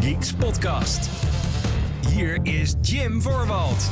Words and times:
Geeks 0.00 0.32
podcast. 0.32 1.10
Hier 2.08 2.38
is 2.42 2.74
Jim 2.82 3.22
Voorwald. 3.22 3.90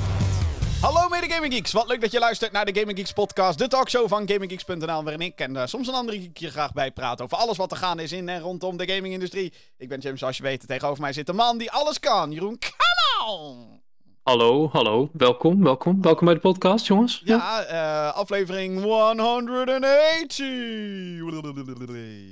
Hallo 0.80 1.08
mede 1.08 1.30
Gaming 1.30 1.52
Geeks, 1.52 1.72
wat 1.72 1.88
leuk 1.88 2.00
dat 2.00 2.12
je 2.12 2.18
luistert 2.18 2.52
naar 2.52 2.64
de 2.64 2.78
Gaming 2.78 2.98
Geeks 2.98 3.12
podcast, 3.12 3.58
de 3.58 3.68
talkshow 3.68 4.08
van 4.08 4.28
GamingGeeks.nl, 4.28 5.02
waarin 5.02 5.20
ik 5.20 5.38
en 5.40 5.56
eh, 5.56 5.66
soms 5.66 5.88
een 5.88 5.94
andere 5.94 6.20
geek 6.20 6.36
je 6.36 6.50
graag 6.50 6.72
bijpraat 6.72 7.20
over 7.20 7.36
alles 7.36 7.56
wat 7.56 7.70
er 7.70 7.76
gaande 7.76 8.02
is 8.02 8.12
in 8.12 8.28
en 8.28 8.40
rondom 8.40 8.76
de 8.76 8.88
gamingindustrie. 8.88 9.52
Ik 9.78 9.88
ben 9.88 10.00
Jim, 10.00 10.16
zoals 10.16 10.36
je 10.36 10.42
weet, 10.42 10.66
tegenover 10.66 11.00
mij 11.00 11.12
zit 11.12 11.28
een 11.28 11.36
man 11.36 11.58
die 11.58 11.70
alles 11.70 12.00
kan, 12.00 12.32
Jeroen 12.32 12.58
Kamal. 12.58 13.80
Hallo, 14.22 14.68
hallo, 14.72 15.10
welkom, 15.12 15.62
welkom, 15.62 16.02
welkom 16.02 16.24
bij 16.24 16.34
de 16.34 16.40
podcast, 16.40 16.86
jongens. 16.86 17.22
Ja, 17.24 17.62
eh, 17.62 18.16
aflevering 18.16 18.82
180. 18.82 20.46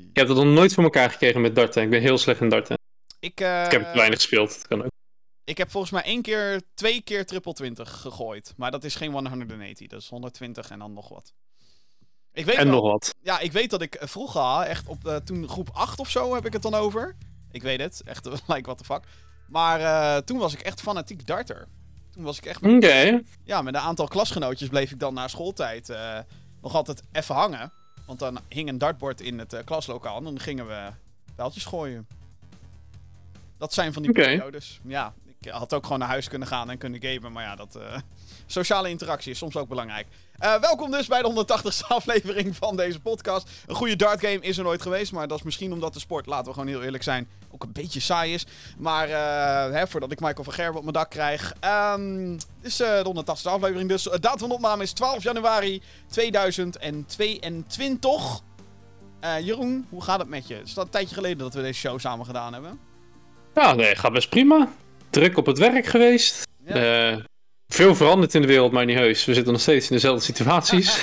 Ik 0.08 0.16
heb 0.16 0.28
het 0.28 0.36
nog 0.36 0.46
nooit 0.46 0.74
voor 0.74 0.84
elkaar 0.84 1.10
gekregen 1.10 1.40
met 1.40 1.54
darten. 1.54 1.82
Ik 1.82 1.90
ben 1.90 2.00
heel 2.00 2.18
slecht 2.18 2.40
in 2.40 2.48
darten. 2.48 2.79
Ik, 3.20 3.40
eh, 3.40 3.64
Ik 3.64 3.70
heb 3.70 3.82
te 3.82 3.96
weinig 3.96 4.18
gespeeld, 4.18 4.48
dat 4.48 4.66
kan 4.66 4.82
ook. 4.84 4.90
ik 5.44 5.58
heb 5.58 5.70
volgens 5.70 5.92
mij 5.92 6.02
één 6.02 6.22
keer, 6.22 6.62
twee 6.74 7.00
keer 7.00 7.26
triple 7.26 7.52
20 7.52 8.00
gegooid, 8.00 8.52
maar 8.56 8.70
dat 8.70 8.84
is 8.84 8.94
geen 8.94 9.10
180, 9.12 9.86
dat 9.88 10.00
is 10.00 10.08
120 10.08 10.70
en 10.70 10.78
dan 10.78 10.92
nog 10.92 11.08
wat. 11.08 11.32
Ik 12.32 12.44
weet 12.44 12.56
En 12.56 12.64
wel- 12.70 12.74
nog 12.74 12.90
wat. 12.92 13.14
Ja, 13.22 13.38
ik 13.38 13.52
weet 13.52 13.70
dat 13.70 13.82
ik 13.82 13.94
eh, 13.94 14.08
vroeger, 14.08 14.60
echt 14.66 14.86
op 14.86 15.06
eh, 15.06 15.16
toen 15.16 15.48
groep 15.48 15.68
8 15.72 15.98
of 15.98 16.10
zo 16.10 16.34
heb 16.34 16.46
ik 16.46 16.52
het 16.52 16.62
dan 16.62 16.74
over. 16.74 17.16
Ik 17.50 17.62
weet 17.62 17.80
het, 17.80 18.02
echt, 18.04 18.24
like 18.54 18.62
what 18.62 18.78
the 18.78 18.84
fuck. 18.84 19.02
Maar 19.48 20.24
toen 20.24 20.38
was 20.38 20.52
ik 20.52 20.60
echt 20.60 20.80
fanatiek 20.80 21.26
darter. 21.26 21.68
Toen 22.10 22.22
was 22.22 22.38
ik 22.38 22.46
echt, 22.46 22.62
Oké, 22.62 23.20
ja, 23.44 23.62
met 23.62 23.74
een 23.74 23.80
aantal 23.80 24.08
klasgenootjes 24.08 24.68
bleef 24.68 24.90
ik 24.90 24.98
dan 24.98 25.14
na 25.14 25.28
schooltijd 25.28 25.88
nog 26.62 26.74
altijd 26.74 27.02
even 27.12 27.34
hangen. 27.34 27.72
Want 28.06 28.18
dan 28.18 28.38
hing 28.48 28.68
een 28.68 28.78
dartbord 28.78 29.20
in 29.20 29.38
het 29.38 29.62
klaslokaal 29.64 30.16
en 30.16 30.24
dan 30.24 30.40
gingen 30.40 30.66
we 30.66 30.90
pijltjes 31.34 31.64
gooien. 31.64 32.06
Dat 33.60 33.74
zijn 33.74 33.92
van 33.92 34.02
die 34.02 34.10
Oké. 34.10 34.22
periodes. 34.22 34.80
Ja, 34.84 35.12
ik 35.40 35.50
had 35.50 35.74
ook 35.74 35.82
gewoon 35.82 35.98
naar 35.98 36.08
huis 36.08 36.28
kunnen 36.28 36.48
gaan 36.48 36.70
en 36.70 36.78
kunnen 36.78 37.02
gamen. 37.02 37.32
Maar 37.32 37.44
ja, 37.44 37.56
dat, 37.56 37.76
eh, 37.76 37.96
sociale 38.46 38.88
interactie 38.88 39.32
is 39.32 39.38
soms 39.38 39.56
ook 39.56 39.68
belangrijk. 39.68 40.06
Eh, 40.38 40.60
welkom 40.60 40.90
dus 40.90 41.06
bij 41.06 41.22
de 41.22 41.28
180ste 41.28 41.86
aflevering 41.88 42.56
van 42.56 42.76
deze 42.76 43.00
podcast. 43.00 43.50
Een 43.66 43.74
goede 43.74 43.96
dartgame 43.96 44.40
is 44.40 44.58
er 44.58 44.64
nooit 44.64 44.82
geweest. 44.82 45.12
Maar 45.12 45.28
dat 45.28 45.38
is 45.38 45.44
misschien 45.44 45.72
omdat 45.72 45.92
de 45.92 46.00
sport, 46.00 46.26
laten 46.26 46.46
we 46.46 46.52
gewoon 46.52 46.68
heel 46.68 46.82
eerlijk 46.82 47.02
zijn, 47.02 47.28
ook 47.50 47.62
een 47.62 47.72
beetje 47.72 48.00
saai 48.00 48.34
is. 48.34 48.46
Maar 48.78 49.08
eh, 49.08 49.70
hè, 49.72 49.86
voordat 49.86 50.12
ik 50.12 50.20
Michael 50.20 50.44
van 50.44 50.52
Gerben 50.52 50.76
op 50.76 50.82
mijn 50.82 50.94
dak 50.94 51.10
krijg. 51.10 51.54
Ehm 51.60 52.30
dit 52.36 52.46
is 52.62 52.76
de 52.76 53.24
180ste 53.26 53.50
aflevering. 53.50 53.88
Dus 53.88 54.02
de 54.02 54.20
datum 54.20 54.38
van 54.38 54.50
opname 54.50 54.82
is 54.82 54.92
12 54.92 55.22
januari 55.22 55.82
2022. 56.06 58.40
Eh, 59.20 59.40
Jeroen, 59.40 59.86
hoe 59.90 60.02
gaat 60.02 60.18
het 60.18 60.28
met 60.28 60.48
je? 60.48 60.54
Het 60.54 60.66
is 60.66 60.76
al 60.76 60.84
een 60.84 60.90
tijdje 60.90 61.14
geleden 61.14 61.38
dat 61.38 61.54
we 61.54 61.62
deze 61.62 61.80
show 61.80 61.98
samen 61.98 62.26
gedaan 62.26 62.52
hebben. 62.52 62.88
Ja, 63.54 63.74
nee, 63.74 63.96
gaat 63.96 64.12
best 64.12 64.28
prima. 64.28 64.68
Druk 65.10 65.36
op 65.36 65.46
het 65.46 65.58
werk 65.58 65.86
geweest. 65.86 66.42
Ja. 66.66 67.10
Eh, 67.10 67.16
veel 67.68 67.94
veranderd 67.94 68.34
in 68.34 68.40
de 68.40 68.46
wereld, 68.46 68.72
maar 68.72 68.84
niet 68.84 68.98
heus. 68.98 69.24
We 69.24 69.34
zitten 69.34 69.52
nog 69.52 69.62
steeds 69.62 69.88
in 69.88 69.94
dezelfde 69.94 70.24
situaties. 70.24 71.02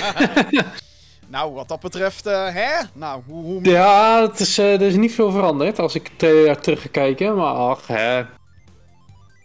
Nou, 1.30 1.52
wat 1.52 1.68
dat 1.68 1.80
betreft, 1.80 2.26
eh, 2.26 2.54
hè? 2.54 2.84
Nou, 2.92 3.22
hoe... 3.26 3.44
hoe... 3.44 3.64
ja, 3.64 4.22
het 4.22 4.40
is, 4.40 4.58
eh, 4.58 4.72
er 4.74 4.82
is 4.82 4.94
niet 4.94 5.14
veel 5.14 5.30
veranderd 5.30 5.78
als 5.78 5.94
ik 5.94 6.10
twee 6.16 6.44
jaar 6.44 6.60
terug 6.60 6.82
ga 6.82 6.88
kijken. 6.90 7.36
Maar 7.36 7.52
ach, 7.54 7.86
hè. 7.86 8.22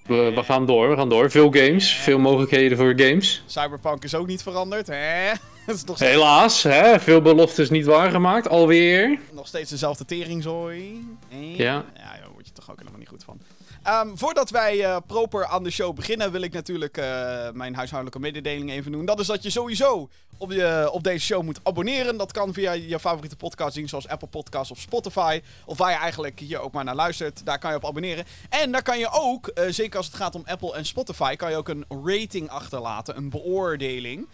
We, 0.05 0.31
we 0.35 0.43
gaan 0.43 0.65
door, 0.65 0.89
we 0.89 0.95
gaan 0.95 1.09
door. 1.09 1.31
Veel 1.31 1.51
games, 1.51 1.95
veel 1.95 2.19
mogelijkheden 2.19 2.77
voor 2.77 2.93
games. 2.95 3.43
Cyberpunk 3.45 4.03
is 4.03 4.15
ook 4.15 4.27
niet 4.27 4.43
veranderd, 4.43 4.87
hè? 4.87 5.31
Is 5.67 5.83
nog 5.83 5.95
steeds, 5.95 6.11
Helaas, 6.11 6.63
hè. 6.63 6.99
Veel 6.99 7.21
beloftes 7.21 7.69
niet 7.69 7.85
waargemaakt, 7.85 8.49
alweer. 8.49 9.19
nog 9.31 9.47
steeds 9.47 9.69
dezelfde 9.69 10.05
teringzooi. 10.05 11.07
Ja. 11.29 11.85
Ja, 11.95 12.15
toch 12.63 12.71
ook 12.71 12.79
helemaal 12.79 12.99
niet 12.99 13.09
goed 13.09 13.23
van. 13.23 13.39
Ehm, 13.83 14.15
voordat 14.15 14.49
wij 14.49 14.83
eh, 14.83 14.97
proper 15.07 15.45
aan 15.45 15.63
de 15.63 15.71
show 15.71 15.95
beginnen, 15.95 16.31
wil 16.31 16.41
ik 16.41 16.53
natuurlijk 16.53 16.97
eh, 16.97 17.05
mijn 17.51 17.75
huishoudelijke 17.75 18.19
mededeling 18.19 18.71
even 18.71 18.91
doen. 18.91 19.05
Dat 19.05 19.19
is 19.19 19.27
dat 19.27 19.43
je 19.43 19.49
sowieso 19.49 20.09
op, 20.37 20.53
op 20.91 21.03
deze 21.03 21.25
show 21.25 21.43
moet 21.43 21.59
abonneren. 21.63 22.17
Dat 22.17 22.31
kan 22.31 22.53
via 22.53 22.71
je 22.71 22.99
favoriete 22.99 23.35
podcastdienst 23.35 23.89
zoals 23.89 24.07
Apple 24.07 24.27
Podcasts 24.27 24.71
of 24.71 24.79
Spotify. 24.79 25.41
Of 25.65 25.77
waar 25.77 25.91
je 25.91 25.97
eigenlijk 25.97 26.39
hier 26.39 26.59
ook 26.59 26.73
maar 26.73 26.83
naar 26.83 26.95
luistert. 26.95 27.45
Daar 27.45 27.59
kan 27.59 27.69
je 27.69 27.77
op 27.77 27.85
abonneren. 27.85 28.25
En 28.49 28.71
daar 28.71 28.83
kan 28.83 28.99
je 28.99 29.09
ook, 29.11 29.47
eh, 29.47 29.65
zeker 29.69 29.97
als 29.97 30.05
het 30.05 30.15
gaat 30.15 30.35
om 30.35 30.43
Apple 30.45 30.75
en 30.75 30.85
Spotify, 30.85 31.35
kan 31.35 31.49
je 31.49 31.57
ook 31.57 31.69
een 31.69 31.85
rating 32.03 32.49
achterlaten. 32.49 33.17
Een 33.17 33.29
beoordeling. 33.29 34.27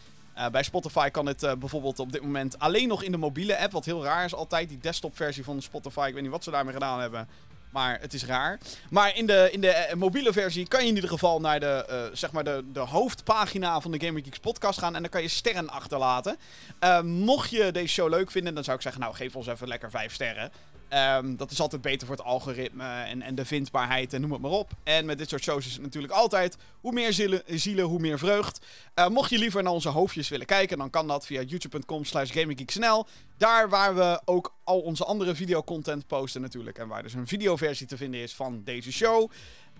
Bij 0.51 0.63
Spotify 0.63 1.09
kan 1.09 1.25
het 1.25 1.39
bijvoorbeeld 1.59 1.99
op 1.99 2.11
dit 2.11 2.21
moment 2.21 2.59
alleen 2.59 2.87
nog 2.87 3.03
in 3.03 3.11
de 3.11 3.17
mobiele 3.17 3.59
app. 3.59 3.71
Wat 3.71 3.85
heel 3.85 4.03
raar 4.03 4.25
is 4.25 4.33
altijd. 4.33 4.69
Die 4.69 4.77
desktopversie 4.77 5.43
van 5.43 5.61
Spotify. 5.61 6.05
Ik 6.07 6.13
weet 6.13 6.21
niet 6.21 6.31
wat 6.31 6.43
ze 6.43 6.51
daarmee 6.51 6.73
gedaan 6.73 6.99
hebben. 6.99 7.27
Maar 7.69 7.97
het 8.01 8.13
is 8.13 8.25
raar. 8.25 8.59
Maar 8.89 9.15
in 9.15 9.25
de, 9.25 9.49
in 9.51 9.61
de 9.61 9.69
eh, 9.69 9.95
mobiele 9.95 10.33
versie 10.33 10.67
kan 10.67 10.81
je 10.81 10.87
in 10.87 10.95
ieder 10.95 11.09
geval 11.09 11.39
naar 11.39 11.59
de, 11.59 11.85
eh, 11.89 12.03
zeg 12.13 12.31
maar 12.31 12.43
de, 12.43 12.63
de 12.73 12.79
hoofdpagina 12.79 13.81
van 13.81 13.91
de 13.91 14.05
Gamer 14.05 14.23
Geeks 14.23 14.39
podcast 14.39 14.79
gaan. 14.79 14.95
En 14.95 15.01
dan 15.01 15.11
kan 15.11 15.21
je 15.21 15.27
sterren 15.27 15.69
achterlaten. 15.69 16.37
Eh, 16.79 17.01
mocht 17.01 17.49
je 17.49 17.71
deze 17.71 17.93
show 17.93 18.09
leuk 18.09 18.31
vinden, 18.31 18.53
dan 18.53 18.63
zou 18.63 18.75
ik 18.75 18.81
zeggen, 18.81 19.01
nou 19.01 19.15
geef 19.15 19.35
ons 19.35 19.47
even 19.47 19.67
lekker 19.67 19.89
vijf 19.89 20.13
sterren. 20.13 20.51
Ehm, 20.89 21.35
dat 21.35 21.51
is 21.51 21.61
altijd 21.61 21.81
beter 21.81 22.07
voor 22.07 22.15
het 22.15 22.25
algoritme 22.25 23.01
en, 23.01 23.21
en 23.21 23.35
de 23.35 23.45
vindbaarheid 23.45 24.13
en 24.13 24.21
noem 24.21 24.31
het 24.31 24.41
maar 24.41 24.51
op. 24.51 24.71
En 24.83 25.05
met 25.05 25.17
dit 25.17 25.29
soort 25.29 25.43
shows 25.43 25.65
is 25.65 25.73
het 25.73 25.81
natuurlijk 25.81 26.13
altijd 26.13 26.57
hoe 26.81 26.91
meer 26.91 27.13
zielen, 27.45 27.85
hoe 27.85 27.99
meer 27.99 28.19
vreugd. 28.19 28.65
Eh, 28.93 29.07
mocht 29.07 29.29
je 29.29 29.37
liever 29.37 29.63
naar 29.63 29.71
onze 29.71 29.89
hoofdjes 29.89 30.29
willen 30.29 30.45
kijken, 30.45 30.77
dan 30.77 30.89
kan 30.89 31.07
dat 31.07 31.25
via 31.25 31.41
youtube.com 31.41 32.05
slash 32.05 32.31
gaminggeeksnl. 32.31 33.05
Daar 33.37 33.69
waar 33.69 33.95
we 33.95 34.21
ook 34.25 34.53
al 34.63 34.79
onze 34.79 35.05
andere 35.05 35.35
videocontent 35.35 36.07
posten 36.07 36.41
natuurlijk. 36.41 36.77
En 36.77 36.87
waar 36.87 37.03
dus 37.03 37.13
een 37.13 37.27
videoversie 37.27 37.87
te 37.87 37.97
vinden 37.97 38.19
is 38.19 38.33
van 38.33 38.61
deze 38.63 38.91
show. 38.91 39.31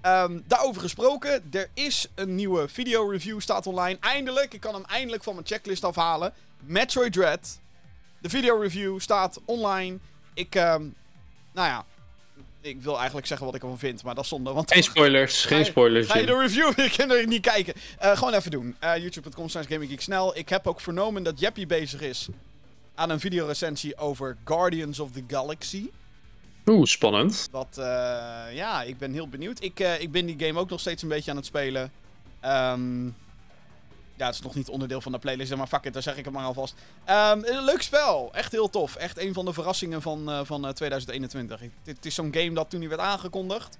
Ehm, 0.01 0.39
daarover 0.47 0.81
gesproken, 0.81 1.43
er 1.51 1.69
is 1.73 2.07
een 2.15 2.35
nieuwe 2.35 2.67
video-review, 2.67 3.39
staat 3.39 3.67
online. 3.67 3.97
Eindelijk, 3.99 4.53
ik 4.53 4.59
kan 4.59 4.73
hem 4.73 4.85
eindelijk 4.85 5.23
van 5.23 5.33
mijn 5.33 5.47
checklist 5.47 5.83
afhalen. 5.83 6.33
Metroid 6.59 7.13
Dread. 7.13 7.59
De 8.21 8.29
video-review 8.29 8.99
staat 8.99 9.39
online. 9.45 9.97
Ik, 10.33 10.55
ehm, 10.55 10.87
nou 11.59 11.71
ja, 11.71 11.85
ik 12.61 12.81
wil 12.81 12.97
eigenlijk 12.97 13.27
zeggen 13.27 13.45
wat 13.45 13.55
ik 13.55 13.61
ervan 13.61 13.79
vind, 13.79 14.03
maar 14.03 14.15
dat 14.15 14.23
is 14.23 14.29
zonde. 14.29 14.51
Want 14.53 14.71
Geen 14.71 14.83
spoilers, 14.83 15.45
geen 15.51 15.65
spoilers. 15.65 16.07
Ga 16.07 16.17
je 16.17 16.25
de 16.25 16.37
review? 16.37 16.79
Ik 16.85 16.93
kan 16.97 17.11
er 17.11 17.27
niet 17.27 17.41
kijken. 17.41 17.73
Eh, 17.97 18.17
gewoon 18.17 18.33
even 18.33 18.51
doen. 18.51 18.75
Eh, 18.79 18.97
YouTube.com 18.97 19.49
slash 19.49 19.65
GamingGeekSnel. 19.67 20.37
Ik 20.37 20.49
heb 20.49 20.67
ook 20.67 20.81
vernomen 20.81 21.23
dat 21.23 21.39
Jeppy 21.39 21.65
bezig 21.65 22.01
is 22.01 22.27
aan 22.95 23.09
een 23.09 23.19
videorecensie 23.19 23.97
over 23.97 24.37
Guardians 24.45 24.99
of 24.99 25.11
the 25.11 25.23
Galaxy. 25.27 25.89
Oeh, 26.65 26.85
spannend. 26.85 27.47
Wat, 27.51 27.77
eh, 27.77 27.85
ja, 28.51 28.83
ik 28.83 28.97
ben 28.97 29.13
heel 29.13 29.27
benieuwd. 29.27 29.63
Ik, 29.63 29.79
ik 29.79 30.11
ben 30.11 30.25
die 30.25 30.45
game 30.47 30.59
ook 30.59 30.69
nog 30.69 30.79
steeds 30.79 31.01
een 31.01 31.09
beetje 31.09 31.31
aan 31.31 31.37
het 31.37 31.45
spelen. 31.45 31.91
Ehm, 32.39 33.07
ja, 34.19 34.25
het 34.25 34.35
is 34.35 34.41
nog 34.41 34.55
niet 34.55 34.69
onderdeel 34.69 35.01
van 35.01 35.11
de 35.11 35.19
playlist, 35.19 35.55
maar 35.55 35.67
fuck 35.67 35.83
it, 35.85 35.93
daar 35.93 36.01
zeg 36.01 36.17
ik 36.17 36.25
het 36.25 36.33
maar 36.33 36.45
alvast. 36.45 36.75
Ehm, 37.05 37.39
een 37.43 37.63
leuk 37.63 37.81
spel. 37.81 38.29
Echt 38.33 38.51
heel 38.51 38.69
tof. 38.69 38.95
Echt 38.95 39.17
een 39.17 39.33
van 39.33 39.45
de 39.45 39.53
verrassingen 39.53 40.01
van, 40.01 40.29
eh, 40.31 40.39
van 40.43 40.65
eh, 40.67 40.71
2021. 40.73 41.61
Ik- 41.61 41.71
dit 41.83 42.05
is 42.05 42.15
zo'n 42.15 42.33
game 42.33 42.53
dat 42.53 42.69
toen 42.69 42.79
die 42.79 42.89
werd 42.89 43.01
aangekondigd. 43.01 43.77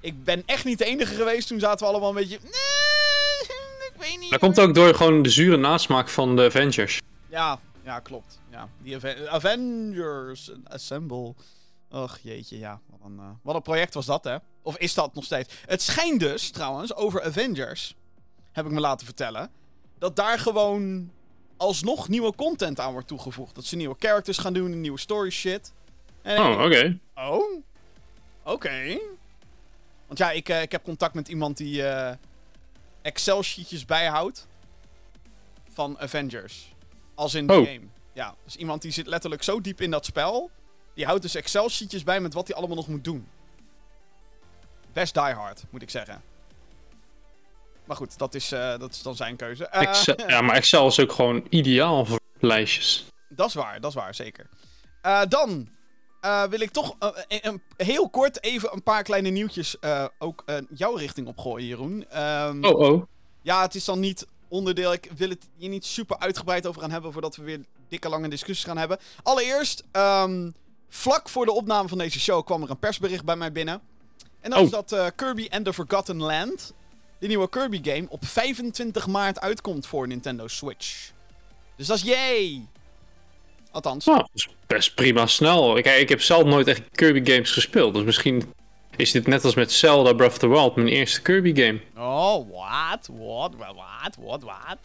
Ik 0.00 0.24
ben 0.24 0.42
echt 0.46 0.64
niet 0.64 0.78
de 0.78 0.84
enige 0.84 1.14
geweest. 1.14 1.48
Toen 1.48 1.60
zaten 1.60 1.86
we 1.86 1.92
allemaal 1.92 2.08
een 2.08 2.14
beetje... 2.14 2.38
Nee, 2.42 3.56
ik 3.94 3.94
weet 3.98 4.18
niet. 4.20 4.30
Dat 4.30 4.40
komt 4.40 4.60
ook 4.60 4.74
door 4.74 4.94
gewoon 4.94 5.22
de 5.22 5.30
zure 5.30 5.56
nasmaak 5.56 6.08
van 6.08 6.36
de 6.36 6.44
Avengers. 6.44 7.00
Ja, 7.28 7.58
ja, 7.84 7.98
klopt. 8.00 8.38
Ja, 8.50 8.68
die 8.82 8.96
Aven- 8.96 9.30
Avengers 9.30 10.50
Assemble. 10.64 11.34
Och, 11.90 12.18
jeetje, 12.22 12.58
ja. 12.58 12.80
Wat 12.90 12.98
een, 13.04 13.18
eh, 13.18 13.24
wat 13.42 13.54
een 13.54 13.62
project 13.62 13.94
was 13.94 14.06
dat, 14.06 14.24
hè? 14.24 14.36
Of 14.62 14.76
is 14.76 14.94
dat 14.94 15.14
nog 15.14 15.24
steeds? 15.24 15.54
Het 15.66 15.82
schijnt 15.82 16.20
dus, 16.20 16.50
trouwens, 16.50 16.94
over 16.94 17.22
Avengers, 17.22 17.94
heb 18.52 18.64
ik 18.66 18.70
me 18.72 18.80
laten 18.80 19.06
vertellen, 19.06 19.50
dat 20.00 20.16
daar 20.16 20.38
gewoon 20.38 21.10
alsnog 21.56 22.08
nieuwe 22.08 22.34
content 22.34 22.80
aan 22.80 22.92
wordt 22.92 23.06
toegevoegd. 23.08 23.54
Dat 23.54 23.64
ze 23.64 23.76
nieuwe 23.76 23.96
characters 23.98 24.38
gaan 24.38 24.52
doen, 24.52 24.80
nieuwe 24.80 24.98
story 24.98 25.30
shit. 25.30 25.72
En 26.22 26.38
Oh, 26.38 26.64
oké. 26.64 26.98
Oh? 27.14 27.62
Oké. 28.42 28.98
Want 30.06 30.18
ja, 30.18 30.30
ik, 30.30 30.48
eh, 30.48 30.62
ik 30.62 30.72
heb 30.72 30.84
contact 30.84 31.14
met 31.14 31.28
iemand 31.28 31.56
die 31.56 31.86
eh, 31.86 32.16
Excel-sheetjes 33.02 33.84
bijhoudt 33.84 34.46
van 35.72 35.98
Avengers. 35.98 36.74
Als 37.14 37.34
in 37.34 37.46
de 37.46 37.52
Oh. 37.52 37.66
game. 37.66 37.86
Ja, 38.12 38.34
dus 38.44 38.56
iemand 38.56 38.82
die 38.82 38.92
zit 38.92 39.06
letterlijk 39.06 39.42
zo 39.42 39.60
diep 39.60 39.80
in 39.80 39.90
dat 39.90 40.04
spel. 40.04 40.50
Die 40.94 41.04
houdt 41.04 41.22
dus 41.22 41.34
Excel-sheetjes 41.34 42.02
bij 42.02 42.20
met 42.20 42.34
wat 42.34 42.46
hij 42.46 42.56
allemaal 42.56 42.76
nog 42.76 42.88
moet 42.88 43.04
doen. 43.04 43.26
Best 44.92 45.14
die 45.14 45.22
hard, 45.22 45.64
moet 45.70 45.82
ik 45.82 45.90
zeggen. 45.90 46.22
Maar 47.90 47.98
goed, 47.98 48.18
dat 48.18 48.34
is, 48.34 48.52
eh, 48.52 48.78
dat 48.78 48.90
is 48.92 49.02
dan 49.02 49.16
zijn 49.16 49.36
keuze. 49.36 49.66
Eh, 49.66 49.82
Excel- 49.82 50.14
ja, 50.26 50.40
maar 50.40 50.54
Excel 50.56 50.86
is 50.86 51.00
ook 51.00 51.12
gewoon 51.12 51.46
ideaal 51.48 52.04
voor 52.06 52.18
lijstjes. 52.40 53.06
Dat 53.28 53.48
is 53.48 53.54
waar, 53.54 53.80
dat 53.80 53.90
is 53.90 53.96
waar, 53.96 54.14
zeker. 54.14 54.48
Eh, 55.02 55.20
dan 55.28 55.68
wil 56.50 56.60
ik 56.60 56.70
toch 56.70 56.96
een- 57.28 57.62
heel 57.76 58.10
kort 58.10 58.42
even 58.42 58.72
een 58.72 58.82
paar 58.82 59.02
kleine 59.02 59.28
nieuwtjes 59.28 59.76
ook 60.18 60.44
jouw 60.74 60.94
richting 60.94 61.26
opgooien, 61.28 61.66
Jeroen. 61.66 62.04
Ehm, 62.10 62.64
Oh, 62.64 62.78
oh. 62.78 63.02
Ja, 63.42 63.62
het 63.62 63.74
is 63.74 63.84
dan 63.84 64.00
niet 64.00 64.26
onderdeel. 64.48 64.92
Ik 64.92 65.10
wil 65.16 65.28
het 65.28 65.48
hier 65.56 65.68
niet 65.68 65.84
super 65.84 66.18
uitgebreid 66.18 66.66
over 66.66 66.80
gaan 66.80 66.90
hebben 66.90 67.12
voordat 67.12 67.36
we 67.36 67.42
weer 67.42 67.60
dikke 67.88 68.08
lange 68.08 68.28
discussies 68.28 68.64
gaan 68.64 68.78
hebben. 68.78 68.98
Allereerst, 69.22 69.84
ehm, 69.92 70.50
vlak 70.88 71.28
voor 71.28 71.44
de 71.44 71.52
opname 71.52 71.88
van 71.88 71.98
deze 71.98 72.20
show 72.20 72.44
kwam 72.44 72.62
er 72.62 72.70
een 72.70 72.78
persbericht 72.78 73.24
bij 73.24 73.36
mij 73.36 73.52
binnen. 73.52 73.80
En 74.40 74.50
dan 74.50 74.58
Oh. 74.58 74.64
is 74.64 74.70
dat 74.70 75.12
Kirby 75.16 75.46
and 75.50 75.64
the 75.64 75.72
Forgotten 75.72 76.16
Land. 76.22 76.72
De 77.20 77.26
nieuwe 77.26 77.48
Kirby 77.48 77.80
game 77.82 78.06
op 78.08 78.26
25 78.26 79.06
maart 79.06 79.40
uitkomt 79.40 79.86
voor 79.86 80.06
Nintendo 80.06 80.48
Switch. 80.48 81.10
Dus 81.76 81.86
dat 81.86 81.96
is 81.96 82.02
yay! 82.02 82.66
Althans, 83.70 84.04
Nou, 84.04 84.18
dat 84.18 84.30
is 84.34 84.48
best 84.66 84.94
prima 84.94 85.26
snel. 85.26 85.78
Ik, 85.78 85.86
ik 85.86 86.08
heb 86.08 86.22
zelf 86.22 86.44
nooit 86.44 86.66
echt 86.66 86.82
Kirby 86.92 87.30
games 87.32 87.50
gespeeld. 87.50 87.94
Dus 87.94 88.04
misschien 88.04 88.52
is 88.96 89.10
dit 89.10 89.26
net 89.26 89.44
als 89.44 89.54
met 89.54 89.72
Zelda 89.72 90.12
Breath 90.12 90.30
of 90.30 90.38
the 90.38 90.48
Wild 90.48 90.76
mijn 90.76 90.88
eerste 90.88 91.22
Kirby 91.22 91.54
game. 91.54 91.80
Oh, 91.96 92.50
wat? 92.50 93.08
Wat? 93.18 93.52
Wat? 93.56 94.16
Wat? 94.18 94.42
Wat? 94.42 94.78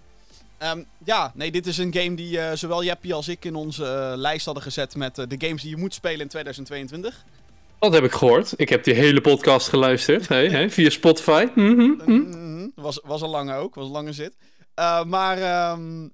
Ehm, 0.57 0.83
ja, 1.05 1.31
nee, 1.35 1.51
dit 1.51 1.67
is 1.67 1.77
een 1.77 1.93
game 1.93 2.15
die 2.15 2.39
eh, 2.39 2.55
zowel 2.55 2.83
Jeppie 2.83 3.13
als 3.13 3.27
ik 3.27 3.45
in 3.45 3.55
onze 3.55 3.85
eh, 3.85 4.17
lijst 4.17 4.45
hadden 4.45 4.63
gezet 4.63 4.95
met 4.95 5.17
eh, 5.17 5.25
de 5.27 5.45
games 5.45 5.61
die 5.61 5.71
je 5.71 5.77
moet 5.77 5.93
spelen 5.93 6.19
in 6.19 6.27
2022. 6.27 7.23
Dat 7.79 7.93
heb 7.93 8.03
ik 8.03 8.11
gehoord. 8.11 8.53
Ik 8.55 8.69
heb 8.69 8.83
die 8.83 8.93
hele 8.93 9.21
podcast 9.21 9.67
geluisterd. 9.67 10.27
Hey, 10.27 10.49
hey, 10.49 10.69
via 10.69 10.89
Spotify. 10.89 11.47
Mhm, 11.55 12.67
Was, 12.75 12.99
was 13.03 13.21
een 13.21 13.29
lange 13.29 13.53
ook, 13.55 13.75
was 13.75 13.85
een 13.85 13.91
lange 13.91 14.13
zit. 14.13 14.35
Eh, 14.73 15.03
maar 15.03 15.37
ehm, 15.37 16.07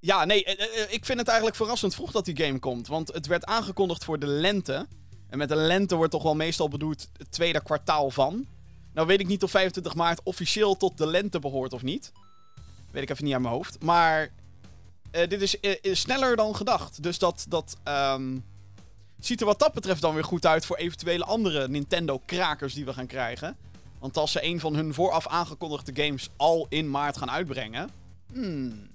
ja, 0.00 0.24
nee, 0.24 0.44
eh, 0.44 0.82
eh, 0.82 0.92
ik 0.92 1.04
vind 1.04 1.18
het 1.18 1.28
eigenlijk 1.28 1.56
verrassend 1.56 1.94
vroeg 1.94 2.10
dat 2.10 2.24
die 2.24 2.36
game 2.44 2.58
komt. 2.58 2.86
Want 2.86 3.12
het 3.12 3.26
werd 3.26 3.44
aangekondigd 3.44 4.04
voor 4.04 4.18
de 4.18 4.26
lente. 4.26 4.86
En 5.28 5.38
met 5.38 5.48
de 5.48 5.56
lente 5.56 5.96
wordt 5.96 6.10
toch 6.10 6.22
wel 6.22 6.34
meestal 6.34 6.68
bedoeld 6.68 7.08
het 7.16 7.32
tweede 7.32 7.62
kwartaal 7.62 8.10
van. 8.10 8.46
Nou 8.94 9.06
weet 9.06 9.20
ik 9.20 9.26
niet 9.26 9.42
of 9.42 9.50
25 9.50 9.94
maart 9.94 10.20
officieel 10.22 10.76
tot 10.76 10.98
de 10.98 11.06
lente 11.06 11.38
behoort 11.38 11.72
of 11.72 11.82
niet. 11.82 12.12
Weet 12.90 13.02
ik 13.02 13.10
even 13.10 13.24
niet 13.24 13.34
aan 13.34 13.42
mijn 13.42 13.54
hoofd. 13.54 13.82
Maar 13.82 14.32
dit 15.10 15.42
is, 15.42 15.54
is 15.60 16.00
sneller 16.00 16.36
dan 16.36 16.56
gedacht. 16.56 17.02
Dus 17.02 17.18
dat, 17.18 17.44
dat 17.48 17.76
ehm, 17.82 18.36
ziet 19.26 19.40
er 19.40 19.46
wat 19.46 19.58
dat 19.58 19.72
betreft 19.72 20.00
dan 20.00 20.14
weer 20.14 20.24
goed 20.24 20.46
uit 20.46 20.66
voor 20.66 20.76
eventuele 20.76 21.24
andere 21.24 21.68
Nintendo-krakers 21.68 22.74
die 22.74 22.84
we 22.84 22.92
gaan 22.92 23.06
krijgen. 23.06 23.56
Want 23.98 24.16
als 24.16 24.32
ze 24.32 24.44
een 24.44 24.60
van 24.60 24.74
hun 24.74 24.94
vooraf 24.94 25.26
aangekondigde 25.26 26.02
games 26.02 26.28
al 26.36 26.66
in 26.68 26.90
maart 26.90 27.16
gaan 27.16 27.30
uitbrengen. 27.30 27.90
Hmm. 28.32 28.88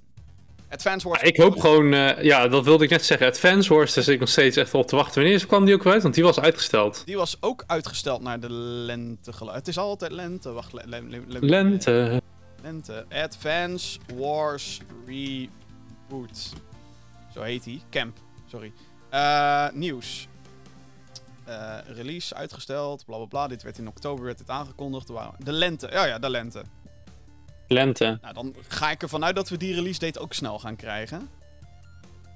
Advance 0.69 1.07
Wars. 1.07 1.22
Ja, 1.22 1.27
ik 1.27 1.38
hoop 1.38 1.60
gewoon, 1.60 1.94
eh, 1.94 2.24
ja, 2.24 2.48
dat 2.48 2.63
wilde 2.63 2.83
ik 2.83 2.89
net 2.89 3.06
zeggen. 3.06 3.27
Advance 3.27 3.74
Wars, 3.74 3.94
daar 3.94 4.04
zit 4.04 4.13
ik 4.13 4.19
nog 4.19 4.30
steeds 4.30 4.57
echt 4.57 4.74
op 4.74 4.88
te 4.88 4.95
wachten. 4.95 5.22
Wanneer 5.22 5.45
kwam 5.48 5.66
die 5.66 5.74
ook 5.74 5.86
uit? 5.86 6.01
Want 6.01 6.13
die 6.13 6.24
was 6.24 6.39
uitgesteld. 6.39 7.01
Die 7.06 7.18
was 7.18 7.38
ook 7.39 7.63
uitgesteld 7.68 8.22
naar 8.22 8.39
de 8.39 8.51
lente. 8.51 9.31
Het 9.45 9.68
is 9.68 9.77
altijd 9.77 10.12
lente. 10.12 10.51
Wacht, 10.51 10.74
le- 10.74 10.83
le- 10.86 11.01
le- 11.07 11.24
le- 11.27 11.39
Lente. 11.39 12.22
Lente. 12.62 13.06
Advance 13.10 14.00
Wars 14.16 14.80
Reboot. 15.07 16.54
Zo 17.33 17.42
heet 17.42 17.63
die. 17.63 17.81
Camp. 17.89 18.18
Sorry. 18.50 18.72
Eh, 19.15 19.65
nieuws. 19.73 20.27
Eh, 21.45 21.75
release 21.88 22.35
uitgesteld. 22.35 23.06
Bla 23.06 23.15
bla 23.15 23.25
bla. 23.25 23.47
Dit 23.47 23.63
werd 23.63 23.77
in 23.77 23.88
oktober 23.88 24.25
werd 24.25 24.38
dit 24.38 24.50
aangekondigd. 24.50 25.07
De 25.38 25.51
lente. 25.51 25.88
Ja, 25.91 26.06
ja, 26.06 26.19
de 26.19 26.29
lente. 26.29 26.63
Lente. 27.67 28.17
Nou, 28.21 28.33
dan 28.33 28.56
ga 28.67 28.91
ik 28.91 29.01
ervan 29.01 29.25
uit 29.25 29.35
dat 29.35 29.50
we 29.50 29.57
die 29.57 29.73
release 29.73 30.00
date 30.00 30.19
ook 30.19 30.33
snel 30.33 30.59
gaan 30.59 30.75
krijgen. 30.75 31.29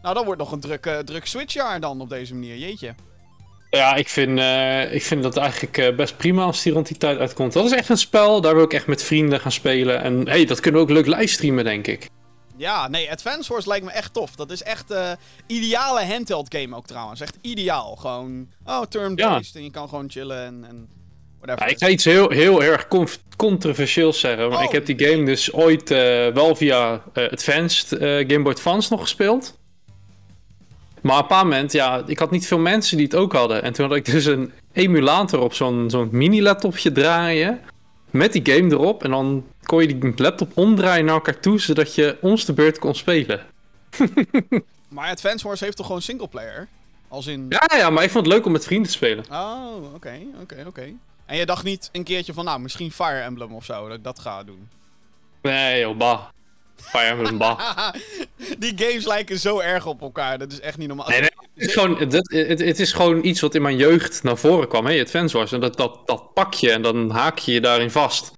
Nou, 0.02 0.16
dan 0.16 0.26
wordt 0.26 0.40
nog 0.40 0.52
een 0.52 0.60
druk, 0.60 0.86
eh, 0.86 0.98
druk 0.98 1.26
switchjaar 1.26 1.80
dan 1.80 2.02
op 2.02 2.10
deze 2.10 2.34
manier. 2.34 2.58
Jeetje. 2.58 2.96
Ja, 3.70 3.96
ik 3.96 4.10
vind, 4.10 4.40
eh, 4.40 4.94
ik 4.94 5.04
vind 5.04 5.24
dat 5.24 5.38
eigenlijk 5.38 5.96
best 5.96 6.18
prima 6.18 6.44
als 6.44 6.64
die 6.64 6.74
rond 6.74 6.88
die 6.88 6.98
tijd 6.98 7.20
uitkomt. 7.20 7.54
Dat 7.54 7.66
is 7.66 7.72
echt 7.72 7.90
een 7.90 7.98
spel, 7.98 8.42
daar 8.42 8.56
wil 8.56 8.64
ik 8.64 8.74
echt 8.74 8.88
met 8.88 9.04
vrienden 9.04 9.40
gaan 9.40 9.52
spelen. 9.52 10.02
En 10.02 10.28
hey, 10.28 10.46
dat 10.46 10.60
kunnen 10.60 10.82
we 10.82 10.88
ook 10.88 10.94
leuk 10.94 11.18
livestreamen, 11.18 11.64
denk 11.64 11.88
ik. 11.88 12.10
Ja, 12.60 12.88
nee, 12.88 13.12
Advance 13.12 13.52
Wars 13.54 13.66
lijkt 13.66 13.86
me 13.86 13.92
echt 13.92 14.14
tof. 14.14 14.36
Dat 14.36 14.52
is 14.52 14.64
echt 14.64 14.92
eh 14.92 15.12
ideale 15.48 16.06
handheld 16.06 16.56
game 16.56 16.76
ook 16.76 16.88
trouwens. 16.88 17.22
Echt 17.22 17.38
ideaal. 17.42 17.96
Gewoon, 17.96 18.48
oh, 18.66 18.82
turn-based. 18.82 19.56
En 19.56 19.64
je 19.64 19.72
kan 19.72 19.90
gewoon 19.90 20.10
chillen 20.10 20.46
en, 20.46 20.66
en 20.70 20.88
whatever. 21.40 21.66
Ja, 21.68 21.74
ik 21.76 21.78
ga 21.80 21.88
iets 21.88 22.06
heel, 22.06 22.30
heel 22.30 22.64
erg 22.64 22.88
controversieels 23.38 24.20
zeggen. 24.20 24.50
Maar 24.50 24.58
Oh. 24.58 24.64
ik 24.64 24.72
heb 24.72 24.86
die 24.86 25.08
game 25.08 25.26
dus 25.26 25.54
ooit 25.54 25.92
eh, 25.92 26.28
wel 26.28 26.56
via 26.56 27.02
eh, 27.14 27.32
Advanced 27.32 27.88
Game 28.00 28.42
Boy 28.42 28.52
Advance 28.52 28.92
nog 28.92 29.02
gespeeld. 29.02 29.58
Maar 31.02 31.16
op 31.16 31.22
een 31.22 31.28
paar 31.28 31.44
moment, 31.48 31.72
ja, 31.72 32.04
ik 32.06 32.20
had 32.20 32.32
niet 32.32 32.48
veel 32.48 32.60
mensen 32.60 32.98
die 32.98 33.06
het 33.06 33.16
ook 33.16 33.34
hadden. 33.34 33.64
En 33.64 33.74
toen 33.74 33.88
had 33.88 33.96
ik 33.96 34.06
dus 34.06 34.26
een 34.26 34.52
emulator 34.74 35.40
op 35.40 35.54
zo'n 35.54 35.90
zo'n 35.90 36.10
mini-laptopje 36.12 36.92
draaien. 36.92 37.62
Met 38.12 38.34
die 38.34 38.54
game 38.54 38.72
erop. 38.72 39.04
En 39.04 39.10
dan 39.10 39.46
kon 39.70 39.82
je 39.82 40.00
die 40.00 40.14
laptop 40.16 40.58
omdraaien 40.58 41.06
naar 41.06 41.14
elkaar 41.14 41.40
toe, 41.40 41.60
zodat 41.60 41.96
je 41.96 42.18
ons 42.22 42.46
de 42.46 42.54
beurt 42.54 42.80
kon 42.80 42.96
spelen. 42.96 43.46
Maar 44.90 45.10
Advance 45.10 45.48
Wars 45.48 45.60
heeft 45.60 45.78
toch 45.78 45.86
gewoon 45.86 46.02
singleplayer? 46.02 46.68
Als 47.08 47.28
in... 47.28 47.46
Ja, 47.50 47.78
ja, 47.78 47.90
maar 47.90 48.04
ik 48.04 48.10
vond 48.10 48.26
het 48.26 48.34
leuk 48.34 48.46
om 48.46 48.52
met 48.52 48.66
vrienden 48.66 48.88
te 48.88 48.98
spelen. 48.98 49.26
Oh, 49.32 49.94
oké, 49.94 50.20
oké, 50.42 50.64
oké. 50.68 50.94
En 51.26 51.38
je 51.38 51.46
dacht 51.46 51.64
niet 51.64 51.90
een 51.92 52.04
keertje 52.04 52.34
van, 52.34 52.46
nou, 52.46 52.60
misschien 52.60 52.92
Fire 52.92 53.20
Emblem 53.20 53.54
of 53.54 53.66
zo, 53.66 53.88
dat 53.88 53.98
ik 53.98 54.04
dat 54.04 54.20
ga 54.20 54.44
doen. 54.44 54.70
Nee, 55.42 55.80
joh, 55.80 55.98
bah. 55.98 56.22
Fire 56.76 57.06
Emblem, 57.06 57.38
bah. 57.38 57.90
Die 58.60 58.74
games 58.76 59.06
lijken 59.06 59.40
zo 59.40 59.60
erg 59.60 59.86
op 59.86 60.02
elkaar, 60.02 60.38
dat 60.38 60.52
is 60.52 60.60
echt 60.60 60.78
niet 60.78 60.88
normaal. 60.88 61.10
Nee, 61.10 61.20
nee, 61.20 61.30
het, 61.54 61.68
is 61.68 61.74
gewoon, 61.74 61.98
het, 61.98 62.14
het, 62.14 62.60
het 62.60 62.80
is 62.80 62.94
gewoon 62.94 63.26
iets 63.26 63.42
wat 63.42 63.56
in 63.56 63.62
mijn 63.62 63.78
jeugd 63.78 64.24
naar 64.24 64.38
voren 64.38 64.68
kwam. 64.68 64.86
Hey, 64.86 65.02
Advance 65.02 65.38
Wars. 65.38 65.52
En 65.52 65.60
dat, 65.60 65.78
dat, 65.78 66.08
dat 66.08 66.34
pak 66.34 66.54
je 66.54 66.72
en 66.72 66.82
dan 66.82 67.10
haak 67.10 67.38
je 67.38 67.52
je 67.52 67.62
daarin 67.62 67.92
vast. 67.92 68.38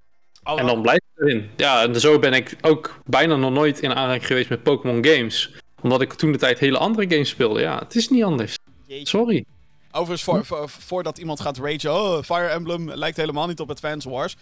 Oh, 0.54 0.60
En 0.60 0.66
dan 0.66 0.82
blijf 0.82 1.00
je 1.16 1.24
erin. 1.24 1.50
Ja, 1.58 1.84
en 1.84 2.00
zo 2.00 2.20
ben 2.20 2.34
ik 2.34 2.56
ook 2.62 3.00
bijna 3.06 3.36
nog 3.36 3.52
nooit 3.52 3.80
in 3.80 3.94
aanraking 3.94 4.26
geweest 4.28 4.50
met 4.50 4.64
Pokémon 4.64 5.06
games. 5.06 5.52
Omdat 5.82 6.02
ik 6.02 6.14
toen 6.14 6.32
de 6.32 6.38
tijd 6.38 6.60
hele 6.60 6.78
andere 6.78 7.10
games 7.10 7.30
speelde. 7.30 7.60
Ja, 7.62 7.80
het 7.80 7.96
is 7.96 8.10
niet 8.10 8.24
anders. 8.24 8.56
jeetje. 8.88 9.08
Sorry. 9.08 9.46
Overigens, 9.92 10.24
voor, 10.24 10.46
voor- 10.46 10.70
voordat 10.70 11.18
iemand 11.18 11.40
gaat 11.40 11.58
ragen, 11.58 11.94
oh, 11.94 12.22
Fire 12.24 12.48
Emblem 12.48 12.92
lijkt 12.92 13.18
helemaal 13.18 13.48
niet 13.48 13.60
op 13.60 13.70
Advance 13.70 14.10
Wars. 14.10 14.36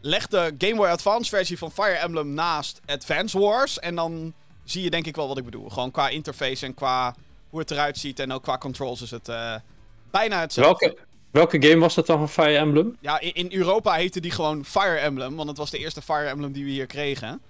Leg 0.00 0.26
de 0.26 0.54
Game 0.58 0.74
Boy 0.74 0.86
Advance 0.86 1.30
versie 1.30 1.58
van 1.58 1.70
Fire 1.72 1.96
Emblem 1.96 2.34
naast 2.34 2.80
Advance 2.86 3.38
Wars. 3.38 3.78
En 3.78 3.94
dan 3.94 4.32
zie 4.64 4.82
je 4.82 4.90
denk 4.90 5.06
ik 5.06 5.16
wel 5.16 5.28
wat 5.28 5.38
ik 5.38 5.44
bedoel. 5.44 5.68
Gewoon 5.68 5.90
qua 5.90 6.08
interface 6.08 6.66
en 6.66 6.74
qua 6.74 7.14
hoe 7.50 7.60
het 7.60 7.70
eruit 7.70 7.98
ziet. 7.98 8.18
En 8.18 8.32
ook 8.32 8.42
qua 8.42 8.58
controls 8.58 9.02
is 9.02 9.10
het 9.10 9.28
eh, 9.28 9.54
bijna 10.10 10.40
hetzelfde. 10.40 10.86
Welke, 10.86 11.00
welke 11.30 11.62
game 11.62 11.78
was 11.78 11.94
dat 11.94 12.06
dan 12.06 12.18
van 12.18 12.28
Fire 12.44 12.56
Emblem? 12.56 12.96
Ja, 13.00 13.20
in, 13.20 13.34
in 13.34 13.48
Europa 13.52 13.92
heette 13.92 14.20
die 14.20 14.30
gewoon 14.30 14.64
Fire 14.64 14.96
Emblem. 14.96 15.36
Want 15.36 15.48
het 15.48 15.58
was 15.58 15.70
de 15.70 15.78
eerste 15.78 16.02
Fire 16.02 16.26
Emblem 16.26 16.52
die 16.52 16.64
we 16.64 16.70
hier 16.70 16.86
kregen. 16.86 17.40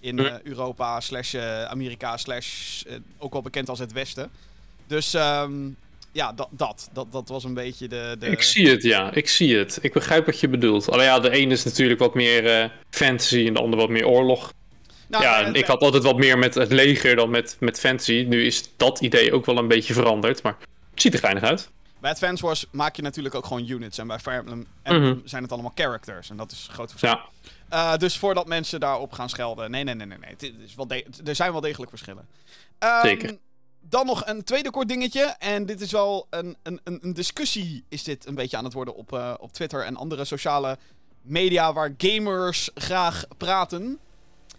In 0.00 0.18
eh, 0.18 0.34
Europa 0.42 1.00
slash 1.00 1.34
eh, 1.34 1.64
Amerika 1.64 2.16
slash 2.16 2.82
eh, 2.82 2.94
ook 3.18 3.32
wel 3.32 3.42
bekend 3.42 3.68
als 3.68 3.78
het 3.78 3.92
Westen. 3.92 4.30
Dus 4.86 5.14
ehm, 5.14 5.52
ja, 6.12 6.32
dat, 6.32 6.48
dat, 6.50 6.88
dat, 6.92 7.12
dat 7.12 7.28
was 7.28 7.44
een 7.44 7.54
beetje 7.54 7.88
de... 7.88 8.16
de... 8.18 8.26
Ik 8.26 8.42
zie 8.42 8.68
het, 8.68 8.82
ja. 8.82 9.12
Ik 9.12 9.28
zie 9.28 9.56
het. 9.56 9.78
Ik 9.82 9.92
begrijp 9.92 10.26
wat 10.26 10.40
je 10.40 10.48
bedoelt. 10.48 10.90
Alleen 10.90 11.04
ja, 11.04 11.20
de 11.20 11.30
ene 11.30 11.52
is 11.52 11.64
natuurlijk 11.64 12.00
wat 12.00 12.14
meer 12.14 12.72
fantasy 12.90 13.46
en 13.46 13.54
de 13.54 13.60
andere 13.60 13.82
wat 13.82 13.90
meer 13.90 14.06
oorlog. 14.06 14.52
Nou, 15.08 15.22
ja, 15.24 15.44
en 15.44 15.54
ik 15.54 15.66
had 15.66 15.80
altijd 15.80 16.02
wat 16.02 16.18
meer 16.18 16.38
met 16.38 16.54
het 16.54 16.72
leger 16.72 17.16
dan 17.16 17.30
met, 17.30 17.56
met 17.60 17.80
fantasy. 17.80 18.24
Nu 18.28 18.44
is 18.44 18.70
dat 18.76 19.00
idee 19.00 19.32
ook 19.32 19.46
wel 19.46 19.58
een 19.58 19.68
beetje 19.68 19.94
veranderd, 19.94 20.42
maar 20.42 20.56
het 20.90 21.02
ziet 21.02 21.14
er 21.14 21.18
geinig 21.18 21.42
uit. 21.42 21.70
Bij 22.06 22.14
Advance 22.14 22.44
Wars 22.46 22.66
maak 22.70 22.96
je 22.96 23.02
natuurlijk 23.02 23.34
ook 23.34 23.46
gewoon 23.46 23.68
units. 23.68 23.98
En 23.98 24.06
bij 24.06 24.18
Fire 24.18 24.36
Emblem, 24.38 24.66
Emblem 24.82 25.16
Mhm. 25.16 25.26
zijn 25.26 25.42
het 25.42 25.52
allemaal 25.52 25.72
characters. 25.74 26.30
En 26.30 26.36
dat 26.36 26.52
is 26.52 26.64
een 26.68 26.74
groot 26.74 26.90
verschil. 26.90 27.10
Ja, 27.10 27.24
Eh, 27.68 27.96
dus 27.96 28.18
voordat 28.18 28.46
mensen 28.46 28.80
daarop 28.80 29.12
gaan 29.12 29.28
schelden. 29.28 29.70
Nee, 29.70 29.84
nee, 29.84 29.94
nee, 29.94 30.06
nee. 30.06 30.18
nee. 30.18 30.30
Het 30.30 30.42
is 30.42 30.74
wel 30.74 30.86
er 31.24 31.34
zijn 31.34 31.52
wel 31.52 31.60
degelijk 31.60 31.90
verschillen. 31.90 32.28
Ehm, 32.78 33.06
Zeker. 33.06 33.38
Dan 33.80 34.06
nog 34.06 34.26
een 34.26 34.44
tweede 34.44 34.70
kort 34.70 34.88
dingetje. 34.88 35.22
En 35.38 35.66
dit 35.66 35.80
is 35.80 35.90
wel 35.92 36.26
een, 36.30 36.56
een, 36.62 36.80
een, 36.84 36.98
een 37.02 37.12
discussie. 37.14 37.84
Is 37.88 38.02
dit 38.02 38.26
een 38.26 38.34
beetje 38.34 38.56
aan 38.56 38.64
het 38.64 38.72
worden 38.72 38.94
op, 38.94 39.12
eh, 39.12 39.34
op 39.38 39.52
Twitter 39.52 39.84
en 39.84 39.96
andere 39.96 40.24
sociale 40.24 40.78
media. 41.22 41.72
Waar 41.72 41.94
gamers 41.96 42.70
graag 42.74 43.24
praten. 43.36 43.98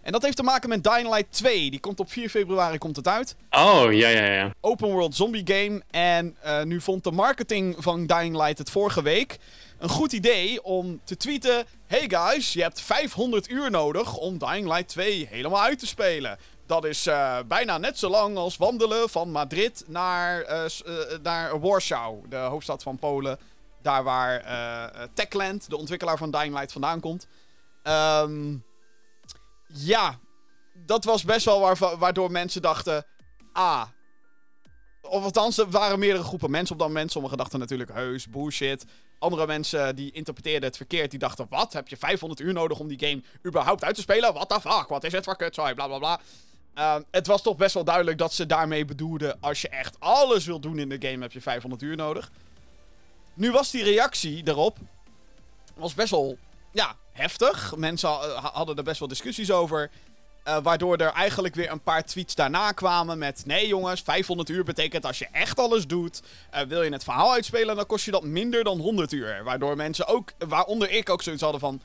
En 0.02 0.12
dat 0.12 0.22
heeft 0.22 0.36
te 0.36 0.42
maken 0.42 0.68
met 0.68 0.84
Dying 0.84 1.08
Light 1.08 1.32
2. 1.32 1.70
Die 1.70 1.80
komt 1.80 2.00
op 2.00 2.10
4 2.10 2.28
februari 2.28 2.78
komt 2.78 2.96
het 2.96 3.08
uit 3.08 3.36
Oh, 3.50 3.92
ja, 3.92 4.08
ja, 4.08 4.24
ja. 4.24 4.54
open 4.60 4.88
world 4.88 5.14
zombie 5.14 5.42
game. 5.44 5.82
En 5.90 6.36
eh, 6.40 6.62
nu 6.62 6.80
vond 6.80 7.04
de 7.04 7.10
marketing 7.10 7.76
van 7.78 8.06
Dying 8.06 8.36
Light 8.36 8.58
het 8.58 8.70
vorige 8.70 9.02
week 9.02 9.38
een 9.78 9.88
goed 9.88 10.12
idee 10.12 10.62
om 10.62 11.00
te 11.04 11.16
tweeten: 11.16 11.64
Hey 11.86 12.04
guys, 12.08 12.52
je 12.52 12.62
hebt 12.62 12.80
500 12.80 13.50
uur 13.50 13.70
nodig 13.70 14.16
om 14.16 14.38
Dying 14.38 14.66
Light 14.66 14.88
2 14.88 15.26
helemaal 15.30 15.62
uit 15.62 15.78
te 15.78 15.86
spelen. 15.86 16.38
Dat 16.66 16.84
is 16.84 17.06
eh, 17.06 17.38
bijna 17.46 17.78
net 17.78 17.98
zo 17.98 18.08
lang 18.08 18.36
als 18.36 18.56
wandelen 18.56 19.08
van 19.08 19.30
Madrid 19.30 19.84
naar, 19.86 20.40
eh, 20.42 20.64
naar 21.22 21.60
Warschau, 21.60 22.20
de 22.28 22.36
hoofdstad 22.36 22.82
van 22.82 22.98
Polen. 22.98 23.38
Daar 23.82 24.04
waar 24.04 24.42
Techland, 25.14 25.70
de 25.70 25.76
ontwikkelaar 25.76 26.18
van 26.18 26.30
Dying 26.30 26.54
Light, 26.54 26.72
vandaan 26.72 27.00
komt. 27.00 27.26
Ehm, 27.82 28.54
ja, 29.68 30.18
dat 30.74 31.04
was 31.04 31.24
best 31.24 31.44
wel 31.44 31.60
waar, 31.60 31.98
waardoor 31.98 32.30
mensen 32.30 32.62
dachten: 32.62 33.06
Ah, 33.52 33.84
of 35.02 35.24
althans, 35.24 35.58
er 35.58 35.70
waren 35.70 35.98
meerdere 35.98 36.24
groepen 36.24 36.50
mensen 36.50 36.74
op 36.74 36.80
dat 36.80 36.88
moment. 36.88 37.12
Sommigen 37.12 37.38
dachten 37.38 37.58
natuurlijk 37.58 37.92
heus, 37.92 38.28
bullshit. 38.28 38.84
Andere 39.18 39.46
mensen 39.46 39.96
die 39.96 40.12
interpreteerden 40.12 40.68
het 40.68 40.76
verkeerd. 40.76 41.10
Die 41.10 41.18
dachten, 41.18 41.46
wat? 41.48 41.72
Heb 41.72 41.88
je 41.88 41.96
500 41.96 42.40
uur 42.40 42.52
nodig 42.52 42.78
om 42.78 42.88
die 42.88 42.98
game 42.98 43.22
überhaupt 43.46 43.84
uit 43.84 43.94
te 43.94 44.00
spelen? 44.00 44.34
What 44.34 44.48
the 44.48 44.60
fuck? 44.60 44.88
Wat 44.88 45.04
is 45.04 45.12
het 45.12 45.24
voor 45.24 45.36
kutzooi? 45.36 45.74
Bla 45.74 45.86
bla 45.86 45.98
bla. 45.98 46.20
Ehm, 46.74 47.02
het 47.10 47.26
was 47.26 47.42
toch 47.42 47.56
best 47.56 47.74
wel 47.74 47.84
duidelijk 47.84 48.18
dat 48.18 48.32
ze 48.32 48.46
daarmee 48.46 48.84
bedoelden... 48.84 49.40
als 49.40 49.62
je 49.62 49.68
echt 49.68 50.00
alles 50.00 50.46
wil 50.46 50.60
doen 50.60 50.78
in 50.78 50.88
de 50.88 51.08
game, 51.08 51.22
heb 51.22 51.32
je 51.32 51.40
500 51.40 51.82
uur 51.82 51.96
nodig. 51.96 52.30
Nu 53.34 53.50
was 53.50 53.70
die 53.70 53.82
reactie 53.82 54.42
daarop... 54.42 54.78
was 55.74 55.94
best 55.94 56.10
wel 56.10 56.38
ja, 56.72 56.96
heftig. 57.12 57.76
Mensen 57.76 58.08
ha- 58.08 58.50
hadden 58.52 58.76
er 58.76 58.82
best 58.82 58.98
wel 58.98 59.08
discussies 59.08 59.50
over. 59.50 59.90
Eh, 60.44 60.56
waardoor 60.62 60.96
er 60.96 61.12
eigenlijk 61.12 61.54
weer 61.54 61.70
een 61.70 61.82
paar 61.82 62.04
tweets 62.04 62.34
daarna 62.34 62.72
kwamen 62.72 63.18
met... 63.18 63.42
Nee 63.46 63.66
jongens, 63.66 64.00
500 64.00 64.48
uur 64.48 64.64
betekent 64.64 65.06
als 65.06 65.18
je 65.18 65.28
echt 65.32 65.58
alles 65.58 65.86
doet... 65.86 66.22
eh, 66.50 66.62
wil 66.62 66.82
je 66.82 66.92
het 66.92 67.04
verhaal 67.04 67.32
uitspelen, 67.32 67.76
dan 67.76 67.86
kost 67.86 68.04
je 68.04 68.10
dat 68.10 68.22
minder 68.24 68.64
dan 68.64 68.78
100 68.78 69.12
uur. 69.12 69.44
Waardoor 69.44 69.76
mensen 69.76 70.06
ook, 70.06 70.32
waaronder 70.38 70.90
ik 70.90 71.08
ook 71.08 71.22
zoiets 71.22 71.42
hadden 71.42 71.60
van... 71.60 71.80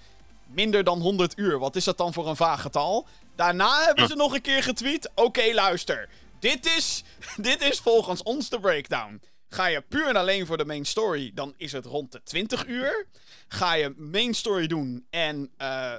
Minder 0.46 0.84
dan 0.84 1.00
100 1.02 1.38
uur, 1.38 1.60
wat 1.60 1.76
is 1.76 1.84
dat 1.84 1.98
dan 1.98 2.14
voor 2.14 2.28
een 2.28 2.36
vaag 2.36 2.62
getal? 2.62 3.08
Daarna 3.36 3.84
hebben 3.86 4.08
ze 4.08 4.16
nog 4.16 4.34
een 4.34 4.42
keer 4.42 4.64
getweet... 4.64 5.10
Oké, 5.16 5.54
luister. 5.54 6.10
Dit 6.40 6.66
is, 6.78 7.04
dit 7.50 7.62
is 7.62 7.80
volgens 7.80 8.24
ons 8.24 8.50
de 8.50 8.60
breakdown. 8.60 9.22
Ga 9.50 9.66
je 9.66 9.82
puur 9.82 10.08
en 10.08 10.16
alleen 10.16 10.46
voor 10.46 10.58
de 10.58 10.66
main 10.66 10.86
story, 10.86 11.32
dan 11.34 11.54
is 11.58 11.72
het 11.72 11.86
rond 11.86 12.12
de 12.12 12.24
20 12.24 12.66
uur. 12.66 13.08
Ga 13.54 13.74
je 13.74 13.94
main 13.98 14.34
story 14.34 14.68
doen 14.68 15.06
en 15.10 15.50
eh, 15.58 15.92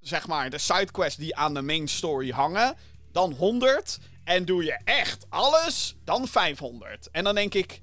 zeg 0.00 0.26
maar 0.26 0.50
de 0.50 0.58
sidequests 0.58 1.16
die 1.16 1.36
aan 1.36 1.54
de 1.54 1.62
main 1.62 1.88
story 1.88 2.30
hangen, 2.30 2.74
dan 3.12 3.32
100. 3.32 3.98
En 4.24 4.44
doe 4.44 4.64
je 4.64 4.78
echt 4.84 5.26
alles, 5.28 5.96
dan 6.04 6.26
500. 6.26 7.08
En 7.12 7.24
dan 7.24 7.34
denk 7.34 7.54
ik, 7.54 7.80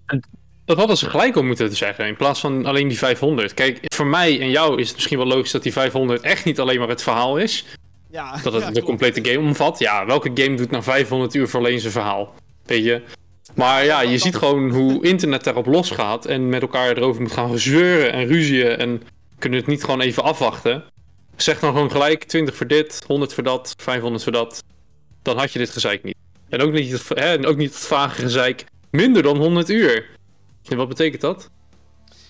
Dat 0.65 0.77
hadden 0.77 0.97
ze 0.97 1.09
gelijk 1.09 1.35
al 1.35 1.43
moeten 1.43 1.75
zeggen, 1.75 2.07
in 2.07 2.15
plaats 2.15 2.39
van 2.39 2.65
alleen 2.65 2.87
die 2.87 2.97
500. 2.97 3.53
Kijk, 3.53 3.79
voor 3.81 4.05
mij 4.07 4.39
en 4.39 4.49
jou 4.49 4.79
is 4.79 4.85
het 4.87 4.95
misschien 4.95 5.17
wel 5.17 5.27
logisch 5.27 5.51
dat 5.51 5.63
die 5.63 5.71
500 5.73 6.21
echt 6.21 6.45
niet 6.45 6.59
alleen 6.59 6.79
maar 6.79 6.87
het 6.89 7.03
verhaal 7.03 7.37
is. 7.37 7.65
ja. 8.11 8.37
Dat 8.43 8.53
het 8.53 8.63
ja, 8.63 8.71
de 8.71 8.83
complete 8.83 9.25
game 9.25 9.47
omvat. 9.47 9.79
Ja, 9.79 10.05
welke 10.05 10.31
game 10.33 10.55
doet 10.55 10.71
nou 10.71 10.83
500 10.83 11.33
uur 11.33 11.47
voor 11.47 11.59
alleen 11.59 11.79
zijn 11.79 11.91
verhaal? 11.91 12.33
Weet 12.65 12.83
je? 12.83 13.01
Maar 13.53 13.85
ja, 13.85 14.01
je 14.01 14.17
ziet 14.17 14.35
gewoon 14.35 14.69
hoe 14.71 15.03
internet 15.05 15.43
daarop 15.43 15.65
losgaat 15.65 16.25
en 16.25 16.49
met 16.49 16.61
elkaar 16.61 16.97
erover 16.97 17.21
moet 17.21 17.31
gaan 17.31 17.57
zeuren 17.59 18.13
en 18.13 18.25
ruzien 18.27 18.77
en 18.77 19.01
kunnen 19.45 19.63
het 19.63 19.73
niet 19.73 19.83
gewoon 19.83 20.01
even 20.01 20.23
afwachten. 20.23 20.83
Zeg 21.35 21.59
dan 21.59 21.71
gewoon 21.71 21.91
gelijk 21.91 22.23
20 22.23 22.55
voor 22.55 22.67
dit, 22.67 23.03
100 23.07 23.33
voor 23.33 23.43
dat, 23.43 23.73
500 23.77 24.23
voor 24.23 24.31
dat. 24.31 24.63
Dan 25.21 25.37
had 25.37 25.53
je 25.53 25.59
dit 25.59 25.69
gezeik 25.69 26.03
niet. 26.03 26.15
En 26.49 26.61
ook 26.61 26.71
niet 26.71 26.91
het, 26.91 27.09
hè, 27.09 27.35
en 27.35 27.45
ook 27.45 27.57
niet 27.57 27.73
het 27.73 27.85
vage 27.85 28.21
gezeik 28.21 28.65
minder 28.89 29.23
dan 29.23 29.37
100 29.37 29.69
uur. 29.69 30.09
En 30.69 30.77
wat 30.77 30.87
betekent 30.87 31.21
dat? 31.21 31.49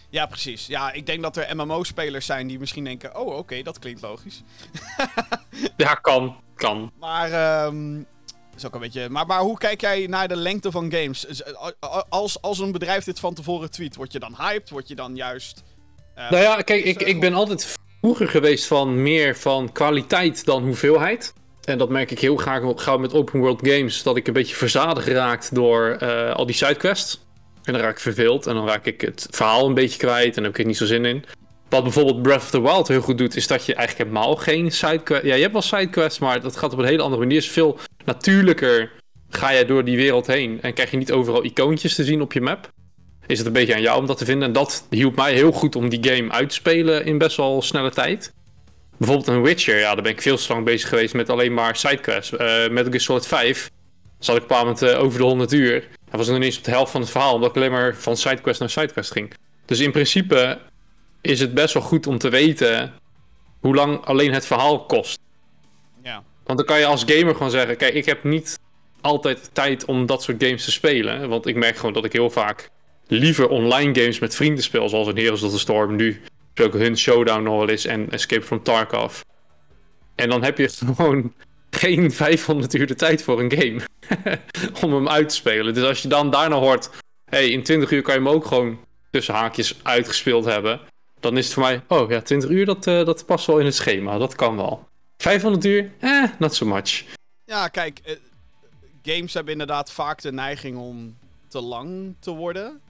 Ja, 0.10 0.26
precies. 0.26 0.68
Ja, 0.68 0.92
ik 0.92 1.06
denk 1.06 1.22
dat 1.22 1.38
er 1.38 1.56
MMO-spelers 1.56 2.26
zijn 2.26 2.48
die 2.48 2.60
misschien 2.60 2.84
denken... 2.84 3.18
Oh, 3.18 3.38
oké, 3.38 3.62
dat 3.62 3.80
klinkt 3.80 4.02
logisch. 4.02 4.42
Ja, 5.78 5.94
kan. 5.94 6.36
Kan. 6.56 6.92
Maar, 7.00 7.32
ehm 7.32 8.04
is 8.56 8.66
ook 8.66 8.74
een 8.74 8.80
beetje... 8.80 9.10
Maar, 9.10 9.26
maar 9.26 9.40
hoe 9.40 9.58
kijk 9.58 9.82
jij 9.82 10.08
naar 10.08 10.28
de 10.28 10.36
lengte 10.36 10.72
van 10.72 10.92
games? 10.92 11.44
Als, 12.10 12.42
als 12.42 12.60
een 12.60 12.72
bedrijf 12.72 13.04
dit 13.04 13.20
van 13.20 13.34
tevoren 13.34 13.72
tweet, 13.72 13.96
word 13.96 14.12
je 14.12 14.20
dan 14.20 14.36
hyped? 14.38 14.70
Word 14.70 14.88
je 14.88 14.96
dan 14.96 15.16
juist... 15.16 15.64
eh, 16.16 16.32
Nou 16.32 16.44
ja, 16.44 16.62
kijk, 16.62 16.84
ik, 16.84 17.02
ik 17.02 17.20
ben 17.20 17.34
altijd 17.34 17.76
vroeger 18.02 18.28
geweest 18.28 18.66
van 18.66 19.02
meer 19.02 19.36
van 19.36 19.72
kwaliteit 19.72 20.46
dan 20.46 20.64
hoeveelheid. 20.64 21.34
En 21.64 21.78
dat 21.78 21.90
merk 21.90 22.12
ik 22.12 22.20
heel 22.20 22.36
graag 22.36 22.64
gauw 22.76 22.98
met 22.98 23.14
open 23.14 23.40
world 23.40 23.68
games. 23.68 24.04
Dat 24.04 24.18
ik 24.18 24.28
een 24.28 24.34
beetje 24.34 24.56
verzadigd 24.56 25.08
raakt 25.08 25.56
door 25.56 25.90
eh, 26.00 26.34
al 26.34 26.46
die 26.46 26.56
sidequests. 26.56 27.24
En 27.64 27.74
dan 27.74 27.82
raak 27.82 27.92
ik 27.92 28.00
verveeld. 28.00 28.48
En 28.48 28.54
dan 28.54 28.68
raak 28.68 28.86
ik 28.86 29.02
het 29.02 29.28
verhaal 29.30 29.68
een 29.68 29.74
beetje 29.74 29.98
kwijt. 29.98 30.28
En 30.28 30.34
dan 30.34 30.44
heb 30.44 30.54
ik 30.54 30.60
er 30.60 30.66
niet 30.66 30.78
zo 30.78 30.86
zin 30.86 31.06
in. 31.06 31.26
Wat 31.70 31.84
bijvoorbeeld 31.84 32.22
Breath 32.22 32.42
of 32.42 32.50
the 32.50 32.62
Wild 32.62 32.88
heel 32.88 33.02
goed 33.02 33.18
doet, 33.18 33.36
is 33.36 33.48
dat 33.48 33.66
je 33.66 33.76
eigenlijk 33.76 34.10
helemaal 34.10 34.36
geen 34.36 34.72
sidequests... 34.72 35.26
Ja, 35.26 35.36
je 35.36 35.42
hebt 35.42 35.54
wel 35.54 35.62
sidequests, 35.62 36.20
maar 36.20 36.42
dat 36.42 36.56
gaat 36.56 36.74
op 36.74 36.80
een 36.80 36.86
hele 36.86 37.02
andere 37.02 37.22
manier. 37.22 37.38
is 37.38 37.50
veel 37.50 37.80
natuurlijker 38.06 38.92
ga 39.30 39.50
je 39.50 39.66
door 39.66 39.84
die 39.84 39.98
wereld 39.98 40.28
heen. 40.28 40.62
En 40.62 40.74
krijg 40.74 40.92
je 40.92 40.98
niet 40.98 41.12
overal 41.12 41.44
icoontjes 41.44 41.96
te 41.96 42.04
zien 42.04 42.22
op 42.22 42.34
je 42.34 42.42
map. 42.42 42.70
Is 43.28 43.38
het 43.38 43.48
een 43.48 43.54
beetje 43.54 43.74
aan 43.74 43.82
jou 43.82 44.00
om 44.00 44.06
dat 44.06 44.18
te 44.18 44.26
vinden. 44.26 44.48
En 44.48 44.54
dat 44.54 44.88
hielp 44.90 45.16
mij 45.16 45.34
heel 45.34 45.52
goed 45.52 45.76
om 45.76 45.90
die 45.90 46.12
game 46.12 46.32
uit 46.32 46.50
te 46.50 46.56
spelen 46.56 47.06
in 47.06 47.18
best 47.18 47.38
wel 47.38 47.62
snelle 47.62 47.92
tijd. 47.92 48.34
Bijvoorbeeld 48.98 49.28
een 49.28 49.42
Witcher, 49.42 49.80
ja, 49.80 49.94
daar 49.94 50.04
ben 50.04 50.12
ik 50.12 50.22
veel 50.22 50.38
te 50.38 50.46
lang 50.48 50.66
bezig 50.66 50.90
geweest 50.90 51.14
met 51.14 51.30
alleen 51.30 51.54
maar 51.54 51.76
sidequests. 51.76 52.36
Eh 52.36 52.70
Metal 52.70 52.92
Gear 52.92 53.00
Solid 53.00 53.28
5 53.28 53.70
zat 54.20 54.36
ik 54.36 54.44
op 54.44 54.52
een 54.52 54.58
moment 54.58 54.82
eh, 54.82 55.00
over 55.00 55.20
de 55.20 55.26
100 55.26 55.52
uur. 55.52 55.88
Dat 56.10 56.20
was 56.20 56.28
nog 56.28 56.38
niet 56.38 56.46
eens 56.46 56.58
op 56.58 56.64
de 56.64 56.72
helft 56.72 56.92
van 56.92 57.02
het 57.02 57.10
verhaal, 57.10 57.34
omdat 57.34 57.50
ik 57.50 57.56
alleen 57.56 57.72
maar 57.72 57.96
van 57.96 58.18
sidequest 58.18 58.60
naar 58.60 58.70
sidequest 58.70 59.12
ging. 59.12 59.34
Dus 59.66 59.80
in 59.80 59.92
principe 59.92 60.60
is 61.22 61.40
het 61.40 61.54
best 61.54 61.74
wel 61.74 61.84
goed 61.84 62.08
om 62.08 62.18
te 62.18 62.30
weten 62.30 62.94
hoe 63.60 63.76
lang 63.76 64.06
alleen 64.06 64.34
het 64.34 64.46
verhaal 64.46 64.86
kost. 64.86 65.20
ja. 66.04 66.24
Want 66.44 66.58
dan 66.58 66.68
kan 66.68 66.80
je 66.80 66.86
als 66.86 67.04
gamer 67.06 67.34
gewoon 67.34 67.52
zeggen: 67.52 67.78
Kijk, 67.78 67.94
ik 67.94 68.06
heb 68.06 68.24
niet 68.24 68.60
altijd 69.02 69.50
tijd 69.54 69.86
om 69.86 70.06
dat 70.06 70.24
soort 70.24 70.44
games 70.44 70.64
te 70.64 70.72
spelen. 70.72 71.30
Want 71.30 71.48
ik 71.48 71.56
merk 71.56 71.76
gewoon 71.76 71.94
dat 71.94 72.06
ik 72.06 72.14
heel 72.14 72.30
vaak 72.30 72.70
liever 73.08 73.50
online 73.50 74.00
games 74.00 74.20
met 74.20 74.36
vrienden 74.36 74.64
speel. 74.64 74.90
Zoals 74.90 75.08
een 75.08 75.18
Heroes 75.18 75.44
of 75.44 75.52
the 75.52 75.60
Storm 75.60 75.96
nu. 75.96 76.22
Ook 76.62 76.74
hun 76.74 76.98
Showdown 76.98 77.44
nog 77.44 77.58
wel 77.58 77.70
eens 77.70 77.86
en 77.86 78.12
Escape 78.12 78.46
from 78.46 78.64
Tarkov. 78.64 79.22
En 80.16 80.30
dan 80.30 80.44
heb 80.44 80.58
je 80.58 80.70
gewoon 80.96 81.34
geen 81.70 82.12
500 82.12 82.74
uur 82.74 82.88
de 82.88 82.96
tijd 82.96 83.24
voor 83.24 83.40
een 83.40 83.52
game. 83.52 83.82
om 84.84 84.94
hem 84.94 85.10
uit 85.10 85.30
te 85.30 85.36
spelen. 85.36 85.74
Dus 85.74 85.84
als 85.84 86.02
je 86.02 86.08
dan 86.08 86.30
daarna 86.30 86.56
hoort: 86.56 86.90
hey, 87.26 87.50
in 87.50 87.64
20 87.64 87.92
uur 87.92 88.02
kan 88.02 88.14
je 88.14 88.20
hem 88.20 88.30
ook 88.30 88.46
gewoon 88.46 88.80
tussen 89.12 89.34
haakjes 89.34 89.80
uitgespeeld 89.84 90.46
hebben. 90.46 90.80
Dan 91.20 91.38
is 91.38 91.46
het 91.46 91.54
voor 91.54 91.64
mij: 91.64 91.82
oh 91.88 92.10
ja, 92.10 92.22
20 92.22 92.50
uur 92.50 92.66
dat, 92.66 92.88
eh, 92.88 93.06
dat 93.06 93.26
past 93.26 93.46
wel 93.46 93.60
in 93.60 93.66
het 93.66 93.76
schema. 93.76 94.18
Dat 94.18 94.36
kan 94.36 94.56
wel. 94.56 94.88
500 95.18 95.66
uur? 95.66 95.92
Eh, 96.00 96.24
not 96.40 96.56
so 96.56 96.66
much. 96.66 97.04
Ja, 97.46 97.68
kijk, 97.68 98.00
eh, 98.04 98.16
games 99.04 99.34
hebben 99.34 99.52
inderdaad 99.52 99.92
vaak 99.92 100.22
de 100.22 100.32
neiging 100.32 100.78
om 100.78 101.18
te 101.48 101.62
lang 101.62 102.16
te 102.20 102.32
worden. 102.32 102.82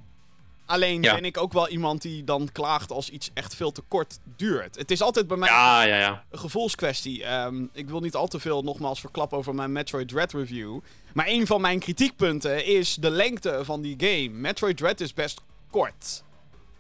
Alleen 0.66 1.02
Ja. 1.02 1.14
ben 1.14 1.26
ik 1.26 1.38
ook 1.38 1.54
wel 1.54 1.70
iemand 1.70 2.02
die 2.02 2.24
dan 2.24 2.50
klaagt 2.52 2.92
als 2.92 3.10
iets 3.10 3.30
echt 3.34 3.56
veel 3.56 3.72
te 3.72 3.82
kort 3.88 4.20
duurt. 4.36 4.76
Het 4.76 4.92
is 4.92 5.02
altijd 5.02 5.28
bij 5.28 5.38
mij 5.38 5.50
Ja, 5.50 5.84
ja, 5.84 5.98
ja. 5.98 6.24
een 6.30 6.40
gevoelskwestie. 6.40 7.24
Ehm, 7.24 7.64
ik 7.74 7.90
wil 7.90 8.00
niet 8.00 8.16
al 8.16 8.28
te 8.28 8.40
veel 8.40 8.62
nogmaals 8.64 9.00
verklappen 9.00 9.38
over 9.38 9.56
mijn 9.56 9.72
Metroid 9.72 10.08
Dread 10.08 10.34
review. 10.34 10.80
Maar 11.14 11.28
een 11.28 11.48
van 11.48 11.62
mijn 11.62 11.80
kritiekpunten 11.80 12.66
is 12.66 12.96
de 12.96 13.10
lengte 13.10 13.60
van 13.64 13.82
die 13.82 13.96
game. 13.98 14.30
Metroid 14.30 14.78
Dread 14.78 15.00
is 15.00 15.14
best 15.14 15.42
kort. 15.70 16.24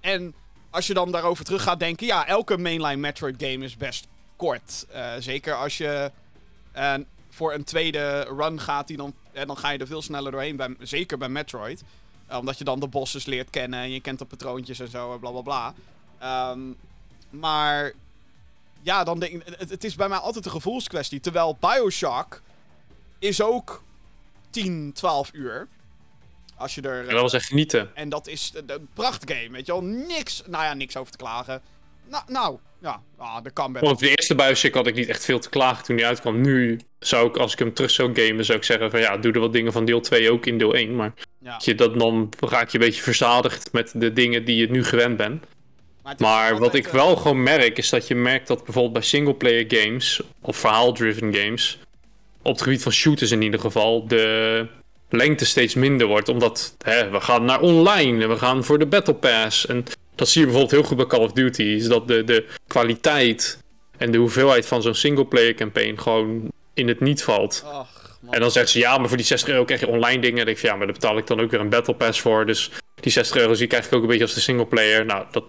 En 0.01 0.33
als 0.69 0.87
je 0.87 0.93
dan 0.93 1.11
daarover 1.11 1.45
terug 1.45 1.63
gaat 1.63 1.79
denken, 1.79 2.05
ja, 2.07 2.27
elke 2.27 2.57
mainline 2.57 2.95
Metroid 2.97 3.35
game 3.37 3.65
is 3.65 3.77
best 3.77 4.07
kort. 4.35 4.85
Eh, 4.91 5.11
zeker 5.19 5.55
als 5.55 5.77
je 5.77 6.11
eh, 6.71 6.93
voor 7.29 7.53
een 7.53 7.63
tweede 7.63 8.21
run 8.37 8.59
gaat, 8.59 8.87
die 8.87 8.97
dan, 8.97 9.13
eh, 9.31 9.45
dan 9.45 9.57
ga 9.57 9.69
je 9.69 9.77
er 9.77 9.87
veel 9.87 10.01
sneller 10.01 10.31
doorheen. 10.31 10.55
Bij, 10.55 10.75
zeker 10.79 11.17
bij 11.17 11.29
Metroid. 11.29 11.83
Eh, 12.27 12.37
omdat 12.37 12.57
je 12.57 12.63
dan 12.63 12.79
de 12.79 12.87
bosses 12.87 13.25
leert 13.25 13.49
kennen 13.49 13.79
en 13.79 13.91
je 13.91 14.01
kent 14.01 14.19
de 14.19 14.25
patroontjes 14.25 14.79
en 14.79 14.89
zo 14.89 15.13
en 15.13 15.19
bla 15.19 15.31
bla 15.31 15.41
bla. 15.41 15.73
Ehm, 16.19 16.59
maar 17.29 17.93
ja, 18.81 19.03
dan 19.03 19.19
denk 19.19 19.33
ik, 19.33 19.55
het, 19.57 19.69
het 19.69 19.83
is 19.83 19.95
bij 19.95 20.09
mij 20.09 20.17
altijd 20.17 20.45
een 20.45 20.51
gevoelskwestie. 20.51 21.19
Terwijl 21.19 21.57
Bioshock 21.59 22.41
is 23.19 23.41
ook 23.41 23.83
10, 24.49 24.91
12 24.93 25.33
uur. 25.33 25.67
Als 26.57 26.75
je 26.75 26.81
er. 26.81 27.09
Dat 27.09 27.21
was 27.21 27.33
echt 27.33 27.45
genieten. 27.45 27.95
En 27.95 28.09
dat 28.09 28.27
is 28.27 28.51
een, 28.55 28.71
een 28.71 28.87
prachtgame, 28.93 29.49
weet 29.49 29.65
je 29.65 29.71
wel. 29.71 29.81
Niks, 29.83 30.43
nou 30.45 30.63
ja, 30.63 30.73
niks 30.73 30.97
over 30.97 31.11
te 31.11 31.17
klagen. 31.17 31.61
Nou, 32.09 32.23
nou 32.27 32.57
ja, 32.85 33.01
ah, 33.17 33.43
dat 33.43 33.53
kan 33.53 33.71
best. 33.71 33.85
Want 33.85 33.99
de 33.99 34.09
eerste 34.09 34.35
Bioshock 34.35 34.73
had 34.73 34.87
ik 34.87 34.95
niet 34.95 35.09
echt 35.09 35.25
veel 35.25 35.39
te 35.39 35.49
klagen 35.49 35.83
toen 35.83 35.95
die 35.95 36.05
uitkwam. 36.05 36.41
Nu 36.41 36.79
zou 36.99 37.27
ik, 37.27 37.37
als 37.37 37.53
ik 37.53 37.59
hem 37.59 37.73
terug 37.73 37.91
zou 37.91 38.15
gamen, 38.15 38.45
zou 38.45 38.57
ik 38.57 38.63
zeggen 38.63 38.91
van 38.91 38.99
ja, 38.99 39.17
doe 39.17 39.33
er 39.33 39.39
wat 39.39 39.53
dingen 39.53 39.71
van 39.71 39.85
deel 39.85 40.01
2 40.01 40.31
ook 40.31 40.45
in 40.45 40.57
deel 40.57 40.73
1. 40.75 40.95
Maar 40.95 41.13
Ja. 41.39 41.59
je, 41.63 41.75
dat, 41.75 41.99
dan 41.99 42.29
raak 42.39 42.69
je 42.69 42.77
een 42.77 42.85
beetje 42.85 43.01
verzadigd 43.01 43.71
met 43.71 43.91
de 43.95 44.13
dingen 44.13 44.45
die 44.45 44.55
je 44.55 44.69
nu 44.69 44.83
gewend 44.83 45.17
bent. 45.17 45.45
Maar, 46.17 46.57
wat 46.57 46.73
ik 46.73 46.85
eh, 46.85 46.93
wel 46.93 47.15
gewoon 47.15 47.43
merk, 47.43 47.77
is 47.77 47.89
dat 47.89 48.07
je 48.07 48.15
merkt 48.15 48.47
dat 48.47 48.63
bijvoorbeeld 48.63 48.93
bij 48.93 49.01
singleplayer 49.01 49.65
games, 49.67 50.21
of 50.41 50.57
verhaal-driven 50.57 51.33
games, 51.35 51.79
op 52.41 52.51
het 52.51 52.61
gebied 52.61 52.83
van 52.83 52.91
shooters 52.91 53.31
in 53.31 53.41
ieder 53.41 53.59
geval, 53.59 54.07
de 54.07 54.67
lengte 55.09 55.45
steeds 55.45 55.73
minder 55.73 56.07
wordt. 56.07 56.29
Omdat 56.29 56.75
hè, 56.83 57.09
we 57.09 57.21
gaan 57.21 57.45
naar 57.45 57.59
online 57.59 58.23
en 58.23 58.29
we 58.29 58.37
gaan 58.37 58.63
voor 58.63 58.79
de 58.79 58.85
Battle 58.85 59.13
Pass. 59.13 59.65
En 59.65 59.85
dat 60.15 60.27
zie 60.27 60.41
je 60.41 60.47
bijvoorbeeld 60.47 60.79
heel 60.79 60.87
goed 60.87 60.97
bij 60.97 61.05
Call 61.05 61.25
of 61.25 61.31
Duty, 61.31 61.63
is 61.63 61.87
dat 61.87 62.07
de, 62.07 62.23
de 62.23 62.45
kwaliteit 62.67 63.59
en 63.97 64.11
de 64.11 64.17
hoeveelheid 64.17 64.65
van 64.65 64.81
zo'n 64.81 64.95
singleplayer 64.95 65.53
campaign 65.53 65.97
gewoon 65.97 66.51
in 66.73 66.87
het 66.87 66.99
niet 66.99 67.23
valt. 67.23 67.63
Ach, 67.65 68.17
man. 68.21 68.33
En 68.33 68.39
dan 68.39 68.51
zeggen 68.51 68.71
ze, 68.71 68.79
ja, 68.79 68.97
maar 68.97 69.07
voor 69.07 69.17
die 69.17 69.25
60 69.25 69.49
euro 69.49 69.63
krijg 69.65 69.79
je 69.79 69.87
online 69.87 70.21
dingen. 70.21 70.39
En 70.39 70.45
dan 70.45 70.45
denk 70.45 70.57
ik 70.57 70.57
van, 70.57 70.69
ja, 70.69 70.75
maar 70.75 70.85
daar 70.85 70.95
betaal 70.95 71.17
ik 71.17 71.27
dan 71.27 71.39
ook 71.39 71.51
weer 71.51 71.59
een 71.59 71.69
Battle 71.69 71.95
Pass 71.95 72.21
voor. 72.21 72.45
Dus 72.45 72.71
die 72.95 73.11
60 73.11 73.37
euro 73.37 73.53
zie 73.53 73.65
ik 73.65 73.73
eigenlijk 73.73 74.03
ook 74.03 74.09
een 74.09 74.17
beetje 74.17 74.33
als 74.33 74.43
de 74.43 74.51
singleplayer. 74.51 75.05
Nou, 75.05 75.25
dat 75.31 75.43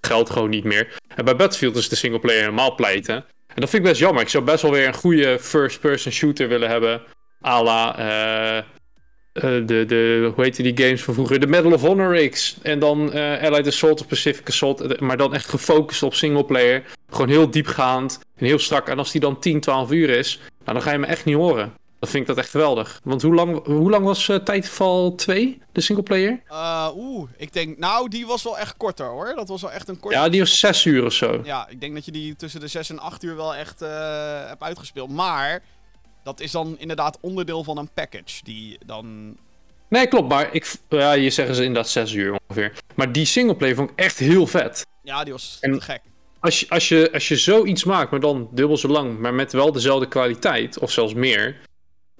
geldt 0.00 0.30
gewoon 0.30 0.50
niet 0.50 0.64
meer. 0.64 0.98
En 1.14 1.24
bij 1.24 1.36
Battlefield 1.36 1.76
is 1.76 1.88
de 1.88 1.96
singleplayer 1.96 2.40
helemaal 2.40 2.74
pleiten. 2.74 3.14
En 3.14 3.62
dat 3.62 3.70
vind 3.70 3.82
ik 3.82 3.88
best 3.88 4.00
jammer. 4.00 4.22
Ik 4.22 4.28
zou 4.28 4.44
best 4.44 4.62
wel 4.62 4.70
weer 4.70 4.86
een 4.86 4.94
goede 4.94 5.38
first-person 5.40 6.12
shooter 6.12 6.48
willen 6.48 6.68
hebben. 6.68 7.02
A 7.46 7.62
la, 7.62 7.98
eh, 7.98 8.64
de, 9.40 9.84
de, 9.86 10.30
hoe 10.34 10.44
heette 10.44 10.62
die 10.62 10.76
games 10.84 11.02
van 11.02 11.14
vroeger? 11.14 11.40
De 11.40 11.46
Medal 11.46 11.72
of 11.72 11.80
Honor 11.80 12.28
X. 12.28 12.56
En 12.62 12.78
dan 12.78 13.12
eh 13.12 13.42
Allied 13.42 13.66
Assault 13.66 14.00
of 14.00 14.06
Pacific 14.06 14.48
Assault. 14.48 14.80
eh, 14.80 14.98
Maar 14.98 15.16
dan 15.16 15.34
echt 15.34 15.48
gefocust 15.48 16.02
op 16.02 16.14
singleplayer. 16.14 16.82
Gewoon 17.10 17.28
heel 17.28 17.50
diepgaand 17.50 18.18
en 18.36 18.46
heel 18.46 18.58
strak. 18.58 18.88
En 18.88 18.98
als 18.98 19.12
die 19.12 19.20
dan 19.20 19.38
10, 19.38 19.60
12 19.60 19.90
uur 19.90 20.10
is, 20.10 20.38
nou, 20.64 20.72
dan 20.72 20.82
ga 20.82 20.92
je 20.92 20.98
me 20.98 21.06
echt 21.06 21.24
niet 21.24 21.36
horen. 21.36 21.72
Dat 21.98 22.08
dan 22.08 22.10
vind 22.10 22.28
ik 22.30 22.34
dat 22.36 22.44
echt 22.44 22.50
geweldig. 22.54 23.00
Want 23.04 23.22
hoe 23.22 23.34
lang, 23.34 23.64
hoe 23.64 23.90
lang 23.90 24.04
was 24.04 24.28
uh, 24.28 24.36
Titanfall 24.36 25.12
2, 25.16 25.62
de 25.72 25.80
singleplayer? 25.80 26.40
Uh, 26.50 26.88
Oeh, 26.96 27.28
ik 27.36 27.52
denk, 27.52 27.78
nou, 27.78 28.08
die 28.08 28.26
was 28.26 28.42
wel 28.42 28.58
echt 28.58 28.76
korter 28.76 29.06
hoor. 29.06 29.32
Dat 29.34 29.48
was 29.48 29.62
wel 29.62 29.72
echt 29.72 29.88
een 29.88 30.00
korte. 30.00 30.16
Ja, 30.16 30.28
die 30.28 30.40
was 30.40 30.58
6 30.58 30.84
uur 30.84 31.04
of 31.04 31.12
zo. 31.12 31.40
Ja, 31.44 31.68
ik 31.68 31.80
denk 31.80 31.94
dat 31.94 32.04
je 32.04 32.12
die 32.12 32.36
tussen 32.36 32.60
de 32.60 32.68
6 32.68 32.90
en 32.90 32.98
8 32.98 33.22
uur 33.22 33.36
wel 33.36 33.54
echt 33.54 33.82
uh, 33.82 33.88
hebt 34.46 34.62
uitgespeeld. 34.62 35.10
Maar 35.10 35.62
dat 36.26 36.40
is 36.40 36.50
dan 36.50 36.76
inderdaad 36.78 37.18
onderdeel 37.20 37.64
van 37.64 37.78
een 37.78 37.88
package 37.94 38.44
die 38.44 38.78
dan. 38.86 39.36
Nee, 39.88 40.06
klopt, 40.06 40.28
maar 40.28 40.54
ik, 40.54 40.74
ja, 40.88 41.12
je 41.12 41.30
zeggen 41.30 41.54
ze 41.54 41.64
inderdaad 41.64 41.90
6 41.90 42.12
uur 42.12 42.36
ongeveer. 42.46 42.72
Maar 42.94 43.12
die 43.12 43.24
singleplayer 43.24 43.76
vond 43.76 43.90
ik 43.90 43.98
echt 43.98 44.18
heel 44.18 44.46
vet. 44.46 44.86
Ja, 45.02 45.24
die 45.24 45.32
was 45.32 45.58
en 45.60 45.82
gek. 45.82 46.00
Als 46.40 46.60
je, 46.60 46.68
als, 46.68 46.88
je, 46.88 47.12
als 47.12 47.28
je 47.28 47.36
zoiets 47.36 47.84
maakt, 47.84 48.10
maar 48.10 48.20
dan 48.20 48.48
dubbel 48.52 48.76
zo 48.76 48.88
lang, 48.88 49.18
maar 49.18 49.34
met 49.34 49.52
wel 49.52 49.72
dezelfde 49.72 50.08
kwaliteit, 50.08 50.78
of 50.78 50.90
zelfs 50.90 51.14
meer, 51.14 51.56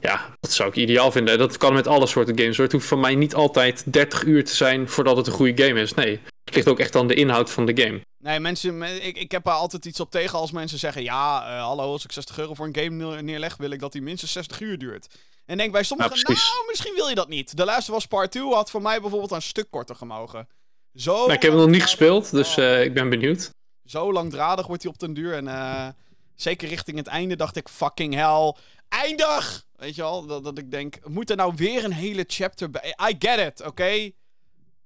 ja, 0.00 0.36
dat 0.40 0.52
zou 0.52 0.68
ik 0.68 0.76
ideaal 0.76 1.12
vinden. 1.12 1.38
Dat 1.38 1.56
kan 1.56 1.72
met 1.72 1.86
alle 1.86 2.06
soorten 2.06 2.38
games. 2.38 2.56
Hoor. 2.56 2.64
Het 2.64 2.74
hoeft 2.74 2.86
voor 2.86 2.98
mij 2.98 3.14
niet 3.14 3.34
altijd 3.34 3.92
30 3.92 4.24
uur 4.24 4.44
te 4.44 4.54
zijn 4.54 4.88
voordat 4.88 5.16
het 5.16 5.26
een 5.26 5.32
goede 5.32 5.64
game 5.64 5.80
is. 5.80 5.94
Nee, 5.94 6.20
het 6.44 6.54
ligt 6.54 6.68
ook 6.68 6.78
echt 6.80 6.96
aan 6.96 7.06
de 7.06 7.14
inhoud 7.14 7.50
van 7.50 7.66
de 7.66 7.82
game. 7.82 8.00
Nee, 8.26 8.40
mensen, 8.40 8.82
ik, 8.82 9.16
ik 9.16 9.30
heb 9.30 9.46
er 9.46 9.52
altijd 9.52 9.84
iets 9.84 10.00
op 10.00 10.10
tegen 10.10 10.38
als 10.38 10.50
mensen 10.50 10.78
zeggen: 10.78 11.02
Ja, 11.02 11.56
uh, 11.56 11.62
hallo, 11.62 11.92
als 11.92 12.04
ik 12.04 12.12
60 12.12 12.38
euro 12.38 12.54
voor 12.54 12.66
een 12.66 12.76
game 12.76 13.22
neerleg, 13.22 13.56
wil 13.56 13.70
ik 13.70 13.80
dat 13.80 13.92
die 13.92 14.02
minstens 14.02 14.32
60 14.32 14.60
uur 14.60 14.78
duurt. 14.78 15.06
En 15.44 15.56
denk 15.56 15.72
bij 15.72 15.82
sommigen: 15.82 16.22
Nou, 16.22 16.66
misschien 16.68 16.94
wil 16.94 17.08
je 17.08 17.14
dat 17.14 17.28
niet. 17.28 17.56
De 17.56 17.64
laatste 17.64 17.92
was 17.92 18.06
Part 18.06 18.30
2, 18.30 18.42
had 18.42 18.70
voor 18.70 18.82
mij 18.82 19.00
bijvoorbeeld 19.00 19.30
een 19.30 19.42
stuk 19.42 19.70
korter 19.70 19.96
gemogen. 19.96 20.48
Zo. 20.94 21.12
Nou, 21.12 21.32
ik 21.32 21.42
heb 21.42 21.50
hem 21.50 21.60
nog 21.60 21.70
niet 21.70 21.82
gespeeld, 21.82 22.30
dus 22.30 22.56
uh, 22.56 22.82
ik 22.82 22.94
ben 22.94 23.08
benieuwd. 23.08 23.50
Zo 23.84 24.12
langdradig 24.12 24.66
wordt 24.66 24.82
hij 24.82 24.92
op 24.92 24.98
den 24.98 25.14
duur. 25.14 25.34
En 25.34 25.44
uh, 25.44 25.88
zeker 26.34 26.68
richting 26.68 26.96
het 26.96 27.06
einde 27.06 27.36
dacht 27.36 27.56
ik: 27.56 27.68
Fucking 27.68 28.14
hell, 28.14 28.54
eindig! 28.88 29.66
Weet 29.72 29.94
je 29.94 30.02
wel, 30.02 30.26
dat, 30.26 30.44
dat 30.44 30.58
ik 30.58 30.70
denk: 30.70 30.98
Moet 31.04 31.30
er 31.30 31.36
nou 31.36 31.52
weer 31.56 31.84
een 31.84 31.92
hele 31.92 32.24
chapter 32.26 32.70
bij? 32.70 32.96
I 33.10 33.16
get 33.18 33.38
it, 33.38 33.60
oké? 33.60 33.68
Okay? 33.68 34.14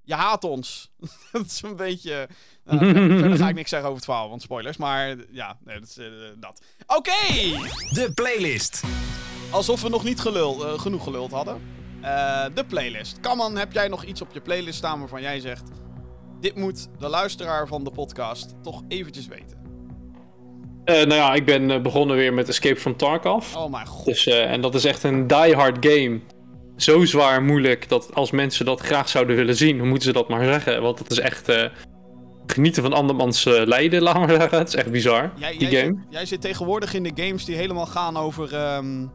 Je 0.02 0.14
haat 0.14 0.44
ons. 0.44 0.90
dat 1.32 1.46
is 1.46 1.62
een 1.62 1.76
beetje. 1.76 2.28
Uh, 2.72 2.78
verder 2.78 3.36
ga 3.36 3.48
ik 3.48 3.54
niks 3.62 3.70
zeggen 3.70 3.88
over 3.88 4.00
het 4.00 4.10
verhaal, 4.10 4.28
want 4.28 4.42
spoilers. 4.42 4.76
Maar 4.76 5.16
ja, 5.30 5.58
nee, 5.64 5.78
dat 5.78 5.88
is 5.88 5.98
uh, 5.98 6.06
dat. 6.38 6.62
Oké! 6.86 6.96
Okay. 6.96 7.50
De 7.92 8.10
playlist. 8.14 8.82
Alsof 9.50 9.82
we 9.82 9.88
nog 9.88 10.04
niet 10.04 10.20
gelul, 10.20 10.66
uh, 10.66 10.78
genoeg 10.78 11.02
geluld 11.02 11.30
hadden. 11.30 11.60
de 12.54 12.64
playlist. 12.68 13.20
Kaman, 13.20 13.56
heb 13.56 13.72
jij 13.72 13.88
nog 13.88 14.04
iets 14.04 14.20
op 14.20 14.32
je 14.32 14.40
playlist 14.40 14.78
staan 14.78 14.98
waarvan 14.98 15.22
jij 15.22 15.40
zegt... 15.40 15.70
Dit 16.40 16.56
moet 16.56 16.88
de 16.98 17.08
luisteraar 17.08 17.66
van 17.66 17.84
de 17.84 17.90
podcast 17.90 18.54
toch 18.62 18.82
eventjes 18.88 19.26
weten. 19.26 19.58
nou 20.84 21.14
ja, 21.14 21.34
ik 21.34 21.44
ben 21.44 21.82
begonnen 21.82 22.16
weer 22.16 22.34
met 22.34 22.48
Escape 22.48 22.80
from 22.80 22.96
Tarkov. 22.96 23.56
Oh 23.56 23.70
mijn 23.70 23.86
god. 23.86 24.04
Dus, 24.04 24.26
en 24.26 24.60
dat 24.60 24.74
is 24.74 24.84
echt 24.84 25.02
een 25.02 25.26
die-hard 25.26 25.86
game 25.86 26.20
zo 26.82 27.04
zwaar 27.04 27.42
moeilijk 27.42 27.88
dat 27.88 28.14
als 28.14 28.30
mensen 28.30 28.64
dat 28.64 28.80
graag 28.80 29.08
zouden 29.08 29.36
willen 29.36 29.56
zien, 29.56 29.78
dan 29.78 29.88
moeten 29.88 30.06
ze 30.06 30.12
dat 30.12 30.28
maar 30.28 30.44
zeggen. 30.44 30.82
Want 30.82 30.98
dat 30.98 31.10
is 31.10 31.18
echt 31.18 31.48
uh, 31.48 31.64
genieten 32.46 32.82
van 32.82 32.92
andermans 32.92 33.46
uh, 33.46 33.62
lijden, 33.64 34.02
laat 34.02 34.18
maar 34.18 34.28
zeggen. 34.28 34.58
Het 34.58 34.68
is 34.68 34.74
echt 34.74 34.90
bizar, 34.90 35.32
jij, 35.36 35.58
die 35.58 35.68
jij 35.68 35.80
game. 35.82 35.98
Zit, 36.02 36.12
jij 36.12 36.26
zit 36.26 36.40
tegenwoordig 36.40 36.94
in 36.94 37.02
de 37.02 37.12
games 37.14 37.44
die 37.44 37.56
helemaal 37.56 37.86
gaan 37.86 38.16
over 38.16 38.74
um, 38.74 39.12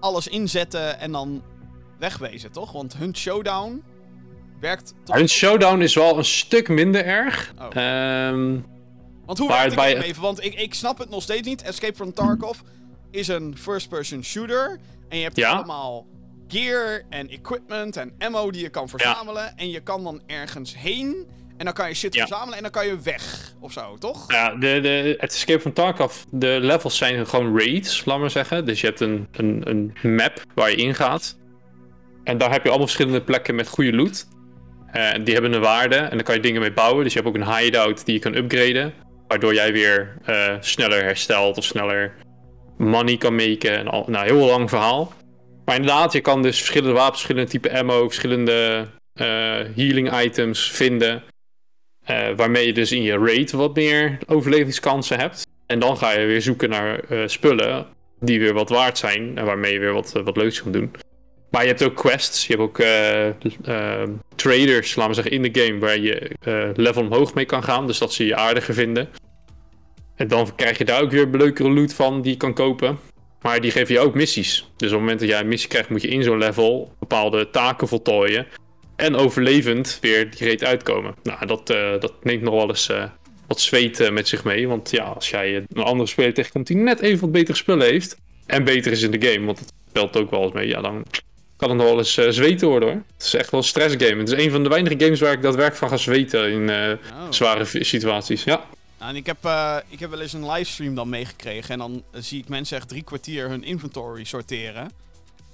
alles 0.00 0.28
inzetten 0.28 1.00
en 1.00 1.12
dan 1.12 1.42
wegwezen, 1.98 2.52
toch? 2.52 2.72
Want 2.72 2.96
Hunt 2.96 3.18
Showdown 3.18 3.82
werkt... 4.60 4.94
Hunt 5.04 5.30
Showdown 5.30 5.80
is 5.80 5.94
wel 5.94 6.18
een 6.18 6.24
stuk 6.24 6.68
minder 6.68 7.04
erg. 7.04 7.52
Oh. 7.58 8.28
Um, 8.32 8.66
want 9.26 9.38
hoe 9.38 9.48
werkt 9.48 9.74
bij... 9.74 10.02
even? 10.02 10.22
Want 10.22 10.44
ik, 10.44 10.54
ik 10.54 10.74
snap 10.74 10.98
het 10.98 11.10
nog 11.10 11.22
steeds 11.22 11.48
niet. 11.48 11.62
Escape 11.62 11.94
from 11.94 12.12
Tarkov 12.12 12.58
is 13.10 13.28
een 13.28 13.56
first-person 13.58 14.24
shooter. 14.24 14.78
En 15.08 15.16
je 15.16 15.22
hebt 15.24 15.36
ja? 15.36 15.50
allemaal 15.50 16.06
gear 16.48 17.02
en 17.08 17.28
equipment 17.28 17.96
en 17.96 18.12
ammo 18.18 18.50
die 18.50 18.62
je 18.62 18.68
kan 18.68 18.88
verzamelen. 18.88 19.42
Ja. 19.42 19.52
En 19.56 19.70
je 19.70 19.80
kan 19.80 20.04
dan 20.04 20.22
ergens 20.26 20.76
heen. 20.76 21.26
En 21.56 21.64
dan 21.64 21.74
kan 21.74 21.88
je 21.88 21.94
shit 21.94 22.14
ja. 22.14 22.26
verzamelen 22.26 22.56
en 22.56 22.62
dan 22.62 22.70
kan 22.70 22.86
je 22.86 23.00
weg. 23.00 23.52
Of 23.60 23.72
zo, 23.72 23.96
toch? 23.98 24.32
Ja, 24.32 24.50
de, 24.54 24.80
de, 24.80 25.16
het 25.18 25.32
Escape 25.32 25.60
van 25.60 25.72
Tarkov, 25.72 26.16
de 26.30 26.58
levels 26.60 26.96
zijn 26.96 27.26
gewoon 27.26 27.58
raids, 27.58 28.04
laat 28.04 28.18
maar 28.18 28.30
zeggen. 28.30 28.64
Dus 28.64 28.80
je 28.80 28.86
hebt 28.86 29.00
een, 29.00 29.28
een, 29.32 29.62
een 29.64 30.14
map 30.14 30.42
waar 30.54 30.70
je 30.70 30.76
ingaat. 30.76 31.36
En 32.24 32.38
daar 32.38 32.50
heb 32.50 32.62
je 32.62 32.68
allemaal 32.68 32.86
verschillende 32.86 33.22
plekken 33.22 33.54
met 33.54 33.68
goede 33.68 33.92
loot. 33.92 34.26
En 34.86 35.24
die 35.24 35.34
hebben 35.34 35.52
een 35.52 35.60
waarde 35.60 35.96
en 35.96 36.10
daar 36.10 36.22
kan 36.22 36.34
je 36.34 36.40
dingen 36.40 36.60
mee 36.60 36.72
bouwen. 36.72 37.04
Dus 37.04 37.12
je 37.12 37.20
hebt 37.20 37.36
ook 37.36 37.42
een 37.42 37.56
hideout 37.56 38.04
die 38.04 38.14
je 38.14 38.20
kan 38.20 38.34
upgraden. 38.34 38.92
Waardoor 39.28 39.54
jij 39.54 39.72
weer 39.72 40.16
uh, 40.28 40.54
sneller 40.60 41.02
herstelt 41.02 41.58
of 41.58 41.64
sneller 41.64 42.14
money 42.76 43.16
kan 43.16 43.34
maken. 43.34 43.78
En 43.78 43.88
al, 43.88 44.04
nou, 44.06 44.26
heel 44.26 44.46
lang 44.46 44.68
verhaal. 44.68 45.12
Maar 45.68 45.76
inderdaad, 45.76 46.12
je 46.12 46.20
kan 46.20 46.42
dus 46.42 46.56
verschillende 46.56 46.94
wapens, 46.94 47.20
verschillende 47.20 47.50
type 47.50 47.78
ammo, 47.78 48.04
verschillende 48.04 48.86
uh, 49.20 49.26
healing 49.74 50.20
items 50.20 50.70
vinden. 50.70 51.22
Uh, 52.10 52.28
waarmee 52.36 52.66
je 52.66 52.72
dus 52.72 52.92
in 52.92 53.02
je 53.02 53.18
raid 53.18 53.50
wat 53.50 53.74
meer 53.74 54.18
overlevingskansen 54.26 55.18
hebt. 55.18 55.46
En 55.66 55.78
dan 55.78 55.96
ga 55.96 56.12
je 56.12 56.26
weer 56.26 56.42
zoeken 56.42 56.68
naar 56.68 57.00
uh, 57.10 57.22
spullen 57.26 57.86
die 58.20 58.40
weer 58.40 58.52
wat 58.52 58.68
waard 58.68 58.98
zijn. 58.98 59.38
En 59.38 59.44
waarmee 59.44 59.72
je 59.72 59.78
weer 59.78 59.92
wat, 59.92 60.12
wat 60.24 60.36
leuks 60.36 60.62
kan 60.62 60.72
doen. 60.72 60.90
Maar 61.50 61.62
je 61.62 61.68
hebt 61.68 61.84
ook 61.84 61.96
quests. 61.96 62.46
Je 62.46 62.56
hebt 62.56 62.64
ook 62.64 62.76
traders, 64.36 64.94
laten 64.94 65.14
we 65.14 65.22
zeggen, 65.22 65.32
in 65.32 65.52
de 65.52 65.60
game. 65.60 65.78
Waar 65.78 65.98
je 65.98 66.30
level 66.74 67.02
omhoog 67.02 67.34
mee 67.34 67.44
kan 67.44 67.62
gaan. 67.62 67.86
Dus 67.86 67.98
dat 67.98 68.12
ze 68.12 68.26
je 68.26 68.36
aardiger 68.36 68.74
vinden. 68.74 69.08
En 70.16 70.28
dan 70.28 70.54
krijg 70.56 70.78
je 70.78 70.84
daar 70.84 71.02
ook 71.02 71.10
weer 71.10 71.28
leukere 71.32 71.70
loot 71.70 71.94
van 71.94 72.22
die 72.22 72.32
je 72.32 72.36
kan 72.36 72.54
kopen. 72.54 72.98
Maar 73.42 73.60
die 73.60 73.70
geven 73.70 73.94
je 73.94 74.00
ook 74.00 74.14
missies. 74.14 74.70
Dus 74.76 74.88
op 74.88 74.94
het 74.94 75.00
moment 75.00 75.20
dat 75.20 75.28
jij 75.28 75.40
een 75.40 75.48
missie 75.48 75.68
krijgt, 75.68 75.88
moet 75.88 76.02
je 76.02 76.08
in 76.08 76.22
zo'n 76.22 76.38
level 76.38 76.92
bepaalde 76.98 77.50
taken 77.50 77.88
voltooien. 77.88 78.46
En 78.96 79.16
overlevend 79.16 79.98
weer 80.00 80.30
die 80.30 80.48
reet 80.48 80.64
uitkomen. 80.64 81.14
Nou, 81.22 81.46
dat, 81.46 81.70
uh, 81.70 82.00
dat 82.00 82.12
neemt 82.22 82.42
nog 82.42 82.54
wel 82.54 82.68
eens 82.68 82.90
uh, 82.90 83.04
wat 83.46 83.60
zweet 83.60 84.00
uh, 84.00 84.10
met 84.10 84.28
zich 84.28 84.44
mee. 84.44 84.68
Want 84.68 84.90
ja, 84.90 85.04
als 85.04 85.30
jij 85.30 85.54
een 85.54 85.82
andere 85.82 86.08
speler 86.08 86.34
tegenkomt 86.34 86.66
die 86.66 86.76
net 86.76 87.00
even 87.00 87.20
wat 87.20 87.32
betere 87.32 87.56
spullen 87.56 87.86
heeft. 87.86 88.16
En 88.46 88.64
beter 88.64 88.92
is 88.92 89.02
in 89.02 89.10
de 89.10 89.28
game, 89.28 89.46
want 89.46 89.58
het 89.58 89.72
speelt 89.88 90.16
ook 90.16 90.30
wel 90.30 90.42
eens 90.42 90.52
mee. 90.52 90.68
Ja, 90.68 90.80
dan 90.80 91.04
kan 91.56 91.68
het 91.68 91.78
nog 91.78 91.86
wel 91.86 91.98
eens 91.98 92.14
zweten 92.14 92.68
worden 92.68 92.88
hoor. 92.88 93.02
Het 93.16 93.26
is 93.26 93.34
echt 93.34 93.50
wel 93.50 93.60
een 93.60 93.66
stressgame. 93.66 94.18
Het 94.18 94.32
is 94.32 94.44
een 94.44 94.50
van 94.50 94.62
de 94.62 94.68
weinige 94.68 95.04
games 95.04 95.20
waar 95.20 95.32
ik 95.32 95.42
daadwerkelijk 95.42 95.76
van 95.76 95.88
ga 95.88 95.96
zweten 95.96 96.50
in 96.50 96.70
oh. 96.70 96.96
zware 97.30 97.64
situaties. 97.64 98.44
Ja. 98.44 98.64
Nou, 98.98 99.10
en 99.10 99.16
ik 99.16 99.26
heb, 99.26 99.44
uh, 99.44 99.76
ik 99.88 100.00
heb 100.00 100.10
wel 100.10 100.20
eens 100.20 100.32
een 100.32 100.50
livestream 100.50 100.94
dan 100.94 101.08
meegekregen. 101.08 101.70
En 101.70 101.78
dan 101.78 102.02
zie 102.12 102.38
ik 102.40 102.48
mensen 102.48 102.76
echt 102.76 102.88
drie 102.88 103.02
kwartier 103.02 103.48
hun 103.48 103.64
inventory 103.64 104.24
sorteren. 104.24 104.90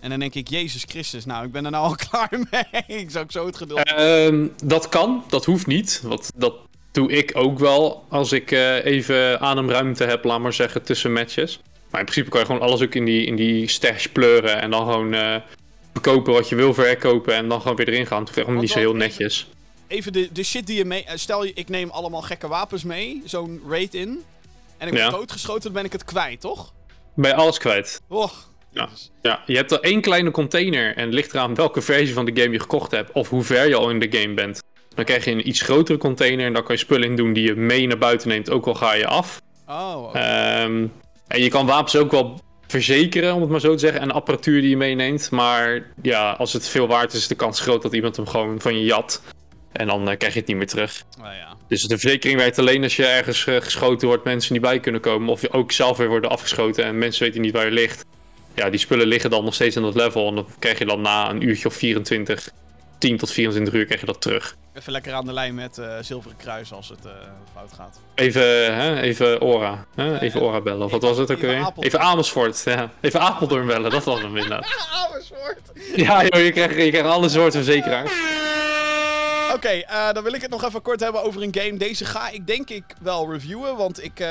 En 0.00 0.10
dan 0.10 0.18
denk 0.18 0.34
ik, 0.34 0.48
Jezus 0.48 0.84
Christus, 0.88 1.24
nou, 1.24 1.46
ik 1.46 1.52
ben 1.52 1.64
er 1.64 1.70
nou 1.70 1.84
al 1.84 1.96
klaar 2.08 2.30
mee. 2.50 3.00
ik 3.00 3.10
zou 3.10 3.24
ook 3.24 3.32
zo 3.32 3.46
het 3.46 3.56
geduld 3.56 3.92
uh, 3.98 4.48
Dat 4.64 4.88
kan, 4.88 5.24
dat 5.28 5.44
hoeft 5.44 5.66
niet. 5.66 6.00
Want 6.02 6.30
dat 6.34 6.54
doe 6.92 7.10
ik 7.10 7.30
ook 7.34 7.58
wel 7.58 8.04
als 8.08 8.32
ik 8.32 8.50
uh, 8.50 8.84
even 8.84 9.40
ademruimte 9.40 10.04
heb, 10.04 10.24
laat 10.24 10.40
maar 10.40 10.52
zeggen, 10.52 10.82
tussen 10.82 11.12
matches. 11.12 11.60
Maar 11.90 12.00
in 12.00 12.06
principe 12.06 12.30
kan 12.30 12.40
je 12.40 12.46
gewoon 12.46 12.60
alles 12.60 12.82
ook 12.82 12.94
in 12.94 13.04
die, 13.04 13.26
in 13.26 13.36
die 13.36 13.68
stash 13.68 14.06
pleuren. 14.06 14.60
En 14.60 14.70
dan 14.70 14.86
gewoon 14.86 15.42
verkopen 15.92 16.32
wat 16.32 16.48
je 16.48 16.54
wil 16.54 16.74
verkopen. 16.74 17.34
En 17.34 17.48
dan 17.48 17.60
gewoon 17.60 17.76
weer 17.76 17.88
erin 17.88 18.06
gaan. 18.06 18.18
Het 18.18 18.34
hoeft 18.34 18.48
echt 18.48 18.58
niet 18.58 18.70
zo 18.70 18.78
heel 18.78 18.94
netjes 18.94 19.48
even 19.94 20.12
de, 20.12 20.28
de 20.32 20.42
shit 20.42 20.66
die 20.66 20.76
je 20.76 20.84
mee... 20.84 21.04
Eh, 21.04 21.16
stel, 21.16 21.44
je, 21.44 21.52
ik 21.54 21.68
neem 21.68 21.90
allemaal 21.90 22.22
gekke 22.22 22.48
wapens 22.48 22.84
mee, 22.84 23.22
zo'n 23.24 23.62
raid 23.68 23.94
in. 23.94 24.24
En 24.78 24.88
ik 24.88 24.94
ben 24.94 25.10
doodgeschoten, 25.10 25.62
dan 25.62 25.72
ben 25.72 25.84
ik 25.84 25.92
het 25.92 26.04
kwijt, 26.04 26.40
toch? 26.40 26.72
Ben 27.14 27.30
je 27.30 27.36
alles 27.36 27.58
kwijt. 27.58 28.00
Oh, 28.08 28.30
ja. 28.70 28.88
ja, 29.22 29.42
je 29.46 29.56
hebt 29.56 29.72
er 29.72 29.80
één 29.80 30.00
kleine 30.00 30.30
container 30.30 30.96
en 30.96 31.04
het 31.04 31.14
ligt 31.14 31.34
eraan 31.34 31.54
welke 31.54 31.80
versie 31.80 32.14
van 32.14 32.24
de 32.24 32.40
game 32.40 32.52
je 32.52 32.60
gekocht 32.60 32.90
hebt 32.90 33.12
of 33.12 33.28
hoe 33.28 33.42
ver 33.42 33.68
je 33.68 33.74
al 33.74 33.90
in 33.90 33.98
de 33.98 34.18
game 34.18 34.34
bent. 34.34 34.62
Dan 34.94 35.04
krijg 35.04 35.24
je 35.24 35.30
een 35.30 35.48
iets 35.48 35.60
grotere 35.60 35.98
container 35.98 36.46
en 36.46 36.52
daar 36.52 36.62
kan 36.62 36.74
je 36.74 36.80
spullen 36.80 37.08
in 37.08 37.16
doen 37.16 37.32
die 37.32 37.44
je 37.44 37.54
mee 37.54 37.86
naar 37.86 37.98
buiten 37.98 38.28
neemt, 38.28 38.50
ook 38.50 38.66
al 38.66 38.74
ga 38.74 38.94
je 38.94 39.06
af. 39.06 39.40
Oh. 39.68 40.14
Um, 40.14 40.92
en 41.26 41.42
je 41.42 41.48
kan 41.48 41.66
wapens 41.66 41.96
ook 41.96 42.10
wel 42.10 42.40
verzekeren, 42.66 43.34
om 43.34 43.40
het 43.40 43.50
maar 43.50 43.60
zo 43.60 43.72
te 43.72 43.78
zeggen, 43.78 44.00
en 44.00 44.10
apparatuur 44.10 44.60
die 44.60 44.70
je 44.70 44.76
meeneemt. 44.76 45.30
Maar 45.30 45.86
ja, 46.02 46.32
als 46.32 46.52
het 46.52 46.68
veel 46.68 46.86
waard 46.86 47.12
is, 47.12 47.18
is 47.18 47.28
de 47.28 47.34
kans 47.34 47.60
groot 47.60 47.82
dat 47.82 47.92
iemand 47.92 48.16
hem 48.16 48.26
gewoon 48.26 48.60
van 48.60 48.78
je 48.78 48.84
jat. 48.84 49.22
En 49.74 49.86
dan 49.86 50.10
uh, 50.10 50.16
krijg 50.16 50.32
je 50.32 50.38
het 50.38 50.48
niet 50.48 50.56
meer 50.56 50.66
terug. 50.66 51.04
Oh, 51.18 51.24
ja. 51.24 51.56
Dus 51.68 51.82
de 51.82 51.98
verzekering 51.98 52.38
werkt 52.38 52.58
alleen 52.58 52.82
als 52.82 52.96
je 52.96 53.06
ergens 53.06 53.46
uh, 53.46 53.60
geschoten 53.60 54.08
wordt, 54.08 54.24
mensen 54.24 54.52
niet 54.52 54.62
bij 54.62 54.80
kunnen 54.80 55.00
komen. 55.00 55.28
Of 55.28 55.40
je 55.40 55.52
ook 55.52 55.72
zelf 55.72 55.96
weer 55.96 56.08
worden 56.08 56.30
afgeschoten 56.30 56.84
en 56.84 56.98
mensen 56.98 57.24
weten 57.24 57.40
niet 57.40 57.52
waar 57.52 57.64
je 57.64 57.70
ligt. 57.70 58.04
Ja, 58.54 58.70
die 58.70 58.80
spullen 58.80 59.06
liggen 59.06 59.30
dan 59.30 59.44
nog 59.44 59.54
steeds 59.54 59.76
in 59.76 59.82
dat 59.82 59.94
level. 59.94 60.28
En 60.28 60.34
dan 60.34 60.46
krijg 60.58 60.78
je 60.78 60.84
dan 60.84 61.00
na 61.00 61.30
een 61.30 61.42
uurtje 61.42 61.68
of 61.68 61.74
24, 61.74 62.50
10 62.98 63.16
tot 63.16 63.30
24 63.30 63.74
uur 63.74 63.84
krijg 63.84 64.00
je 64.00 64.06
dat 64.06 64.20
terug. 64.20 64.56
Even 64.74 64.92
lekker 64.92 65.12
aan 65.12 65.26
de 65.26 65.32
lijn 65.32 65.54
met 65.54 65.78
uh, 65.78 65.94
Zilveren 66.00 66.36
Kruis 66.36 66.72
als 66.72 66.88
het 66.88 67.08
fout 67.54 67.72
gaat. 67.72 68.00
Even, 68.14 68.74
hè? 68.74 69.00
even 69.00 69.40
Ora. 69.40 69.86
Hè? 69.94 70.20
Even 70.20 70.40
Ora 70.40 70.60
bellen. 70.60 70.84
Of 70.84 70.90
wat 70.90 71.02
was 71.02 71.18
het 71.18 71.30
ook 71.30 71.40
weer? 71.40 71.72
Even 71.78 72.00
Amersfoort. 72.00 72.62
Ja. 72.64 72.90
Even 73.00 73.20
Apeldoorn 73.20 73.66
bellen, 73.66 73.90
dat 73.90 74.04
was 74.04 74.20
hem 74.20 74.36
inderdaad. 74.36 74.66
Amersfoort! 75.08 75.60
Ja, 75.96 76.24
joh, 76.24 76.44
je 76.44 76.52
krijgt, 76.52 76.76
je 76.76 76.90
krijgt 76.90 77.08
alle 77.08 77.28
soorten 77.28 77.64
verzekeraars. 77.64 78.12
Oké, 79.54 79.74
uh, 79.74 80.12
dan 80.12 80.22
wil 80.22 80.32
ik 80.32 80.40
het 80.40 80.50
nog 80.50 80.64
even 80.64 80.82
kort 80.82 81.00
hebben 81.00 81.22
over 81.22 81.42
een 81.42 81.54
game. 81.54 81.76
Deze 81.76 82.04
ga 82.04 82.28
ik 82.28 82.46
denk 82.46 82.70
ik 82.70 82.84
wel 83.00 83.32
reviewen, 83.32 83.76
want 83.76 84.04
ik... 84.04 84.20
Uh, 84.20 84.26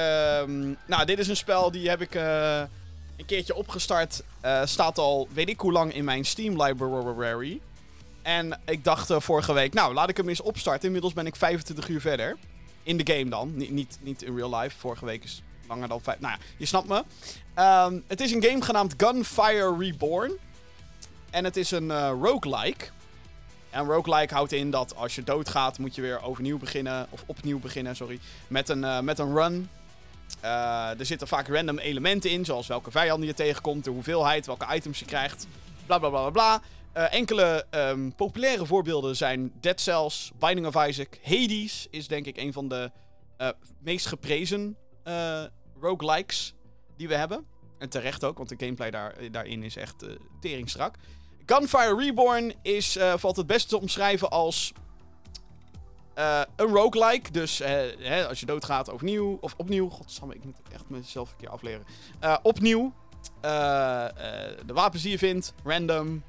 nou, 0.86 1.05
dit 1.05 1.19
is 1.19 1.27
een 1.27 1.36
spel 1.36 1.71
die 1.71 1.89
heb 1.89 2.01
ik 2.01 2.15
uh, 2.15 2.62
een 3.17 3.25
keertje 3.25 3.55
opgestart. 3.55 4.23
eh, 4.41 4.62
staat 4.65 4.97
al 4.97 5.27
weet 5.33 5.49
ik 5.49 5.59
hoe 5.59 5.71
lang 5.71 5.93
in 5.93 6.03
mijn 6.03 6.25
Steam 6.25 6.62
library. 6.63 7.59
En 8.21 8.59
ik 8.65 8.83
dacht 8.83 9.09
eh, 9.09 9.19
vorige 9.19 9.53
week, 9.53 9.73
nou 9.73 9.93
laat 9.93 10.09
ik 10.09 10.17
hem 10.17 10.29
eens 10.29 10.41
opstarten. 10.41 10.86
Inmiddels 10.86 11.13
ben 11.13 11.25
ik 11.25 11.36
25 11.36 11.88
uur 11.88 12.01
verder. 12.01 12.38
In 12.83 12.97
de 12.97 13.13
game 13.13 13.29
dan. 13.29 13.55
Niet, 13.55 13.71
niet, 13.71 13.97
niet 14.01 14.21
in 14.21 14.36
real 14.36 14.55
life. 14.55 14.77
Vorige 14.77 15.05
week 15.05 15.23
is 15.23 15.41
langer 15.67 15.88
dan 15.88 16.01
vijf. 16.01 16.19
Nou 16.19 16.33
ja, 16.33 16.45
je 16.57 16.65
snapt 16.65 16.88
me. 16.88 17.03
Ehm, 17.53 17.99
het 18.07 18.21
is 18.21 18.31
een 18.31 18.43
game 18.43 18.62
genaamd 18.62 18.93
Gunfire 18.97 19.75
Reborn. 19.79 20.31
En 21.29 21.43
het 21.43 21.57
is 21.57 21.71
een 21.71 21.91
eh, 21.91 22.12
roguelike. 22.21 22.86
En 23.73 23.86
roguelike 23.86 24.33
houdt 24.33 24.51
in 24.51 24.71
dat 24.71 24.95
als 24.95 25.15
je 25.15 25.23
doodgaat, 25.23 25.77
moet 25.77 25.95
je 25.95 26.01
weer 26.01 26.21
overnieuw 26.21 26.57
beginnen. 26.57 27.07
Of 27.09 27.23
opnieuw 27.25 27.59
beginnen, 27.59 27.95
sorry. 27.95 28.19
Met 28.47 28.69
een, 28.69 28.83
eh, 28.83 28.99
met 28.99 29.19
een 29.19 29.36
run. 29.36 29.69
Eh, 30.39 30.99
er 30.99 31.05
zitten 31.05 31.27
vaak 31.27 31.47
random 31.47 31.77
elementen 31.77 32.29
in, 32.29 32.45
zoals 32.45 32.67
welke 32.67 32.91
vijanden 32.91 33.27
je 33.27 33.33
tegenkomt, 33.33 33.83
de 33.83 33.89
hoeveelheid, 33.89 34.45
welke 34.45 34.75
items 34.75 34.99
je 34.99 35.05
krijgt. 35.05 35.47
Bla 35.86 35.99
bla 35.99 36.09
bla 36.09 36.29
bla. 36.29 36.62
Eh, 36.91 37.13
enkele 37.13 37.65
ehm, 37.69 38.09
populaire 38.09 38.65
voorbeelden 38.65 39.15
zijn 39.15 39.51
Dead 39.59 39.81
Cells, 39.81 40.31
Binding 40.39 40.67
of 40.67 40.88
Isaac, 40.88 41.19
Hades 41.23 41.88
is 41.89 42.07
denk 42.07 42.25
ik 42.25 42.38
een 42.38 42.53
van 42.53 42.67
de 42.67 42.91
meest 43.79 44.05
geprezen 44.05 44.77
roguelikes 45.79 46.53
die 46.97 47.07
we 47.07 47.15
hebben. 47.15 47.45
En 47.77 47.89
terecht 47.89 48.23
ook, 48.23 48.38
want 48.38 48.49
de 48.49 48.55
gameplay 48.57 48.91
daar, 48.91 49.15
daarin 49.31 49.63
is 49.63 49.75
echt 49.75 50.05
teringstrak. 50.41 50.95
Gunfire 51.45 51.95
Reborn 51.95 52.53
is, 52.62 52.95
eh, 52.95 53.13
valt 53.17 53.36
het 53.36 53.47
beste 53.47 53.69
te 53.69 53.79
omschrijven 53.79 54.29
als 54.29 54.73
eh, 56.13 56.41
een 56.56 56.67
roguelike. 56.67 57.32
Dus 57.32 57.60
eh, 57.60 57.71
hè, 57.99 58.27
als 58.27 58.39
je 58.39 58.45
doodgaat 58.45 58.89
overnieuw, 58.89 59.38
of 59.41 59.53
opnieuw. 59.58 59.89
Godsamme, 59.89 60.36
ik 60.36 60.43
moet 60.43 60.56
echt 60.73 60.84
mezelf 60.88 61.29
een 61.29 61.38
keer 61.38 61.49
afleren. 61.49 61.86
Opnieuw. 62.41 62.93
de 63.41 64.73
wapens 64.73 65.01
die 65.01 65.12
je 65.12 65.17
vindt, 65.17 65.53
random. 65.63 66.23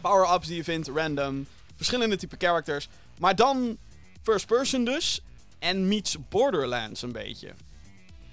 Power-ups 0.00 0.46
die 0.46 0.56
je 0.56 0.64
vindt, 0.64 0.88
random. 0.88 1.46
Verschillende 1.76 2.16
type 2.16 2.36
characters. 2.38 2.88
Maar 3.18 3.36
dan 3.36 3.78
first 4.22 4.46
person 4.46 4.84
dus. 4.84 5.20
En 5.58 5.88
meets 5.88 6.16
Borderlands 6.28 7.02
een 7.02 7.12
beetje. 7.12 7.52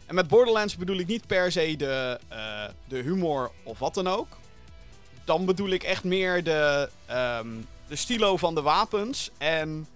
En 0.06 0.16
met 0.16 0.28
Borderlands 0.28 0.76
bedoel 0.76 0.98
ik 0.98 1.08
niet 1.08 1.28
per 1.28 1.52
se 1.52 1.76
de, 1.76 2.20
de 2.88 2.98
humor 2.98 3.52
of 3.64 3.80
wat 3.80 3.94
dan 3.94 4.08
ook. 4.08 4.28
Dan 5.28 5.46
bedoel 5.46 5.70
ik 5.70 5.84
echt 5.84 6.04
meer 6.04 6.44
de, 6.44 6.90
ehm, 7.06 7.48
de 7.88 7.96
stilo 7.96 8.38
van 8.38 8.56
de 8.56 8.62
wapens 8.62 9.30
en 9.38 9.88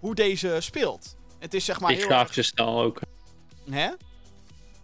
hoe 0.00 0.14
deze 0.14 0.56
speelt. 0.60 1.16
Het 1.38 1.54
is 1.54 1.64
zeg 1.64 1.80
maar 1.80 1.88
Die 1.88 1.98
heel 1.98 2.06
grafische 2.06 2.42
stijl 2.42 2.80
ook. 2.80 3.00
erg- 3.00 3.74
Hè? 3.74 3.88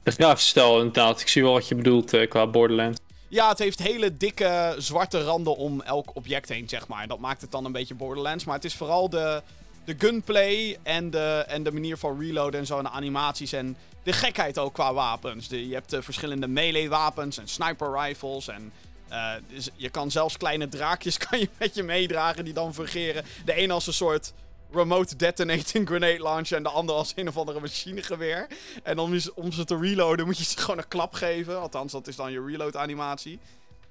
De 0.03 0.11
grafische 0.11 0.49
stijl 0.49 0.77
inderdaad. 0.79 1.21
Ik 1.21 1.29
zie 1.29 1.43
wel 1.43 1.53
wat 1.53 1.69
je 1.69 1.75
bedoelt 1.75 2.13
eh, 2.15 2.29
qua 2.29 2.47
Borderlands. 2.47 2.99
Ja, 3.29 3.49
het 3.49 3.59
heeft 3.59 3.79
hele 3.79 4.17
dikke 4.17 4.75
zwarte 4.79 5.23
randen 5.25 5.57
om 5.57 5.81
elk 5.81 6.17
object 6.17 6.49
heen, 6.49 6.69
zeg 6.69 6.89
maar. 6.89 7.07
Dat 7.09 7.19
maakt 7.19 7.41
het 7.41 7.51
dan 7.51 7.65
een 7.65 7.73
beetje 7.73 7.95
Borderlands. 7.95 8.45
Maar 8.45 8.55
het 8.55 8.65
is 8.65 8.75
vooral 8.75 9.09
de, 9.11 9.43
de 9.85 9.95
gunplay 9.99 10.79
en 10.83 11.11
de, 11.11 11.45
en 11.49 11.63
de 11.63 11.73
manier 11.73 11.97
van 11.97 12.21
reloaden 12.21 12.61
en 12.61 12.67
zo. 12.67 12.77
En 12.79 12.85
de 12.85 12.91
animaties 12.91 13.53
en 13.53 13.77
de 14.03 14.13
gekheid 14.13 14.59
ook 14.59 14.73
qua 14.75 14.95
wapens. 14.95 15.49
De, 15.49 15.69
je 15.69 15.75
hebt 15.75 15.93
eh, 15.93 16.01
verschillende 16.03 16.47
melee 16.49 16.89
wapens 16.89 17.39
en 17.39 17.49
sniper 17.49 18.01
rifles 18.01 18.49
en... 18.49 18.73
eh, 19.13 19.33
dus 19.49 19.69
je 19.77 19.89
kan 19.89 20.11
zelfs 20.11 20.37
kleine 20.37 20.69
draakjes 20.69 21.19
kan 21.29 21.39
je 21.39 21.49
met 21.59 21.75
je 21.75 21.83
meedragen 21.83 22.45
die 22.45 22.55
dan 22.55 22.75
fungeren. 22.75 23.25
De 23.45 23.59
een 23.63 23.71
als 23.71 23.87
een 23.87 23.93
soort 23.93 24.33
remote 24.71 25.17
detonating 25.17 25.89
grenade 25.89 26.23
launcher 26.23 26.57
en 26.57 26.63
de 26.63 26.69
ander 26.69 26.95
als 26.95 27.13
een 27.17 27.29
of 27.29 27.37
andere 27.37 27.61
machinegeweer. 27.61 28.47
En 28.83 28.99
om, 28.99 29.19
om 29.35 29.53
ze 29.53 29.65
te 29.65 29.79
reloaden 29.79 30.27
moet 30.27 30.39
je 30.39 30.45
ze 30.45 30.59
gewoon 30.65 30.79
een 30.79 30.89
klap 30.89 31.15
geven. 31.15 31.61
Althans, 31.61 31.93
dat 31.93 32.09
is 32.09 32.17
dan 32.17 32.33
je 32.33 32.45
reload 32.45 32.77
animatie. 32.77 33.39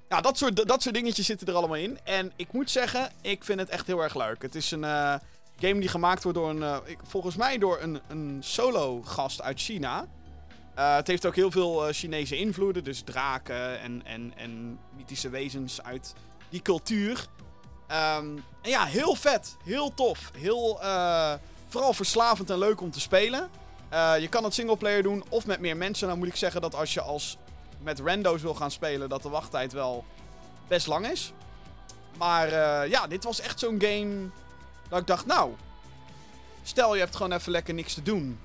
Ja, 0.08 0.20
dat 0.20 0.38
soort, 0.38 0.68
dat 0.68 0.82
soort 0.82 0.94
dingetjes 0.94 1.26
zitten 1.26 1.46
er 1.46 1.54
allemaal 1.54 1.76
in. 1.76 1.98
En 2.04 2.32
ik 2.36 2.52
moet 2.52 2.70
zeggen, 2.70 3.12
ik 3.20 3.44
vind 3.44 3.60
het 3.60 3.68
echt 3.68 3.86
heel 3.86 4.02
erg 4.02 4.14
leuk. 4.14 4.42
Het 4.42 4.54
is 4.54 4.70
een 4.70 4.84
eh, 4.84 5.14
game 5.60 5.80
die 5.80 5.88
gemaakt 5.88 6.22
wordt 6.22 6.38
door 6.38 6.50
een, 6.50 6.62
eh, 6.62 6.76
volgens 7.02 7.36
mij 7.36 7.58
door 7.58 7.80
een, 7.80 8.00
een 8.08 8.38
solo 8.40 9.02
gast 9.02 9.42
uit 9.42 9.60
China. 9.60 10.08
Eh, 10.74 10.94
het 10.94 11.06
heeft 11.06 11.26
ook 11.26 11.36
heel 11.36 11.50
veel 11.50 11.86
eh, 11.86 11.94
Chinese 11.94 12.36
invloeden, 12.36 12.84
dus 12.84 13.00
draken 13.00 13.80
en, 13.80 14.02
en, 14.04 14.32
en 14.36 14.78
mythische 14.96 15.28
wezens 15.28 15.82
uit 15.82 16.14
die 16.48 16.62
cultuur. 16.62 17.26
Ehm, 17.86 18.26
en 18.62 18.70
ja, 18.70 18.84
heel 18.84 19.14
vet, 19.14 19.56
heel 19.64 19.94
tof, 19.94 20.30
heel 20.36 20.82
eh, 20.82 21.32
vooral 21.68 21.92
verslavend 21.92 22.50
en 22.50 22.58
leuk 22.58 22.80
om 22.80 22.90
te 22.90 23.00
spelen. 23.00 23.50
Je 24.20 24.26
kan 24.30 24.44
het 24.44 24.54
singleplayer 24.54 25.02
doen 25.02 25.24
of 25.28 25.46
met 25.46 25.60
meer 25.60 25.76
mensen. 25.76 26.06
Nou 26.06 26.18
moet 26.18 26.28
ik 26.28 26.36
zeggen 26.36 26.60
dat 26.60 26.74
als 26.74 26.94
je 26.94 27.00
als 27.00 27.36
met 27.78 28.00
rando's 28.00 28.42
wil 28.42 28.54
gaan 28.54 28.70
spelen, 28.70 29.08
dat 29.08 29.22
de 29.22 29.28
wachttijd 29.28 29.72
wel 29.72 30.04
best 30.68 30.86
lang 30.86 31.06
is. 31.06 31.32
Maar 32.18 32.48
ja, 32.88 33.06
dit 33.06 33.24
was 33.24 33.40
echt 33.40 33.58
zo'n 33.58 33.82
game 33.82 34.28
dat 34.88 35.00
ik 35.00 35.06
dacht, 35.06 35.26
nou, 35.26 35.52
stel 36.62 36.94
je 36.94 37.00
hebt 37.00 37.16
gewoon 37.16 37.32
even 37.32 37.52
lekker 37.52 37.74
niks 37.74 37.94
te 37.94 38.02
doen. 38.02 38.38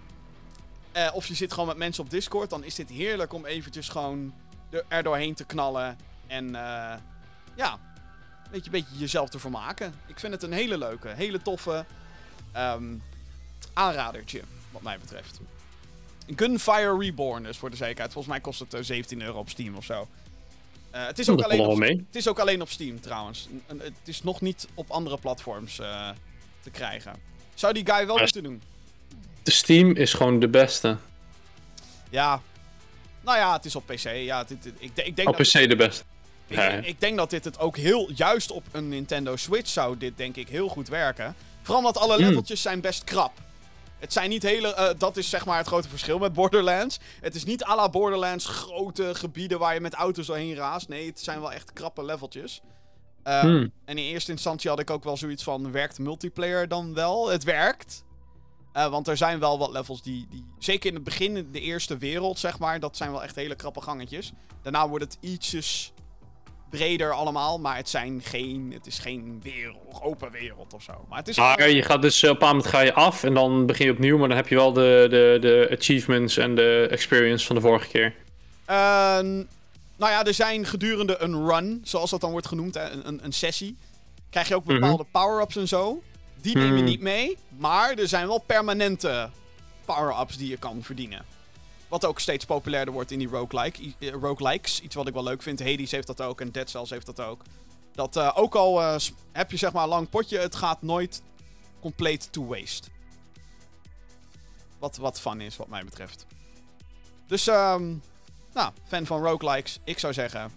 Eh, 0.98 1.10
of 1.14 1.28
je 1.28 1.36
zit 1.36 1.52
gewoon 1.54 1.68
met 1.68 1.78
mensen 1.78 2.04
op 2.04 2.10
Discord, 2.10 2.50
dan 2.50 2.64
is 2.64 2.76
dit 2.76 2.90
heerlijk 2.90 3.34
om 3.34 3.46
eventjes 3.46 3.90
gewoon 3.90 4.34
er, 4.88 5.04
doorheen 5.04 5.34
te 5.34 5.44
knallen. 5.46 5.98
En 6.28 6.46
eh, 6.56 6.96
ja, 7.56 7.74
een 7.74 8.52
beetje, 8.52 8.70
beetje 8.70 8.98
jezelf 8.98 9.30
te 9.30 9.40
vermaken. 9.40 9.94
Ik 10.08 10.20
vind 10.20 10.34
het 10.34 10.44
een 10.44 10.52
hele 10.52 10.78
leuke, 10.78 11.08
hele 11.08 11.42
toffe 11.42 11.86
ehm, 12.52 12.96
aanradertje, 13.74 14.42
wat 14.72 14.82
mij 14.82 15.00
betreft. 15.00 15.40
Gunfire 16.36 16.98
Reborn 16.98 17.44
dus 17.44 17.58
voor 17.58 17.70
de 17.70 17.76
zekerheid. 17.76 18.12
Volgens 18.14 18.34
mij 18.34 18.42
kost 18.44 18.60
het 18.60 18.74
eh, 18.74 18.82
17 18.84 19.22
euro 19.22 19.40
op 19.40 19.50
Steam 19.50 19.76
of 19.76 19.86
zo. 19.86 20.08
Eh, 20.92 21.06
het, 21.06 21.20
is 21.20 21.30
ook 21.30 21.38
Dat 21.38 21.46
alleen 21.46 21.60
op, 21.66 21.78
het 22.06 22.16
is 22.16 22.28
ook 22.28 22.40
alleen 22.40 22.62
op 22.62 22.70
Steam 22.70 23.00
trouwens. 23.02 23.48
N- 23.74 23.80
Het 23.80 23.94
is 24.06 24.24
nog 24.24 24.42
niet 24.42 24.68
op 24.74 24.92
andere 24.92 25.18
platforms 25.18 25.80
eh, 25.80 26.10
te 26.62 26.70
krijgen. 26.70 27.16
Zou 27.54 27.74
die 27.74 27.86
guy 27.86 28.06
wel 28.06 28.16
moeten 28.22 28.44
doen? 28.44 28.62
De 29.48 29.54
Steam 29.54 29.92
is 29.96 30.14
gewoon 30.14 30.40
de 30.40 30.48
beste. 30.48 30.98
Ja. 32.10 32.42
Nou 33.22 33.38
ja, 33.38 33.54
het 33.54 33.66
is 33.66 33.76
op 33.76 33.86
PC. 33.86 34.10
Ja, 34.16 34.44
dit, 34.44 34.64
dit- 34.64 34.74
ik, 34.78 34.92
ik, 34.96 35.16
denk 35.16 35.28
Op 35.30 35.38
dat 35.38 35.48
PC 35.48 35.52
het- 35.54 35.70
de 35.70 35.76
beste. 35.76 36.04
ik, 36.48 36.56
Ja, 36.58 36.70
denk- 36.70 36.86
ik 36.86 37.00
denk 37.00 37.18
dat 37.18 37.30
dit 37.30 37.44
het 37.44 37.60
ook 37.60 37.78
heel... 37.78 38.12
Juist 38.16 38.52
op 38.52 38.64
een 38.72 38.90
Nintendo 38.90 39.36
Switch 39.36 39.70
zou 39.70 39.98
dit 39.98 40.18
denk 40.18 40.36
ik 40.36 40.48
heel 40.50 40.68
goed 40.68 40.88
werken. 40.88 41.36
Vooral 41.62 41.78
omdat 41.78 41.98
alle 41.98 42.16
Hmm. 42.16 42.26
leveltjes 42.26 42.62
zijn 42.62 42.82
best 42.82 43.04
krap. 43.04 43.32
Het 44.00 44.14
zijn 44.14 44.30
niet 44.30 44.44
hele... 44.44 44.74
eh, 44.74 44.90
dat 44.98 45.18
is 45.18 45.30
zeg 45.30 45.46
maar 45.46 45.58
het 45.58 45.68
grote 45.68 45.90
verschil 45.90 46.20
met 46.20 46.34
Borderlands. 46.34 47.00
Het 47.22 47.36
is 47.36 47.44
niet 47.44 47.64
à 47.64 47.76
la 47.76 47.90
Borderlands 47.90 48.46
grote 48.46 49.16
gebieden 49.16 49.60
waar 49.60 49.74
je 49.74 49.80
met 49.82 49.94
auto's 49.94 50.26
doorheen 50.28 50.56
raast. 50.56 50.88
Nee, 50.88 51.06
het 51.08 51.20
zijn 51.20 51.40
wel 51.40 51.52
echt 51.52 51.74
krappe 51.74 52.06
leveltjes. 52.06 52.62
Eh, 53.24 53.40
Hmm. 53.40 53.72
En 53.86 53.98
in 53.98 54.04
eerste 54.04 54.32
instantie 54.32 54.70
had 54.70 54.80
ik 54.80 54.90
ook 54.90 55.04
wel 55.04 55.18
zoiets 55.18 55.44
van: 55.44 55.72
werkt 55.72 56.00
multiplayer 56.00 56.68
dan 56.68 56.94
wel? 56.94 57.30
Het 57.30 57.44
werkt. 57.44 58.04
Eh, 58.78 58.90
want 58.90 59.08
er 59.08 59.18
zijn 59.18 59.40
wel 59.40 59.58
wat 59.58 59.72
levels 59.72 60.02
die, 60.02 60.28
die. 60.30 60.46
Zeker 60.60 60.90
in 60.90 60.96
het 60.96 61.04
begin, 61.04 61.50
de 61.52 61.62
eerste 61.62 61.98
wereld, 61.98 62.40
zeg 62.40 62.60
maar. 62.60 62.80
Dat 62.80 62.98
zijn 62.98 63.12
wel 63.12 63.24
echt 63.24 63.36
hele 63.36 63.56
krappe 63.56 63.82
gangetjes. 63.82 64.32
Daarna 64.62 64.90
wordt 64.90 65.04
het 65.04 65.18
ietsjes 65.20 65.94
breder 66.70 67.13
allemaal. 67.13 67.60
Maar 67.60 67.76
het, 67.76 67.90
zijn 67.90 68.22
geen, 68.24 68.72
het 68.74 68.88
is 68.88 69.00
geen 69.00 69.40
wereld, 69.44 70.02
open 70.02 70.32
wereld 70.32 70.74
of 70.74 70.84
zo. 70.84 71.06
Maar 71.10 71.18
het 71.18 71.28
is. 71.28 71.38
Maar 71.38 71.70
je 71.70 71.82
gaat 71.82 72.02
dus 72.02 72.24
eh, 72.24 72.30
op 72.30 72.42
een 72.42 72.48
moment 72.48 72.66
ga 72.66 72.80
je 72.80 72.94
af 72.94 73.24
en 73.24 73.34
dan 73.34 73.66
begin 73.66 73.86
je 73.86 73.92
opnieuw, 73.92 74.18
maar 74.18 74.28
dan 74.28 74.38
heb 74.38 74.48
je 74.48 74.56
wel 74.56 74.74
de, 74.74 75.08
de, 75.10 75.38
de 75.42 75.76
achievements 75.80 76.38
en 76.38 76.56
de 76.56 76.88
experience 76.92 77.46
van 77.46 77.56
de 77.56 77.62
vorige 77.62 77.88
keer. 77.88 78.16
Eh, 78.66 78.76
nou 79.98 80.12
ja, 80.12 80.26
er 80.26 80.34
zijn 80.34 80.66
gedurende 80.66 81.18
een 81.20 81.48
run, 81.48 81.82
zoals 81.84 82.10
dat 82.10 82.22
dan 82.22 82.32
wordt 82.32 82.48
genoemd, 82.48 82.76
een, 82.76 83.08
een, 83.08 83.20
een 83.24 83.34
sessie. 83.34 83.78
Krijg 84.30 84.48
je 84.48 84.56
ook 84.56 84.63
bepaalde 84.63 85.06
power-ups 85.12 85.56
en 85.56 85.68
zo. 85.68 86.02
Die 86.48 86.58
neem 86.58 86.68
je 86.72 86.74
Mhm. 86.82 86.84
niet 86.84 87.02
mee, 87.02 87.38
maar 87.58 87.94
er 87.94 88.08
zijn 88.08 88.28
wel 88.28 88.40
permanente 88.40 89.30
power-ups 89.86 90.38
die 90.38 90.50
je 90.50 90.58
kan 90.58 90.84
verdienen. 90.84 91.26
Wat 91.88 92.06
ook 92.06 92.20
steeds 92.20 92.46
populairder 92.46 92.94
wordt 92.94 93.12
in 93.12 93.20
die 93.20 93.28
roguelike, 93.28 93.94
eh, 94.00 94.10
roguelikes. 94.12 94.82
Iets 94.82 94.96
wat 94.96 95.08
ik 95.08 95.14
wel 95.14 95.24
leuk 95.24 95.42
vind. 95.42 95.60
Hades 95.60 95.92
heeft 95.92 96.08
dat 96.08 96.22
ook 96.22 96.42
en 96.42 96.52
Dead 96.52 96.70
Cells 96.70 96.90
heeft 96.90 97.06
dat 97.06 97.20
ook. 97.20 97.42
Dat 97.94 98.16
eh, 98.16 98.32
ook 98.36 98.56
al 98.56 98.82
eh, 98.82 98.96
heb 99.32 99.52
je 99.52 99.58
zeg 99.58 99.72
maar 99.74 99.84
een 99.84 99.90
lang 99.90 100.10
potje, 100.10 100.38
het 100.40 100.56
gaat 100.56 100.82
nooit 100.82 101.22
compleet 101.82 102.32
to 102.32 102.46
waste. 102.46 102.88
Wat, 104.80 104.98
wat 104.98 105.20
fun 105.20 105.42
is, 105.42 105.58
wat 105.58 105.68
mij 105.68 105.84
betreft. 105.84 106.26
Dus, 107.28 107.48
ehm 107.48 107.94
nou, 108.54 108.72
fan 108.88 109.06
van 109.06 109.24
roguelikes. 109.24 109.80
Ik 109.84 110.00
zou 110.00 110.14
zeggen, 110.14 110.52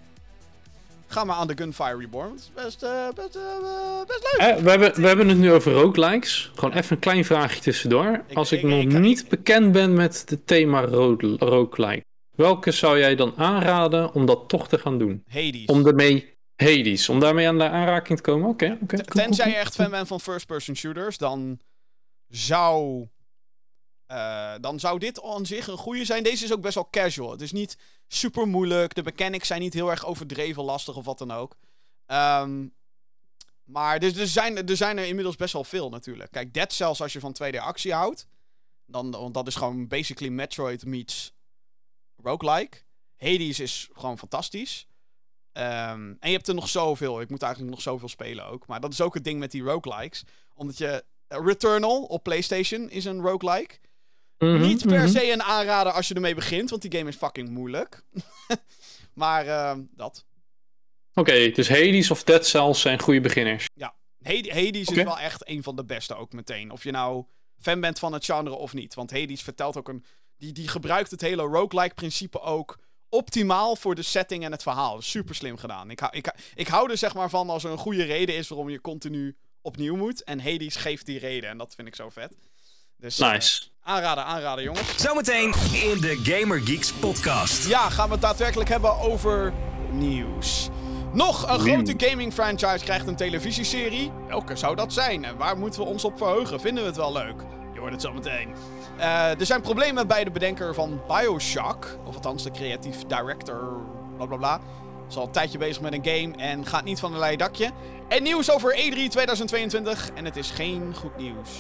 ga 1.11 1.25
maar 1.25 1.37
aan 1.37 1.47
de 1.47 1.57
Gunfire 1.57 1.97
Reborn. 1.99 2.31
Het 2.31 2.39
is 2.41 2.51
best, 2.55 2.83
eh, 2.83 3.09
best, 3.15 3.37
eh, 3.37 4.01
best 4.07 4.23
leuk. 4.39 4.49
Eh, 4.49 4.57
we, 4.63 4.71
hebben, 4.71 4.95
we 5.01 5.07
hebben 5.07 5.29
het 5.29 5.39
nu 5.39 5.53
over 5.53 5.73
roguelikes. 5.73 6.51
Gewoon 6.55 6.75
even 6.75 6.93
een 6.97 6.99
klein 7.03 7.25
vraagje 7.25 7.61
tussendoor. 7.61 8.23
Ik- 8.27 8.37
Als 8.37 8.53
ik, 8.53 8.59
ik- 8.59 8.65
nog 8.69 8.81
ik- 8.81 8.89
niet 8.99 9.29
bekend 9.29 9.73
ben 9.73 9.95
met 9.95 10.25
het 10.29 10.47
thema 10.47 10.81
ro- 10.85 11.17
roguelike, 11.39 12.05
welke 12.37 12.71
zou 12.71 12.99
jij 12.99 13.15
dan 13.17 13.33
aanraden 13.37 14.13
om 14.15 14.27
dat 14.27 14.49
toch 14.49 14.69
te 14.69 14.79
gaan 14.79 14.99
doen? 14.99 15.25
Hades. 15.29 15.65
Om 15.67 15.83
daarmee 15.83 16.35
Hades, 16.57 17.09
om 17.09 17.21
daarmee 17.21 17.49
aan 17.49 17.59
de 17.59 17.69
aanraking 17.69 18.17
te 18.19 18.25
komen? 18.25 18.49
Oké, 18.49 18.79
oké. 18.83 18.97
Cool, 18.97 19.27
Tenzij 19.27 19.45
cool, 19.45 19.57
je 19.57 19.61
echt 19.61 19.75
fan 19.75 19.91
bent 19.91 20.09
van 20.09 20.21
first-person 20.21 20.77
shooters, 20.77 21.19
dan 21.19 21.59
zou 22.29 23.07
eh, 24.11 24.55
dan 24.61 24.81
zou 24.81 24.99
dit 24.99 25.23
aan 25.23 25.47
zich 25.47 25.67
een 25.67 25.77
goede 25.77 26.05
zijn. 26.05 26.23
Deze 26.23 26.45
is 26.45 26.53
ook 26.53 26.61
best 26.61 26.75
wel 26.75 26.89
casual. 26.91 27.31
Het 27.31 27.41
is 27.41 27.53
niet 27.53 27.77
super 28.09 28.49
moeilijk. 28.49 28.95
De 28.95 29.03
mechanics 29.03 29.47
zijn 29.47 29.61
niet 29.61 29.75
heel 29.75 29.91
erg 29.91 30.07
overdreven 30.07 30.63
lastig 30.63 30.97
of 30.97 31.05
wat 31.05 31.19
dan 31.19 31.31
ook. 31.31 31.57
Ehm, 32.07 32.67
maar 33.65 33.99
dus, 33.99 34.17
er, 34.17 34.27
zijn, 34.27 34.69
er 34.69 34.77
zijn 34.77 34.99
er 34.99 35.07
inmiddels 35.07 35.37
best 35.37 35.53
wel 35.53 35.65
veel 35.65 35.89
natuurlijk. 35.89 36.31
Kijk, 36.31 36.55
Dead 36.55 36.73
Cells 36.73 37.03
als 37.03 37.13
je 37.13 37.21
van 37.21 37.37
2D 37.43 37.57
actie 37.57 37.93
houdt. 37.93 38.27
Dan, 38.87 39.11
want 39.11 39.35
dat 39.35 39.47
is 39.47 39.55
gewoon 39.55 39.89
basically 39.89 40.33
Metroid 40.33 40.85
meets 40.85 41.33
roguelike. 42.17 42.79
Hades 43.17 43.61
is 43.61 43.89
gewoon 43.93 44.19
fantastisch. 44.19 44.87
Ehm, 45.53 46.15
en 46.21 46.31
je 46.31 46.37
hebt 46.37 46.49
er 46.49 46.55
nog 46.55 46.69
zoveel. 46.69 47.21
Ik 47.21 47.31
moet 47.31 47.43
eigenlijk 47.43 47.73
nog 47.75 47.83
zoveel 47.83 48.09
spelen 48.09 48.47
ook. 48.47 48.67
Maar 48.67 48.81
dat 48.81 48.93
is 48.93 49.01
ook 49.01 49.15
het 49.15 49.25
ding 49.25 49.39
met 49.39 49.51
die 49.51 49.63
roguelikes. 49.63 50.25
Omdat 50.55 50.79
je... 50.79 51.05
Returnal 51.29 52.03
op 52.03 52.23
PlayStation 52.23 52.91
is 52.91 53.05
een 53.05 53.21
roguelike. 53.21 53.79
Mhm, 54.41 54.61
Niet 54.61 54.87
per 54.87 54.99
mhm. 55.03 55.09
se 55.09 55.33
een 55.33 55.43
aanrader 55.43 55.93
als 55.93 56.09
je 56.09 56.15
ermee 56.15 56.35
begint, 56.35 56.71
want 56.71 56.83
die 56.83 56.97
game 56.97 57.09
is 57.09 57.17
fucking 57.17 57.49
moeilijk. 57.49 58.03
maar 59.15 59.47
ehm, 59.47 59.83
dat. 59.97 60.25
Oké, 61.15 61.51
dus 61.51 61.69
Hades 61.69 62.11
of 62.11 62.25
Dead 62.25 62.47
Cells 62.47 62.81
zijn 62.81 63.01
goede 63.01 63.21
beginners. 63.21 63.67
Hades, 64.23 64.49
Hades 64.49 64.89
is 64.89 65.03
wel 65.03 65.19
echt 65.19 65.49
een 65.49 65.63
van 65.63 65.77
de 65.77 65.85
beste 65.85 66.15
ook 66.15 66.33
meteen. 66.33 66.71
Of 66.71 66.83
je 66.83 66.91
nou 66.91 67.25
fan 67.59 67.81
bent 67.81 67.99
van 67.99 68.13
het 68.13 68.25
genre 68.25 68.55
of 68.55 68.73
niet. 68.75 68.95
Want 68.95 69.11
Hades 69.11 69.43
vertelt 69.43 69.77
ook 69.77 69.89
een... 69.89 70.05
Die, 70.37 70.53
die 70.53 70.69
gebruikt 70.69 71.11
het 71.11 71.21
hele 71.21 71.43
roguelike 71.43 71.95
principe 71.95 72.41
ook 72.41 72.79
optimaal 73.09 73.77
voor 73.77 73.95
de 73.95 74.03
setting 74.03 74.45
en 74.45 74.53
het 74.53 74.63
verhaal. 74.63 75.03
Super 75.03 75.35
slim 75.35 75.57
gedaan. 75.57 75.91
Ik, 75.91 76.01
hou- 76.01 76.17
ik, 76.17 76.35
ik 76.55 76.69
hou 76.69 76.91
er 76.91 76.99
zeg 76.99 77.15
maar 77.15 77.31
van 77.31 77.51
als 77.51 77.65
er 77.65 77.71
een 77.71 77.79
goede 77.79 78.03
reden 78.03 78.35
is 78.35 78.49
waarom 78.49 78.69
je 78.69 78.81
continu 78.81 79.37
opnieuw 79.61 79.97
moet. 79.97 80.25
En 80.25 80.41
Hades 80.41 80.77
geeft 80.77 81.07
die 81.07 81.19
reden. 81.19 81.51
En 81.51 81.59
dat 81.59 81.75
vind 81.75 81.89
ik 81.89 81.95
zo 81.95 82.09
vet. 82.09 82.37
Dus 83.01 83.19
eh, 83.19 83.31
Nice. 83.33 83.63
aanraden, 83.83 84.25
aanraden 84.25 84.65
jongens. 84.65 84.97
Zometeen 84.97 85.55
in 85.73 86.01
de 86.01 86.21
Gamer 86.23 86.61
Geeks 86.61 86.93
podcast. 86.93 87.69
Ja, 87.69 87.91
gaan 87.91 88.07
we 88.07 88.13
het 88.13 88.23
daadwerkelijk 88.23 88.69
hebben 88.69 88.99
over 88.99 89.53
nieuws. 89.91 90.69
Nog 91.13 91.49
een 91.49 91.59
grote 91.61 91.95
gaming 91.97 92.33
franchise 92.33 92.85
krijgt 92.85 93.07
een 93.07 93.17
televisieserie. 93.17 94.11
Welke 94.29 94.57
zou 94.57 94.77
dat 94.77 94.93
zijn? 94.93 95.25
En 95.25 95.37
waar 95.37 95.59
moeten 95.59 95.81
we 95.81 95.87
ons 95.87 96.05
op 96.05 96.19
verheugen? 96.19 96.61
Vinden 96.61 96.83
we 96.83 96.89
het 96.89 96.99
wel 96.99 97.13
leuk? 97.13 97.45
Je 97.75 97.81
hoort 97.81 97.93
het 97.93 98.03
zo 98.03 98.13
meteen. 98.13 98.55
Eh, 98.99 99.41
er 99.41 99.47
zijn 99.47 99.61
problemen 99.61 100.07
bij 100.07 100.25
de 100.25 100.31
bedenker 100.31 100.75
van 100.75 101.01
Bioshock. 101.09 101.87
Of 102.07 102.15
althans 102.15 102.43
de 102.43 102.51
creatief 102.51 103.03
director, 103.07 103.81
bla 104.17 104.27
bla 104.27 104.37
bla. 104.37 104.61
Is 105.09 105.17
al 105.17 105.25
een 105.25 105.33
tijdje 105.33 105.59
bezig 105.59 105.83
met 105.83 105.93
een 105.93 106.05
game 106.05 106.37
en 106.37 106.67
gaat 106.67 106.85
niet 106.85 107.01
van 107.01 107.13
een 107.13 107.19
leien 107.19 107.39
dakje. 107.39 107.71
En 108.09 108.23
nieuws 108.23 108.51
over 108.51 108.79
E 108.79 108.91
E3 108.91 109.09
2022. 109.11 110.11
En 110.15 110.25
het 110.25 110.37
is 110.37 110.51
geen 110.51 110.95
goed 110.97 111.17
nieuws. 111.17 111.51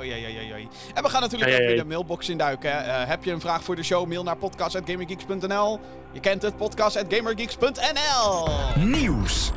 Oh 0.00 0.06
jee, 0.06 0.20
jee, 0.20 0.32
jee, 0.32 0.46
jee. 0.46 0.68
En 0.94 1.02
we 1.02 1.08
gaan 1.08 1.20
natuurlijk 1.20 1.52
ook 1.52 1.58
weer 1.58 1.76
de 1.76 1.84
mailbox 1.84 2.28
induiken. 2.28 2.84
Eh, 2.84 3.06
heb 3.08 3.24
je 3.24 3.32
een 3.32 3.40
vraag 3.40 3.64
voor 3.64 3.76
de 3.76 3.82
show? 3.82 4.06
Mail 4.06 4.22
naar 4.22 4.36
podcast.gamergeeks.nl. 4.36 5.80
Je 6.12 6.20
kent 6.20 6.42
het, 6.42 6.56
podcast.gamergeeks.nl. 6.56 8.48
Nieuws. 8.76 9.50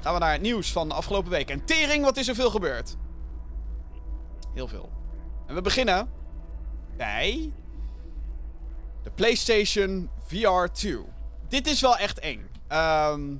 Gaan 0.00 0.14
we 0.14 0.20
naar 0.20 0.32
het 0.32 0.40
nieuws 0.42 0.72
van 0.72 0.88
de 0.88 0.94
afgelopen 0.94 1.30
week. 1.30 1.50
En 1.50 1.64
tering, 1.64 2.04
wat 2.04 2.16
is 2.16 2.28
er 2.28 2.34
veel 2.34 2.50
gebeurd? 2.50 2.96
Heel 4.54 4.68
veel. 4.68 4.90
En 5.46 5.54
we 5.54 5.60
beginnen 5.60 6.10
bij 6.96 7.52
de 9.02 9.10
PlayStation 9.10 10.10
VR 10.26 10.64
2. 10.72 10.98
Dit 11.48 11.66
is 11.66 11.80
wel 11.80 11.96
echt 11.96 12.18
eng. 12.18 12.50
Ehm, 12.68 13.36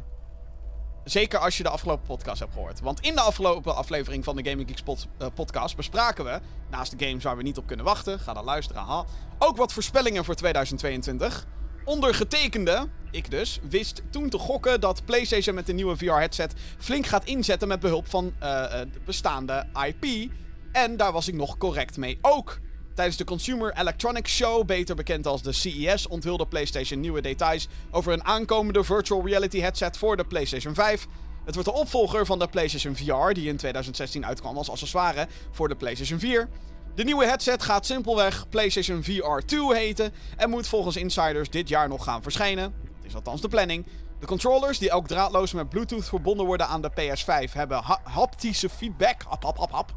zeker 1.10 1.38
als 1.38 1.56
je 1.56 1.62
de 1.62 1.68
afgelopen 1.68 2.06
podcast 2.06 2.40
hebt 2.40 2.52
gehoord. 2.52 2.80
Want 2.80 3.00
in 3.00 3.14
de 3.14 3.20
afgelopen 3.20 3.76
aflevering 3.76 4.24
van 4.24 4.36
de 4.36 4.48
Gaming 4.50 4.68
Geeks 4.68 4.82
pod- 4.82 5.06
eh, 5.18 5.26
podcast 5.34 5.76
bespraken 5.76 6.24
we, 6.24 6.40
naast 6.70 6.98
de 6.98 7.06
games 7.06 7.24
waar 7.24 7.36
we 7.36 7.42
niet 7.42 7.58
op 7.58 7.66
kunnen 7.66 7.84
wachten, 7.84 8.18
ga 8.18 8.32
dan 8.32 8.44
luisteren, 8.44 9.04
ook 9.38 9.56
wat 9.56 9.72
voorspellingen 9.72 10.24
voor 10.24 10.34
2022. 10.34 11.46
Ondergetekende, 11.84 12.88
ik 13.10 13.30
dus, 13.30 13.60
wist 13.68 14.02
toen 14.10 14.28
te 14.28 14.38
gokken 14.38 14.80
dat 14.80 15.04
PlayStation 15.04 15.54
met 15.54 15.66
de 15.66 15.72
nieuwe 15.72 15.96
VR-headset 15.96 16.54
flink 16.78 17.06
gaat 17.06 17.24
inzetten 17.24 17.68
met 17.68 17.80
behulp 17.80 18.08
van 18.08 18.32
eh, 18.38 18.64
eh, 18.64 18.70
de 18.92 19.00
bestaande 19.04 19.66
IP. 19.86 20.32
En 20.72 20.96
daar 20.96 21.12
was 21.12 21.28
ik 21.28 21.34
nog 21.34 21.58
correct 21.58 21.96
mee 21.96 22.18
ook. 22.20 22.58
Tijdens 23.00 23.20
de 23.20 23.26
Consumer 23.28 23.72
Electronics 23.76 24.32
Show, 24.32 24.66
beter 24.66 24.94
bekend 24.96 25.26
als 25.26 25.42
de 25.42 25.52
CES, 25.52 26.08
onthulde 26.08 26.46
PlayStation 26.46 27.00
nieuwe 27.00 27.20
details 27.20 27.68
over 27.90 28.12
een 28.12 28.24
aankomende 28.24 28.84
virtual 28.84 29.26
reality 29.26 29.60
headset 29.60 29.96
voor 29.98 30.16
de 30.16 30.24
PlayStation 30.24 30.74
5. 30.74 31.06
Het 31.44 31.54
wordt 31.54 31.68
de 31.70 31.74
opvolger 31.74 32.26
van 32.26 32.38
de 32.38 32.48
PlayStation 32.48 32.96
VR, 32.96 33.32
die 33.32 33.48
in 33.48 33.56
2016 33.56 34.26
uitkwam 34.26 34.56
als 34.56 34.70
accessoire 34.70 35.28
voor 35.50 35.68
de 35.68 35.76
PlayStation 35.76 36.18
4. 36.18 36.48
De 36.94 37.04
nieuwe 37.04 37.26
headset 37.26 37.62
gaat 37.62 37.86
simpelweg 37.86 38.48
PlayStation 38.48 39.02
VR 39.04 39.46
2 39.46 39.74
heten 39.74 40.12
en 40.36 40.50
moet 40.50 40.68
volgens 40.68 40.96
insiders 40.96 41.50
dit 41.50 41.68
jaar 41.68 41.88
nog 41.88 42.04
gaan 42.04 42.22
verschijnen. 42.22 42.74
Dat 42.84 43.04
is 43.06 43.14
althans 43.14 43.40
de 43.40 43.48
planning. 43.48 43.86
De 44.18 44.26
controllers, 44.26 44.78
die 44.78 44.92
ook 44.92 45.06
draadloos 45.06 45.52
met 45.52 45.68
Bluetooth 45.68 46.08
verbonden 46.08 46.46
worden 46.46 46.66
aan 46.66 46.82
de 46.82 46.90
PS5, 46.90 47.52
hebben 47.52 47.82
ha- 47.82 48.00
haptische 48.02 48.68
feedback. 48.68 49.22
Hap, 49.28 49.42
hap, 49.42 49.58
hap, 49.58 49.70
hap. 49.70 49.92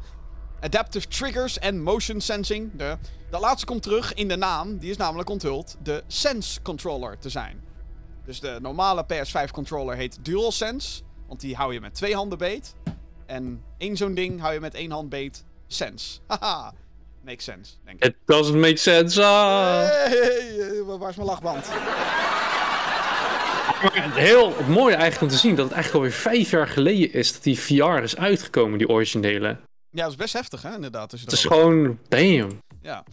Adaptive 0.64 1.08
triggers 1.08 1.58
en 1.58 1.82
motion 1.82 2.20
sensing. 2.20 2.70
De, 2.76 2.96
de 3.30 3.38
laatste 3.38 3.66
komt 3.66 3.82
terug 3.82 4.14
in 4.14 4.28
de 4.28 4.36
naam. 4.36 4.78
Die 4.78 4.90
is 4.90 4.96
namelijk 4.96 5.28
onthuld 5.28 5.76
de 5.82 6.02
Sense 6.06 6.62
controller 6.62 7.18
te 7.18 7.28
zijn. 7.28 7.60
Dus 8.24 8.40
de 8.40 8.58
normale 8.62 9.04
PS5 9.04 9.50
controller 9.52 9.96
heet 9.96 10.18
DualSense. 10.22 11.02
Want 11.28 11.40
die 11.40 11.56
hou 11.56 11.72
je 11.72 11.80
met 11.80 11.94
twee 11.94 12.14
handen 12.14 12.38
beet. 12.38 12.74
En 13.26 13.62
één 13.78 13.96
zo'n 13.96 14.14
ding 14.14 14.40
hou 14.40 14.52
je 14.52 14.60
met 14.60 14.74
één 14.74 14.90
hand 14.90 15.08
beet. 15.08 15.44
Sense. 15.66 16.18
Haha. 16.28 16.72
Makes 17.24 17.44
sense, 17.44 17.72
denk 17.84 18.04
ik. 18.04 18.04
It 18.04 18.16
doesn't 18.24 18.58
make 18.60 18.76
sense. 18.76 19.22
Ah. 19.22 19.78
Hey, 19.78 20.08
hey, 20.08 20.54
hey, 20.58 20.82
waar 20.82 21.10
is 21.10 21.16
mijn 21.16 21.28
lachband? 21.28 21.70
Heel 24.14 24.52
mooi 24.68 24.94
eigenlijk 24.94 25.22
om 25.22 25.28
te 25.28 25.36
zien 25.36 25.54
dat 25.54 25.64
het 25.64 25.74
eigenlijk 25.74 26.04
alweer 26.04 26.20
vijf 26.20 26.50
jaar 26.50 26.68
geleden 26.68 27.12
is 27.12 27.32
dat 27.32 27.42
die 27.42 27.60
VR 27.60 28.02
is 28.02 28.16
uitgekomen, 28.16 28.78
die 28.78 28.88
originele. 28.88 29.56
Ja, 29.94 30.02
dat 30.02 30.10
is 30.10 30.16
best 30.16 30.32
heftig, 30.32 30.62
hè, 30.62 30.74
inderdaad. 30.74 31.12
Als 31.12 31.20
je 31.20 31.26
Het 31.26 31.36
is 31.36 31.44
gewoon, 31.44 31.98
damn. 32.08 32.60
Ja. 32.82 33.04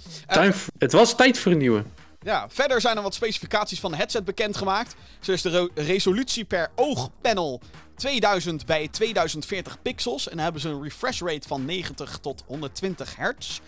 Het 0.78 0.92
was 0.92 1.16
tijd 1.16 1.40
voor 1.40 1.52
een 1.52 1.58
nieuwe. 1.58 1.84
Ja, 2.20 2.48
verder 2.50 2.82
zijn 2.82 2.98
er 2.98 3.04
wat 3.04 3.14
specificaties 3.14 3.80
van 3.80 3.92
de 3.92 3.98
headset 3.98 4.26
bekendgemaakt. 4.26 4.96
Zo 5.20 5.32
is 5.32 5.42
de 5.42 5.70
resolutie 5.76 6.46
per 6.46 6.72
oogpanel 6.76 7.62
2000 7.96 8.66
bij 8.66 8.88
2040 8.88 9.82
pixels. 9.82 10.30
En 10.30 10.40
hebben 10.40 10.62
ze 10.62 10.70
een 10.70 10.84
refresh 10.84 11.22
rate 11.22 11.48
van 11.48 11.66
90 11.66 12.18
tot 12.18 12.44
120 12.48 13.16
hertz. 13.16 13.60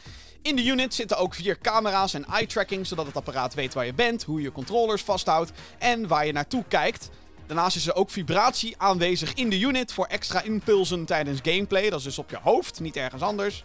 In 0.42 0.56
de 0.56 0.66
unit 0.66 0.94
zitten 0.94 1.18
ook 1.18 1.34
vier 1.34 1.58
camera's 1.58 2.14
en 2.14 2.26
eye-tracking, 2.26 2.88
zodat 2.88 3.06
het 3.06 3.16
apparaat 3.16 3.54
weet 3.54 3.74
waar 3.74 3.86
je 3.86 3.94
bent, 3.94 4.24
hoe 4.24 4.42
je 4.42 4.52
controllers 4.52 5.02
vasthoudt 5.02 5.52
en 5.80 6.08
waar 6.08 6.26
je 6.26 6.32
naartoe 6.32 6.64
kijkt. 6.68 7.10
Daarnaast 7.48 7.76
is 7.76 7.88
er 7.88 7.96
ook 7.96 8.10
vibratie 8.10 8.76
aanwezig 8.78 9.34
in 9.34 9.50
de 9.50 9.60
unit 9.60 9.94
voor 9.94 10.06
extra 10.06 10.42
impulsen 10.42 11.06
tijdens 11.06 11.40
gameplay. 11.44 11.90
Dat 11.90 12.00
is 12.00 12.06
dus 12.06 12.18
op 12.20 12.30
je 12.30 12.38
hoofd, 12.42 12.80
niet 12.80 12.96
ergens 12.96 13.22
anders. 13.22 13.64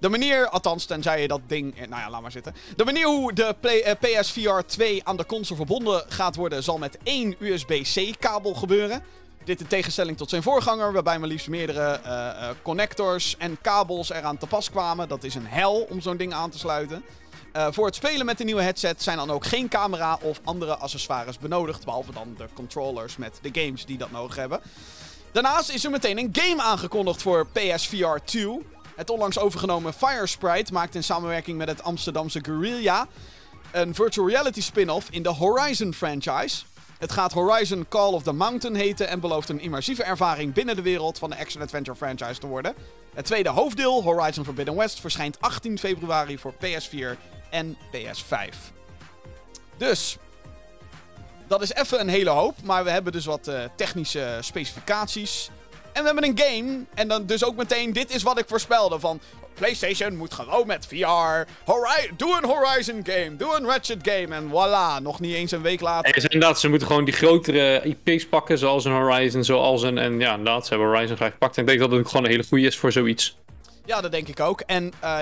De 0.00 0.08
manier, 0.08 0.48
althans 0.48 0.84
tenzij 0.84 1.20
je 1.22 1.28
dat 1.28 1.40
ding... 1.46 1.80
eh, 1.80 1.88
Nou 1.88 2.02
ja, 2.02 2.10
laat 2.10 2.22
maar 2.22 2.30
zitten. 2.32 2.54
De 2.76 2.84
manier 2.84 3.06
hoe 3.06 3.32
de 3.32 3.56
Play- 3.60 3.80
eh, 3.80 4.20
PSVR 4.20 4.60
2 4.66 5.00
aan 5.04 5.16
de 5.16 5.26
console 5.26 5.56
verbonden 5.56 6.04
gaat 6.08 6.36
worden... 6.36 6.62
zal 6.62 6.78
met 6.78 6.98
één 7.02 7.36
USB-C-kabel 7.38 8.54
gebeuren. 8.54 9.02
Dit 9.44 9.60
in 9.60 9.66
tegenstelling 9.66 10.16
tot 10.16 10.30
zijn 10.30 10.42
voorganger... 10.42 10.92
waarbij 10.92 11.18
maar 11.18 11.28
liefst 11.28 11.48
meerdere 11.48 12.00
eh, 12.04 12.48
connectors 12.62 13.36
en 13.38 13.58
kabels 13.60 14.10
eraan 14.10 14.38
te 14.38 14.46
pas 14.46 14.70
kwamen. 14.70 15.08
Dat 15.08 15.24
is 15.24 15.34
een 15.34 15.46
hel 15.46 15.86
om 15.90 16.00
zo'n 16.00 16.16
ding 16.16 16.32
aan 16.32 16.50
te 16.50 16.58
sluiten. 16.58 17.04
Eh, 17.56 17.66
voor 17.70 17.86
het 17.86 17.94
spelen 17.94 18.26
met 18.26 18.38
de 18.38 18.44
nieuwe 18.44 18.62
headset 18.62 19.02
zijn 19.02 19.16
dan 19.16 19.30
ook 19.30 19.44
geen 19.44 19.68
camera 19.68 20.18
of 20.22 20.40
andere 20.44 20.76
accessoires 20.76 21.38
benodigd. 21.38 21.84
Behalve 21.84 22.12
dan 22.12 22.34
de 22.38 22.48
controllers 22.54 23.16
met 23.16 23.38
de 23.42 23.60
games 23.60 23.84
die 23.84 23.98
dat 23.98 24.10
nodig 24.10 24.36
hebben. 24.36 24.60
Daarnaast 25.32 25.70
is 25.70 25.84
er 25.84 25.90
meteen 25.90 26.18
een 26.18 26.28
game 26.32 26.62
aangekondigd 26.62 27.22
voor 27.22 27.46
PSVR 27.46 28.16
2. 28.24 28.66
Het 28.96 29.10
onlangs 29.10 29.38
overgenomen 29.38 29.92
Fire 29.92 30.26
Sprite 30.26 30.72
maakt 30.72 30.94
in 30.94 31.04
samenwerking 31.04 31.58
met 31.58 31.68
het 31.68 31.82
Amsterdamse 31.82 32.44
Guerrilla 32.44 33.06
een 33.72 33.94
virtual 33.94 34.28
reality 34.28 34.62
spin-off 34.62 35.08
in 35.10 35.22
de 35.22 35.28
Horizon 35.28 35.94
franchise. 35.94 36.64
Het 36.98 37.12
gaat 37.12 37.32
Horizon 37.32 37.86
Call 37.88 38.12
of 38.12 38.22
the 38.22 38.32
Mountain 38.32 38.76
heten 38.76 39.08
en 39.08 39.20
belooft 39.20 39.48
een 39.48 39.60
immersieve 39.60 40.04
ervaring 40.04 40.52
binnen 40.52 40.76
de 40.76 40.82
wereld 40.82 41.18
van 41.18 41.30
de 41.30 41.38
action-adventure 41.38 41.96
franchise 41.96 42.40
te 42.40 42.46
worden. 42.46 42.74
Het 43.14 43.24
tweede 43.24 43.48
hoofddeel, 43.48 44.02
Horizon 44.02 44.44
Forbidden 44.44 44.76
West, 44.76 45.00
verschijnt 45.00 45.40
18 45.40 45.78
februari 45.78 46.38
voor 46.38 46.54
PS4 46.54 47.35
en 47.50 47.76
PS5. 47.92 48.54
Dus, 49.76 50.16
dat 51.48 51.62
is 51.62 51.72
even 51.72 52.00
een 52.00 52.08
hele 52.08 52.30
hoop, 52.30 52.54
maar 52.64 52.84
we 52.84 52.90
hebben 52.90 53.12
dus 53.12 53.24
wat 53.24 53.48
eh, 53.48 53.60
technische 53.76 54.38
specificaties. 54.40 55.50
En 55.92 56.02
we 56.02 56.08
hebben 56.08 56.24
een 56.24 56.38
game, 56.38 56.84
en 56.94 57.08
dan 57.08 57.26
dus 57.26 57.44
ook 57.44 57.56
meteen, 57.56 57.92
dit 57.92 58.14
is 58.14 58.22
wat 58.22 58.38
ik 58.38 58.44
voorspelde 58.48 59.00
van... 59.00 59.20
PlayStation 59.56 60.16
moet 60.16 60.34
gewoon 60.34 60.66
met 60.66 60.86
VR. 60.86 61.50
Hori 61.64 62.10
doe 62.16 62.38
een 62.42 62.48
Horizon 62.48 63.00
game, 63.04 63.36
doe 63.36 63.56
een 63.56 63.66
Ratchet 63.66 63.98
game 64.02 64.34
en 64.34 64.48
voilà, 64.48 65.02
nog 65.02 65.20
niet 65.20 65.34
eens 65.34 65.52
een 65.52 65.62
week 65.62 65.80
later. 65.80 66.14
En 66.14 66.22
inderdaad, 66.22 66.60
ze 66.60 66.68
moeten 66.68 66.86
gewoon 66.86 67.04
die 67.04 67.14
grotere 67.14 67.82
IP's 67.82 68.26
pakken, 68.26 68.58
zoals 68.58 68.84
een 68.84 68.92
Horizon, 68.92 69.44
zoals 69.44 69.82
een... 69.82 69.98
En 69.98 70.20
ja, 70.20 70.30
inderdaad, 70.30 70.66
ze 70.66 70.74
hebben 70.74 70.88
Horizon 70.88 71.16
graag 71.16 71.32
gepakt. 71.32 71.56
En 71.56 71.62
ik 71.62 71.68
denk 71.68 71.80
dat 71.80 71.90
het 71.90 72.06
gewoon 72.06 72.24
een 72.24 72.30
hele 72.30 72.44
goede 72.48 72.66
is 72.66 72.78
voor 72.78 72.92
zoiets. 72.92 73.36
Ja, 73.84 74.00
dat 74.00 74.12
denk 74.12 74.28
ik 74.28 74.40
ook. 74.40 74.60
En 74.60 74.92
eh, 75.00 75.18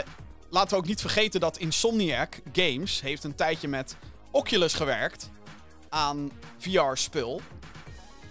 laten 0.55 0.71
we 0.71 0.77
ook 0.77 0.89
niet 0.89 1.01
vergeten 1.01 1.41
dat 1.41 1.59
Insomniac 1.59 2.41
Games 2.53 3.01
heeft 3.01 3.25
een 3.25 3.35
tijdje 3.35 3.69
met 3.69 3.97
Oculus 4.31 4.75
gewerkt 4.75 5.31
aan 5.89 6.31
VR-spul. 6.59 7.41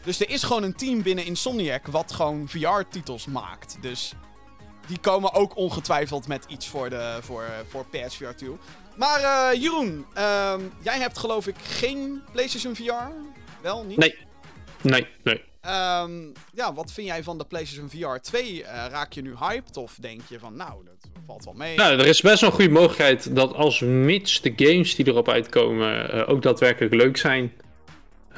Dus 0.03 0.19
er 0.19 0.29
is 0.29 0.43
gewoon 0.43 0.63
een 0.63 0.75
team 0.75 1.01
binnen 1.01 1.25
Insomniac 1.25 1.87
wat 1.87 2.11
gewoon 2.11 2.49
VR-titels 2.49 3.25
maakt. 3.25 3.77
Dus 3.81 4.13
die 4.87 4.97
komen 4.97 5.33
ook 5.33 5.55
ongetwijfeld 5.57 6.27
met 6.27 6.45
iets 6.47 6.67
voor, 6.67 6.89
de, 6.89 7.17
voor, 7.21 7.45
voor 7.69 7.85
PSVR 7.85 8.35
2. 8.35 8.57
Maar 8.95 9.21
uh, 9.21 9.61
Jeroen, 9.61 10.05
uh, 10.17 10.55
jij 10.81 10.99
hebt 10.99 11.17
geloof 11.17 11.47
ik 11.47 11.55
geen 11.57 12.23
PlayStation 12.31 12.75
VR? 12.75 13.11
Wel, 13.61 13.83
niet? 13.83 13.97
Nee. 13.97 14.15
Nee, 14.81 15.07
nee. 15.23 15.43
Um, 15.65 16.31
ja, 16.53 16.73
wat 16.73 16.91
vind 16.91 17.07
jij 17.07 17.23
van 17.23 17.37
de 17.37 17.45
PlayStation 17.45 17.89
VR 17.89 18.19
2? 18.21 18.61
Uh, 18.61 18.65
raak 18.65 19.13
je 19.13 19.21
nu 19.21 19.35
hyped 19.35 19.77
of 19.77 19.97
denk 19.99 20.21
je 20.27 20.39
van, 20.39 20.55
nou, 20.55 20.85
dat 20.85 21.11
valt 21.27 21.45
wel 21.45 21.53
mee? 21.53 21.75
Nou, 21.75 21.99
er 21.99 22.05
is 22.05 22.21
best 22.21 22.41
wel 22.41 22.49
een 22.49 22.55
goede 22.55 22.71
mogelijkheid 22.71 23.35
dat 23.35 23.53
als 23.53 23.79
mits 23.79 24.41
de 24.41 24.53
games 24.55 24.95
die 24.95 25.07
erop 25.07 25.29
uitkomen 25.29 26.15
uh, 26.15 26.29
ook 26.29 26.41
daadwerkelijk 26.41 26.93
leuk 26.93 27.17
zijn 27.17 27.51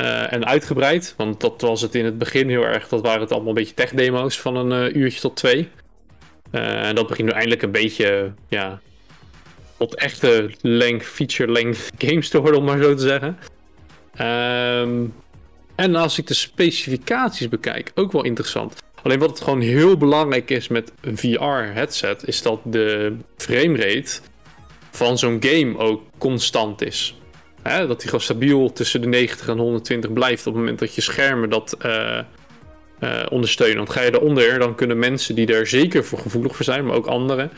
uh, 0.01 0.33
en 0.33 0.45
uitgebreid. 0.45 1.13
Want 1.17 1.41
dat 1.41 1.61
was 1.61 1.81
het 1.81 1.95
in 1.95 2.05
het 2.05 2.17
begin 2.17 2.49
heel 2.49 2.63
erg, 2.63 2.87
dat 2.87 3.01
waren 3.01 3.21
het 3.21 3.31
allemaal 3.31 3.49
een 3.49 3.55
beetje 3.55 3.73
tech-demo's 3.73 4.39
van 4.39 4.55
een 4.55 4.97
uurtje 4.97 5.19
tot 5.19 5.35
twee. 5.35 5.69
en 6.51 6.95
dat 6.95 7.07
begint 7.07 7.27
nu 7.27 7.33
eindelijk 7.33 7.61
een 7.61 7.71
beetje, 7.71 8.33
ja, 8.47 8.81
tot 9.77 9.95
echte 9.95 10.49
length, 10.61 11.05
feature-length 11.05 11.91
games 12.07 12.29
te 12.29 12.39
worden, 12.39 12.59
om 12.59 12.65
maar 12.65 12.81
zo 12.81 12.95
te 12.95 13.01
zeggen. 13.01 13.37
Um, 14.81 15.13
en 15.75 15.95
als 15.95 16.17
ik 16.17 16.27
de 16.27 16.33
specificaties 16.33 17.49
bekijk, 17.49 17.91
ook 17.95 18.11
wel 18.11 18.23
interessant. 18.23 18.83
Alleen 19.05 19.19
wat 19.19 19.29
het 19.29 19.41
gewoon 19.41 19.61
heel 19.61 19.97
belangrijk 19.97 20.49
is 20.49 20.67
met 20.67 20.91
een 21.01 21.17
VR-headset, 21.17 22.27
is 22.27 22.41
dat 22.41 22.59
de 22.63 23.15
framerate 23.37 24.19
van 24.91 25.17
zo'n 25.17 25.37
game 25.39 25.77
ook 25.77 26.03
constant 26.17 26.81
is. 26.81 27.19
Hè, 27.61 27.87
dat 27.87 27.97
die 27.97 28.05
gewoon 28.05 28.23
stabiel 28.23 28.73
tussen 28.73 29.01
de 29.01 29.07
90 29.07 29.47
en 29.47 29.57
120 29.57 30.13
blijft 30.13 30.47
op 30.47 30.53
het 30.53 30.61
moment 30.61 30.79
dat 30.79 30.95
je 30.95 31.01
schermen 31.01 31.49
dat 31.49 31.77
uh, 31.85 32.19
uh, 32.99 33.25
ondersteunen. 33.29 33.77
Want 33.77 33.89
ga 33.89 34.01
je 34.01 34.13
eronder, 34.13 34.59
dan 34.59 34.75
kunnen 34.75 34.99
mensen 34.99 35.35
die 35.35 35.53
er 35.53 35.67
zeker 35.67 36.05
voor 36.05 36.19
gevoelig 36.19 36.55
voor 36.55 36.65
zijn, 36.65 36.85
maar 36.85 36.95
ook 36.95 37.07
anderen, 37.07 37.51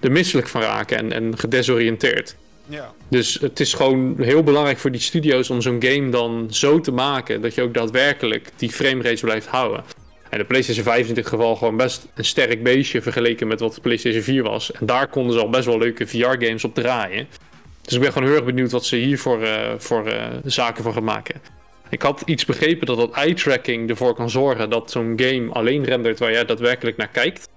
er 0.00 0.12
misselijk 0.12 0.48
van 0.48 0.60
raken 0.60 0.96
en, 0.96 1.12
en 1.12 1.38
gedesoriënteerd. 1.38 2.36
Ja. 2.66 2.92
Dus 3.08 3.38
het 3.40 3.60
is 3.60 3.74
gewoon 3.74 4.14
heel 4.18 4.42
belangrijk 4.42 4.78
voor 4.78 4.90
die 4.90 5.00
studio's 5.00 5.50
om 5.50 5.60
zo'n 5.60 5.82
game 5.82 6.10
dan 6.10 6.46
zo 6.50 6.80
te 6.80 6.92
maken 6.92 7.40
dat 7.40 7.54
je 7.54 7.62
ook 7.62 7.74
daadwerkelijk 7.74 8.50
die 8.56 8.70
framerates 8.70 9.20
blijft 9.20 9.46
houden. 9.46 9.84
En 10.30 10.38
de 10.38 10.44
PlayStation 10.44 10.84
5 10.84 11.00
is 11.00 11.08
in 11.08 11.14
dit 11.14 11.26
geval 11.26 11.56
gewoon 11.56 11.76
best 11.76 12.06
een 12.14 12.24
sterk 12.24 12.62
beestje 12.62 13.02
vergeleken 13.02 13.46
met 13.46 13.60
wat 13.60 13.74
de 13.74 13.80
PlayStation 13.80 14.22
4 14.22 14.42
was. 14.42 14.72
En 14.72 14.86
daar 14.86 15.08
konden 15.08 15.32
ze 15.32 15.40
al 15.40 15.50
best 15.50 15.64
wel 15.64 15.78
leuke 15.78 16.06
VR-games 16.06 16.64
op 16.64 16.74
draaien. 16.74 17.28
Dus 17.82 17.94
ik 17.94 18.00
ben 18.00 18.12
gewoon 18.12 18.28
heel 18.28 18.36
erg 18.36 18.46
benieuwd 18.46 18.70
wat 18.70 18.84
ze 18.84 18.96
hier 18.96 19.18
voor, 19.18 19.42
uh, 19.42 19.72
voor 19.78 20.06
uh, 20.06 20.26
zaken 20.44 20.82
voor 20.82 20.92
gaan 20.92 21.04
maken. 21.04 21.40
Ik 21.88 22.02
had 22.02 22.22
iets 22.24 22.44
begrepen 22.44 22.86
dat 22.86 22.96
dat 22.96 23.12
eye-tracking 23.12 23.90
ervoor 23.90 24.14
kan 24.14 24.30
zorgen 24.30 24.70
dat 24.70 24.90
zo'n 24.90 25.12
game 25.16 25.52
alleen 25.52 25.84
rendert 25.84 26.18
waar 26.18 26.32
jij 26.32 26.44
daadwerkelijk 26.44 26.96
naar 26.96 27.08
kijkt. 27.08 27.48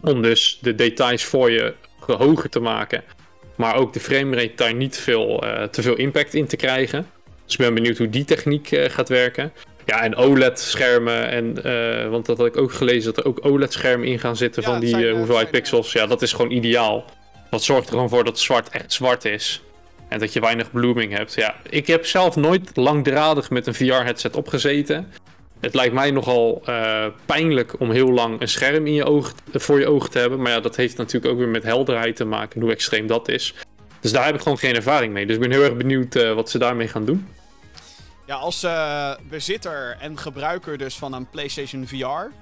Om 0.00 0.22
dus 0.22 0.58
de 0.60 0.74
details 0.74 1.24
voor 1.24 1.50
je 1.50 1.74
hoger 2.06 2.50
te 2.50 2.60
maken 2.60 3.04
maar 3.56 3.76
ook 3.76 3.92
de 3.92 4.00
framerate 4.00 4.52
daar 4.56 4.74
niet 4.74 4.98
veel, 4.98 5.44
uh, 5.44 5.62
te 5.62 5.82
veel 5.82 5.96
impact 5.96 6.34
in 6.34 6.46
te 6.46 6.56
krijgen. 6.56 7.06
Dus 7.44 7.52
ik 7.52 7.58
ben 7.60 7.74
benieuwd 7.74 7.98
hoe 7.98 8.08
die 8.08 8.24
techniek 8.24 8.68
gaat 8.68 9.08
werken. 9.08 9.52
Ja, 9.86 10.02
en 10.02 10.16
OLED-schermen. 10.16 11.28
En, 11.28 11.58
uh, 11.64 12.08
want 12.10 12.26
dat 12.26 12.38
had 12.38 12.46
ik 12.46 12.56
ook 12.56 12.72
gelezen 12.72 13.14
dat 13.14 13.24
er 13.24 13.30
ook 13.30 13.44
OLED-schermen 13.44 14.06
in 14.08 14.18
gaan 14.18 14.36
zitten 14.36 14.62
Ja, 14.62 14.68
van 14.68 14.80
die 14.80 14.88
zijn, 14.88 15.02
uh, 15.02 15.10
eh, 15.10 15.16
hoeveelheid 15.16 15.48
zijn, 15.48 15.62
pixels. 15.62 15.92
Ja, 15.92 16.06
dat 16.06 16.22
is 16.22 16.32
gewoon 16.32 16.50
ideaal. 16.50 17.04
Dat 17.50 17.62
zorgt 17.62 17.86
er 17.86 17.92
gewoon 17.92 18.08
voor 18.08 18.24
dat 18.24 18.38
zwart 18.38 18.68
echt 18.68 18.92
zwart 18.92 19.24
is. 19.24 19.62
En 20.08 20.18
dat 20.18 20.32
je 20.32 20.40
weinig 20.40 20.70
blooming 20.70 21.16
hebt. 21.16 21.34
Ja, 21.34 21.54
ik 21.70 21.86
heb 21.86 22.06
zelf 22.06 22.36
nooit 22.36 22.70
langdradig 22.74 23.50
met 23.50 23.66
een 23.66 23.74
VR-headset 23.74 24.36
opgezeten. 24.36 25.12
Het 25.60 25.74
lijkt 25.74 25.94
mij 25.94 26.10
nogal 26.10 26.62
uh, 26.68 27.06
pijnlijk 27.26 27.80
om 27.80 27.90
heel 27.90 28.12
lang 28.12 28.40
een 28.40 28.48
scherm 28.48 28.86
in 28.86 28.94
je 28.94 29.04
oog, 29.04 29.32
voor 29.52 29.80
je 29.80 29.86
ogen 29.86 30.10
te 30.10 30.18
hebben. 30.18 30.42
Maar 30.42 30.52
ja, 30.52 30.60
dat 30.60 30.76
heeft 30.76 30.96
natuurlijk 30.96 31.32
ook 31.32 31.38
weer 31.38 31.48
met 31.48 31.62
helderheid 31.62 32.16
te 32.16 32.24
maken, 32.24 32.60
hoe 32.60 32.70
extreem 32.70 33.06
dat 33.06 33.28
is. 33.28 33.54
Dus 34.00 34.12
daar 34.12 34.24
heb 34.24 34.34
ik 34.34 34.40
gewoon 34.40 34.58
geen 34.58 34.74
ervaring 34.74 35.12
mee. 35.12 35.26
Dus 35.26 35.34
ik 35.34 35.40
ben 35.40 35.50
heel 35.50 35.62
erg 35.62 35.76
benieuwd 35.76 36.16
uh, 36.16 36.32
wat 36.32 36.50
ze 36.50 36.58
daarmee 36.58 36.88
gaan 36.88 37.04
doen. 37.04 37.26
Ja, 38.26 38.36
als 38.36 38.64
uh, 38.64 39.14
bezitter 39.28 39.96
en 40.00 40.18
gebruiker 40.18 40.78
dus 40.78 40.96
van 40.96 41.12
een 41.12 41.30
PlayStation 41.30 41.86
VR. 41.86 42.32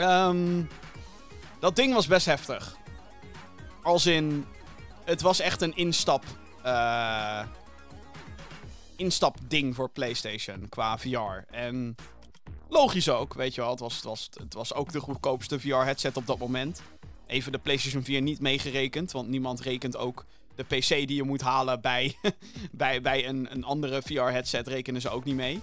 Um, 0.00 0.68
dat 1.58 1.76
ding 1.76 1.94
was 1.94 2.06
best 2.06 2.26
heftig. 2.26 2.76
Als 3.82 4.06
in, 4.06 4.46
het 5.04 5.20
was 5.20 5.40
echt 5.40 5.62
een 5.62 5.76
instap. 5.76 6.24
Uh, 6.64 7.42
instap 8.96 9.36
ding 9.48 9.74
voor 9.74 9.90
PlayStation 9.90 10.68
qua 10.68 10.98
VR. 10.98 11.54
En 11.54 11.96
logisch 12.68 13.08
ook, 13.08 13.34
weet 13.34 13.54
je 13.54 13.60
wel. 13.60 13.70
Het 13.70 13.80
was, 13.80 13.94
het 13.94 14.04
was, 14.04 14.30
het 14.38 14.54
was 14.54 14.74
ook 14.74 14.92
de 14.92 15.00
goedkoopste 15.00 15.60
VR-headset 15.60 16.16
op 16.16 16.26
dat 16.26 16.38
moment. 16.38 16.82
Even 17.26 17.52
de 17.52 17.58
PlayStation 17.58 18.04
4 18.04 18.22
niet 18.22 18.40
meegerekend, 18.40 19.12
want 19.12 19.28
niemand 19.28 19.60
rekent 19.60 19.96
ook 19.96 20.24
de 20.56 20.64
PC 20.64 20.88
die 20.88 21.14
je 21.14 21.22
moet 21.22 21.40
halen 21.40 21.80
bij, 21.80 22.16
bij, 22.72 23.00
bij 23.00 23.28
een, 23.28 23.48
een 23.50 23.64
andere 23.64 24.02
VR-headset 24.02 24.68
rekenen 24.68 25.00
ze 25.00 25.08
ook 25.08 25.24
niet 25.24 25.34
mee. 25.34 25.60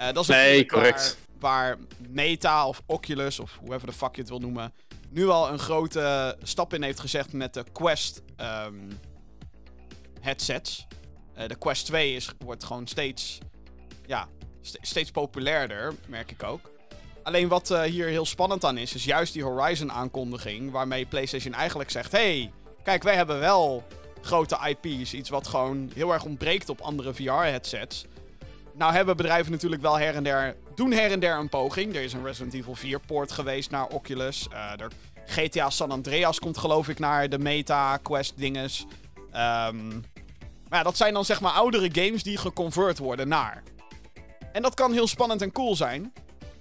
Uh, 0.00 0.12
dat 0.12 0.22
is 0.22 0.26
nee, 0.26 0.66
correct. 0.66 1.18
Waar, 1.38 1.76
waar 1.76 1.78
Meta 2.08 2.66
of 2.66 2.82
Oculus 2.86 3.40
of 3.40 3.58
whoever 3.62 3.88
the 3.88 3.94
fuck 3.94 4.14
je 4.14 4.20
het 4.20 4.30
wil 4.30 4.38
noemen, 4.38 4.72
nu 5.10 5.28
al 5.28 5.50
een 5.50 5.58
grote 5.58 6.36
stap 6.42 6.74
in 6.74 6.82
heeft 6.82 7.00
gezegd 7.00 7.32
met 7.32 7.54
de 7.54 7.64
Quest 7.72 8.22
um, 8.66 8.88
headsets. 10.20 10.86
Uh, 11.38 11.46
de 11.46 11.54
Quest 11.54 11.86
2 11.86 12.14
is, 12.14 12.30
wordt 12.38 12.64
gewoon 12.64 12.86
steeds, 12.86 13.38
ja, 14.06 14.28
st 14.60 14.78
steeds 14.80 15.10
populairder, 15.10 15.94
merk 16.08 16.30
ik 16.30 16.42
ook. 16.42 16.70
Alleen 17.22 17.48
wat 17.48 17.70
uh, 17.70 17.82
hier 17.82 18.06
heel 18.06 18.26
spannend 18.26 18.64
aan 18.64 18.78
is, 18.78 18.94
is 18.94 19.04
juist 19.04 19.32
die 19.32 19.44
Horizon-aankondiging. 19.44 20.70
Waarmee 20.70 21.06
PlayStation 21.06 21.54
eigenlijk 21.54 21.90
zegt: 21.90 22.12
hey, 22.12 22.52
kijk, 22.82 23.02
wij 23.02 23.14
hebben 23.14 23.38
wel 23.38 23.84
grote 24.22 24.58
IP's. 24.68 25.12
Iets 25.12 25.28
wat 25.28 25.46
gewoon 25.46 25.90
heel 25.94 26.12
erg 26.12 26.24
ontbreekt 26.24 26.68
op 26.68 26.80
andere 26.80 27.14
VR-headsets. 27.14 28.06
Nou 28.74 28.92
hebben 28.92 29.16
bedrijven 29.16 29.52
natuurlijk 29.52 29.82
wel 29.82 29.98
her 29.98 30.14
en 30.14 30.22
der. 30.22 30.56
doen 30.74 30.92
her 30.92 31.10
en 31.10 31.20
der 31.20 31.38
een 31.38 31.48
poging. 31.48 31.94
Er 31.94 32.02
is 32.02 32.12
een 32.12 32.24
Resident 32.24 32.54
Evil 32.54 32.76
4-poort 32.76 33.32
geweest 33.32 33.70
naar 33.70 33.86
Oculus. 33.86 34.48
Uh, 34.52 34.80
er, 34.80 34.90
GTA 35.26 35.70
San 35.70 35.90
Andreas 35.90 36.38
komt, 36.38 36.58
geloof 36.58 36.88
ik, 36.88 36.98
naar 36.98 37.28
de 37.28 37.38
Meta-Quest-dinges. 37.38 38.86
Um, 39.16 40.04
maar 40.68 40.78
ja, 40.78 40.82
dat 40.82 40.96
zijn 40.96 41.14
dan 41.14 41.24
zeg 41.24 41.40
maar 41.40 41.52
oudere 41.52 41.88
games 41.92 42.22
die 42.22 42.36
geconvert 42.36 42.98
worden 42.98 43.28
naar. 43.28 43.62
En 44.52 44.62
dat 44.62 44.74
kan 44.74 44.92
heel 44.92 45.06
spannend 45.06 45.42
en 45.42 45.52
cool 45.52 45.76
zijn. 45.76 46.12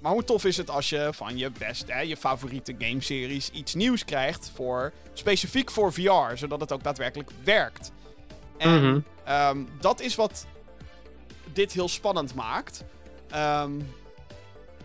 Maar 0.02 0.12
hoe 0.12 0.24
tof 0.24 0.46
is 0.46 0.58
het 0.58 0.70
als 0.70 0.90
je 0.90 1.10
van 1.12 1.38
je 1.38 1.52
beste, 1.58 1.94
je 1.94 2.18
favoriete 2.18 2.76
gameseries 2.78 3.50
iets 3.50 3.74
nieuws 3.74 4.06
krijgt 4.06 4.52
voor, 4.56 4.92
specifiek 5.14 5.72
voor 5.72 5.94
VR, 5.94 6.36
zodat 6.36 6.60
het 6.60 6.72
ook 6.72 6.84
daadwerkelijk 6.84 7.30
werkt. 7.44 7.92
En 8.58 8.70
mm 8.70 8.80
-hmm. 8.80 9.04
um, 9.34 9.68
dat 9.80 10.02
is 10.02 10.16
wat 10.16 10.46
dit 11.54 11.72
heel 11.72 11.90
spannend 11.90 12.36
maakt. 12.36 12.84
Um, 13.36 13.94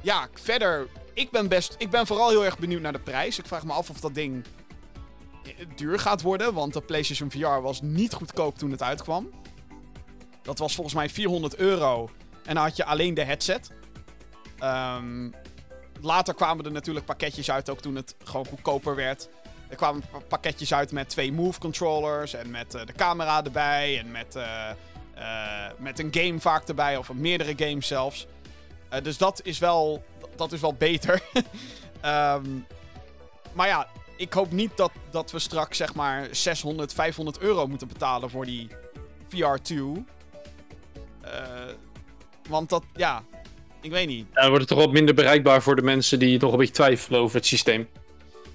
ja, 0.01 0.29
verder, 0.33 0.87
ik 1.13 1.31
ben 1.31 1.49
best, 1.49 1.75
ik 1.79 1.91
ben 1.91 2.07
vooral 2.07 2.29
heel 2.29 2.45
erg 2.45 2.59
benieuwd 2.59 2.81
naar 2.81 2.93
de 2.93 2.99
prijs. 2.99 3.39
Ik 3.39 3.47
vraag 3.47 3.65
me 3.65 3.73
af 3.73 3.91
of 3.91 4.01
dat 4.01 4.15
ding 4.15 4.45
duur 5.77 5.99
gaat 5.99 6.23
worden, 6.23 6.55
want 6.55 6.73
de 6.73 6.81
PlayStation 6.81 7.31
VR 7.31 7.61
was 7.61 7.81
niet 7.83 8.15
goedkoop 8.15 8.59
toen 8.59 8.71
het 8.71 8.83
uitkwam. 8.83 9.31
Dat 10.43 10.59
was 10.59 10.75
volgens 10.75 10.97
mij 10.97 11.09
400 11.09 11.57
euro 11.57 12.11
en 12.45 12.55
dan 12.55 12.65
had 12.65 12.77
je 12.77 12.85
alleen 12.85 13.15
de 13.15 13.25
headset. 13.25 13.71
Um, 14.63 15.35
later 16.01 16.35
kwamen 16.35 16.65
er 16.65 16.73
natuurlijk 16.73 17.07
pakketjes 17.07 17.51
uit, 17.51 17.71
ook 17.71 17.81
toen 17.81 17.95
het 17.95 18.15
gewoon 18.25 18.47
goedkoper 18.47 18.95
werd. 18.95 19.29
Er 19.69 19.77
kwamen 19.77 20.03
pakketjes 20.29 20.75
uit 20.75 20.93
met 20.93 21.09
twee 21.09 21.33
Move 21.33 21.59
controllers 21.59 22.35
en 22.35 22.51
met 22.51 22.75
uh, 22.75 22.85
de 22.85 22.93
camera 22.93 23.45
erbij 23.45 23.99
en 23.99 24.11
met, 24.11 24.37
uh, 24.37 24.71
uh, 25.17 25.71
met 25.79 25.99
een 25.99 26.09
game 26.11 26.41
vaak 26.41 26.69
erbij, 26.69 26.97
of 26.97 27.13
meerdere 27.13 27.67
games 27.69 27.87
zelfs. 27.87 28.27
dus 29.03 29.19
dat 29.19 29.41
is 29.45 29.59
wel, 29.59 30.05
dat 30.37 30.53
is 30.53 30.61
wel 30.61 30.75
beter. 30.75 31.23
um, 32.05 32.67
maar 33.57 33.67
ja, 33.67 33.89
ik 34.17 34.33
hoop 34.33 34.53
niet 34.53 34.77
dat, 34.77 34.91
dat 35.11 35.31
we 35.31 35.39
straks 35.39 35.77
zeg 35.77 35.95
maar 35.95 36.29
600, 36.31 36.93
500 36.93 37.39
euro 37.39 37.67
moeten 37.67 37.89
betalen 37.89 38.31
voor 38.31 38.45
die 38.45 38.69
VR2. 39.29 40.05
want 42.49 42.69
dat, 42.69 42.85
ja, 42.95 43.23
ik 43.87 43.93
weet 43.93 44.09
niet. 44.09 44.27
Ja, 44.35 44.41
dan 44.41 44.49
wordt 44.49 44.69
het 44.69 44.69
toch 44.69 44.85
wat 44.87 44.93
minder 44.93 45.15
bereikbaar 45.15 45.63
voor 45.63 45.77
de 45.77 45.83
mensen 45.83 46.19
die 46.19 46.39
nog 46.39 46.53
een 46.53 46.59
beetje 46.59 46.75
twijfelen 46.75 47.21
over 47.21 47.37
het 47.37 47.47
systeem. 47.47 47.89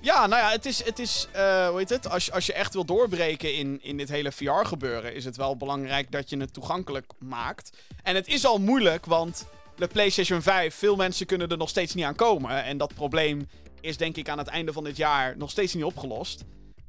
Ja, 0.02 0.28
nou 0.28 0.42
ja, 0.42 0.52
het 0.52 0.66
is, 0.66 0.84
het 0.84 1.00
is 1.00 1.28
uh, 1.36 1.68
hoe 1.68 1.78
heet 1.78 1.90
het? 1.90 2.10
Als, 2.10 2.32
als 2.32 2.46
je 2.46 2.54
echt 2.54 2.74
wil 2.74 2.86
doorbreken 2.86 3.56
in, 3.56 3.80
in 3.82 3.98
dit 3.98 4.10
hele 4.10 4.32
VR-gebeuren, 4.32 5.16
is 5.16 5.26
het 5.26 5.38
wel 5.38 5.58
belangrijk 5.58 6.12
dat 6.12 6.30
je 6.30 6.38
het 6.38 6.54
toegankelijk 6.54 7.12
maakt. 7.20 7.78
En 8.04 8.16
het 8.16 8.28
is 8.28 8.46
al 8.46 8.60
moeilijk, 8.60 9.06
want 9.06 9.48
de 9.76 9.88
PlayStation 9.88 10.42
5, 10.42 10.76
veel 10.76 10.96
mensen 10.96 11.26
kunnen 11.26 11.50
er 11.50 11.58
nog 11.58 11.70
steeds 11.70 11.94
niet 11.94 12.06
aan 12.06 12.16
komen. 12.16 12.64
En 12.64 12.78
dat 12.78 12.94
probleem 12.94 13.48
is 13.82 13.98
denk 13.98 14.16
ik 14.16 14.30
aan 14.30 14.38
het 14.38 14.48
einde 14.48 14.74
van 14.74 14.84
dit 14.84 14.98
jaar 14.98 15.38
nog 15.38 15.50
steeds 15.50 15.74
niet 15.74 15.84
opgelost. 15.84 16.44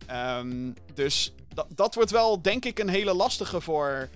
Ehm, 0.07 0.73
dus 0.95 1.35
dat, 1.55 1.67
dat 1.75 1.95
wordt 1.95 2.11
wel, 2.11 2.43
denk 2.43 2.65
ik, 2.65 2.79
een 2.79 2.89
hele 2.89 3.15
lastige 3.15 3.61
voor 3.61 4.09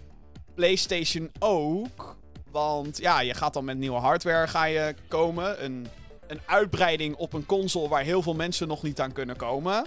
PlayStation 0.54 1.30
ook. 1.38 2.16
Want 2.56 2.98
ja, 2.98 3.20
je 3.20 3.34
gaat 3.34 3.54
dan 3.54 3.64
met 3.64 3.78
nieuwe 3.78 3.98
hardware 3.98 4.46
ga 4.46 4.64
je 4.64 4.94
komen. 5.08 5.64
Een, 5.64 5.86
een 6.26 6.40
uitbreiding 6.46 7.16
op 7.16 7.32
een 7.32 7.46
console 7.46 7.88
waar 7.88 8.02
heel 8.02 8.22
veel 8.22 8.34
mensen 8.34 8.68
nog 8.68 8.82
niet 8.82 9.00
aan 9.00 9.12
kunnen 9.12 9.36
komen. 9.36 9.86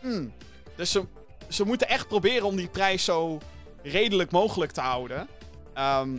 Hmm. 0.00 0.32
Dus 0.76 0.90
ze, 0.90 1.04
ze 1.48 1.64
moeten 1.64 1.88
echt 1.88 2.08
proberen 2.08 2.46
om 2.46 2.56
die 2.56 2.68
prijs 2.68 3.04
zo 3.04 3.38
redelijk 3.82 4.30
mogelijk 4.30 4.72
te 4.72 4.80
houden. 4.80 5.28
Ehm, 5.74 6.18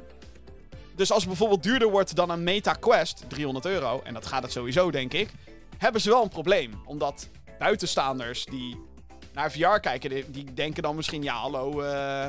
dus 0.95 1.11
als 1.11 1.19
het 1.19 1.29
bijvoorbeeld 1.29 1.63
duurder 1.63 1.89
wordt 1.89 2.15
dan 2.15 2.29
een 2.29 2.43
Meta 2.43 2.73
Quest, 2.73 3.23
300 3.27 3.65
euro, 3.65 4.01
en 4.03 4.13
dat 4.13 4.25
gaat 4.25 4.43
het 4.43 4.51
sowieso, 4.51 4.91
denk 4.91 5.13
ik, 5.13 5.29
hebben 5.77 6.01
ze 6.01 6.09
wel 6.09 6.23
een 6.23 6.29
probleem. 6.29 6.81
Omdat 6.85 7.29
buitenstaanders 7.59 8.45
die 8.45 8.77
naar 9.33 9.51
VR 9.51 9.79
kijken, 9.79 10.31
die, 10.31 10.53
denken 10.53 10.83
dan 10.83 10.95
misschien, 10.95 11.23
ja, 11.23 11.35
hallo, 11.35 11.81
eh, 11.81 12.27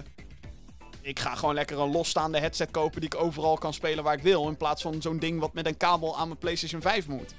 ik 1.05 1.19
ga 1.19 1.35
gewoon 1.35 1.55
lekker 1.55 1.81
een 1.81 1.91
losstaande 1.93 2.39
headset 2.39 2.71
kopen 2.71 3.01
die 3.01 3.11
ik 3.15 3.21
overal 3.23 3.57
kan 3.59 3.75
spelen 3.75 4.05
waar 4.05 4.15
ik 4.15 4.23
wil. 4.23 4.49
In 4.49 4.57
plaats 4.57 4.83
van 4.83 5.03
zo'n 5.03 5.19
ding 5.19 5.41
wat 5.41 5.55
met 5.55 5.67
een 5.67 5.77
kabel 5.77 6.17
aan 6.19 6.27
mijn 6.27 6.39
PlayStation 6.39 6.83
5 6.83 7.07
moet. 7.07 7.35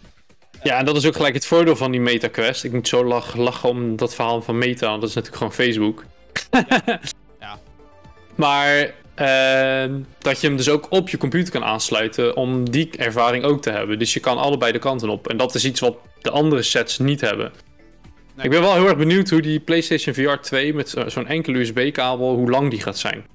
Ja, 0.63 0.78
en 0.78 0.86
dat 0.86 0.95
is 0.95 1.05
ook 1.05 1.16
gelijk 1.16 1.34
het 1.34 1.45
voordeel 1.45 1.76
van 1.76 1.91
die 1.91 1.99
Meta 2.01 2.28
Quest. 2.28 2.63
Ik 2.63 2.72
moet 2.72 2.88
zo 2.88 3.05
lach, 3.05 3.36
lachen 3.36 3.70
om 3.70 3.95
dat 3.95 4.16
verhaal 4.16 4.41
van 4.41 4.57
Meta, 4.57 4.88
want 4.88 5.01
dat 5.01 5.09
is 5.09 5.16
natuurlijk 5.16 5.43
gewoon 5.43 5.53
Facebook. 5.53 6.03
Ja. 7.39 7.59
Maar 8.36 8.93
eh, 9.16 9.93
dat 10.18 10.41
je 10.41 10.47
hem 10.47 10.57
dus 10.57 10.70
ook 10.70 10.88
op 10.89 11.09
je 11.09 11.18
computer 11.18 11.51
kan 11.53 11.63
aansluiten 11.63 12.36
om 12.36 12.70
die 12.70 12.89
ervaring 12.97 13.43
ook 13.43 13.61
te 13.61 13.70
hebben. 13.70 13.99
Dus 13.99 14.13
je 14.13 14.20
kan 14.20 14.38
allebei 14.38 14.72
de 14.72 14.80
kanten 14.80 15.09
op. 15.09 15.28
En 15.28 15.38
dat 15.38 15.55
is 15.55 15.66
iets 15.66 15.80
wat 15.80 15.97
de 16.22 16.30
andere 16.30 16.61
sets 16.61 16.99
niet 16.99 17.22
hebben. 17.22 17.51
Nee. 18.36 18.45
Ik 18.45 18.51
ben 18.51 18.61
wel 18.61 18.74
heel 18.74 18.88
erg 18.88 18.97
benieuwd 18.97 19.30
hoe 19.30 19.41
die 19.41 19.59
PlayStation 19.59 20.16
VR 20.16 20.41
2 20.41 20.74
met 20.74 20.89
zo- 20.89 21.09
zo'n 21.09 21.28
enkele 21.28 21.59
USB-kabel, 21.59 22.36
hoe 22.36 22.49
lang 22.49 22.70
die 22.70 22.82
gaat 22.82 22.97
zijn. 22.97 23.26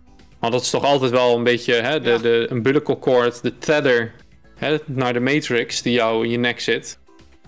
Want 0.40 0.52
dat 0.52 0.62
is 0.62 0.70
toch 0.70 0.84
altijd 0.84 1.10
wel 1.10 1.36
een 1.36 1.44
beetje 1.44 1.74
hè, 1.74 2.00
de, 2.00 2.10
Ja. 2.10 2.18
de 2.18 2.48
umbilical 2.50 2.98
cord, 2.98 3.42
de 3.42 3.58
tether 3.58 4.12
hè, 4.56 4.76
naar 4.86 5.12
de 5.12 5.20
Matrix 5.20 5.82
die 5.82 5.92
jou 5.92 6.24
in 6.24 6.30
je 6.30 6.38
nek 6.38 6.60
zit. 6.60 6.98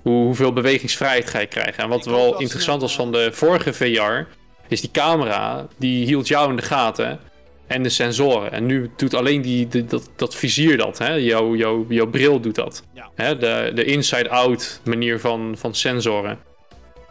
Hoe, 0.02 0.24
hoeveel 0.24 0.52
bewegingsvrijheid 0.52 1.30
ga 1.30 1.40
je 1.40 1.46
krijgen? 1.46 1.82
En 1.82 1.88
wat 1.88 1.98
Ik 2.06 2.12
wel 2.12 2.40
interessant 2.40 2.80
was 2.80 2.94
van 2.94 3.12
de 3.12 3.28
vorige 3.32 3.72
VR, 3.72 4.26
is 4.68 4.80
die 4.80 4.90
camera, 4.90 5.66
die 5.78 6.06
hield 6.06 6.28
jou 6.28 6.50
in 6.50 6.56
de 6.56 6.62
gaten. 6.62 7.20
En 7.66 7.82
de 7.82 7.88
sensoren. 7.88 8.52
En 8.52 8.66
nu 8.66 8.90
doet 8.96 9.14
alleen 9.14 9.42
die, 9.42 9.68
de- 9.68 9.84
dat, 9.84 10.10
dat 10.16 10.34
vizier 10.34 10.76
dat. 10.76 10.98
Hè? 10.98 11.12
Jouw, 11.14 11.54
jouw, 11.56 11.86
jouw 11.88 12.06
bril 12.06 12.40
doet 12.40 12.54
dat. 12.54 12.82
Ja. 12.94 13.10
Hè? 13.14 13.36
De, 13.38 13.70
de 13.74 13.84
inside-out 13.84 14.80
manier 14.84 15.20
van, 15.20 15.54
van 15.58 15.74
sensoren. 15.74 16.38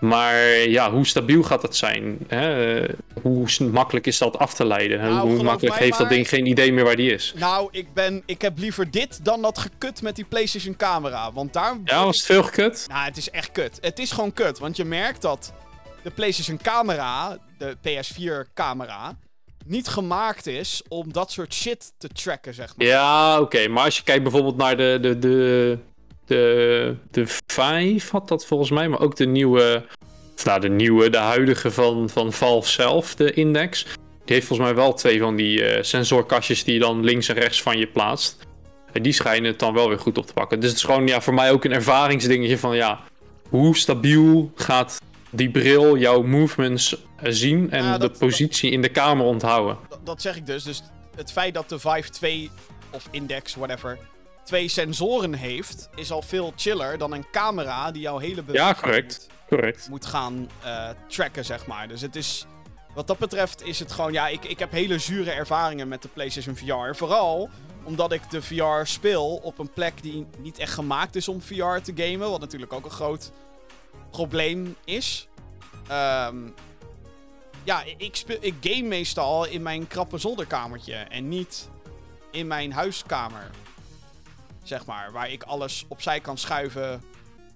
Maar 0.02 0.38
ja, 0.70 0.92
hoe 0.92 1.08
stabiel 1.08 1.44
gaat 1.44 1.62
dat 1.62 1.76
zijn? 1.76 2.18
Hè? 2.28 2.84
Hoe 3.22 3.48
makkelijk 3.72 4.08
is 4.08 4.18
dat 4.18 4.38
af 4.38 4.54
te 4.54 4.66
leiden? 4.66 5.00
Nou, 5.00 5.12
hoe 5.12 5.30
geloof 5.30 5.44
makkelijk 5.44 5.76
heeft 5.76 5.98
dat 5.98 6.10
ding 6.10 6.30
geen 6.30 6.46
idee 6.46 6.74
meer 6.74 6.84
waar 6.84 6.96
die 6.96 7.12
is? 7.12 7.34
Nou, 7.36 7.68
ik, 7.72 7.94
ben, 7.94 8.24
ik 8.26 8.42
heb 8.42 8.58
liever 8.58 8.92
dit 8.92 9.26
dan 9.26 9.42
dat 9.42 9.58
gekut 9.58 10.02
met 10.02 10.16
die 10.16 10.26
PlayStation 10.26 10.76
camera. 10.76 11.32
Want 11.32 11.54
daar. 11.54 11.78
Ja, 11.86 12.06
was 12.06 12.18
het 12.18 12.26
veel 12.26 12.44
gekut? 12.44 12.86
Nou, 12.90 13.06
het 13.06 13.18
is 13.18 13.30
echt 13.30 13.52
kut. 13.52 13.78
Het 13.82 14.00
is 14.00 14.12
gewoon 14.12 14.34
kut. 14.34 14.60
Want 14.60 14.78
je 14.78 14.86
merkt 14.86 15.22
dat 15.22 15.54
de 16.04 16.10
PlayStation 16.10 16.58
camera, 16.58 17.38
de 17.58 17.76
PS4 17.76 18.54
camera, 18.54 19.18
niet 19.66 19.88
gemaakt 19.88 20.48
is 20.48 20.82
om 20.88 21.14
dat 21.14 21.32
soort 21.32 21.54
shit 21.54 21.94
te 21.98 22.08
tracken, 22.08 22.54
zeg 22.54 22.76
maar. 22.76 22.88
Ja, 22.88 23.40
oké. 23.40 23.68
Maar 23.68 23.84
als 23.84 23.98
je 23.98 24.04
kijkt 24.04 24.24
bijvoorbeeld 24.24 24.58
naar 24.58 24.78
de, 24.78 24.98
de, 25.02 25.20
de, 25.20 25.78
de, 26.36 26.96
de 27.12 27.24
5 27.46 28.10
had 28.10 28.28
dat 28.28 28.46
volgens 28.46 28.70
mij, 28.72 28.88
maar 28.90 29.00
ook 29.00 29.16
de 29.16 29.26
nieuwe, 29.26 29.86
of 30.36 30.46
nou 30.46 30.60
de 30.60 30.70
nieuwe, 30.70 31.10
de 31.10 31.18
huidige 31.18 31.72
van, 31.72 32.10
van 32.10 32.34
Valve 32.34 32.70
zelf, 32.70 33.16
de 33.16 33.34
Index. 33.34 33.84
Die 34.26 34.36
heeft 34.36 34.48
volgens 34.48 34.68
mij 34.68 34.78
wel 34.78 34.94
twee 34.94 35.20
van 35.20 35.36
die 35.36 35.64
eh, 35.66 35.84
sensorkastjes 35.84 36.64
die 36.64 36.74
je 36.74 36.80
dan 36.80 37.04
links 37.04 37.28
en 37.28 37.36
rechts 37.36 37.62
van 37.62 37.78
je 37.78 37.88
plaatst. 37.88 38.38
En 38.92 39.02
die 39.02 39.14
schijnen 39.14 39.50
het 39.52 39.60
dan 39.60 39.74
wel 39.74 39.88
weer 39.90 40.00
goed 40.00 40.18
op 40.18 40.26
te 40.26 40.34
pakken. 40.34 40.60
Dus 40.60 40.70
het 40.70 40.78
is 40.78 40.84
gewoon 40.86 41.08
ja, 41.08 41.22
voor 41.22 41.34
mij 41.34 41.52
ook 41.52 41.64
een 41.66 41.72
ervaringsdingetje 41.74 42.58
van 42.58 42.76
ja, 42.76 43.00
hoe 43.50 43.76
stabiel 43.78 44.52
gaat 44.56 45.00
die 45.30 45.50
bril 45.50 45.98
jouw 45.98 46.22
movements 46.24 46.96
eh, 47.22 47.32
zien 47.32 47.72
en 47.72 47.84
Ja, 47.84 47.98
dat- 47.98 48.14
de 48.14 48.20
positie 48.20 48.72
in 48.72 48.82
de 48.82 48.90
kamer 48.90 49.26
onthouden. 49.26 49.78
Dat, 49.90 50.00
dat 50.04 50.22
zeg 50.22 50.36
ik 50.36 50.46
dus. 50.46 50.64
Dus 50.64 50.84
het 51.16 51.32
feit 51.32 51.54
dat 51.54 51.70
de 51.70 51.80
Vive 51.80 52.10
2 52.10 52.50
of 52.90 53.08
Index, 53.12 53.56
whatever, 53.56 53.98
twee 54.52 54.68
sensoren 54.68 55.34
heeft, 55.34 55.90
is 55.96 56.12
al 56.12 56.22
veel 56.22 56.54
chiller 56.56 56.98
dan 56.98 57.14
een 57.14 57.26
camera 57.32 57.92
die 57.92 58.02
jouw 58.02 58.18
hele 58.18 58.44
beweging 58.44 58.80
correct. 58.80 59.28
moet, 59.30 59.48
Correct. 59.48 59.90
moet 59.90 60.06
gaan 60.06 60.50
eh, 60.64 60.90
tracken, 61.08 61.46
zeg 61.46 61.66
maar. 61.66 61.88
Dus 61.88 62.02
het 62.02 62.16
is. 62.16 62.46
Wat 62.94 63.08
dat 63.08 63.18
betreft 63.18 63.64
is 63.64 63.80
het 63.80 63.92
gewoon. 63.92 64.14
Ja, 64.14 64.28
ik, 64.28 64.46
ik 64.46 64.60
heb 64.60 64.72
hele 64.72 65.00
zure 65.00 65.32
ervaringen 65.32 65.88
met 65.88 66.02
de 66.02 66.08
PlayStation 66.08 66.56
VR. 66.56 66.96
Vooral 66.96 67.50
omdat 67.84 68.12
ik 68.12 68.30
de 68.30 68.42
VR 68.42 68.84
speel 68.84 69.36
op 69.36 69.60
een 69.60 69.74
plek 69.74 70.02
die 70.02 70.28
niet 70.38 70.58
echt 70.58 70.74
gemaakt 70.74 71.16
is 71.16 71.28
om 71.28 71.42
VR 71.42 71.78
te 71.84 71.94
gamen. 71.96 72.30
Wat 72.30 72.40
natuurlijk 72.40 72.74
ook 72.74 72.86
een 72.86 72.92
groot 72.92 73.32
probleem 74.10 74.76
is. 74.86 75.28
Ehm, 75.88 76.38
ja, 77.64 77.84
ik, 77.98 78.16
speel, 78.16 78.38
ik 78.40 78.56
game 78.62 78.88
meestal 78.88 79.46
in 79.46 79.62
mijn 79.62 79.88
krappe 79.88 80.18
zolderkamertje. 80.18 80.96
En 80.96 81.30
niet 81.30 81.70
in 82.32 82.48
mijn 82.48 82.72
huiskamer. 82.74 83.50
Zeg 84.64 84.86
maar. 84.86 85.12
Waar 85.12 85.32
ik 85.32 85.44
alles 85.44 85.86
opzij 85.88 86.20
kan 86.20 86.38
schuiven 86.38 87.04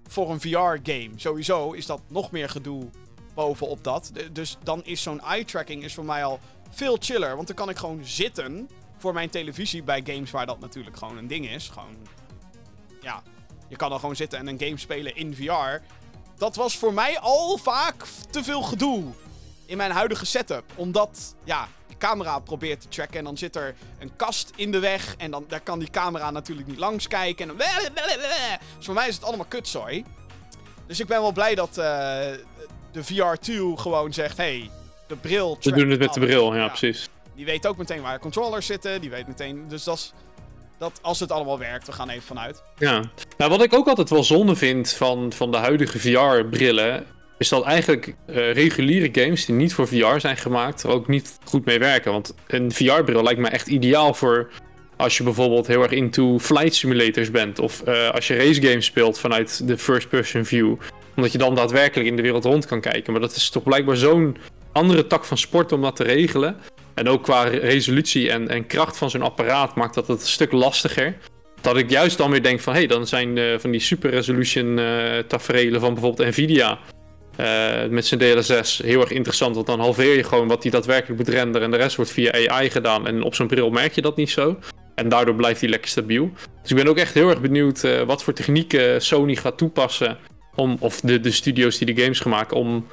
voor 0.08 0.32
een 0.32 0.42
VR-game. 0.42 1.10
Sowieso 1.16 1.72
is 1.72 1.86
dat 1.86 2.02
nog 2.08 2.32
meer 2.32 2.50
gedoe 2.50 2.90
bovenop 3.34 3.84
dat. 3.84 4.12
Dus 4.32 4.58
dan 4.64 4.84
is 4.84 5.02
zo'n 5.02 5.22
eye-tracking 5.22 5.84
is 5.84 5.94
voor 5.94 6.06
mij 6.06 6.24
al 6.24 6.40
veel 6.70 6.98
chiller. 7.00 7.36
Want 7.36 7.48
dan 7.48 7.56
kan 7.56 7.70
ik 7.70 7.78
gewoon 7.78 8.06
zitten 8.06 8.70
voor 8.98 9.14
mijn 9.14 9.30
televisie 9.30 9.84
bij 9.84 10.02
games 10.06 10.32
waar 10.32 10.46
dat 10.46 10.60
natuurlijk 10.60 10.98
gewoon 10.98 11.18
een 11.18 11.28
ding 11.28 11.50
is. 11.50 11.70
Gewoon, 11.70 11.96
ja, 13.02 13.24
je 13.68 13.76
kan 13.76 13.90
dan 13.90 14.00
gewoon 14.00 14.16
zitten 14.16 14.40
en 14.40 14.48
een 14.48 14.60
game 14.60 14.78
spelen 14.78 15.16
in 15.16 15.36
VR. 15.36 15.82
Dat 16.38 16.56
was 16.56 16.78
voor 16.78 16.94
mij 16.94 17.20
al 17.20 17.58
vaak 17.58 18.06
te 18.30 18.44
veel 18.44 18.62
gedoe 18.62 19.04
in 19.66 19.78
mijn 19.78 19.92
huidige 19.92 20.26
setup. 20.26 20.64
Omdat, 20.76 21.36
ja, 21.44 21.68
de 21.88 21.98
camera 21.98 22.40
probeert 22.40 22.82
te 22.82 22.88
tracken 22.88 23.18
en 23.18 23.24
dan 23.24 23.38
zit 23.38 23.56
er 23.56 23.76
een 24.00 24.16
kast 24.16 24.52
in 24.56 24.72
de 24.72 24.80
weg. 24.80 25.16
En 25.18 25.32
dan 25.32 25.46
daar 25.48 25.62
kan 25.62 25.80
die 25.80 25.90
camera 25.90 26.32
natuurlijk 26.32 26.68
niet 26.68 26.80
langs 26.80 27.08
kijken. 27.08 27.50
En 27.50 27.58
dan... 27.58 27.68
Dus 28.78 28.86
voor 28.86 28.94
mij 28.94 29.08
is 29.08 29.16
het 29.16 29.24
allemaal 29.24 29.46
kutzooi. 29.46 30.06
Dus 30.88 31.00
ik 31.00 31.08
ben 31.08 31.22
wel 31.22 31.32
blij 31.32 31.56
dat 31.56 31.78
eh, 31.78 31.86
de 32.92 33.04
VR2 33.04 33.82
gewoon 33.82 34.14
zegt, 34.14 34.38
hey, 34.38 34.70
de 35.08 35.16
bril 35.16 35.58
trackt 35.58 35.80
doen 35.80 35.90
het 35.90 36.00
met 36.00 36.14
de 36.14 36.20
bril, 36.20 36.56
ja, 36.56 36.68
precies. 36.68 37.10
Die 37.36 37.46
weet 37.46 37.68
ook 37.68 37.78
meteen 37.78 38.02
waar 38.02 38.20
controllers 38.20 38.66
zitten. 38.66 39.02
Die 39.02 39.10
weet 39.10 39.28
meteen. 39.28 39.66
Dus 39.68 39.84
dat 39.84 39.98
is. 39.98 40.14
Dat 40.78 41.00
als 41.02 41.20
het 41.20 41.32
allemaal 41.32 41.60
werkt, 41.60 41.86
we 41.86 41.92
gaan 41.92 42.10
even 42.10 42.24
vanuit. 42.24 42.64
Ja. 42.78 43.04
Nou, 43.38 43.52
wat 43.52 43.64
ik 43.64 43.74
ook 43.74 43.88
altijd 43.88 44.10
wel 44.10 44.24
zonde 44.24 44.56
vind 44.56 44.92
van, 44.92 45.34
van 45.34 45.52
de 45.52 45.58
huidige 45.58 46.00
VR-brillen, 46.00 47.06
is 47.38 47.50
dat 47.50 47.64
eigenlijk 47.64 48.16
eh, 48.26 48.54
reguliere 48.54 49.10
games 49.12 49.46
die 49.46 49.56
niet 49.56 49.74
voor 49.74 49.88
VR 49.88 50.20
zijn 50.20 50.38
gemaakt, 50.38 50.84
er 50.84 50.90
ook 50.90 51.08
niet 51.08 51.40
goed 51.44 51.66
mee 51.66 51.80
werken. 51.80 52.12
Want 52.12 52.36
een 52.48 52.72
VR-bril 52.72 53.24
lijkt 53.24 53.40
me 53.40 53.48
echt 53.48 53.68
ideaal 53.68 54.14
voor 54.14 54.52
als 54.98 55.18
je 55.18 55.24
bijvoorbeeld 55.24 55.68
heel 55.68 55.82
erg 55.82 55.92
into 55.92 56.40
flight 56.40 56.76
simulators 56.76 57.32
bent. 57.32 57.60
Of 57.60 57.82
eh, 57.82 58.10
als 58.10 58.28
je 58.28 58.36
race 58.36 58.62
games 58.62 58.86
speelt 58.86 59.20
vanuit 59.20 59.68
de 59.68 59.78
first-person 59.78 60.46
view. 60.46 60.76
Omdat 61.16 61.32
je 61.32 61.38
dan 61.38 61.56
daadwerkelijk 61.56 62.10
in 62.10 62.16
de 62.16 62.22
wereld 62.22 62.46
rond 62.46 62.66
kan 62.66 62.82
kijken. 62.82 63.12
Maar 63.12 63.22
dat 63.22 63.36
is 63.36 63.50
toch 63.50 63.64
blijkbaar 63.64 63.98
zo'n 63.98 64.38
andere 64.72 65.08
tak 65.08 65.26
van 65.26 65.38
sport 65.38 65.72
om 65.72 65.82
dat 65.82 65.96
te 65.96 66.04
regelen. 66.04 66.58
En 66.94 67.10
ook 67.10 67.24
qua 67.24 67.44
resolutie 67.44 68.32
en, 68.32 68.48
en 68.48 68.68
kracht 68.68 68.98
van 68.98 69.10
zo'n 69.10 69.22
apparaat 69.22 69.76
maakt 69.76 69.94
dat 69.94 70.08
het 70.08 70.22
een 70.22 70.28
stuk 70.28 70.52
lastiger. 70.52 71.18
Dat 71.62 71.78
ik 71.78 71.90
juist 71.90 72.18
dan 72.18 72.32
weer 72.32 72.44
denk 72.44 72.60
van, 72.60 72.74
hé, 72.74 72.80
hey, 72.80 72.88
dan 72.88 73.08
zijn 73.08 73.38
eh, 73.38 73.60
van 73.60 73.72
die 73.72 73.80
super 73.80 74.10
resolution 74.10 74.80
taferelen 75.28 75.80
van 75.80 75.94
bijvoorbeeld 75.94 76.30
Nvidia 76.30 76.80
eh, 77.36 77.90
met 77.90 78.06
zijn 78.06 78.20
DLSS 78.20 78.78
heel 78.84 79.02
erg 79.02 79.12
interessant. 79.12 79.56
Want 79.56 79.68
dan 79.68 79.80
halveer 79.80 80.16
je 80.16 80.24
gewoon 80.24 80.48
wat 80.48 80.62
hij 80.62 80.72
daadwerkelijk 80.72 81.20
moet 81.20 81.30
renderen 81.30 81.62
en 81.62 81.72
de 81.72 81.78
rest 81.78 81.96
wordt 81.96 82.12
via 82.12 82.50
AI 82.50 82.70
gedaan. 82.70 83.08
En 83.08 83.24
op 83.24 83.36
zo'n 83.36 83.48
bril 83.48 83.70
merk 83.70 83.94
je 83.94 84.02
dat 84.02 84.16
niet 84.16 84.30
zo. 84.30 84.60
En 84.96 85.10
daardoor 85.10 85.36
blijft 85.36 85.62
hij 85.62 85.70
lekker 85.70 85.90
stabiel. 85.90 86.30
Dus 86.62 86.72
ik 86.72 86.78
ben 86.78 86.88
ook 86.88 86.98
echt 86.98 87.14
heel 87.14 87.30
erg 87.30 87.42
benieuwd 87.42 87.84
eh, 87.84 88.02
wat 88.02 88.24
voor 88.24 88.34
technieken 88.34 89.02
Sony 89.02 89.36
gaat 89.36 89.58
toepassen. 89.58 90.18
Om, 90.56 90.78
of 90.80 91.00
de, 91.00 91.20
de 91.20 91.32
studio's 91.32 91.78
die 91.78 91.94
de 91.94 92.02
games 92.02 92.20
gaan 92.20 92.32
maken, 92.32 92.58
om 92.58 92.88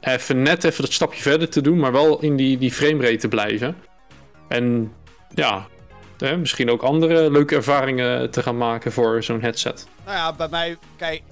even 0.00 0.42
net 0.42 0.64
even 0.64 0.82
dat 0.82 0.92
stapje 0.92 1.22
verder 1.22 1.48
te 1.48 1.60
doen, 1.60 1.78
maar 1.78 1.92
wel 1.92 2.20
in 2.20 2.36
die, 2.36 2.58
die 2.58 2.72
framerate 2.72 3.16
te 3.16 3.28
blijven. 3.28 3.76
En 4.48 4.92
ja, 5.34 5.66
misschien 6.38 6.70
ook 6.70 6.82
andere 6.82 7.30
leuke 7.30 7.54
ervaringen 7.54 8.30
te 8.30 8.42
gaan 8.42 8.56
maken 8.56 8.92
voor 8.92 9.22
zo'n 9.22 9.40
headset. 9.40 9.86
Nou 10.04 10.16
ja, 10.16 10.32
bij 10.32 10.48
mij, 10.48 10.76
kijk, 10.96 11.22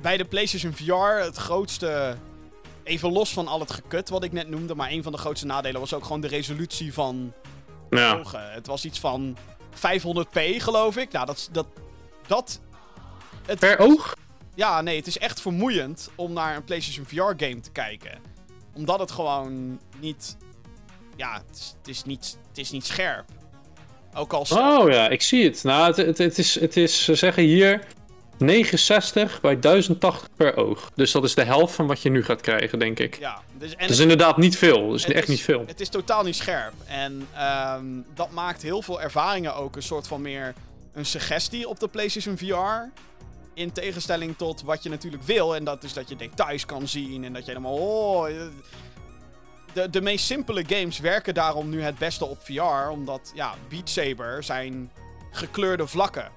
bij 0.00 0.16
de 0.16 0.24
PlayStation 0.24 0.72
VR, 0.72 1.24
het 1.24 1.36
grootste. 1.36 2.16
Even 2.82 3.12
los 3.12 3.32
van 3.32 3.48
al 3.48 3.60
het 3.60 3.72
gekut 3.72 4.08
wat 4.08 4.24
ik 4.24 4.32
net 4.32 4.48
noemde, 4.48 4.74
maar 4.74 4.90
een 4.90 5.02
van 5.02 5.12
de 5.12 5.18
grootste 5.18 5.46
nadelen 5.46 5.80
was 5.80 5.94
ook 5.94 6.02
gewoon 6.02 6.20
de 6.20 6.28
resolutie 6.28 6.92
van 6.92 7.32
Ja, 7.90 8.18
ogen. 8.18 8.52
Het 8.52 8.66
was 8.66 8.84
iets 8.84 9.00
van 9.00 9.36
500p, 9.74 10.40
geloof 10.56 10.96
ik. 10.96 11.12
Nou, 11.12 11.26
dat. 11.26 11.48
dat, 11.52 11.66
dat 12.26 12.60
het, 13.46 13.58
per 13.58 13.78
oog? 13.78 14.16
Ja, 14.54 14.80
nee, 14.80 14.96
het 14.96 15.06
is 15.06 15.18
echt 15.18 15.40
vermoeiend 15.40 16.10
om 16.14 16.32
naar 16.32 16.56
een 16.56 16.64
PlayStation 16.64 17.06
VR 17.06 17.44
game 17.44 17.60
te 17.60 17.70
kijken. 17.70 18.18
Omdat 18.74 18.98
het 18.98 19.10
gewoon 19.10 19.80
niet... 20.00 20.36
Ja, 21.16 21.42
het 21.46 21.56
is, 21.56 21.74
het 21.78 21.88
is, 21.88 22.04
niet, 22.04 22.38
het 22.48 22.58
is 22.58 22.70
niet 22.70 22.86
scherp. 22.86 23.24
Ook 24.14 24.32
al... 24.32 24.46
Oh 24.50 24.90
ja, 24.90 25.08
ik 25.08 25.22
zie 25.22 25.44
het. 25.44 25.62
Nou, 25.62 25.86
het, 25.86 25.96
het, 25.96 26.18
het 26.18 26.38
is, 26.38 26.60
het 26.60 26.76
is, 26.76 27.04
ze 27.04 27.14
zeggen 27.14 27.42
hier 27.42 27.86
69 28.38 29.40
bij 29.40 29.58
1080 29.58 30.28
per 30.36 30.56
oog. 30.56 30.90
Dus 30.94 31.12
dat 31.12 31.24
is 31.24 31.34
de 31.34 31.44
helft 31.44 31.74
van 31.74 31.86
wat 31.86 32.02
je 32.02 32.10
nu 32.10 32.24
gaat 32.24 32.40
krijgen, 32.40 32.78
denk 32.78 32.98
ik. 32.98 33.18
Ja, 33.18 33.42
dus, 33.58 33.70
en 33.72 33.78
Dat 33.80 33.90
is 33.90 33.98
inderdaad 33.98 34.36
niet 34.36 34.58
veel. 34.58 34.86
Dat 34.86 34.94
is 34.98 35.04
het 35.04 35.12
echt 35.14 35.22
is- 35.22 35.28
niet 35.28 35.42
veel. 35.42 35.64
Het 35.66 35.80
is 35.80 35.88
totaal 35.88 36.22
niet 36.22 36.36
scherp. 36.36 36.72
En 36.86 37.28
ehm, 37.34 37.84
dat 38.14 38.30
maakt 38.30 38.62
heel 38.62 38.82
veel 38.82 39.00
ervaringen 39.00 39.54
ook 39.54 39.76
een 39.76 39.82
soort 39.82 40.06
van 40.06 40.22
meer 40.22 40.54
een 40.92 41.06
suggestie 41.06 41.68
op 41.68 41.80
de 41.80 41.88
PlayStation 41.88 42.38
VR. 42.38 42.90
In 43.54 43.72
tegenstelling 43.72 44.36
tot 44.36 44.62
wat 44.62 44.82
je 44.82 44.88
natuurlijk 44.88 45.22
wil. 45.22 45.54
En 45.54 45.64
dat 45.64 45.84
is 45.84 45.92
dat 45.92 46.08
je 46.08 46.16
details 46.16 46.66
kan 46.66 46.88
zien. 46.88 47.24
En 47.24 47.32
dat 47.32 47.44
je 47.44 47.50
helemaal. 47.50 47.76
Oh, 47.76 48.28
eh, 48.28 48.34
de, 49.72 49.90
de 49.90 50.00
meest 50.00 50.24
simpele 50.26 50.64
games 50.66 50.98
werken 50.98 51.34
daarom 51.34 51.68
nu 51.68 51.82
het 51.82 51.98
beste 51.98 52.24
op 52.26 52.38
VR. 52.42 52.88
Omdat, 52.90 53.32
ja, 53.34 53.54
Beat 53.68 53.88
Saber 53.90 54.42
zijn 54.42 54.90
gekleurde 55.30 55.86
vlakken 55.86 56.28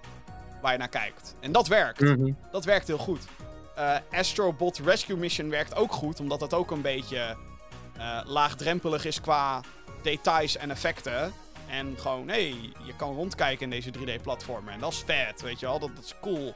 waar 0.67 0.75
je 0.75 0.81
naar 0.81 1.01
kijkt. 1.01 1.35
En 1.39 1.51
dat 1.51 1.67
werkt. 1.67 1.99
Mhm. 2.01 2.31
Dat 2.51 2.65
werkt 2.65 2.87
heel 2.87 2.97
goed. 2.97 3.25
Eh 3.75 3.95
Astrobot 4.11 4.77
Rescue 4.85 5.17
Mission 5.17 5.49
werkt 5.49 5.75
ook 5.75 5.91
goed, 5.91 6.19
omdat 6.19 6.41
het 6.41 6.53
ook 6.53 6.71
een 6.71 6.81
beetje 6.81 7.35
eh, 7.97 8.19
laagdrempelig 8.25 9.05
is 9.05 9.21
qua 9.21 9.61
details 10.03 10.57
en 10.57 10.71
effecten. 10.71 11.33
En 11.69 11.95
gewoon, 11.97 12.27
hé, 12.27 12.33
hey, 12.49 12.71
je 12.85 12.95
kan 12.95 13.13
rondkijken 13.15 13.63
in 13.63 13.69
deze 13.69 13.91
3D-platformen. 13.91 14.73
En 14.73 14.79
dat 14.79 14.91
is 14.91 15.03
vet, 15.05 15.41
weet 15.41 15.59
je 15.59 15.65
wel, 15.65 15.79
dat, 15.79 15.95
dat 15.95 16.03
is 16.05 16.13
cool. 16.21 16.55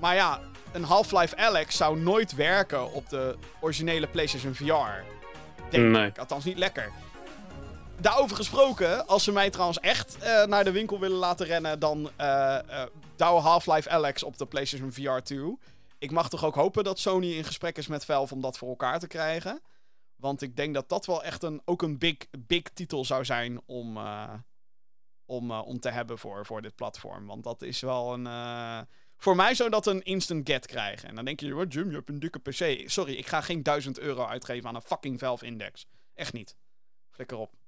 Maar 0.00 0.14
ja, 0.14 0.40
een 0.72 0.84
Half-Life 0.84 1.36
Alex 1.36 1.76
zou 1.76 2.00
nooit 2.00 2.34
werken 2.34 2.92
op 2.92 3.08
de 3.08 3.36
originele 3.60 4.06
PlayStation 4.06 4.54
VR. 4.54 5.02
Denk 5.70 5.92
Nee. 5.96 6.06
ik, 6.06 6.18
althans 6.18 6.44
niet 6.44 6.58
lekker. 6.58 6.90
Daarover 8.00 8.36
gesproken, 8.36 9.06
als 9.06 9.24
ze 9.24 9.32
mij 9.32 9.50
trouwens 9.50 9.80
echt 9.80 10.18
eh, 10.18 10.44
naar 10.44 10.64
de 10.64 10.72
winkel 10.72 10.98
willen 10.98 11.18
laten 11.18 11.46
rennen, 11.46 11.78
dan 11.78 12.10
douw 13.16 13.38
Half-Life 13.38 13.90
Alex 13.90 14.22
op 14.22 14.38
de 14.38 14.46
PlayStation 14.46 14.92
VR 14.92 15.18
2. 15.22 15.58
Ik 15.98 16.10
mag 16.10 16.28
toch 16.28 16.44
ook 16.44 16.54
hopen 16.54 16.84
dat 16.84 16.98
Sony 16.98 17.32
in 17.32 17.44
gesprek 17.44 17.78
is 17.78 17.86
met 17.86 18.04
Valve 18.04 18.34
om 18.34 18.40
dat 18.40 18.58
voor 18.58 18.68
elkaar 18.68 18.98
te 18.98 19.06
krijgen. 19.06 19.60
Want 20.16 20.42
ik 20.42 20.56
denk 20.56 20.74
dat 20.74 20.88
dat 20.88 21.06
wel 21.06 21.24
echt 21.24 21.42
een, 21.42 21.62
ook 21.64 21.82
een 21.82 21.98
big, 21.98 22.16
big 22.38 22.62
titel 22.62 23.04
zou 23.04 23.24
zijn 23.24 23.60
om, 23.66 23.98
om, 25.24 25.50
om 25.50 25.80
te 25.80 25.90
hebben 25.90 26.18
voor, 26.18 26.46
voor 26.46 26.62
dit 26.62 26.74
platform. 26.74 27.26
Want 27.26 27.44
dat 27.44 27.62
is 27.62 27.80
wel 27.80 28.12
een... 28.12 28.86
voor 29.16 29.36
mij 29.36 29.54
zou 29.54 29.70
dat 29.70 29.86
een 29.86 30.02
instant 30.02 30.48
get 30.48 30.66
krijgen. 30.66 31.08
En 31.08 31.14
dan 31.14 31.24
denk 31.24 31.40
je, 31.40 31.54
wat 31.54 31.72
Jim, 31.72 31.88
je 31.90 31.96
hebt 31.96 32.08
een 32.08 32.20
dikke 32.20 32.38
PC. 32.38 32.90
Sorry, 32.90 33.14
ik 33.14 33.26
ga 33.26 33.40
geen 33.40 33.62
1000 33.62 33.98
euro 33.98 34.24
uitgeven 34.24 34.68
aan 34.68 34.74
een 34.74 34.82
fucking 34.82 35.18
Valve 35.18 35.46
Index. 35.46 35.86
Echt 36.14 36.32
niet. 36.32 36.56
Flikker 37.10 37.36
op. 37.36 37.63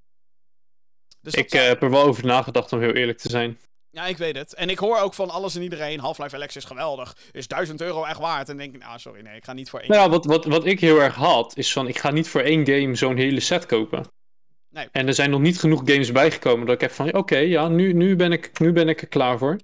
Dus 1.26 1.34
Ik 1.34 1.52
eh, 1.52 1.66
heb 1.66 1.82
er 1.82 1.90
wel 1.90 2.02
over 2.02 2.26
nagedacht 2.26 2.72
om 2.72 2.80
heel 2.80 2.92
eerlijk 2.92 3.18
te 3.18 3.28
zijn. 3.28 3.58
Ja, 3.90 4.06
ik 4.06 4.16
weet 4.16 4.36
het. 4.36 4.54
En 4.54 4.70
ik 4.70 4.78
hoor 4.78 4.98
ook 5.00 5.14
van 5.14 5.30
alles 5.30 5.54
en 5.54 5.62
iedereen, 5.62 6.00
Half-Life 6.00 6.34
Alex 6.34 6.56
is 6.56 6.64
geweldig. 6.64 7.16
Is 7.32 7.48
1000 7.48 7.80
euro 7.80 8.04
echt 8.04 8.18
waard? 8.18 8.48
En 8.48 8.56
denk 8.56 8.74
ik, 8.74 8.82
ah, 8.82 8.96
sorry, 8.96 9.20
nee, 9.20 9.36
ik 9.36 9.44
ga 9.44 9.52
niet 9.52 9.70
voor 9.70 9.80
één. 9.80 9.90
Nou 9.90 10.02
ja, 10.02 10.08
wat, 10.08 10.24
wat, 10.24 10.44
wat 10.44 10.66
ik 10.66 10.80
heel 10.80 11.02
erg 11.02 11.14
had, 11.14 11.56
is 11.56 11.72
van 11.72 11.88
ik 11.88 11.98
ga 11.98 12.10
niet 12.10 12.28
voor 12.28 12.40
één 12.40 12.66
game 12.66 12.94
zo'n 12.94 13.16
hele 13.16 13.40
set 13.40 13.66
kopen. 13.66 14.06
Nee. 14.70 14.88
En 14.92 15.06
er 15.06 15.14
zijn 15.14 15.30
nog 15.30 15.40
niet 15.40 15.58
genoeg 15.58 15.82
games 15.84 16.12
bijgekomen 16.12 16.66
dat 16.66 16.74
ik 16.74 16.80
heb 16.80 16.90
van, 16.90 17.14
oké, 17.14 17.36
ja, 17.36 17.68
nu, 17.68 17.92
nu, 17.92 18.16
ben 18.16 18.32
ik, 18.32 18.58
nu 18.58 18.72
ben 18.72 18.88
ik 18.88 19.00
er 19.00 19.08
klaar 19.08 19.38
voor. 19.38 19.56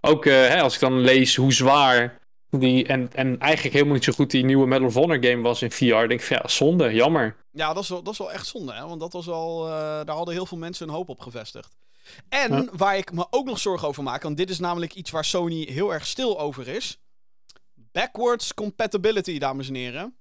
Ook 0.00 0.26
eh, 0.26 0.32
hè, 0.32 0.60
als 0.60 0.74
ik 0.74 0.80
dan 0.80 1.00
lees 1.00 1.36
hoe 1.36 1.52
zwaar 1.52 2.19
die, 2.50 2.86
en, 2.86 3.12
en 3.12 3.38
eigenlijk 3.38 3.74
helemaal 3.74 3.94
niet 3.94 4.04
zo 4.04 4.12
goed 4.12 4.30
die 4.30 4.44
nieuwe 4.44 4.66
Medal 4.66 4.86
of 4.86 4.94
Honor 4.94 5.24
game 5.24 5.42
was 5.42 5.62
in 5.62 5.70
VR, 5.70 5.84
denk 5.84 6.10
ik 6.10 6.22
van, 6.22 6.36
ja, 6.42 6.48
zonde, 6.48 6.92
jammer. 6.92 7.36
Ja, 7.52 7.72
dat 7.72 7.82
is, 7.82 7.88
wel, 7.88 8.02
dat 8.02 8.12
is 8.12 8.18
wel 8.18 8.32
echt 8.32 8.46
zonde, 8.46 8.72
hè? 8.72 8.86
Want 8.86 9.00
dat 9.00 9.12
was 9.12 9.28
al, 9.28 9.66
eh, 9.66 9.72
daar 9.72 10.16
hadden 10.16 10.34
heel 10.34 10.46
veel 10.46 10.58
mensen 10.58 10.86
hun 10.86 10.96
hoop 10.96 11.08
op 11.08 11.20
gevestigd. 11.20 11.76
En 12.28 12.52
Ja. 12.52 12.68
waar 12.72 12.96
ik 12.96 13.12
me 13.12 13.26
ook 13.30 13.46
nog 13.46 13.58
zorgen 13.58 13.88
over 13.88 14.02
maak, 14.02 14.22
want 14.22 14.36
dit 14.36 14.50
is 14.50 14.58
namelijk 14.58 14.94
iets 14.94 15.10
waar 15.10 15.24
Sony 15.24 15.64
heel 15.70 15.92
erg 15.92 16.06
stil 16.06 16.40
over 16.40 16.68
is. 16.68 17.00
Backwards 17.74 18.54
compatibility, 18.54 19.38
dames 19.38 19.68
en 19.68 19.74
heren. 19.74 20.14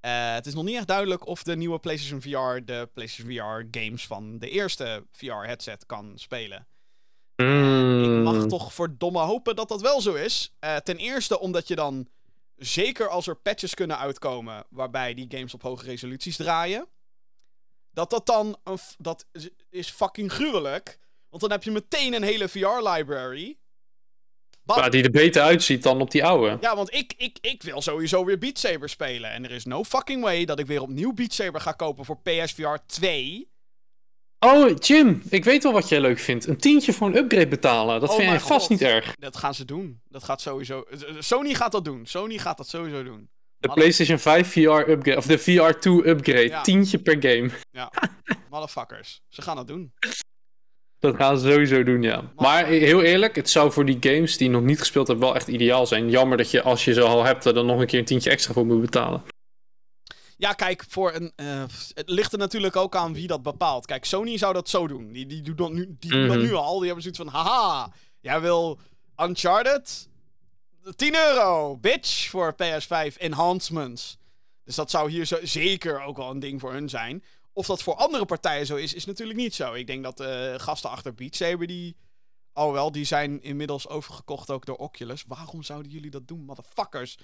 Eh, 0.00 0.34
het 0.34 0.46
is 0.46 0.54
nog 0.54 0.64
niet 0.64 0.76
echt 0.76 0.86
duidelijk 0.86 1.26
of 1.26 1.42
de 1.42 1.56
nieuwe 1.56 1.78
PlayStation 1.78 2.20
VR 2.20 2.64
de 2.64 2.88
PlayStation 2.94 3.32
VR 3.32 3.78
games 3.78 4.06
van 4.06 4.38
de 4.38 4.50
eerste 4.50 5.06
VR-headset 5.12 5.86
kan 5.86 6.12
spelen. 6.14 6.66
Ik 7.36 8.22
mag 8.24 8.34
Mm. 8.34 8.48
toch 8.48 8.72
verdomme 8.74 9.18
hopen 9.20 9.56
dat 9.56 9.68
dat 9.68 9.80
wel 9.80 10.00
zo 10.00 10.14
is. 10.14 10.52
Eh, 10.58 10.76
ten 10.76 10.96
eerste 10.96 11.40
omdat 11.40 11.68
je 11.68 11.74
dan, 11.74 12.08
zeker 12.56 13.08
als 13.08 13.26
er 13.26 13.36
patches 13.36 13.74
kunnen 13.74 13.98
uitkomen 13.98 14.64
waarbij 14.70 15.14
die 15.14 15.26
games 15.28 15.54
op 15.54 15.62
hoge 15.62 15.84
resoluties 15.84 16.36
draaien, 16.36 16.86
dat 17.90 18.10
dat 18.10 18.26
dan, 18.26 18.56
een 18.64 18.78
dat 18.98 19.26
is- 19.70 19.90
fucking 19.90 20.32
gruwelijk. 20.32 20.98
Want 21.28 21.42
dan 21.42 21.50
heb 21.52 21.62
je 21.62 21.70
meteen 21.70 22.14
een 22.14 22.22
hele 22.22 22.48
VR-library. 22.48 23.56
Ja, 24.64 24.88
die 24.88 25.02
er 25.02 25.10
beter 25.10 25.42
uitziet 25.42 25.82
dan 25.82 26.00
op 26.00 26.10
die 26.10 26.24
oude. 26.24 26.58
Ja, 26.60 26.76
want 26.76 26.94
ik, 26.94 27.14
ik, 27.16 27.38
ik 27.40 27.62
wil 27.62 27.82
sowieso 27.82 28.24
weer 28.24 28.38
Beat 28.38 28.58
Saber 28.58 28.88
spelen. 28.88 29.30
En 29.30 29.44
er 29.44 29.50
is 29.50 29.64
no 29.64 29.84
fucking 29.84 30.22
way 30.22 30.44
dat 30.44 30.58
ik 30.58 30.66
weer 30.66 30.82
opnieuw 30.82 31.12
Beat 31.12 31.32
Saber 31.32 31.60
ga 31.60 31.72
kopen 31.72 32.04
voor 32.04 32.18
PSVR 32.22 32.76
2. 32.86 33.48
Oh, 34.44 34.70
Jim, 34.78 35.22
ik 35.28 35.44
weet 35.44 35.62
wel 35.62 35.72
wat 35.72 35.88
jij 35.88 36.00
leuk 36.00 36.18
vindt. 36.18 36.46
Een 36.46 36.56
tientje 36.56 36.92
voor 36.92 37.06
een 37.06 37.16
upgrade 37.16 37.48
betalen. 37.48 38.00
Dat 38.00 38.10
Oh 38.10 38.16
vind 38.16 38.28
jij 38.28 38.40
vast 38.40 38.60
God. 38.60 38.68
niet 38.68 38.82
erg. 38.82 39.14
Dat 39.18 39.36
gaan 39.36 39.54
ze 39.54 39.64
doen. 39.64 40.00
Dat 40.08 40.24
gaat 40.24 40.40
sowieso... 40.40 40.84
Sony 41.18 41.54
gaat 41.54 41.72
dat 41.72 41.84
doen. 41.84 42.06
Sony 42.06 42.38
gaat 42.38 42.56
dat 42.56 42.68
sowieso 42.68 43.02
doen. 43.02 43.28
De 43.56 43.68
PlayStation 43.72 44.18
5 44.18 44.48
VR 44.52 44.58
upgrade, 44.90 45.16
of 45.16 45.26
de 45.26 45.38
VR 45.38 45.78
2 45.78 46.08
upgrade. 46.08 46.48
Ja. 46.48 46.62
Tientje 46.62 46.98
per 46.98 47.16
game. 47.20 47.50
Ja, 47.70 47.92
motherfuckers. 48.50 49.20
Ze 49.28 49.42
gaan 49.42 49.56
dat 49.56 49.66
doen. 49.66 49.92
Dat 50.98 51.16
gaan 51.16 51.38
ze 51.38 51.50
sowieso 51.52 51.82
doen, 51.82 52.02
ja. 52.02 52.32
Maar 52.36 52.66
heel 52.66 53.02
eerlijk, 53.02 53.36
het 53.36 53.50
zou 53.50 53.72
voor 53.72 53.84
die 53.84 53.96
games 54.00 54.36
die 54.36 54.50
nog 54.50 54.62
niet 54.62 54.78
gespeeld 54.78 55.06
hebben 55.06 55.26
wel 55.26 55.34
echt 55.34 55.48
ideaal 55.48 55.86
zijn. 55.86 56.10
Jammer 56.10 56.36
dat 56.36 56.50
je, 56.50 56.62
als 56.62 56.84
je 56.84 56.92
ze 56.92 57.02
al 57.02 57.24
hebt, 57.24 57.44
er 57.44 57.54
dan 57.54 57.66
nog 57.66 57.80
een 57.80 57.86
keer 57.86 57.98
een 57.98 58.04
tientje 58.04 58.30
extra 58.30 58.52
voor 58.52 58.66
moet 58.66 58.80
betalen. 58.80 59.22
Ja, 60.44 60.52
kijk, 60.52 60.84
voor 60.88 61.14
een, 61.14 61.32
eh, 61.36 61.64
het 61.94 62.08
ligt 62.08 62.32
er 62.32 62.38
natuurlijk 62.38 62.76
ook 62.76 62.96
aan 62.96 63.14
wie 63.14 63.26
dat 63.26 63.42
bepaalt. 63.42 63.86
Kijk, 63.86 64.04
Sony 64.04 64.38
zou 64.38 64.52
dat 64.52 64.68
zo 64.68 64.86
doen. 64.86 65.12
Die, 65.12 65.26
die, 65.26 65.42
doen, 65.42 65.56
dat 65.56 65.72
nu, 65.72 65.96
die 65.98 66.10
doen 66.10 66.26
dat 66.28 66.36
Mhm. 66.36 66.46
nu 66.46 66.52
al. 66.54 66.74
Die 66.74 66.84
hebben 66.84 67.02
zoiets 67.02 67.20
van, 67.20 67.28
haha, 67.28 67.92
jij 68.20 68.40
wil 68.40 68.78
Uncharted? 69.16 70.08
10 70.96 71.14
euro, 71.14 71.76
bitch, 71.76 72.28
voor 72.30 72.54
PS5 72.54 73.16
enhancements. 73.16 74.18
Dus 74.64 74.74
dat 74.74 74.90
zou 74.90 75.10
hier 75.10 75.24
zo, 75.24 75.38
zeker 75.42 76.02
ook 76.02 76.16
wel 76.16 76.30
een 76.30 76.38
ding 76.40 76.60
voor 76.60 76.72
hun 76.72 76.88
zijn. 76.88 77.24
Of 77.52 77.66
dat 77.66 77.82
voor 77.82 77.94
andere 77.94 78.24
partijen 78.24 78.66
zo 78.66 78.76
is, 78.76 78.94
is 78.94 79.04
natuurlijk 79.04 79.38
niet 79.38 79.54
zo. 79.54 79.72
Ik 79.72 79.86
denk 79.86 80.02
dat 80.02 80.16
de 80.16 80.54
gasten 80.56 80.90
achter 80.90 81.14
Beat 81.14 81.34
Saber, 81.34 81.66
die... 81.66 81.96
Oh 82.52 82.72
wel, 82.72 82.92
die 82.92 83.04
zijn 83.04 83.42
inmiddels 83.42 83.88
overgekocht 83.88 84.50
ook 84.50 84.66
door 84.66 84.76
Oculus. 84.76 85.24
Waarom 85.26 85.62
zouden 85.62 85.92
jullie 85.92 86.10
dat 86.10 86.28
doen, 86.28 86.44
motherfuckers? 86.44 87.18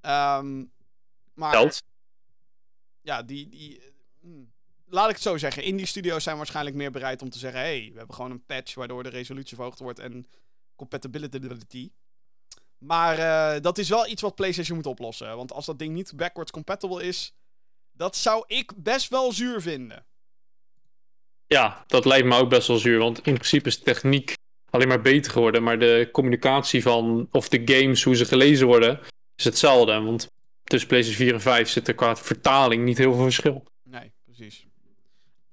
Ehm, 0.00 0.64
maar 1.34 1.52
Geld. 1.52 1.82
Ja, 3.06 3.22
die. 3.22 3.48
die 3.48 3.78
eh, 3.78 3.84
hmm. 4.20 4.54
Laat 4.88 5.08
ik 5.08 5.14
het 5.14 5.22
zo 5.22 5.36
zeggen. 5.36 5.62
Indie 5.62 5.86
studios 5.86 6.22
zijn 6.22 6.36
waarschijnlijk 6.36 6.76
meer 6.76 6.90
bereid 6.90 7.22
om 7.22 7.30
te 7.30 7.38
zeggen: 7.38 7.60
hé, 7.60 7.66
hey, 7.66 7.90
we 7.92 7.98
hebben 7.98 8.14
gewoon 8.14 8.30
een 8.30 8.44
patch 8.44 8.74
waardoor 8.74 9.02
de 9.02 9.08
resolutie 9.08 9.56
verhoogd 9.56 9.78
wordt 9.78 9.98
en 9.98 10.26
compatibility. 10.76 11.90
Maar 12.78 13.18
eh, 13.18 13.60
dat 13.62 13.78
is 13.78 13.88
wel 13.88 14.06
iets 14.06 14.22
wat 14.22 14.34
PlayStation 14.34 14.76
moet 14.76 14.86
oplossen. 14.86 15.36
Want 15.36 15.52
als 15.52 15.66
dat 15.66 15.78
ding 15.78 15.94
niet 15.94 16.12
backwards 16.16 16.50
compatible 16.50 17.04
is, 17.04 17.34
dat 17.92 18.16
zou 18.16 18.44
ik 18.46 18.72
best 18.76 19.08
wel 19.08 19.32
zuur 19.32 19.60
vinden. 19.60 20.04
Ja, 21.46 21.84
dat 21.86 22.04
lijkt 22.04 22.26
me 22.26 22.36
ook 22.36 22.48
best 22.48 22.68
wel 22.68 22.78
zuur. 22.78 22.98
Want 22.98 23.16
in 23.16 23.34
principe 23.34 23.68
is 23.68 23.78
techniek 23.78 24.34
alleen 24.70 24.88
maar 24.88 25.00
beter 25.00 25.32
geworden. 25.32 25.62
Maar 25.62 25.78
de 25.78 26.08
communicatie 26.12 26.82
van, 26.82 27.28
of 27.30 27.48
de 27.48 27.62
games, 27.64 28.02
hoe 28.02 28.16
ze 28.16 28.24
gelezen 28.24 28.66
worden, 28.66 29.00
is 29.36 29.44
hetzelfde. 29.44 30.00
Want 30.00 30.28
tussen 30.68 30.88
PlayStation 30.88 31.26
4 31.26 31.34
en 31.34 31.40
5 31.40 31.68
zit 31.68 31.88
er 31.88 31.94
qua 31.94 32.16
vertaling 32.16 32.84
niet 32.84 32.98
heel 32.98 33.14
veel 33.14 33.22
verschil. 33.22 33.64
Nee, 33.84 34.12
precies. 34.24 34.66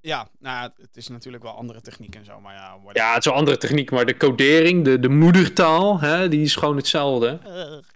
Ja, 0.01 0.28
nou, 0.39 0.72
het 0.82 0.97
is 0.97 1.07
natuurlijk 1.07 1.43
wel 1.43 1.51
andere 1.51 1.82
techniek 1.82 2.16
en 2.16 2.26
zo, 2.26 2.39
maar 2.39 2.53
ja. 2.53 2.70
whatever. 2.70 2.95
Ja, 2.95 3.09
het 3.09 3.20
is 3.20 3.26
wel 3.26 3.39
andere 3.39 3.57
techniek, 3.57 3.91
maar 3.91 4.05
de 4.05 4.18
codering, 4.18 4.84
de, 4.84 4.99
de 4.99 5.09
moedertaal, 5.09 5.99
hè, 5.99 6.30
die 6.30 6.41
is 6.41 6.55
gewoon 6.55 6.76
hetzelfde. 6.76 7.39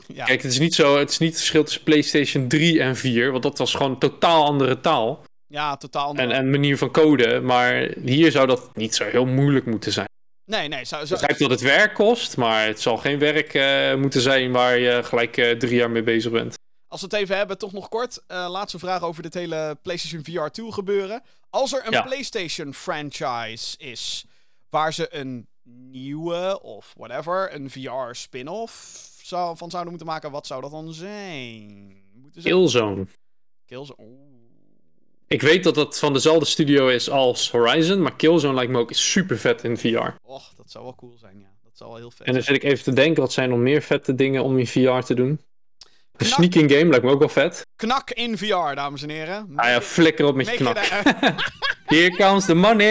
Ja. 0.07 0.25
Kijk, 0.25 0.41
het 0.41 0.51
is 0.51 0.59
niet 0.59 0.75
zo, 0.75 0.97
het 0.97 1.09
is 1.09 1.17
niet 1.17 1.29
het 1.29 1.37
verschil 1.37 1.63
tussen 1.63 1.83
PlayStation 1.83 2.47
3 2.47 2.81
en 2.81 2.95
4, 2.95 3.31
want 3.31 3.43
dat 3.43 3.57
was 3.57 3.73
gewoon 3.73 3.91
een 3.91 3.99
totaal 3.99 4.45
andere 4.45 4.79
taal 4.79 5.25
ja, 5.47 5.77
totaal 5.77 6.07
andere. 6.07 6.27
en, 6.27 6.35
en 6.35 6.49
manier 6.49 6.77
van 6.77 6.91
code. 6.91 7.39
Maar 7.41 7.89
hier 8.03 8.31
zou 8.31 8.47
dat 8.47 8.75
niet 8.75 8.95
zo 8.95 9.05
heel 9.05 9.25
moeilijk 9.25 9.65
moeten 9.65 9.91
zijn. 9.91 10.07
Nee, 10.45 10.67
nee, 10.67 10.79
Ik 10.79 10.85
zou, 10.85 11.07
begrijp 11.07 11.37
dat 11.37 11.49
het 11.49 11.61
werk 11.61 11.93
kost, 11.93 12.37
maar 12.37 12.65
het 12.65 12.81
zal 12.81 12.97
geen 12.97 13.19
werk 13.19 13.53
eh, 13.53 13.95
moeten 13.95 14.21
zijn 14.21 14.51
waar 14.51 14.79
je 14.79 15.03
gelijk 15.03 15.37
eh, 15.37 15.51
drie 15.51 15.75
jaar 15.75 15.89
mee 15.89 16.03
bezig 16.03 16.31
bent. 16.31 16.55
Als 16.87 17.01
we 17.01 17.07
het 17.07 17.15
even 17.15 17.37
hebben, 17.37 17.57
toch 17.57 17.71
nog 17.71 17.89
kort. 17.89 18.23
eh, 18.27 18.47
laatste 18.49 18.79
vraag 18.79 19.01
over 19.03 19.23
dit 19.23 19.33
hele 19.33 19.77
PlayStation 19.81 20.23
VR 20.23 20.47
2 20.51 20.71
gebeuren. 20.71 21.23
Als 21.49 21.73
er 21.73 21.85
een 21.85 21.91
Ja. 21.91 22.01
PlayStation 22.01 22.73
franchise 22.73 23.77
is 23.77 24.25
waar 24.69 24.93
ze 24.93 25.15
een 25.15 25.47
nieuwe 25.91 26.61
of 26.61 26.93
whatever, 26.97 27.53
een 27.55 27.69
VR 27.69 28.11
spin-off 28.15 29.07
zou, 29.21 29.57
van 29.57 29.69
zouden 29.69 29.91
moeten 29.91 30.09
maken, 30.11 30.31
wat 30.31 30.47
zou 30.47 30.61
dat 30.61 30.71
dan 30.71 30.93
zijn? 30.93 31.95
Moeten 32.13 32.41
ze... 32.41 32.47
Killzone. 32.47 33.07
Killzone. 33.65 33.99
Oeh. 34.01 34.35
Ik 35.27 35.41
weet 35.41 35.63
dat 35.63 35.75
dat 35.75 35.99
van 35.99 36.13
dezelfde 36.13 36.45
studio 36.45 36.87
is 36.87 37.09
als 37.09 37.51
Horizon, 37.51 38.01
maar 38.01 38.15
Killzone 38.15 38.53
lijkt 38.53 38.71
me 38.71 38.77
ook 38.79 38.93
super 38.93 39.37
vet 39.37 39.63
in 39.63 39.77
VR. 39.77 40.09
Och, 40.21 40.53
dat 40.55 40.71
zou 40.71 40.83
wel 40.83 40.95
cool 40.95 41.17
zijn, 41.17 41.39
ja. 41.39 41.55
Dat 41.63 41.77
zou 41.77 41.89
wel 41.89 41.99
heel 41.99 42.11
vet 42.11 42.27
En 42.27 42.33
dan 42.33 42.41
zit 42.43 42.55
ik 42.55 42.63
even 42.63 42.83
te 42.83 42.93
denken, 42.93 43.21
wat 43.21 43.31
zijn 43.33 43.49
nog 43.49 43.59
meer 43.59 43.81
vette 43.81 44.15
dingen 44.15 44.43
om 44.43 44.57
in 44.59 44.67
VR 44.67 44.99
te 44.99 45.13
doen? 45.13 45.41
Een 46.17 46.25
Knak. 46.25 46.33
sneaking 46.39 46.71
game 46.71 46.89
lijkt 46.89 47.05
me 47.05 47.11
ook 47.11 47.19
wel 47.19 47.29
vet. 47.29 47.65
Knak 47.75 48.11
in 48.11 48.37
VR, 48.37 48.73
dames 48.75 49.01
en 49.03 49.09
heren. 49.09 49.51
Ah 49.55 49.69
ja, 49.69 49.81
flikker 49.81 50.25
op 50.25 50.35
met 50.35 50.49
je 50.49 50.55
knak. 50.55 50.77
Here 51.85 52.09
comes 52.15 52.45
the 52.45 52.53
money! 52.53 52.87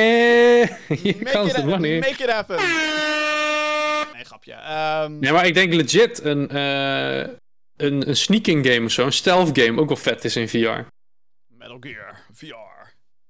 Here 0.89 1.15
make, 1.23 1.31
comes 1.31 1.53
the 1.53 1.65
money. 1.67 1.99
make 1.99 2.23
it 2.23 2.31
happen. 2.31 2.57
Nee, 4.15 4.25
grapje. 4.25 4.53
Ehm, 4.53 5.19
Nee, 5.19 5.33
maar 5.33 5.47
ik 5.47 5.55
denk 5.55 5.73
legit 5.75 6.25
een, 6.25 6.49
eh, 6.49 7.19
een, 7.77 8.09
een 8.09 8.17
sneaking 8.17 8.67
game 8.67 8.85
of 8.85 8.91
zo, 8.93 9.05
een 9.05 9.13
stealth 9.13 9.59
game, 9.59 9.81
ook 9.81 9.89
wel 9.89 9.97
vet 9.97 10.25
is 10.25 10.37
in 10.37 10.49
VR. 10.49 10.81
Metal 11.49 11.77
Gear 11.81 12.25
VR. 12.35 12.76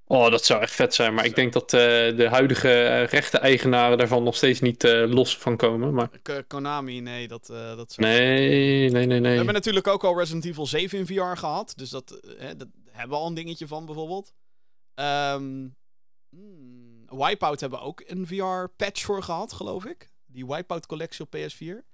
Oh, 0.08 0.30
dat 0.30 0.44
zou 0.44 0.62
echt 0.62 0.74
vet 0.74 0.94
zijn, 0.94 1.14
maar 1.14 1.24
ik 1.24 1.34
denk 1.34 1.52
dat 1.52 1.72
eh, 1.72 1.80
de 2.16 2.26
huidige 2.30 2.82
eh, 2.82 3.06
rechte-eigenaren 3.06 3.98
daarvan 3.98 4.22
nog 4.22 4.36
steeds 4.36 4.60
niet 4.60 4.84
eh, 4.84 5.04
los 5.08 5.38
van 5.38 5.56
komen. 5.56 5.94
Maar 5.94 6.10
Konami, 6.46 7.00
nee, 7.00 7.28
dat, 7.28 7.48
eh 7.50 7.76
dat 7.76 7.92
zou... 7.92 8.06
nee, 8.06 8.90
nee, 8.90 9.06
nee, 9.06 9.20
We 9.20 9.26
nee. 9.26 9.36
hebben 9.36 9.54
natuurlijk 9.54 9.86
ook 9.86 10.04
al 10.04 10.18
Resident 10.18 10.44
Evil 10.44 10.66
7 10.66 10.98
in 10.98 11.06
VR 11.06 11.38
gehad. 11.38 11.72
Dus 11.76 11.90
dat, 11.90 12.20
hè, 12.38 12.56
dat 12.56 12.68
hebben 12.90 13.16
we 13.16 13.22
al 13.22 13.28
een 13.28 13.34
dingetje 13.34 13.66
van, 13.66 13.86
bijvoorbeeld. 13.86 14.32
Ehm 14.94 15.68
hmm, 16.30 17.06
Wipeout 17.08 17.60
hebben 17.60 17.78
we 17.78 17.84
ook 17.84 18.02
een 18.06 18.26
VR-patch 18.26 19.02
voor 19.02 19.22
gehad, 19.22 19.52
geloof 19.52 19.84
ik. 19.84 20.10
Die 20.26 20.46
Wipeout 20.46 20.86
collectie 20.86 21.24
op 21.24 21.36
PS4. 21.36 21.84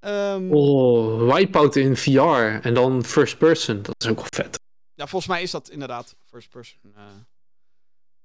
Ehm, 0.00 0.52
Oh, 0.52 1.34
Wipeout 1.34 1.76
in 1.76 1.96
VR 1.96 2.66
en 2.66 2.74
dan 2.74 3.04
first 3.04 3.38
person, 3.38 3.82
dat 3.82 3.94
is 3.98 4.08
ook 4.08 4.16
wel 4.16 4.26
vet. 4.30 4.58
Ja, 4.98 5.06
volgens 5.06 5.26
mij 5.32 5.42
is 5.42 5.50
dat 5.50 5.70
inderdaad 5.70 6.16
first 6.24 6.50
person. 6.50 6.80
eh. 6.96 7.02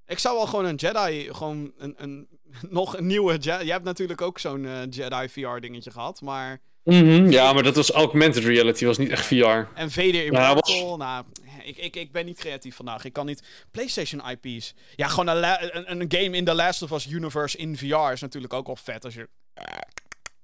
ik 0.05 0.19
zou 0.19 0.35
wel 0.35 0.45
gewoon 0.47 0.65
een 0.65 0.75
Jedi, 0.75 1.33
gewoon 1.33 1.73
een, 1.77 1.93
een, 1.97 2.27
nog 2.69 2.97
een 2.97 3.05
nieuwe 3.05 3.37
Jedi. 3.37 3.63
Jij 3.63 3.73
hebt 3.73 3.83
natuurlijk 3.83 4.21
ook 4.21 4.39
zo'n 4.39 4.65
eh, 4.65 4.81
Jedi 4.89 5.29
VR 5.29 5.59
dingetje 5.59 5.91
gehad, 5.91 6.21
maar... 6.21 6.61
Mhm, 6.83 7.29
Ja, 7.31 7.53
maar 7.53 7.63
dat 7.63 7.75
was 7.75 7.91
augmented 7.91 8.43
reality, 8.43 8.85
was 8.85 8.97
niet 8.97 9.09
echt 9.09 9.25
VR. 9.25 9.33
En 9.73 9.91
Vader 9.91 10.15
Ja, 10.15 10.49
Immortal, 10.49 10.97
nou, 10.97 11.25
ik, 11.63 11.77
ik, 11.77 11.95
ik 11.95 12.11
ben 12.11 12.25
niet 12.25 12.37
creatief 12.39 12.75
vandaag. 12.75 13.05
Ik 13.05 13.13
kan 13.13 13.25
niet... 13.25 13.43
PlayStation 13.71 14.21
IP's. 14.29 14.73
Ja, 14.95 15.07
gewoon 15.07 15.27
een, 15.27 15.43
een, 15.77 16.01
een 16.01 16.11
game 16.11 16.37
in 16.37 16.45
The 16.45 16.53
Last 16.53 16.81
of 16.81 16.91
Us 16.91 17.07
universe 17.07 17.57
in 17.57 17.77
VR 17.77 18.11
is 18.11 18.21
natuurlijk 18.21 18.53
ook 18.53 18.65
wel 18.65 18.75
vet. 18.75 19.05
Als 19.05 19.13
je 19.13 19.29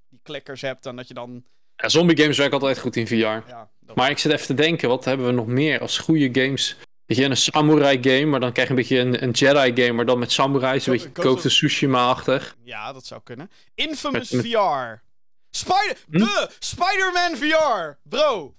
die 0.09 0.19
klikkers 0.23 0.61
hebt 0.61 0.85
en 0.85 0.95
dat 0.95 1.07
je 1.07 1.13
dan... 1.13 1.43
Ja, 1.75 1.89
zombie 1.89 2.17
games 2.17 2.37
werken 2.37 2.53
altijd 2.59 2.79
goed 2.79 2.95
in 2.95 3.07
VR. 3.07 3.13
Ja, 3.15 3.69
Maar 3.95 4.09
ik 4.09 4.17
zit 4.17 4.31
even 4.31 4.45
te 4.45 4.53
denken, 4.53 4.89
wat 4.89 5.05
hebben 5.05 5.25
we 5.25 5.31
nog 5.31 5.45
meer 5.47 5.79
als 5.81 5.97
goede 5.97 6.41
games? 6.43 6.77
Weet 7.05 7.17
je, 7.17 7.23
een 7.25 7.37
samurai 7.37 7.97
game, 8.01 8.25
maar 8.25 8.39
dan 8.39 8.51
krijg 8.51 8.67
je 8.67 8.73
een 8.73 8.79
beetje 8.79 8.99
een, 8.99 9.23
een 9.23 9.31
Jedi 9.31 9.81
game, 9.81 9.93
maar 9.93 10.05
dan 10.05 10.19
met 10.19 10.31
samurais, 10.31 10.85
een 10.87 10.93
beetje 10.93 11.09
Ghost 11.13 11.45
of 11.45 11.51
Tsushima-achtig. 11.51 12.55
ja, 12.63 12.93
dat 12.93 13.05
zou 13.05 13.21
kunnen. 13.23 13.51
Infamous 13.75 14.29
Met- 14.31 14.43
met- 14.43 14.51
VR. 14.51 15.01
Spider... 15.49 15.97
Hm? 16.09 16.17
De 16.17 16.49
Spider-Man 16.59 17.35
VR! 17.35 17.97
Bro! 18.03 18.55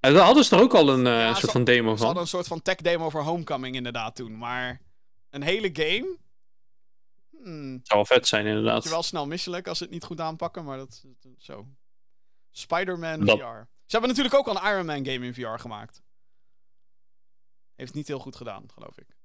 En 0.00 0.14
daar 0.14 0.24
hadden 0.24 0.44
ze 0.44 0.50
toch 0.50 0.60
ook 0.60 0.74
al 0.74 0.88
een 0.88 1.06
eh, 1.06 1.36
soort 1.36 1.52
van 1.52 1.64
demo 1.64 1.82
Ze 1.96 2.04
hadden 2.04 2.12
van? 2.12 2.22
een 2.22 2.26
soort 2.28 2.46
van 2.46 2.62
tech 2.62 2.76
demo 2.76 3.10
voor 3.10 3.22
Homecoming 3.22 3.74
inderdaad 3.76 4.16
toen. 4.16 4.38
Maar 4.38 4.80
een 5.30 5.42
hele 5.42 5.70
game? 5.72 6.16
Hmm. 7.42 7.80
zou 7.82 7.98
wel 7.98 8.04
vet 8.04 8.26
zijn, 8.28 8.46
inderdaad. 8.46 8.84
je 8.84 8.90
wel 8.90 9.02
snel 9.02 9.26
misselijk 9.26 9.68
als 9.68 9.78
ze 9.78 9.84
het 9.84 9.92
niet 9.92 10.04
goed 10.04 10.20
aanpakken, 10.20 10.64
maar 10.64 10.76
dat 10.78 11.02
dat- 11.20 11.32
zo. 11.38 11.66
Spider-Man 12.50 13.24
Dat- 13.24 13.38
VR. 13.38 13.66
Ze 13.88 13.96
hebben 13.96 14.08
natuurlijk 14.08 14.34
ook 14.34 14.48
al 14.48 14.56
een 14.56 14.72
Iron 14.72 14.86
Man 14.86 15.06
game 15.06 15.26
in 15.26 15.34
VR 15.34 15.60
gemaakt. 15.60 16.02
Heeft 17.74 17.94
niet 17.94 18.08
heel 18.08 18.18
goed 18.18 18.36
gedaan, 18.36 18.64
geloof 18.74 18.98
ik. 18.98 19.16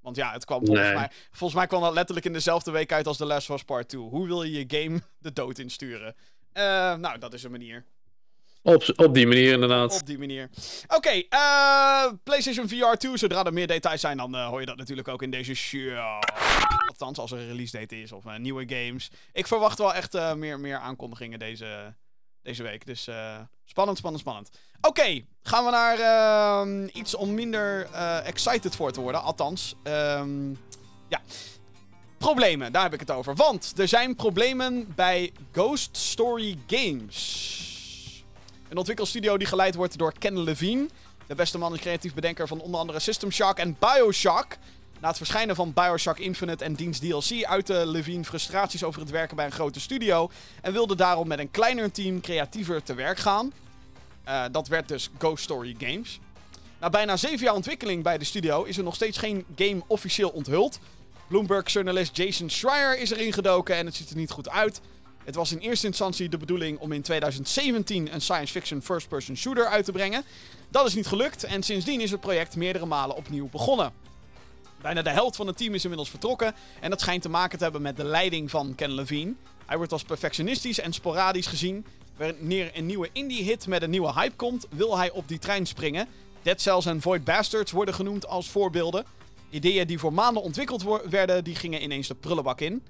Want 0.00 0.16
ja, 0.16 0.32
het 0.32 0.44
kwam 0.44 0.66
volgens 0.66 0.92
mij... 0.92 1.10
Volgens 1.30 1.54
mij 1.54 1.66
kwam 1.66 1.80
dat 1.80 1.94
letterlijk 1.94 2.26
in 2.26 2.32
dezelfde 2.32 2.70
week 2.70 2.92
uit 2.92 3.06
als 3.06 3.16
The 3.16 3.24
Last 3.24 3.50
of 3.50 3.56
Us 3.56 3.64
Part 3.64 3.88
2. 3.88 4.00
Hoe 4.00 4.26
wil 4.26 4.42
je 4.42 4.58
je 4.58 4.80
game 4.82 5.00
de 5.18 5.32
dood 5.32 5.58
insturen? 5.58 6.14
Eh, 6.52 6.94
nou, 6.94 7.18
dat 7.18 7.34
is 7.34 7.42
een 7.42 7.50
manier. 7.50 7.84
Op, 8.62 8.84
op 8.96 9.14
die 9.14 9.26
manier, 9.26 9.52
inderdaad. 9.52 10.00
Op 10.00 10.06
die 10.06 10.18
manier. 10.18 10.50
Oké, 10.86 11.22
eh, 11.28 12.12
PlayStation 12.22 12.68
VR 12.68 12.96
2. 12.96 13.16
Zodra 13.16 13.44
er 13.44 13.52
meer 13.52 13.66
details 13.66 14.00
zijn, 14.00 14.16
dan 14.16 14.34
eh, 14.34 14.48
hoor 14.48 14.60
je 14.60 14.66
dat 14.66 14.76
natuurlijk 14.76 15.08
ook 15.08 15.22
in 15.22 15.30
deze 15.30 15.54
show. 15.54 16.22
Althans, 16.88 17.18
als 17.18 17.32
er 17.32 17.38
een 17.38 17.46
release 17.46 17.78
date 17.78 18.00
is 18.00 18.12
of 18.12 18.24
nieuwe 18.38 18.64
games. 18.68 19.10
Ik 19.32 19.46
verwacht 19.46 19.78
wel 19.78 19.94
echt 19.94 20.34
meer, 20.34 20.60
meer 20.60 20.78
aankondigingen 20.78 21.38
deze, 21.38 21.94
deze 22.46 22.62
week. 22.62 22.86
Dus 22.86 23.06
eh, 23.06 23.36
spannend, 23.64 23.98
spannend, 23.98 24.22
spannend. 24.22 24.50
Oké, 24.80 25.24
gaan 25.42 25.64
we 25.64 25.70
naar 25.70 25.98
ehm, 25.98 26.88
iets 26.92 27.14
om 27.14 27.34
minder 27.34 27.88
eh, 27.92 28.26
excited 28.26 28.76
voor 28.76 28.92
te 28.92 29.00
worden. 29.00 29.22
Althans, 29.22 29.74
ehm, 29.82 30.50
ja. 31.08 31.20
Problemen, 32.18 32.72
daar 32.72 32.82
heb 32.82 32.92
ik 32.92 33.00
het 33.00 33.10
over. 33.10 33.34
Want 33.34 33.72
er 33.76 33.88
zijn 33.88 34.14
problemen 34.14 34.92
bij 34.94 35.32
Ghost 35.52 35.96
Story 35.96 36.58
Games. 36.66 38.24
Een 38.68 38.76
ontwikkelstudio 38.76 39.36
die 39.36 39.46
geleid 39.46 39.74
wordt 39.74 39.98
door 39.98 40.12
Ken 40.18 40.42
Levine. 40.42 40.88
De 41.26 41.34
beste 41.34 41.58
man 41.58 41.72
en 41.72 41.78
creatief 41.78 42.14
bedenker 42.14 42.48
van 42.48 42.60
onder 42.60 42.80
andere 42.80 43.00
System 43.00 43.30
Shock 43.30 43.58
en 43.58 43.76
Bioshock. 43.78 44.56
Na 45.00 45.08
het 45.08 45.16
verschijnen 45.16 45.56
van 45.56 45.72
Bioshock 45.72 46.18
Infinite 46.18 46.64
en 46.64 46.74
diens 46.74 46.98
DLC 46.98 47.44
uitte 47.44 47.86
Levine 47.86 48.24
frustraties 48.24 48.84
over 48.84 49.00
het 49.00 49.10
werken 49.10 49.36
bij 49.36 49.44
een 49.44 49.52
grote 49.52 49.80
studio. 49.80 50.30
En 50.62 50.72
wilde 50.72 50.96
daarom 50.96 51.28
met 51.28 51.38
een 51.38 51.50
kleiner 51.50 51.92
team 51.92 52.20
creatiever 52.20 52.82
te 52.82 52.94
werk 52.94 53.18
gaan. 53.18 53.52
Eh, 54.24 54.44
dat 54.52 54.68
werd 54.68 54.88
dus 54.88 55.10
Ghost 55.18 55.44
Story 55.44 55.74
Games. 55.78 56.20
Na 56.80 56.90
bijna 56.90 57.16
zeven 57.16 57.44
jaar 57.44 57.54
ontwikkeling 57.54 58.02
bij 58.02 58.18
de 58.18 58.24
studio 58.24 58.62
is 58.62 58.76
er 58.76 58.84
nog 58.84 58.94
steeds 58.94 59.18
geen 59.18 59.44
game 59.56 59.82
officieel 59.86 60.28
onthuld. 60.28 60.78
Bloomberg-journalist 61.28 62.16
Jason 62.16 62.50
Schreier 62.50 62.98
is 62.98 63.10
erin 63.10 63.32
gedoken 63.32 63.76
en 63.76 63.86
het 63.86 63.94
ziet 63.94 64.10
er 64.10 64.16
niet 64.16 64.30
goed 64.30 64.48
uit. 64.48 64.80
Het 65.24 65.34
was 65.34 65.52
in 65.52 65.58
eerste 65.58 65.86
instantie 65.86 66.28
de 66.28 66.36
bedoeling 66.36 66.78
om 66.78 66.92
in 66.92 67.02
2017 67.02 68.14
een 68.14 68.20
science 68.20 68.52
fiction 68.52 68.82
first-person 68.82 69.36
shooter 69.36 69.66
uit 69.66 69.84
te 69.84 69.92
brengen. 69.92 70.24
Dat 70.68 70.86
is 70.86 70.94
niet 70.94 71.06
gelukt 71.06 71.44
en 71.44 71.62
sindsdien 71.62 72.00
is 72.00 72.10
het 72.10 72.20
project 72.20 72.56
meerdere 72.56 72.86
malen 72.86 73.16
opnieuw 73.16 73.48
begonnen. 73.48 74.05
Bijna 74.86 75.02
de 75.02 75.10
helft 75.10 75.36
van 75.36 75.46
het 75.46 75.56
team 75.56 75.74
is 75.74 75.82
inmiddels 75.82 76.10
vertrokken 76.10 76.54
en 76.80 76.90
dat 76.90 77.00
schijnt 77.00 77.22
te 77.22 77.28
maken 77.28 77.58
te 77.58 77.64
hebben 77.64 77.82
met 77.82 77.96
de 77.96 78.04
leiding 78.04 78.50
van 78.50 78.74
Ken 78.74 78.92
Levine. 78.92 79.34
Hij 79.66 79.76
wordt 79.76 79.92
als 79.92 80.02
perfectionistisch 80.02 80.80
en 80.80 80.92
sporadisch 80.92 81.46
gezien. 81.46 81.86
Wanneer 82.16 82.70
een 82.74 82.86
nieuwe 82.86 83.08
indie-hit 83.12 83.66
met 83.66 83.82
een 83.82 83.90
nieuwe 83.90 84.12
hype 84.12 84.36
komt, 84.36 84.66
wil 84.70 84.96
hij 84.96 85.10
op 85.10 85.28
die 85.28 85.38
trein 85.38 85.66
springen. 85.66 86.08
Dead 86.42 86.60
Cells 86.60 86.86
en 86.86 87.00
Void 87.00 87.24
Bastards 87.24 87.72
worden 87.72 87.94
genoemd 87.94 88.26
als 88.26 88.48
voorbeelden. 88.48 89.04
Ideeën 89.50 89.86
die 89.86 89.98
voor 89.98 90.12
maanden 90.12 90.42
ontwikkeld 90.42 90.84
werden, 91.10 91.44
die 91.44 91.54
gingen 91.54 91.82
ineens 91.82 92.08
de 92.08 92.14
prullenbak 92.14 92.60
in. 92.60 92.82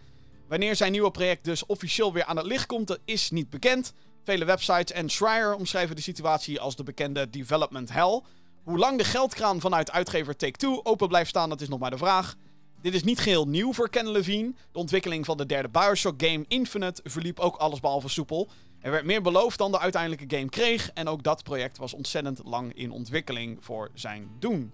Wanneer 0.49 0.77
zijn 0.77 0.93
nieuwe 0.93 1.11
project 1.11 1.45
dus 1.45 1.67
officieel 1.67 2.13
weer 2.13 2.25
aan 2.25 2.37
het 2.37 2.47
licht 2.47 2.67
komt, 2.67 2.99
is 3.05 3.31
niet 3.31 3.51
bekend. 3.51 3.93
Vele 4.25 4.45
websites 4.45 4.93
en 4.93 5.09
Schreier 5.09 5.55
omschrijven 5.55 5.97
de 5.97 6.03
situatie 6.03 6.61
als 6.61 6.77
de 6.77 6.83
bekende 6.83 7.31
development 7.31 7.93
hell. 7.93 8.23
Hoe 8.67 8.79
lang 8.79 8.99
de 8.99 9.05
geldkraan 9.05 9.61
vanuit 9.61 9.91
uitgever 9.91 10.37
Take-Two 10.37 10.81
open 10.83 11.09
blijft 11.09 11.29
staan, 11.29 11.49
dat 11.49 11.61
is 11.61 11.69
nog 11.69 11.79
maar 11.79 11.91
de 11.91 11.99
vraag. 11.99 12.35
Dit 12.83 12.95
is 12.95 13.05
niet 13.05 13.21
geheel 13.21 13.49
nieuw 13.49 13.73
voor 13.73 13.89
Ken 13.89 14.11
Levine. 14.11 14.53
De 14.73 14.79
ontwikkeling 14.79 15.25
van 15.25 15.37
de 15.37 15.47
derde 15.47 15.69
Bioshock 15.69 16.23
game 16.23 16.45
Infinite 16.49 17.01
verliep 17.05 17.41
ook 17.41 17.57
allesbehalve 17.57 18.09
soepel. 18.09 18.49
Er 18.81 18.91
werd 18.91 19.05
meer 19.05 19.23
beloofd 19.23 19.59
dan 19.59 19.73
de 19.73 19.79
uiteindelijke 19.79 20.37
game 20.37 20.49
kreeg. 20.49 20.91
En 20.95 21.09
ook 21.09 21.23
dat 21.23 21.43
project 21.43 21.79
was 21.79 21.95
ontzettend 21.95 22.41
lang 22.45 22.75
in 22.75 22.91
ontwikkeling 22.91 23.59
voor 23.61 23.91
zijn 23.95 24.29
doen. 24.39 24.73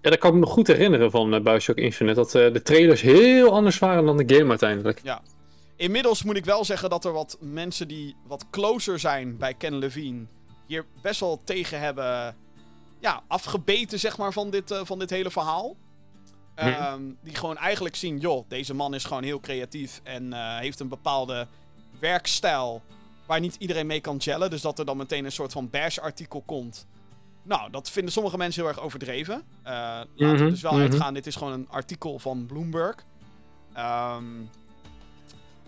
Ja, 0.00 0.10
dat 0.10 0.18
kan 0.18 0.34
ik 0.34 0.40
me 0.40 0.46
goed 0.46 0.66
herinneren 0.66 1.10
van 1.10 1.34
eh, 1.34 1.40
Bioshock 1.40 1.76
Infinite. 1.76 2.14
Dat 2.14 2.34
eh, 2.34 2.52
de 2.52 2.62
trailers 2.62 3.00
heel 3.00 3.52
anders 3.52 3.78
waren 3.78 4.04
dan 4.04 4.16
de 4.16 4.34
game 4.34 4.48
uiteindelijk. 4.48 5.02
Inmiddels 5.76 6.22
moet 6.22 6.36
ik 6.36 6.44
wel 6.44 6.64
zeggen 6.64 6.90
dat 6.90 7.04
er 7.04 7.12
wat 7.12 7.36
mensen 7.40 7.88
die 7.88 8.16
wat 8.26 8.46
closer 8.50 8.98
zijn 8.98 9.36
bij 9.36 9.54
Ken 9.54 9.78
Levine... 9.78 10.26
hier 10.66 10.84
best 11.02 11.20
wel 11.20 11.40
tegen 11.44 11.80
hebben 11.80 12.36
ja, 12.98 13.22
afgebeten 13.28 13.98
zeg 13.98 14.18
maar, 14.18 14.32
van, 14.32 14.50
dit, 14.50 14.70
eh, 14.70 14.80
van 14.84 14.98
dit 14.98 15.10
hele 15.10 15.30
verhaal. 15.30 15.76
Mhm. 16.56 16.68
Ehm, 16.68 17.02
die 17.22 17.34
gewoon 17.34 17.56
eigenlijk 17.56 17.96
zien, 17.96 18.18
joh, 18.18 18.48
deze 18.48 18.74
man 18.74 18.94
is 18.94 19.04
gewoon 19.04 19.22
heel 19.22 19.40
creatief 19.40 20.00
en 20.02 20.32
eh, 20.32 20.58
heeft 20.58 20.80
een 20.80 20.88
bepaalde 20.88 21.46
werkstijl 21.98 22.82
waar 23.26 23.40
niet 23.40 23.56
iedereen 23.58 23.86
mee 23.86 24.00
kan 24.00 24.20
gellen. 24.22 24.50
Dus 24.50 24.60
dat 24.60 24.78
er 24.78 24.84
dan 24.84 24.96
meteen 24.96 25.24
een 25.24 25.32
soort 25.32 25.52
van 25.52 25.70
bash-artikel 25.70 26.42
komt. 26.46 26.86
Nou, 27.42 27.70
dat 27.70 27.90
vinden 27.90 28.12
sommige 28.12 28.36
mensen 28.36 28.62
heel 28.62 28.70
erg 28.70 28.80
overdreven. 28.80 29.42
Eh 29.62 29.72
laten 29.72 30.08
we 30.16 30.24
Mhm, 30.24 30.48
dus 30.48 30.62
wel 30.62 30.72
mhm. 30.72 30.80
uitgaan, 30.80 31.14
dit 31.14 31.26
is 31.26 31.36
gewoon 31.36 31.52
een 31.52 31.68
artikel 31.70 32.18
van 32.18 32.46
Bloomberg. 32.46 33.04
Ehm, 33.72 34.38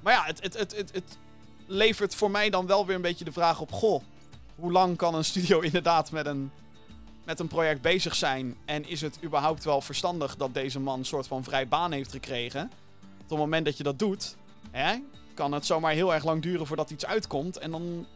maar 0.03 0.13
ja, 0.13 0.25
het, 0.25 0.43
het, 0.43 0.59
het, 0.59 0.77
het, 0.77 0.93
het 0.93 1.19
levert 1.67 2.15
voor 2.15 2.31
mij 2.31 2.51
dan 2.51 2.67
wel 2.67 2.87
weer 2.87 2.97
een 2.97 3.03
beetje 3.03 3.25
de 3.25 3.33
vraag 3.33 3.61
op... 3.61 3.73
Goh, 3.73 4.03
hoe 4.57 4.73
lang 4.73 4.97
kan 4.97 5.15
een 5.15 5.25
studio 5.25 5.61
inderdaad 5.71 6.11
met 6.11 6.27
een, 6.27 6.51
met 7.29 7.41
een 7.41 7.49
project 7.49 7.81
bezig 7.81 8.15
zijn? 8.15 8.57
En 8.65 8.89
is 8.89 9.01
het 9.01 9.19
überhaupt 9.25 9.65
wel 9.65 9.81
verstandig 9.81 10.37
dat 10.37 10.55
deze 10.55 10.81
man 10.81 10.99
een 10.99 11.05
soort 11.05 11.27
van 11.27 11.45
vrij 11.45 11.69
baan 11.69 11.93
heeft 11.93 12.13
gekregen? 12.13 12.71
Op 13.23 13.29
het 13.29 13.39
moment 13.39 13.65
dat 13.65 13.77
je 13.77 13.83
dat 13.83 13.99
doet, 13.99 14.37
hè, 14.71 14.97
kan 15.35 15.53
het 15.53 15.67
zomaar 15.67 15.93
heel 15.93 16.15
erg 16.15 16.25
lang 16.25 16.43
duren 16.43 16.67
voordat 16.67 16.91
iets 16.91 17.07
uitkomt. 17.07 17.59
En 17.59 17.71
dan 17.71 18.07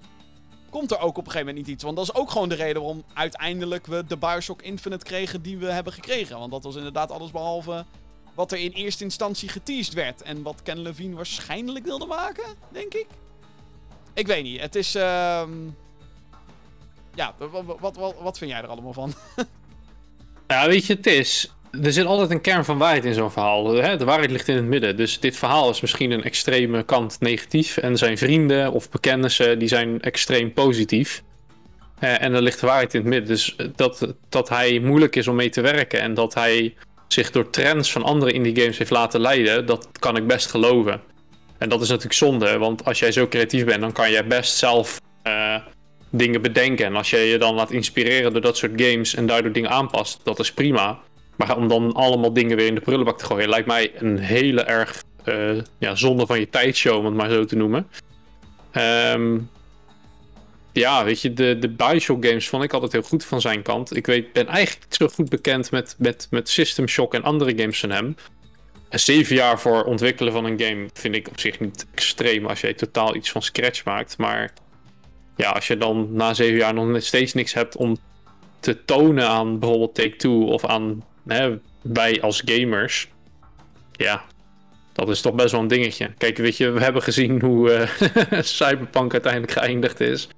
komt 0.70 0.90
er 0.90 0.98
ook 0.98 1.16
op 1.16 1.24
een 1.24 1.30
gegeven 1.30 1.46
moment 1.46 1.56
niet 1.66 1.74
iets. 1.74 1.84
Want 1.84 1.96
dat 1.96 2.04
is 2.04 2.14
ook 2.14 2.30
gewoon 2.30 2.48
de 2.48 2.54
reden 2.54 2.82
waarom 2.82 3.04
uiteindelijk 3.14 3.86
we 3.86 4.04
de 4.06 4.16
Bioshock 4.16 4.62
Infinite 4.62 5.04
kregen 5.04 5.42
die 5.42 5.58
we 5.58 5.66
hebben 5.72 5.92
gekregen. 5.92 6.38
Want 6.38 6.50
dat 6.50 6.64
was 6.64 6.76
inderdaad 6.76 7.10
alles 7.10 7.30
behalve 7.30 7.84
wat 8.34 8.52
er 8.52 8.58
in 8.58 8.72
eerste 8.72 9.04
instantie 9.04 9.48
geteased 9.48 9.94
werd. 9.94 10.22
En 10.22 10.42
wat 10.42 10.62
Ken 10.62 10.80
Levine 10.80 11.14
waarschijnlijk 11.14 11.84
wilde 11.84 12.06
maken, 12.06 12.54
denk 12.68 12.94
ik. 12.94 13.06
Ik 14.14 14.26
weet 14.26 14.42
niet. 14.42 14.60
Het 14.60 14.74
is. 14.74 14.94
ehm 14.94 15.50
Ja, 17.14 17.34
wat, 17.38 17.96
wat, 17.96 18.14
wat, 18.22 18.38
vind 18.38 18.50
jij 18.50 18.62
er 18.62 18.68
allemaal 18.68 18.92
van? 18.92 19.12
Ja, 20.46 20.68
weet 20.68 20.86
je, 20.86 20.94
het 20.94 21.06
is. 21.06 21.52
Er 21.82 21.92
zit 21.92 22.06
altijd 22.06 22.30
een 22.30 22.40
kern 22.40 22.64
van 22.64 22.78
waarheid 22.78 23.04
in 23.04 23.14
zo'n 23.14 23.30
verhaal. 23.30 23.74
Hè? 23.74 23.96
De 23.96 24.04
waarheid 24.04 24.30
ligt 24.30 24.48
in 24.48 24.56
het 24.56 24.64
midden. 24.64 24.96
Dus 24.96 25.20
dit 25.20 25.36
verhaal 25.36 25.70
is 25.70 25.80
misschien 25.80 26.10
een 26.10 26.22
extreme 26.22 26.82
kant 26.82 27.16
negatief. 27.20 27.76
En 27.76 27.96
zijn 27.96 28.18
vrienden 28.18 28.72
of 28.72 28.90
bekennissen 28.90 29.58
die 29.58 29.68
zijn 29.68 30.00
extreem 30.00 30.52
positief. 30.52 31.22
Eh, 31.98 32.22
en 32.22 32.34
er 32.34 32.42
ligt 32.42 32.60
de 32.60 32.66
waarheid 32.66 32.94
in 32.94 33.00
het 33.00 33.08
midden. 33.08 33.28
Dus 33.28 33.56
dat, 33.76 34.14
dat 34.28 34.48
hij 34.48 34.78
moeilijk 34.78 35.16
is 35.16 35.28
om 35.28 35.34
mee 35.34 35.48
te 35.48 35.60
werken. 35.60 36.00
En 36.00 36.14
dat 36.14 36.34
hij 36.34 36.74
zich 37.08 37.30
door 37.30 37.50
trends 37.50 37.92
van 37.92 38.02
andere 38.02 38.32
indie 38.32 38.56
games 38.60 38.78
heeft 38.78 38.90
laten 38.90 39.20
leiden. 39.20 39.66
Dat 39.66 39.88
kan 39.98 40.16
ik 40.16 40.26
best 40.26 40.50
geloven. 40.50 41.00
En 41.58 41.68
dat 41.68 41.82
is 41.82 41.88
natuurlijk 41.88 42.14
zonde. 42.14 42.58
Want 42.58 42.84
als 42.84 42.98
jij 42.98 43.12
zo 43.12 43.28
creatief 43.28 43.64
bent, 43.64 43.80
dan 43.80 43.92
kan 43.92 44.10
jij 44.10 44.26
best 44.26 44.56
zelf 44.56 45.00
eh, 45.22 45.56
dingen 46.12 46.42
bedenken. 46.42 46.86
En 46.86 46.96
als 46.96 47.10
je 47.10 47.16
je 47.16 47.38
dan 47.38 47.54
laat 47.54 47.70
inspireren 47.70 48.32
door 48.32 48.40
dat 48.40 48.56
soort 48.56 48.82
games 48.82 49.14
en 49.14 49.26
daardoor 49.26 49.52
dingen 49.52 49.70
aanpast, 49.70 50.20
dat 50.24 50.38
is 50.38 50.52
prima. 50.52 50.98
Maar 51.36 51.56
om 51.56 51.68
dan 51.68 51.92
allemaal 51.92 52.32
dingen 52.32 52.56
weer 52.56 52.66
in 52.66 52.74
de 52.74 52.80
prullenbak 52.80 53.18
te 53.18 53.24
gooien, 53.24 53.48
lijkt 53.48 53.66
mij 53.66 53.92
een 53.94 54.18
hele 54.18 54.62
erg 54.62 55.02
eh, 55.24 55.58
ja, 55.78 55.94
zonde 55.94 56.26
van 56.26 56.40
je 56.40 56.48
tijdshow, 56.48 56.98
om 56.98 57.04
het 57.04 57.14
maar 57.14 57.30
zo 57.30 57.44
te 57.44 57.56
noemen. 57.56 57.88
Ehm, 58.72 59.38
ja, 60.72 61.04
weet 61.04 61.20
je, 61.20 61.32
de, 61.32 61.58
de 61.58 61.68
Bioshock 61.68 62.26
games 62.26 62.48
vond 62.48 62.64
ik 62.64 62.72
altijd 62.72 62.92
heel 62.92 63.02
goed 63.02 63.24
van 63.24 63.40
zijn 63.40 63.62
kant. 63.62 63.96
Ik 63.96 64.06
weet, 64.06 64.32
ben 64.32 64.46
eigenlijk 64.46 64.86
niet 64.88 64.94
zo 64.94 65.08
goed 65.08 65.28
bekend 65.28 65.70
met, 65.70 65.94
met, 65.98 66.26
met 66.30 66.48
System 66.48 66.88
Shock 66.88 67.14
en 67.14 67.22
andere 67.22 67.52
games 67.56 67.80
van 67.80 67.90
hem. 67.90 68.16
En 68.88 69.00
zeven 69.00 69.36
jaar 69.36 69.60
voor 69.60 69.84
ontwikkelen 69.84 70.32
van 70.32 70.44
een 70.44 70.60
game 70.60 70.88
vind 70.92 71.14
ik 71.14 71.28
op 71.28 71.40
zich 71.40 71.60
niet 71.60 71.86
extreem 71.94 72.46
als 72.46 72.60
je 72.60 72.74
totaal 72.74 73.14
iets 73.14 73.30
van 73.30 73.42
scratch 73.42 73.84
maakt. 73.84 74.18
Maar 74.18 74.52
ja, 75.36 75.50
als 75.50 75.66
je 75.66 75.76
dan 75.76 76.08
na 76.12 76.34
zeven 76.34 76.56
jaar 76.56 76.74
nog 76.74 77.02
steeds 77.02 77.32
niks 77.32 77.52
hebt 77.52 77.76
om 77.76 77.96
te 78.60 78.84
tonen 78.84 79.28
aan 79.28 79.58
bijvoorbeeld 79.58 79.94
Take-Two 79.94 80.44
of 80.44 80.64
aan 80.64 81.04
hè, 81.26 81.58
wij 81.82 82.22
als 82.22 82.42
gamers. 82.44 83.08
Ja, 83.92 84.24
dat 84.92 85.08
is 85.08 85.20
toch 85.20 85.34
best 85.34 85.52
wel 85.52 85.60
een 85.60 85.68
dingetje. 85.68 86.12
Kijk, 86.18 86.36
weet 86.36 86.56
je, 86.56 86.70
we 86.70 86.80
hebben 86.80 87.02
gezien 87.02 87.40
hoe 87.40 87.88
uh, 88.30 88.42
Cyberpunk 88.42 89.12
uiteindelijk 89.12 89.52
geëindigd 89.52 90.00
is. 90.00 90.28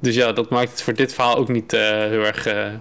Dus 0.00 0.14
ja, 0.14 0.32
dat 0.32 0.50
maakt 0.50 0.70
het 0.70 0.82
voor 0.82 0.94
dit 0.94 1.14
verhaal 1.14 1.36
ook 1.36 1.48
niet 1.48 1.72
uh, 1.72 1.80
heel 1.80 2.24
erg 2.24 2.46
uh, 2.46 2.74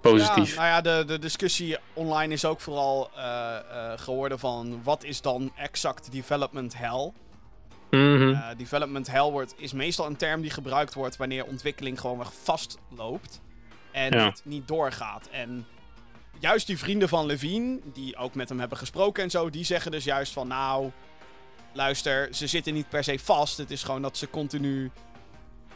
positief. 0.00 0.56
Nou 0.56 0.66
ja, 0.66 0.80
de, 0.80 1.04
de 1.06 1.18
discussie 1.18 1.76
online 1.92 2.32
is 2.32 2.44
ook 2.44 2.60
vooral 2.60 3.10
geworden 3.96 4.38
van 4.38 4.80
wat 4.84 5.04
is 5.04 5.20
dan 5.20 5.52
exact 5.56 6.12
development 6.12 6.78
hell? 6.78 7.12
Mm 7.96 8.16
-hmm. 8.16 8.30
Uh, 8.30 8.48
development 8.56 9.10
hell 9.10 9.30
wordt, 9.30 9.54
is 9.56 9.72
meestal 9.72 10.06
een 10.06 10.16
term 10.16 10.40
die 10.40 10.50
gebruikt 10.50 10.94
wordt 10.94 11.16
wanneer 11.16 11.44
ontwikkeling 11.44 12.00
gewoon 12.00 12.18
weg 12.18 12.32
vastloopt. 12.42 13.40
En 13.90 14.12
Ja. 14.18 14.24
het 14.24 14.40
niet 14.44 14.68
doorgaat. 14.68 15.28
En 15.30 15.66
juist 16.38 16.66
die 16.66 16.78
vrienden 16.78 17.08
van 17.08 17.26
Levine, 17.26 17.78
die 17.92 18.16
ook 18.16 18.34
met 18.34 18.48
hem 18.48 18.58
hebben 18.58 18.78
gesproken 18.78 19.22
en 19.22 19.30
zo, 19.30 19.50
die 19.50 19.64
zeggen 19.64 19.90
dus 19.90 20.04
juist 20.04 20.32
van 20.32 20.48
nou, 20.48 20.90
luister, 21.72 22.28
ze 22.30 22.46
zitten 22.46 22.74
niet 22.74 22.88
per 22.88 23.04
se 23.04 23.18
vast. 23.18 23.58
Het 23.58 23.70
is 23.70 23.82
gewoon 23.82 24.02
dat 24.02 24.16
ze 24.16 24.30
continu 24.30 24.90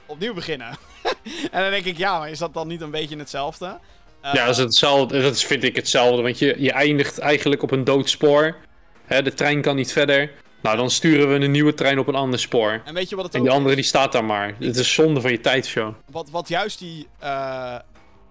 opnieuw 0.07 0.35
beginnen. 0.35 0.69
en 1.53 1.61
dan 1.63 1.71
denk 1.71 1.85
ik, 1.85 1.97
ja, 1.97 2.19
maar 2.19 2.31
is 2.31 2.39
dat 2.39 2.55
dan 2.55 2.69
niet 2.69 2.81
een 2.81 2.91
beetje 2.91 3.17
hetzelfde? 3.17 3.79
Uh, 4.25 4.35
Ja, 4.35 4.47
dat 4.47 4.57
is 4.57 4.63
hetzelfde. 4.63 5.23
Dat 5.23 5.41
vind 5.41 5.63
ik 5.63 5.77
hetzelfde. 5.77 6.23
Want 6.23 6.39
je, 6.39 6.55
je 6.59 6.73
eindigt 6.73 7.19
eigenlijk 7.19 7.63
op 7.63 7.71
een 7.71 7.85
dood 7.85 8.11
spoor. 8.11 8.57
Hè, 9.05 9.23
de 9.23 9.35
trein 9.35 9.61
kan 9.63 9.77
niet 9.77 9.93
verder. 9.93 10.31
Nou, 10.67 10.79
dan 10.79 10.91
sturen 10.91 11.29
we 11.29 11.45
een 11.45 11.51
nieuwe 11.51 11.75
trein 11.75 11.99
op 11.99 12.07
een 12.09 12.15
ander 12.15 12.39
spoor. 12.39 12.83
En 12.85 12.95
weet 12.95 13.09
je 13.09 13.17
wat 13.17 13.25
het 13.25 13.35
En 13.35 13.41
ook 13.41 13.47
die 13.47 13.55
andere 13.55 13.75
is? 13.75 13.81
die 13.81 13.89
staat 13.89 14.13
daar 14.13 14.25
maar. 14.25 14.55
Het 14.59 14.77
is 14.77 14.95
zonde 14.95 15.21
van 15.21 15.31
je 15.31 15.41
tijdshow. 15.41 15.95
wat, 16.11 16.31
wat 16.31 16.49
juist 16.49 16.79
die. 16.79 17.07
eh, 17.19 17.75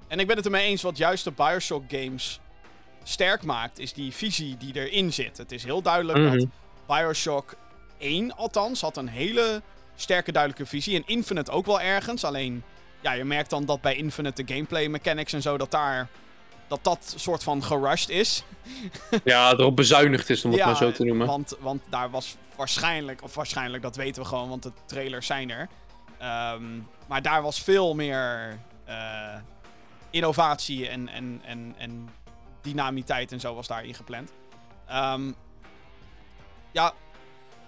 en 0.08 0.20
ik 0.20 0.28
ben 0.28 0.36
het 0.36 0.46
ermee 0.46 0.68
eens, 0.68 0.82
wat 0.82 0.98
juist 0.98 1.24
de 1.24 1.32
Bioshock 1.32 1.84
games 1.88 2.40
sterk 3.04 3.44
maakt, 3.44 3.80
is 3.80 3.94
die 3.94 4.12
visie 4.14 4.58
die 4.58 4.76
erin 4.88 5.14
zit. 5.14 5.38
Het 5.38 5.52
is 5.52 5.64
heel 5.64 5.82
duidelijk 5.82 6.18
Mhm. 6.20 6.38
dat 6.38 6.48
Bioshock 6.88 7.56
1 7.98 8.36
althans 8.36 8.82
had 8.82 8.98
een 8.98 9.08
hele 9.08 9.62
sterke 9.96 10.32
duidelijke 10.32 10.66
visie. 10.66 10.96
En 10.96 11.04
Infinite 11.06 11.52
ook 11.52 11.66
wel 11.66 11.82
ergens. 11.82 12.24
Alleen, 12.24 12.64
ja, 13.02 13.12
je 13.12 13.24
merkt 13.24 13.50
dan 13.50 13.66
dat 13.66 13.82
bij 13.82 13.96
Infinite 13.96 14.44
de 14.44 14.54
gameplay 14.54 14.88
mechanics 14.88 15.34
en 15.34 15.42
zo, 15.42 15.58
dat 15.58 15.72
daar. 15.72 16.08
Dat 16.68 16.84
dat 16.84 17.14
soort 17.18 17.44
van 17.44 17.64
gerushed 17.64 18.10
is. 18.10 18.44
Ja, 19.24 19.52
erop 19.52 19.76
bezuinigd 19.76 20.30
is, 20.30 20.46
om 20.46 20.52
het 20.52 20.66
maar 20.66 20.76
zo 20.76 20.92
te 20.92 21.04
noemen. 21.04 21.28
Want, 21.28 21.56
want 21.60 21.82
daar 21.90 22.10
was 22.10 22.36
waarschijnlijk, 22.56 23.24
of 23.24 23.36
waarschijnlijk, 23.36 23.84
dat 23.84 23.96
weten 23.96 24.22
we 24.22 24.28
gewoon, 24.28 24.50
want 24.50 24.64
de 24.64 24.72
trailers 24.86 25.26
zijn 25.26 25.52
er. 25.52 25.70
Ehm, 26.18 26.64
maar 27.08 27.22
daar 27.22 27.42
was 27.42 27.62
veel 27.62 27.96
meer 27.96 28.58
eh, 28.86 29.36
innovatie 30.10 30.90
en, 30.90 31.08
en, 31.08 31.42
en, 31.44 31.76
en 31.78 32.10
dynamiteit 32.62 33.32
en 33.32 33.40
zo 33.40 33.56
was 33.56 33.68
daarin 33.68 33.94
gepland. 33.94 34.32
Ehm, 34.88 35.32
ja, 36.72 36.94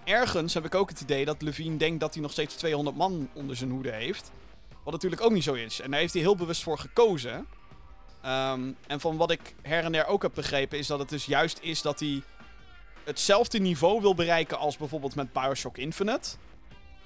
ergens 0.03 0.53
heb 0.53 0.65
ik 0.65 0.75
ook 0.75 0.89
het 0.89 1.01
idee 1.01 1.25
dat 1.25 1.41
Levine 1.41 1.77
denkt 1.77 1.99
dat 1.99 2.13
hij 2.13 2.21
nog 2.21 2.31
steeds 2.31 2.55
200 2.55 2.95
man 2.95 3.29
onder 3.33 3.55
zijn 3.55 3.69
hoede 3.69 3.91
heeft. 3.91 4.31
Wat 4.83 4.93
natuurlijk 4.93 5.21
ook 5.21 5.31
niet 5.31 5.43
zo 5.43 5.53
is. 5.53 5.81
En 5.81 5.91
daar 5.91 5.99
heeft 5.99 6.13
hij 6.13 6.21
heel 6.21 6.35
bewust 6.35 6.63
voor 6.63 6.79
gekozen. 6.79 7.47
Ehm, 8.27 8.71
en 8.87 8.99
van 8.99 9.17
wat 9.17 9.31
ik 9.31 9.55
her 9.61 9.83
en 9.83 9.91
der 9.91 10.05
ook 10.05 10.21
heb 10.21 10.31
begrepen, 10.33 10.77
is 10.77 10.87
dat 10.87 10.99
het 10.99 11.09
dus 11.09 11.25
juist 11.25 11.59
is 11.61 11.81
dat 11.81 11.99
hij 11.99 12.21
hetzelfde 13.03 13.59
niveau 13.59 14.01
wil 14.01 14.15
bereiken 14.15 14.57
als 14.57 14.77
bijvoorbeeld 14.77 15.15
met 15.15 15.33
Bioshock 15.33 15.77
Infinite. 15.77 16.29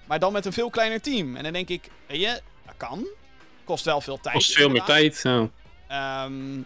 Maar 0.05 0.19
dan 0.19 0.33
met 0.33 0.45
een 0.45 0.53
veel 0.53 0.69
kleiner 0.69 1.01
team. 1.01 1.35
En 1.35 1.43
dan 1.43 1.53
denk 1.53 1.69
ik, 1.69 1.89
weet 2.07 2.19
je, 2.19 2.41
dat 2.65 2.77
kan. 2.77 3.07
Kost 3.63 3.85
wel 3.85 4.01
veel 4.01 4.19
tijd. 4.19 4.35
Kost 4.35 4.53
veel 4.53 4.69
meer 4.69 4.83
tijd. 4.83 5.19
Ja. 5.23 5.49
Ehm, 5.87 6.61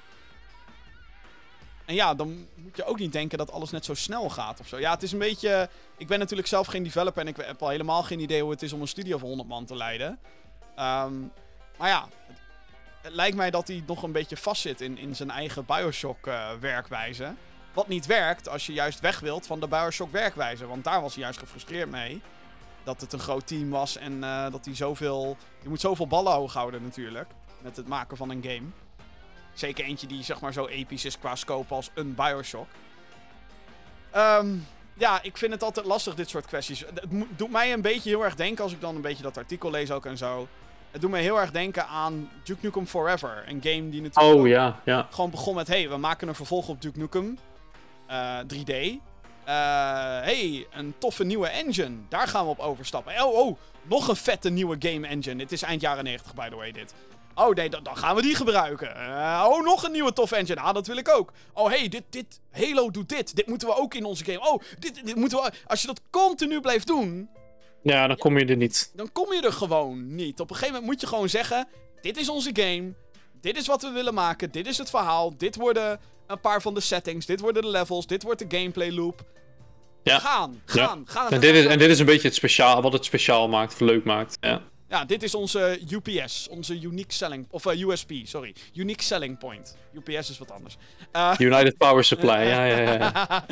en 1.85 1.95
ja, 1.95 2.13
dan 2.13 2.47
moet 2.55 2.75
je 2.75 2.85
ook 2.85 2.99
niet 2.99 3.11
denken 3.11 3.37
dat 3.37 3.51
alles 3.51 3.71
net 3.71 3.85
zo 3.85 3.93
snel 3.93 4.29
gaat 4.29 4.59
of 4.59 4.67
zo. 4.67 4.79
Ja, 4.79 4.91
het 4.91 5.03
is 5.03 5.11
een 5.11 5.19
beetje... 5.19 5.69
Ik 5.97 6.07
ben 6.07 6.19
natuurlijk 6.19 6.47
zelf 6.47 6.67
geen 6.67 6.83
developer 6.83 7.21
en 7.21 7.27
ik 7.27 7.37
heb 7.37 7.61
al 7.61 7.69
helemaal 7.69 8.03
geen 8.03 8.19
idee 8.19 8.41
hoe 8.41 8.51
het 8.51 8.61
is 8.61 8.73
om 8.73 8.81
een 8.81 8.87
studio 8.87 9.17
van 9.17 9.27
100 9.27 9.49
man 9.49 9.65
te 9.65 9.75
leiden. 9.75 10.19
Ehm, 10.75 11.13
maar 11.77 11.89
ja, 11.89 12.07
lijkt 13.09 13.35
mij 13.35 13.51
dat 13.51 13.67
hij 13.67 13.83
nog 13.85 14.03
een 14.03 14.11
beetje 14.11 14.37
vastzit 14.37 14.81
in, 14.81 14.97
in 14.97 15.15
zijn 15.15 15.29
eigen 15.29 15.65
Bioshock-werkwijze. 15.65 17.33
Wat 17.73 17.87
niet 17.87 18.05
werkt 18.05 18.49
als 18.49 18.65
je 18.65 18.73
juist 18.73 18.99
weg 18.99 19.19
wilt 19.19 19.45
van 19.45 19.59
de 19.59 19.67
Bioshock-werkwijze. 19.67 20.67
Want 20.67 20.83
daar 20.83 21.01
was 21.01 21.13
hij 21.13 21.23
juist 21.23 21.39
gefrustreerd 21.39 21.89
mee. 21.89 22.21
Dat 22.83 23.01
het 23.01 23.13
een 23.13 23.19
groot 23.19 23.47
team 23.47 23.69
was 23.69 23.97
en 23.97 24.23
eh, 24.23 24.51
dat 24.51 24.65
hij 24.65 24.75
zoveel... 24.75 25.37
Je 25.61 25.69
moet 25.69 25.81
zoveel 25.81 26.07
ballen 26.07 26.33
hoog 26.33 26.53
houden 26.53 26.83
natuurlijk. 26.83 27.29
Met 27.61 27.75
het 27.75 27.87
maken 27.87 28.17
van 28.17 28.29
een 28.29 28.43
game. 28.43 28.67
Zeker 29.53 29.85
eentje 29.85 30.07
die 30.07 30.23
zeg 30.23 30.39
maar 30.39 30.53
zo 30.53 30.67
episch 30.67 31.05
is 31.05 31.19
qua 31.19 31.35
scope 31.35 31.73
als 31.73 31.89
een 31.93 32.15
Bioshock. 32.15 32.67
Ehm, 34.11 34.55
ja, 34.93 35.21
ik 35.21 35.37
vind 35.37 35.51
het 35.51 35.63
altijd 35.63 35.85
lastig, 35.85 36.15
dit 36.15 36.29
soort 36.29 36.45
kwesties. 36.45 36.79
Het 36.79 37.01
doet 37.37 37.51
mij 37.51 37.73
een 37.73 37.81
beetje 37.81 38.09
heel 38.09 38.23
erg 38.23 38.35
denken, 38.35 38.63
als 38.63 38.73
ik 38.73 38.81
dan 38.81 38.95
een 38.95 39.01
beetje 39.01 39.23
dat 39.23 39.37
artikel 39.37 39.71
lees 39.71 39.91
ook 39.91 40.05
en 40.05 40.17
zo. 40.17 40.47
Het 40.95 41.03
doet 41.03 41.13
me 41.13 41.19
heel 41.19 41.39
erg 41.39 41.51
denken 41.51 41.87
aan 41.87 42.29
Duke 42.43 42.59
Nukem 42.61 42.87
Forever. 42.87 43.43
Een 43.47 43.61
game 43.63 43.89
die 43.89 44.01
natuurlijk 44.01 44.35
Oh 44.35 44.47
ja, 44.47 44.79
ja. 44.85 45.07
gewoon 45.11 45.29
begon 45.29 45.55
met... 45.55 45.67
hey, 45.67 45.89
we 45.89 45.97
maken 45.97 46.27
een 46.27 46.35
vervolg 46.35 46.67
op 46.67 46.81
Duke 46.81 46.99
Nukem. 46.99 47.37
eh, 48.07 48.39
3D. 48.39 48.71
Eh, 48.71 49.53
hey, 50.21 50.67
een 50.71 50.93
toffe 50.97 51.23
nieuwe 51.23 51.47
engine. 51.47 51.95
Daar 52.09 52.27
gaan 52.27 52.43
we 52.43 52.49
op 52.49 52.59
overstappen. 52.59 53.23
Oh, 53.23 53.33
oh, 53.35 53.57
nog 53.81 54.07
een 54.07 54.15
vette 54.15 54.49
nieuwe 54.49 54.75
game 54.79 55.07
engine. 55.07 55.41
Het 55.43 55.51
is 55.51 55.61
eind 55.61 55.81
jaren 55.81 56.03
90, 56.03 56.33
by 56.33 56.49
the 56.49 56.55
way, 56.55 56.71
dit. 56.71 56.93
Oh 57.33 57.53
nee, 57.55 57.69
dan, 57.69 57.83
dan 57.83 57.97
gaan 57.97 58.15
we 58.15 58.21
die 58.21 58.35
gebruiken. 58.35 58.95
Eh, 58.95 59.45
oh, 59.49 59.63
nog 59.63 59.83
een 59.83 59.91
nieuwe 59.91 60.13
toffe 60.13 60.35
engine. 60.35 60.59
Ah, 60.59 60.73
dat 60.73 60.87
wil 60.87 60.97
ik 60.97 61.09
ook. 61.09 61.31
Oh, 61.53 61.67
hey, 61.67 61.87
dit, 61.87 62.03
dit, 62.09 62.39
Halo 62.51 62.91
doet 62.91 63.09
dit. 63.09 63.35
Dit 63.35 63.47
moeten 63.47 63.67
we 63.67 63.77
ook 63.77 63.93
in 63.93 64.05
onze 64.05 64.25
game. 64.25 64.49
Oh, 64.49 64.61
dit, 64.79 65.05
dit 65.05 65.15
moeten 65.15 65.37
we... 65.37 65.51
Als 65.67 65.81
je 65.81 65.87
dat 65.87 66.01
continu 66.09 66.61
blijft 66.61 66.87
doen, 66.87 67.29
Ja, 67.85 68.07
dan 68.07 68.17
kom 68.17 68.37
je 68.37 68.45
er 68.45 68.55
niet. 68.55 68.91
dan 68.95 69.11
kom 69.11 69.33
je 69.33 69.41
er 69.41 69.53
gewoon 69.53 70.15
niet. 70.15 70.39
Op 70.39 70.49
een 70.49 70.55
gegeven 70.55 70.73
moment 70.73 70.91
moet 70.91 71.01
je 71.01 71.07
gewoon 71.07 71.29
zeggen: 71.29 71.67
Dit 72.01 72.17
is 72.17 72.29
onze 72.29 72.49
game. 72.53 72.93
Dit 73.41 73.57
is 73.57 73.67
wat 73.67 73.81
we 73.81 73.89
willen 73.89 74.13
maken. 74.13 74.51
Dit 74.51 74.67
is 74.67 74.77
het 74.77 74.89
verhaal. 74.89 75.37
Dit 75.37 75.55
worden 75.55 75.99
een 76.27 76.39
paar 76.39 76.61
van 76.61 76.73
de 76.73 76.79
settings. 76.79 77.25
Dit 77.25 77.39
worden 77.39 77.61
de 77.61 77.67
levels. 77.69 78.07
Dit 78.07 78.23
wordt 78.23 78.49
de 78.49 78.57
gameplay 78.57 78.91
loop. 78.91 79.23
Ja. 80.03 80.19
Gaan, 80.19 80.61
Ja. 80.65 80.85
gaan, 80.87 81.03
gaan. 81.05 81.29
En 81.31 81.39
dit, 81.39 81.55
is, 81.55 81.65
en 81.65 81.79
dit 81.79 81.89
is 81.89 81.99
een 81.99 82.05
beetje 82.05 82.27
het 82.27 82.35
speciaal, 82.37 82.81
wat 82.81 82.93
het 82.93 83.05
speciaal 83.05 83.47
maakt, 83.49 83.73
of 83.73 83.79
leuk 83.79 84.03
maakt. 84.03 84.37
Ja. 84.39 84.61
Ja, 84.95 85.05
dit 85.05 85.23
is 85.23 85.35
onze 85.35 85.79
UPS. 85.89 86.47
Onze 86.49 86.81
unique 86.81 87.13
selling... 87.13 87.47
Of 87.49 87.65
eh, 87.65 87.81
USP, 87.81 88.11
sorry. 88.23 88.55
Unique 88.73 89.03
selling 89.03 89.37
point. 89.37 89.77
UPS 89.93 90.29
is 90.29 90.37
wat 90.37 90.51
anders. 90.51 90.77
Eh, 91.11 91.33
United 91.37 91.77
Power 91.77 92.03
Supply, 92.03 92.29
ja, 92.53 92.65
ja, 92.65 92.91
ja. 92.93 93.45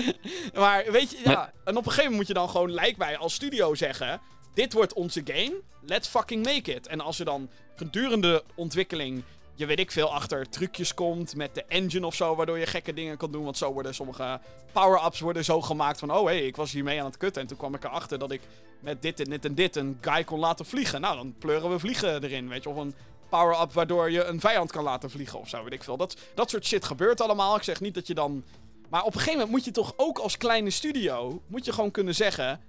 maar 0.54 0.92
weet 0.92 1.12
je, 1.12 1.18
ja. 1.24 1.52
En 1.64 1.78
op 1.78 1.86
een 1.86 1.92
gegeven 1.92 1.96
moment 1.96 2.16
moet 2.16 2.28
je 2.28 2.34
dan 2.34 2.50
gewoon, 2.50 2.72
lijkt 2.72 2.98
mij, 2.98 3.18
als 3.18 3.34
studio 3.34 3.76
zeggen... 3.76 4.22
dit 4.54 4.74
wordt 4.74 4.94
onze 4.94 5.22
game, 5.26 5.54
let's 5.82 6.08
fucking 6.08 6.46
make 6.46 6.74
it. 6.74 6.88
En 6.88 7.00
als 7.00 7.20
er 7.20 7.26
dan 7.26 7.50
gedurende 7.76 8.44
ontwikkeling, 8.56 9.24
je 9.56 9.66
weet 9.66 9.80
ik 9.80 9.92
veel, 9.92 10.14
achter 10.14 10.50
trucjes 10.50 10.94
komt 10.94 11.36
met 11.36 11.56
de 11.56 11.64
engine 11.68 12.06
of 12.06 12.16
zo, 12.16 12.36
waardoor 12.36 12.60
je 12.60 12.66
gekke 12.66 12.94
dingen 12.94 13.18
kan 13.18 13.32
doen. 13.32 13.44
Want 13.44 13.58
zo 13.58 13.74
worden 13.74 13.96
sommige 13.96 14.40
power-ups 14.72 15.20
worden 15.20 15.46
zo 15.46 15.62
gemaakt 15.62 16.00
van, 16.00 16.12
oh 16.12 16.26
hé, 16.26 16.34
hey, 16.38 16.46
ik 16.46 16.56
was 16.56 16.72
hiermee 16.72 17.00
aan 17.00 17.06
het 17.06 17.18
kutten. 17.18 17.42
En 17.42 17.48
toen 17.48 17.58
kwam 17.58 17.76
ik 17.76 17.84
erachter 17.84 18.20
dat 18.20 18.32
ik 18.32 18.42
met 18.80 19.02
dit 19.02 19.20
en 19.20 19.30
dit 19.30 19.46
en 19.46 19.56
dit 19.56 19.76
een 19.76 19.98
guy 20.02 20.24
kon 20.24 20.40
laten 20.40 20.66
vliegen. 20.66 21.02
Nou, 21.02 21.16
dan 21.16 21.36
pleuren 21.40 21.70
we 21.70 21.80
vliegen 21.80 22.24
erin, 22.24 22.50
weet 22.50 22.64
je. 22.64 22.70
Of 22.70 22.76
een 22.78 22.96
power-up 23.30 23.74
waardoor 23.74 24.12
je 24.12 24.24
een 24.24 24.40
vijand 24.40 24.72
kan 24.72 24.84
laten 24.84 25.10
vliegen 25.10 25.40
of 25.40 25.50
zo, 25.50 25.64
weet 25.64 25.74
ik 25.74 25.84
veel. 25.84 25.98
Dat, 25.98 26.18
dat 26.34 26.50
soort 26.50 26.66
shit 26.66 26.86
gebeurt 26.86 27.22
allemaal. 27.22 27.56
Ik 27.56 27.64
zeg 27.64 27.82
niet 27.82 27.94
dat 27.94 28.08
je 28.08 28.14
dan... 28.14 28.44
Maar 28.90 29.02
op 29.02 29.08
een 29.08 29.14
gegeven 29.14 29.34
moment 29.34 29.52
moet 29.52 29.66
je 29.66 29.72
toch 29.72 29.94
ook 29.98 30.20
als 30.20 30.38
kleine 30.38 30.70
studio... 30.70 31.42
moet 31.48 31.66
je 31.66 31.74
gewoon 31.74 31.92
kunnen 31.92 32.16
zeggen... 32.16 32.62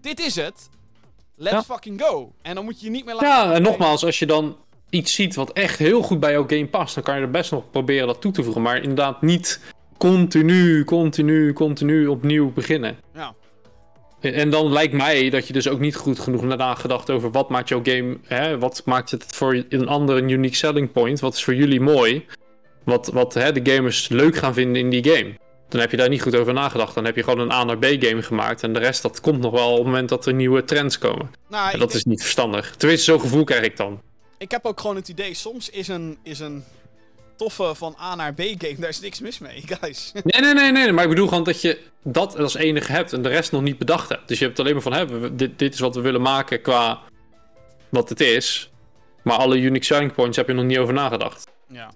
Dit 0.00 0.20
is 0.20 0.34
het. 0.34 0.68
Let's 1.34 1.54
Ja. 1.54 1.62
fucking 1.62 2.02
go. 2.02 2.32
En 2.42 2.54
dan 2.54 2.64
moet 2.64 2.80
je 2.80 2.84
je 2.86 2.92
niet 2.92 3.04
meer 3.04 3.14
laten... 3.14 3.28
Ja, 3.28 3.52
en 3.52 3.62
nogmaals, 3.62 4.04
als 4.04 4.18
je 4.18 4.26
dan 4.26 4.56
iets 4.90 5.14
ziet 5.14 5.34
wat 5.34 5.52
echt 5.52 5.78
heel 5.78 6.02
goed 6.02 6.20
bij 6.20 6.32
jouw 6.32 6.46
game 6.46 6.66
past, 6.66 6.94
dan 6.94 7.04
kan 7.04 7.16
je 7.16 7.22
er 7.22 7.30
best 7.30 7.50
nog 7.50 7.70
proberen 7.70 8.06
dat 8.06 8.20
toe 8.20 8.32
te 8.32 8.42
voegen. 8.42 8.62
Maar 8.62 8.76
inderdaad 8.76 9.22
niet 9.22 9.60
continu, 9.98 10.84
continu, 10.84 11.52
continu 11.52 12.06
opnieuw 12.06 12.52
beginnen. 12.52 12.96
Ja. 13.14 13.34
En 14.20 14.50
dan 14.50 14.72
lijkt 14.72 14.92
mij 14.92 15.30
dat 15.30 15.46
je 15.46 15.52
dus 15.52 15.68
ook 15.68 15.80
niet 15.80 15.96
goed 15.96 16.18
genoeg 16.18 16.42
nagedacht 16.42 17.10
over 17.10 17.30
wat 17.30 17.48
maakt 17.48 17.68
jouw 17.68 17.80
game, 17.82 18.18
hè, 18.26 18.58
wat 18.58 18.82
maakt 18.84 19.10
het 19.10 19.24
voor 19.26 19.64
een 19.68 19.88
ander 19.88 20.16
een 20.16 20.28
unique 20.28 20.56
selling 20.56 20.92
point, 20.92 21.20
wat 21.20 21.34
is 21.34 21.44
voor 21.44 21.54
jullie 21.54 21.80
mooi, 21.80 22.26
wat, 22.84 23.10
wat 23.12 23.34
hè, 23.34 23.52
de 23.52 23.72
gamers 23.72 24.08
leuk 24.08 24.36
gaan 24.36 24.54
vinden 24.54 24.82
in 24.82 24.90
die 24.90 25.08
game. 25.10 25.34
Dan 25.68 25.80
heb 25.80 25.90
je 25.90 25.96
daar 25.96 26.08
niet 26.08 26.22
goed 26.22 26.36
over 26.36 26.52
nagedacht. 26.52 26.94
Dan 26.94 27.04
heb 27.04 27.16
je 27.16 27.22
gewoon 27.22 27.38
een 27.38 27.52
A 27.52 27.64
naar 27.64 27.78
B 27.78 27.84
game 27.84 28.22
gemaakt 28.22 28.62
en 28.62 28.72
de 28.72 28.78
rest 28.78 29.02
dat 29.02 29.20
komt 29.20 29.40
nog 29.40 29.52
wel 29.52 29.70
op 29.70 29.76
het 29.76 29.86
moment 29.86 30.08
dat 30.08 30.26
er 30.26 30.34
nieuwe 30.34 30.64
trends 30.64 30.98
komen. 30.98 31.30
Nou, 31.48 31.72
En 31.72 31.78
dat 31.78 31.94
is 31.94 32.04
niet 32.04 32.20
verstandig. 32.20 32.76
Tenminste, 32.76 33.10
zo'n 33.10 33.20
gevoel 33.20 33.44
krijg 33.44 33.62
ik 33.64 33.76
dan. 33.76 34.00
Ik 34.38 34.50
heb 34.50 34.64
ook 34.64 34.80
gewoon 34.80 34.96
het 34.96 35.08
idee... 35.08 35.34
Soms 35.34 35.70
is 35.70 35.88
een, 35.88 36.18
is 36.22 36.38
een 36.38 36.64
toffe 37.36 37.74
van 37.74 37.96
A 38.00 38.14
naar 38.14 38.34
B 38.34 38.40
game... 38.40 38.76
Daar 38.78 38.88
is 38.88 39.00
niks 39.00 39.20
mis 39.20 39.38
mee, 39.38 39.62
guys. 39.80 40.12
Nee, 40.12 40.40
nee, 40.42 40.54
nee, 40.54 40.72
nee, 40.72 40.92
maar 40.92 41.04
ik 41.04 41.10
bedoel 41.10 41.28
gewoon 41.28 41.44
dat 41.44 41.60
je 41.60 41.78
dat 42.02 42.38
als 42.38 42.54
enige 42.54 42.92
hebt 42.92 43.12
en 43.12 43.22
de 43.22 43.28
rest 43.28 43.52
nog 43.52 43.62
niet 43.62 43.78
bedacht 43.78 44.08
hebt. 44.08 44.28
Dus 44.28 44.38
je 44.38 44.44
hebt 44.44 44.60
alleen 44.60 44.72
maar 44.72 44.82
van, 44.82 44.92
hè, 44.92 45.34
dit, 45.34 45.58
dit 45.58 45.74
is 45.74 45.80
wat 45.80 45.94
we 45.94 46.00
willen 46.00 46.22
maken 46.22 46.62
qua 46.62 47.00
wat 47.88 48.08
het 48.08 48.20
is. 48.20 48.70
Maar 49.22 49.36
alle 49.36 49.56
unique 49.56 49.84
selling 49.84 50.12
points 50.12 50.36
heb 50.36 50.46
je 50.46 50.52
nog 50.52 50.64
niet 50.64 50.78
over 50.78 50.94
nagedacht. 50.94 51.50
ja. 51.68 51.90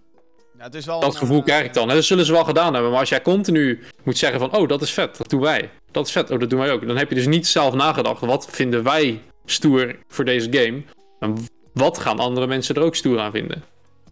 ja, 0.58 0.64
het 0.64 0.74
is 0.74 0.86
wel... 0.86 1.00
Dat 1.00 1.12
een, 1.12 1.18
gevoel 1.18 1.38
eh, 1.38 1.44
krijg 1.44 1.64
ik 1.64 1.74
dan. 1.74 1.88
Dat 1.88 2.04
zullen 2.04 2.24
ze 2.24 2.32
wel 2.32 2.44
gedaan 2.44 2.72
hebben. 2.72 2.90
Maar 2.90 3.00
als 3.00 3.08
jij 3.08 3.22
continu 3.22 3.82
moet 4.02 4.18
zeggen 4.18 4.40
van, 4.40 4.56
oh, 4.56 4.68
dat 4.68 4.82
is 4.82 4.90
vet, 4.90 5.16
dat 5.16 5.30
doen 5.30 5.40
wij. 5.40 5.70
Dat 5.90 6.06
is 6.06 6.12
vet, 6.12 6.30
oh, 6.30 6.38
dat 6.38 6.50
doen 6.50 6.58
wij 6.58 6.72
ook. 6.72 6.86
Dan 6.86 6.96
heb 6.96 7.08
je 7.08 7.14
dus 7.14 7.26
niet 7.26 7.46
zelf 7.46 7.74
nagedacht, 7.74 8.20
wat 8.20 8.46
vinden 8.50 8.82
wij 8.82 9.22
stoer 9.44 9.98
voor 10.08 10.24
deze 10.24 10.48
game? 10.50 10.82
En 11.20 11.46
wat 11.72 11.98
gaan 11.98 12.18
andere 12.18 12.46
mensen 12.46 12.74
er 12.74 12.82
ook 12.82 12.96
stoer 12.96 13.20
aan 13.20 13.32
vinden? 13.32 13.64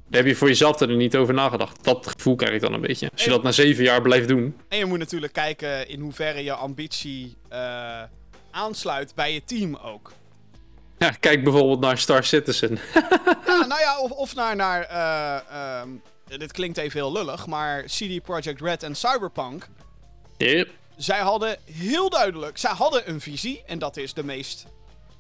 Daar 0.08 0.20
heb 0.20 0.30
je 0.30 0.36
voor 0.36 0.48
jezelf 0.48 0.80
er 0.80 0.96
niet 0.96 1.16
over 1.16 1.34
nagedacht. 1.34 1.84
Dat 1.84 2.06
gevoel 2.06 2.36
krijg 2.36 2.54
ik 2.54 2.61
dan 2.61 2.72
een 2.72 2.80
beetje. 2.80 3.11
Als 3.12 3.24
je 3.24 3.30
dat 3.30 3.42
na 3.42 3.52
zeven 3.52 3.84
jaar 3.84 4.02
blijft 4.02 4.28
doen. 4.28 4.56
En 4.68 4.78
je 4.78 4.84
moet 4.84 4.98
natuurlijk 4.98 5.32
kijken 5.32 5.88
in 5.88 6.00
hoeverre 6.00 6.44
je 6.44 6.52
ambitie 6.52 7.36
eh, 7.48 8.02
aansluit 8.50 9.14
bij 9.14 9.32
je 9.32 9.44
team 9.44 9.76
ook. 9.76 10.12
Ja, 10.98 11.11
kijk 11.11 11.44
bijvoorbeeld 11.44 11.80
naar 11.80 11.98
Star 11.98 12.24
Citizen. 12.24 12.78
Ja, 13.46 13.66
nou 13.66 13.80
ja, 13.80 13.98
of, 13.98 14.11
of 14.11 14.34
naar, 14.34 14.56
naar 14.56 14.82
eh, 14.82 15.80
ehm, 15.80 15.88
dit 16.38 16.52
klinkt 16.52 16.78
even 16.78 17.00
heel 17.00 17.12
lullig, 17.12 17.46
maar 17.46 17.84
CD 17.84 18.22
Projekt 18.22 18.61
Red 18.61 18.82
en 18.82 18.94
Cyberpunk, 18.94 19.68
Yep. 20.36 20.68
zij 20.96 21.18
hadden 21.18 21.56
heel 21.72 22.11
duidelijk, 22.11 22.58
zij 22.58 22.70
hadden 22.70 23.08
een 23.11 23.20
visie 23.20 23.62
en 23.66 23.78
dat 23.78 23.96
is 23.96 24.14
de 24.14 24.24
meest 24.24 24.66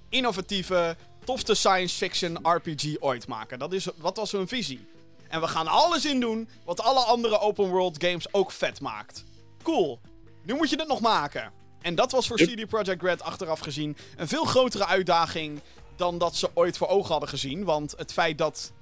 innovatieve, 0.08 0.96
tofste 1.24 1.54
science 1.54 1.96
fiction 1.96 2.38
RPG 2.42 2.96
ooit 3.00 3.26
maken. 3.26 3.58
Dat, 3.58 3.72
is, 3.72 3.88
wat 3.96 4.16
was 4.16 4.32
hun 4.32 4.48
visie? 4.48 4.88
En 5.28 5.40
we 5.40 5.46
gaan 5.46 5.66
alles 5.66 6.04
in 6.04 6.20
doen 6.20 6.48
wat 6.64 6.80
alle 6.80 7.00
andere 7.00 7.38
open 7.38 7.68
world 7.68 8.04
games 8.04 8.32
ook 8.32 8.50
vet 8.50 8.80
maakt. 8.80 9.24
Cool. 9.62 10.00
Nu 10.42 10.54
moet 10.54 10.70
je 10.70 10.76
het 10.76 10.88
nog 10.88 11.00
maken. 11.00 11.52
En 11.80 11.94
dat 11.94 12.12
was 12.12 12.26
voor. 12.26 12.36
CD 12.36 12.66
Projekt 12.66 13.02
Red 13.02 13.22
achteraf 13.22 13.60
gezien 13.60 13.96
een 14.16 14.28
veel 14.28 14.44
grotere 14.44 14.86
uitdaging 14.86 15.60
dan 15.96 16.18
dat 16.18 16.36
ze 16.36 16.50
ooit 16.54 16.76
voor 16.76 16.88
ogen 16.88 17.10
hadden 17.10 17.28
gezien. 17.28 17.64
Want 17.64 17.94
het 17.96 18.12
feit 18.12 18.38
dat. 18.38 18.72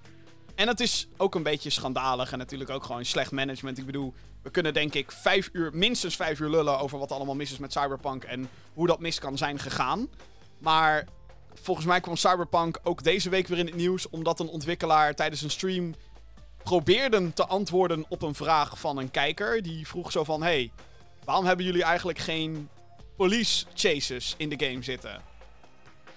En 0.55 0.69
het 0.69 0.81
is 0.81 1.09
ook 1.17 1.35
een 1.35 1.43
beetje 1.43 1.71
schandalig 1.71 2.33
en 2.33 2.39
natuurlijk 2.39 2.71
ook 2.71 2.85
gewoon 2.85 3.05
slecht 3.05 3.31
management. 3.31 3.79
Ik 3.79 3.87
bedoel, 3.87 4.15
we 4.43 4.51
kunnen 4.51 4.75
denk 4.75 4.95
ik 4.95 5.13
vijf 5.13 5.49
uur, 5.53 5.71
minstens 5.75 6.17
vijf 6.17 6.41
uur 6.41 6.51
lullen 6.51 6.79
over 6.79 6.99
wat 6.99 7.13
allemaal 7.13 7.35
mis 7.35 7.53
is 7.53 7.59
met 7.59 7.73
Cyberpunk 7.73 8.25
en 8.25 8.51
hoe 8.75 8.87
dat 8.87 9.01
mis 9.01 9.19
kan 9.19 9.37
zijn 9.37 9.59
gegaan. 9.59 10.09
Maar 10.59 11.07
volgens 11.63 11.87
mij 11.87 12.01
kwam 12.01 12.17
Cyberpunk 12.17 12.79
ook 12.83 13.03
deze 13.03 13.29
week 13.29 13.47
weer 13.47 13.59
in 13.59 13.67
het 13.67 13.75
nieuws 13.75 14.09
omdat 14.09 14.41
een 14.41 14.49
ontwikkelaar 14.49 15.15
tijdens 15.15 15.43
een 15.43 15.51
stream 15.51 15.95
probeerde 16.63 17.33
te 17.33 17.47
antwoorden 17.47 18.05
op 18.09 18.23
een 18.23 18.35
vraag 18.35 18.79
van 18.79 18.99
een 18.99 19.11
kijker. 19.11 19.63
Die 19.63 19.87
vroeg 19.87 20.13
zo 20.13 20.25
van, 20.25 20.43
hey, 20.43 20.71
waarom 21.25 21.45
hebben 21.45 21.65
jullie 21.65 21.83
eigenlijk 21.83 22.19
geen 22.19 22.69
police 23.17 23.65
chases 23.75 24.35
in 24.37 24.49
de 24.49 24.67
game 24.67 24.83
zitten? 24.83 25.23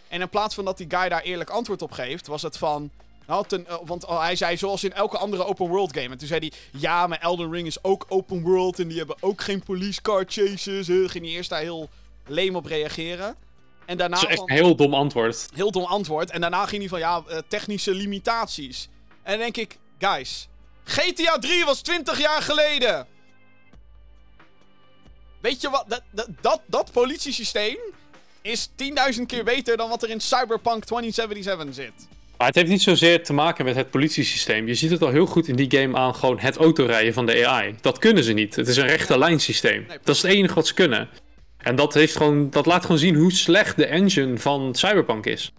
En 0.07 0.21
in 0.21 0.29
plaats 0.29 0.55
van 0.55 0.65
dat 0.65 0.77
die 0.77 0.89
guy 0.89 1.09
daar 1.09 1.21
eerlijk 1.21 1.49
antwoord 1.49 1.81
op 1.81 1.91
geeft, 1.91 2.27
was 2.27 2.41
het 2.41 2.57
van... 2.57 2.91
Nou, 3.27 3.45
eh, 3.49 3.75
want 3.85 4.05
oh, 4.05 4.21
hij 4.21 4.35
zei 4.35 4.57
zoals 4.57 4.83
in 4.83 4.93
elke 4.93 5.17
andere 5.17 5.45
open 5.45 5.67
world 5.67 5.97
game. 5.97 6.09
En 6.09 6.17
toen 6.17 6.27
zei 6.27 6.39
hij, 6.39 6.79
ja, 6.79 7.07
maar 7.07 7.19
Elden 7.19 7.51
Ring 7.51 7.67
is 7.67 7.83
ook 7.83 8.05
open 8.09 8.41
world 8.41 8.79
en 8.79 8.87
die 8.87 8.97
hebben 8.97 9.15
ook 9.19 9.41
geen 9.41 9.63
police 9.63 10.01
car 10.01 10.23
chases. 10.27 10.87
Ging 10.87 11.25
hij 11.25 11.33
eerst 11.33 11.49
daar 11.49 11.59
heel 11.59 11.89
leem 12.25 12.55
op 12.55 12.65
reageren. 12.65 13.35
En 13.91 13.97
daarna 13.97 14.15
Dat 14.15 14.23
is 14.23 14.29
echt 14.29 14.39
van- 14.39 14.49
een 14.49 14.55
heel 14.55 14.75
dom 14.75 14.93
antwoord. 14.93 15.47
heel 15.55 15.71
dom 15.71 15.83
antwoord. 15.83 16.31
En 16.31 16.41
daarna 16.41 16.65
ging 16.65 16.79
hij 16.81 16.89
van, 16.89 16.99
ja, 16.99 17.23
eh, 17.27 17.37
technische 17.47 17.93
limitaties. 17.93 18.87
En 19.23 19.31
dan 19.31 19.41
denk 19.41 19.57
ik, 19.57 19.77
guys, 19.99 20.47
GTA 20.83 21.37
3 21.39 21.65
was 21.65 21.81
20 21.81 22.19
jaar 22.19 22.41
geleden. 22.41 23.07
Weet 25.41 25.61
je 25.61 25.69
wat, 25.69 25.85
dat, 25.87 26.01
dat, 26.11 26.27
dat, 26.41 26.61
dat 26.65 26.91
politiesysteem 26.91 27.77
is 28.41 28.69
10.000 28.75 29.25
keer 29.25 29.43
beter 29.43 29.77
dan 29.77 29.89
wat 29.89 30.03
er 30.03 30.09
in 30.09 30.19
Cyberpunk 30.21 30.83
2077 30.85 31.75
zit. 31.75 32.07
Maar 32.37 32.47
het 32.47 32.55
heeft 32.55 32.69
niet 32.69 32.81
zozeer 32.81 33.23
te 33.23 33.33
maken 33.33 33.65
met 33.65 33.75
het 33.75 33.89
politiesysteem. 33.89 34.67
Je 34.67 34.75
ziet 34.75 34.91
het 34.91 35.01
al 35.01 35.09
heel 35.09 35.25
goed 35.25 35.47
in 35.47 35.55
die 35.55 35.79
game 35.79 35.97
aan 35.97 36.15
gewoon 36.15 36.39
het 36.39 36.57
autorijden 36.57 37.13
van 37.13 37.25
de 37.25 37.47
AI. 37.47 37.75
Dat 37.81 37.97
kunnen 37.97 38.23
ze 38.23 38.33
niet. 38.33 38.55
Het 38.55 38.67
is 38.67 38.77
een 38.77 38.87
rechte 38.87 39.17
lijn 39.17 39.39
systeem. 39.39 39.85
Nee. 39.87 39.97
Dat 40.03 40.15
is 40.15 40.21
het 40.21 40.31
enige 40.31 40.53
wat 40.53 40.67
ze 40.67 40.73
kunnen. 40.73 41.09
En 41.61 41.75
dat, 41.75 41.93
heeft 41.93 42.15
gewoon, 42.17 42.49
dat 42.49 42.65
laat 42.65 42.81
gewoon 42.81 42.97
zien 42.97 43.15
hoe 43.15 43.31
slecht 43.31 43.75
de 43.75 43.85
engine 43.85 44.37
van 44.37 44.75
Cyberpunk 44.75 45.25
is. 45.25 45.51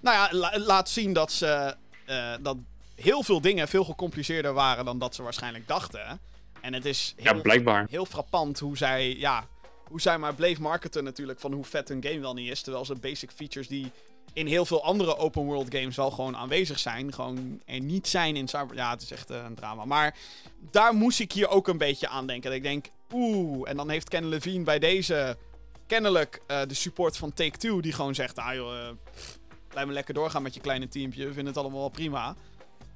Nou 0.00 0.16
ja, 0.16 0.38
la- 0.38 0.58
laat 0.58 0.88
zien 0.88 1.12
dat 1.12 1.32
ze, 1.32 1.74
eh, 2.04 2.32
dat 2.40 2.56
heel 2.94 3.22
veel 3.22 3.40
dingen 3.40 3.68
veel 3.68 3.84
gecompliceerder 3.84 4.52
waren 4.52 4.84
dan 4.84 4.98
dat 4.98 5.14
ze 5.14 5.22
waarschijnlijk 5.22 5.68
dachten. 5.68 6.20
En 6.60 6.72
het 6.72 6.84
is 6.84 7.14
heel, 7.16 7.34
Ja, 7.34 7.40
blijkbaar. 7.40 7.86
heel 7.90 8.06
frappant 8.06 8.58
hoe 8.58 8.76
zij, 8.76 9.16
ja, 9.16 9.46
hoe 9.88 10.00
zij 10.00 10.18
maar 10.18 10.34
bleef 10.34 10.58
marketen 10.58 11.04
natuurlijk 11.04 11.40
van 11.40 11.52
hoe 11.52 11.64
vet 11.64 11.88
hun 11.88 12.02
game 12.04 12.20
wel 12.20 12.34
niet 12.34 12.50
is. 12.50 12.62
Terwijl 12.62 12.84
ze 12.84 12.94
basic 12.94 13.30
features 13.30 13.68
die 13.68 13.90
in 14.32 14.46
heel 14.46 14.64
veel 14.66 14.84
andere 14.84 15.16
open 15.16 15.42
world 15.42 15.74
games 15.74 15.96
wel 15.96 16.10
gewoon 16.10 16.36
aanwezig 16.36 16.78
zijn, 16.78 17.12
gewoon 17.12 17.62
er 17.66 17.80
niet 17.80 18.08
zijn 18.08 18.36
in 18.36 18.48
Cyber... 18.48 18.76
Ja, 18.76 18.90
het 18.90 19.02
is 19.02 19.10
echt 19.10 19.30
eh, 19.30 19.42
een 19.46 19.54
drama. 19.54 19.84
Maar 19.84 20.16
daar 20.70 20.94
moest 20.94 21.20
ik 21.20 21.32
hier 21.32 21.48
ook 21.48 21.68
een 21.68 21.78
beetje 21.78 22.08
aan 22.08 22.26
denken. 22.26 22.48
Dat 22.50 22.58
ik 22.58 22.62
denk, 22.64 22.86
oeh, 23.12 23.68
en 23.70 23.76
dan 23.76 23.90
heeft 23.90 24.08
Ken 24.08 24.28
Levine 24.28 24.64
bij 24.64 24.78
deze 24.78 25.36
kennelijk 25.86 26.40
eh, 26.46 26.60
de 26.68 26.74
support 26.74 27.16
van 27.16 27.32
Take-Two 27.32 27.80
die 27.80 27.92
gewoon 27.92 28.14
zegt, 28.14 28.38
ah 28.38 28.54
joh, 28.54 28.72
eh, 28.78 28.88
blijf 29.68 29.84
maar 29.86 29.94
lekker 29.94 30.14
doorgaan 30.14 30.42
met 30.42 30.54
je 30.54 30.60
kleine 30.60 30.88
teampje, 30.88 31.20
we 31.26 31.32
vinden 31.32 31.46
het 31.52 31.56
allemaal 31.62 31.80
wel 31.80 31.88
prima. 31.88 32.34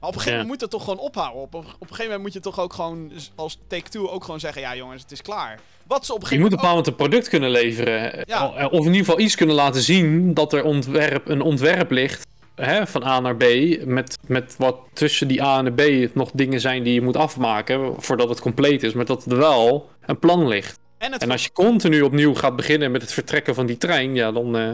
Maar 0.00 0.08
op 0.08 0.14
een 0.14 0.20
gegeven 0.20 0.38
Ja. 0.38 0.44
moment 0.44 0.48
moet 0.48 0.60
het 0.60 0.70
toch 0.70 0.84
gewoon 0.84 0.98
ophouden. 1.06 1.42
Op, 1.42 1.54
op 1.54 1.64
een 1.64 1.70
gegeven 1.80 2.04
moment 2.04 2.22
moet 2.22 2.32
je 2.32 2.40
toch 2.40 2.60
ook 2.60 2.72
gewoon 2.72 3.12
als 3.34 3.58
Take-Two 3.66 4.08
ook 4.08 4.24
gewoon 4.24 4.40
zeggen, 4.40 4.62
ja 4.62 4.76
jongens, 4.76 5.02
het 5.02 5.10
is 5.12 5.22
klaar. 5.22 5.60
Wat 5.86 6.06
ze 6.06 6.14
op 6.14 6.22
een 6.22 6.28
Je 6.30 6.34
moet 6.38 6.44
op 6.44 6.50
een 6.52 6.56
bepaald 6.56 6.76
moment 6.76 6.86
een 6.86 6.94
product 7.08 7.28
kunnen 7.28 7.50
leveren. 7.50 8.24
Ja. 8.26 8.52
Eh, 8.54 8.64
Of 8.72 8.78
in 8.78 8.84
ieder 8.84 8.96
geval 8.96 9.18
iets 9.20 9.34
kunnen 9.34 9.54
laten 9.54 9.80
zien 9.82 10.34
dat 10.34 10.52
er 10.52 10.64
ontwerp, 10.64 11.28
een 11.28 11.40
ontwerp 11.40 11.90
ligt. 11.90 12.26
Hè, 12.60 12.86
van 12.86 13.04
A 13.04 13.20
naar 13.20 13.36
B. 13.36 13.44
Met, 13.84 14.18
met 14.26 14.54
wat 14.58 14.78
tussen 14.92 15.28
die 15.28 15.42
A 15.42 15.58
en 15.58 15.74
de 15.74 16.06
B 16.08 16.14
nog 16.14 16.30
dingen 16.34 16.60
zijn 16.60 16.82
die 16.82 16.94
je 16.94 17.02
moet 17.02 17.16
afmaken. 17.16 18.02
Voordat 18.02 18.28
het 18.28 18.40
compleet 18.40 18.82
is. 18.82 18.92
Maar 18.92 19.04
dat 19.04 19.24
er 19.24 19.36
wel 19.36 19.90
een 20.06 20.18
plan 20.18 20.48
ligt. 20.48 20.78
en, 20.98 21.12
het 21.12 21.22
En 21.22 21.30
als 21.30 21.42
je 21.44 21.52
continu 21.52 22.02
opnieuw 22.02 22.34
gaat 22.34 22.56
beginnen 22.56 22.90
met 22.90 23.02
het 23.02 23.12
vertrekken 23.12 23.54
van 23.54 23.66
die 23.66 23.76
trein. 23.76 24.14
Ja, 24.14 24.32
dan. 24.32 24.56
eh, 24.56 24.70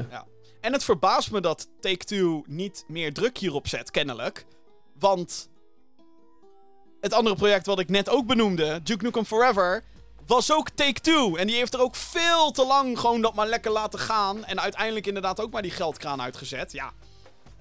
En 0.61 0.73
het 0.73 0.85
verbaast 0.85 1.31
me 1.31 1.41
dat 1.41 1.69
Take-Two 1.81 2.43
niet 2.47 2.85
meer 2.89 3.13
druk 3.13 3.39
hierop 3.39 3.69
zet, 3.69 3.91
kennelijk. 3.91 4.45
Want 4.99 5.49
het 7.01 7.13
andere 7.13 7.37
project 7.37 7.67
wat 7.67 7.79
ik 7.79 7.89
net 7.89 8.09
ook 8.09 8.27
benoemde, 8.27 8.81
Duke 8.83 9.05
Nukem 9.05 9.25
Forever, 9.25 9.83
was 10.27 10.53
ook 10.53 10.69
Take-Two. 10.71 11.37
En 11.37 11.47
die 11.47 11.57
heeft 11.57 11.75
er 11.75 11.81
ook 11.81 11.97
veel 11.97 12.51
te 12.51 12.67
lang 12.67 12.99
gewoon 12.99 13.21
dat 13.21 13.35
maar 13.35 13.47
lekker 13.49 13.71
laten 13.71 13.99
gaan. 13.99 14.45
En 14.45 14.61
uiteindelijk 14.61 15.07
inderdaad 15.07 15.41
ook 15.41 15.53
maar 15.53 15.63
die 15.63 15.71
geldkraan 15.71 16.23
uitgezet. 16.23 16.73
Ja. 16.73 16.93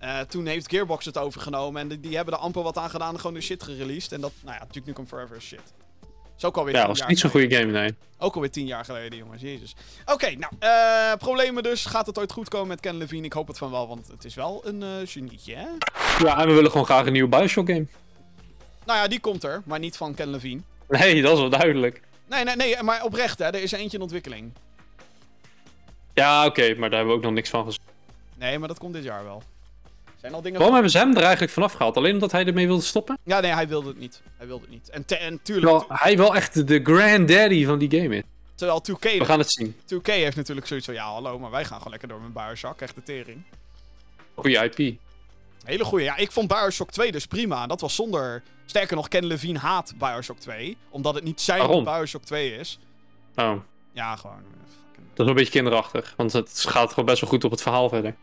Eh, 0.04 0.20
toen 0.20 0.46
heeft 0.46 0.70
Gearbox 0.70 1.06
het 1.06 1.18
overgenomen 1.18 1.82
en 1.82 1.88
die, 1.88 2.00
die 2.00 2.16
hebben 2.16 2.34
er 2.34 2.40
amper 2.40 2.64
wat 2.64 2.78
aan 2.78 2.90
gedaan 2.90 3.14
en 3.14 3.20
gewoon 3.20 3.34
de 3.34 3.42
shit 3.42 3.64
gereleased. 3.64 4.12
En 4.12 4.22
dat, 4.22 4.32
nou 4.44 4.58
ja, 4.60 4.68
Duke 4.72 4.88
Nukem 4.88 5.08
Forever 5.08 5.36
is 5.36 5.44
shit. 5.46 5.74
Is 6.38 6.46
ook 6.46 6.58
alweer 6.58 6.76
Ja, 6.76 6.88
was 6.88 7.06
niet 7.08 7.20
zo'n 7.20 7.30
goede 7.30 7.56
game, 7.56 7.72
nee. 7.72 7.96
Ook 8.18 8.36
alweer 8.36 8.52
tien 8.52 8.66
jaar 8.66 8.86
geleden, 8.86 9.18
jongens. 9.18 9.42
Jezus. 9.42 9.76
Oké, 10.06 10.30
nou, 10.30 10.54
eh, 10.60 11.14
problemen 11.18 11.64
dus. 11.64 11.86
Gaat 11.86 12.06
het 12.06 12.20
ooit 12.20 12.32
goed 12.32 12.50
komen 12.50 12.68
met 12.68 12.80
Ken 12.80 12.98
Levine? 12.98 13.26
Ik 13.26 13.34
hoop 13.34 13.48
het 13.48 13.58
van 13.58 13.72
wel, 13.72 13.88
want 13.88 14.08
het 14.08 14.26
is 14.26 14.36
wel 14.36 14.62
een 14.66 14.84
eh 14.84 14.90
genietje, 15.06 15.56
hè? 15.56 15.68
Ja, 16.26 16.40
en 16.40 16.48
we 16.48 16.54
willen 16.54 16.72
gewoon 16.72 16.86
graag 16.86 17.06
een 17.06 17.14
nieuwe 17.14 17.30
Bioshock 17.30 17.68
game. 17.68 17.86
Nou 18.86 19.00
ja, 19.00 19.08
die 19.08 19.20
komt 19.20 19.44
er, 19.44 19.62
maar 19.66 19.80
niet 19.80 19.98
van 19.98 20.14
Ken 20.14 20.30
Levine. 20.30 20.62
Nee, 20.88 21.22
dat 21.22 21.34
is 21.34 21.40
wel 21.40 21.50
duidelijk. 21.50 22.02
Nee, 22.30 22.44
nee, 22.44 22.56
nee, 22.56 22.84
maar 22.84 23.04
oprecht, 23.04 23.40
hè. 23.40 23.46
Er 23.46 23.62
is 23.62 23.72
eentje 23.72 23.98
in 23.98 24.04
ontwikkeling. 24.04 24.54
Ja, 26.14 26.46
oké, 26.46 26.76
maar 26.76 26.90
daar 26.90 26.98
hebben 26.98 27.08
we 27.08 27.14
ook 27.14 27.26
nog 27.26 27.34
niks 27.34 27.50
van 27.50 27.66
gezien. 27.66 27.82
Nee, 28.36 28.60
maar 28.60 28.68
dat 28.68 28.80
komt 28.80 28.94
dit 28.94 29.04
jaar 29.04 29.24
wel. 29.24 29.44
Zijn 30.24 30.36
al 30.36 30.42
dingen... 30.42 30.58
Waarom 30.58 30.74
hebben 30.76 30.92
ze 30.92 30.98
hem 30.98 31.16
er 31.16 31.22
eigenlijk 31.24 31.52
vanaf 31.52 31.72
gehaald? 31.74 31.98
Alleen 31.98 32.14
omdat 32.14 32.32
hij 32.32 32.46
ermee 32.46 32.68
wilde 32.68 32.84
stoppen? 32.84 33.18
Ja, 33.24 33.40
nee, 33.40 33.52
hij 33.52 33.68
wilde 33.68 33.88
het 33.88 33.98
niet. 34.00 34.22
Hij 34.38 34.48
wilde 34.48 34.62
het 34.62 34.72
niet. 34.72 34.90
En, 34.90 35.06
te- 35.06 35.16
en 35.16 35.40
tuurlijk, 35.44 35.68
Terwijl 35.78 36.00
hij 36.02 36.18
wel 36.18 36.36
echt 36.36 36.68
de 36.68 36.80
granddaddy 36.84 37.66
van 37.66 37.78
die 37.80 38.02
game 38.02 38.16
is. 38.16 38.22
terwijl 38.56 38.82
2K, 38.92 39.00
We 39.18 39.26
gaan 39.26 39.40
het 39.40 39.52
zien. 39.52 39.76
2K 39.94 40.06
heeft 40.06 40.36
natuurlijk 40.36 40.68
zoiets 40.68 40.86
van... 40.86 40.96
Ja, 40.96 41.06
hallo, 41.06 41.40
maar 41.40 41.52
wij 41.52 41.66
gaan 41.66 41.78
gewoon 41.78 41.92
lekker 41.92 42.08
door 42.08 42.22
met 42.22 42.34
Bioshock. 42.34 42.82
Echt 42.82 42.96
de 42.96 43.04
tering. 43.04 43.44
Goeie 44.36 44.70
IP. 44.70 44.98
Hele 45.64 45.84
goeie. 45.84 46.06
Ja, 46.06 46.18
ik 46.18 46.32
vond 46.32 46.48
Bioshock 46.48 46.92
2 46.92 47.12
dus 47.12 47.26
prima. 47.26 47.68
Dat 47.68 47.82
was 47.82 47.96
zonder... 47.96 48.44
Sterker 48.66 48.96
nog, 48.96 49.08
Ken 49.08 49.26
Levine 49.26 49.60
haat 49.60 49.94
Bioshock 49.98 50.40
2. 50.40 50.78
Omdat 50.90 51.16
het 51.16 51.24
niet 51.24 51.42
zijn 51.42 51.60
Waarom? 51.60 51.84
Bioshock 51.84 52.24
2 52.24 52.56
is. 52.56 52.80
Oh, 53.36 53.54
Ja, 53.94 54.16
gewoon... 54.16 54.36
eh, 54.38 54.44
fucking- 54.88 55.08
dat 55.14 55.26
is 55.26 55.32
een 55.32 55.38
beetje 55.38 55.52
kinderachtig. 55.52 56.14
Want 56.18 56.34
het 56.34 56.66
gaat 56.68 56.90
gewoon 56.90 57.06
best 57.06 57.22
wel 57.22 57.30
goed 57.30 57.44
op 57.44 57.52
het 57.52 57.62
verhaal 57.62 57.90
verder. 57.90 58.16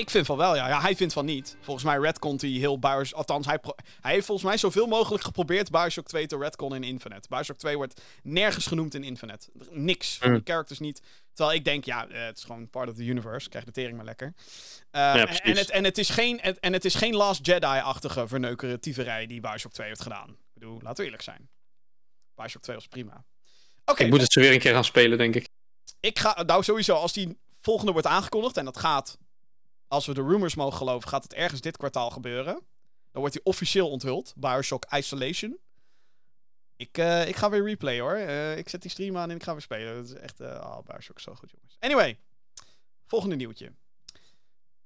Ik 0.00 0.10
vind 0.10 0.26
van 0.26 0.36
wel, 0.36 0.56
ja. 0.56 0.68
ja. 0.68 0.80
Hij 0.80 0.96
vindt 0.96 1.12
van 1.12 1.24
niet. 1.24 1.56
Volgens 1.60 1.84
mij 1.84 1.98
redcont 1.98 2.40
hij 2.40 2.50
heel 2.50 2.78
Bioshock... 2.78 3.18
Althans, 3.18 3.46
hij, 3.46 3.58
hij 4.00 4.12
heeft 4.12 4.26
volgens 4.26 4.46
mij 4.48 4.56
zoveel 4.56 4.86
mogelijk 4.86 5.24
geprobeerd 5.24 5.70
Bioshock 5.70 6.06
2 6.06 6.26
te 6.26 6.38
redcon 6.38 6.74
in 6.74 6.82
Infinite. 6.84 7.28
Bioshock 7.28 7.56
2 7.58 7.76
wordt 7.76 8.00
nergens 8.22 8.66
genoemd 8.66 8.94
in 8.94 9.04
Infinite. 9.04 9.48
Niks 9.70 10.16
van 10.18 10.28
die 10.28 10.38
Mm. 10.38 10.44
characters 10.46 10.78
niet. 10.78 11.02
Terwijl 11.32 11.58
ik 11.58 11.64
denk, 11.64 11.84
ja, 11.84 12.08
eh, 12.08 12.24
het 12.24 12.36
is 12.38 12.44
gewoon 12.44 12.70
part 12.70 12.88
of 12.88 12.94
the 12.96 13.04
universe. 13.04 13.48
Krijg 13.48 13.64
de 13.64 13.70
tering 13.70 13.96
maar 13.96 14.04
lekker. 14.04 14.34
Eh, 14.90 15.00
Ja, 15.00 15.26
en, 15.26 15.56
het, 15.56 15.70
en, 15.70 15.84
het 15.84 15.98
is 15.98 16.08
geen, 16.08 16.38
het- 16.40 16.58
en 16.58 16.72
het 16.72 16.84
is 16.84 16.94
geen 16.94 17.14
Last 17.14 17.46
Jedi-achtige 17.46 18.28
verneukertieverij 18.28 19.26
die 19.26 19.40
Bioshock 19.40 19.72
2 19.72 19.86
heeft 19.88 20.02
gedaan. 20.02 20.28
Ik 20.30 20.36
bedoel, 20.54 20.78
laten 20.82 20.96
we 20.96 21.04
eerlijk 21.04 21.22
zijn. 21.22 21.48
Bioshock 22.34 22.62
2 22.62 22.76
was 22.76 22.86
prima. 22.86 23.24
Oké, 23.84 24.02
ik 24.04 24.10
moet 24.10 24.20
het 24.20 24.32
zo 24.32 24.40
weer 24.40 24.52
een 24.52 24.58
keer 24.58 24.72
gaan 24.74 24.84
spelen, 24.84 25.18
denk 25.18 25.34
ik. 25.34 25.48
ik 26.00 26.18
ga, 26.18 26.42
nou 26.42 26.62
sowieso, 26.62 26.94
als 26.94 27.12
die 27.12 27.38
volgende 27.60 27.92
wordt 27.92 28.06
aangekondigd, 28.06 28.56
en 28.56 28.64
dat 28.64 28.78
gaat, 28.78 29.18
als 29.90 30.06
we 30.06 30.14
de 30.14 30.22
rumors 30.22 30.54
mogen 30.54 30.76
geloven, 30.78 31.08
gaat 31.08 31.22
het 31.22 31.34
ergens 31.34 31.60
dit 31.60 31.76
kwartaal 31.76 32.10
gebeuren. 32.10 32.54
Dan 33.10 33.20
wordt 33.20 33.34
hij 33.34 33.44
officieel 33.44 33.90
onthuld, 33.90 34.32
Bioshock 34.36 34.84
Isolation. 34.90 35.58
Ik, 36.76 36.98
eh, 36.98 37.28
ik 37.28 37.36
ga 37.36 37.50
weer 37.50 37.64
replay 37.64 38.00
hoor. 38.00 38.14
Eh, 38.14 38.56
ik 38.56 38.68
zet 38.68 38.82
die 38.82 38.90
stream 38.90 39.16
aan 39.16 39.30
en 39.30 39.36
ik 39.36 39.42
ga 39.42 39.52
weer 39.52 39.60
spelen. 39.60 39.94
Dat 39.94 40.04
is 40.04 40.12
echt, 40.12 40.40
eh 40.40 40.48
oh, 40.48 40.78
Bioshock 40.84 41.16
is 41.16 41.22
zo 41.22 41.34
goed 41.34 41.50
jongens. 41.50 41.76
Anyway, 41.80 42.18
volgende 43.06 43.36
nieuwtje. 43.36 43.72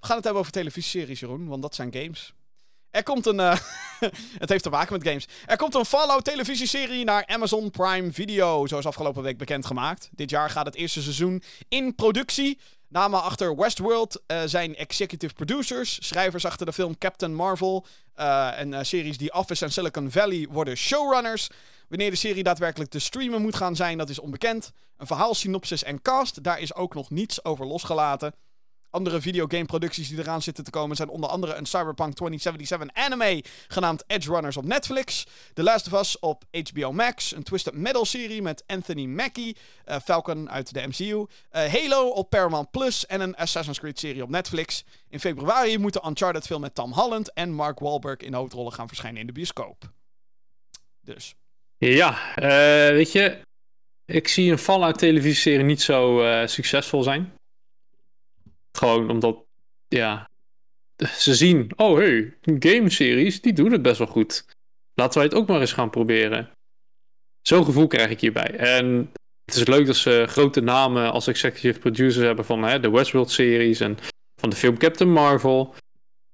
We 0.01 0.07
gaan 0.07 0.17
het 0.17 0.25
hebben 0.25 0.43
over 0.43 0.53
televisieseries, 0.53 1.21
Jeroen, 1.21 1.47
want 1.47 1.63
dat 1.63 1.75
zijn 1.75 1.93
games. 1.93 2.35
Er 2.91 3.03
komt 3.03 3.27
een. 3.27 3.39
het 4.43 4.49
heeft 4.49 4.63
te 4.63 4.71
maken 4.71 4.93
met 4.93 5.07
games. 5.07 5.29
Er 5.47 5.57
komt 5.57 5.75
een 5.75 5.85
Fallout 5.85 6.25
televisieserie 6.25 7.05
naar 7.05 7.27
Amazon 7.27 7.71
Prime 7.71 8.13
Video. 8.13 8.67
Zoals 8.67 8.87
afgelopen 8.87 9.23
week 9.23 9.39
bekendgemaakt. 9.39 10.09
Dit 10.13 10.31
jaar 10.31 10.51
gaat 10.51 10.67
het 10.67 10.75
eerste 10.75 11.03
seizoen 11.03 11.43
in 11.69 11.95
productie. 11.95 12.59
Namen 12.95 13.23
achter 13.23 13.57
Westworld 13.57 14.23
eh, 14.27 14.43
zijn 14.45 14.77
executive 14.77 15.35
producers. 15.35 16.07
Schrijvers 16.07 16.45
achter 16.45 16.67
de 16.67 16.73
film 16.73 16.99
Captain 16.99 17.35
Marvel. 17.35 17.87
eh, 18.15 18.59
en 18.59 18.75
eh, 18.75 18.83
series 18.83 19.19
die 19.19 19.33
Office 19.33 19.65
en 19.65 19.73
Silicon 19.73 20.11
Valley 20.11 20.49
worden 20.51 20.77
showrunners. 20.77 21.49
Wanneer 21.89 22.11
de 22.11 22.17
serie 22.17 22.43
daadwerkelijk 22.43 22.91
te 22.91 22.99
streamen 22.99 23.43
moet 23.43 23.57
gaan 23.57 23.77
zijn, 23.77 23.99
dat 23.99 24.09
is 24.09 24.19
onbekend. 24.19 24.73
Een 24.97 25.07
verhaal, 25.07 25.35
synopsis 25.35 25.83
en 25.83 26.03
cast, 26.03 26.43
daar 26.43 26.61
is 26.61 26.75
ook 26.75 26.95
nog 26.95 27.11
niets 27.11 27.45
over 27.45 27.67
losgelaten. 27.67 28.35
Andere 28.95 29.21
videogameproducties 29.21 30.09
die 30.09 30.19
eraan 30.19 30.43
zitten 30.43 30.65
te 30.65 30.71
komen 30.71 30.97
zijn 30.97 31.09
onder 31.09 31.31
andere 31.31 31.55
een 31.55 31.67
Cyberpunk 31.67 32.15
2077 32.15 33.05
anime 33.05 33.45
genaamd 33.69 34.05
Edge 34.07 34.31
Runners 34.33 34.57
op 34.57 34.65
Netflix, 34.65 35.27
The 35.55 35.63
Last 35.63 35.93
of 35.93 36.01
Us 36.01 36.19
op 36.19 36.45
HBO 36.71 36.93
Max, 36.93 37.35
een 37.35 37.43
Twisted 37.43 37.75
Metal 37.75 38.05
serie 38.05 38.43
met 38.43 38.65
Anthony 38.67 39.05
Mackie, 39.05 39.57
eh, 39.85 39.97
Falcon 40.05 40.51
uit 40.51 40.75
de 40.75 40.87
MCU, 40.87 41.27
eh, 41.51 41.73
Halo 41.73 42.09
op 42.09 42.31
Paramount 42.31 42.71
Plus 42.71 43.07
en 43.07 43.21
een 43.21 43.35
Assassin's 43.35 43.79
Creed 43.79 43.99
serie 43.99 44.23
op 44.23 44.29
Netflix. 44.29 44.85
In 45.09 45.21
februari 45.21 45.79
moet 45.79 45.93
de 45.93 46.03
Uncharted 46.07 46.47
film 46.47 46.61
met 46.61 46.75
Tom 46.75 46.93
Holland 46.93 47.33
en 47.33 47.53
Mark 47.53 47.79
Wahlberg 47.79 48.17
in 48.17 48.35
hoofdrollen 48.35 48.73
gaan 48.73 48.89
verschijnen 48.89 49.21
in 49.21 49.27
de 49.27 49.33
bioscoop. 49.33 49.91
Dus. 51.01 51.35
Ja, 51.79 52.35
eh, 52.35 52.95
weet 52.95 53.13
je, 53.13 53.39
ik 54.05 54.29
zie 54.29 54.51
een 54.51 54.59
Fallout 54.59 54.99
televisieserie 54.99 55.65
niet 55.65 55.83
zo 55.83 56.23
succesvol 56.47 57.03
zijn. 57.03 57.33
Gewoon 58.79 59.11
omdat, 59.11 59.45
ja, 59.89 60.31
ze 61.03 61.35
zien, 61.35 61.71
oh 61.77 61.97
hey, 61.97 62.35
gameseries, 62.43 63.41
die 63.41 63.53
doen 63.53 63.73
het 63.73 63.83
best 63.83 63.99
wel 63.99 64.07
goed. 64.07 64.45
Laten 64.95 65.19
wij 65.19 65.29
het 65.29 65.35
ook 65.35 65.49
maar 65.49 65.61
eens 65.61 65.73
gaan 65.73 65.91
proberen. 65.91 66.51
Zo'n 67.43 67.65
gevoel 67.65 67.87
krijg 67.87 68.11
ik 68.11 68.21
hierbij. 68.21 68.51
En 68.57 69.13
het 69.45 69.55
is 69.55 69.67
leuk 69.67 69.87
dat 69.87 69.97
ze 69.97 70.25
grote 70.29 70.61
namen 70.61 71.13
als 71.13 71.27
executive 71.27 71.79
producers 71.79 72.27
hebben 72.27 72.45
van 72.45 72.63
hè, 72.63 72.81
de 72.81 72.91
Westworld-series 72.91 73.81
en 73.81 73.99
van 74.41 74.51
de 74.51 74.57
film 74.57 74.79
Captain 74.79 75.13
Marvel. 75.13 75.75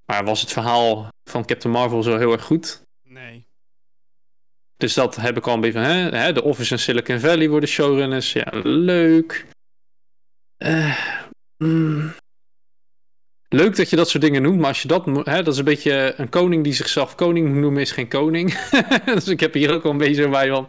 Maar 0.05 0.25
was 0.25 0.41
het 0.41 0.53
verhaal 0.53 1.09
van 1.31 1.45
Captain 1.45 1.73
Marvel 1.73 2.03
zo 2.03 2.17
heel 2.17 2.33
erg 2.33 2.45
goed? 2.45 2.83
Nee. 3.03 3.45
Dus 4.77 4.95
dat 4.95 5.17
heb 5.17 5.37
ik 5.37 5.47
al 5.47 5.55
een 5.55 5.61
beetje 5.61 5.81
van, 5.81 5.91
hè, 5.91 6.19
hè, 6.19 6.33
de 6.33 6.43
Office 6.43 6.73
en 6.73 6.81
Silicon 6.81 7.19
Valley 7.19 7.49
worden 7.49 7.69
showrunners. 7.69 8.33
Ja, 8.33 8.51
leuk. 8.63 9.47
Eh, 10.57 10.99
mm. 11.57 12.13
Leuk 13.53 13.77
dat 13.77 13.91
je 13.91 13.97
dat 13.97 14.09
soort 14.09 14.23
dingen 14.23 14.43
noemt, 14.43 14.59
maar 14.59 14.69
als 14.69 14.83
je 14.83 14.89
dat, 14.89 15.07
hè, 15.07 15.43
dat 15.43 15.53
is 15.53 15.59
een 15.59 15.65
beetje 15.65 16.15
een 16.17 16.29
koning 16.29 16.65
die 16.65 16.73
zichzelf 16.73 17.15
koning 17.15 17.49
moet 17.49 17.57
noemen, 17.57 17.81
is 17.81 17.93
geen 17.93 18.09
koning. 18.09 18.69
dus 19.15 19.29
ik 19.29 19.41
heb 19.41 19.55
hier 19.55 19.75
ook 19.75 19.85
al 19.85 19.91
een 19.91 19.99
beetje 19.99 20.29
bij 20.29 20.49
van. 20.49 20.69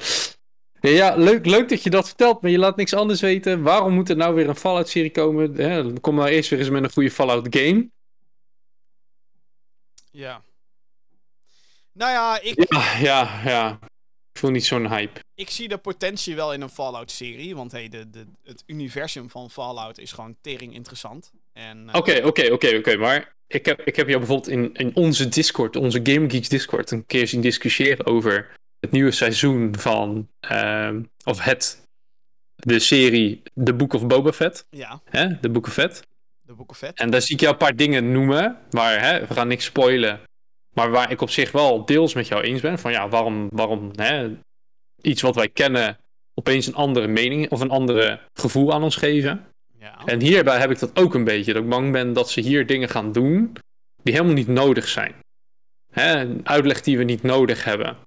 Ja, 0.79 1.15
leuk, 1.15 1.45
leuk 1.45 1.69
dat 1.69 1.83
je 1.83 1.89
dat 1.89 2.07
vertelt, 2.07 2.41
maar 2.41 2.51
je 2.51 2.57
laat 2.57 2.75
niks 2.75 2.93
anders 2.93 3.21
weten. 3.21 3.61
Waarom 3.61 3.93
moet 3.93 4.09
er 4.09 4.15
nou 4.15 4.35
weer 4.35 4.49
een 4.49 4.55
Fallout-serie 4.55 5.11
komen? 5.11 5.53
Hè, 5.55 5.99
kom 5.99 6.15
maar 6.15 6.27
eerst 6.27 6.49
weer 6.49 6.59
eens 6.59 6.69
met 6.69 6.83
een 6.83 6.91
goede 6.91 7.11
Fallout-game. 7.11 7.89
Ja. 10.11 10.41
Nou 11.91 12.11
ja, 12.11 12.41
ik, 12.41 12.65
Ja, 12.69 12.97
ja, 12.97 13.41
ja. 13.45 13.79
Ik 14.33 14.39
voel 14.39 14.51
niet 14.51 14.65
zo'n 14.65 14.89
hype. 14.89 15.19
ik 15.35 15.49
zie 15.49 15.67
de 15.67 15.77
potentie 15.77 16.35
wel 16.35 16.53
in 16.53 16.61
een 16.61 16.69
Fallout-serie. 16.69 17.55
Want 17.55 17.71
hey, 17.71 17.89
de, 17.89 18.09
de, 18.09 18.25
het 18.43 18.63
universum 18.65 19.29
van 19.29 19.49
Fallout 19.49 19.97
is 19.97 20.11
gewoon 20.11 20.35
tering 20.41 20.73
interessant. 20.73 21.31
Eh, 21.53 21.63
Oké, 21.91 22.21
oké, 22.25 22.51
oké, 22.51 22.75
oké. 22.77 22.97
Maar 22.97 23.33
ik 23.47 23.65
heb, 23.65 23.81
ik 23.81 23.95
heb 23.95 24.07
jou 24.07 24.17
bijvoorbeeld 24.19 24.49
in, 24.49 24.73
in 24.73 24.91
onze 24.95 25.27
Discord, 25.29 25.75
onze 25.75 25.99
Game 26.03 26.29
Geeks 26.29 26.49
Discord, 26.49 26.91
een 26.91 27.05
keer 27.05 27.27
zien 27.27 27.41
discussiëren 27.41 28.05
over 28.05 28.49
het 28.79 28.91
nieuwe 28.91 29.11
seizoen 29.11 29.75
van, 29.77 30.27
ehm, 30.39 31.01
of 31.23 31.43
het, 31.43 31.85
de 32.55 32.79
serie 32.79 33.41
The 33.63 33.73
Book 33.73 33.93
of 33.93 34.07
Boba 34.07 34.31
Fett. 34.31 34.65
Ja, 34.69 35.01
Hè? 35.05 35.39
The 35.39 35.49
Book 35.49 35.67
of 35.67 35.73
Fett. 35.73 36.07
de 36.41 36.53
Book 36.53 36.69
of 36.69 36.77
Vet. 36.77 36.99
En 36.99 37.09
daar 37.09 37.21
zie 37.21 37.35
ik 37.35 37.41
jou 37.41 37.51
een 37.53 37.59
paar 37.59 37.75
dingen 37.75 38.11
noemen, 38.11 38.57
maar 38.71 39.01
hè, 39.01 39.27
we 39.27 39.33
gaan 39.33 39.47
niks 39.47 39.65
spoilen. 39.65 40.19
Maar 40.73 40.91
waar 40.91 41.11
ik 41.11 41.21
op 41.21 41.29
zich 41.29 41.51
wel 41.51 41.85
deels 41.85 42.13
met 42.13 42.27
jou 42.27 42.41
eens 42.41 42.61
ben, 42.61 42.79
van 42.79 42.91
ja, 42.91 43.09
waarom, 43.09 43.49
waarom 43.51 43.91
hè, 43.95 44.29
iets 45.01 45.21
wat 45.21 45.35
wij 45.35 45.49
kennen 45.49 45.97
opeens 46.33 46.67
een 46.67 46.75
andere 46.75 47.07
mening 47.07 47.49
of 47.51 47.59
een 47.61 47.69
andere 47.69 48.19
gevoel 48.33 48.73
aan 48.73 48.83
ons 48.83 48.95
geven. 48.95 49.45
En 50.05 50.21
hierbij 50.21 50.59
heb 50.59 50.71
ik 50.71 50.79
dat 50.79 50.99
ook 50.99 51.13
een 51.13 51.23
beetje. 51.23 51.53
Dat 51.53 51.63
ik 51.63 51.69
bang 51.69 51.91
ben 51.91 52.13
dat 52.13 52.29
ze 52.29 52.41
hier 52.41 52.65
dingen 52.65 52.89
gaan 52.89 53.11
doen 53.11 53.53
die 54.03 54.13
helemaal 54.13 54.35
niet 54.35 54.47
nodig 54.47 54.87
zijn. 54.87 55.13
Hè, 55.91 56.25
uitleg 56.43 56.81
die 56.81 56.97
we 56.97 57.03
niet 57.03 57.23
nodig 57.23 57.63
hebben. 57.63 57.97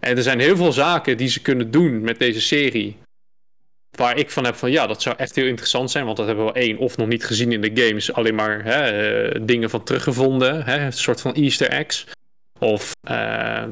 En 0.00 0.16
er 0.16 0.22
zijn 0.22 0.40
heel 0.40 0.56
veel 0.56 0.72
zaken 0.72 1.16
die 1.16 1.28
ze 1.28 1.42
kunnen 1.42 1.70
doen 1.70 2.00
met 2.00 2.18
deze 2.18 2.40
serie. 2.40 2.96
Waar 3.96 4.16
ik 4.16 4.30
van 4.30 4.44
heb 4.44 4.54
van 4.54 4.70
ja, 4.70 4.86
dat 4.86 5.02
zou 5.02 5.16
echt 5.16 5.34
heel 5.34 5.46
interessant 5.46 5.90
zijn. 5.90 6.04
Want 6.04 6.16
dat 6.16 6.26
hebben 6.26 6.44
we 6.44 6.52
één 6.52 6.78
of 6.78 6.96
nog 6.96 7.08
niet 7.08 7.24
gezien 7.24 7.52
in 7.52 7.60
de 7.60 7.82
games. 7.82 8.12
Alleen 8.12 8.34
maar 8.34 8.64
hè, 8.64 8.80
eh, 8.80 9.40
dingen 9.42 9.70
van 9.70 9.84
teruggevonden. 9.84 10.64
Hè, 10.64 10.84
een 10.84 10.92
soort 10.92 11.20
van 11.20 11.34
easter 11.34 11.68
eggs. 11.68 12.06
Of 12.58 12.92
eh, 13.00 13.64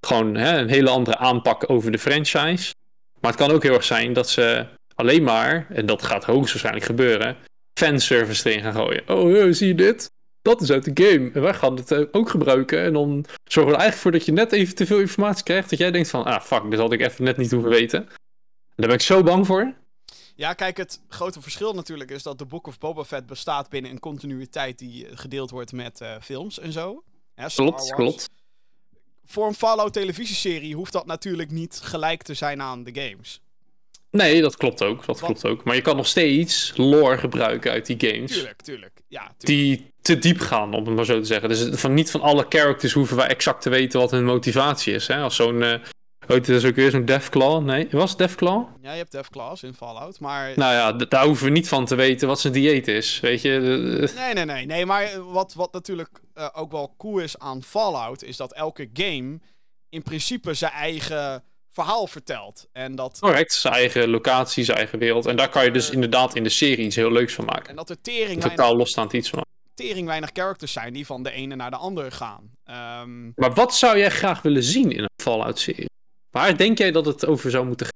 gewoon 0.00 0.34
hè, 0.34 0.58
een 0.58 0.68
hele 0.68 0.90
andere 0.90 1.16
aanpak 1.16 1.70
over 1.70 1.90
de 1.90 1.98
franchise. 1.98 2.74
Maar 3.20 3.30
het 3.30 3.40
kan 3.40 3.50
ook 3.50 3.62
heel 3.62 3.74
erg 3.74 3.84
zijn 3.84 4.12
dat 4.12 4.28
ze 4.28 4.66
alleen 4.94 5.22
maar, 5.22 5.66
en 5.70 5.86
dat 5.86 6.02
gaat 6.02 6.24
hoogstwaarschijnlijk 6.24 6.86
gebeuren, 6.86 7.36
fanservice 7.78 8.50
erin 8.50 8.62
gaan 8.62 8.72
gooien. 8.72 9.08
Oh, 9.08 9.40
eh, 9.40 9.52
zie 9.52 9.68
je 9.68 9.74
dit? 9.74 10.10
Dat 10.42 10.60
is 10.60 10.70
uit 10.70 10.84
de 10.94 11.04
game. 11.04 11.30
En 11.32 11.42
wij 11.42 11.54
gaan 11.54 11.76
het 11.76 11.90
eh, 11.90 12.00
ook 12.12 12.30
gebruiken. 12.30 12.82
En 12.82 12.92
dan 12.92 13.24
zorgen 13.44 13.72
we 13.72 13.78
er 13.78 13.82
eigenlijk 13.82 13.96
voor 13.96 14.10
dat 14.10 14.24
je 14.24 14.32
net 14.32 14.52
even 14.52 14.74
te 14.74 14.86
veel 14.86 15.00
informatie 15.00 15.44
krijgt. 15.44 15.70
Dat 15.70 15.78
jij 15.78 15.90
denkt 15.90 16.10
van, 16.10 16.24
ah 16.24 16.40
fuck, 16.42 16.70
dit 16.70 16.78
had 16.78 16.92
ik 16.92 17.00
even 17.00 17.24
net 17.24 17.36
niet 17.36 17.50
hoeven 17.50 17.70
weten. 17.70 18.08
Daar 18.76 18.86
ben 18.86 18.96
ik 18.96 19.02
zo 19.02 19.22
bang 19.22 19.46
voor. 19.46 19.74
ja, 20.36 20.52
kijk, 20.54 20.76
het 20.76 21.00
grote 21.08 21.40
verschil 21.40 21.72
natuurlijk 21.72 22.10
is 22.10 22.22
dat 22.22 22.38
de 22.38 22.44
Book 22.46 22.66
of 22.66 22.78
Boba 22.78 23.04
Fett 23.04 23.26
bestaat 23.26 23.68
binnen 23.68 23.90
een 23.90 24.00
continuïteit 24.00 24.78
die 24.78 25.06
eh, 25.06 25.16
gedeeld 25.16 25.50
wordt 25.50 25.72
met 25.72 26.02
films 26.22 26.58
en 26.58 26.72
zo. 26.72 27.02
Star 27.34 27.50
Klopt, 27.50 27.92
klopt. 27.94 28.28
voor 29.24 29.46
een 29.46 29.54
Fallout 29.54 29.92
televisieserie 29.92 30.74
hoeft 30.74 30.92
dat 30.92 31.06
natuurlijk 31.06 31.50
niet 31.50 31.80
gelijk 31.82 32.22
te 32.22 32.34
zijn 32.34 32.62
aan 32.62 32.84
de 32.84 33.00
games. 33.00 33.40
Nee, 34.16 34.40
dat 34.40 34.56
klopt 34.56 34.82
ook. 34.82 35.06
Dat 35.06 35.20
klopt 35.20 35.46
ook. 35.46 35.64
Maar 35.64 35.74
je 35.74 35.82
kan 35.82 35.96
nog 35.96 36.06
steeds 36.06 36.72
lore 36.76 37.18
gebruiken 37.18 37.70
uit 37.70 37.86
die 37.86 38.10
games. 38.10 38.32
Tuurlijk, 38.32 38.62
tuurlijk. 38.62 39.00
Ja, 39.08 39.20
tuurlijk. 39.20 39.78
Die 39.78 39.92
te 40.02 40.18
diep 40.18 40.40
gaan, 40.40 40.74
om 40.74 40.86
het 40.86 40.94
maar 40.94 41.04
zo 41.04 41.18
te 41.18 41.26
zeggen. 41.26 41.48
Dus 41.48 41.68
van, 41.70 41.94
niet 41.94 42.10
van 42.10 42.20
alle 42.20 42.46
characters 42.48 42.92
hoeven 42.92 43.16
wij 43.16 43.26
exact 43.26 43.62
te 43.62 43.70
weten 43.70 44.00
wat 44.00 44.10
hun 44.10 44.24
motivatie 44.24 44.94
is. 44.94 45.06
Hè? 45.06 45.20
Als 45.20 45.36
zo'n. 45.36 45.62
uh, 45.62 45.72
het 46.26 46.64
ook 46.64 46.74
weer? 46.74 46.90
Zo'n 46.90 47.04
Deathclaw? 47.04 47.64
Nee, 47.64 47.88
was 47.90 48.08
het 48.10 48.18
Deathclaw? 48.18 48.66
Ja, 48.80 48.90
je 48.90 48.98
hebt 48.98 49.12
Deathclaws 49.12 49.62
in 49.62 49.74
Fallout, 49.74 50.20
maar... 50.20 50.52
Nou 50.56 50.72
ja, 50.74 50.92
daar 50.92 51.24
hoeven 51.24 51.46
we 51.46 51.52
niet 51.52 51.68
van 51.68 51.86
te 51.86 51.94
weten 51.94 52.28
wat 52.28 52.40
zijn 52.40 52.52
dieet 52.52 52.88
is, 52.88 53.20
weet 53.20 53.42
je? 53.42 53.50
Nee, 54.16 54.34
nee, 54.34 54.44
nee. 54.44 54.66
Nee, 54.66 54.86
maar 54.86 55.32
wat, 55.32 55.54
wat 55.54 55.72
natuurlijk 55.72 56.20
uh, 56.34 56.48
ook 56.52 56.72
wel 56.72 56.94
cool 56.98 57.18
is 57.18 57.38
aan 57.38 57.62
Fallout... 57.62 58.22
is 58.22 58.36
dat 58.36 58.52
elke 58.52 58.90
game 58.92 59.40
in 59.88 60.02
principe 60.02 60.54
zijn 60.54 60.72
eigen 60.72 61.44
verhaal 61.74 62.06
vertelt. 62.06 62.68
En 62.72 62.94
dat... 62.94 63.18
Correct, 63.18 63.52
zijn 63.52 63.74
eigen 63.74 64.08
locatie, 64.08 64.64
zijn 64.64 64.76
eigen 64.76 64.98
wereld. 64.98 65.26
En 65.26 65.36
daar 65.36 65.48
kan 65.48 65.64
je 65.64 65.70
dus 65.70 65.90
inderdaad 65.90 66.34
in 66.34 66.42
de 66.42 66.48
serie 66.48 66.84
iets 66.84 66.96
heel 66.96 67.12
leuks 67.12 67.34
van 67.34 67.44
maken. 67.44 67.68
En 67.68 67.76
dat 67.76 67.90
er 67.90 68.00
tering 68.00 68.40
Totaal 68.40 68.56
weinig, 68.56 68.78
losstaand 68.78 69.12
iets 69.12 69.30
van. 69.30 69.44
Tering 69.74 70.06
weinig 70.06 70.30
characters 70.32 70.72
zijn 70.72 70.92
die 70.92 71.06
van 71.06 71.22
de 71.22 71.30
ene 71.30 71.54
naar 71.56 71.70
de 71.70 71.76
andere 71.76 72.10
gaan. 72.10 72.50
Um... 73.02 73.32
Maar 73.36 73.54
wat 73.54 73.74
zou 73.74 73.98
jij 73.98 74.10
graag 74.10 74.42
willen 74.42 74.62
zien 74.62 74.90
in 74.90 75.02
een 75.02 75.22
Fallout-serie? 75.22 75.90
Waar 76.30 76.56
denk 76.56 76.78
jij 76.78 76.90
dat 76.90 77.06
het 77.06 77.26
over 77.26 77.50
zou 77.50 77.66
moeten 77.66 77.86
gaan? 77.86 77.92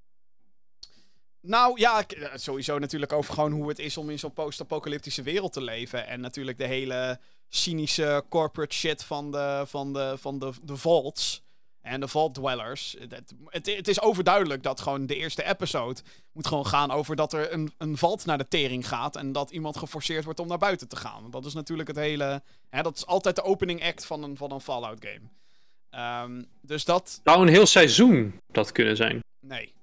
Nou 1.40 1.80
ja, 1.80 2.04
sowieso 2.34 2.78
natuurlijk 2.78 3.12
over 3.12 3.34
gewoon 3.34 3.52
hoe 3.52 3.68
het 3.68 3.78
is 3.78 3.96
om 3.96 4.10
in 4.10 4.18
zo'n 4.18 4.32
post-apocalyptische 4.32 5.22
wereld 5.22 5.52
te 5.52 5.60
leven. 5.60 6.06
En 6.06 6.20
natuurlijk 6.20 6.58
de 6.58 6.66
hele 6.66 7.18
cynische 7.48 8.24
corporate 8.28 8.74
shit 8.74 9.04
van 9.04 9.30
de, 9.30 9.62
van 9.66 9.92
de, 9.92 10.14
van 10.18 10.38
de, 10.38 10.52
de 10.62 10.76
vaults 10.76 11.42
en 11.80 12.00
de 12.00 12.08
Vault 12.08 12.34
Dwellers. 12.34 12.96
Het, 12.98 13.12
het, 13.44 13.66
het, 13.66 13.88
is 13.88 14.00
overduidelijk 14.00 14.62
dat 14.62 14.80
gewoon 14.80 15.06
de 15.06 15.16
eerste 15.16 15.44
episode 15.44 16.00
moet 16.32 16.46
gewoon 16.46 16.66
gaan 16.66 16.90
over 16.90 17.16
dat 17.16 17.32
er 17.32 17.52
een, 17.52 17.72
een 17.78 17.96
vault 17.96 18.24
naar 18.24 18.38
de 18.38 18.48
tering 18.48 18.88
gaat. 18.88 19.16
En 19.16 19.32
dat 19.32 19.50
iemand 19.50 19.76
geforceerd 19.76 20.24
wordt 20.24 20.40
om 20.40 20.48
naar 20.48 20.58
buiten 20.58 20.88
te 20.88 20.96
gaan. 20.96 21.20
Want 21.20 21.32
dat 21.32 21.44
is 21.44 21.54
natuurlijk 21.54 21.88
het 21.88 21.96
hele. 21.96 22.42
Hè, 22.68 22.82
dat 22.82 22.96
is 22.96 23.06
altijd 23.06 23.36
de 23.36 23.42
opening 23.42 23.84
act 23.84 24.06
van 24.06 24.22
een, 24.22 24.36
van 24.36 24.52
een 24.52 24.60
Fallout 24.60 25.06
game. 25.06 25.28
Um, 26.24 26.46
dus 26.60 26.84
dat. 26.84 27.20
Zou 27.24 27.42
een 27.42 27.48
heel 27.48 27.66
seizoen 27.66 28.40
dat 28.46 28.72
kunnen 28.72 28.96
zijn? 28.96 29.24
Nee. 29.40 29.74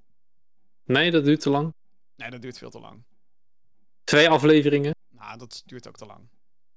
Nee, 0.85 1.11
dat 1.11 1.23
duurt 1.23 1.41
te 1.41 1.49
lang. 1.49 1.73
Nee, 2.15 2.29
dat 2.29 2.41
duurt 2.41 2.57
veel 2.57 2.69
te 2.69 2.79
lang. 2.79 3.03
Twee 4.03 4.29
afleveringen? 4.29 4.95
Nou, 5.09 5.37
dat 5.37 5.63
duurt 5.65 5.87
ook 5.87 5.97
te 5.97 6.05
lang. 6.05 6.19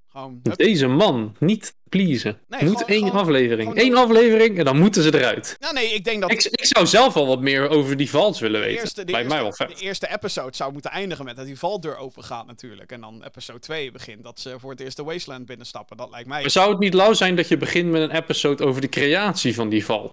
Gewoon, 0.08 0.40
Deze 0.42 0.86
man 0.86 1.36
niet 1.38 1.74
pleasen. 1.88 2.40
Nee, 2.48 2.64
moet 2.64 2.72
gewoon, 2.72 2.88
één 2.88 3.06
gewoon, 3.06 3.20
aflevering. 3.20 3.80
Eén 3.80 3.96
aflevering 3.96 4.58
en 4.58 4.64
dan 4.64 4.78
moeten 4.78 5.02
ze 5.02 5.14
eruit. 5.14 5.56
Nou 5.58 5.74
nee, 5.74 5.94
ik 5.94 6.04
denk 6.04 6.20
dat... 6.20 6.30
Ik, 6.30 6.44
ik 6.44 6.64
zou 6.64 6.86
zelf 6.86 7.14
wel 7.14 7.26
wat 7.26 7.40
meer 7.40 7.68
over 7.68 7.96
die 7.96 8.10
vals 8.10 8.40
willen 8.40 8.60
weten. 8.60 8.80
Eerste, 8.80 9.04
Bij 9.04 9.14
eerste, 9.14 9.28
mij 9.28 9.42
wel 9.42 9.52
vet. 9.52 9.68
De 9.68 9.84
eerste 9.84 10.12
episode 10.12 10.56
zou 10.56 10.72
moeten 10.72 10.90
eindigen 10.90 11.24
met 11.24 11.36
dat 11.36 11.46
die 11.46 11.58
valdeur 11.58 11.96
open 11.96 12.24
gaat 12.24 12.46
natuurlijk. 12.46 12.92
En 12.92 13.00
dan 13.00 13.24
episode 13.24 13.58
2 13.58 13.90
begint 13.90 14.22
dat 14.22 14.40
ze 14.40 14.58
voor 14.58 14.70
het 14.70 14.80
eerst 14.80 14.96
de 14.96 15.04
Wasteland 15.04 15.46
binnenstappen. 15.46 15.96
Dat 15.96 16.10
lijkt 16.10 16.28
mij... 16.28 16.40
Maar 16.40 16.50
zou 16.50 16.70
het 16.70 16.78
niet 16.78 16.94
lauw 16.94 17.12
zijn 17.12 17.36
dat 17.36 17.48
je 17.48 17.56
begint 17.56 17.90
met 17.90 18.02
een 18.02 18.16
episode 18.16 18.64
over 18.64 18.80
de 18.80 18.88
creatie 18.88 19.54
van 19.54 19.68
die 19.68 19.84
val? 19.84 20.10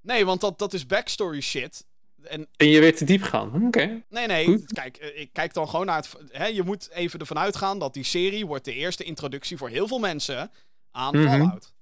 Nee, 0.00 0.24
want 0.24 0.40
dat, 0.40 0.58
dat 0.58 0.72
is 0.72 0.86
backstory 0.86 1.40
shit. 1.40 1.84
En, 2.22 2.48
en 2.56 2.68
je 2.68 2.80
weer 2.80 2.96
te 2.96 3.04
diep 3.04 3.22
gaan. 3.22 3.66
Oké. 3.66 4.02
Nee, 4.08 4.26
nee. 4.26 4.44
Goed. 4.44 4.72
Kijk, 4.72 4.96
ik 4.96 5.32
kijk 5.32 5.54
dan 5.54 5.68
gewoon 5.68 5.86
naar 5.86 5.96
het. 5.96 6.16
Hè, 6.30 6.46
je 6.46 6.62
moet 6.62 6.90
even 6.90 7.20
ervan 7.20 7.38
uitgaan 7.38 7.78
dat 7.78 7.94
die 7.94 8.04
serie 8.04 8.46
wordt 8.46 8.64
de 8.64 8.74
eerste 8.74 9.04
introductie 9.04 9.56
voor 9.56 9.68
heel 9.68 9.88
veel 9.88 9.98
mensen 9.98 10.50
aan 10.90 11.16
mm 11.16 11.26
-hmm. 11.26 11.30
Fallout. 11.30 11.72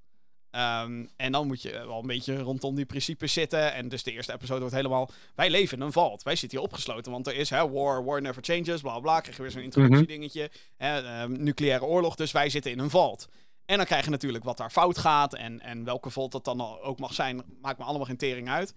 Um, 0.51 1.11
en 1.17 1.33
dan 1.33 1.47
moet 1.47 1.63
je 1.63 1.71
wel 1.71 2.01
een 2.01 2.07
beetje 2.07 2.39
rondom 2.39 2.75
die 2.75 2.85
principes 2.85 3.33
zitten. 3.33 3.73
En 3.75 3.89
dus 3.89 4.03
de 4.03 4.13
eerste 4.13 4.33
episode 4.33 4.61
wordt 4.61 4.75
helemaal. 4.75 5.11
Wij 5.35 5.51
leven 5.51 5.79
in 5.79 5.85
een 5.85 5.93
vault. 5.93 6.23
Wij 6.23 6.37
zitten 6.37 6.59
hier 6.59 6.69
opgesloten. 6.69 7.13
Want 7.13 7.27
er 7.27 7.35
is 7.35 7.51
hè, 7.51 7.71
war, 7.71 8.05
war 8.05 8.23
never 8.23 8.43
changes, 8.43 8.81
bla 8.81 9.01
bla. 9.01 9.21
Krijg 9.21 9.37
je 9.37 9.43
weer 9.43 9.51
zo'n 9.51 9.63
introductiedingetje. 9.63 10.51
Mm 10.79 10.89
-hmm. 10.89 11.33
um, 11.33 11.43
nucleaire 11.43 11.85
oorlog. 11.85 12.15
Dus 12.15 12.33
wij 12.33 12.49
zitten 12.49 12.71
in 12.71 12.79
een 12.79 12.91
vault. 12.91 13.29
En 13.65 13.77
dan 13.77 13.87
krijg 13.87 14.05
je 14.05 14.11
natuurlijk 14.11 14.45
wat 14.45 14.57
daar 14.57 14.71
fout 14.71 14.99
gaat. 14.99 15.35
En, 15.35 15.61
en 15.61 15.85
welke 15.85 16.11
vault 16.11 16.33
dat 16.33 16.45
dan 16.45 16.81
ook 16.81 16.99
mag 16.99 17.15
zijn. 17.15 17.43
Maakt 17.61 17.79
me 17.79 17.85
allemaal 17.85 18.07
geen 18.07 18.17
tering 18.17 18.49
uit. 18.49 18.75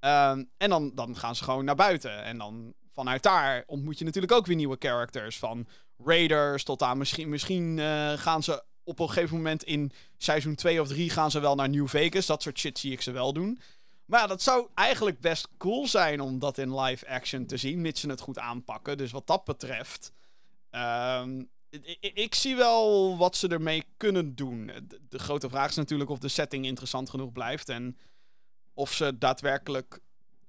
Um, 0.00 0.50
en 0.56 0.70
dan, 0.70 0.94
dan 0.94 1.16
gaan 1.16 1.36
ze 1.36 1.44
gewoon 1.44 1.64
naar 1.64 1.74
buiten. 1.74 2.22
En 2.22 2.38
dan 2.38 2.74
vanuit 2.92 3.22
daar 3.22 3.64
ontmoet 3.66 3.98
je 3.98 4.04
natuurlijk 4.04 4.32
ook 4.32 4.46
weer 4.46 4.56
nieuwe 4.56 4.76
characters. 4.78 5.38
Van 5.38 5.66
Raiders 6.04 6.64
tot 6.64 6.82
aan 6.82 6.98
misschien, 6.98 7.28
misschien 7.28 7.76
uh, 7.76 8.12
gaan 8.12 8.42
ze 8.42 8.62
op 8.84 8.98
een 8.98 9.08
gegeven 9.08 9.36
moment 9.36 9.62
in 9.62 9.92
seizoen 10.16 10.54
2 10.54 10.80
of 10.80 10.88
3 10.88 11.10
gaan 11.10 11.30
ze 11.30 11.40
wel 11.40 11.54
naar 11.54 11.68
New 11.68 11.88
Vegas. 11.88 12.26
Dat 12.26 12.42
soort 12.42 12.58
shit 12.58 12.78
zie 12.78 12.92
ik 12.92 13.00
ze 13.00 13.10
wel 13.10 13.32
doen. 13.32 13.60
Maar 14.04 14.20
ja, 14.20 14.26
dat 14.26 14.42
zou 14.42 14.68
eigenlijk 14.74 15.20
best 15.20 15.48
cool 15.58 15.86
zijn 15.86 16.20
om 16.20 16.38
dat 16.38 16.58
in 16.58 16.80
live 16.80 17.08
action 17.08 17.46
te 17.46 17.56
zien. 17.56 17.80
Mits 17.80 18.00
ze 18.00 18.08
het 18.08 18.20
goed 18.20 18.38
aanpakken. 18.38 18.98
Dus 18.98 19.10
wat 19.10 19.26
dat 19.26 19.44
betreft. 19.44 20.12
Ik, 21.70 22.10
ik, 22.14 22.34
zie 22.34 22.56
wel 22.56 23.16
wat 23.16 23.36
ze 23.36 23.48
ermee 23.48 23.84
kunnen 23.96 24.34
doen. 24.34 24.66
De, 24.66 25.00
de 25.08 25.18
grote 25.18 25.48
vraag 25.48 25.68
is 25.68 25.76
natuurlijk 25.76 26.10
of 26.10 26.18
de 26.18 26.28
setting 26.28 26.66
interessant 26.66 27.10
genoeg 27.10 27.32
blijft. 27.32 27.68
En 27.68 27.96
of 28.80 28.92
ze 28.92 29.18
daadwerkelijk 29.18 30.00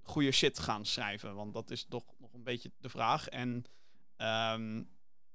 goede 0.01 0.31
shit 0.31 0.59
gaan 0.59 0.85
schrijven. 0.85 1.35
Want 1.35 1.53
dat 1.53 1.71
is 1.71 1.85
toch 1.89 2.03
nog 2.19 2.33
een 2.33 2.43
beetje 2.43 2.71
de 2.79 2.89
vraag. 2.89 3.27
En 3.27 3.65
um, 4.17 4.89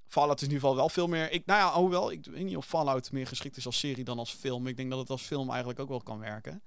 Fallout 0.06 0.36
is 0.36 0.46
in 0.46 0.52
ieder 0.52 0.60
geval 0.60 0.76
wel 0.76 0.88
veel 0.88 1.08
meer... 1.08 1.30
Ik, 1.30 1.46
nou 1.46 1.60
ja, 1.60 1.80
hoewel, 1.80 2.10
ik 2.10 2.24
weet 2.24 2.44
niet 2.44 2.56
of 2.56 2.66
Fallout 2.66 3.12
meer 3.12 3.26
geschikt 3.26 3.56
is 3.56 3.66
als 3.66 3.78
serie 3.78 4.04
dan 4.04 4.18
als 4.18 4.32
film. 4.32 4.66
Ik 4.66 4.76
denk 4.76 4.90
dat 4.90 4.98
het 4.98 5.10
als 5.10 5.22
film 5.22 5.48
eigenlijk 5.48 5.80
ook 5.80 5.88
wel 5.88 6.02
kan 6.02 6.18
werken. 6.18 6.62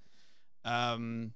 Um, 0.62 1.36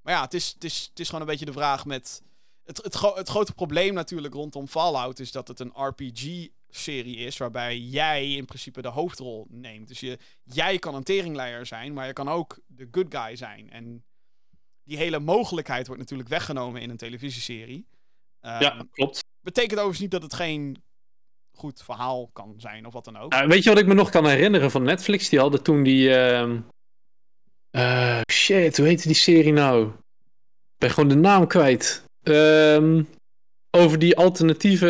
maar 0.00 0.14
ja, 0.14 0.22
het 0.22 0.34
is, 0.34 0.52
het, 0.52 0.64
is, 0.64 0.86
het 0.90 1.00
is 1.00 1.06
gewoon 1.06 1.20
een 1.20 1.26
beetje 1.26 1.44
de 1.44 1.52
vraag 1.52 1.84
met... 1.84 2.22
Het, 2.64 2.76
het, 2.76 3.00
het, 3.00 3.28
grote 3.28 3.52
probleem 3.52 3.94
natuurlijk 3.94 4.34
rondom 4.34 4.68
Fallout 4.68 5.18
is 5.18 5.32
dat 5.32 5.48
het 5.48 5.60
een 5.60 5.72
RPG-serie 5.74 7.16
is... 7.16 7.36
waarbij 7.36 7.78
jij 7.78 8.32
in 8.32 8.44
principe 8.44 8.82
de 8.82 8.88
hoofdrol 8.88 9.46
neemt. 9.48 9.88
Dus 9.88 10.00
je, 10.00 10.18
jij 10.42 10.78
kan 10.78 10.94
een 10.94 11.02
teringleier 11.02 11.66
zijn, 11.66 11.92
maar 11.92 12.06
je 12.06 12.12
kan 12.12 12.28
ook 12.28 12.58
de 12.66 12.88
good 12.90 13.06
guy 13.08 13.36
zijn. 13.36 13.70
En 13.70 14.04
die 14.84 14.96
hele 14.96 15.18
mogelijkheid 15.18 15.86
wordt 15.86 16.02
natuurlijk 16.02 16.28
weggenomen 16.28 16.80
in 16.80 16.90
een 16.90 16.96
televisieserie. 16.96 17.86
Um, 18.40 18.60
ja, 18.60 18.86
klopt. 18.90 19.24
Betekent 19.40 19.72
overigens 19.72 20.00
niet 20.00 20.10
dat 20.10 20.22
het 20.22 20.34
geen 20.34 20.82
goed 21.52 21.82
verhaal 21.84 22.30
kan 22.32 22.54
zijn 22.58 22.86
of 22.86 22.92
wat 22.92 23.04
dan 23.04 23.18
ook. 23.18 23.34
Uh, 23.34 23.46
weet 23.46 23.62
je 23.62 23.70
wat 23.70 23.78
ik 23.78 23.86
me 23.86 23.94
nog 23.94 24.10
kan 24.10 24.26
herinneren 24.26 24.70
van 24.70 24.82
Netflix? 24.82 25.28
Die 25.28 25.38
hadden 25.38 25.62
toen 25.62 25.82
die. 25.82 26.08
Uh, 26.08 26.50
uh, 27.70 28.20
shit, 28.32 28.76
hoe 28.76 28.86
heette 28.86 29.06
die 29.06 29.16
serie 29.16 29.52
nou? 29.52 29.86
Ik 29.86 30.78
ben 30.78 30.90
gewoon 30.90 31.08
de 31.08 31.14
naam 31.14 31.46
kwijt. 31.46 32.04
Ehm, 32.22 33.02
over 33.70 33.98
die 33.98 34.16
alternatieve 34.16 34.86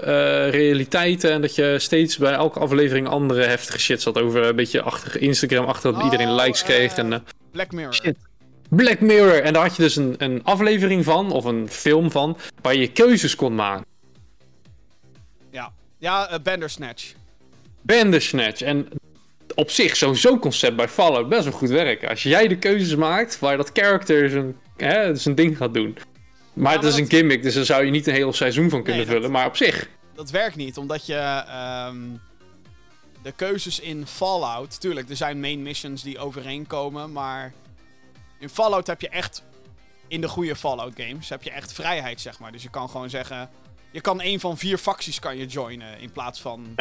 uh, 0.00 0.50
realiteiten. 0.50 1.32
En 1.32 1.40
dat 1.40 1.54
je 1.54 1.78
steeds 1.78 2.16
bij 2.16 2.32
elke 2.32 2.58
aflevering 2.58 3.08
andere 3.08 3.44
heftige 3.44 3.78
shit 3.78 4.02
zat. 4.02 4.18
Over 4.18 4.44
een 4.44 4.56
beetje 4.56 4.82
achter 4.82 5.20
Instagram, 5.20 5.64
achter 5.64 5.92
dat 5.92 6.00
oh, 6.00 6.04
iedereen 6.04 6.34
likes 6.34 6.62
kreeg. 6.62 6.96
en, 6.96 7.12
uh, 7.12 7.18
Black 7.50 7.72
Mirror. 7.72 7.94
Shit. 7.94 8.27
Black 8.68 9.00
Mirror. 9.00 9.42
En 9.42 9.52
daar 9.52 9.62
had 9.62 9.76
je 9.76 9.82
dus 9.82 9.96
een, 9.96 10.14
een 10.18 10.44
aflevering 10.44 11.04
van, 11.04 11.30
of 11.30 11.44
een 11.44 11.68
film 11.68 12.10
van, 12.10 12.36
waar 12.62 12.74
je 12.74 12.92
keuzes 12.92 13.34
kon 13.34 13.54
maken. 13.54 13.86
Ja, 15.50 15.72
ja 15.98 16.32
uh, 16.32 16.38
Bandersnatch. 16.42 17.14
Bandersnatch. 17.82 18.62
En 18.62 18.88
op 19.54 19.70
zich, 19.70 19.96
zo'n 19.96 20.16
zo 20.16 20.38
concept 20.38 20.76
bij 20.76 20.88
Fallout 20.88 21.28
best 21.28 21.44
wel 21.44 21.52
goed 21.52 21.68
werken. 21.68 22.08
Als 22.08 22.22
jij 22.22 22.48
de 22.48 22.58
keuzes 22.58 22.94
maakt 22.94 23.38
waar 23.38 23.56
dat 23.56 23.70
character 23.72 24.30
zijn, 24.30 24.56
hè, 24.76 25.14
zijn 25.14 25.34
ding 25.34 25.56
gaat 25.56 25.74
doen. 25.74 25.96
Maar 26.52 26.74
het 26.74 26.84
is 26.84 26.96
een 26.96 27.08
gimmick, 27.08 27.42
dus 27.42 27.54
daar 27.54 27.64
zou 27.64 27.84
je 27.84 27.90
niet 27.90 28.06
een 28.06 28.14
heel 28.14 28.32
seizoen 28.32 28.70
van 28.70 28.82
kunnen 28.82 28.96
nee, 28.96 29.06
vullen. 29.06 29.22
Dat, 29.22 29.30
maar 29.30 29.46
op 29.46 29.56
zich. 29.56 29.88
Dat 30.14 30.30
werkt 30.30 30.56
niet, 30.56 30.76
omdat 30.76 31.06
je. 31.06 31.44
Um, 31.88 32.20
de 33.22 33.32
keuzes 33.32 33.80
in 33.80 34.06
Fallout. 34.06 34.80
Tuurlijk, 34.80 35.08
er 35.08 35.16
zijn 35.16 35.40
main 35.40 35.62
missions 35.62 36.02
die 36.02 36.18
overeenkomen. 36.18 37.12
Maar. 37.12 37.52
In 38.38 38.48
Fallout 38.48 38.86
heb 38.86 39.00
je 39.00 39.08
echt. 39.08 39.42
In 40.08 40.20
de 40.20 40.28
goede 40.28 40.56
Fallout 40.56 40.92
games 40.96 41.28
heb 41.28 41.42
je 41.42 41.50
echt 41.50 41.72
vrijheid, 41.72 42.20
zeg 42.20 42.38
maar. 42.38 42.52
Dus 42.52 42.62
je 42.62 42.70
kan 42.70 42.88
gewoon 42.88 43.10
zeggen. 43.10 43.50
Je 43.90 44.00
kan 44.00 44.22
een 44.22 44.40
van 44.40 44.58
vier 44.58 44.78
facties 44.78 45.18
kan 45.18 45.36
je 45.36 45.46
joinen. 45.46 45.98
In 46.00 46.12
plaats 46.12 46.40
van. 46.40 46.74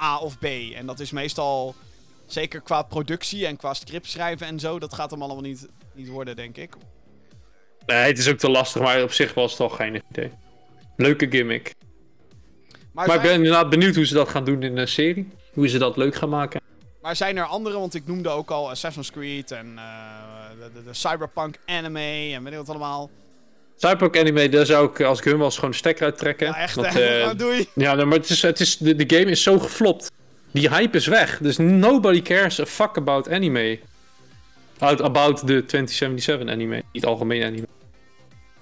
A 0.00 0.18
of 0.18 0.38
B. 0.38 0.44
En 0.74 0.86
dat 0.86 1.00
is 1.00 1.10
meestal. 1.10 1.74
Zeker 2.26 2.60
qua 2.60 2.82
productie 2.82 3.46
en 3.46 3.56
qua 3.56 3.74
script 3.74 4.06
schrijven 4.06 4.46
en 4.46 4.60
zo. 4.60 4.78
Dat 4.78 4.94
gaat 4.94 5.10
hem 5.10 5.22
allemaal 5.22 5.42
niet, 5.42 5.68
niet 5.92 6.08
worden, 6.08 6.36
denk 6.36 6.56
ik. 6.56 6.74
Nee, 7.86 7.96
het 7.96 8.18
is 8.18 8.28
ook 8.28 8.38
te 8.38 8.50
lastig, 8.50 8.82
maar 8.82 9.02
op 9.02 9.12
zich 9.12 9.34
was 9.34 9.50
het 9.50 9.58
toch 9.58 9.76
geen 9.76 10.02
idee. 10.10 10.30
Leuke 10.96 11.26
gimmick. 11.30 11.74
Maar, 12.92 13.06
maar 13.06 13.16
ik 13.16 13.22
ben 13.22 13.34
inderdaad 13.34 13.70
benieuwd 13.70 13.94
hoe 13.94 14.06
ze 14.06 14.14
dat 14.14 14.28
gaan 14.28 14.44
doen 14.44 14.62
in 14.62 14.74
de 14.74 14.86
serie. 14.86 15.28
Hoe 15.52 15.68
ze 15.68 15.78
dat 15.78 15.96
leuk 15.96 16.14
gaan 16.14 16.28
maken. 16.28 16.60
Maar 17.02 17.16
zijn 17.16 17.36
er 17.36 17.44
andere, 17.44 17.78
want 17.78 17.94
ik 17.94 18.06
noemde 18.06 18.28
ook 18.28 18.50
al 18.50 18.70
Assassin's 18.70 19.10
Creed 19.10 19.50
en 19.50 19.72
uh, 19.74 20.33
de, 20.58 20.70
de, 20.74 20.84
de, 20.84 20.94
Cyberpunk 20.94 21.56
anime 21.66 22.32
en 22.32 22.44
weet 22.44 22.52
ik 22.52 22.58
wat 22.58 22.68
allemaal. 22.68 23.10
Cyberpunk 23.76 24.18
anime, 24.18 24.48
daar 24.48 24.66
zou 24.66 24.90
ik 24.90 25.00
als 25.00 25.18
ik 25.18 25.24
hun 25.24 25.38
was 25.38 25.54
gewoon 25.54 25.70
de 25.70 25.76
stekker 25.76 26.04
uittrekken. 26.04 26.46
Ja, 26.46 26.56
echt, 26.56 26.74
Want, 26.74 26.98
uh, 26.98 27.30
doei. 27.36 27.68
Ja, 27.74 27.94
maar 27.94 28.18
het 28.18 28.28
is, 28.28 28.42
het 28.42 28.60
is, 28.60 28.76
de, 28.76 28.96
de 28.96 29.16
game 29.16 29.30
is 29.30 29.42
zo 29.42 29.58
geflopt. 29.58 30.10
Die 30.50 30.68
hype 30.68 30.96
is 30.96 31.06
weg. 31.06 31.38
Dus 31.38 31.56
nobody 31.56 32.22
cares 32.22 32.60
a 32.60 32.66
fuck 32.66 32.96
about 32.96 33.30
anime. 33.30 33.78
Out, 34.78 35.00
about 35.00 35.38
the 35.38 35.64
2077 35.66 36.48
anime. 36.48 36.82
Niet 36.92 37.04
algemeen 37.04 37.42
anime. 37.42 37.66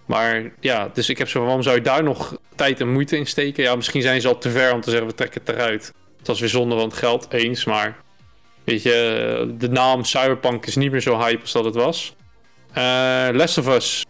Maar 0.07 0.53
ja, 0.61 0.91
dus 0.93 1.09
ik 1.09 1.19
heb 1.19 1.29
zo 1.29 1.33
van, 1.33 1.45
waarom 1.45 1.63
zou 1.63 1.77
je 1.77 1.83
daar 1.83 2.03
nog 2.03 2.37
tijd 2.55 2.81
en 2.81 2.93
moeite 2.93 3.17
in 3.17 3.27
steken? 3.27 3.63
Ja, 3.63 3.77
misschien 3.77 4.03
zijn 4.03 4.21
ze 4.21 4.29
al 4.29 4.39
te 4.39 4.51
ver 4.51 4.73
om 4.73 4.81
te 4.81 4.91
zeggen, 4.91 5.09
we 5.09 5.15
trekken 5.15 5.41
het 5.45 5.55
eruit. 5.55 5.93
Dat 6.23 6.35
is 6.35 6.41
weer 6.41 6.51
zonde 6.51 6.75
van 6.75 6.85
het 6.85 6.97
geld, 6.97 7.33
eens. 7.33 7.65
Maar 7.65 7.97
weet 8.65 8.83
je, 8.83 9.55
de 9.59 9.69
naam 9.69 10.05
Cyberpunk 10.05 10.67
is 10.67 10.77
niet 10.77 10.91
meer 10.91 11.01
zo 11.01 11.19
hype 11.19 11.41
als 11.41 11.53
dat 11.53 11.65
het 11.65 11.75
was. 11.75 12.15
Uh, 12.79 13.29
Last 13.33 13.59
of 13.59 13.69
Us. 13.69 14.07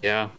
Ja. 0.00 0.30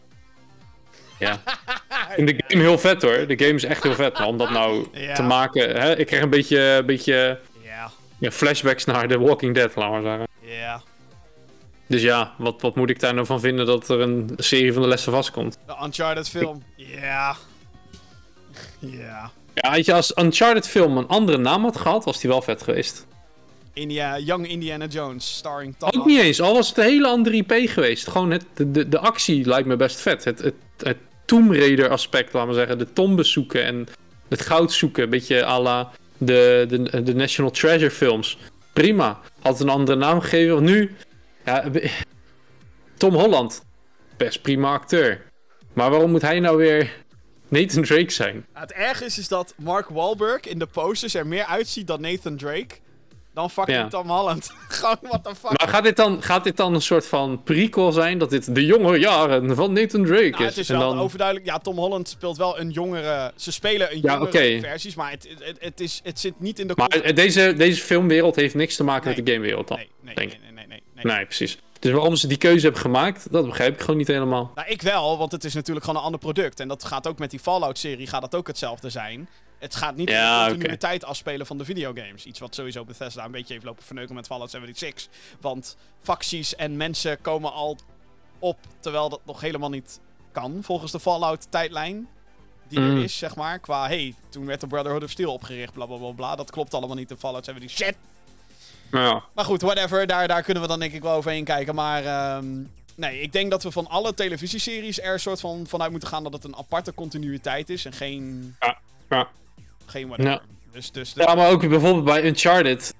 Ja. 1.18 1.40
In 2.16 2.26
de 2.26 2.42
game 2.46 2.62
heel 2.62 2.78
vet 2.78 3.02
hoor. 3.02 3.26
De 3.26 3.38
game 3.38 3.54
is 3.54 3.64
echt 3.64 3.82
heel 3.82 3.94
vet. 3.94 4.18
Maar 4.18 4.26
om 4.26 4.38
dat 4.38 4.50
nou 4.50 4.86
Ja. 4.92 5.14
te 5.14 5.22
maken... 5.22 5.80
Hè, 5.80 5.96
ik 5.98 6.06
krijg 6.06 6.22
een 6.22 6.30
beetje, 6.30 6.58
een 6.60 6.86
beetje 6.86 7.40
Ja, 7.62 7.90
ja, 8.18 8.30
flashbacks 8.30 8.84
naar 8.84 9.08
The 9.08 9.18
Walking 9.18 9.54
Dead, 9.54 9.74
laat 9.76 9.90
maar 9.90 10.02
zeggen. 10.02 10.26
ja. 10.40 10.82
Dus 11.86 12.02
ja, 12.02 12.34
wat, 12.38 12.62
wat 12.62 12.76
moet 12.76 12.90
ik 12.90 13.00
daar 13.00 13.14
nou 13.14 13.26
van 13.26 13.40
vinden 13.40 13.66
dat 13.66 13.88
er 13.88 14.00
een 14.00 14.30
serie 14.36 14.72
van 14.72 14.82
de 14.82 14.88
Last 14.88 15.08
of 15.08 15.18
Us 15.18 15.30
komt? 15.30 15.58
De 15.66 15.74
Uncharted 15.84 16.28
film. 16.28 16.62
Ja. 16.76 17.36
Ja. 18.80 19.30
Ja, 19.54 19.74
je, 19.74 19.92
als 19.92 20.12
Uncharted 20.16 20.68
film 20.68 20.96
een 20.96 21.08
andere 21.08 21.38
naam 21.38 21.62
had 21.62 21.76
gehad, 21.76 22.04
was 22.04 22.20
die 22.20 22.30
wel 22.30 22.42
vet 22.42 22.62
geweest. 22.62 23.06
India, 23.72 24.18
Young 24.18 24.48
Indiana 24.48 24.86
Jones, 24.86 25.36
starring 25.36 25.74
Tom 25.78 25.90
Ook 25.92 26.06
niet 26.06 26.20
eens, 26.20 26.40
al 26.40 26.54
was 26.54 26.68
het 26.68 26.78
een 26.78 26.84
hele 26.84 27.06
andere 27.06 27.36
IP 27.36 27.52
geweest. 27.52 28.08
Gewoon 28.08 28.30
het, 28.30 28.44
de, 28.54 28.70
de, 28.70 28.88
de 28.88 28.98
actie 28.98 29.46
lijkt 29.46 29.68
me 29.68 29.76
best 29.76 30.00
vet. 30.00 30.24
Het, 30.24 30.38
het, 30.38 30.54
het 30.78 30.96
Tomb 31.24 31.52
Raider 31.52 31.88
aspect, 31.88 32.32
laten 32.32 32.48
we 32.48 32.54
zeggen. 32.54 32.78
De 32.78 32.92
tombes 32.92 33.32
zoeken 33.32 33.64
en 33.64 33.88
het 34.28 34.40
goud 34.40 34.72
zoeken. 34.72 35.02
Een 35.02 35.10
beetje 35.10 35.44
à 35.44 35.60
la 35.60 35.90
de, 36.18 36.66
de, 36.68 37.02
de 37.02 37.14
National 37.14 37.50
Treasure 37.50 37.90
films. 37.90 38.38
Prima. 38.72 39.20
Had 39.40 39.60
een 39.60 39.68
andere 39.68 39.98
naam 39.98 40.20
gegeven. 40.20 40.64
Nu, 40.64 40.94
ja, 41.44 41.64
Tom 42.96 43.14
Holland. 43.14 43.62
Best 44.16 44.42
prima 44.42 44.72
acteur. 44.72 45.22
Maar 45.72 45.90
waarom 45.90 46.10
moet 46.10 46.22
hij 46.22 46.40
nou 46.40 46.56
weer 46.56 47.03
Nathan 47.60 47.82
Drake 47.82 48.10
zijn? 48.10 48.46
Het 48.52 48.72
erg 48.72 49.02
is, 49.02 49.18
is 49.18 49.28
dat 49.28 49.54
Mark 49.56 49.88
Wahlberg 49.88 50.40
in 50.40 50.58
de 50.58 50.66
posters 50.66 51.14
er 51.14 51.26
meer 51.26 51.44
uitziet 51.44 51.86
dan 51.86 52.00
Nathan 52.00 52.36
Drake. 52.36 52.74
Dan 53.34 53.50
fucking 53.50 53.76
Ja. 53.76 53.88
Tom 53.88 54.08
Holland. 54.10 54.50
Gewoon, 54.68 54.96
what 55.02 55.24
the 55.24 55.34
fuck. 55.34 55.58
Maar 55.58 55.68
gaat 55.68 55.84
dit, 55.84 55.96
dan, 55.96 56.22
gaat 56.22 56.44
dit 56.44 56.56
dan 56.56 56.74
een 56.74 56.82
soort 56.82 57.06
van 57.06 57.42
prequel 57.42 57.92
zijn? 57.92 58.18
Dat 58.18 58.30
dit 58.30 58.54
de 58.54 58.64
jonge 58.66 58.98
jaren 58.98 59.56
van 59.56 59.72
Nathan 59.72 60.04
Drake 60.04 60.28
Nou, 60.30 60.42
is? 60.42 60.48
het 60.48 60.56
is 60.58 60.68
en 60.70 60.78
wel 60.78 60.88
dan... 60.90 60.98
overduidelijk. 61.00 61.46
Ja, 61.46 61.58
Tom 61.58 61.76
Holland 61.76 62.08
speelt 62.08 62.36
wel 62.36 62.58
een 62.60 62.70
jongere. 62.70 63.32
Ze 63.36 63.52
spelen 63.52 63.90
een 63.92 64.00
Ja, 64.02 64.12
jongere 64.12 64.26
oké. 64.26 64.58
versies, 64.60 64.94
maar 64.94 65.10
het, 65.10 65.28
het, 65.38 65.56
het, 65.60 65.80
is, 65.80 66.00
het 66.04 66.20
zit 66.20 66.40
niet 66.40 66.58
in 66.58 66.66
de. 66.66 66.72
Maar 66.76 67.14
deze, 67.14 67.54
deze 67.56 67.82
filmwereld 67.82 68.36
heeft 68.36 68.54
niks 68.54 68.76
te 68.76 68.84
maken 68.84 69.06
Nee. 69.06 69.16
met 69.16 69.26
de 69.26 69.32
gamewereld 69.32 69.68
dan? 69.68 69.76
nee, 69.76 69.88
nee, 70.00 70.14
denk 70.14 70.30
nee, 70.30 70.38
nee, 70.42 70.52
nee, 70.54 70.66
nee, 70.94 71.04
nee. 71.04 71.14
Nee, 71.16 71.24
precies. 71.24 71.58
Dus 71.84 71.92
waarom 71.92 72.16
ze 72.16 72.26
die 72.26 72.36
keuze 72.36 72.62
hebben 72.64 72.80
gemaakt, 72.80 73.32
dat 73.32 73.46
begrijp 73.46 73.74
ik 73.74 73.80
gewoon 73.80 73.96
niet 73.96 74.06
helemaal. 74.06 74.52
Nou, 74.54 74.68
ik 74.68 74.82
wel, 74.82 75.18
want 75.18 75.32
het 75.32 75.44
is 75.44 75.54
natuurlijk 75.54 75.84
gewoon 75.84 76.00
een 76.00 76.06
ander 76.06 76.20
product. 76.20 76.60
En 76.60 76.68
dat 76.68 76.84
gaat 76.84 77.06
ook 77.06 77.18
met 77.18 77.30
die 77.30 77.40
Fallout-serie 77.40 78.06
gaat 78.06 78.20
dat 78.20 78.34
ook 78.34 78.46
hetzelfde 78.46 78.90
zijn. 78.90 79.28
Het 79.58 79.74
gaat 79.76 79.96
niet 79.96 80.08
Ja, 80.08 80.38
in 80.38 80.44
de 80.44 80.50
continuïteit 80.50 81.04
afspelen 81.04 81.46
van 81.46 81.58
de 81.58 81.64
videogames. 81.64 82.24
Iets 82.24 82.38
wat 82.38 82.54
sowieso 82.54 82.84
Bethesda 82.84 83.24
een 83.24 83.30
beetje 83.30 83.52
heeft 83.52 83.64
lopen 83.66 83.84
verneuken 83.84 84.14
met 84.14 84.26
Fallout 84.26 84.50
76. 84.50 85.06
Want 85.40 85.76
facties 86.02 86.54
en 86.56 86.76
mensen 86.76 87.20
komen 87.20 87.52
al 87.52 87.76
op, 88.38 88.58
terwijl 88.80 89.08
dat 89.08 89.20
nog 89.24 89.40
helemaal 89.40 89.70
niet 89.70 90.00
kan, 90.32 90.58
volgens 90.62 90.92
de 90.92 91.00
Fallout-tijdlijn. 91.00 92.08
Die 92.68 92.80
Mm. 92.80 92.96
er 92.96 93.02
is, 93.02 93.18
zeg 93.18 93.36
maar. 93.36 93.58
Qua, 93.58 93.86
hey, 93.86 94.14
toen 94.28 94.46
werd 94.46 94.60
de 94.60 94.66
Brotherhood 94.66 95.02
of 95.02 95.10
Steel 95.10 95.32
opgericht, 95.32 95.72
bla 95.72 95.86
bla 95.86 95.96
bla 95.96 96.10
bla. 96.10 96.36
Dat 96.36 96.50
klopt 96.50 96.74
allemaal 96.74 96.96
niet 96.96 97.10
in 97.10 97.16
Fallout 97.16 97.44
76. 97.44 97.86
Shit! 97.86 97.96
Ja, 99.00 99.22
Maar 99.34 99.44
goed, 99.44 99.62
whatever. 99.62 100.06
Daar, 100.06 100.28
daar 100.28 100.42
kunnen 100.42 100.62
we 100.62 100.68
dan 100.68 100.78
denk 100.78 100.92
ik 100.92 101.02
wel 101.02 101.12
overheen 101.12 101.44
kijken. 101.44 101.74
Maar 101.74 102.04
ehm, 102.04 102.46
nee, 102.94 103.20
ik 103.20 103.32
denk 103.32 103.50
dat 103.50 103.62
we 103.62 103.70
van 103.70 103.86
alle 103.86 104.14
televisieseries 104.14 105.00
er 105.00 105.12
een 105.12 105.20
soort 105.20 105.40
van 105.40 105.66
vanuit 105.66 105.90
moeten 105.90 106.08
gaan 106.08 106.22
dat 106.22 106.32
het 106.32 106.44
een 106.44 106.56
aparte 106.56 106.94
continuïteit 106.94 107.70
is. 107.70 107.84
En 107.84 107.92
geen... 107.92 108.54
Ja, 108.60 108.78
ja. 109.10 109.28
Geen 109.86 110.06
whatever. 110.06 110.30
Ja. 110.32 110.40
Dus, 110.72 110.90
dus, 110.90 111.12
dus 111.14 111.24
ja, 111.24 111.34
maar 111.34 111.50
ook 111.50 111.68
bijvoorbeeld 111.68 112.04
bij 112.04 112.24
Uncharted. 112.24 112.94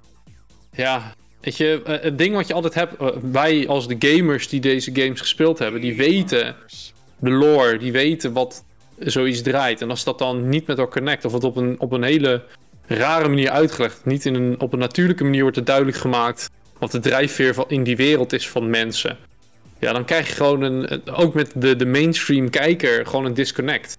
Ja, 0.72 1.14
weet 1.40 1.56
je, 1.56 1.82
eh, 1.84 2.02
het 2.02 2.18
ding 2.18 2.34
wat 2.34 2.46
je 2.46 2.54
altijd 2.54 2.74
hebt, 2.74 2.96
eh, 2.96 3.08
wij 3.22 3.68
als 3.68 3.88
de 3.88 3.96
gamers 3.98 4.48
die 4.48 4.60
deze 4.60 4.90
games 4.94 5.20
gespeeld 5.20 5.58
hebben, 5.58 5.80
die 5.80 5.96
weten 5.96 6.56
de 7.18 7.30
lore, 7.30 7.78
die 7.78 7.92
weten 7.92 8.32
wat 8.32 8.64
zoiets 8.98 9.42
draait. 9.42 9.80
En 9.80 9.90
als 9.90 10.04
dat 10.04 10.18
dan 10.18 10.48
niet 10.48 10.66
met 10.66 10.78
elkaar 10.78 10.94
connect, 10.94 11.24
of 11.24 11.32
het 11.32 11.44
op 11.44 11.56
een, 11.56 11.80
op 11.80 11.92
een 11.92 12.02
hele 12.02 12.42
rare 12.86 13.28
manier 13.28 13.50
uitgelegd, 13.50 14.04
niet 14.04 14.26
in 14.26 14.34
een, 14.34 14.60
op 14.60 14.72
een 14.72 14.78
natuurlijke 14.78 15.24
manier 15.24 15.42
wordt 15.42 15.56
het 15.56 15.66
duidelijk 15.66 15.96
gemaakt 15.96 16.50
wat 16.78 16.90
de 16.90 16.98
drijfveer 16.98 17.54
van, 17.54 17.64
in 17.68 17.84
die 17.84 17.96
wereld 17.96 18.32
is 18.32 18.48
van 18.48 18.70
mensen. 18.70 19.16
Ja, 19.78 19.92
dan 19.92 20.04
krijg 20.04 20.28
je 20.28 20.34
gewoon 20.34 20.62
een, 20.62 21.06
ook 21.10 21.34
met 21.34 21.52
de, 21.54 21.76
de 21.76 21.86
mainstream 21.86 22.50
kijker, 22.50 23.06
gewoon 23.06 23.24
een 23.24 23.34
disconnect. 23.34 23.96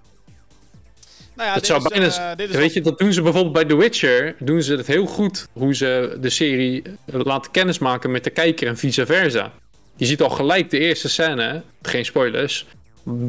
Nou 1.35 1.47
ja, 1.47 1.55
dat 1.55 1.65
zou 1.65 1.81
is, 1.81 1.87
bijna, 1.89 2.31
eh, 2.31 2.37
dit 2.37 2.49
is 2.49 2.55
weet 2.55 2.73
je, 2.73 2.81
dat 2.81 2.99
doen 2.99 3.13
ze 3.13 3.21
bijvoorbeeld 3.21 3.53
bij 3.53 3.65
The 3.65 3.75
Witcher, 3.75 4.35
doen 4.39 4.61
ze 4.61 4.75
het 4.75 4.87
heel 4.87 5.05
goed, 5.05 5.47
hoe 5.53 5.75
ze 5.75 6.17
de 6.21 6.29
serie 6.29 6.81
eh, 6.81 7.19
laten 7.23 7.51
kennismaken 7.51 8.11
met 8.11 8.23
de 8.23 8.29
kijker 8.29 8.67
en 8.67 8.77
vice 8.77 9.05
versa. 9.05 9.51
Je 9.95 10.05
ziet 10.05 10.21
al 10.21 10.29
gelijk 10.29 10.69
de 10.69 10.79
eerste 10.79 11.09
scène, 11.09 11.61
geen 11.81 12.05
spoilers, 12.05 12.65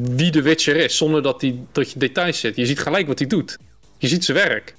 wie 0.00 0.30
de 0.30 0.42
Witcher 0.42 0.76
is, 0.76 0.96
zonder 0.96 1.22
dat, 1.22 1.40
die, 1.40 1.66
dat 1.72 1.92
je 1.92 1.98
details 1.98 2.40
zit. 2.40 2.56
Je 2.56 2.66
ziet 2.66 2.78
gelijk 2.78 3.06
wat 3.06 3.18
hij 3.18 3.28
doet. 3.28 3.58
Je 3.98 4.08
ziet 4.08 4.24
zijn 4.24 4.38
werk. 4.38 4.74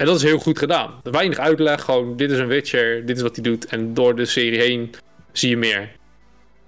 En 0.00 0.06
dat 0.06 0.16
is 0.16 0.22
heel 0.22 0.38
goed 0.38 0.58
gedaan. 0.58 1.00
Weinig 1.02 1.38
uitleg, 1.38 1.82
gewoon 1.84 2.16
dit 2.16 2.30
is 2.30 2.38
een 2.38 2.46
Witcher, 2.46 3.06
dit 3.06 3.16
is 3.16 3.22
wat 3.22 3.34
hij 3.34 3.44
doet. 3.44 3.66
En 3.66 3.94
door 3.94 4.16
de 4.16 4.24
serie 4.26 4.58
heen 4.58 4.94
zie 5.32 5.50
je 5.50 5.56
meer. 5.56 5.92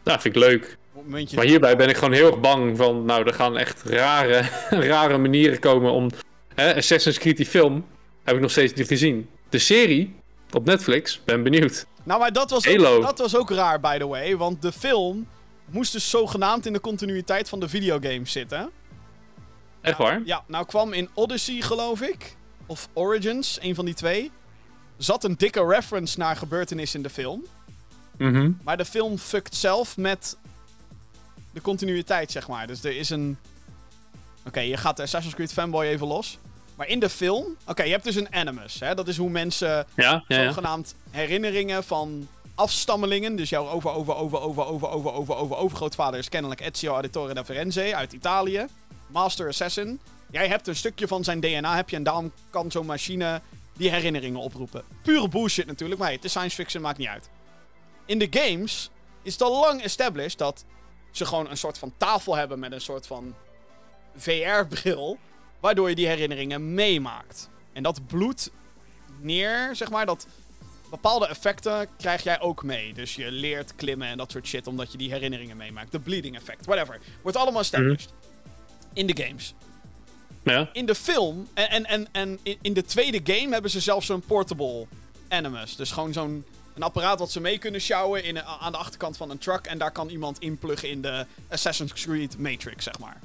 Nou, 0.04 0.20
vind 0.20 0.36
ik 0.36 0.42
leuk. 0.42 0.76
momentje- 0.92 1.36
Maar 1.36 1.44
hierbij 1.44 1.76
ben 1.76 1.88
ik 1.88 1.96
gewoon 1.96 2.12
heel 2.12 2.26
erg 2.26 2.40
bang 2.40 2.76
van, 2.76 3.04
nou, 3.04 3.26
er 3.26 3.34
gaan 3.34 3.58
echt 3.58 3.82
rare, 3.82 4.42
rare 4.90 5.18
manieren 5.18 5.58
komen 5.58 5.92
om... 5.92 6.10
Hè, 6.54 6.74
Assassin's 6.76 7.18
Creed, 7.18 7.36
die 7.36 7.46
film, 7.46 7.86
heb 8.24 8.34
ik 8.34 8.40
nog 8.40 8.50
steeds 8.50 8.72
niet 8.72 8.86
gezien. 8.86 9.28
De 9.48 9.58
serie 9.58 10.14
op 10.50 10.64
Netflix, 10.64 11.20
ben 11.24 11.42
benieuwd. 11.42 11.86
Nou, 12.04 12.20
maar 12.20 12.32
dat 12.32 12.50
was, 12.50 12.64
Halo. 12.64 12.96
ook, 12.96 13.02
dat 13.02 13.18
was 13.18 13.36
ook 13.36 13.50
raar, 13.50 13.80
by 13.80 13.98
the 13.98 14.06
way. 14.06 14.36
Want 14.36 14.62
de 14.62 14.72
film 14.72 15.26
moest 15.70 15.92
dus 15.92 16.10
zogenaamd 16.10 16.66
in 16.66 16.72
de 16.72 16.80
continuïteit 16.80 17.48
van 17.48 17.60
de 17.60 17.68
videogames 17.68 18.32
zitten. 18.32 18.70
Echt 19.80 19.98
waar? 19.98 20.22
Ja, 20.24 20.44
nou 20.46 20.66
kwam 20.66 20.92
in 20.92 21.08
Odyssey, 21.14 21.60
geloof 21.60 22.00
ik. 22.00 22.36
Of 22.66 22.88
Origins, 22.92 23.58
een 23.60 23.74
van 23.74 23.84
die 23.84 23.94
twee. 23.94 24.30
Zat 24.96 25.24
een 25.24 25.34
dikke 25.36 25.66
reference 25.66 26.18
naar 26.18 26.36
gebeurtenissen 26.36 26.96
in 26.96 27.02
de 27.02 27.10
film. 27.10 27.44
Mhm. 28.18 28.50
Maar 28.62 28.76
de 28.76 28.84
film 28.84 29.18
fuckt 29.18 29.54
zelf 29.54 29.96
met 29.96 30.36
de 31.52 31.60
continuïteit, 31.60 32.30
zeg 32.30 32.48
maar. 32.48 32.66
Dus 32.66 32.84
er 32.84 32.96
is 32.96 33.10
een... 33.10 33.38
Oké, 34.46 34.60
je 34.60 34.76
gaat 34.76 34.96
de 34.96 35.02
Assassin's 35.02 35.34
Creed 35.34 35.52
fanboy 35.52 35.84
even 35.84 36.06
los. 36.06 36.38
Maar 36.76 36.88
in 36.88 37.00
de 37.00 37.08
film... 37.08 37.56
Oké, 37.66 37.82
je 37.82 37.90
hebt 37.90 38.04
dus 38.04 38.14
een 38.14 38.34
animus. 38.34 38.80
Hè? 38.80 38.94
Dat 38.94 39.08
is 39.08 39.16
hoe 39.16 39.30
mensen 39.30 39.68
Ja, 39.68 39.86
ja, 39.94 40.22
ja. 40.26 40.44
zogenaamd 40.44 40.94
herinneringen 41.10 41.84
van 41.84 42.28
afstammelingen. 42.54 43.36
Dus 43.36 43.48
jouw 43.48 43.68
over, 43.68 43.90
over, 43.90 44.14
over, 44.14 44.40
over, 44.40 44.64
over, 44.66 44.88
over, 44.88 45.12
over, 45.12 45.34
over, 45.34 45.56
overgrootvader 45.56 46.18
is 46.18 46.28
kennelijk 46.28 46.60
Ezio 46.60 46.92
Auditore 46.92 47.34
da 47.34 47.44
Firenze 47.44 47.96
uit 47.96 48.12
Italië. 48.12 48.66
Master 49.06 49.48
Assassin. 49.48 50.00
Jij 50.32 50.48
hebt 50.48 50.68
een 50.68 50.76
stukje 50.76 51.08
van 51.08 51.24
zijn 51.24 51.40
DNA, 51.40 51.76
heb 51.76 51.90
je, 51.90 51.96
en 51.96 52.02
daarom 52.02 52.32
kan 52.50 52.70
zo'n 52.70 52.86
machine 52.86 53.40
die 53.76 53.90
herinneringen 53.90 54.40
oproepen. 54.40 54.84
Pure 55.02 55.28
bullshit 55.28 55.66
natuurlijk, 55.66 55.98
maar 55.98 56.08
hey, 56.08 56.16
het 56.16 56.24
is 56.24 56.30
science 56.30 56.56
fiction, 56.56 56.82
maakt 56.82 56.98
niet 56.98 57.08
uit. 57.08 57.28
In 58.06 58.18
de 58.18 58.26
games 58.30 58.90
is 59.22 59.32
het 59.32 59.42
al 59.42 59.60
lang 59.60 59.82
established 59.82 60.38
dat 60.38 60.64
ze 61.10 61.26
gewoon 61.26 61.50
een 61.50 61.56
soort 61.56 61.78
van 61.78 61.92
tafel 61.96 62.36
hebben 62.36 62.58
met 62.58 62.72
een 62.72 62.80
soort 62.80 63.06
van 63.06 63.34
VR-bril, 64.16 65.18
waardoor 65.60 65.88
je 65.88 65.94
die 65.94 66.06
herinneringen 66.06 66.74
meemaakt. 66.74 67.48
En 67.72 67.82
dat 67.82 68.06
bloed 68.06 68.50
neer, 69.20 69.76
zeg 69.76 69.90
maar, 69.90 70.06
dat 70.06 70.26
bepaalde 70.90 71.26
effecten 71.26 71.88
krijg 71.98 72.22
jij 72.22 72.40
ook 72.40 72.62
mee. 72.62 72.92
Dus 72.92 73.14
je 73.14 73.30
leert 73.30 73.74
klimmen 73.74 74.08
en 74.08 74.16
dat 74.16 74.30
soort 74.30 74.46
shit, 74.46 74.66
omdat 74.66 74.92
je 74.92 74.98
die 74.98 75.10
herinneringen 75.10 75.56
meemaakt. 75.56 75.92
De 75.92 76.00
bleeding 76.00 76.36
effect, 76.36 76.66
whatever. 76.66 77.00
Wordt 77.22 77.36
allemaal 77.36 77.60
established. 77.60 78.12
In 78.92 79.06
de 79.06 79.22
games. 79.22 79.54
Ja. 80.44 80.68
In 80.72 80.86
de 80.86 80.94
film, 80.94 81.48
en, 81.54 81.68
en, 81.70 81.86
en, 81.86 82.08
en 82.12 82.38
in- 82.62 82.72
de 82.72 82.84
tweede 82.84 83.20
game 83.32 83.52
hebben 83.52 83.70
ze 83.70 83.80
zelfs 83.80 84.06
zo'n 84.06 84.20
portable 84.20 84.86
animus. 85.28 85.76
Dus 85.76 85.90
gewoon 85.90 86.12
zo'n 86.12 86.44
een 86.74 86.82
apparaat 86.82 87.18
wat 87.18 87.30
ze 87.30 87.40
mee 87.40 87.58
kunnen 87.58 87.80
sjouwen 87.80 88.24
in, 88.24 88.42
aan 88.42 88.72
de 88.72 88.78
achterkant 88.78 89.16
van 89.16 89.30
een 89.30 89.38
truck. 89.38 89.66
En 89.66 89.78
daar 89.78 89.90
kan 89.92 90.08
iemand 90.08 90.38
inpluggen 90.40 90.90
in 90.90 91.02
de 91.02 91.26
Assassin's 91.48 91.92
Creed 91.92 92.38
Matrix, 92.38 92.84
zeg 92.84 92.98
maar. 92.98 93.20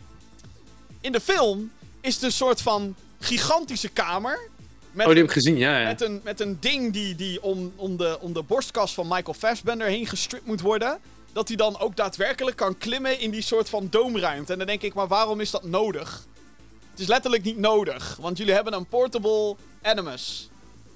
In 1.01 1.11
de 1.11 1.19
film 1.19 1.71
is 2.01 2.13
het 2.13 2.23
een 2.23 2.31
soort 2.31 2.61
van 2.61 2.95
gigantische 3.19 3.89
kamer. 3.89 4.39
Met 4.91 5.05
Oh, 5.05 5.11
die 5.11 5.21
heb 5.21 5.31
ik 5.31 5.37
gezien, 5.37 5.57
ja, 5.57 5.79
ja. 5.79 5.87
met 5.87 6.01
een, 6.01 6.21
met 6.23 6.39
een 6.39 6.57
ding 6.59 6.93
die, 6.93 7.15
die 7.15 7.43
om, 7.43 7.73
om, 7.75 7.97
de, 7.97 8.17
om 8.21 8.33
de 8.33 8.41
borstkas 8.43 8.93
van 8.93 9.07
Michael 9.07 9.33
Fassbender 9.33 9.87
heen 9.87 10.07
gestript 10.07 10.45
moet 10.45 10.61
worden. 10.61 10.99
Dat 11.33 11.47
hij 11.47 11.57
dan 11.57 11.79
ook 11.79 11.95
daadwerkelijk 11.95 12.57
kan 12.57 12.77
klimmen 12.77 13.19
in 13.19 13.31
die 13.31 13.41
soort 13.41 13.69
van 13.69 13.87
doomruimte. 13.89 14.51
En 14.51 14.57
dan 14.57 14.67
denk 14.67 14.81
ik, 14.81 14.93
maar 14.93 15.07
waarom 15.07 15.39
is 15.39 15.51
dat 15.51 15.63
nodig? 15.63 16.25
Het 16.97 17.05
is 17.05 17.11
letterlijk 17.11 17.43
niet 17.43 17.57
nodig. 17.57 18.17
Want 18.21 18.37
jullie 18.37 18.53
hebben 18.53 18.73
een 18.73 18.87
portable 18.87 19.55
Animus. 19.81 20.49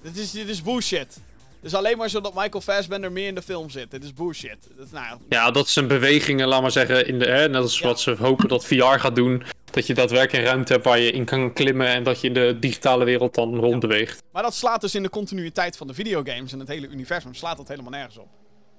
Dit 0.03 0.17
is, 0.17 0.31
dit 0.31 0.47
is 0.49 0.61
bullshit. 0.61 1.19
is 1.61 1.73
alleen 1.73 1.97
maar 1.97 2.09
zodat 2.09 2.33
Michael 2.33 2.61
Fassbender 2.61 3.11
meer 3.11 3.27
in 3.27 3.35
de 3.35 3.41
film 3.41 3.69
zit. 3.69 3.91
Dit 3.91 4.03
is 4.03 4.13
bullshit. 4.13 4.57
Dat 4.77 4.85
is, 4.85 4.91
nou, 4.91 5.17
Ja, 5.29 5.51
dat 5.51 5.69
zijn 5.69 5.87
bewegingen, 5.87 6.47
laat 6.47 6.61
maar 6.61 6.71
zeggen, 6.71 7.07
in 7.07 7.19
de, 7.19 7.25
hè, 7.25 7.49
net 7.49 7.61
als 7.61 7.79
Ja. 7.79 7.87
wat 7.87 7.99
ze 7.99 8.15
hopen 8.19 8.47
dat 8.47 8.65
VR 8.65 8.83
gaat 8.83 9.15
doen. 9.15 9.43
Dat 9.71 9.87
je 9.87 9.93
daadwerkelijk 9.93 10.43
een 10.43 10.49
ruimte 10.51 10.73
hebt 10.73 10.85
waar 10.85 10.99
je 10.99 11.11
in 11.11 11.25
kan 11.25 11.53
klimmen 11.53 11.87
en 11.87 12.03
dat 12.03 12.21
je 12.21 12.27
in 12.27 12.33
de 12.33 12.57
digitale 12.59 13.05
wereld 13.05 13.35
dan 13.35 13.55
rondbeweegt. 13.55 14.23
maar 14.31 14.43
dat 14.43 14.53
slaat 14.55 14.81
dus 14.81 14.95
in 14.95 15.03
de 15.03 15.09
continuïteit 15.09 15.77
van 15.77 15.87
de 15.87 15.93
videogames 15.93 16.51
en 16.53 16.59
het 16.59 16.67
hele 16.67 16.87
universum. 16.87 17.33
Slaat 17.33 17.57
dat 17.57 17.67
helemaal 17.67 17.91
nergens 17.91 18.17
op. 18.17 18.27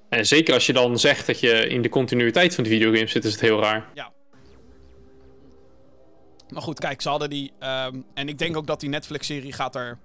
En 0.09 0.27
zeker 0.27 0.55
als 0.55 0.67
je 0.67 0.73
dan 0.73 0.99
zegt 0.99 1.27
dat 1.27 1.41
je 1.41 1.69
in 1.69 1.83
de 1.83 1.89
continuïteit 1.89 2.55
van 2.55 2.65
de 2.65 2.71
videogames 2.71 3.13
zit, 3.13 3.25
is 3.25 3.33
het 3.33 3.41
heel 3.41 3.61
raar. 3.61 3.89
Maar 6.53 6.63
goed, 6.63 6.79
kijk, 6.79 7.01
ze 7.01 7.09
hadden 7.09 7.31
die. 7.31 7.53
ehm, 7.59 8.01
en 8.15 8.29
ik 8.29 8.39
denk 8.39 8.57
ook 8.57 8.67
dat 8.67 8.81
die 8.81 8.89
Netflix-serie 8.89 9.53
gaat 9.53 9.75
er. 9.75 9.99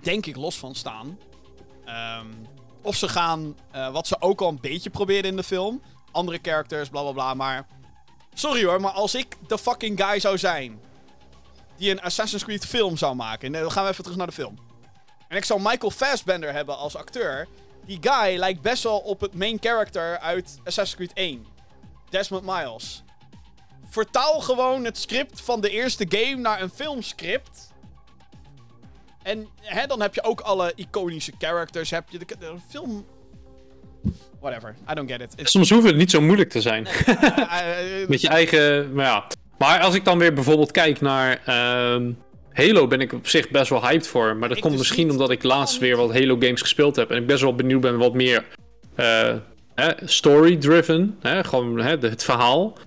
Denk 0.00 0.26
ik 0.26 0.36
los 0.36 0.58
van 0.58 0.74
staan. 0.74 1.18
Ehm, 1.84 2.26
of 2.82 2.96
ze 2.96 3.08
gaan. 3.08 3.56
eh, 3.70 3.92
wat 3.92 4.06
ze 4.06 4.16
ook 4.20 4.40
al 4.40 4.48
een 4.48 4.60
beetje 4.60 4.90
probeerden 4.90 5.30
in 5.30 5.36
de 5.36 5.42
film. 5.42 5.82
Andere 6.10 6.38
characters, 6.42 6.88
bla 6.88 7.02
bla 7.02 7.12
bla. 7.12 7.34
Maar. 7.34 7.66
Sorry 8.34 8.64
hoor, 8.64 8.80
maar 8.80 8.90
als 8.90 9.14
ik 9.14 9.36
de 9.48 9.58
fucking 9.58 10.02
guy 10.04 10.20
zou 10.20 10.38
zijn. 10.38 10.80
Die 11.76 11.90
een 11.90 12.00
Assassin's 12.00 12.44
Creed 12.44 12.66
film 12.66 12.96
zou 12.96 13.14
maken. 13.14 13.54
En 13.54 13.60
dan 13.62 13.72
gaan 13.72 13.84
we 13.84 13.90
even 13.90 14.02
terug 14.02 14.18
naar 14.18 14.26
de 14.26 14.32
film. 14.32 14.58
En 15.28 15.36
ik 15.36 15.44
zou 15.44 15.60
Michael 15.62 15.90
Fassbender 15.90 16.52
hebben 16.52 16.76
als 16.76 16.96
acteur. 16.96 17.48
Die 17.86 17.98
guy 18.00 18.36
lijkt 18.38 18.60
best 18.60 18.82
wel 18.82 18.98
op 18.98 19.20
het 19.20 19.34
main 19.34 19.58
character 19.60 20.18
uit 20.18 20.58
Assassin's 20.64 20.94
Creed 20.94 21.12
1. 21.12 21.46
Desmond 22.10 22.44
Miles 22.44 23.02
vertaal 23.92 24.40
gewoon 24.40 24.84
het 24.84 24.98
script 24.98 25.40
van 25.40 25.60
de 25.60 25.70
eerste 25.70 26.06
game 26.08 26.36
naar 26.36 26.62
een 26.62 26.70
filmscript. 26.74 27.70
En 29.22 29.46
hè, 29.60 29.86
dan 29.86 30.00
heb 30.00 30.14
je 30.14 30.24
ook 30.24 30.40
alle 30.40 30.72
iconische 30.76 31.32
characters. 31.38 31.90
Heb 31.90 32.04
je 32.08 32.18
de, 32.18 32.24
de 32.38 32.52
film. 32.68 33.06
Whatever, 34.40 34.74
I 34.90 34.94
don't 34.94 35.10
get 35.10 35.20
it. 35.20 35.32
It's, 35.36 35.50
Soms 35.50 35.70
hoeft 35.70 35.86
het 35.86 35.96
niet 35.96 36.10
zo 36.10 36.20
moeilijk 36.20 36.50
te 36.50 36.60
zijn. 36.60 36.86
eh, 36.86 38.02
eh, 38.02 38.08
Met 38.08 38.20
je 38.20 38.28
eigen. 38.28 38.92
Maar 38.92 39.04
ja. 39.06 39.26
Maar 39.58 39.80
als 39.80 39.94
ik 39.94 40.04
dan 40.04 40.18
weer 40.18 40.32
bijvoorbeeld 40.32 40.70
kijk 40.70 41.00
naar. 41.00 41.40
ehm, 41.44 42.12
Halo 42.52 42.86
ben 42.86 43.00
ik 43.00 43.12
op 43.12 43.28
zich 43.28 43.50
best 43.50 43.70
wel 43.70 43.86
hyped 43.86 44.06
voor. 44.06 44.36
Maar 44.36 44.48
dat 44.48 44.56
Ik 44.56 44.62
komt 44.62 44.72
dus 44.76 44.82
misschien 44.82 45.02
niet. 45.04 45.12
omdat 45.12 45.30
ik 45.30 45.42
laatst 45.42 45.78
weer 45.78 45.96
wat 45.96 46.12
Halo 46.12 46.36
games 46.38 46.60
gespeeld 46.60 46.96
heb. 46.96 47.10
En 47.10 47.16
ik 47.16 47.26
best 47.26 47.42
wel 47.42 47.54
benieuwd 47.54 47.80
ben 47.80 47.98
wat 47.98 48.14
meer 48.14 48.44
eh, 48.94 49.34
story-driven. 50.04 51.18
Hè, 51.20 51.44
gewoon 51.44 51.78
hè, 51.78 51.96
het 51.98 52.24
verhaal. 52.24 52.78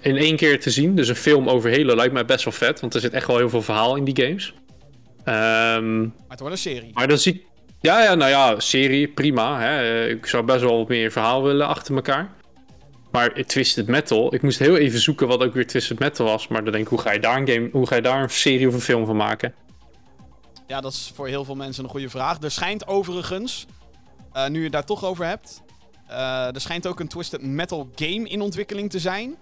In 0.00 0.16
één 0.16 0.36
keer 0.36 0.60
te 0.60 0.70
zien. 0.70 0.96
Dus 0.96 1.08
een 1.08 1.16
film 1.16 1.48
over 1.48 1.70
Halo 1.70 1.94
lijkt 1.94 2.12
mij 2.12 2.24
best 2.24 2.44
wel 2.44 2.52
vet. 2.52 2.80
Want 2.80 2.94
er 2.94 3.00
zit 3.00 3.12
echt 3.12 3.26
wel 3.26 3.36
heel 3.36 3.48
veel 3.48 3.62
verhaal 3.62 3.96
in 3.96 4.04
die 4.04 4.24
games. 4.24 4.54
Ehm, 5.24 6.00
maar 6.00 6.12
het 6.28 6.40
wordt 6.40 6.54
een 6.54 6.60
serie. 6.60 6.90
maar 6.92 7.08
dan 7.08 7.18
zie. 7.18 7.46
Ja, 7.80 8.02
ja, 8.02 8.14
nou 8.14 8.30
ja, 8.30 8.60
serie, 8.60 9.08
prima. 9.08 9.60
Hè. 9.60 10.06
Ik 10.08 10.26
zou 10.26 10.44
best 10.44 10.60
wel 10.60 10.78
wat 10.78 10.88
meer 10.88 11.12
verhaal 11.12 11.42
willen 11.42 11.66
achter 11.66 11.94
elkaar. 11.94 12.30
Maar 13.10 13.44
Twisted 13.46 13.86
Metal, 13.86 14.34
ik 14.34 14.42
moest 14.42 14.58
heel 14.58 14.76
even 14.76 14.98
zoeken 14.98 15.28
wat 15.28 15.42
ook 15.42 15.54
weer 15.54 15.66
Twisted 15.66 15.98
Metal 15.98 16.26
was. 16.26 16.48
Maar 16.48 16.64
dan 16.64 16.72
denk 16.72 16.84
ik, 16.84 16.90
hoe 16.90 17.00
ga 17.00 17.12
je 17.12 17.20
daar 17.20 17.36
een 17.36 17.48
game, 17.48 17.68
hoe 17.72 17.86
ga 17.86 17.94
je 17.94 18.02
daar 18.02 18.22
een 18.22 18.30
serie 18.30 18.68
of 18.68 18.74
een 18.74 18.80
film 18.80 19.06
van 19.06 19.16
maken? 19.16 19.54
Ja, 20.66 20.80
dat 20.80 20.92
is 20.92 21.12
voor 21.14 21.28
heel 21.28 21.44
veel 21.44 21.54
mensen 21.54 21.84
een 21.84 21.90
goede 21.90 22.08
vraag. 22.08 22.42
Er 22.42 22.50
schijnt 22.50 22.86
overigens, 22.86 23.66
eh, 24.32 24.48
nu 24.48 24.56
je 24.56 24.62
het 24.62 24.72
daar 24.72 24.84
toch 24.84 25.04
over 25.04 25.26
hebt, 25.26 25.62
eh, 26.06 26.54
er 26.54 26.60
schijnt 26.60 26.86
ook 26.86 27.00
een 27.00 27.08
Twisted 27.08 27.42
Metal 27.42 27.90
game 27.94 28.28
in 28.28 28.40
ontwikkeling 28.40 28.90
te 28.90 28.98
zijn. 28.98 29.36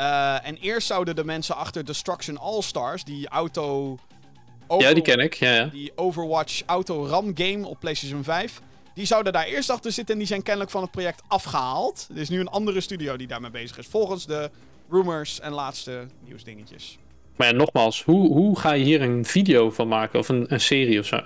Eh, 0.00 0.46
en 0.46 0.56
eerst 0.56 0.86
zouden 0.86 1.16
de 1.16 1.24
mensen 1.24 1.56
achter 1.56 1.84
Destruction 1.84 2.38
All-Stars, 2.38 3.04
die 3.04 3.28
auto... 3.28 3.98
Ja, 4.78 4.92
die 4.94 5.02
ken 5.02 5.18
ik. 5.18 5.34
Ja, 5.34 5.54
ja. 5.54 5.64
Die 5.64 5.92
Overwatch 5.94 6.62
Auto 6.66 7.06
Ram 7.06 7.32
game 7.34 7.66
op 7.66 7.80
PlayStation 7.80 8.24
5. 8.24 8.60
Die 8.94 9.06
zouden 9.06 9.32
daar 9.32 9.44
eerst 9.44 9.70
achter 9.70 9.92
zitten 9.92 10.14
en 10.14 10.20
die 10.20 10.28
zijn 10.28 10.42
kennelijk 10.42 10.70
van 10.72 10.82
het 10.82 10.90
project 10.90 11.22
afgehaald. 11.28 12.08
Er 12.14 12.20
is 12.20 12.28
nu 12.28 12.40
een 12.40 12.48
andere 12.48 12.80
studio 12.80 13.16
die 13.16 13.26
daarmee 13.26 13.50
bezig 13.50 13.78
is. 13.78 13.86
Volgens 13.86 14.26
de 14.26 14.50
rumors 14.90 15.40
en 15.40 15.52
laatste 15.52 16.06
nieuwsdingetjes. 16.26 16.98
Maar 17.36 17.46
ja, 17.46 17.54
nogmaals, 17.54 18.04
hoe, 18.04 18.28
hoe 18.28 18.58
ga 18.58 18.72
je 18.72 18.84
hier 18.84 19.02
een 19.02 19.24
video 19.24 19.70
van 19.70 19.88
maken 19.88 20.18
of 20.18 20.28
een, 20.28 20.52
een 20.52 20.60
serie 20.60 20.98
of 20.98 21.06
zo? 21.06 21.20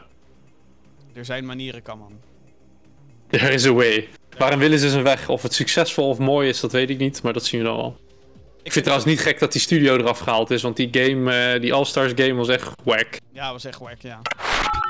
Er 1.13 1.25
zijn 1.25 1.45
manieren, 1.47 1.83
kan 1.83 1.99
man. 1.99 2.13
There 3.29 3.53
is 3.53 3.67
a 3.67 3.73
way. 3.73 4.09
Waarom 4.39 4.59
willen 4.59 4.79
ze 4.79 4.91
zijn 4.91 5.03
weg? 5.03 5.29
Of 5.29 5.43
het 5.43 5.55
succesvol 5.55 6.09
of 6.09 6.19
mooi 6.19 6.49
is, 6.49 6.61
dat 6.61 6.73
weet 6.73 6.91
ik 6.91 6.99
niet, 6.99 7.23
maar 7.23 7.33
dat 7.33 7.45
zien 7.45 7.61
we 7.61 7.67
dan 7.67 7.77
wel. 7.77 8.03
Ik 8.65 8.73
vind 8.73 8.87
het 8.87 8.95
trouwens 8.95 9.11
niet 9.11 9.21
gek 9.21 9.39
dat 9.39 9.53
die 9.53 9.61
studio 9.61 9.97
eraf 9.97 10.19
gehaald 10.19 10.51
is, 10.51 10.63
want 10.63 10.77
die 10.77 10.89
game, 10.91 11.53
eh, 11.53 11.61
die 11.61 11.73
All-Stars 11.73 12.13
game 12.15 12.35
was 12.35 12.49
echt 12.49 12.71
wack. 12.85 13.19
Ja, 13.33 13.53
was 13.53 13.65
echt 13.65 13.79
wack, 13.79 14.01
ja. 14.01 14.21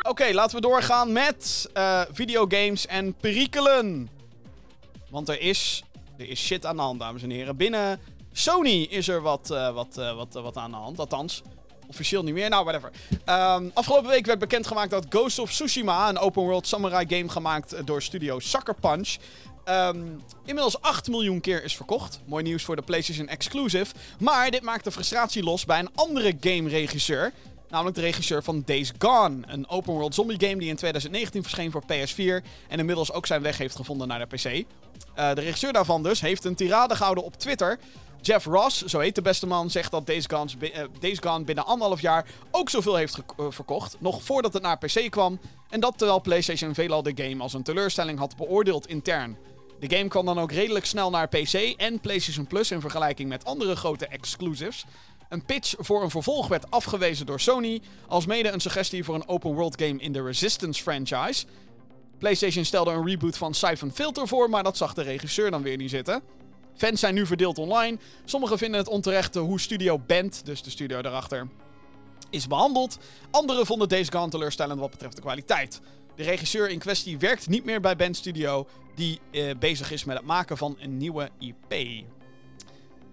Oké, 0.08 0.32
laten 0.32 0.56
we 0.56 0.62
doorgaan 0.62 1.12
met 1.12 1.70
eh, 1.72 2.00
videogames 2.12 2.86
en 2.86 3.14
perikelen. 3.14 4.08
Want 5.10 5.28
er 5.28 5.40
is, 5.40 5.84
er 6.18 6.28
is 6.28 6.40
shit 6.40 6.66
aan 6.66 6.76
de 6.76 6.82
hand, 6.82 7.00
dames 7.00 7.22
en 7.22 7.30
heren. 7.30 7.56
Binnen 7.56 8.00
Sony 8.32 8.86
is 8.90 9.08
er 9.08 9.20
wat, 9.20 9.50
eh, 9.50 9.74
wat, 9.74 9.94
wat, 9.94 10.32
wat 10.32 10.56
aan 10.56 10.70
de 10.70 10.76
hand. 10.76 10.98
Althans, 10.98 11.42
officieel 11.86 12.22
niet 12.22 12.34
meer. 12.34 12.48
Nou, 12.48 12.64
whatever. 12.64 12.90
Ehm, 13.24 13.68
afgelopen 13.72 14.10
week 14.10 14.26
werd 14.26 14.38
bekendgemaakt 14.38 14.90
dat 14.90 15.06
Ghost 15.08 15.38
of 15.38 15.50
Tsushima, 15.50 16.08
een 16.08 16.18
open 16.18 16.42
world 16.42 16.66
samurai 16.66 17.06
game 17.08 17.28
gemaakt 17.28 17.86
door 17.86 18.02
studio 18.02 18.38
Sucker 18.38 18.74
Punch, 18.74 19.16
ehm, 19.64 20.06
inmiddels 20.44 20.80
8 20.80 21.08
miljoen 21.08 21.40
keer 21.40 21.64
is 21.64 21.76
verkocht. 21.76 22.20
Mooi 22.24 22.42
nieuws 22.42 22.62
voor 22.62 22.76
de 22.76 22.82
PlayStation 22.82 23.28
Exclusive. 23.28 23.94
Maar 24.18 24.50
dit 24.50 24.62
maakt 24.62 24.84
de 24.84 24.92
frustratie 24.92 25.42
los 25.42 25.64
bij 25.64 25.78
een 25.78 25.90
andere 25.94 26.36
game-regisseur. 26.40 27.32
Namelijk 27.68 27.96
de 27.96 28.02
regisseur 28.02 28.42
van 28.42 28.62
Days 28.66 28.92
Gone. 28.98 29.42
Een 29.46 29.68
open 29.68 29.92
world 29.92 30.14
zombie 30.14 30.40
game 30.40 30.56
die 30.56 30.68
in 30.68 30.76
2019 30.76 31.42
verscheen 31.42 31.70
voor 31.70 31.82
PS4. 31.82 32.46
En 32.68 32.78
inmiddels 32.78 33.12
ook 33.12 33.26
zijn 33.26 33.42
weg 33.42 33.58
heeft 33.58 33.76
gevonden 33.76 34.08
naar 34.08 34.28
de 34.28 34.36
PC. 34.36 34.44
Eh, 34.44 35.34
de 35.34 35.40
regisseur 35.40 35.72
daarvan 35.72 36.02
dus 36.02 36.20
heeft 36.20 36.44
een 36.44 36.54
tirade 36.54 36.96
gehouden 36.96 37.24
op 37.24 37.36
Twitter. 37.36 37.78
Jeff 38.20 38.44
Ross, 38.46 38.84
zo 38.84 38.98
heet 38.98 39.14
de 39.14 39.22
beste 39.22 39.46
man, 39.46 39.70
zegt 39.70 39.90
dat 39.90 40.06
Days, 40.06 40.26
Gone's 40.26 40.56
eh, 41.00 41.14
Gone 41.20 41.44
binnen 41.44 41.66
anderhalf 41.66 42.00
jaar 42.00 42.26
ook 42.50 42.70
zoveel 42.70 42.94
heeft 42.94 43.18
eh, 43.36 43.46
verkocht. 43.48 43.96
Nog 43.98 44.22
voordat 44.22 44.52
het 44.52 44.62
naar 44.62 44.78
PC 44.78 45.10
kwam. 45.10 45.40
En 45.68 45.80
dat 45.80 45.98
terwijl 45.98 46.20
PlayStation 46.20 46.74
veelal 46.74 47.02
de 47.02 47.12
game 47.14 47.42
als 47.42 47.52
een 47.52 47.62
teleurstelling 47.62 48.18
had 48.18 48.36
beoordeeld 48.36 48.86
intern. 48.86 49.36
De 49.80 49.96
game 49.96 50.08
kwam 50.08 50.26
dan 50.26 50.38
ook 50.38 50.52
redelijk 50.52 50.84
snel 50.84 51.10
naar 51.10 51.28
PC 51.28 51.54
en 51.76 52.00
PlayStation 52.00 52.46
Plus 52.46 52.70
in 52.70 52.80
vergelijking 52.80 53.28
met 53.28 53.44
andere 53.44 53.76
grote 53.76 54.06
exclusives. 54.06 54.84
Een 55.28 55.44
pitch 55.44 55.74
voor 55.78 56.02
een 56.02 56.10
vervolg 56.10 56.48
werd 56.48 56.70
afgewezen 56.70 57.26
door 57.26 57.40
Sony, 57.40 57.80
alsmede 58.08 58.48
een 58.50 58.60
suggestie 58.60 59.04
voor 59.04 59.14
een 59.14 59.28
open 59.28 59.54
world 59.54 59.82
game 59.82 60.00
in 60.00 60.12
de 60.12 60.22
Resistance 60.22 60.82
franchise. 60.82 61.46
PlayStation 62.18 62.64
stelde 62.64 62.90
een 62.90 63.06
reboot 63.06 63.36
van 63.36 63.54
Siphon 63.54 63.92
Filter 63.92 64.28
voor, 64.28 64.50
maar 64.50 64.62
dat 64.62 64.76
zag 64.76 64.94
de 64.94 65.02
regisseur 65.02 65.50
dan 65.50 65.62
weer 65.62 65.76
niet 65.76 65.90
zitten. 65.90 66.22
Fans 66.76 67.00
zijn 67.00 67.14
nu 67.14 67.26
verdeeld 67.26 67.58
online. 67.58 67.98
Sommigen 68.24 68.58
vinden 68.58 68.80
het 68.80 68.88
onterecht 68.88 69.34
hoe 69.34 69.60
Studio 69.60 69.98
Band, 69.98 70.44
dus 70.44 70.62
de 70.62 70.70
studio 70.70 71.02
daarachter, 71.02 71.48
is 72.30 72.46
behandeld. 72.46 72.98
Anderen 73.30 73.66
vonden 73.66 73.88
Days 73.88 74.08
Gone 74.08 74.28
teleurstellend 74.28 74.80
wat 74.80 74.90
betreft 74.90 75.16
de 75.16 75.22
kwaliteit. 75.22 75.80
De 76.16 76.22
regisseur 76.22 76.68
in 76.70 76.78
kwestie 76.78 77.18
werkt 77.18 77.48
niet 77.48 77.64
meer 77.64 77.80
bij 77.80 77.96
Band 77.96 78.16
Studio, 78.16 78.66
die 78.94 79.20
eh, 79.30 79.50
bezig 79.58 79.90
is 79.90 80.04
met 80.04 80.16
het 80.16 80.26
maken 80.26 80.56
van 80.56 80.76
een 80.80 80.96
nieuwe 80.96 81.30
IP. 81.38 81.72
Ik 81.72 82.04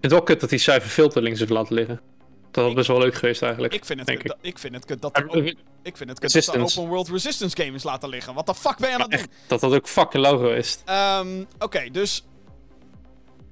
het 0.00 0.10
wel 0.12 0.22
kut 0.22 0.40
dat 0.40 0.50
die 0.50 0.58
cijfer 0.58 0.90
filter 0.90 1.22
links 1.22 1.38
heeft 1.38 1.50
laten 1.50 1.74
liggen. 1.74 2.00
Dat 2.50 2.64
had 2.64 2.74
best 2.74 2.88
wel 2.88 2.98
leuk 2.98 3.14
geweest 3.14 3.42
eigenlijk. 3.42 3.74
Ik 3.74 3.84
vind 3.84 3.98
het 4.00 4.08
kut, 4.08 4.18
ik. 4.20 4.26
dat- 4.26 4.36
ik 4.40 4.58
vind 4.58 4.74
het 4.74 4.84
kut 4.84 5.02
dat 5.02 5.14
de, 5.14 5.24
Maar 5.24 5.36
ik 5.82 5.96
vind 5.96 6.08
het 6.10 6.18
kut 6.18 6.20
dat 6.20 6.20
de 6.20 6.22
Resistance. 6.38 6.78
open 6.78 6.90
world 6.92 7.08
Resistance 7.08 7.56
game 7.62 7.74
is 7.76 7.82
laten 7.82 8.08
liggen. 8.08 8.34
Wat 8.34 8.46
de 8.46 8.54
fuck 8.54 8.76
ben 8.78 8.88
je 8.88 8.94
aan 8.94 9.00
het 9.00 9.10
doen? 9.10 9.26
dat 9.46 9.60
had 9.60 9.72
ook 9.74 9.88
fucking 9.88 10.22
lauw 10.22 10.36
geweest. 10.38 10.82
Ehm, 10.84 11.44
Oké, 11.58 11.90
dus 11.90 12.24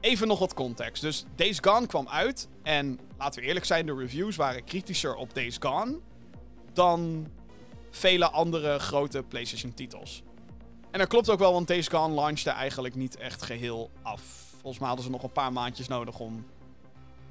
even 0.01 0.29
nog 0.29 0.39
wat 0.39 0.55
context. 0.55 1.03
Dus 1.03 1.25
Days 1.37 1.59
Gone 1.61 1.87
kwam 1.87 2.09
uit 2.09 2.49
en 2.63 2.99
laten 3.19 3.41
we 3.41 3.47
eerlijk 3.47 3.67
zijn, 3.67 3.87
de 3.87 3.95
reviews 3.95 4.37
waren 4.37 4.65
kritischer 4.65 5.15
op 5.15 5.35
Days 5.35 5.57
Gone 5.61 5.99
dan 6.73 7.27
vele 7.91 8.31
andere 8.31 8.79
grote 8.79 9.23
PlayStation 9.23 9.75
titels. 9.75 10.23
En 10.91 10.99
dat 10.99 11.09
klopt 11.09 11.31
ook 11.31 11.39
wel, 11.39 11.53
want 11.53 11.69
Days 11.69 11.89
Gone 11.89 12.15
launchte 12.15 12.51
eigenlijk 12.51 12.95
niet 12.95 13.17
echt 13.17 13.43
geheel 13.43 13.91
af. 14.03 14.23
Volgens 14.51 14.79
mij 14.79 14.87
hadden 14.87 15.07
ze 15.07 15.11
nog 15.11 15.23
een 15.23 15.33
paar 15.33 15.53
maandjes 15.53 15.89
nodig 15.89 16.19
om 16.19 16.47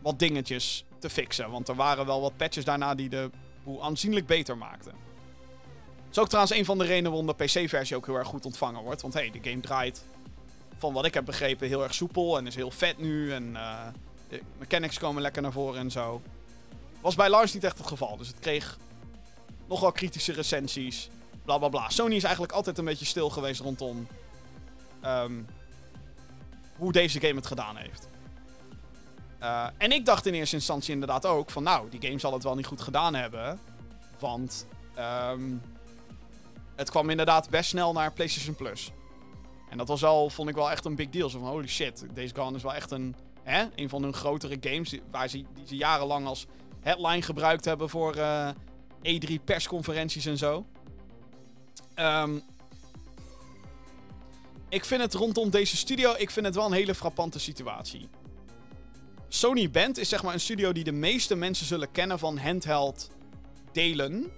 wat 0.02 0.19
dingetjes 0.19 0.86
te 0.99 1.10
fixen. 1.10 1.52
Want 1.52 1.68
er 1.68 1.76
waren 1.76 2.06
wel 2.06 2.22
wat 2.22 2.38
patches 2.38 2.65
daarna 2.65 2.95
die 2.95 3.10
de 3.10 3.30
boel 3.64 3.84
aanzienlijk 3.84 4.26
beter 4.26 4.57
maakten. 4.57 4.91
Dat 4.91 6.11
is 6.11 6.19
ook 6.19 6.27
trouwens 6.27 6.56
een 6.56 6.65
van 6.65 6.77
de 6.77 6.84
redenen 6.84 7.11
waarom 7.11 7.27
de 7.38 7.45
PC-versie 7.45 7.95
ook 7.95 8.06
heel 8.06 8.15
erg 8.15 8.27
goed 8.27 8.45
ontvangen 8.45 8.84
wordt. 8.84 9.02
Want 9.02 9.14
hey, 9.14 9.31
de 9.31 9.49
game 9.49 9.60
draait, 9.60 10.06
van 10.77 10.94
wat 10.94 11.06
ik 11.06 11.14
heb 11.14 11.26
begrepen, 11.26 11.68
heel 11.68 11.84
erg 11.84 11.94
soepel 11.94 12.38
en 12.38 12.48
is 12.48 12.56
heel 12.56 12.72
vet 12.72 12.98
nu. 12.98 13.31
En 13.31 13.56
eh, 13.56 13.88
de 14.27 14.41
mechanics 14.57 14.99
komen 14.99 15.22
lekker 15.22 15.41
naar 15.41 15.52
voren 15.52 15.80
en 15.80 15.91
zo. 15.91 16.22
Was 17.02 17.15
bij 17.15 17.30
launch 17.30 17.53
niet 17.53 17.64
echt 17.64 17.77
het 17.77 17.88
geval. 17.88 18.18
Dus 18.18 18.27
het 18.27 18.40
kreeg 18.40 18.77
nogal 19.69 19.91
kritische 19.91 20.33
recensies. 20.33 21.09
Bla 21.43 21.57
bla 21.57 21.69
bla. 21.69 21.89
Sony 21.89 22.15
is 22.15 22.23
eigenlijk 22.23 22.53
altijd 22.53 22.77
een 22.77 22.85
beetje 22.85 23.05
stil 23.05 23.29
geweest 23.29 23.61
rondom 23.61 24.07
ehm, 25.01 25.33
hoe 26.77 26.91
deze 26.91 27.19
game 27.19 27.35
het 27.35 27.47
gedaan 27.47 27.75
heeft. 27.75 28.07
Eh, 29.39 29.67
en 29.77 29.91
ik 29.91 30.05
dacht 30.05 30.25
in 30.25 30.33
eerste 30.33 30.55
instantie 30.55 30.93
inderdaad 30.93 31.25
ook 31.25 31.49
van 31.49 31.63
nou, 31.63 31.89
die 31.89 32.01
game 32.01 32.19
zal 32.19 32.33
het 32.33 32.43
wel 32.43 32.55
niet 32.55 32.65
goed 32.65 32.81
gedaan 32.81 33.15
hebben. 33.15 33.59
Want 34.19 34.67
ehm, 34.95 35.55
het 36.75 36.89
kwam 36.89 37.09
inderdaad 37.09 37.49
best 37.49 37.69
snel 37.69 37.93
naar 37.93 38.13
PlayStation 38.13 38.55
Plus. 38.55 38.91
En 39.69 39.77
dat 39.77 39.87
was 39.87 40.03
al, 40.03 40.29
vond 40.29 40.49
ik 40.49 40.55
wel 40.55 40.71
echt 40.71 40.85
een 40.85 40.95
big 40.95 41.09
deal. 41.09 41.29
Zo 41.29 41.39
van, 41.39 41.47
holy 41.47 41.67
shit, 41.67 42.05
Days 42.13 42.31
Gone 42.35 42.55
is 42.55 42.63
wel 42.63 42.73
echt 42.73 42.91
een, 42.91 43.15
hè, 43.43 43.65
een 43.75 43.89
van 43.89 44.03
hun 44.03 44.13
grotere 44.13 44.57
games... 44.59 44.95
Waar 45.11 45.27
ze, 45.27 45.45
die 45.53 45.67
ze 45.67 45.75
jarenlang 45.75 46.27
als 46.27 46.45
headline 46.81 47.21
gebruikt 47.21 47.65
hebben 47.65 47.89
voor 47.89 48.15
eh, 48.15 48.49
E3 49.03 49.43
persconferenties 49.43 50.26
en 50.26 50.38
zo. 50.38 50.65
Ehm, 51.93 52.39
ik 54.69 54.85
vind 54.85 55.01
het 55.01 55.13
rondom 55.13 55.49
deze 55.49 55.77
studio, 55.77 56.13
ik 56.17 56.30
vind 56.30 56.45
het 56.45 56.55
wel 56.55 56.65
een 56.65 56.71
hele 56.71 56.95
frappante 56.95 57.39
situatie. 57.39 58.09
Sony 59.27 59.69
Band 59.69 59.97
is 59.97 60.09
zeg 60.09 60.23
maar 60.23 60.34
een 60.34 60.39
studio 60.39 60.71
die 60.71 60.84
de 60.84 60.91
meeste 60.91 61.35
mensen 61.35 61.65
zullen 61.65 61.91
kennen 61.91 62.19
van 62.19 62.38
handheld 62.38 63.09
delen. 63.71 64.31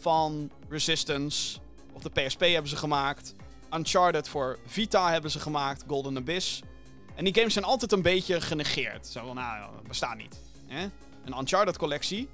Van 0.00 0.50
Resistance, 0.68 1.58
op 1.92 2.02
de 2.02 2.10
PSP 2.10 2.40
hebben 2.40 2.68
ze 2.68 2.76
gemaakt. 2.76 3.34
Uncharted 3.72 4.28
voor 4.28 4.58
Vita 4.66 5.10
hebben 5.10 5.30
ze 5.30 5.40
gemaakt, 5.40 5.84
Golden 5.86 6.16
Abyss. 6.16 6.62
En 7.14 7.24
die 7.24 7.34
games 7.34 7.52
zijn 7.52 7.64
altijd 7.64 7.92
een 7.92 8.02
beetje 8.02 8.40
genegeerd. 8.40 9.06
Zo 9.06 9.26
van, 9.26 9.34
nou, 9.34 9.70
bestaan 9.88 10.16
niet. 10.16 10.40
Een 11.24 11.38
Uncharted 11.38 11.76
collectie, 11.76 12.28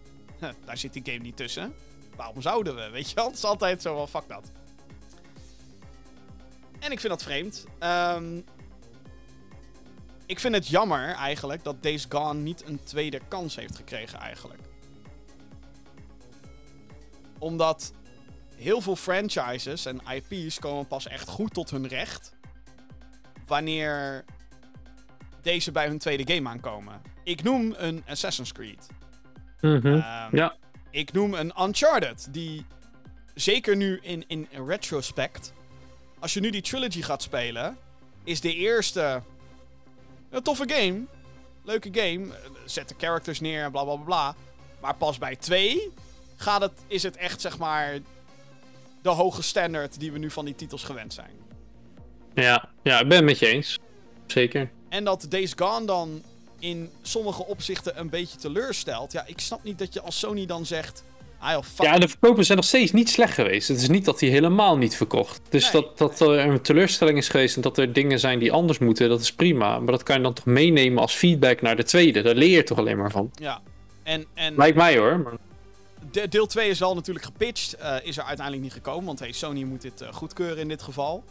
daar 0.66 0.78
zit 0.78 0.92
die 0.92 1.02
game 1.04 1.18
niet 1.18 1.36
tussen. 1.36 1.74
Waarom 2.16 2.42
zouden 2.42 2.74
we, 2.74 2.90
weet 2.90 3.08
je 3.08 3.14
wel? 3.14 3.26
Het 3.26 3.36
is 3.36 3.44
altijd 3.44 3.82
zo 3.82 3.96
van, 3.96 4.08
fuck 4.08 4.28
dat. 4.28 4.50
En 6.78 6.92
ik 6.92 7.00
vind 7.00 7.12
dat 7.12 7.22
vreemd. 7.22 7.64
Ehm, 7.78 8.40
ik 10.26 10.40
vind 10.40 10.54
het 10.54 10.68
jammer 10.68 11.14
eigenlijk 11.14 11.64
dat 11.64 11.82
Days 11.82 12.06
Gone 12.08 12.40
niet 12.40 12.66
een 12.66 12.82
tweede 12.82 13.20
kans 13.28 13.56
heeft 13.56 13.76
gekregen 13.76 14.18
eigenlijk. 14.18 14.60
Omdat 17.38 17.92
heel 18.56 18.80
veel 18.80 18.96
franchises 18.96 19.86
en 19.86 20.00
IP's 20.10 20.58
komen 20.58 20.86
pas 20.86 21.06
echt 21.06 21.28
goed 21.28 21.54
tot 21.54 21.70
hun 21.70 21.88
recht 21.88 22.32
wanneer 23.46 24.24
deze 25.42 25.72
bij 25.72 25.86
hun 25.86 25.98
tweede 25.98 26.34
game 26.34 26.48
aankomen. 26.48 27.02
Ik 27.22 27.42
noem 27.42 27.74
een 27.76 28.04
Assassin's 28.06 28.52
Creed. 28.52 28.86
Mhm. 29.64 29.86
Ehm, 29.86 30.36
Ja. 30.36 30.54
Ik 30.90 31.12
noem 31.12 31.34
een 31.34 31.52
Uncharted, 31.60 32.28
die 32.30 32.66
zeker 33.34 33.76
nu 33.76 33.98
in, 34.02 34.24
in 34.28 34.48
retrospect, 34.66 35.52
als 36.18 36.34
je 36.34 36.40
nu 36.40 36.50
die 36.50 36.62
trilogy 36.62 37.02
gaat 37.02 37.22
spelen, 37.22 37.76
is 38.24 38.40
de 38.40 38.54
eerste 38.54 39.22
een 40.30 40.42
toffe 40.42 40.64
game. 40.68 41.00
Leuke 41.64 41.88
game. 41.92 42.26
Zet 42.64 42.88
de 42.88 42.94
characters 42.98 43.40
neer, 43.40 43.70
bla 43.70 43.84
bla 43.84 43.94
bla, 43.94 44.04
bla. 44.04 44.34
Maar 44.80 44.94
pas 44.94 45.18
bij 45.18 45.36
twee 45.36 45.92
gaat 46.36 46.60
het, 46.60 46.72
is 46.86 47.02
het 47.02 47.16
echt 47.16 47.40
zeg 47.40 47.58
maar 47.58 47.98
de 49.02 49.08
hoge 49.08 49.42
standaard 49.42 50.00
die 50.00 50.12
we 50.12 50.18
nu 50.18 50.30
van 50.30 50.44
die 50.44 50.54
titels 50.54 50.84
gewend 50.84 51.12
zijn. 51.14 51.30
Ja. 52.34 52.68
ja, 52.82 53.00
ik 53.00 53.08
ben 53.08 53.16
het 53.16 53.26
met 53.26 53.38
je 53.38 53.46
eens. 53.46 53.78
Zeker. 54.26 54.70
En 54.88 55.04
dat 55.04 55.26
Days 55.28 55.52
Gone 55.56 55.86
dan 55.86 56.22
in 56.58 56.90
sommige 57.02 57.46
opzichten 57.46 57.98
een 58.00 58.08
beetje 58.10 58.38
teleurstelt. 58.38 59.12
Ja, 59.12 59.24
ik 59.26 59.40
snap 59.40 59.64
niet 59.64 59.78
dat 59.78 59.94
je 59.94 60.00
als 60.00 60.18
Sony 60.18 60.46
dan 60.46 60.66
zegt... 60.66 61.04
Ah 61.38 61.62
Ja, 61.78 61.98
de 61.98 62.08
verkopen 62.08 62.44
zijn 62.44 62.58
nog 62.58 62.66
steeds 62.66 62.92
niet 62.92 63.10
slecht 63.10 63.34
geweest. 63.34 63.68
Het 63.68 63.76
is 63.80 63.88
niet 63.88 64.04
dat 64.04 64.20
hij 64.20 64.28
helemaal 64.28 64.76
niet 64.76 64.96
verkocht. 64.96 65.40
Dus 65.48 65.62
Nee. 65.72 65.82
dat, 65.82 65.98
dat 65.98 66.20
er 66.20 66.38
een 66.38 66.60
teleurstelling 66.60 67.18
is 67.18 67.28
geweest 67.28 67.56
en 67.56 67.62
dat 67.62 67.78
er 67.78 67.92
dingen 67.92 68.20
zijn 68.20 68.38
die 68.38 68.52
anders 68.52 68.78
moeten, 68.78 69.08
dat 69.08 69.20
is 69.20 69.32
prima. 69.32 69.78
Maar 69.78 69.92
dat 69.92 70.02
kan 70.02 70.16
je 70.16 70.22
dan 70.22 70.32
toch 70.34 70.44
meenemen 70.44 71.02
als 71.02 71.12
feedback 71.14 71.60
naar 71.62 71.76
de 71.76 71.82
tweede. 71.84 72.22
Daar 72.22 72.34
leer 72.34 72.50
je 72.56 72.62
toch 72.62 72.78
alleen 72.78 72.96
maar 72.98 73.10
van. 73.10 73.30
Ja. 73.34 73.60
En, 74.02 74.24
en 74.34 74.54
Lijkt 74.56 74.76
mij 74.76 74.98
hoor. 74.98 75.38
De- 76.10 76.28
deel 76.28 76.46
2 76.46 76.68
is 76.68 76.78
wel 76.78 76.94
natuurlijk 76.94 77.24
gepitcht. 77.24 77.74
eh, 77.76 77.96
is 78.02 78.16
er 78.16 78.22
uiteindelijk 78.24 78.64
niet 78.64 78.72
gekomen. 78.74 79.04
Want 79.04 79.18
hey, 79.18 79.32
Sony 79.32 79.62
moet 79.62 79.82
dit 79.82 80.00
eh, 80.00 80.12
goedkeuren 80.12 80.58
in 80.58 80.68
dit 80.68 80.82
geval. 80.82 81.24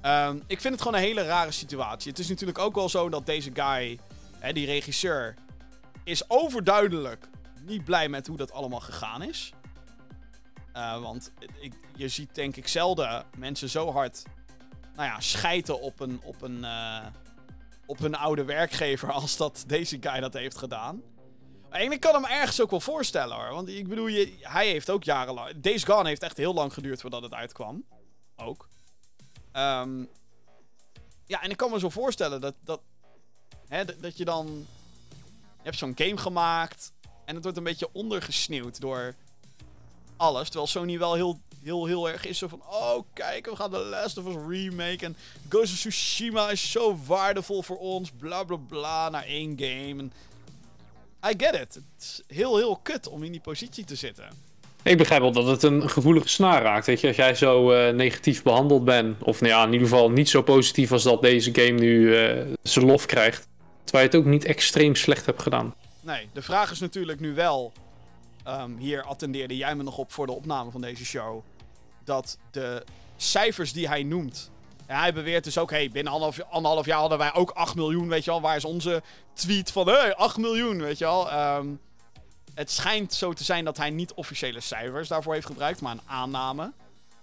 Ehm, 0.00 0.36
ik 0.46 0.60
vind 0.60 0.74
het 0.74 0.82
gewoon 0.82 0.98
een 0.98 1.04
hele 1.06 1.22
rare 1.22 1.50
situatie. 1.52 2.10
Het 2.10 2.20
is 2.20 2.28
natuurlijk 2.28 2.58
ook 2.58 2.74
wel 2.74 2.88
zo 2.88 3.08
dat 3.08 3.26
deze 3.26 3.50
guy, 3.54 3.98
hè, 4.42 4.52
die 4.52 4.66
regisseur, 4.66 5.34
is 6.04 6.30
overduidelijk 6.30 7.28
niet 7.64 7.84
blij 7.84 8.08
met 8.08 8.26
hoe 8.26 8.36
dat 8.36 8.52
allemaal 8.52 8.80
gegaan 8.80 9.22
is. 9.22 9.52
Eh, 10.72 11.02
want 11.02 11.32
ik, 11.60 11.74
je 11.96 12.08
ziet 12.08 12.34
denk 12.34 12.56
ik 12.56 12.68
zelden 12.68 13.24
mensen 13.36 13.68
zo 13.68 13.92
hard 13.92 14.22
nou 14.94 15.08
ja, 15.08 15.20
schijten 15.20 15.80
op 15.80 16.00
een, 16.00 16.20
op, 16.22 16.42
een, 16.42 16.64
eh, 16.64 17.06
op 17.86 17.98
hun 17.98 18.14
oude 18.14 18.44
werkgever 18.44 19.12
als 19.22 19.36
dat 19.36 19.64
deze 19.66 19.96
guy 20.00 20.20
dat 20.20 20.34
heeft 20.34 20.58
gedaan. 20.58 21.02
En 21.70 21.92
ik 21.92 22.00
kan 22.00 22.14
hem 22.14 22.24
ergens 22.24 22.60
ook 22.60 22.70
wel 22.70 22.80
voorstellen 22.80 23.36
hoor. 23.36 23.54
Want 23.54 23.68
ik 23.68 23.88
bedoel, 23.88 24.06
je, 24.06 24.36
hij 24.40 24.68
heeft 24.68 24.90
ook 24.90 25.04
jarenlang. 25.04 25.60
Days 25.60 25.84
Gone 25.84 26.08
heeft 26.08 26.22
echt 26.22 26.36
heel 26.36 26.54
lang 26.54 26.72
geduurd 26.72 27.00
voordat 27.00 27.22
het 27.22 27.34
uitkwam. 27.34 27.84
Ook. 28.36 28.68
Ehm, 29.52 30.04
ja, 31.26 31.42
en 31.42 31.50
ik 31.50 31.56
kan 31.56 31.70
me 31.70 31.78
zo 31.78 31.88
voorstellen 31.88 32.40
dat. 32.40 32.54
Dat, 32.60 32.80
dat, 34.00 34.16
je 34.16 34.24
dan. 34.24 34.66
Je 35.56 35.68
hebt 35.68 35.78
zo'n 35.78 35.92
game 35.96 36.16
gemaakt. 36.16 36.92
En 37.24 37.34
het 37.34 37.42
wordt 37.42 37.58
een 37.58 37.64
beetje 37.64 37.88
ondergesneeuwd 37.92 38.80
door 38.80 39.14
alles. 40.16 40.44
Terwijl 40.46 40.66
Sony 40.66 40.98
wel 40.98 41.14
heel, 41.14 41.40
heel, 41.62 41.86
heel 41.86 42.08
erg 42.08 42.26
is 42.26 42.38
zo 42.38 42.48
van. 42.48 42.62
Oh, 42.66 43.02
kijk, 43.12 43.46
we 43.46 43.56
gaan 43.56 43.70
de 43.70 43.78
Last 43.78 44.18
of 44.18 44.26
Us 44.26 44.34
remake. 44.48 45.04
En 45.04 45.16
Ghost 45.48 45.72
of 45.72 45.78
Tsushima 45.78 46.50
is 46.50 46.70
zo 46.70 46.98
waardevol 47.06 47.62
voor 47.62 47.78
ons. 47.78 48.10
Bla 48.10 48.44
bla 48.44 48.56
bla. 48.56 49.08
Naar 49.08 49.24
één 49.24 49.54
game. 49.58 50.02
I 51.26 51.34
get 51.36 51.54
it. 51.54 51.74
Het 51.74 51.84
is 51.98 52.22
heel, 52.26 52.56
heel 52.56 52.76
kut 52.76 53.08
om 53.08 53.22
in 53.22 53.32
die 53.32 53.40
positie 53.40 53.84
te 53.84 53.94
zitten. 53.94 54.50
Ik 54.82 54.98
begrijp 54.98 55.20
wel 55.20 55.32
dat 55.32 55.46
het 55.46 55.62
een 55.62 55.90
gevoelige 55.90 56.28
snaar 56.28 56.62
raakt. 56.62 56.86
Weet 56.86 57.00
je, 57.00 57.06
als 57.06 57.16
jij 57.16 57.34
zo 57.34 57.70
eh, 57.70 57.94
negatief 57.94 58.42
behandeld 58.42 58.84
bent, 58.84 59.22
of 59.22 59.40
nou 59.40 59.52
ja, 59.52 59.64
in 59.64 59.72
ieder 59.72 59.88
geval 59.88 60.10
niet 60.10 60.28
zo 60.28 60.42
positief 60.42 60.92
als 60.92 61.02
dat 61.02 61.22
deze 61.22 61.54
game 61.54 61.80
nu 61.80 62.16
eh, 62.16 62.46
zijn 62.62 62.84
lof 62.86 63.06
krijgt. 63.06 63.48
Terwijl 63.84 64.04
je 64.10 64.16
het 64.16 64.26
ook 64.26 64.32
niet 64.32 64.44
extreem 64.44 64.94
slecht 64.94 65.26
hebt 65.26 65.42
gedaan. 65.42 65.74
Nee, 66.00 66.28
de 66.32 66.42
vraag 66.42 66.70
is 66.70 66.80
natuurlijk 66.80 67.20
nu 67.20 67.34
wel. 67.34 67.72
ehm, 68.44 68.76
hier 68.76 69.02
attendeerde 69.02 69.56
jij 69.56 69.74
me 69.74 69.82
nog 69.82 69.98
op 69.98 70.12
voor 70.12 70.26
de 70.26 70.32
opname 70.32 70.70
van 70.70 70.80
deze 70.80 71.04
show. 71.04 71.40
Dat 72.04 72.38
de 72.50 72.84
cijfers 73.16 73.72
die 73.72 73.88
hij 73.88 74.02
noemt. 74.02 74.50
En 74.86 74.98
hij 74.98 75.12
beweert 75.12 75.44
dus 75.44 75.58
ook, 75.58 75.70
hey, 75.70 75.90
binnen 75.90 76.12
anderhalf, 76.12 76.50
anderhalf 76.50 76.86
jaar 76.86 76.98
hadden 76.98 77.18
wij 77.18 77.34
ook 77.34 77.50
8 77.50 77.74
miljoen, 77.74 78.08
weet 78.08 78.24
je 78.24 78.30
wel. 78.30 78.40
Waar 78.40 78.56
is 78.56 78.64
onze 78.64 79.02
tweet 79.32 79.70
van, 79.72 79.88
hey, 79.88 80.14
8 80.14 80.36
miljoen, 80.36 80.80
weet 80.80 80.98
je 80.98 81.04
wel. 81.04 81.30
Ehm, 81.30 81.66
het 82.54 82.70
schijnt 82.70 83.14
zo 83.14 83.32
te 83.32 83.44
zijn 83.44 83.64
dat 83.64 83.76
hij 83.76 83.90
niet 83.90 84.12
officiële 84.12 84.60
cijfers 84.60 85.08
daarvoor 85.08 85.34
heeft 85.34 85.46
gebruikt, 85.46 85.80
maar 85.80 85.92
een 85.92 86.00
aanname. 86.06 86.72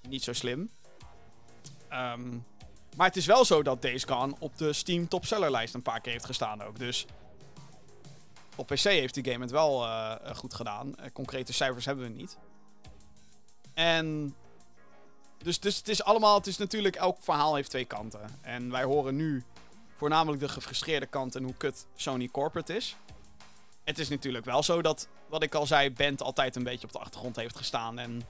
Niet 0.10 0.24
zo 0.24 0.34
slim. 0.34 0.70
Ehm, 1.90 2.22
maar 3.00 3.08
het 3.08 3.18
is 3.18 3.26
wel 3.26 3.46
zo 3.46 3.64
dat 3.64 3.82
Days 3.82 4.04
Gone 4.04 4.36
op 4.40 4.58
de 4.58 4.74
Steam 4.74 5.08
topsellerlijst 5.08 5.74
een 5.74 5.82
paar 5.82 6.02
keer 6.02 6.12
heeft 6.12 6.26
gestaan 6.26 6.64
ook. 6.64 6.80
Dus 6.80 7.06
op 8.56 8.68
PC 8.68 8.80
heeft 8.80 9.14
die 9.14 9.24
game 9.24 9.44
het 9.44 9.52
wel 9.52 9.86
eh, 9.86 10.16
eh, 10.24 10.36
goed 10.36 10.54
gedaan. 10.54 10.96
Eh, 10.96 11.12
concrete 11.14 11.54
cijfers 11.54 11.86
hebben 11.86 12.06
we 12.06 12.12
niet. 12.12 12.38
En. 13.74 14.36
Dus, 15.38 15.60
dus 15.60 15.78
het 15.78 15.88
is 15.88 16.04
allemaal. 16.04 16.38
Het 16.38 16.48
is 16.48 16.58
natuurlijk. 16.58 16.96
Elk 16.96 17.18
verhaal 17.20 17.56
heeft 17.56 17.70
twee 17.70 17.86
kanten. 17.86 18.40
En 18.42 18.72
wij 18.72 18.84
horen 18.84 19.16
nu 19.16 19.44
voornamelijk 19.96 20.42
de 20.42 20.50
gefrustreerde 20.50 21.06
kant 21.06 21.36
en 21.36 21.44
hoe 21.44 21.56
kut 21.58 21.86
Sony 21.96 22.28
Corporate 22.28 22.76
is. 22.76 22.96
Het 23.84 24.00
is 24.00 24.10
natuurlijk 24.10 24.46
wel 24.46 24.64
zo 24.64 24.82
dat, 24.82 25.08
wat 25.30 25.44
ik 25.44 25.56
al 25.56 25.66
zei, 25.66 25.92
Band 25.92 26.22
altijd 26.22 26.56
een 26.56 26.64
beetje 26.64 26.88
op 26.88 26.94
de 26.94 27.00
achtergrond 27.00 27.36
heeft 27.36 27.58
gestaan. 27.58 28.00
En 28.00 28.22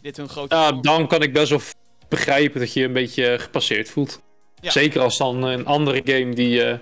dit 0.00 0.16
hun 0.16 0.28
grote. 0.28 0.54
Ja, 0.54 0.72
dan 0.72 1.08
kan 1.08 1.22
ik 1.22 1.32
best 1.32 1.50
wel 1.50 1.60
begrijpen 2.08 2.60
dat 2.60 2.72
je 2.72 2.80
je 2.80 2.86
een 2.86 2.92
beetje 2.92 3.38
gepasseerd 3.38 3.90
voelt. 3.90 4.22
Ja. 4.60 4.70
Zeker 4.70 5.00
als 5.00 5.18
dan 5.18 5.42
een 5.42 5.66
andere 5.66 6.00
game 6.04 6.34
die 6.34 6.64
eh, 6.64 6.78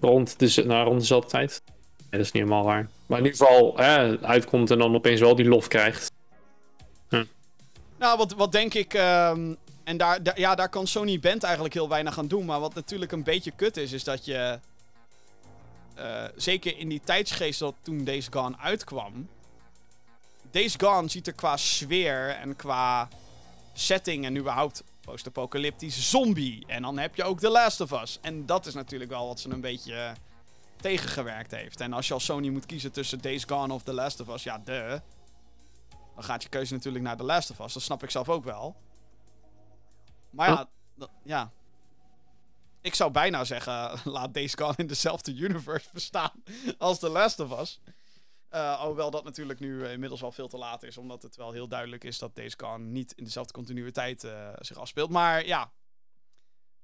rond, 0.00 0.38
de, 0.38 0.64
nou, 0.66 0.86
rond 0.86 1.00
dezelfde 1.00 1.30
tijd. 1.30 1.62
Nee, 1.66 2.10
dat 2.10 2.20
is 2.20 2.32
niet 2.32 2.42
helemaal 2.42 2.64
waar. 2.64 2.88
Maar 3.06 3.18
in 3.18 3.24
ieder 3.24 3.38
geval 3.46 3.76
hè, 3.76 4.20
uitkomt 4.20 4.70
en 4.70 4.78
dan 4.78 4.94
opeens 4.94 5.20
wel 5.20 5.34
die 5.34 5.48
lof 5.48 5.68
krijgt. 5.68 6.10
Nou, 7.98 8.18
wat, 8.18 8.32
wat 8.32 8.52
denk 8.52 8.74
ik. 8.74 8.94
ehm, 8.94 9.54
en 9.84 9.96
daar, 9.96 10.22
daar- 10.22 10.40
ja, 10.40 10.54
daar 10.54 10.68
kan 10.68 10.86
Sony 10.86 11.20
Band 11.20 11.42
eigenlijk 11.42 11.74
heel 11.74 11.88
weinig 11.88 12.18
aan 12.18 12.28
doen. 12.28 12.44
Maar 12.44 12.60
wat 12.60 12.74
natuurlijk 12.74 13.12
een 13.12 13.22
beetje 13.24 13.50
kut 13.56 13.76
is, 13.76 13.92
is 13.92 14.04
dat 14.04 14.24
je. 14.24 14.58
eh, 15.94 16.24
zeker 16.36 16.78
in 16.78 16.88
die 16.88 17.00
tijdsgeest 17.04 17.58
dat 17.58 17.74
toen 17.82 18.04
Days 18.04 18.26
Gone 18.30 18.56
uitkwam. 18.58 19.28
Days 20.50 20.74
Gone 20.78 21.08
ziet 21.08 21.26
er 21.26 21.32
qua 21.32 21.56
sfeer 21.56 22.28
en 22.28 22.56
qua 22.56 23.08
setting 23.72 24.24
en 24.24 24.36
überhaupt 24.36 24.82
post-apocalyptisch 25.00 26.10
zombie. 26.10 26.64
En 26.66 26.82
dan 26.82 26.98
heb 26.98 27.14
je 27.16 27.24
ook 27.24 27.40
The 27.40 27.48
Last 27.50 27.80
of 27.80 27.92
Us. 28.02 28.18
En 28.20 28.46
dat 28.46 28.66
is 28.66 28.74
natuurlijk 28.74 29.10
wel 29.10 29.26
wat 29.26 29.40
ze 29.40 29.48
een 29.50 29.60
beetje 29.60 29.94
eh, 29.94 30.10
tegengewerkt 30.76 31.50
heeft. 31.50 31.80
En 31.80 31.92
als 31.92 32.08
je 32.08 32.14
als 32.14 32.24
Sony 32.24 32.48
moet 32.48 32.66
kiezen 32.66 32.92
tussen 32.92 33.20
Days 33.20 33.44
Gone 33.44 33.72
of 33.74 33.82
The 33.82 33.92
Last 33.92 34.20
of 34.20 34.28
Us, 34.28 34.42
ja, 34.42 34.58
de. 34.58 35.00
Dan 36.14 36.24
gaat 36.24 36.42
je 36.42 36.48
keuze 36.48 36.72
natuurlijk 36.72 37.04
naar 37.04 37.16
The 37.16 37.22
Last 37.22 37.50
of 37.50 37.58
Us. 37.60 37.72
Dat 37.72 37.82
snap 37.82 38.02
ik 38.02 38.10
zelf 38.10 38.28
ook 38.28 38.44
wel. 38.44 38.76
Maar 40.30 40.48
ja, 40.48 40.68
dat- 40.94 41.10
ja. 41.24 41.50
Ik 42.80 42.94
zou 42.94 43.10
bijna 43.10 43.44
zeggen, 43.44 43.98
laat 44.12 44.34
Days 44.34 44.54
Gone 44.54 44.74
in 44.76 44.86
dezelfde 44.86 45.34
universe 45.34 45.88
bestaan 45.92 46.42
als 46.78 46.98
The 46.98 47.08
Last 47.08 47.40
of 47.40 47.60
Us. 47.60 47.80
Uh, 48.54 48.78
alhoewel 48.78 49.10
dat 49.10 49.24
natuurlijk 49.24 49.60
nu 49.60 49.86
inmiddels 49.88 50.20
wel 50.20 50.32
veel 50.32 50.48
te 50.48 50.58
laat 50.58 50.82
is, 50.82 50.98
omdat 50.98 51.22
het 51.22 51.36
wel 51.36 51.52
heel 51.52 51.68
duidelijk 51.68 52.04
is 52.04 52.18
dat 52.18 52.34
deze 52.34 52.56
kan 52.56 52.92
niet 52.92 53.12
in 53.12 53.24
dezelfde 53.24 53.52
continuïteit 53.52 54.24
uh, 54.24 54.52
zich 54.58 54.76
afspeelt. 54.76 55.10
Maar 55.10 55.46
ja, 55.46 55.72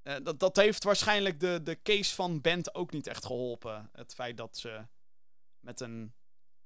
uh, 0.02 0.16
dat, 0.22 0.38
dat 0.38 0.56
heeft 0.56 0.84
waarschijnlijk 0.84 1.40
de, 1.40 1.60
de 1.62 1.82
case 1.82 2.14
van 2.14 2.40
Bent 2.40 2.74
ook 2.74 2.92
niet 2.92 3.06
echt 3.06 3.24
geholpen. 3.24 3.90
Het 3.92 4.14
feit 4.14 4.36
dat 4.36 4.56
ze 4.56 4.86
met 5.60 5.80
een, 5.80 6.14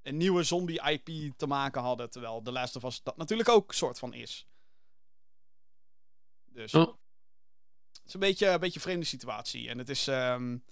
een 0.03 0.16
nieuwe 0.16 0.43
zombie-IP 0.43 1.37
te 1.37 1.47
maken 1.47 1.83
hadden, 1.83 2.11
terwijl 2.11 2.43
The 2.43 2.53
Last 2.53 2.77
of 2.77 2.85
Us 2.85 3.03
dat 3.03 3.16
natuurlijk 3.16 3.49
ook 3.49 3.73
soort 3.73 3.99
van 3.99 4.15
is. 4.15 4.47
Dus. 6.45 6.74
Oh. 6.74 6.95
Het 7.93 8.07
is 8.07 8.15
een 8.15 8.20
beetje, 8.20 8.49
een 8.49 8.61
beetje 8.61 8.77
een 8.77 8.85
vreemde 8.85 9.07
situatie. 9.07 9.69
En 9.69 9.79
het 9.79 9.89
is. 9.89 10.07
Um, 10.07 10.65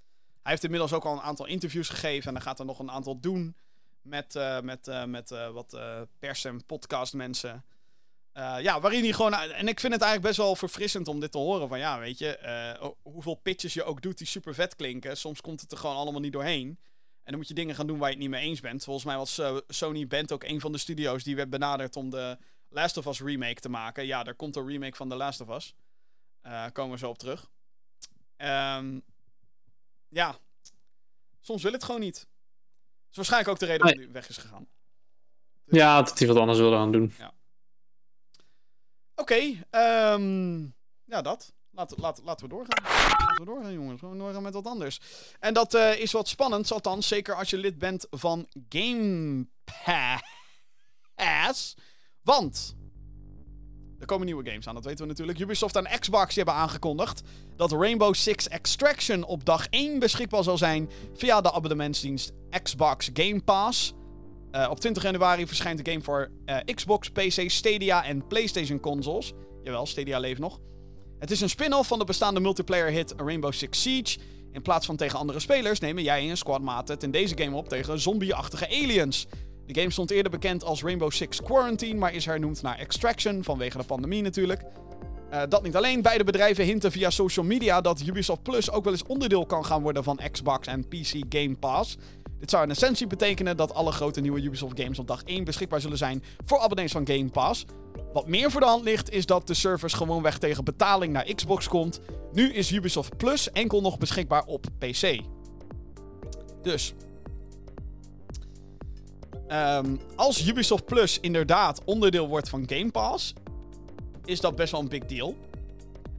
hij 0.43 0.53
heeft 0.53 0.65
inmiddels 0.65 0.93
ook 0.93 1.05
al 1.05 1.13
een 1.13 1.21
aantal 1.21 1.47
interviews 1.47 1.89
gegeven. 1.89 2.27
En 2.29 2.35
dan 2.35 2.43
gaat 2.43 2.59
er 2.59 2.65
nog 2.65 2.79
een 2.79 2.91
aantal 2.91 3.21
doen. 3.21 3.57
Met, 4.03 4.35
uh, 4.35 4.61
met, 4.61 4.89
uh, 4.89 5.05
met 5.05 5.31
uh, 5.31 5.51
wat 5.51 5.79
pers- 6.19 6.45
en 6.45 6.67
podcastmensen. 6.67 7.65
ja, 8.33 8.81
waarin 8.81 9.03
hij 9.03 9.13
gewoon. 9.13 9.35
En 9.35 9.69
ik 9.69 9.81
vind 9.81 9.93
het 9.93 10.03
eigenlijk 10.03 10.23
best 10.23 10.37
wel 10.37 10.57
verfrissend 10.57 11.09
om 11.09 11.21
dit 11.21 11.33
te 11.33 11.39
horen. 11.39 11.69
Van 11.69 11.79
ja, 11.79 11.99
weet 11.99 12.19
je. 12.19 12.97
hoeveel 13.03 13.35
pitches 13.35 13.75
je 13.75 13.85
ook 13.85 14.03
doet 14.03 14.19
die 14.19 14.27
super 14.27 14.55
vet 14.55 14.77
klinken. 14.77 15.17
Soms 15.17 15.41
komt 15.41 15.61
het 15.61 15.73
er 15.73 15.79
gewoon 15.79 15.97
allemaal 15.97 16.21
niet 16.21 16.33
doorheen. 16.33 16.79
En 17.23 17.37
dan 17.37 17.37
moet 17.37 17.49
je 17.49 17.55
dingen 17.55 17.75
gaan 17.75 17.87
doen 17.87 17.99
waar 17.99 18.09
je 18.09 18.15
het 18.15 18.23
niet 18.23 18.33
mee 18.33 18.43
eens 18.43 18.61
bent. 18.61 18.85
Volgens 18.85 19.07
mij 19.07 19.17
was 19.17 19.41
Sony 19.69 20.07
Band 20.07 20.33
ook 20.33 20.45
een 20.45 20.61
van 20.61 20.73
de 20.73 20.79
studio's 20.79 21.25
die 21.25 21.37
werd 21.37 21.51
benaderd 21.51 21.97
om 21.97 22.11
de 22.11 22.39
Last 22.69 22.97
of 22.97 23.07
Us 23.07 23.21
remake 23.21 23.61
te 23.61 23.69
maken. 23.69 24.07
Ja, 24.07 24.25
er 24.25 24.35
komt 24.35 24.57
een 24.57 24.67
remake 24.67 24.97
van 24.97 25.09
The 25.09 25.17
Last 25.17 25.41
of 25.41 25.49
Us. 25.49 25.75
Komen 26.73 26.93
we 26.93 26.99
zo 26.99 27.09
op 27.09 27.19
terug. 27.19 27.51
Um, 28.37 29.03
ja, 30.09 30.39
soms 31.41 31.63
wil 31.63 31.73
het 31.73 31.85
gewoon 31.85 32.01
niet. 32.01 32.27
Dat 33.11 33.25
is 33.25 33.29
waarschijnlijk 33.29 33.51
ook 33.51 33.59
de 33.59 33.67
reden 33.67 33.83
waarom 33.83 34.03
hij 34.03 34.13
weg 34.13 34.29
is 34.29 34.37
gegaan. 34.37 34.67
Dus... 35.65 35.79
Ja, 35.79 36.03
dat 36.03 36.19
hij 36.19 36.29
wat 36.29 36.37
anders 36.37 36.59
wilde 36.59 36.77
gaan 36.77 36.93
doen. 36.93 37.15
Ja. 37.19 37.33
Oké, 39.15 39.35
okay, 39.35 40.15
um, 40.15 40.75
ja, 41.05 41.23
dat. 41.23 41.53
Laten, 41.71 41.97
laten, 42.01 42.25
laten 42.25 42.49
we 42.49 42.55
doorgaan. 42.55 42.83
Laten 42.83 43.39
we 43.39 43.45
doorgaan, 43.45 43.73
jongens. 43.73 44.01
We 44.01 44.17
doorgaan 44.17 44.43
met 44.43 44.55
wat 44.55 44.67
anders. 44.67 45.01
En 45.41 45.55
dat 45.55 45.75
uh, 45.75 46.01
is 46.01 46.13
wat 46.13 46.29
spannend, 46.29 46.73
althans. 46.73 47.09
Zeker 47.09 47.35
als 47.35 47.51
je 47.51 47.57
lid 47.57 47.79
bent 47.79 48.07
van 48.11 48.49
Game 48.69 49.47
Pass. 51.15 51.77
Want 52.21 52.77
er 54.01 54.07
komen 54.07 54.27
nieuwe 54.27 54.51
games 54.51 54.69
aan, 54.69 54.75
dat 54.75 54.85
weten 54.85 55.01
we 55.01 55.11
natuurlijk. 55.11 55.39
Ubisoft 55.39 55.77
en 55.77 56.01
Xbox 56.01 56.35
hebben 56.35 56.55
aangekondigd 56.55 57.23
dat 57.57 57.73
Rainbow 57.73 58.15
Six 58.15 58.49
Extraction 58.49 59.25
op 59.25 59.45
dag 59.45 59.67
1 59.71 59.99
beschikbaar 59.99 60.43
zal 60.43 60.59
zijn 60.59 60.91
via 61.15 61.41
de 61.41 61.53
abonnementsdienst 61.53 62.33
Xbox 62.63 63.11
Game 63.13 63.43
Pass. 63.43 63.95
Uh, 64.53 64.67
op 64.71 64.81
20 64.81 65.03
januari 65.03 65.47
verschijnt 65.47 65.85
de 65.85 65.91
game 65.91 66.05
voor 66.05 66.31
uh, 66.47 66.57
Xbox, 66.75 67.11
PC, 67.11 67.51
Stadia 67.51 68.05
en 68.05 68.27
PlayStation 68.27 68.81
consoles. 68.81 69.33
Jawel, 69.63 69.87
Stadia 69.87 70.19
leeft 70.19 70.41
nog. 70.41 70.61
Het 71.19 71.31
is 71.31 71.41
een 71.41 71.49
spin-off 71.49 71.89
van 71.89 71.99
de 71.99 72.05
bestaande 72.05 72.41
multiplayer 72.41 72.91
hit 72.91 73.15
Rainbow 73.17 73.53
Six 73.53 73.83
Siege. 73.83 74.19
In 74.53 74.63
plaats 74.63 74.87
van 74.87 74.97
tegen 74.97 75.19
andere 75.19 75.41
spelers 75.41 75.81
nemen 75.81 76.03
jij 76.03 76.19
en 76.19 76.27
je 76.27 76.37
squadmaten 76.37 76.95
het 76.95 77.03
in 77.03 77.11
deze 77.11 77.39
game 77.39 77.57
op 77.57 77.69
tegen 77.69 78.01
zombie-achtige 78.01 78.69
aliens. 78.69 79.27
De 79.73 79.81
game 79.81 79.93
stond 79.93 80.11
eerder 80.11 80.31
bekend 80.31 80.65
als 80.65 80.83
Rainbow 80.83 81.11
Six 81.11 81.43
Quarantine, 81.43 81.99
maar 81.99 82.15
is 82.15 82.25
hernoemd 82.25 82.63
naar 82.63 82.79
Extraction 82.79 83.45
vanwege 83.45 83.79
de 83.79 83.85
pandemie 83.85 84.23
natuurlijk. 84.23 84.63
Uh, 85.33 85.43
dat 85.49 85.63
niet 85.63 85.77
alleen, 85.77 86.03
beide 86.03 86.25
bedrijven 86.25 86.65
hinten 86.65 86.93
via 86.93 87.11
social 87.11 87.45
media 87.45 87.81
dat 87.81 88.01
Ubisoft 88.07 88.43
Plus 88.43 88.71
ook 88.71 88.85
wel 88.85 88.93
eens 88.93 89.03
onderdeel 89.07 89.47
kan 89.47 89.65
gaan 89.65 89.83
worden 89.83 90.05
van 90.05 90.21
Xbox 90.31 90.67
en 90.67 90.89
PC 90.89 91.13
Game 91.29 91.57
Pass. 91.57 91.97
Dit 92.41 92.51
zou 92.51 92.63
in 92.63 92.71
essentie 92.71 93.07
betekenen 93.07 93.57
dat 93.57 93.75
alle 93.75 93.93
grote 93.93 94.21
nieuwe 94.21 94.43
Ubisoft 94.43 94.81
games 94.81 94.99
op 94.99 95.07
dag 95.07 95.23
1 95.25 95.45
beschikbaar 95.45 95.81
zullen 95.81 95.99
zijn 95.99 96.23
voor 96.45 96.59
abonnees 96.59 96.93
van 96.93 97.07
Game 97.07 97.31
Pass. 97.31 97.65
Wat 98.13 98.29
meer 98.29 98.51
voor 98.51 98.61
de 98.61 98.67
hand 98.67 98.85
ligt 98.85 99.11
is 99.11 99.27
dat 99.27 99.47
de 99.47 99.55
service 99.55 99.97
gewoonweg 99.97 100.39
tegen 100.39 100.65
betaling 100.65 101.13
naar 101.13 101.35
Xbox 101.35 101.69
komt. 101.69 102.01
Nu 102.33 102.53
is 102.53 102.73
Ubisoft 102.73 103.17
Plus 103.17 103.51
enkel 103.53 103.81
nog 103.81 103.99
beschikbaar 103.99 104.45
op 104.45 104.67
PC. 104.79 105.21
Dus 106.63 106.95
Um, 109.53 110.01
als 110.17 110.47
Ubisoft 110.47 110.85
Plus 110.85 111.21
inderdaad 111.21 111.81
onderdeel 111.85 112.29
wordt 112.29 112.49
van 112.49 112.65
Game 112.67 112.91
Pass, 112.91 113.35
is 114.25 114.41
dat 114.41 114.57
best 114.57 114.73
wel 114.73 114.81
een 114.81 114.89
big 114.89 115.05
deal. 115.05 115.37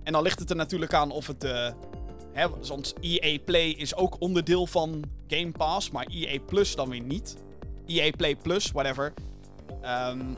En 0.03 0.13
dan 0.13 0.23
ligt 0.23 0.39
het 0.39 0.49
er 0.49 0.55
natuurlijk 0.55 0.93
aan 0.93 1.11
of 1.11 1.27
het. 1.27 1.43
Uh, 1.43 1.69
hè, 2.33 2.49
want 2.67 2.93
EA 3.01 3.39
Play 3.45 3.69
is 3.69 3.95
ook 3.95 4.15
onderdeel 4.19 4.67
van 4.67 5.03
Game 5.27 5.51
Pass, 5.51 5.91
maar 5.91 6.05
EA 6.09 6.39
Plus 6.45 6.75
dan 6.75 6.89
weer 6.89 7.01
niet. 7.01 7.37
EA 7.85 8.11
Play 8.17 8.35
Plus, 8.35 8.71
whatever. 8.71 9.13
Um, 9.85 10.37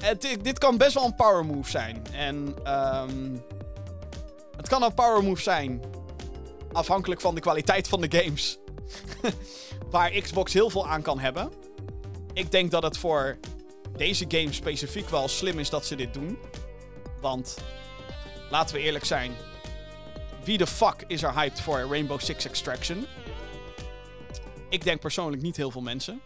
het, 0.00 0.38
dit 0.42 0.58
kan 0.58 0.76
best 0.76 0.94
wel 0.94 1.04
een 1.04 1.14
power 1.14 1.44
move 1.44 1.70
zijn. 1.70 2.06
En 2.12 2.36
um, 2.66 3.42
het 4.56 4.68
kan 4.68 4.82
een 4.82 4.94
power 4.94 5.22
move 5.24 5.42
zijn. 5.42 5.82
Afhankelijk 6.72 7.20
van 7.20 7.34
de 7.34 7.40
kwaliteit 7.40 7.88
van 7.88 8.00
de 8.00 8.18
games. 8.18 8.58
waar 9.92 10.10
Xbox 10.10 10.52
heel 10.52 10.70
veel 10.70 10.88
aan 10.88 11.02
kan 11.02 11.18
hebben. 11.18 11.52
Ik 12.32 12.50
denk 12.50 12.70
dat 12.70 12.82
het 12.82 12.98
voor 12.98 13.38
deze 13.96 14.24
game 14.28 14.52
specifiek 14.52 15.08
wel 15.08 15.28
slim 15.28 15.58
is 15.58 15.70
dat 15.70 15.86
ze 15.86 15.96
dit 15.96 16.14
doen. 16.14 16.38
Want, 17.20 17.58
laten 18.50 18.76
we 18.76 18.82
eerlijk 18.82 19.04
zijn. 19.04 19.32
Wie 20.44 20.58
de 20.58 20.66
fuck 20.66 21.04
is 21.06 21.22
er 21.22 21.34
hyped 21.34 21.60
voor 21.60 21.78
Rainbow 21.78 22.20
Six 22.20 22.46
Extraction? 22.46 23.06
Ik 24.68 24.84
denk 24.84 25.00
persoonlijk 25.00 25.42
niet 25.42 25.56
heel 25.56 25.70
veel 25.70 25.80
mensen. 25.80 26.20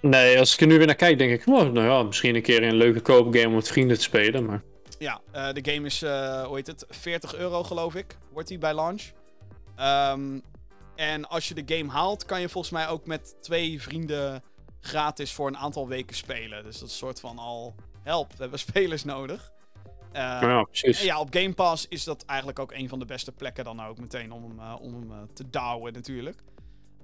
Nee, 0.00 0.38
als 0.38 0.54
ik 0.54 0.60
er 0.60 0.66
nu 0.66 0.78
weer 0.78 0.86
naar 0.86 0.94
kijk, 0.94 1.18
denk 1.18 1.32
ik, 1.32 1.46
oh, 1.46 1.72
nou 1.72 1.86
ja, 1.86 2.02
misschien 2.02 2.34
een 2.34 2.42
keer 2.42 2.62
een 2.62 2.74
leuke 2.74 3.00
koopgame 3.00 3.46
om 3.46 3.54
met 3.54 3.68
vrienden 3.68 3.96
te 3.96 4.02
spelen. 4.02 4.44
Maar... 4.44 4.62
Ja, 4.98 5.20
uh, 5.34 5.52
de 5.52 5.72
game 5.72 5.86
is, 5.86 6.02
uh, 6.02 6.44
hoe 6.44 6.56
heet 6.56 6.66
het, 6.66 6.86
40 6.88 7.34
euro 7.34 7.62
geloof 7.62 7.94
ik, 7.94 8.16
wordt 8.32 8.48
die 8.48 8.58
bij 8.58 8.74
launch. 8.74 9.02
Um, 9.80 10.42
en 11.02 11.28
als 11.28 11.48
je 11.48 11.54
de 11.54 11.76
game 11.76 11.90
haalt, 11.90 12.24
kan 12.24 12.40
je 12.40 12.48
volgens 12.48 12.72
mij 12.72 12.88
ook 12.88 13.06
met 13.06 13.36
twee 13.40 13.82
vrienden 13.82 14.42
gratis 14.80 15.32
voor 15.32 15.48
een 15.48 15.56
aantal 15.56 15.88
weken 15.88 16.16
spelen. 16.16 16.64
Dus 16.64 16.78
dat 16.78 16.88
is 16.88 16.92
een 16.92 16.98
soort 16.98 17.20
van 17.20 17.38
al 17.38 17.74
help, 18.02 18.30
we 18.30 18.36
hebben 18.38 18.58
spelers 18.68 19.04
nodig. 19.04 19.52
Uh, 20.12 20.18
ja, 20.18 20.62
precies. 20.62 21.02
ja, 21.02 21.20
op 21.20 21.34
Game 21.34 21.54
Pass 21.54 21.86
is 21.88 22.04
dat 22.04 22.24
eigenlijk 22.26 22.58
ook 22.58 22.72
een 22.72 22.88
van 22.88 22.98
de 22.98 23.04
beste 23.04 23.32
plekken 23.32 23.64
dan 23.64 23.84
ook 23.84 23.98
meteen 23.98 24.32
om 24.32 24.42
hem, 24.42 24.58
uh, 24.58 24.74
om 24.80 24.94
hem 24.94 25.10
uh, 25.10 25.16
te 25.34 25.50
douwen 25.50 25.92
natuurlijk. 25.92 26.36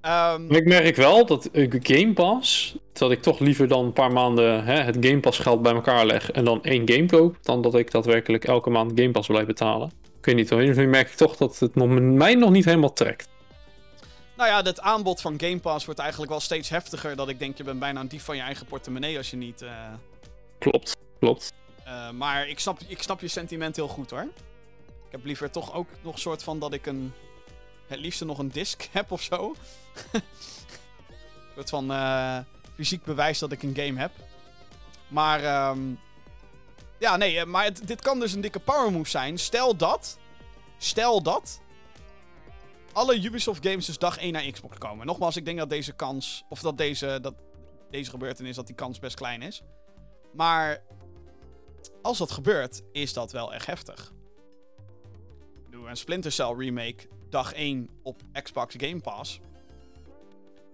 Um, 0.03 0.51
ik 0.51 0.65
merk 0.65 0.97
wel 0.97 1.27
dat 1.27 1.49
Game 1.53 2.12
Pass, 2.12 2.77
dat 2.93 3.11
ik 3.11 3.23
toch 3.23 3.39
liever 3.39 3.69
dan 3.69 3.85
een 3.85 3.93
paar 3.93 4.12
maanden 4.12 4.65
hè, 4.65 4.81
het 4.81 4.97
Game 5.01 5.20
Pass 5.20 5.39
geld 5.39 5.62
bij 5.62 5.75
elkaar 5.75 6.07
leg 6.07 6.31
en 6.31 6.45
dan 6.45 6.62
één 6.62 6.91
game 6.91 7.07
koop, 7.07 7.39
dan 7.43 7.62
dat 7.62 7.75
ik 7.75 7.91
daadwerkelijk 7.91 8.45
elke 8.45 8.70
maand 8.70 8.93
Game 8.95 9.11
Pass 9.11 9.29
blijf 9.29 9.47
betalen. 9.47 9.91
Ik 10.19 10.25
weet 10.25 10.35
niet, 10.35 10.51
hoor. 10.51 10.77
nu 10.77 10.87
merk 10.87 11.09
ik 11.09 11.16
toch 11.16 11.37
dat 11.37 11.59
het 11.59 11.75
mij 11.75 12.35
nog 12.35 12.51
niet 12.51 12.65
helemaal 12.65 12.93
trekt. 12.93 13.29
Nou 14.39 14.51
ja, 14.51 14.62
het 14.62 14.81
aanbod 14.81 15.20
van 15.20 15.40
Game 15.40 15.59
Pass 15.59 15.85
wordt 15.85 16.01
eigenlijk 16.01 16.31
wel 16.31 16.40
steeds 16.40 16.69
heftiger. 16.69 17.16
Dat 17.16 17.28
ik 17.28 17.39
denk, 17.39 17.56
je 17.56 17.65
bent 17.65 17.78
bijna 17.78 18.01
een 18.01 18.09
dief 18.09 18.24
van 18.24 18.36
je 18.36 18.43
eigen 18.43 18.66
portemonnee 18.66 19.16
als 19.16 19.31
je 19.31 19.36
niet... 19.36 19.62
Uh... 19.62 19.93
Klopt, 20.59 20.97
klopt. 21.19 21.52
Uh, 21.86 22.10
maar 22.10 22.48
ik 22.48 22.59
snap, 22.59 22.81
ik 22.86 23.02
snap 23.02 23.20
je 23.20 23.28
sentiment 23.28 23.77
heel 23.77 23.89
goed 23.89 24.10
hoor. 24.10 24.23
Ik 24.86 25.10
heb 25.10 25.24
liever 25.24 25.51
toch 25.51 25.74
ook 25.74 25.89
nog 26.02 26.12
een 26.15 26.20
soort 26.20 26.43
van 26.43 26.59
dat 26.59 26.73
ik 26.73 26.86
een... 26.86 27.12
Het 27.86 27.98
liefste 27.98 28.24
nog 28.24 28.39
een 28.39 28.51
disc 28.51 28.89
heb 28.93 29.10
of 29.12 29.23
zo. 29.23 29.55
een 30.12 30.23
soort 31.55 31.69
van 31.70 31.90
uh, 31.90 32.39
fysiek 32.74 33.05
bewijs 33.05 33.39
dat 33.39 33.52
ik 33.52 33.62
een 33.62 33.77
game 33.77 34.01
heb. 34.01 34.12
Maar... 35.09 35.70
Um... 35.70 36.01
Ja, 36.98 37.16
nee, 37.16 37.44
maar 37.44 37.65
het, 37.65 37.86
dit 37.86 38.01
kan 38.01 38.20
dus 38.20 38.32
een 38.32 38.40
dikke 38.40 38.59
power 38.60 38.93
move 38.93 39.10
zijn. 39.10 39.39
Stel 39.39 39.77
dat... 39.77 40.19
Stel 40.78 41.23
dat 41.23 41.60
alle 42.99 43.25
Ubisoft 43.25 43.66
games 43.66 43.87
dus 43.87 43.99
dag 43.99 44.19
1 44.19 44.33
naar 44.33 44.51
Xbox 44.51 44.79
komen. 44.79 45.07
Nogmaals, 45.07 45.37
ik 45.37 45.45
denk 45.45 45.59
dat 45.59 45.70
deze 45.70 45.93
kans, 45.93 46.45
of 46.49 46.61
dat 46.61 46.79
deze, 46.79 47.19
dat 47.23 47.35
deze 47.91 48.11
gebeurtenis, 48.11 48.57
dat 48.57 48.66
die 48.66 48.75
kans 48.75 48.99
best 48.99 49.16
klein 49.16 49.43
is. 49.43 49.62
Maar 50.33 50.83
als 52.03 52.19
dat 52.19 52.31
gebeurt, 52.31 52.83
is 52.93 53.12
dat 53.12 53.33
wel 53.33 53.55
echt 53.55 53.66
heftig. 53.66 54.12
Doe 55.70 55.89
een 55.89 55.97
Splinter 55.97 56.33
Cell 56.33 56.55
remake 56.57 57.09
dag 57.29 57.53
1 57.53 57.89
op 58.03 58.23
Xbox 58.43 58.75
Game 58.79 59.01
Pass. 59.01 59.41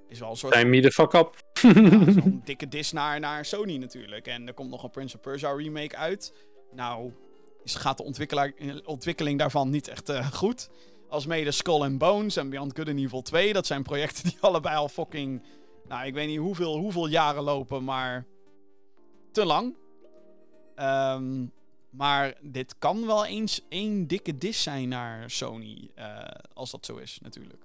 Is 0.09 0.19
wel 0.19 0.31
een 0.31 0.37
soort. 0.37 0.53
Time 0.53 0.71
me 0.71 0.81
the 0.81 0.93
fuck 0.93 1.13
up. 1.13 1.43
Zo'n 1.53 2.43
dikke 2.45 2.69
dis 2.69 2.93
naar, 2.93 3.21
naar 3.21 3.45
Sony 3.45 3.77
natuurlijk. 3.77 4.27
En 4.27 4.47
er 4.47 4.55
komt 4.55 4.71
nog 4.71 4.83
een 4.83 4.91
Prince 4.91 5.17
of 5.17 5.21
Persia 5.21 5.53
remake 5.53 5.97
uit. 5.97 6.33
Nou, 6.73 7.13
is, 7.65 7.75
gaat 7.75 7.97
de 7.97 8.83
ontwikkeling 8.85 9.39
daarvan 9.39 9.71
niet 9.71 9.89
echt 9.89 10.11
uh, 10.11 10.33
goed. 10.33 10.69
Als 11.15 11.27
mede 11.27 11.51
Skull 11.51 11.83
and 11.83 11.99
Bones 11.99 12.37
en 12.37 12.51
Beyond 12.51 12.77
Good 12.77 12.89
and 12.89 12.99
Evil 12.99 13.23
2. 13.23 13.53
Dat 13.53 13.67
zijn 13.67 13.83
projecten 13.83 14.25
die 14.25 14.37
allebei 14.41 14.77
al 14.77 14.89
fucking... 14.89 15.43
Nou, 15.89 16.07
ik 16.07 16.15
weet 16.15 16.27
niet 16.27 16.39
hoeveel, 16.39 16.79
hoeveel 16.79 17.07
jaren 17.07 17.43
lopen, 17.43 17.85
maar... 17.85 18.27
Te 19.33 19.45
lang. 19.45 19.77
Um, 20.77 21.53
maar 21.91 22.35
dit 22.43 22.79
kan 22.79 23.07
wel 23.07 23.25
eens 23.25 23.61
één 23.69 24.07
dikke 24.07 24.39
dis 24.39 24.63
zijn 24.63 24.89
naar 24.89 25.31
Sony. 25.31 25.91
Uh, 25.99 26.25
als 26.55 26.71
dat 26.71 26.87
zo 26.87 26.97
is, 26.97 27.19
natuurlijk. 27.23 27.63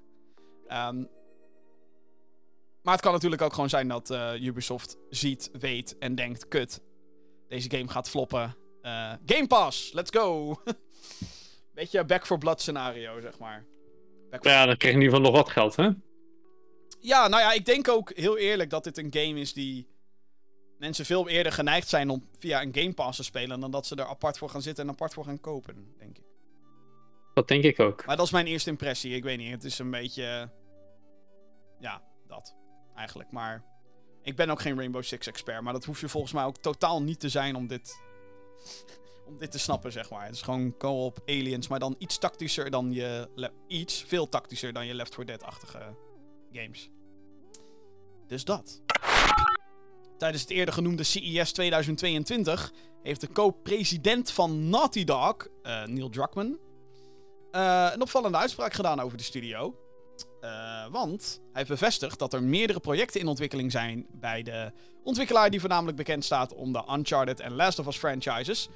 Um, 0.67 1.09
Maar 2.81 2.93
het 2.93 3.01
kan 3.01 3.13
natuurlijk 3.13 3.41
ook 3.41 3.53
gewoon 3.53 3.69
zijn 3.69 3.87
dat 3.87 4.09
eh, 4.09 4.41
Ubisoft 4.41 4.97
ziet, 5.09 5.49
weet 5.59 5.97
en 5.97 6.15
denkt: 6.15 6.47
kut, 6.47 6.81
deze 7.47 7.69
game 7.69 7.87
gaat 7.87 8.09
floppen. 8.09 8.55
Eh, 8.81 9.13
game 9.25 9.47
Pass, 9.47 9.93
let's 9.93 10.09
go! 10.19 10.55
Beetje 11.79 12.05
back 12.05 12.25
for 12.25 12.37
blood 12.37 12.61
scenario, 12.61 13.19
zeg 13.19 13.39
maar. 13.39 13.65
Ja, 14.41 14.65
dan 14.65 14.77
krijg 14.77 14.81
je 14.81 14.87
in 14.87 15.01
ieder 15.01 15.15
geval 15.15 15.31
nog 15.31 15.31
wat 15.31 15.49
geld, 15.49 15.75
hè? 15.75 15.89
Ja, 16.99 17.27
nou 17.27 17.41
ja, 17.41 17.51
ik 17.51 17.65
denk 17.65 17.87
ook 17.87 18.11
heel 18.15 18.37
eerlijk 18.37 18.69
dat 18.69 18.83
dit 18.83 18.97
een 18.97 19.07
game 19.09 19.39
is 19.39 19.53
die 19.53 19.87
mensen 20.77 21.05
veel 21.05 21.29
eerder 21.29 21.51
geneigd 21.51 21.87
zijn 21.87 22.09
om 22.09 22.29
via 22.37 22.61
een 22.61 22.75
Game 22.75 22.93
Pass 22.93 23.17
te 23.17 23.23
spelen 23.23 23.59
dan 23.59 23.71
dat 23.71 23.85
ze 23.85 23.95
er 23.95 24.05
apart 24.05 24.37
voor 24.37 24.49
gaan 24.49 24.61
zitten 24.61 24.83
en 24.83 24.89
apart 24.89 25.13
voor 25.13 25.23
gaan 25.23 25.39
kopen, 25.39 25.93
denk 25.97 26.17
ik. 26.17 26.23
Dat 27.33 27.47
denk 27.47 27.63
ik 27.63 27.79
ook. 27.79 28.05
Maar 28.05 28.17
dat 28.17 28.25
is 28.25 28.31
mijn 28.31 28.47
eerste 28.47 28.69
impressie. 28.69 29.15
Ik 29.15 29.23
weet 29.23 29.37
niet, 29.37 29.51
het 29.51 29.63
is 29.63 29.79
een 29.79 29.91
beetje. 29.91 30.49
Ja, 31.79 32.01
dat. 32.27 32.55
Eigenlijk. 32.95 33.31
Maar. 33.31 33.63
Ik 34.21 34.35
ben 34.35 34.49
ook 34.49 34.61
geen 34.61 34.75
Rainbow 34.77 35.03
Six 35.03 35.27
expert. 35.27 35.61
Maar 35.61 35.73
dat 35.73 35.85
hoef 35.85 36.01
je 36.01 36.09
volgens 36.09 36.33
mij 36.33 36.43
ook 36.43 36.57
totaal 36.57 37.01
niet 37.01 37.19
te 37.19 37.29
zijn 37.29 37.55
om 37.55 37.67
dit. 37.67 38.01
Om 39.29 39.37
dit 39.37 39.51
te 39.51 39.59
snappen, 39.59 39.91
zeg 39.91 40.09
maar. 40.09 40.25
Het 40.25 40.35
is 40.35 40.41
gewoon 40.41 40.77
co-op 40.77 41.19
aliens. 41.25 41.67
Maar 41.67 41.79
dan 41.79 41.95
iets 41.97 42.17
tactischer 42.17 42.69
dan 42.69 42.91
je. 42.91 43.29
Iets 43.67 44.03
veel 44.07 44.29
tactischer 44.29 44.73
dan 44.73 44.85
je 44.85 44.93
Left 44.93 45.15
4 45.15 45.25
Dead-achtige 45.25 45.95
games. 46.51 46.89
Dus 48.27 48.43
dat. 48.43 48.81
Tijdens 50.17 50.41
het 50.41 50.51
eerder 50.51 50.73
genoemde 50.73 51.03
CES 51.03 51.51
2022 51.51 52.71
heeft 53.03 53.21
de 53.21 53.31
co-president 53.31 54.31
van 54.31 54.69
Naughty 54.69 55.03
Dog, 55.03 55.35
eh, 55.61 55.83
Neil 55.83 56.09
Druckmann, 56.09 56.59
eh, 57.51 57.89
een 57.93 58.01
opvallende 58.01 58.37
uitspraak 58.37 58.73
gedaan 58.73 58.99
over 58.99 59.17
de 59.17 59.23
studio. 59.23 59.75
Eh, 60.41 60.87
want 60.91 61.39
hij 61.41 61.51
heeft 61.53 61.69
bevestigd 61.69 62.19
dat 62.19 62.33
er 62.33 62.43
meerdere 62.43 62.79
projecten 62.79 63.19
in 63.19 63.27
ontwikkeling 63.27 63.71
zijn 63.71 64.07
bij 64.11 64.43
de 64.43 64.71
ontwikkelaar 65.03 65.49
die 65.49 65.59
voornamelijk 65.59 65.97
bekend 65.97 66.25
staat 66.25 66.53
om 66.53 66.73
de 66.73 66.83
Uncharted 66.91 67.39
en 67.39 67.55
Last 67.55 67.79
of 67.79 67.87
Us 67.87 67.97
franchises. 67.97 68.69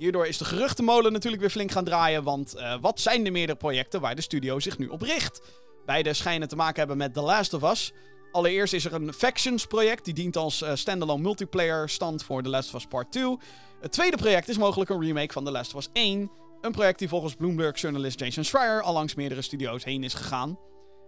Hierdoor 0.00 0.26
is 0.26 0.38
de 0.38 0.44
geruchtenmolen 0.44 1.12
natuurlijk 1.12 1.42
weer 1.42 1.50
flink 1.50 1.70
gaan 1.70 1.84
draaien, 1.84 2.22
want 2.22 2.54
eh, 2.54 2.74
wat 2.80 3.00
zijn 3.00 3.24
de 3.24 3.30
meerdere 3.30 3.58
projecten 3.58 4.00
waar 4.00 4.14
de 4.14 4.22
studio 4.22 4.60
zich 4.60 4.78
nu 4.78 4.86
op 4.86 5.02
richt? 5.02 5.40
Beide 5.86 6.12
schijnen 6.12 6.48
te 6.48 6.56
maken 6.56 6.78
hebben 6.78 6.96
met 6.96 7.14
The 7.14 7.20
Last 7.20 7.54
of 7.54 7.70
Us. 7.70 7.92
Allereerst 8.32 8.72
is 8.72 8.84
er 8.84 8.94
een 8.94 9.12
Factions 9.12 9.66
project, 9.66 10.04
die 10.04 10.14
dient 10.14 10.36
als 10.36 10.62
eh, 10.62 10.74
standalone 10.74 11.22
multiplayer 11.22 11.88
stand 11.88 12.22
voor 12.22 12.42
The 12.42 12.48
Last 12.48 12.68
of 12.68 12.74
Us 12.74 12.86
Part 12.86 13.12
2. 13.12 13.36
Het 13.80 13.92
tweede 13.92 14.16
project 14.16 14.48
is 14.48 14.58
mogelijk 14.58 14.90
een 14.90 15.00
remake 15.00 15.32
van 15.32 15.44
The 15.44 15.50
Last 15.50 15.74
of 15.74 15.80
Us 15.80 15.88
1. 15.92 16.30
Een 16.60 16.72
project 16.72 16.98
die 16.98 17.08
volgens 17.08 17.34
Bloomberg-journalist 17.34 18.20
Jason 18.20 18.44
Schreier 18.44 18.82
al 18.82 18.92
langs 18.92 19.14
meerdere 19.14 19.42
studio's 19.42 19.84
heen 19.84 20.04
is 20.04 20.14
gegaan. 20.14 20.58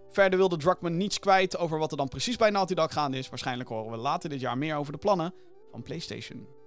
Verder 0.09 0.39
wilde 0.39 0.57
Druckmann 0.57 0.97
niets 0.97 1.19
kwijt 1.19 1.57
over 1.57 1.79
wat 1.79 1.91
er 1.91 1.97
dan 1.97 2.07
precies 2.07 2.35
bij 2.35 2.49
Naughty 2.49 2.73
Dog 2.73 2.93
gaande 2.93 3.17
is. 3.17 3.29
Waarschijnlijk 3.29 3.69
horen 3.69 3.91
we 3.91 3.97
later 3.97 4.29
dit 4.29 4.39
jaar 4.39 4.57
meer 4.57 4.75
over 4.75 4.91
de 4.91 4.97
plannen 4.97 5.33
van 5.71 5.81
PlayStation. 5.81 6.62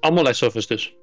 Allemaal 0.00 0.24
of 0.24 0.54
Us 0.54 0.66
dus. 0.66 0.94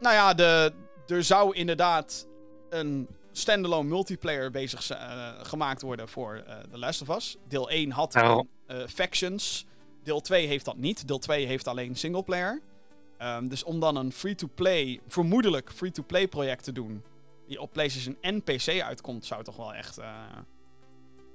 Nou 0.00 0.14
ja, 0.14 0.34
de, 0.34 0.72
er 1.06 1.24
zou 1.24 1.54
inderdaad 1.54 2.26
een 2.70 3.08
standalone 3.32 3.88
multiplayer 3.88 4.50
bezig 4.50 4.82
zi- 4.82 4.92
eh, 4.94 5.28
gemaakt 5.42 5.82
worden 5.82 6.08
voor 6.08 6.42
eh 6.46 6.58
The 6.70 6.78
Last 6.78 7.02
of 7.02 7.16
Us. 7.16 7.36
Deel 7.48 7.70
1 7.70 7.90
had 7.90 8.14
een, 8.14 8.48
eh, 8.66 8.86
Factions. 8.86 9.66
Deel 10.02 10.20
2 10.20 10.46
heeft 10.46 10.64
dat 10.64 10.76
niet. 10.76 11.08
Deel 11.08 11.18
2 11.18 11.46
heeft 11.46 11.66
alleen 11.68 11.96
singleplayer. 11.96 12.60
Ehm, 13.18 13.48
dus 13.48 13.64
om 13.64 13.80
dan 13.80 13.96
een 13.96 14.12
free-to-play, 14.12 15.00
vermoedelijk 15.06 15.72
free-to-play 15.72 16.28
project 16.28 16.64
te 16.64 16.72
doen, 16.72 17.02
die 17.46 17.60
op 17.60 17.72
PlayStation 17.72 18.16
en 18.20 18.42
PC 18.42 18.80
uitkomt, 18.82 19.26
zou 19.26 19.44
toch 19.44 19.56
wel 19.56 19.74
echt, 19.74 19.96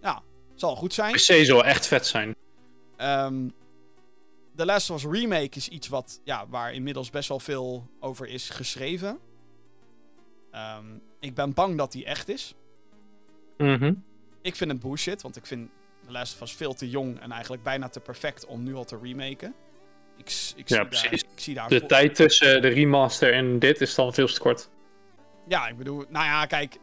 ja, 0.01 0.21
zal 0.55 0.75
goed 0.75 0.93
zijn. 0.93 1.13
PC 1.13 1.45
zou 1.45 1.63
echt 1.63 1.87
vet 1.87 2.05
zijn. 2.07 2.35
Ehm 2.97 3.47
The 4.55 4.65
Last 4.65 4.89
of 4.89 4.97
Us 4.97 5.19
Remake 5.19 5.57
is 5.57 5.67
iets 5.67 5.87
wat, 5.87 6.21
ja, 6.23 6.47
waar 6.47 6.73
inmiddels 6.73 7.09
best 7.09 7.29
wel 7.29 7.39
veel 7.39 7.89
over 7.99 8.27
is 8.27 8.49
geschreven. 8.49 9.19
Ehm, 10.51 10.85
ik 11.19 11.33
ben 11.33 11.53
bang 11.53 11.77
dat 11.77 11.91
die 11.91 12.05
echt 12.05 12.29
is. 12.29 12.55
Mhm. 13.57 13.93
Ik 14.41 14.55
vind 14.55 14.71
het 14.71 14.79
bullshit, 14.79 15.21
want 15.21 15.35
ik 15.35 15.45
vind 15.45 15.69
The 16.05 16.11
Last 16.11 16.33
of 16.33 16.41
Us 16.41 16.51
veel 16.51 16.73
te 16.73 16.89
jong 16.89 17.19
en 17.19 17.31
eigenlijk 17.31 17.63
bijna 17.63 17.89
te 17.89 17.99
perfect 17.99 18.45
om 18.45 18.63
nu 18.63 18.75
al 18.75 18.85
te 18.85 18.99
remaken. 19.01 19.53
Ik, 20.17 20.25
ik, 20.25 20.29
zie, 20.29 20.63
Ja, 20.65 20.75
daar, 20.75 20.87
precies. 20.87 21.21
ik 21.21 21.27
zie 21.35 21.53
daar... 21.53 21.69
De 21.69 21.85
tijd 21.85 22.15
tussen 22.15 22.61
de 22.61 22.67
remaster 22.67 23.33
en 23.33 23.59
dit 23.59 23.81
is 23.81 23.95
dan 23.95 24.13
veel 24.13 24.27
te 24.27 24.39
kort. 24.39 24.69
Ja, 25.47 25.67
ik 25.67 25.77
bedoel, 25.77 26.05
nou 26.09 26.25
ja, 26.25 26.45
kijk, 26.45 26.73
het 26.73 26.81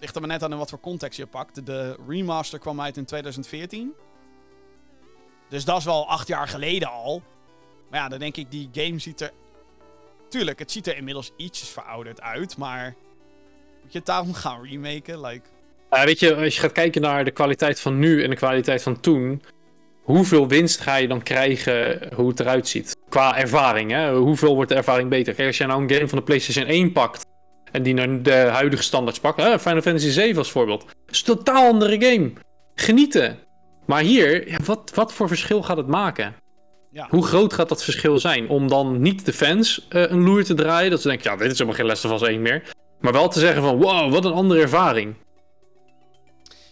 ligt 0.00 0.14
er 0.14 0.20
maar 0.20 0.30
net 0.30 0.42
aan 0.42 0.52
in 0.52 0.58
wat 0.58 0.70
voor 0.70 0.80
context 0.80 1.18
je 1.18 1.26
pakt. 1.26 1.66
De 1.66 1.96
remaster 2.08 2.58
kwam 2.58 2.80
uit 2.80 2.96
in 2.96 3.04
2014. 3.04 3.94
Dus 5.54 5.64
dat 5.64 5.78
is 5.78 5.84
wel 5.84 6.08
acht 6.08 6.28
jaar 6.28 6.48
geleden 6.48 6.88
al. 6.88 7.22
Maar 7.90 8.00
ja, 8.00 8.08
dan 8.08 8.18
denk 8.18 8.36
ik, 8.36 8.50
die 8.50 8.68
game 8.72 8.98
ziet 8.98 9.20
er... 9.20 9.30
Tuurlijk, 10.28 10.58
het 10.58 10.72
ziet 10.72 10.86
er 10.86 10.96
inmiddels 10.96 11.32
ietsjes 11.36 11.68
verouderd 11.68 12.20
uit, 12.20 12.56
maar... 12.56 12.94
Moet 13.82 13.92
je 13.92 13.98
het 13.98 14.06
daarom 14.06 14.34
gaan 14.34 14.64
remaken? 14.64 15.20
Like... 15.20 15.42
Weet 15.90 16.20
je, 16.20 16.34
als 16.34 16.54
je 16.54 16.60
gaat 16.60 16.72
kijken 16.72 17.02
naar 17.02 17.24
de 17.24 17.30
kwaliteit 17.30 17.80
van 17.80 17.98
nu 17.98 18.22
en 18.22 18.30
de 18.30 18.36
kwaliteit 18.36 18.82
van 18.82 19.00
toen. 19.00 19.42
Hoeveel 20.02 20.48
winst 20.48 20.80
ga 20.80 20.96
je 20.96 21.08
dan 21.08 21.22
krijgen 21.22 22.08
hoe 22.14 22.28
het 22.28 22.40
eruit 22.40 22.68
ziet? 22.68 22.96
Qua 23.08 23.36
ervaring, 23.36 23.90
hè? 23.90 24.14
Hoeveel 24.14 24.54
wordt 24.54 24.70
de 24.70 24.76
ervaring 24.76 25.08
beter? 25.08 25.34
Kijk, 25.34 25.46
als 25.46 25.58
je 25.58 25.66
nou 25.66 25.82
een 25.82 25.90
game 25.90 26.08
van 26.08 26.18
de 26.18 26.24
PlayStation 26.24 26.66
1 26.66 26.92
pakt. 26.92 27.26
En 27.72 27.82
die 27.82 27.94
naar 27.94 28.22
de 28.22 28.34
huidige 28.34 28.82
standaards 28.82 29.20
pakt. 29.20 29.40
Final 29.40 29.80
Fantasy 29.80 30.10
7 30.10 30.38
als 30.38 30.50
voorbeeld. 30.50 30.80
Dat 30.80 31.14
is 31.14 31.18
een 31.18 31.36
totaal 31.36 31.68
andere 31.68 32.04
game. 32.04 32.32
Genieten. 32.74 33.38
Maar 33.86 34.00
hier, 34.02 34.48
ja, 34.50 34.58
wat, 34.64 34.90
wat 34.94 35.12
voor 35.12 35.28
verschil 35.28 35.62
gaat 35.62 35.76
het 35.76 35.86
maken? 35.86 36.34
Ja. 36.90 37.06
Hoe 37.10 37.26
groot 37.26 37.52
gaat 37.52 37.68
dat 37.68 37.84
verschil 37.84 38.18
zijn? 38.18 38.48
Om 38.48 38.68
dan 38.68 39.00
niet 39.02 39.24
de 39.26 39.32
fans 39.32 39.86
eh, 39.88 40.02
een 40.10 40.22
loer 40.22 40.44
te 40.44 40.54
draaien. 40.54 40.90
Dat 40.90 41.00
ze 41.02 41.08
denken, 41.08 41.30
ja, 41.30 41.36
dit 41.36 41.46
is 41.50 41.52
helemaal 41.58 41.74
geen 41.78 41.86
Last 41.86 42.04
of 42.04 42.12
Us 42.12 42.28
1 42.28 42.42
meer. 42.42 42.72
Maar 43.00 43.12
wel 43.12 43.28
te 43.28 43.38
zeggen 43.40 43.62
van, 43.62 43.76
wow, 43.80 44.12
wat 44.12 44.24
een 44.24 44.32
andere 44.32 44.60
ervaring. 44.60 45.14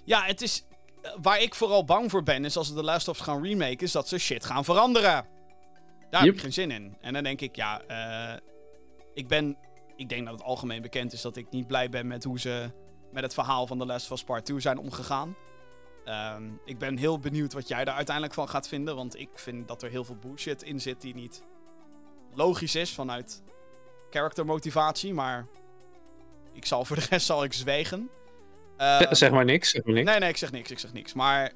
Ja, 0.05 0.23
het 0.23 0.43
is... 0.43 0.65
eh, 1.03 1.11
Waar 1.23 1.41
ik 1.43 1.55
vooral 1.55 1.85
bang 1.85 2.11
voor 2.11 2.23
ben, 2.23 2.45
is 2.45 2.57
als 2.57 2.67
ze 2.67 2.75
The 2.75 2.83
Last 2.83 3.09
of 3.09 3.19
Us 3.19 3.25
gaan 3.25 3.43
remaken, 3.45 3.79
is 3.81 3.93
dat 3.93 4.09
ze 4.09 4.19
shit 4.19 4.45
gaan 4.45 4.65
veranderen. 4.65 5.27
Daar 6.11 6.25
heb 6.25 6.35
ik 6.35 6.41
geen 6.41 6.53
zin 6.53 6.71
in. 6.71 6.97
En 7.01 7.13
dan 7.13 7.23
denk 7.23 7.41
ik, 7.41 7.57
ja, 7.57 7.81
eh, 7.87 8.37
ik 9.15 9.29
ben... 9.29 9.57
Ik 9.97 10.09
denk 10.09 10.25
dat 10.25 10.35
het 10.35 10.43
algemeen 10.43 10.83
bekend 10.83 11.13
is 11.13 11.21
dat 11.23 11.37
ik 11.37 11.47
niet 11.51 11.67
blij 11.67 11.89
ben 11.89 12.07
met 12.07 12.25
hoe 12.25 12.41
ze 12.41 12.71
met 13.13 13.23
het 13.23 13.35
verhaal 13.35 13.67
van 13.67 13.79
The 13.79 13.87
Last 13.87 14.11
of 14.11 14.19
Us 14.19 14.25
Part 14.25 14.45
2 14.45 14.61
zijn 14.61 14.79
omgegaan. 14.79 15.37
Ehm, 16.05 16.43
ik 16.65 16.79
ben 16.79 16.97
heel 16.97 17.19
benieuwd 17.19 17.53
wat 17.53 17.69
jij 17.69 17.85
daar 17.85 17.95
uiteindelijk 17.95 18.35
van 18.35 18.49
gaat 18.49 18.69
vinden, 18.69 18.97
want 18.97 19.19
ik 19.19 19.29
vind 19.35 19.69
dat 19.69 19.83
er 19.83 19.91
heel 19.91 20.05
veel 20.05 20.17
bullshit 20.17 20.63
in 20.63 20.81
zit 20.81 21.01
die 21.01 21.15
niet 21.15 21.43
logisch 22.35 22.75
is 22.75 22.95
vanuit 22.95 23.43
charactermotivatie, 24.11 25.15
maar 25.15 25.47
ik 26.53 26.67
zal 26.67 26.85
voor 26.85 26.97
de 26.97 27.07
rest 27.11 27.27
zal 27.27 27.45
ik 27.45 27.53
zwijgen. 27.53 28.11
Ehm, 28.77 29.15
zeg 29.15 29.31
maar 29.31 29.45
niks, 29.45 29.71
zeg 29.71 29.85
maar 29.85 29.95
niks. 29.95 30.11
Nee, 30.11 30.19
nee, 30.19 30.29
ik 30.29 30.37
zeg 30.37 30.53
niks, 30.53 30.71
ik 30.71 30.79
zeg 30.79 30.93
niks. 30.93 31.13
Maar 31.13 31.53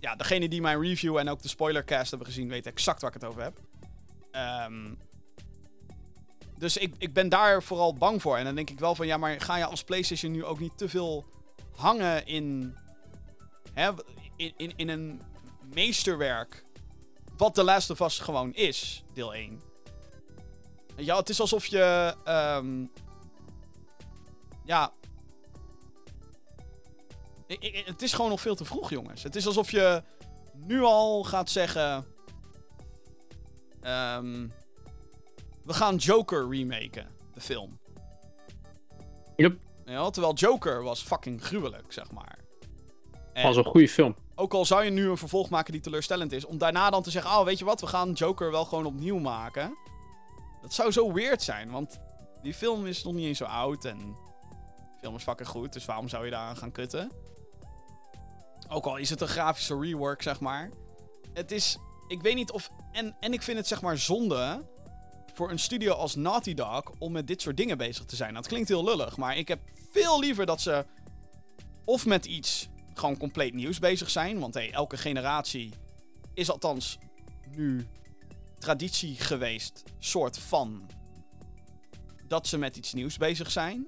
ja, 0.00 0.16
degene 0.16 0.48
die 0.48 0.60
mijn 0.60 0.80
review 0.80 1.16
en 1.16 1.28
ook 1.28 1.42
de 1.42 1.48
spoilercast 1.48 2.10
hebben 2.10 2.28
gezien, 2.28 2.48
weten 2.48 2.70
exact 2.70 3.00
waar 3.00 3.14
ik 3.14 3.20
het 3.20 3.30
over 3.30 3.42
heb. 3.42 3.60
Ehm, 4.30 4.94
dus 6.58 6.76
ik, 6.76 6.94
ik 6.98 7.12
ben 7.12 7.28
daar 7.28 7.62
vooral 7.62 7.94
bang 7.94 8.22
voor. 8.22 8.36
En 8.36 8.44
dan 8.44 8.54
denk 8.54 8.70
ik 8.70 8.78
wel 8.78 8.94
van, 8.94 9.06
ja, 9.06 9.16
maar 9.16 9.40
ga 9.40 9.56
je 9.56 9.64
als 9.64 9.84
PlayStation 9.84 10.32
nu 10.32 10.44
ook 10.44 10.60
niet 10.60 10.78
te 10.78 10.88
veel 10.88 11.24
hangen 11.76 12.26
in, 12.26 12.76
hè, 13.76 13.90
in, 14.36 14.52
in, 14.56 14.72
in 14.76 14.88
een 14.88 15.22
meesterwerk 15.74 16.64
wat 17.36 17.54
The 17.54 17.64
Last 17.64 17.90
of 17.90 18.00
Us 18.00 18.18
gewoon 18.18 18.54
is, 18.54 19.04
deel 19.14 19.34
1. 19.34 19.60
Ja, 20.96 21.16
het 21.16 21.28
is 21.28 21.40
alsof 21.40 21.66
je, 21.66 22.14
ehm, 22.24 22.84
ja, 24.64 24.92
I- 27.48 27.56
I- 27.60 27.82
het 27.84 28.02
is 28.02 28.12
gewoon 28.12 28.30
nog 28.30 28.40
veel 28.40 28.54
te 28.54 28.64
vroeg, 28.64 28.90
jongens. 28.90 29.22
Het 29.22 29.36
is 29.36 29.46
alsof 29.46 29.70
je 29.70 30.02
nu 30.54 30.82
al 30.82 31.24
gaat 31.24 31.50
zeggen. 31.50 32.06
ehm, 33.80 34.48
we 35.64 35.72
gaan 35.72 35.96
Joker 35.96 36.48
remaken, 36.48 37.06
de 37.34 37.40
film. 37.40 37.78
Yep. 39.36 39.58
Ja, 39.84 40.10
terwijl 40.10 40.34
Joker 40.34 40.82
was 40.82 41.02
fucking 41.02 41.42
gruwelijk, 41.44 41.92
zeg 41.92 42.10
maar. 42.10 42.35
Was 43.42 43.56
een 43.56 43.64
goede 43.64 43.88
film. 43.88 44.16
ook 44.34 44.54
al 44.54 44.64
zou 44.64 44.84
je 44.84 44.90
nu 44.90 45.08
een 45.08 45.16
vervolg 45.16 45.48
maken 45.48 45.72
die 45.72 45.80
teleurstellend 45.80 46.32
is, 46.32 46.44
om 46.44 46.58
daarna 46.58 46.90
dan 46.90 47.02
te 47.02 47.10
zeggen: 47.10 47.30
Oh, 47.30 47.44
weet 47.44 47.58
je 47.58 47.64
wat, 47.64 47.80
we 47.80 47.86
gaan 47.86 48.12
Joker 48.12 48.50
wel 48.50 48.64
gewoon 48.64 48.86
opnieuw 48.86 49.18
maken. 49.18 49.76
Dat 50.62 50.74
zou 50.74 50.92
zo 50.92 51.12
weird 51.12 51.42
zijn, 51.42 51.70
want 51.70 51.98
die 52.42 52.54
film 52.54 52.86
is 52.86 53.04
nog 53.04 53.14
niet 53.14 53.26
eens 53.26 53.38
zo 53.38 53.44
oud 53.44 53.84
en 53.84 53.98
de 53.98 54.98
film 55.00 55.14
is 55.14 55.22
fucking 55.22 55.48
goed, 55.48 55.72
dus 55.72 55.84
waarom 55.84 56.08
zou 56.08 56.24
je 56.24 56.30
daar 56.30 56.48
aan 56.48 56.56
gaan 56.56 56.72
kutten? 56.72 57.10
Ook 58.68 58.86
al 58.86 58.96
is 58.96 59.10
het 59.10 59.20
een 59.20 59.28
grafische 59.28 59.78
rework, 59.78 60.22
zeg 60.22 60.40
maar. 60.40 60.70
Het 61.32 61.50
is, 61.52 61.78
ik 62.08 62.22
weet 62.22 62.34
niet 62.34 62.50
of, 62.50 62.70
en, 62.92 63.16
en 63.20 63.32
ik 63.32 63.42
vind 63.42 63.58
het 63.58 63.66
zeg 63.66 63.82
maar 63.82 63.98
zonde 63.98 64.66
voor 65.34 65.50
een 65.50 65.58
studio 65.58 65.92
als 65.92 66.14
Naughty 66.14 66.54
Dog 66.54 66.82
om 66.98 67.12
met 67.12 67.26
dit 67.26 67.42
soort 67.42 67.56
dingen 67.56 67.78
bezig 67.78 68.04
te 68.04 68.16
zijn. 68.16 68.34
Dat 68.34 68.46
klinkt 68.46 68.68
heel 68.68 68.84
lullig, 68.84 69.16
maar 69.16 69.36
ik 69.36 69.48
heb 69.48 69.60
veel 69.90 70.20
liever 70.20 70.46
dat 70.46 70.60
ze 70.60 70.84
of 71.84 72.06
met 72.06 72.24
iets 72.24 72.68
gewoon 72.98 73.16
compleet 73.16 73.54
nieuws 73.54 73.78
bezig 73.78 74.10
zijn. 74.10 74.38
Want 74.38 74.54
hey, 74.54 74.72
elke 74.72 74.96
generatie 74.96 75.72
is 76.34 76.50
althans 76.50 76.98
nu 77.56 77.86
traditie 78.58 79.14
geweest, 79.14 79.82
soort 79.98 80.38
van, 80.38 80.86
dat 82.28 82.46
ze 82.46 82.58
met 82.58 82.76
iets 82.76 82.92
nieuws 82.92 83.16
bezig 83.16 83.50
zijn. 83.50 83.86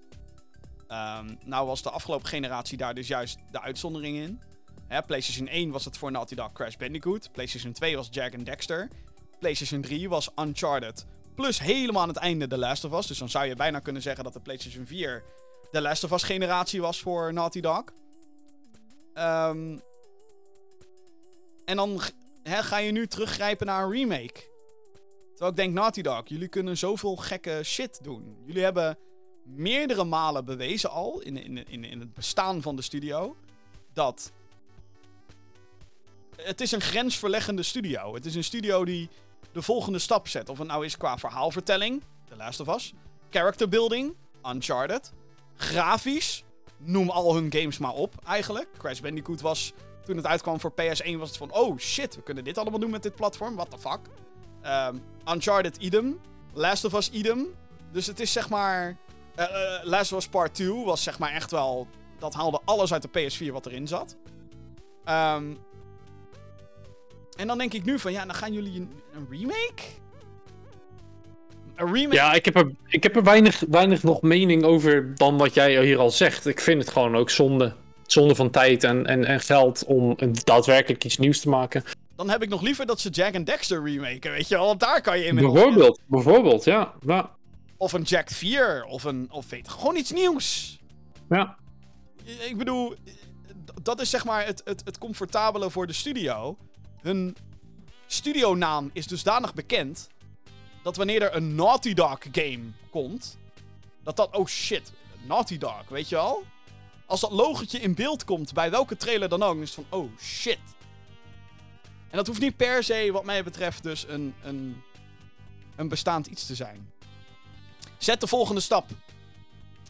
Ehm, 0.87 1.35
nou 1.45 1.67
was 1.67 1.83
de 1.83 1.91
afgelopen 1.91 2.29
generatie 2.29 2.79
daar 2.79 2.95
dus 2.95 3.09
juist 3.09 3.39
de 3.51 3.61
uitzondering 3.61 4.17
in. 4.17 4.41
Hè, 4.87 5.03
PlayStation 5.03 5.49
1 5.49 5.71
was 5.71 5.85
het 5.85 5.99
voor 5.99 6.11
Naughty 6.11 6.35
Dog 6.35 6.53
Crash 6.53 6.77
Bandicoot. 6.77 7.33
PlayStation 7.33 7.73
2 7.73 7.97
was 7.97 8.09
Jack 8.11 8.35
and 8.35 8.47
Dexter. 8.47 8.89
PlayStation 9.39 9.81
3 9.81 10.09
was 10.09 10.31
Uncharted. 10.37 11.07
Plus 11.35 11.61
helemaal 11.61 12.03
aan 12.03 12.09
het 12.09 12.17
einde 12.17 12.47
The 12.47 12.59
Last 12.59 12.85
of 12.85 12.93
Us. 12.93 13.07
Dus 13.07 13.19
dan 13.19 13.29
zou 13.29 13.47
je 13.47 13.55
bijna 13.55 13.79
kunnen 13.79 14.03
zeggen 14.03 14.25
dat 14.25 14.33
de 14.33 14.41
PlayStation 14.41 14.87
4 14.87 15.25
de 15.71 15.81
Last 15.81 16.05
of 16.05 16.13
Us 16.13 16.23
generatie 16.23 16.81
was 16.81 17.01
voor 17.01 17.33
Naughty 17.33 17.61
Dog. 17.61 17.85
Ehm, 19.19 19.79
en 21.65 21.77
dan 21.77 22.01
ga 22.45 22.77
je 22.77 22.93
nu 22.93 23.07
teruggrijpen 23.07 23.67
naar 23.67 23.85
een 23.85 23.91
remake. 23.91 24.47
Terwijl 25.29 25.51
ik 25.51 25.57
denk, 25.57 25.75
Naughty 25.75 26.03
Dog, 26.03 26.23
jullie 26.25 26.49
kunnen 26.49 26.77
zoveel 26.77 27.17
gekke 27.17 27.61
shit 27.65 28.05
doen. 28.05 28.37
Jullie 28.45 28.63
hebben 28.63 28.99
meerdere 29.45 30.05
malen 30.05 30.45
bewezen 30.45 30.91
al, 30.91 31.21
in, 31.21 31.37
in, 31.37 31.69
in, 31.69 31.85
in 31.85 32.01
het 32.01 32.15
bestaan 32.15 32.63
van 32.63 32.77
de 32.77 32.83
studio, 32.83 33.37
dat 33.93 34.33
het 36.37 36.61
is 36.61 36.73
een 36.73 36.81
grensverleggende 36.81 37.63
studio. 37.63 38.15
Het 38.15 38.27
is 38.27 38.35
een 38.35 38.45
studio 38.45 38.85
die 38.85 39.09
de 39.53 39.63
volgende 39.63 39.99
stap 39.99 40.29
zet. 40.29 40.49
Of 40.49 40.59
het 40.59 40.67
nou 40.67 40.85
is 40.85 40.97
qua 40.97 41.19
verhaalvertelling, 41.19 42.03
The 42.29 42.37
Last 42.37 42.61
of 42.61 42.75
Us, 42.75 42.93
character 43.31 43.69
building, 43.69 44.17
Uncharted, 44.45 45.13
grafisch, 45.57 46.45
noem 46.79 47.11
al 47.11 47.35
hun 47.35 47.53
games 47.53 47.79
maar 47.79 47.93
op 47.93 48.15
eigenlijk. 48.27 48.69
Crash 48.79 49.01
Bandicoot 49.01 49.41
was, 49.41 49.73
toen 50.05 50.17
het 50.17 50.27
uitkwam 50.27 50.61
voor 50.61 50.73
PS1, 50.73 51.17
was 51.17 51.29
het 51.29 51.37
van, 51.37 51.53
oh 51.53 51.79
shit, 51.79 52.17
we 52.17 52.23
kunnen 52.23 52.45
dit 52.45 52.59
allemaal 52.59 52.81
doen 52.81 52.91
met 52.91 53.03
dit 53.03 53.15
platform, 53.15 53.55
what 53.55 53.71
the 53.71 53.79
fuck. 53.79 54.01
Um, 54.67 55.03
Uncharted 55.33 55.77
idem, 55.77 56.21
Last 56.53 56.85
of 56.85 56.93
Us 56.93 57.11
idem. 57.11 57.47
Dus 57.93 58.07
het 58.07 58.21
is 58.21 58.33
zeg 58.33 58.49
maar, 58.49 58.97
uh, 59.37 59.45
uh, 59.45 59.85
Last 59.85 60.13
of 60.13 60.19
Us 60.19 60.29
Part 60.29 60.55
2 60.55 60.85
was 60.85 61.03
zeg 61.03 61.19
maar 61.19 61.33
echt 61.33 61.51
wel, 61.51 61.87
dat 62.19 62.35
haalde 62.35 62.61
alles 62.65 62.93
uit 62.93 63.03
de 63.03 63.31
PS4 63.31 63.53
wat 63.53 63.67
erin 63.67 63.89
zat. 63.89 64.17
Um, 65.05 65.59
en 67.37 67.47
dan 67.47 67.59
denk 67.59 67.73
ik 67.73 67.85
nu 67.85 67.99
van, 67.99 68.13
ja, 68.13 68.25
dan 68.25 68.35
gaan 68.35 68.53
jullie 68.53 68.89
een 69.13 69.27
remake? 69.31 69.83
Een 71.79 71.93
remake? 71.93 72.15
Ja, 72.15 72.33
ik 72.33 72.45
heb 72.45 72.57
er, 72.57 72.71
ik 72.87 73.03
heb 73.03 73.17
er 73.17 73.23
weinig, 73.23 73.65
weinig 73.69 74.03
nog 74.03 74.23
mening 74.23 74.65
over 74.65 75.15
dan 75.15 75.39
wat 75.39 75.55
jij 75.55 75.85
hier 75.85 75.99
al 75.99 76.11
zegt. 76.11 76.47
Ik 76.47 76.61
vind 76.61 76.83
het 76.83 76.91
gewoon 76.91 77.17
ook 77.17 77.31
zonde. 77.31 77.75
Zonde 78.07 78.35
van 78.35 78.51
tijd 78.51 78.85
en, 78.85 79.07
en, 79.07 79.25
en 79.25 79.41
geld 79.41 79.85
om 79.85 80.17
daadwerkelijk 80.45 81.05
iets 81.05 81.19
nieuws 81.19 81.41
te 81.41 81.49
maken. 81.49 81.85
Dan 82.17 82.31
heb 82.31 82.43
ik 82.43 82.49
nog 82.49 82.63
liever 82.63 82.87
dat 82.87 83.01
ze 83.01 83.09
Jack 83.09 83.35
and 83.35 83.47
Dexter 83.47 83.85
remaken, 83.85 84.31
weet 84.31 84.49
je 84.49 84.55
wel. 84.55 84.67
Want 84.67 84.81
daar 84.81 85.01
kan 85.01 85.19
je 85.19 85.25
in 85.25 85.35
Bijvoorbeeld, 85.35 86.01
bijvoorbeeld, 86.07 86.65
ja. 86.65 86.95
ja. 87.07 87.31
Of 87.77 87.93
een 87.93 88.03
Jack 88.03 88.31
4, 88.31 88.85
of 88.85 89.05
een, 89.05 89.29
of 89.31 89.51
weet 89.51 89.69
gewoon 89.69 89.97
iets 89.97 90.13
nieuws. 90.13 90.79
Ja. 91.29 91.57
Ik 92.25 92.57
bedoel, 92.57 92.95
dat 93.83 94.01
is 94.01 94.11
zeg 94.11 94.25
maar 94.25 94.47
het, 94.47 94.63
het, 94.65 94.83
het 94.85 94.99
comfortabele 94.99 95.71
voor 95.71 95.87
de 95.87 95.93
studio 95.93 96.57
hun 97.03 97.37
studionaam 98.07 98.91
is 98.93 99.07
dusdanig 99.07 99.55
bekend 99.55 100.09
dat 100.83 100.97
wanneer 100.97 101.23
er 101.23 101.37
een 101.37 101.55
Naughty 101.55 101.95
Dog 101.95 102.19
game 102.33 102.65
komt, 102.91 103.39
dat 104.03 104.17
dat, 104.17 104.37
oh 104.37 104.47
shit, 104.47 104.93
Naughty 105.27 105.59
Dog, 105.59 105.89
weet 105.89 106.09
je 106.09 106.15
wel? 106.15 106.45
Als 107.07 107.21
dat 107.21 107.31
logotje 107.31 107.81
in 107.81 107.95
beeld 107.95 108.25
komt 108.25 108.53
bij 108.53 108.71
welke 108.71 108.97
trailer 108.97 109.29
dan 109.29 109.43
ook, 109.43 109.61
is 109.61 109.77
het 109.77 109.87
van, 109.89 110.01
oh 110.01 110.19
shit. 110.19 110.59
En 112.11 112.17
dat 112.17 112.27
hoeft 112.27 112.41
niet 112.41 112.57
per 112.57 112.85
se, 112.85 113.09
wat 113.13 113.25
mij 113.25 113.45
betreft, 113.45 113.83
dus 113.83 114.05
een, 114.09 114.35
een, 114.43 114.83
een 115.77 115.89
bestaand 115.89 116.27
iets 116.27 116.47
te 116.47 116.55
zijn. 116.55 116.93
Zet 117.99 118.21
de 118.21 118.27
volgende 118.27 118.61
stap. 118.61 118.91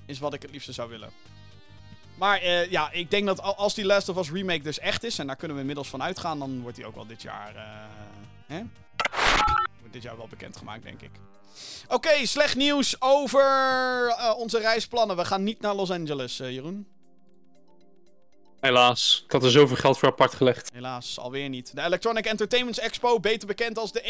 Is 0.06 0.18
wat 0.18 0.34
ik 0.34 0.42
het 0.42 0.50
liefste 0.50 0.72
zou 0.72 0.88
willen. 0.88 1.10
Maar 2.14 2.42
uh, 2.42 2.70
ja, 2.70 2.90
ik 2.90 3.10
denk 3.10 3.26
dat 3.26 3.40
als 3.40 3.74
die 3.74 3.84
Last 3.84 4.08
of 4.08 4.16
Us 4.16 4.30
remake 4.30 4.62
dus 4.62 4.78
echt 4.78 5.04
is, 5.04 5.18
en 5.18 5.26
daar 5.26 5.36
kunnen 5.36 5.56
we 5.56 5.60
inmiddels 5.60 5.88
van 5.88 6.02
uitgaan, 6.02 6.38
dan 6.38 6.60
wordt 6.60 6.76
die 6.76 6.86
ook 6.86 6.94
wel 6.94 7.06
dit 7.06 7.22
jaar. 7.22 7.54
Uh, 7.54 7.62
hè? 8.46 8.62
Wordt 9.88 10.02
dit 10.02 10.12
jaar 10.12 10.28
wel 10.28 10.38
bekendgemaakt, 10.38 10.82
denk 10.82 11.02
ik. 11.02 11.10
Oké, 11.84 11.94
okay, 11.94 12.24
slecht 12.24 12.56
nieuws 12.56 13.00
over 13.00 13.42
uh, 14.08 14.34
onze 14.36 14.58
reisplannen. 14.58 15.16
We 15.16 15.24
gaan 15.24 15.42
niet 15.44 15.60
naar 15.60 15.74
Los 15.74 15.90
Angeles, 15.90 16.36
Jeroen. 16.36 16.86
Helaas. 18.60 19.22
Ik 19.24 19.32
had 19.32 19.44
er 19.44 19.50
zoveel 19.50 19.76
geld 19.76 19.98
voor 19.98 20.08
apart 20.08 20.34
gelegd. 20.34 20.70
Helaas, 20.72 21.18
alweer 21.18 21.48
niet. 21.48 21.74
De 21.74 21.82
Electronic 21.82 22.26
Entertainment 22.26 22.78
Expo, 22.78 23.20
beter 23.20 23.46
bekend 23.46 23.78
als 23.78 23.92
de 23.92 24.02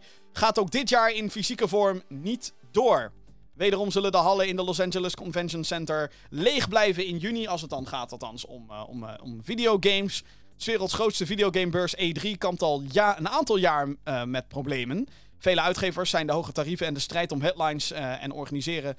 E3, 0.00 0.04
gaat 0.32 0.58
ook 0.58 0.70
dit 0.70 0.88
jaar 0.88 1.12
in 1.12 1.30
fysieke 1.30 1.68
vorm 1.68 2.02
niet 2.08 2.52
door. 2.70 3.12
Wederom 3.54 3.90
zullen 3.90 4.12
de 4.12 4.18
hallen 4.18 4.48
in 4.48 4.56
de 4.56 4.64
Los 4.64 4.80
Angeles 4.80 5.14
Convention 5.14 5.64
Center 5.64 6.12
leeg 6.30 6.68
blijven 6.68 7.06
in 7.06 7.18
juni, 7.18 7.46
als 7.46 7.60
het 7.60 7.70
dan 7.70 7.86
gaat 7.86 8.12
althans 8.12 8.44
om, 8.44 8.66
uh, 8.70 8.88
om, 8.88 9.02
uh, 9.02 9.14
om 9.22 9.40
videogames. 9.44 10.22
De 10.56 10.64
werelds 10.64 10.94
grootste 10.94 11.26
videogamebeurs 11.26 11.94
E3 11.96 12.30
kampt 12.38 12.62
al 12.62 12.82
ja, 12.92 13.18
een 13.18 13.28
aantal 13.28 13.56
jaar 13.56 13.88
uh, 13.88 14.24
met 14.24 14.48
problemen. 14.48 15.06
Vele 15.38 15.60
uitgevers 15.60 16.10
zijn 16.10 16.26
de 16.26 16.32
hoge 16.32 16.52
tarieven 16.52 16.86
en 16.86 16.94
de 16.94 17.00
strijd 17.00 17.32
om 17.32 17.40
headlines 17.40 17.90
en 17.92 18.32
organiseren... 18.32 18.96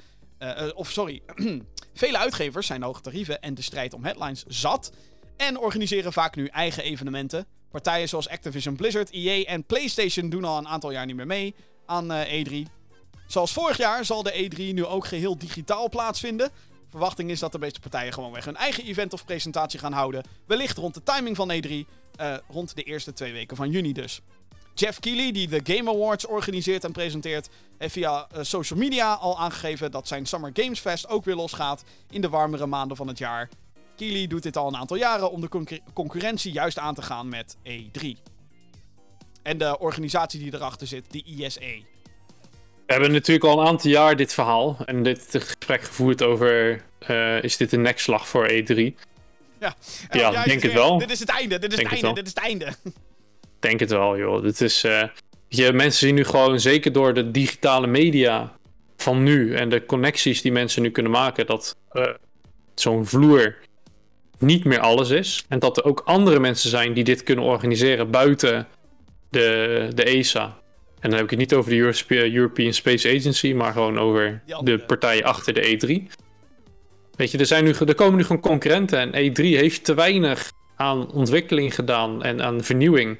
of 0.75 0.91
sorry, 0.91 1.21
vele 1.93 2.17
uitgevers 2.17 2.67
zijn 2.67 2.79
de 2.79 2.85
hoge 2.85 3.01
tarieven 3.01 3.41
en 3.41 3.53
de 3.53 3.61
strijd 3.61 3.93
om 3.93 4.03
headlines 4.03 4.43
zat... 4.47 4.91
en 5.37 5.57
organiseren 5.59 6.13
vaak 6.13 6.35
nu 6.35 6.47
eigen 6.47 6.83
evenementen. 6.83 7.45
Partijen 7.71 8.09
zoals 8.09 8.29
Activision 8.29 8.75
Blizzard, 8.75 9.11
EA 9.11 9.43
en 9.43 9.63
PlayStation 9.63 10.29
doen 10.29 10.43
al 10.43 10.57
een 10.57 10.67
aantal 10.67 10.91
jaar 10.91 11.05
niet 11.05 11.15
meer 11.15 11.27
mee 11.27 11.55
aan 11.85 12.25
E3... 12.25 12.77
Zoals 13.27 13.53
vorig 13.53 13.77
jaar 13.77 14.05
zal 14.05 14.23
de 14.23 14.49
E3 14.49 14.57
nu 14.57 14.85
ook 14.85 15.07
geheel 15.07 15.37
digitaal 15.37 15.89
plaatsvinden. 15.89 16.51
Verwachting 16.89 17.29
is 17.29 17.39
dat 17.39 17.51
de 17.51 17.59
meeste 17.59 17.79
partijen 17.79 18.13
gewoon 18.13 18.31
weg 18.31 18.45
hun 18.45 18.55
eigen 18.55 18.83
event 18.83 19.13
of 19.13 19.25
presentatie 19.25 19.79
gaan 19.79 19.93
houden. 19.93 20.23
Wellicht 20.45 20.77
rond 20.77 20.93
de 20.93 21.03
timing 21.03 21.35
van 21.35 21.51
E3, 21.51 21.69
uh, 21.69 21.85
eh, 22.15 22.37
rond 22.47 22.75
de 22.75 22.83
eerste 22.83 23.13
twee 23.13 23.33
weken 23.33 23.57
van 23.57 23.71
juni 23.71 23.93
dus. 23.93 24.21
Jeff 24.73 24.99
Keighley, 24.99 25.31
die 25.31 25.47
de 25.47 25.75
Game 25.75 25.89
Awards 25.89 26.25
organiseert 26.25 26.83
en 26.83 26.91
presenteert, 26.91 27.49
heeft 27.77 27.93
via 27.93 28.27
uh, 28.35 28.43
social 28.43 28.79
media 28.79 29.13
al 29.13 29.39
aangegeven 29.39 29.91
dat 29.91 30.07
zijn 30.07 30.25
Summer 30.25 30.51
Games 30.53 30.79
Fest 30.79 31.07
ook 31.07 31.25
weer 31.25 31.35
losgaat 31.35 31.83
in 32.09 32.21
de 32.21 32.29
warmere 32.29 32.65
maanden 32.65 32.97
van 32.97 33.07
het 33.07 33.17
jaar. 33.17 33.49
Keighley 33.95 34.27
doet 34.27 34.43
dit 34.43 34.57
al 34.57 34.67
een 34.67 34.75
aantal 34.75 34.97
jaren 34.97 35.31
om 35.31 35.41
de 35.41 35.79
concurrentie 35.93 36.51
juist 36.51 36.77
aan 36.77 36.95
te 36.95 37.01
gaan 37.01 37.29
met 37.29 37.57
E3. 37.63 38.07
En 39.43 39.57
de 39.57 39.79
organisatie 39.79 40.39
die 40.39 40.53
erachter 40.53 40.87
zit, 40.87 41.11
de 41.11 41.23
ISE. 41.23 41.83
We 42.87 42.93
hebben 42.93 43.11
natuurlijk 43.11 43.45
al 43.45 43.59
een 43.59 43.67
aantal 43.67 43.91
jaar 43.91 44.15
dit 44.15 44.33
verhaal 44.33 44.77
en 44.85 45.03
dit 45.03 45.27
gesprek 45.29 45.81
gevoerd 45.81 46.21
over 46.21 46.81
uh, 47.07 47.43
is 47.43 47.57
dit 47.57 47.71
een 47.71 47.81
nekslag 47.81 48.27
voor 48.27 48.49
E3? 48.49 48.75
Ja, 49.59 49.75
ja, 50.09 50.43
denk 50.43 50.61
het 50.61 50.73
wel. 50.73 50.97
Dit 50.97 51.11
is 51.11 51.19
het 51.19 51.29
einde, 51.29 51.59
dit 51.59 51.73
is 51.73 51.79
het 51.79 51.91
einde, 51.91 52.13
dit 52.13 52.25
is 52.25 52.33
het 52.33 52.43
einde. 52.43 52.73
Denk 53.59 53.79
het 53.79 53.89
wel, 53.89 54.17
joh. 54.17 54.41
Dit 54.41 54.61
is, 54.61 54.83
uh, 54.83 55.03
je, 55.47 55.73
mensen 55.73 56.07
zien 56.07 56.15
nu 56.15 56.23
gewoon, 56.23 56.59
zeker 56.59 56.91
door 56.91 57.13
de 57.13 57.31
digitale 57.31 57.87
media 57.87 58.53
van 58.97 59.23
nu 59.23 59.55
en 59.55 59.69
de 59.69 59.85
connecties 59.85 60.41
die 60.41 60.51
mensen 60.51 60.81
nu 60.81 60.91
kunnen 60.91 61.11
maken, 61.11 61.45
dat 61.45 61.75
uh, 61.93 62.07
zo'n 62.75 63.05
vloer 63.05 63.55
niet 64.39 64.65
meer 64.65 64.79
alles 64.79 65.09
is. 65.09 65.45
En 65.47 65.59
dat 65.59 65.77
er 65.77 65.83
ook 65.83 66.01
andere 66.05 66.39
mensen 66.39 66.69
zijn 66.69 66.93
die 66.93 67.03
dit 67.03 67.23
kunnen 67.23 67.45
organiseren 67.45 68.11
buiten 68.11 68.67
de, 69.29 69.89
de 69.93 70.03
ESA. 70.03 70.57
En 70.99 71.09
dan 71.09 71.13
heb 71.13 71.23
ik 71.23 71.29
het 71.29 71.39
niet 71.39 71.53
over 71.53 71.71
de 71.71 72.33
European 72.33 72.73
Space 72.73 73.09
Agency, 73.09 73.53
maar 73.53 73.71
gewoon 73.71 73.99
over 73.99 74.41
de 74.63 74.79
partijen 74.79 75.23
achter 75.23 75.53
de 75.53 75.61
E3. 75.61 76.15
Weet 77.15 77.31
je, 77.31 77.37
er, 77.37 77.45
zijn 77.45 77.63
nu, 77.63 77.71
er 77.71 77.95
komen 77.95 78.17
nu 78.17 78.23
gewoon 78.23 78.41
concurrenten 78.41 79.13
en 79.13 79.31
E3 79.31 79.41
heeft 79.41 79.83
te 79.83 79.93
weinig 79.93 80.51
aan 80.75 81.11
ontwikkeling 81.11 81.75
gedaan 81.75 82.23
en 82.23 82.41
aan 82.41 82.63
vernieuwing. 82.63 83.19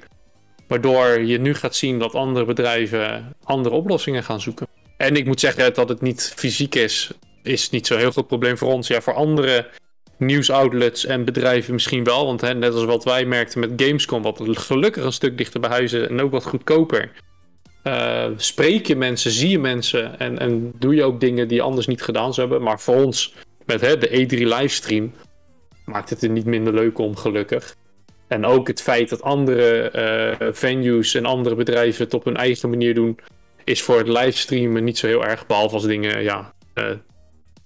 Waardoor 0.68 1.20
je 1.20 1.38
nu 1.38 1.54
gaat 1.54 1.74
zien 1.74 1.98
dat 1.98 2.14
andere 2.14 2.44
bedrijven 2.44 3.36
andere 3.42 3.74
oplossingen 3.74 4.24
gaan 4.24 4.40
zoeken. 4.40 4.66
En 4.96 5.16
ik 5.16 5.26
moet 5.26 5.40
zeggen 5.40 5.74
dat 5.74 5.88
het 5.88 6.00
niet 6.00 6.32
fysiek 6.36 6.74
is, 6.74 7.10
is 7.42 7.70
niet 7.70 7.86
zo'n 7.86 7.98
heel 7.98 8.10
groot 8.10 8.26
probleem 8.26 8.58
voor 8.58 8.72
ons. 8.72 8.88
Ja, 8.88 9.00
voor 9.00 9.14
andere 9.14 9.70
nieuwsoutlets 10.16 11.04
en 11.04 11.24
bedrijven 11.24 11.72
misschien 11.72 12.04
wel. 12.04 12.26
Want 12.26 12.40
hè, 12.40 12.54
net 12.54 12.72
als 12.72 12.84
wat 12.84 13.04
wij 13.04 13.24
merkten 13.24 13.60
met 13.60 13.72
Gamescom, 13.76 14.22
wat 14.22 14.40
gelukkig 14.44 15.04
een 15.04 15.12
stuk 15.12 15.38
dichter 15.38 15.60
bij 15.60 15.70
huizen 15.70 16.08
en 16.08 16.20
ook 16.20 16.30
wat 16.30 16.44
goedkoper. 16.44 17.10
Uh, 17.88 18.26
spreek 18.36 18.86
je 18.86 18.96
mensen, 18.96 19.30
zie 19.30 19.48
je 19.48 19.58
mensen 19.58 20.18
en, 20.18 20.38
en 20.38 20.72
doe 20.78 20.94
je 20.94 21.04
ook 21.04 21.20
dingen 21.20 21.48
die 21.48 21.62
anders 21.62 21.86
niet 21.86 22.02
gedaan 22.02 22.34
zou 22.34 22.48
hebben. 22.48 22.66
Maar 22.66 22.80
voor 22.80 23.04
ons, 23.04 23.34
met 23.64 23.80
hè, 23.80 23.98
de 23.98 24.08
E3 24.08 24.38
livestream, 24.38 25.12
maakt 25.84 26.10
het 26.10 26.22
er 26.22 26.28
niet 26.28 26.44
minder 26.44 26.74
leuk 26.74 26.98
om, 26.98 27.16
gelukkig. 27.16 27.76
En 28.26 28.46
ook 28.46 28.66
het 28.66 28.82
feit 28.82 29.08
dat 29.08 29.22
andere 29.22 29.92
uh, 30.40 30.48
venues 30.52 31.14
en 31.14 31.24
andere 31.24 31.54
bedrijven 31.54 32.04
het 32.04 32.14
op 32.14 32.24
hun 32.24 32.36
eigen 32.36 32.70
manier 32.70 32.94
doen, 32.94 33.18
is 33.64 33.82
voor 33.82 33.98
het 33.98 34.08
livestreamen 34.08 34.84
niet 34.84 34.98
zo 34.98 35.06
heel 35.06 35.24
erg. 35.24 35.46
Behalve 35.46 35.74
als 35.74 35.84
dingen 35.84 36.22
ja, 36.22 36.52
uh, 36.74 36.84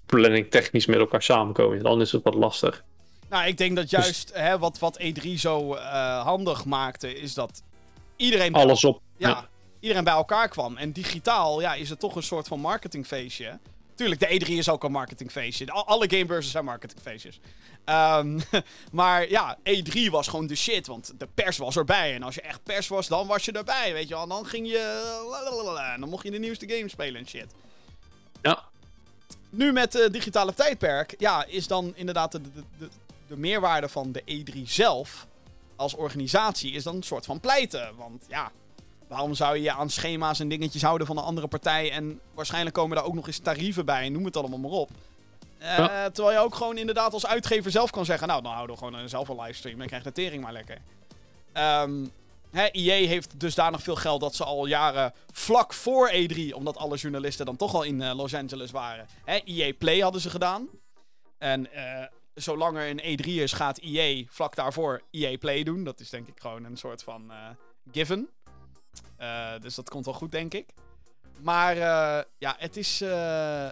planning 0.07 0.51
technisch 0.51 0.87
met 0.87 0.99
elkaar 0.99 1.23
samenkomen. 1.23 1.83
Dan 1.83 2.01
is 2.01 2.13
het 2.13 2.23
wat 2.23 2.35
lastig. 2.35 2.85
Nou, 3.29 3.47
ik 3.47 3.59
denk 3.59 3.77
dat 3.77 3.91
juist 3.91 4.31
hè, 4.35 4.59
wat, 4.59 4.79
wat 4.79 5.01
E3 5.03 5.33
zo 5.35 5.75
eh, 5.75 6.23
handig 6.23 6.65
maakte, 6.65 7.21
is 7.21 7.35
dat 7.35 7.63
iedereen 8.17 8.53
Alles 8.53 8.85
op. 8.85 9.01
ja, 9.17 9.29
ja. 9.29 9.49
Iedereen 9.83 10.05
bij 10.05 10.13
elkaar 10.13 10.49
kwam. 10.49 10.77
En 10.77 10.93
digitaal 10.93 11.61
ja, 11.61 11.75
is 11.75 11.89
het 11.91 11.99
toch 11.99 12.17
een 12.17 12.23
soort 12.23 12.49
van 12.49 12.61
marketingfeestje. 12.61 13.59
Tuurlijk, 13.95 14.21
de 14.21 14.41
E3 14.45 14.49
is 14.49 14.69
ook 14.69 14.85
een 14.85 14.93
marketingfeestje. 14.93 15.71
Al- 15.71 15.87
Alle 15.87 16.11
gamebeurzen 16.11 16.51
zijn 16.51 16.65
marketingfeestjes. 16.65 17.41
Ehm, 17.85 18.41
maar 18.93 19.29
ja, 19.31 19.59
E3 19.59 20.11
was 20.11 20.29
gewoon 20.29 20.47
de 20.47 20.55
shit, 20.55 20.87
want 20.87 21.13
de 21.19 21.29
pers 21.35 21.57
was 21.57 21.77
erbij. 21.77 22.15
En 22.15 22.23
als 22.23 22.35
je 22.35 22.41
echt 22.41 22.63
pers 22.63 22.89
was, 22.89 23.09
dan 23.09 23.27
was 23.27 23.45
je 23.45 23.53
erbij, 23.53 23.93
weet 23.93 24.09
je 24.09 24.15
wel. 24.15 24.23
En 24.23 24.29
dan 24.29 24.47
ging 24.47 24.67
je... 24.69 25.25
lalalala, 25.31 25.95
En 25.95 26.01
dan 26.01 26.09
mocht 26.09 26.25
je 26.25 26.31
de 26.31 26.39
nieuwste 26.39 26.69
game 26.69 26.89
spelen 26.89 27.21
en 27.21 27.29
shit. 27.29 27.47
Ja. 28.43 28.63
Nu 29.51 29.73
met 29.73 29.93
het 29.93 30.13
digitale 30.13 30.55
tijdperk, 30.55 31.15
ja, 31.19 31.45
is 31.45 31.67
dan 31.67 31.93
inderdaad 31.97 32.33
de, 32.33 32.41
de, 32.41 32.63
de, 32.79 32.89
de 33.27 33.37
meerwaarde 33.37 33.89
van 33.89 34.13
de 34.13 34.23
E3 34.53 34.63
zelf 34.65 35.27
als 35.77 35.95
organisatie 35.95 36.73
is 36.73 36.83
dan 36.83 36.97
een 36.97 37.03
soort 37.03 37.25
van 37.25 37.41
pleiten. 37.41 37.97
Want 37.97 38.25
ja, 38.29 38.51
waarom 39.13 39.35
zou 39.35 39.57
je 39.57 39.63
je 39.63 39.73
aan 39.73 39.91
schema's 39.91 40.41
en 40.41 40.49
dingetjes 40.49 40.83
houden 40.83 41.07
van 41.07 41.17
een 41.17 41.25
andere 41.25 41.49
partij 41.49 41.91
en 41.91 42.21
waarschijnlijk 42.35 42.75
komen 42.75 42.97
daar 42.97 43.05
ook 43.07 43.15
nog 43.15 43.27
eens 43.27 43.39
tarieven 43.39 43.85
bij 43.85 44.05
en 44.05 44.13
noem 44.13 44.25
het 44.25 44.37
allemaal 44.37 44.59
maar 44.59 44.71
op. 44.71 44.91
Eh, 45.59 45.77
Ja. 45.77 46.11
Terwijl 46.11 46.39
je 46.39 46.45
ook 46.45 46.55
gewoon 46.55 46.77
inderdaad 46.77 47.13
als 47.13 47.27
uitgever 47.27 47.71
zelf 47.71 47.91
kan 47.91 48.05
zeggen, 48.05 48.29
nou 48.29 48.43
dan 48.43 48.53
houden 48.53 48.77
we 48.77 48.85
gewoon 48.85 49.09
zelf 49.09 49.29
een 49.29 49.41
livestream 49.41 49.81
en 49.81 49.87
krijg 49.87 50.03
de 50.03 50.13
tering 50.13 50.43
maar 50.43 50.53
lekker. 50.53 50.79
Ehm 51.53 52.05
hè, 52.53 52.67
EA 52.67 53.07
heeft 53.07 53.41
dusdanig 53.41 53.83
veel 53.83 53.97
geld 53.97 54.21
dat 54.21 54.35
ze 54.35 54.45
al 54.45 54.67
jaren 54.67 55.13
vlak 55.33 55.73
voor 55.73 56.13
E3, 56.13 56.55
omdat 56.55 56.77
alle 56.77 56.97
journalisten 56.97 57.47
dan 57.47 57.57
toch 57.57 57.75
al 57.75 57.83
in 57.83 58.03
eh, 58.03 58.15
Los 58.15 58.35
Angeles 58.35 58.71
waren, 58.71 59.07
hè, 59.25 59.37
EA 59.45 59.73
Play 59.79 60.01
hadden 60.01 60.21
ze 60.21 60.31
gedaan. 60.31 60.69
En 61.39 61.73
eh, 61.73 62.07
zolang 62.35 62.77
er 62.77 62.89
een 62.89 63.19
E3 63.19 63.27
is, 63.27 63.53
gaat 63.53 63.79
EA 63.79 64.25
vlak 64.29 64.55
daarvoor 64.55 65.03
EA 65.11 65.39
Play 65.39 65.63
doen. 65.63 65.85
Dat 65.85 66.01
is 66.01 66.11
denk 66.11 66.29
ik 66.29 66.41
gewoon 66.41 66.65
een 66.65 66.77
soort 66.77 67.03
van 67.03 67.31
eh, 67.31 67.37
given. 67.93 68.29
Eh, 69.17 69.47
dus 69.61 69.75
dat 69.75 69.89
komt 69.91 70.05
wel 70.05 70.15
goed, 70.15 70.33
denk 70.33 70.55
ik. 70.55 70.67
Maar 71.41 71.77
eh, 71.77 72.23
ja, 72.39 72.55
het 72.59 72.77
is. 72.77 73.01
eh, 73.01 73.67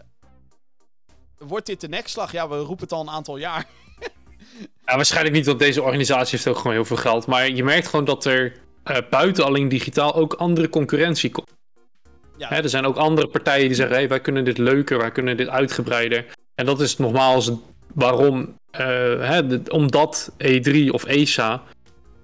wordt 1.39 1.67
dit 1.67 1.81
de 1.81 1.89
nekslag? 1.89 2.33
Ja, 2.33 2.49
we 2.49 2.57
roepen 2.59 2.85
het 2.85 2.93
al 2.93 3.01
een 3.01 3.11
aantal 3.11 3.37
jaar. 3.37 3.67
Ja, 4.85 4.97
waarschijnlijk 4.97 5.35
niet, 5.35 5.47
want 5.47 5.59
deze 5.59 5.83
organisatie 5.83 6.31
heeft 6.37 6.49
ook 6.49 6.57
gewoon 6.57 6.73
heel 6.73 6.85
veel 6.85 6.97
geld. 6.97 7.27
Maar 7.27 7.49
je 7.51 7.65
merkt 7.65 7.87
gewoon 7.89 8.05
dat 8.05 8.25
er 8.25 8.57
buiten 9.11 9.45
alleen 9.45 9.69
digitaal 9.69 10.15
ook 10.15 10.35
andere 10.35 10.69
concurrentie 10.69 11.31
komt. 11.31 11.51
Ja, 12.37 12.49
Hè, 12.49 12.57
er 12.63 12.69
zijn 12.69 12.85
ook 12.87 12.97
andere 12.97 13.27
partijen 13.29 13.67
die 13.67 13.75
zeggen: 13.77 13.97
hey, 13.97 14.09
wij 14.09 14.21
kunnen 14.21 14.45
dit 14.45 14.59
leuker, 14.59 14.99
wij 14.99 15.11
kunnen 15.11 15.37
dit 15.37 15.49
uitgebreider. 15.49 16.27
En 16.55 16.67
dat 16.67 16.81
is 16.81 16.97
nogmaals 16.97 17.51
waarom, 17.95 18.57
hè, 18.71 19.47
de- 19.47 19.71
omdat 19.71 20.33
E3 20.39 20.91
of 20.93 21.05
ESA 21.05 21.63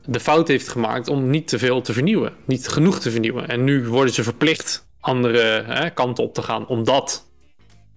de 0.06 0.20
fout 0.20 0.48
heeft 0.48 0.68
gemaakt 0.68 1.08
om 1.08 1.30
niet 1.30 1.48
te 1.48 1.58
veel 1.58 1.80
te 1.80 1.92
vernieuwen. 1.92 2.32
Niet 2.44 2.68
genoeg 2.68 3.00
te 3.00 3.10
vernieuwen. 3.10 3.48
En 3.48 3.64
nu 3.64 3.86
worden 3.86 4.14
ze 4.14 4.22
verplicht 4.22 4.86
andere 5.00 5.64
hè, 5.66 5.90
kanten 5.90 6.24
op 6.24 6.34
te 6.34 6.42
gaan, 6.42 6.66
omdat 6.66 7.26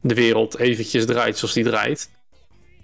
de 0.02 0.14
wereld 0.14 0.58
eventjes 0.58 1.06
draait 1.06 1.38
zoals 1.38 1.54
die 1.54 1.64
draait. 1.64 2.10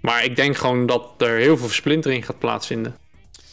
Maar 0.00 0.24
ik 0.24 0.36
denk 0.36 0.56
gewoon 0.56 0.86
dat 0.86 1.14
er 1.18 1.36
heel 1.36 1.56
veel 1.56 1.66
versplintering 1.66 2.26
gaat 2.26 2.38
plaatsvinden. 2.38 2.96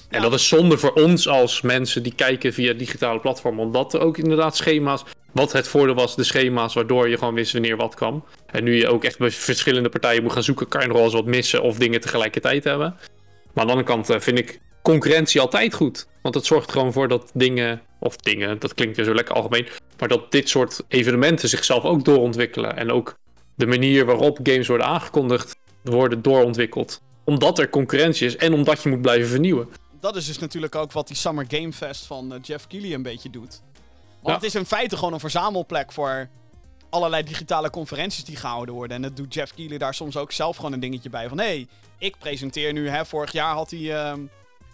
En 0.10 0.22
Ja. 0.22 0.30
dat 0.30 0.34
is 0.40 0.48
zonde 0.48 0.78
voor 0.78 0.94
ons 0.94 1.28
als 1.28 1.62
mensen 1.62 2.04
die 2.04 2.16
kijken 2.16 2.54
via 2.54 2.74
digitale 2.74 3.20
platformen. 3.20 3.66
Omdat 3.66 3.94
er 3.94 4.00
ook 4.00 4.18
inderdaad 4.18 4.56
schema's. 4.56 5.04
Wat 5.32 5.52
het 5.52 5.68
voordeel 5.68 5.96
was, 5.96 6.16
de 6.16 6.24
schema's 6.24 6.74
waardoor 6.74 7.10
je 7.10 7.18
gewoon 7.18 7.34
wist 7.34 7.54
wanneer 7.54 7.78
wat 7.78 7.96
kwam. 7.96 8.26
En 8.46 8.64
nu 8.64 8.76
je 8.76 8.88
ook 8.88 9.04
echt 9.04 9.18
bij 9.18 9.32
verschillende 9.32 9.90
partijen 9.90 10.24
moet 10.24 10.32
gaan 10.32 10.44
zoeken, 10.44 10.68
kan 10.68 10.82
je 10.82 10.88
nog 10.88 10.96
wel 10.96 11.06
eens 11.06 11.14
wat 11.14 11.26
missen 11.26 11.62
of 11.62 11.78
dingen 11.78 12.02
tegelijkertijd 12.02 12.64
hebben. 12.64 12.96
Maar 13.54 13.64
aan 13.64 13.66
de 13.66 13.74
andere 13.74 13.84
kant 13.84 14.10
eh, 14.10 14.20
vind 14.20 14.38
ik 14.40 14.60
concurrentie 14.84 15.42
altijd 15.42 15.74
goed. 15.74 16.08
Want 16.22 16.36
het 16.36 16.46
zorgt 16.46 16.72
gewoon 16.72 16.94
voor 16.94 17.08
dat 17.08 17.32
dingen, 17.34 17.82
of 18.00 18.16
dingen, 18.16 18.60
dat 18.60 18.74
klinkt 18.74 18.96
weer 18.96 19.06
zo 19.06 19.14
lekker 19.14 19.36
algemeen. 19.36 19.68
Maar 20.00 20.08
dat 20.08 20.32
dit 20.32 20.50
soort 20.50 20.82
evenementen 20.88 21.50
zichzelf 21.50 21.84
ook 21.84 22.06
doorontwikkelen. 22.06 22.78
En 22.78 22.92
ook 22.92 23.16
de 23.56 23.66
manier 23.66 24.06
waarop 24.06 24.40
games 24.44 24.68
worden 24.68 24.88
aangekondigd 24.88 25.56
worden 25.84 26.22
doorontwikkeld. 26.22 27.02
Omdat 27.24 27.60
er 27.60 27.70
concurrentie 27.70 28.28
is 28.28 28.36
en 28.38 28.54
omdat 28.54 28.84
je 28.84 28.90
moet 28.90 29.02
blijven 29.02 29.30
vernieuwen. 29.30 29.68
dat 30.00 30.16
is 30.16 30.26
dus 30.26 30.40
natuurlijk 30.40 30.76
ook 30.76 30.92
wat 30.92 31.08
die 31.08 31.16
Summer 31.16 31.46
Game 31.48 31.74
Fest 31.74 32.06
van 32.06 32.34
eh, 32.34 32.40
Jeff 32.42 32.68
Keighley 32.68 32.94
een 32.94 33.04
beetje 33.04 33.30
doet. 33.30 33.62
Want 34.22 34.28
Ja. 34.28 34.34
het 34.34 34.44
is 34.44 34.56
in 34.56 34.66
feite 34.66 34.98
gewoon 34.98 35.14
een 35.14 35.20
verzamelplek 35.20 35.92
voor 35.92 36.30
allerlei 36.90 37.24
digitale 37.24 37.70
conferenties 37.70 38.24
die 38.24 38.36
gehouden 38.36 38.76
worden. 38.76 38.96
En 38.96 39.02
dat 39.02 39.18
doet 39.18 39.34
Jeff 39.34 39.54
Keighley 39.54 39.78
daar 39.78 39.94
soms 39.94 40.18
ook 40.18 40.32
zelf 40.32 40.56
gewoon 40.56 40.74
een 40.74 40.80
dingetje 40.80 41.10
bij. 41.10 41.28
Van 41.30 41.38
hé, 41.40 41.46
hey, 41.46 41.68
ik 41.98 42.18
presenteer 42.18 42.74
nu, 42.74 42.90
hè, 42.90 43.06
vorig 43.06 43.32
jaar 43.32 43.54
had 43.54 43.70
hij 43.72 43.96
ehm, 43.96 44.20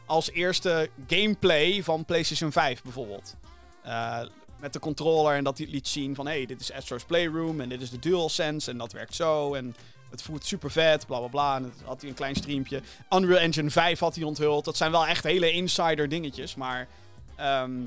als 0.09 0.31
eerste 0.31 0.89
gameplay 1.07 1.83
van 1.83 2.05
PlayStation 2.05 2.51
5 2.51 2.81
bijvoorbeeld. 2.81 3.35
Eh, 3.83 4.21
met 4.59 4.73
de 4.73 4.79
controller 4.79 5.35
en 5.35 5.43
dat 5.43 5.57
het 5.57 5.69
liet 5.69 5.87
zien 5.87 6.15
van 6.15 6.27
hé, 6.27 6.33
hey, 6.33 6.45
dit 6.45 6.61
is 6.61 6.71
Astro's 6.71 7.03
Playroom 7.03 7.61
en 7.61 7.69
dit 7.69 7.81
is 7.81 7.89
de 7.89 7.99
DualSense 7.99 8.71
en 8.71 8.77
dat 8.77 8.91
werkt 8.91 9.15
zo. 9.15 9.53
En 9.53 9.75
het 10.09 10.21
voelt 10.21 10.45
super 10.45 10.71
vet, 10.71 11.05
bla 11.05 11.17
bla 11.19 11.27
bla. 11.27 11.55
En 11.55 11.61
dan 11.61 11.71
had 11.85 12.01
hij 12.01 12.09
een 12.09 12.15
klein 12.15 12.35
streampje. 12.35 12.81
Unreal 13.09 13.39
Engine 13.39 13.69
5 13.69 13.99
had 13.99 14.15
hij 14.15 14.23
onthuld. 14.23 14.65
Dat 14.65 14.77
zijn 14.77 14.91
wel 14.91 15.07
echt 15.07 15.23
hele 15.23 15.51
insider 15.51 16.09
dingetjes. 16.09 16.55
Maar 16.55 16.87
ehm, 17.35 17.81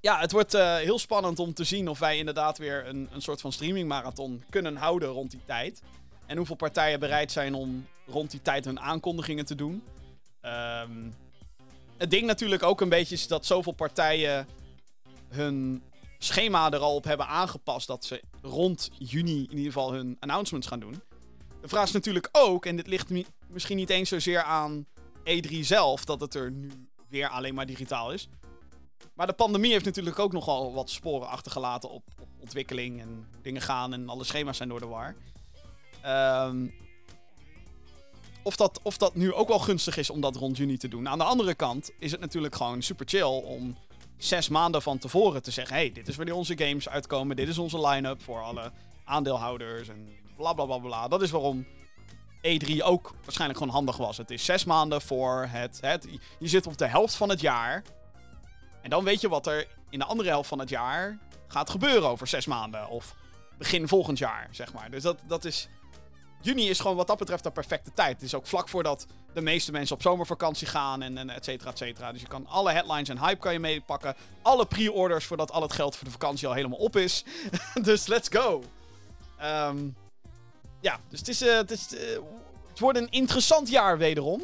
ja, 0.00 0.20
het 0.20 0.32
wordt 0.32 0.54
eh, 0.54 0.76
heel 0.76 0.98
spannend 0.98 1.38
om 1.38 1.54
te 1.54 1.64
zien 1.64 1.88
of 1.88 1.98
wij 1.98 2.18
inderdaad 2.18 2.58
weer 2.58 2.86
een, 2.86 3.08
een 3.12 3.22
soort 3.22 3.40
van 3.40 3.52
streamingmarathon 3.52 4.44
kunnen 4.50 4.76
houden 4.76 5.08
rond 5.08 5.30
die 5.30 5.44
tijd. 5.46 5.82
En 6.26 6.36
hoeveel 6.36 6.56
partijen 6.56 7.00
bereid 7.00 7.32
zijn 7.32 7.54
om 7.54 7.86
rond 8.06 8.30
die 8.30 8.42
tijd 8.42 8.64
hun 8.64 8.80
aankondigingen 8.80 9.44
te 9.44 9.54
doen. 9.54 9.82
Ehm, 10.44 11.10
het 11.96 12.10
ding 12.10 12.26
natuurlijk 12.26 12.62
ook 12.62 12.80
een 12.80 12.88
beetje 12.88 13.14
is 13.14 13.26
dat 13.26 13.46
zoveel 13.46 13.72
partijen 13.72 14.46
hun 15.28 15.82
schema 16.18 16.70
er 16.70 16.78
al 16.78 16.94
op 16.94 17.04
hebben 17.04 17.26
aangepast 17.26 17.86
dat 17.86 18.04
ze 18.04 18.22
rond 18.42 18.90
juni 18.98 19.42
in 19.42 19.50
ieder 19.56 19.72
geval 19.72 19.92
hun 19.92 20.16
announcements 20.20 20.66
gaan 20.66 20.80
doen. 20.80 21.02
De 21.60 21.68
vraag 21.68 21.84
is 21.84 21.92
natuurlijk 21.92 22.28
ook, 22.32 22.66
en 22.66 22.76
dit 22.76 22.86
ligt 22.86 23.10
mi- 23.10 23.26
misschien 23.48 23.76
niet 23.76 23.90
eens 23.90 24.08
zozeer 24.08 24.42
aan 24.42 24.86
E3 25.24 25.60
zelf, 25.60 26.04
dat 26.04 26.20
het 26.20 26.34
er 26.34 26.50
nu 26.50 26.70
weer 27.08 27.28
alleen 27.28 27.54
maar 27.54 27.66
digitaal 27.66 28.12
is. 28.12 28.28
Maar 29.14 29.26
de 29.26 29.32
pandemie 29.32 29.72
heeft 29.72 29.84
natuurlijk 29.84 30.18
ook 30.18 30.32
nogal 30.32 30.72
wat 30.72 30.90
sporen 30.90 31.28
achtergelaten 31.28 31.90
op, 31.90 32.02
ontwikkeling 32.40 33.00
en 33.00 33.26
dingen 33.42 33.62
gaan 33.62 33.92
en 33.92 34.08
alle 34.08 34.24
schema's 34.24 34.56
zijn 34.56 34.68
door 34.68 34.80
de 34.80 34.86
war. 34.86 35.14
Ehm, 36.02 36.66
of, 38.44 38.56
dat, 38.56 38.80
of 38.82 38.96
dat 38.96 39.14
nu 39.14 39.32
ook 39.32 39.48
wel 39.48 39.58
gunstig 39.58 39.96
is 39.96 40.10
om 40.10 40.20
dat 40.20 40.36
rond 40.36 40.56
juni 40.56 40.76
te 40.76 40.88
doen. 40.88 41.08
Aan 41.08 41.18
de 41.18 41.24
andere 41.24 41.54
kant 41.54 41.90
is 41.98 42.10
het 42.10 42.20
natuurlijk 42.20 42.54
gewoon 42.54 42.82
super 42.82 43.06
chill 43.08 43.42
om 43.44 43.76
zes 44.16 44.48
maanden 44.48 44.82
van 44.82 44.98
tevoren 44.98 45.42
te 45.42 45.50
zeggen: 45.50 45.76
hey, 45.76 45.92
dit 45.92 46.08
is 46.08 46.16
wanneer 46.16 46.34
onze 46.34 46.58
games 46.58 46.88
uitkomen, 46.88 47.36
dit 47.36 47.48
is 47.48 47.58
onze 47.58 47.86
line-up 47.88 48.22
voor 48.22 48.42
alle 48.42 48.72
aandeelhouders 49.04 49.88
en 49.88 50.08
bla 50.36 50.52
bla 50.52 50.64
bla 50.64 50.78
bla. 50.78 51.08
Dat 51.08 51.22
is 51.22 51.30
waarom 51.30 51.66
E3 52.36 52.82
ook 52.82 53.14
waarschijnlijk 53.22 53.58
gewoon 53.58 53.74
handig 53.74 53.96
was. 53.96 54.16
Het 54.16 54.30
is 54.30 54.44
zes 54.44 54.64
maanden 54.64 55.00
voor 55.02 55.46
het, 55.48 55.78
het. 55.80 56.08
Je 56.38 56.48
zit 56.48 56.66
op 56.66 56.78
de 56.78 56.86
helft 56.86 57.14
van 57.14 57.28
het 57.28 57.40
jaar. 57.40 57.82
En 58.82 58.90
dan 58.90 59.04
weet 59.04 59.20
je 59.20 59.28
wat 59.28 59.46
er 59.46 59.66
in 59.90 59.98
de 59.98 60.04
andere 60.04 60.28
helft 60.28 60.48
van 60.48 60.58
het 60.58 60.68
jaar 60.68 61.18
gaat 61.46 61.70
gebeuren 61.70 62.08
over 62.08 62.26
zes 62.26 62.46
maanden. 62.46 62.88
Of 62.88 63.14
begin 63.58 63.88
volgend 63.88 64.18
jaar, 64.18 64.48
zeg 64.50 64.72
maar. 64.72 64.90
Dus 64.90 65.02
dat, 65.02 65.18
dat 65.26 65.44
is. 65.44 65.68
Juni 66.44 66.68
is 66.68 66.80
gewoon 66.80 66.96
wat 66.96 67.06
dat 67.06 67.18
betreft 67.18 67.42
de 67.42 67.50
perfecte 67.50 67.92
tijd. 67.94 68.12
Het 68.12 68.22
is 68.22 68.34
ook 68.34 68.46
vlak 68.46 68.68
voordat 68.68 69.06
de 69.32 69.40
meeste 69.40 69.72
mensen 69.72 69.96
op 69.96 70.02
zomervakantie 70.02 70.66
gaan 70.66 71.02
en, 71.02 71.18
en 71.18 71.30
et 71.30 71.44
cetera, 71.44 71.70
et 71.70 71.78
cetera. 71.78 72.12
Dus 72.12 72.20
je 72.20 72.26
kan 72.26 72.46
alle 72.46 72.72
headlines 72.72 73.08
en 73.08 73.18
hype 73.18 73.40
kan 73.40 73.52
je 73.52 73.58
meepakken. 73.58 74.14
Alle 74.42 74.66
pre-orders 74.66 75.24
voordat 75.24 75.52
al 75.52 75.62
het 75.62 75.72
geld 75.72 75.96
voor 75.96 76.04
de 76.04 76.10
vakantie 76.10 76.48
al 76.48 76.54
helemaal 76.54 76.78
op 76.78 76.96
is. 76.96 77.24
dus 77.82 78.06
let's 78.06 78.28
go. 78.28 78.64
Ehm, 79.38 79.88
ja, 80.80 81.00
dus 81.08 81.18
het 81.18 81.28
is, 81.28 81.42
eh, 81.42 81.56
het, 81.56 81.70
is 81.70 81.94
eh, 81.94 82.18
het 82.68 82.78
wordt 82.78 82.98
een 82.98 83.10
interessant 83.10 83.68
jaar 83.68 83.98
wederom. 83.98 84.42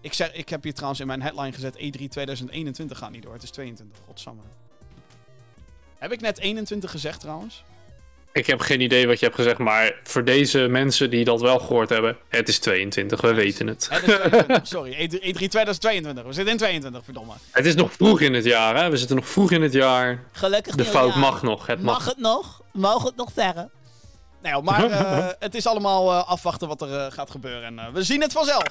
Ik, 0.00 0.12
zeg, 0.12 0.32
ik 0.32 0.48
heb 0.48 0.62
hier 0.62 0.74
trouwens 0.74 1.00
in 1.00 1.06
mijn 1.06 1.22
headline 1.22 1.52
gezet 1.52 1.74
E3 1.74 2.08
2021 2.08 2.98
gaat 2.98 3.10
niet 3.10 3.22
door. 3.22 3.32
Het 3.32 3.42
is 3.42 3.50
22, 3.50 3.98
godsamme. 4.06 4.42
Heb 5.98 6.12
ik 6.12 6.20
net 6.20 6.38
21 6.38 6.90
gezegd 6.90 7.20
trouwens? 7.20 7.64
Ik 8.32 8.46
heb 8.46 8.60
geen 8.60 8.80
idee 8.80 9.06
wat 9.06 9.18
je 9.18 9.24
hebt 9.24 9.38
gezegd, 9.38 9.58
maar 9.58 9.94
voor 10.02 10.24
deze 10.24 10.58
mensen 10.58 11.10
die 11.10 11.24
dat 11.24 11.40
wel 11.40 11.58
gehoord 11.58 11.88
hebben, 11.88 12.16
het 12.28 12.48
is 12.48 12.58
22, 12.58 13.20
we 13.20 13.34
weten 13.34 13.66
het. 13.66 13.88
Het 13.90 14.08
is 14.08 14.14
22, 14.14 14.66
sorry. 14.66 14.92
E 14.92 15.06
E3 15.06 15.32
2022. 15.32 16.24
We 16.24 16.32
zitten 16.32 16.52
in 16.52 16.58
22, 16.58 17.04
verdomme. 17.04 17.32
Het 17.50 17.66
is 17.66 17.74
nog 17.74 17.92
vroeg 17.92 18.20
in 18.20 18.34
het 18.34 18.44
jaar, 18.44 18.76
hè? 18.76 18.90
We 18.90 18.96
zitten 18.96 19.16
nog 19.16 19.28
vroeg 19.28 19.50
in 19.50 19.62
het 19.62 19.72
jaar. 19.72 20.24
Gelukkig 20.32 20.74
De 20.74 20.84
fout 20.84 21.14
mag 21.14 21.42
nog, 21.42 21.66
het 21.66 21.82
mag. 21.82 21.94
Mag 21.94 22.06
het 22.06 22.18
nog? 22.18 22.62
Mogen 22.72 23.06
het 23.06 23.16
nog 23.16 23.30
zeggen? 23.34 23.70
Nee, 24.42 24.62
maar 24.62 24.90
uh, 24.90 25.26
het 25.38 25.54
is 25.54 25.66
allemaal 25.66 26.12
uh, 26.12 26.28
afwachten 26.28 26.68
wat 26.68 26.80
er 26.80 26.88
uh, 26.88 27.06
gaat 27.08 27.30
gebeuren. 27.30 27.78
En 27.78 27.92
we 27.92 28.02
zien 28.02 28.20
het 28.20 28.32
vanzelf. 28.32 28.62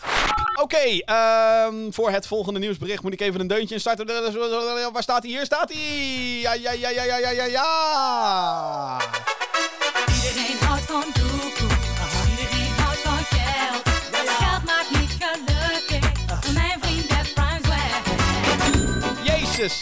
Oké, 0.61 0.61
okay, 0.61 1.91
voor 1.91 2.11
het 2.11 2.27
volgende 2.27 2.59
nieuwsbericht 2.59 3.03
moet 3.03 3.13
ik 3.13 3.21
even 3.21 3.39
een 3.39 3.47
deuntje 3.47 3.73
instarten. 3.73 4.05
Waar 4.93 5.03
staat 5.03 5.23
hij? 5.23 5.31
Hier 5.31 5.45
staat 5.45 5.73
hij! 5.73 5.81
Ja, 6.39 6.53
ja, 6.53 6.71
ja, 6.71 6.89
ja, 6.89 7.03
ja, 7.03 7.17
ja, 7.17 7.29
ja, 7.29 7.45
ja! 7.45 8.97
Iedereen 10.15 10.57
houdt 10.59 10.83
van 10.83 11.03
doekoe. 11.13 11.77
Iedereen 12.29 12.73
houdt 12.77 12.99
van 12.99 13.17
geld. 13.17 13.83
Dat 14.11 14.29
geld 14.29 14.63
maakt 14.63 14.89
niet 14.89 15.17
gelukkig. 15.19 16.53
Mijn 16.53 16.79
vriend. 16.81 16.97
Jezus! 19.57 19.81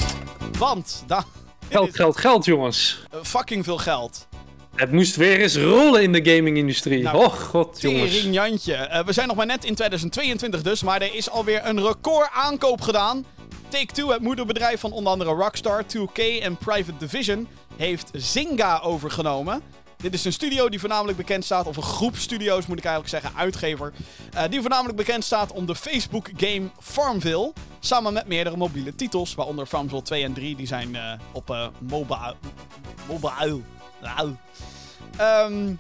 Want... 0.58 1.04
daar. 1.08 1.24
Geld, 1.70 1.96
geld, 1.96 2.18
geld, 2.18 2.46
jongens. 2.46 3.04
Fucking 3.24 3.64
veel 3.64 3.78
geld. 3.78 4.28
Het 4.76 4.92
moest 4.92 5.16
weer 5.16 5.42
eens 5.42 5.58
rollen 5.58 6.04
in 6.04 6.12
de 6.12 6.36
gaming-industrie. 6.36 7.04
Nou, 7.04 7.26
Och, 7.26 7.42
god, 7.42 7.82
jongens. 7.82 8.22
Jantje. 8.22 8.74
Eh, 8.76 9.06
we 9.06 9.14
zijn 9.14 9.28
nog 9.28 9.38
maar 9.38 9.46
net 9.46 9.66
in 9.66 9.76
2022 9.76 10.62
dus, 10.62 10.84
maar 10.84 11.02
er 11.02 11.14
is 11.16 11.30
alweer 11.30 11.62
een 11.66 11.82
record 11.82 12.30
aankoop 12.34 12.82
gedaan. 12.82 13.26
Take-Two, 13.70 14.10
het 14.10 14.22
moederbedrijf 14.22 14.80
van 14.80 14.92
onder 14.92 15.12
andere 15.12 15.32
Rockstar, 15.32 15.84
2K 15.84 16.20
en 16.42 16.58
Private 16.58 16.98
Division, 16.98 17.48
heeft 17.78 18.10
Zynga 18.14 18.80
overgenomen. 18.80 19.62
Dit 19.98 20.14
is 20.14 20.26
een 20.26 20.34
studio 20.34 20.70
die 20.70 20.80
voornamelijk 20.80 21.18
bekend 21.18 21.46
staat, 21.46 21.68
of 21.68 21.78
een 21.78 21.84
groep 21.84 22.16
studio's 22.16 22.66
moet 22.66 22.78
ik 22.78 22.86
eigenlijk 22.86 23.24
zeggen, 23.24 23.40
uitgever. 23.40 23.94
eh, 24.34 24.44
die 24.50 24.62
voornamelijk 24.62 24.98
bekend 24.98 25.24
staat 25.24 25.52
om 25.52 25.66
de 25.66 25.76
Facebook 25.76 26.30
game 26.38 26.70
Farmville. 26.80 27.54
Samen 27.80 28.14
met 28.14 28.28
meerdere 28.28 28.58
mobiele 28.58 28.96
titels, 28.96 29.36
waaronder 29.36 29.66
Farmville 29.66 30.02
2 30.02 30.24
en 30.24 30.34
3, 30.34 30.56
die 30.56 30.68
zijn 30.68 30.96
eh, 30.96 31.12
op 31.32 31.50
eh 31.50 31.68
mobile. 31.80 32.36
Mobile. 33.08 33.60
Ehm, 35.18 35.74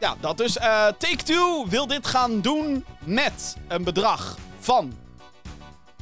ja, 0.00 0.16
dat 0.20 0.36
dus. 0.36 0.56
eh 0.56 0.86
Take-Two 0.86 1.66
wil 1.68 1.86
dit 1.86 2.06
gaan 2.06 2.40
doen 2.40 2.84
met 3.04 3.56
een 3.68 3.84
bedrag 3.84 4.36
van 4.58 4.92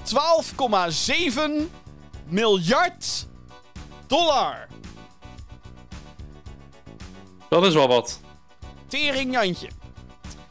12,7 0.02 1.70
miljard 2.28 3.26
dollar. 4.06 4.68
Dat 7.48 7.64
is 7.66 7.74
wel 7.74 7.88
wat. 7.88 8.20
Tering 8.86 9.32
Jantje. 9.32 9.68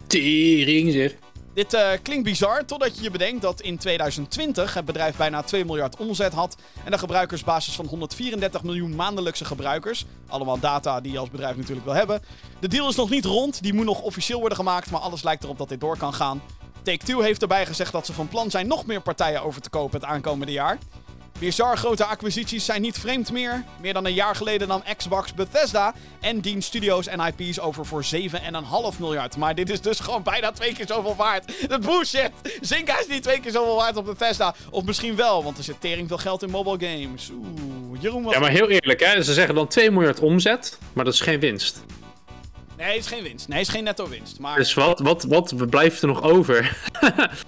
Tering, 0.08 0.94
zeg. 0.94 1.16
Dit 1.58 1.74
eh, 1.74 1.90
klinkt 2.02 2.24
bizar, 2.24 2.66
totdat 2.66 2.98
je 2.98 3.04
je 3.04 3.12
bedenkt 3.12 3.42
dat 3.42 3.62
in 3.62 3.78
2020 3.78 4.74
het 4.74 4.86
bedrijf 4.86 5.16
bijna 5.16 5.42
2 5.42 5.66
miljard 5.66 5.96
omzet 5.96 6.34
had. 6.34 6.58
En 6.84 6.94
een 6.94 7.00
gebruikersbasis 7.00 7.76
van 7.76 7.86
134 7.86 8.64
miljoen 8.64 8.96
maandelijkse 8.96 9.46
gebruikers. 9.46 10.06
Allemaal 10.28 10.60
data 10.60 11.02
die 11.02 11.12
je 11.12 11.18
als 11.18 11.30
bedrijf 11.30 11.56
natuurlijk 11.56 11.86
wil 11.86 11.94
hebben. 11.96 12.22
De 12.60 12.68
deal 12.68 12.90
is 12.90 12.96
nog 12.96 13.10
niet 13.10 13.26
rond, 13.26 13.62
die 13.62 13.74
moet 13.74 13.86
nog 13.86 14.02
officieel 14.02 14.40
worden 14.40 14.58
gemaakt, 14.58 14.92
maar 14.92 15.02
alles 15.02 15.24
lijkt 15.24 15.44
erop 15.44 15.58
dat 15.58 15.70
dit 15.70 15.80
door 15.80 15.98
kan 15.98 16.14
gaan. 16.14 16.42
Take-Two 16.82 17.22
heeft 17.22 17.42
erbij 17.42 17.66
gezegd 17.66 17.92
dat 17.92 18.06
ze 18.06 18.14
van 18.14 18.28
plan 18.28 18.52
zijn 18.52 18.68
nog 18.68 18.86
meer 18.86 19.02
partijen 19.02 19.44
over 19.44 19.62
te 19.62 19.70
kopen 19.70 20.00
het 20.00 20.10
aankomende 20.10 20.52
jaar. 20.52 20.78
Bizar 21.40 21.78
grote 21.78 22.06
acquisities 22.06 22.66
zijn 22.66 22.82
niet 22.82 23.00
vreemd 23.00 23.32
meer. 23.32 23.64
Meer 23.82 23.94
dan 23.94 24.06
een 24.06 24.14
jaar 24.14 24.36
geleden 24.36 24.68
nam 24.68 24.84
Xbox 24.98 25.34
Bethesda 25.34 25.94
en 26.20 26.40
dient 26.40 26.64
studios 26.64 27.08
en 27.08 27.20
IP's 27.20 27.60
over 27.60 27.86
voor 27.86 28.06
7,5 28.94 29.00
miljard. 29.00 29.38
Maar 29.38 29.56
dit 29.56 29.70
is 29.70 29.82
dus 29.82 30.00
gewoon 30.00 30.24
bijna 30.24 30.52
twee 30.52 30.74
keer 30.74 30.88
zoveel 30.88 31.16
waard. 31.16 31.70
Dat 31.70 31.82
bullshit! 31.82 32.32
Zynga 32.62 33.00
is 33.00 33.08
niet 33.08 33.24
twee 33.24 33.40
keer 33.40 33.52
zoveel 33.52 33.76
waard 33.76 33.98
op 33.98 34.06
Bethesda. 34.06 34.56
Of 34.70 34.84
misschien 34.84 35.16
wel, 35.16 35.44
want 35.44 35.58
er 35.58 35.64
zit 35.64 35.82
tering 35.82 36.08
veel 36.08 36.18
geld 36.18 36.44
in 36.44 36.50
mobile 36.50 36.90
games. 36.90 37.30
Oeh, 37.32 38.02
Jeroen 38.02 38.24
was... 38.24 38.34
Ja, 38.34 38.40
maar 38.40 38.50
heel 38.50 38.70
eerlijk, 38.70 39.00
hè. 39.00 39.24
Ze 39.24 39.34
zeggen 39.34 39.56
dan 39.56 39.68
2 39.68 39.92
miljard 39.92 40.20
omzet, 40.20 40.78
maar 40.94 41.06
dat 41.06 41.14
is 41.14 41.22
geen 41.22 41.40
winst. 41.40 41.84
Nee, 42.78 42.88
het 42.88 43.06
is 43.06 43.08
geen 43.08 43.24
winst. 43.24 43.48
Nee, 43.48 43.58
het 43.58 43.68
is 43.68 43.74
geen 43.74 43.84
netto 43.84 44.10
winst. 44.10 44.40
Maar 44.40 44.56
Dus 44.56 44.74
wat, 44.74 45.00
wat, 45.00 45.24
wat 45.24 45.70
blijft 45.70 46.02
er 46.02 46.08
nog 46.08 46.22
over? 46.22 46.78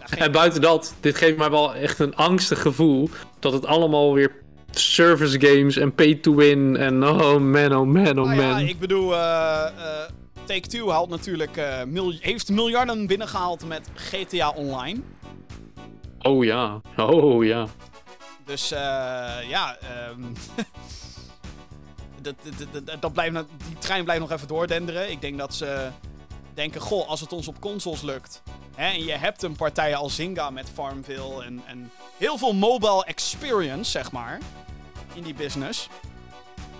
en 0.09 0.31
buiten 0.41 0.61
dat, 0.61 0.93
dit 0.99 1.15
geeft 1.15 1.37
mij 1.37 1.49
wel 1.49 1.75
echt 1.75 1.99
een 1.99 2.15
angstig 2.15 2.61
gevoel 2.61 3.09
dat 3.39 3.53
het 3.53 3.65
allemaal 3.65 4.13
weer 4.13 4.31
service 4.71 5.39
games 5.39 5.77
en 5.77 5.95
pay 5.95 6.15
to 6.15 6.35
win 6.35 6.77
en 6.77 7.03
oh 7.03 7.37
man, 7.37 7.75
oh 7.75 7.87
man, 7.87 8.19
oh 8.19 8.25
Nou 8.25 8.35
man. 8.35 8.37
ja, 8.37 8.57
ik 8.57 8.79
bedoel, 8.79 9.15
eh, 9.15 9.65
eh, 9.65 10.09
Take-Two 10.45 10.89
haalt 10.89 11.09
natuurlijk, 11.09 11.57
eh, 11.57 11.81
heeft 12.19 12.49
miljarden 12.49 13.07
binnengehaald 13.07 13.67
met 13.67 13.89
GTA 13.95 14.49
Online. 14.49 14.99
Oh 16.21 16.43
ja, 16.43 16.81
oh 16.97 17.45
ja. 17.45 17.67
Dus 18.45 18.71
eh, 18.71 18.79
ja, 19.49 19.77
ehm, 19.77 20.21
dat, 22.21 22.35
dat, 22.71 22.85
dat, 22.85 23.01
dat 23.01 23.13
blijft, 23.13 23.33
die 23.67 23.77
trein 23.79 24.03
blijft 24.03 24.21
nog 24.21 24.31
even 24.31 24.47
doordenderen. 24.47 25.11
Ik 25.11 25.21
denk 25.21 25.37
dat 25.37 25.53
ze 25.53 25.89
denken, 26.59 26.81
goh, 26.81 27.07
als 27.07 27.21
het 27.21 27.33
ons 27.33 27.47
op 27.47 27.61
consoles 27.61 28.01
lukt. 28.01 28.41
Hè, 28.75 28.87
en 28.87 29.03
je 29.03 29.11
hebt 29.11 29.43
een 29.43 29.55
partij 29.55 29.95
als 29.95 30.15
Zynga 30.15 30.49
met 30.49 30.69
Farmville 30.73 31.43
en, 31.43 31.61
en 31.65 31.91
heel 32.17 32.37
veel 32.37 32.53
mobile 32.53 33.05
experience, 33.05 33.91
zeg 33.91 34.11
maar, 34.11 34.39
in 35.13 35.23
die 35.23 35.33
business. 35.33 35.89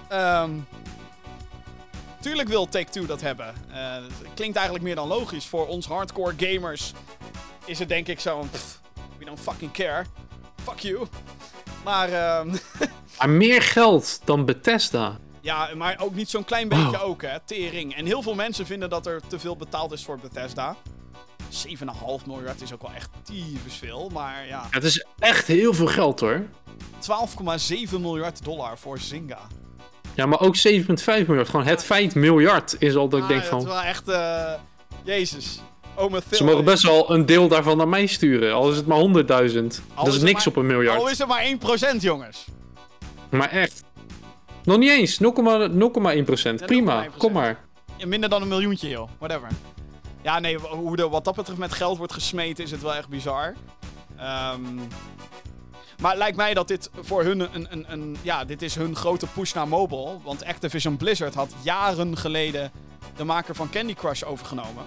Ehm, 0.07 0.51
tuurlijk 2.21 2.47
wil 2.47 2.67
Take-Two 2.67 3.05
dat 3.05 3.21
hebben. 3.21 3.53
Eh, 3.71 3.95
klinkt 4.33 4.55
eigenlijk 4.55 4.85
meer 4.85 4.95
dan 4.95 5.07
logisch. 5.07 5.45
Voor 5.45 5.67
ons 5.67 5.85
hardcore 5.85 6.33
gamers 6.37 6.93
is 7.65 7.79
het 7.79 7.89
denk 7.89 8.07
ik 8.07 8.19
zo'n... 8.19 8.49
We 9.17 9.25
don't 9.25 9.39
fucking 9.39 9.71
care. 9.71 10.05
Fuck 10.63 10.79
you. 10.79 11.07
Maar 11.83 12.09
ehm, 12.11 12.55
Maar 13.19 13.29
meer 13.29 13.61
geld 13.61 14.21
dan 14.23 14.45
Bethesda. 14.45 15.19
Ja, 15.41 15.69
maar 15.75 15.99
ook 16.01 16.15
niet 16.15 16.29
zo'n 16.29 16.43
klein 16.45 16.67
beetje 16.67 17.01
ook, 17.03 17.21
hè. 17.21 17.39
Tering. 17.45 17.95
En 17.95 18.05
heel 18.05 18.21
veel 18.21 18.35
mensen 18.35 18.65
vinden 18.65 18.89
dat 18.89 19.05
er 19.05 19.21
te 19.27 19.39
veel 19.39 19.55
betaald 19.55 19.91
is 19.91 20.03
voor 20.03 20.19
Bethesda. 20.21 20.75
7,5 21.49 22.25
miljard 22.25 22.61
is 22.61 22.73
ook 22.73 22.81
wel 22.81 22.91
echt 22.95 23.09
tyfus 23.23 23.75
veel. 23.75 24.09
Maar 24.13 24.47
ja, 24.47 24.67
Het 24.69 24.83
is 24.83 25.05
echt 25.19 25.47
heel 25.47 25.73
veel 25.73 25.87
geld 25.87 26.19
hoor. 26.19 26.45
12,7 27.89 27.99
miljard 27.99 28.43
dollar 28.43 28.77
voor 28.77 28.99
Zynga. 28.99 29.39
Ja, 30.15 30.25
maar 30.25 30.39
ook 30.39 30.55
7,5 30.57 31.25
miljard. 31.27 31.49
Gewoon 31.49 31.65
het 31.65 31.83
feit 31.83 32.15
miljard 32.15 32.75
is 32.79 32.95
al 32.95 33.09
dat 33.09 33.19
ik 33.19 33.23
Ah, 33.25 33.29
denk 33.29 33.41
Dat 33.41 33.49
van... 33.49 33.59
is 33.59 33.65
wel 33.65 33.81
echt... 33.81 34.07
eh 34.07 34.53
Jezus. 35.03 35.61
Ze 36.31 36.43
mogen 36.43 36.65
best 36.65 36.83
wel 36.83 37.11
een 37.11 37.25
deel 37.25 37.47
daarvan 37.47 37.77
naar 37.77 37.87
mij 37.87 38.05
sturen. 38.05 38.53
Al 38.53 38.69
is 38.71 38.77
het 38.77 38.85
maar 38.85 38.99
100.000. 38.99 39.05
Dat 39.95 40.07
is 40.07 40.21
niks 40.21 40.33
maar- 40.45 40.47
op 40.47 40.55
een 40.55 40.65
miljard. 40.65 40.99
Al 40.99 41.09
is 41.09 41.17
het 41.17 41.27
maar 41.27 41.43
1%, 41.97 42.01
jongens. 42.01 42.45
Maar 43.29 43.49
echt. 43.49 43.83
Nog 44.63 44.77
niet 44.77 44.89
eens. 44.89 45.19
0,1%. 45.21 46.65
Prima. 46.65 47.07
0,1%. 47.09 47.17
Kom 47.17 47.31
maar. 47.31 47.59
Ja, 47.97 48.07
minder 48.07 48.29
dan 48.29 48.41
een 48.41 48.47
miljoentje, 48.47 48.89
joh. 48.89 49.09
Whatever. 49.17 49.47
Ja, 50.21 50.39
nee, 50.39 50.57
hoe 50.57 50.97
er 50.97 51.09
wat 51.09 51.23
dat 51.25 51.35
betreft 51.35 51.59
met 51.59 51.73
geld 51.73 51.97
wordt 51.97 52.13
gesmeten 52.13 52.63
is 52.63 52.71
het 52.71 52.81
wel 52.81 52.95
echt 52.95 53.07
bizar. 53.07 53.55
Ehm, 54.17 54.75
maar 56.01 56.09
het 56.09 56.17
lijkt 56.17 56.37
mij 56.37 56.53
dat 56.53 56.67
dit 56.67 56.89
voor 57.01 57.23
hun 57.23 57.39
een, 57.39 57.67
een, 57.69 57.85
een... 57.87 58.17
Ja, 58.21 58.45
dit 58.45 58.61
is 58.61 58.75
hun 58.75 58.95
grote 58.95 59.27
push 59.27 59.53
naar 59.53 59.67
mobile. 59.67 60.17
Want 60.23 60.45
Activision 60.45 60.97
Blizzard 60.97 61.33
had 61.33 61.53
jaren 61.61 62.17
geleden 62.17 62.71
de 63.15 63.23
maker 63.23 63.55
van 63.55 63.69
Candy 63.69 63.93
Crush 63.93 64.23
overgenomen. 64.23 64.83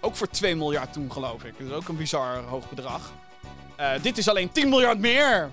Ook 0.00 0.16
voor 0.16 0.28
2 0.28 0.56
miljard 0.56 0.92
toen, 0.92 1.12
geloof 1.12 1.44
ik. 1.44 1.58
Dus 1.58 1.70
ook 1.70 1.88
een 1.88 1.96
bizar 1.96 2.36
hoog 2.36 2.68
bedrag. 2.68 3.12
Eh, 3.76 3.90
dit 4.02 4.18
is 4.18 4.28
alleen 4.28 4.52
10 4.52 4.68
miljard 4.68 4.98
meer! 4.98 5.50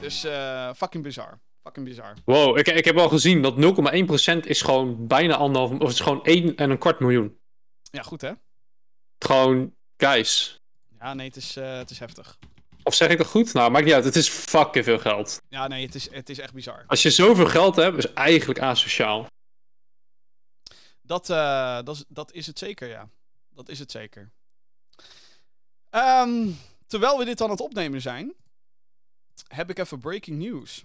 Dus 0.00 0.24
eh, 0.24 0.70
fucking 0.76 1.02
bizar. 1.02 1.38
Fucking 1.70 1.88
bizar. 1.88 2.14
Wow, 2.24 2.58
ik, 2.58 2.68
ik 2.68 2.84
heb 2.84 2.98
al 2.98 3.08
gezien 3.08 3.42
dat 3.42 3.54
0,1% 3.54 4.46
is 4.46 4.62
gewoon 4.62 5.06
bijna 5.06 5.36
anderhalf... 5.36 5.72
Of 5.72 5.78
het 5.78 5.88
is 5.88 6.00
gewoon 6.00 6.24
1 6.24 6.56
en 6.56 6.70
een 6.70 6.78
kwart 6.78 7.00
miljoen. 7.00 7.38
Ja, 7.82 8.02
goed 8.02 8.20
hè? 8.20 8.32
Gewoon, 9.18 9.74
guys. 9.96 10.60
Ja, 10.98 11.14
nee, 11.14 11.26
het 11.26 11.36
is, 11.36 11.56
eh, 11.56 11.76
het 11.76 11.90
is 11.90 11.98
heftig. 11.98 12.38
Of 12.82 12.94
zeg 12.94 13.10
ik 13.10 13.18
dat 13.18 13.26
goed? 13.26 13.52
Nou, 13.52 13.70
maakt 13.70 13.84
niet 13.84 13.94
uit. 13.94 14.04
Het 14.04 14.16
is 14.16 14.28
fucking 14.28 14.84
veel 14.84 14.98
geld. 14.98 15.42
Ja, 15.48 15.68
nee, 15.68 15.86
het 15.86 15.94
is, 15.94 16.10
het 16.10 16.28
is 16.28 16.38
echt 16.38 16.52
bizar. 16.52 16.84
Als 16.86 17.02
je 17.02 17.10
zoveel 17.10 17.46
geld 17.46 17.76
hebt, 17.76 17.98
is 17.98 18.12
eigenlijk 18.12 18.60
asociaal. 18.60 19.26
Dat, 21.02 21.30
eh, 21.30 21.82
dat, 21.82 21.96
is, 21.96 22.04
dat 22.08 22.32
is 22.32 22.46
het 22.46 22.58
zeker, 22.58 22.88
ja. 22.88 23.08
Dat 23.50 23.68
is 23.68 23.78
het 23.78 23.90
zeker. 23.90 24.30
Ehm, 25.90 26.48
terwijl 26.86 27.18
we 27.18 27.24
dit 27.24 27.40
aan 27.40 27.50
het 27.50 27.60
opnemen 27.60 28.00
zijn, 28.00 28.34
heb 29.48 29.70
ik 29.70 29.78
even 29.78 29.98
breaking 29.98 30.38
news. 30.38 30.84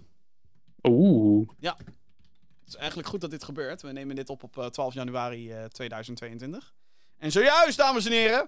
Oeh. 0.88 1.48
Ja. 1.58 1.76
Het 1.76 2.74
is 2.74 2.76
eigenlijk 2.76 3.08
goed 3.08 3.20
dat 3.20 3.30
dit 3.30 3.44
gebeurt. 3.44 3.82
We 3.82 3.92
nemen 3.92 4.16
dit 4.16 4.30
op 4.30 4.42
op 4.42 4.68
12 4.70 4.94
januari 4.94 5.54
2022. 5.68 6.74
En 7.18 7.32
zojuist, 7.32 7.76
dames 7.76 8.06
en 8.06 8.12
heren, 8.12 8.46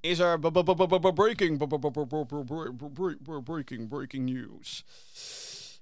is 0.00 0.18
er 0.18 0.38
breaking, 1.14 1.58
breaking, 3.44 3.88
breaking 3.88 4.30
news. 4.30 4.84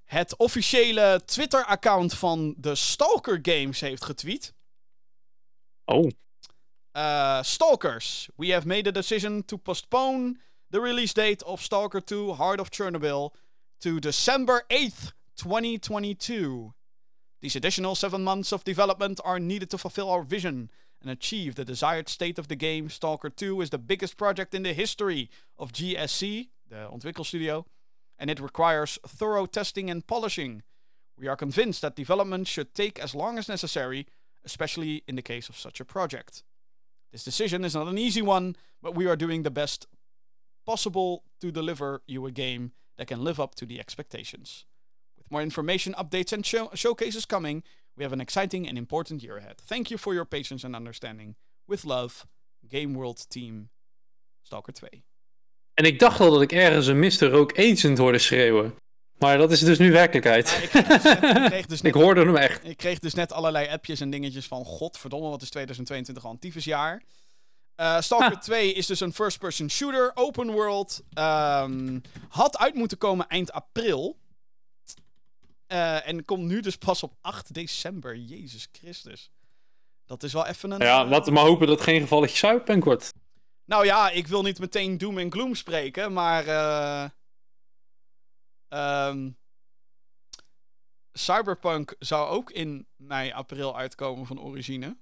Het 0.04 0.36
officiële 0.36 1.22
Twitter-account 1.24 2.14
van 2.14 2.54
de 2.56 2.74
Stalker 2.74 3.38
Games 3.42 3.80
heeft 3.80 4.04
getweet. 4.04 4.54
Oh. 5.84 6.10
Stalkers, 7.42 8.28
we 8.36 8.52
have 8.52 8.66
made 8.66 8.88
a 8.88 8.92
decision 8.92 9.44
to 9.44 9.56
postpone 9.56 10.36
the 10.70 10.80
release 10.80 11.12
date 11.14 11.44
of 11.44 11.62
Stalker 11.62 12.04
2 12.04 12.34
Heart 12.36 12.60
of 12.60 12.68
Chernobyl 12.70 13.34
to 13.78 13.98
December 13.98 14.64
8th, 14.68 15.12
2022. 15.36 16.74
These 17.40 17.56
additional 17.56 17.94
seven 17.94 18.22
months 18.22 18.52
of 18.52 18.64
development 18.64 19.20
are 19.24 19.40
needed 19.40 19.70
to 19.70 19.78
fulfill 19.78 20.10
our 20.10 20.22
vision 20.22 20.70
and 21.00 21.10
achieve 21.10 21.54
the 21.54 21.64
desired 21.64 22.08
state 22.08 22.38
of 22.38 22.48
the 22.48 22.56
game. 22.56 22.88
Stalker 22.88 23.30
2 23.30 23.60
is 23.60 23.70
the 23.70 23.78
biggest 23.78 24.16
project 24.16 24.54
in 24.54 24.62
the 24.62 24.72
history 24.72 25.28
of 25.58 25.72
GSC, 25.72 26.48
the 26.68 26.88
ontwikkelstudio, 26.92 27.64
and 28.18 28.30
it 28.30 28.40
requires 28.40 28.98
thorough 29.06 29.46
testing 29.46 29.90
and 29.90 30.06
polishing. 30.06 30.62
We 31.18 31.26
are 31.28 31.36
convinced 31.36 31.82
that 31.82 31.96
development 31.96 32.46
should 32.46 32.74
take 32.74 32.98
as 33.00 33.14
long 33.14 33.38
as 33.38 33.48
necessary, 33.48 34.06
especially 34.44 35.02
in 35.08 35.16
the 35.16 35.22
case 35.22 35.48
of 35.48 35.58
such 35.58 35.80
a 35.80 35.84
project. 35.84 36.44
This 37.10 37.24
decision 37.24 37.64
is 37.64 37.74
not 37.74 37.88
an 37.88 37.98
easy 37.98 38.22
one, 38.22 38.56
but 38.80 38.94
we 38.94 39.06
are 39.06 39.16
doing 39.16 39.42
the 39.42 39.50
best 39.50 39.86
possible 40.64 41.24
to 41.40 41.50
deliver 41.50 42.02
you 42.06 42.24
a 42.26 42.30
game 42.30 42.72
that 42.96 43.08
can 43.08 43.24
live 43.24 43.40
up 43.40 43.54
to 43.56 43.66
the 43.66 43.80
expectations. 43.80 44.64
More 45.32 45.42
information, 45.42 45.94
updates, 45.94 46.32
and 46.32 46.46
show- 46.46 46.70
showcases 46.74 47.26
coming, 47.26 47.64
we 47.94 48.02
have 48.02 48.14
an 48.14 48.20
exciting 48.20 48.68
and 48.68 48.76
important 48.76 49.22
year 49.22 49.36
ahead. 49.38 49.62
Thank 49.66 49.88
you 49.88 49.98
for 49.98 50.12
your 50.12 50.26
patience 50.26 50.66
and 50.66 50.74
understanding. 50.76 51.36
With 51.64 51.84
love, 51.84 52.26
Game 52.68 52.94
World 52.94 53.30
Team 53.30 53.70
Stalker 54.42 54.72
2. 54.72 55.04
En 55.74 55.84
ik 55.84 55.98
dacht 55.98 56.20
al 56.20 56.30
dat 56.30 56.42
ik 56.42 56.52
ergens 56.52 56.86
een 56.86 56.98
Mr. 56.98 57.30
Rogue 57.30 57.72
Agent 57.72 57.98
hoorde 57.98 58.18
schreeuwen. 58.18 58.74
Maar 59.18 59.38
dat 59.38 59.52
is 59.52 59.60
dus 59.60 59.78
nu 59.78 59.92
werkelijkheid. 59.92 60.48
Ja, 60.50 60.56
ik, 60.56 60.68
kreeg 60.70 60.86
dus 60.86 61.02
net, 61.02 61.22
ik, 61.22 61.50
kreeg 61.50 61.66
dus 61.66 61.80
ik 61.90 61.94
hoorde 61.94 62.20
hem 62.24 62.36
echt. 62.36 62.64
ik 62.64 62.76
kreeg 62.76 62.98
dus 62.98 63.14
net 63.14 63.32
allerlei 63.32 63.68
appjes 63.68 64.00
en 64.00 64.10
dingetjes 64.10 64.46
van... 64.46 64.64
Godverdomme, 64.64 65.28
wat 65.28 65.42
is 65.42 65.50
2022 65.50 66.24
al 66.24 66.30
een 66.30 66.38
tyfusjaar. 66.38 67.02
Eh 67.74 68.00
Stalker 68.00 68.32
Ha. 68.32 68.38
2 68.38 68.72
is 68.72 68.86
dus 68.86 69.00
een 69.00 69.12
first-person 69.12 69.70
shooter, 69.70 70.10
open 70.14 70.50
world. 70.50 71.02
Ehm, 71.12 71.98
had 72.28 72.58
uit 72.58 72.74
moeten 72.74 72.98
komen 72.98 73.28
eind 73.28 73.52
april. 73.52 74.20
Eh, 75.72 76.08
en 76.08 76.24
komt 76.24 76.44
nu 76.44 76.60
dus 76.60 76.76
pas 76.76 77.02
op 77.02 77.14
8 77.20 77.54
december. 77.54 78.16
Jezus 78.16 78.68
Christus. 78.72 79.30
Dat 80.06 80.22
is 80.22 80.32
wel 80.32 80.46
even 80.46 80.70
een... 80.70 80.80
Ja, 80.80 81.02
eh, 81.02 81.10
laten 81.10 81.24
we 81.24 81.38
maar 81.38 81.48
hopen 81.48 81.66
dat 81.66 81.76
het 81.76 81.88
geen 81.88 82.00
gevalletje 82.00 82.36
Cyberpunk 82.36 82.84
wordt. 82.84 83.12
Nou 83.64 83.84
ja, 83.84 84.10
ik 84.10 84.26
wil 84.26 84.42
niet 84.42 84.58
meteen 84.58 84.98
doom 84.98 85.18
en 85.18 85.32
gloom 85.32 85.54
spreken, 85.54 86.12
maar. 86.12 86.46
eh 86.46 87.08
ehm, 88.68 89.30
Cyberpunk 91.12 91.94
zou 91.98 92.28
ook 92.28 92.50
in 92.50 92.86
mei, 92.96 93.32
april 93.32 93.76
uitkomen 93.76 94.26
van 94.26 94.40
origine. 94.40 94.96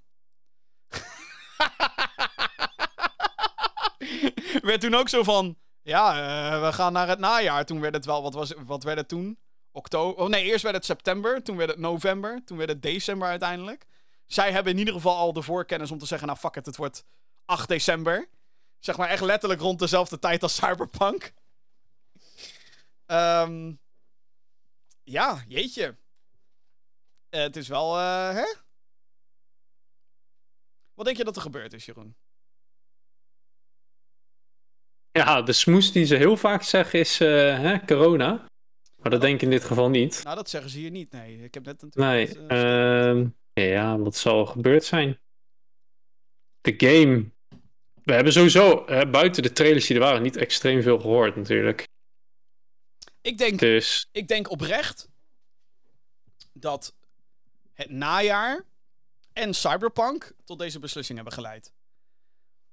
werd 4.69 4.81
toen 4.81 4.95
ook 4.95 5.09
zo 5.09 5.23
van. 5.23 5.59
Ja, 5.83 6.13
we 6.61 6.73
gaan 6.73 6.93
naar 6.93 7.09
het 7.09 7.19
najaar. 7.19 7.65
Toen 7.65 7.81
werd 7.81 7.95
het 7.95 8.05
wel. 8.05 8.23
Wat, 8.23 8.35
was, 8.35 8.53
wat 8.67 8.83
werd 8.83 8.99
het 8.99 9.09
toen? 9.09 9.39
Oktober. 9.73 10.23
Oh 10.23 10.29
nee, 10.29 10.45
eerst 10.45 10.63
werd 10.63 10.75
het 10.75 10.85
september. 10.85 11.43
Toen 11.43 11.57
werd 11.57 11.71
het 11.71 11.79
november. 11.79 12.43
Toen 12.45 12.57
werd 12.57 12.71
het 12.71 12.83
december 12.83 13.29
uiteindelijk. 13.29 13.87
Zij 14.27 14.53
hebben 14.53 14.73
in 14.73 14.79
ieder 14.79 14.95
geval 14.95 15.17
al 15.17 15.33
de 15.33 15.43
voorkennis 15.43 15.91
om 15.91 15.99
te 15.99 16.07
zeggen: 16.07 16.27
Nou, 16.27 16.39
fuck 16.39 16.57
it, 16.57 16.67
het 16.67 16.77
wordt 16.77 17.05
8 17.45 17.69
december. 17.69 18.29
Zeg 18.79 18.97
maar 18.97 19.09
echt 19.09 19.23
letterlijk 19.23 19.61
rond 19.61 19.79
dezelfde 19.79 20.19
tijd 20.19 20.43
als 20.43 20.55
Cyberpunk. 20.55 21.33
Ehm, 23.07 23.73
ja, 25.03 25.45
jeetje. 25.49 25.97
Eh, 27.29 27.41
het 27.41 27.57
is 27.57 27.69
wel, 27.69 27.99
eh, 27.99 28.35
hè? 28.35 28.55
Wat 30.95 31.05
denk 31.05 31.17
je 31.17 31.25
dat 31.25 31.37
er 31.37 31.43
gebeurd 31.43 31.73
is, 31.73 31.85
Jeroen? 31.85 32.17
Ja, 35.13 35.43
de 35.43 35.53
smoes 35.53 35.93
die 35.93 36.05
ze 36.05 36.15
heel 36.15 36.37
vaak 36.37 36.63
zeggen 36.63 36.99
is 36.99 37.21
eh, 37.21 37.29
hè, 37.59 37.85
corona. 37.85 38.50
Maar 39.03 39.11
dat 39.11 39.21
denk 39.21 39.35
ik 39.35 39.43
in 39.43 39.51
dit 39.51 39.65
geval 39.65 39.91
niet. 39.91 40.21
Nou, 40.25 40.37
dat 40.37 40.51
zeggen 40.51 40.71
ze 40.71 40.79
hier 40.79 40.91
niet, 40.91 41.13
nee. 41.13 41.43
Ik 41.43 41.55
heb 41.55 41.65
net 41.65 41.83
natuurlijk... 41.83 42.37
Nee, 42.37 42.47
eh, 42.49 43.09
ehm, 43.09 43.29
ja, 43.53 43.99
wat 43.99 44.17
zal 44.17 44.41
er 44.41 44.47
gebeurd 44.47 44.85
zijn? 44.85 45.19
De 46.61 46.75
game. 46.77 47.31
We 48.05 48.13
hebben 48.13 48.33
sowieso 48.33 48.85
eh, 48.85 49.11
buiten 49.11 49.43
de 49.43 49.53
trailers 49.53 49.87
die 49.87 49.97
er 49.97 50.03
waren 50.03 50.23
niet 50.23 50.37
extreem 50.37 50.83
veel 50.83 50.99
gehoord 50.99 51.37
natuurlijk. 51.37 51.89
ik, 53.23 53.39
denk, 53.39 53.59
Dus 53.59 54.09
ik 54.13 54.29
denk 54.29 54.51
oprecht 54.51 55.09
dat 56.53 56.95
het 57.73 57.91
najaar 57.91 58.65
en 59.33 59.55
Cyberpunk 59.55 60.33
tot 60.45 60.59
deze 60.59 60.79
beslissing 60.79 61.19
hebben 61.19 61.35
geleid. 61.35 61.73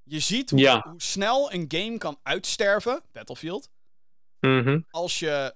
Je 0.04 0.20
ziet 0.20 0.50
hoe, 0.50 0.60
Ja. 0.60 0.86
hoe 0.90 1.02
snel 1.02 1.54
een 1.54 1.66
game 1.68 1.98
kan 1.98 2.20
uitsterven, 2.24 3.02
Battlefield, 3.12 3.70
mhm. 4.40 4.80
als 4.90 5.20
je 5.20 5.56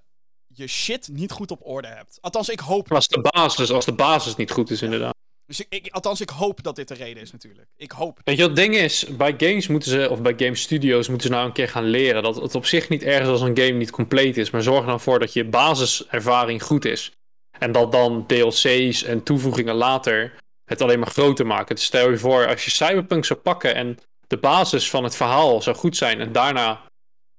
je 0.54 0.66
shit 0.66 1.08
niet 1.12 1.30
goed 1.32 1.50
op 1.50 1.60
orde 1.66 1.88
hebt. 1.88 2.18
Althans, 2.20 2.48
ik 2.48 2.60
hoop. 2.60 2.92
als, 2.92 3.08
de 3.08 3.20
basis, 3.20 3.70
als 3.70 3.84
de 3.84 3.92
basis 3.92 4.36
niet 4.36 4.50
goed 4.50 4.70
is 4.70 4.82
inderdaad. 4.82 5.14
Dus 5.46 5.60
ik, 5.60 5.66
ik- 5.68 5.92
althans, 5.92 6.20
ik 6.20 6.28
hoop 6.30 6.62
dat 6.62 6.76
dit 6.76 6.88
de 6.88 6.94
reden 6.94 7.22
is 7.22 7.32
natuurlijk. 7.32 7.68
Ik 7.76 7.90
hoop. 7.90 8.18
Weet 8.24 8.36
je 8.36 8.42
wat 8.42 8.50
het 8.50 8.60
ding 8.60 8.74
is? 8.76 9.06
Bij 9.16 9.34
games 9.38 9.66
moeten 9.66 9.90
ze, 9.90 10.10
of 10.10 10.22
bij 10.22 10.34
game 10.36 10.54
studios 10.54 11.08
moeten 11.08 11.26
ze 11.26 11.32
nou 11.32 11.46
een 11.46 11.52
keer 11.52 11.68
gaan 11.68 11.84
leren 11.84 12.22
dat 12.22 12.36
het 12.36 12.54
op 12.54 12.66
zich 12.66 12.88
niet 12.88 13.02
ergens 13.02 13.28
als 13.28 13.40
een 13.40 13.56
game 13.56 13.70
niet 13.78 13.90
compleet 13.90 14.36
is. 14.36 14.50
Maar 14.50 14.62
zorg 14.62 14.86
dan 14.86 15.00
voor 15.00 15.18
dat 15.18 15.32
je 15.32 15.44
basiservaring 15.44 16.62
goed 16.62 16.84
is. 16.84 17.12
En 17.58 17.72
dat 17.72 17.92
dan 17.92 18.26
DLC's 18.26 19.02
en 19.02 19.22
toevoegingen 19.22 19.74
later 19.74 20.34
het 20.64 20.80
alleen 20.82 20.98
maar 20.98 21.10
groter 21.10 21.46
maken. 21.46 21.74
Dus 21.74 21.84
stel 21.84 22.10
je 22.10 22.18
voor, 22.18 22.46
als 22.46 22.64
je 22.64 22.70
Cyberpunk 22.70 23.24
zou 23.24 23.38
pakken 23.40 23.74
en 23.74 23.98
de 24.26 24.36
basis 24.36 24.90
van 24.90 25.04
het 25.04 25.16
verhaal 25.16 25.62
zou 25.62 25.76
goed 25.76 25.96
zijn. 25.96 26.20
En 26.20 26.32
daarna 26.32 26.80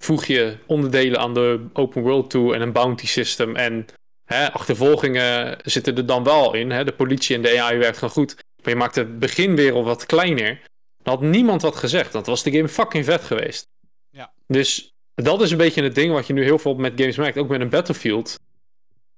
voeg 0.04 0.26
je 0.26 0.58
onderdelen 0.66 1.20
aan 1.20 1.34
de 1.34 1.66
open 1.74 2.02
world 2.02 2.30
toe 2.30 2.54
en 2.54 2.62
een 2.62 2.72
bounty 2.72 3.08
system. 3.08 3.56
En 3.56 3.86
hè, 4.26 4.52
achtervolgingen 4.52 5.58
zitten 5.64 5.96
er 5.98 6.06
dan 6.06 6.24
wel 6.24 6.54
in. 6.54 6.72
Hè? 6.72 6.84
De 6.84 6.94
politie 6.94 7.36
en 7.36 7.42
de 7.42 7.62
AI 7.62 7.78
werkt 7.78 7.98
gewoon 7.98 8.14
goed. 8.14 8.36
Maar 8.36 8.74
je 8.74 8.80
maakt 8.80 8.96
de 8.96 9.06
beginwereld 9.06 9.86
wat 9.86 10.06
kleiner. 10.06 10.62
Dan 11.04 11.14
had 11.14 11.24
niemand 11.24 11.62
wat 11.62 11.76
gezegd. 11.76 12.12
Dan 12.12 12.24
was 12.24 12.44
de 12.44 12.52
game 12.52 12.68
fucking 12.68 13.06
vet 13.06 13.24
geweest. 13.24 13.68
Ja. 14.10 14.34
Dus 14.48 14.94
dat 15.16 15.42
is 15.42 15.52
een 15.52 15.58
beetje 15.58 15.84
het 15.84 15.96
ding 15.96 16.14
wat 16.14 16.28
je 16.28 16.34
nu 16.34 16.44
heel 16.44 16.60
veel 16.60 16.76
met 16.76 16.94
games 16.96 17.18
merkt. 17.18 17.38
Ook 17.38 17.50
met 17.50 17.62
een 17.62 17.70
Battlefield. 17.70 18.40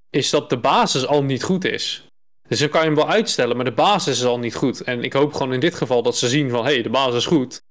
Is 0.10 0.30
dat 0.30 0.50
de 0.50 0.58
basis 0.58 1.06
al 1.06 1.24
niet 1.24 1.44
goed 1.44 1.66
is. 1.66 2.08
Dus 2.48 2.60
dan 2.60 2.70
kan 2.70 2.82
je 2.82 2.88
hem 2.88 2.96
wel 2.96 3.10
uitstellen, 3.10 3.56
maar 3.56 3.66
de 3.66 3.72
basis 3.72 4.18
is 4.18 4.26
al 4.26 4.40
niet 4.40 4.56
goed. 4.56 4.82
En 4.82 5.04
ik 5.04 5.14
hoop 5.14 5.34
gewoon 5.34 5.54
in 5.54 5.60
dit 5.60 5.76
geval 5.76 6.02
dat 6.02 6.18
ze 6.18 6.30
zien 6.30 6.50
van... 6.50 6.66
hé, 6.66 6.74
hey, 6.74 6.82
de 6.82 6.90
basis 6.90 7.16
is 7.16 7.26
goed. 7.26 7.62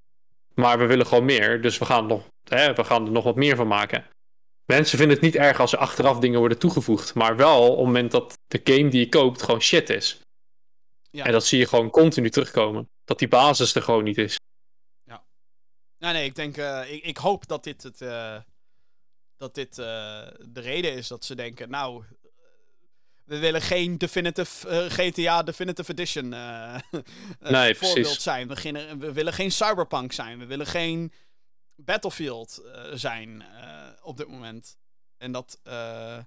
Maar 0.55 0.79
we 0.79 0.87
willen 0.87 1.07
gewoon 1.07 1.25
meer. 1.25 1.61
Dus 1.61 1.79
we 1.79 1.85
gaan, 1.85 2.07
nog, 2.07 2.23
hè, 2.49 2.75
we 2.75 2.85
gaan 2.85 3.05
er 3.07 3.13
nog 3.13 3.25
wat 3.25 3.37
meer 3.37 3.57
van 3.57 3.67
maken. 3.67 4.07
Mensen 4.65 4.99
vinden 4.99 5.17
het 5.17 5.25
niet 5.25 5.37
erg 5.37 5.61
als 5.61 5.73
er 5.73 5.79
achteraf 5.79 6.19
dingen 6.19 6.39
worden 6.39 6.59
toegevoegd. 6.59 7.15
Maar 7.15 7.37
wel 7.37 7.63
op 7.63 7.77
het 7.77 7.87
moment 7.87 8.11
dat 8.11 8.39
de 8.47 8.61
game 8.65 8.89
die 8.89 9.01
je 9.01 9.09
koopt 9.09 9.43
gewoon 9.43 9.61
shit 9.61 9.91
is. 9.91 10.21
Ja. 11.11 11.25
En 11.25 11.33
dat 11.33 11.47
zie 11.47 11.59
je 11.59 11.67
gewoon 11.67 11.91
continu 11.91 12.31
terugkomen. 12.31 12.89
Dat 13.05 13.19
die 13.19 13.29
basis 13.29 13.75
er 13.75 13.83
gewoon 13.83 14.05
niet 14.05 14.19
is. 14.19 14.37
Nee, 16.05 16.13
nee, 16.13 16.25
ik 16.25 16.35
denk, 16.35 16.57
eh, 16.57 16.93
ik, 16.93 17.05
ik 17.05 17.17
hoop 17.17 17.47
dat 17.47 17.65
dit, 17.65 17.83
het, 17.83 18.01
eh, 18.01 18.37
dat 19.37 19.55
dit 19.55 19.79
eh, 19.79 19.87
de 20.49 20.61
reden 20.61 20.93
is 20.93 21.09
dat 21.09 21.25
ze 21.25 21.35
denken, 21.35 21.71
nou, 21.71 22.05
we 23.25 23.39
willen 23.39 23.63
geen 23.63 23.99
definitive, 23.99 24.91
GTA 24.91 25.43
Definitive 25.43 25.93
Edition 25.93 26.29
Nee, 26.29 27.75
voorbeeld 27.75 27.79
precies. 27.79 28.23
zijn. 28.23 28.49
We 28.99 29.13
willen 29.13 29.33
geen 29.33 29.53
Cyberpunk 29.53 30.13
zijn. 30.13 30.39
We 30.39 30.47
willen 30.47 30.67
geen 30.67 31.13
Battlefield 31.77 32.59
eh, 32.59 32.83
zijn 32.93 33.43
eh, 33.43 33.89
op 34.03 34.17
dit 34.17 34.29
moment. 34.29 34.79
En 35.17 35.33
dat, 35.33 35.61
eh, 35.63 36.19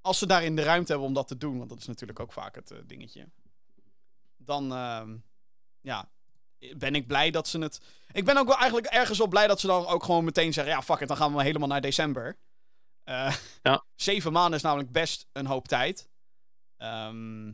als 0.00 0.18
ze 0.18 0.26
daarin 0.26 0.56
de 0.56 0.62
ruimte 0.62 0.90
hebben 0.90 1.08
om 1.08 1.14
dat 1.14 1.28
te 1.28 1.36
doen, 1.36 1.58
want 1.58 1.70
dat 1.70 1.78
is 1.78 1.86
natuurlijk 1.86 2.20
ook 2.20 2.32
vaak 2.32 2.54
het 2.54 2.72
dingetje, 2.86 3.28
dan, 4.36 4.72
ehm, 4.72 5.16
ja, 5.80 6.08
ben 6.76 6.94
ik 6.94 7.06
blij 7.06 7.30
dat 7.30 7.48
ze 7.48 7.58
het. 7.58 7.80
Ik 8.12 8.24
ben 8.24 8.36
ook 8.36 8.46
wel 8.46 8.56
eigenlijk 8.56 8.86
ergens 8.86 9.18
wel 9.18 9.26
blij 9.26 9.46
dat 9.46 9.60
ze 9.60 9.66
dan 9.66 9.86
ook 9.86 10.04
gewoon 10.04 10.24
meteen 10.24 10.52
zeggen: 10.52 10.74
ja, 10.74 10.82
fuck 10.82 11.00
it, 11.00 11.08
dan 11.08 11.16
gaan 11.16 11.34
we 11.34 11.42
helemaal 11.42 11.68
naar 11.68 11.80
december. 11.80 12.36
Ja. 13.04 13.84
Zeven 13.94 14.32
maanden 14.32 14.54
is 14.54 14.62
namelijk 14.62 14.92
best 14.92 15.26
een 15.32 15.46
hoop 15.46 15.68
tijd. 15.68 16.08
Ehm, 16.76 17.52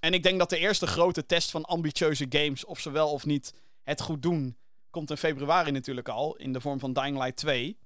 en 0.00 0.12
ik 0.12 0.22
denk 0.22 0.38
dat 0.38 0.50
de 0.50 0.58
eerste 0.58 0.86
grote 0.86 1.26
test 1.26 1.50
van 1.50 1.64
ambitieuze 1.64 2.26
games, 2.28 2.64
of 2.64 2.80
ze 2.80 2.90
wel 2.90 3.12
of 3.12 3.24
niet 3.24 3.54
het 3.82 4.00
goed 4.00 4.22
doen, 4.22 4.56
komt 4.90 5.10
in 5.10 5.16
februari 5.16 5.70
natuurlijk 5.70 6.08
al, 6.08 6.36
in 6.36 6.52
de 6.52 6.60
vorm 6.60 6.78
van 6.78 6.92
Dying 6.92 7.16
Light 7.18 7.36
2. 7.36 7.78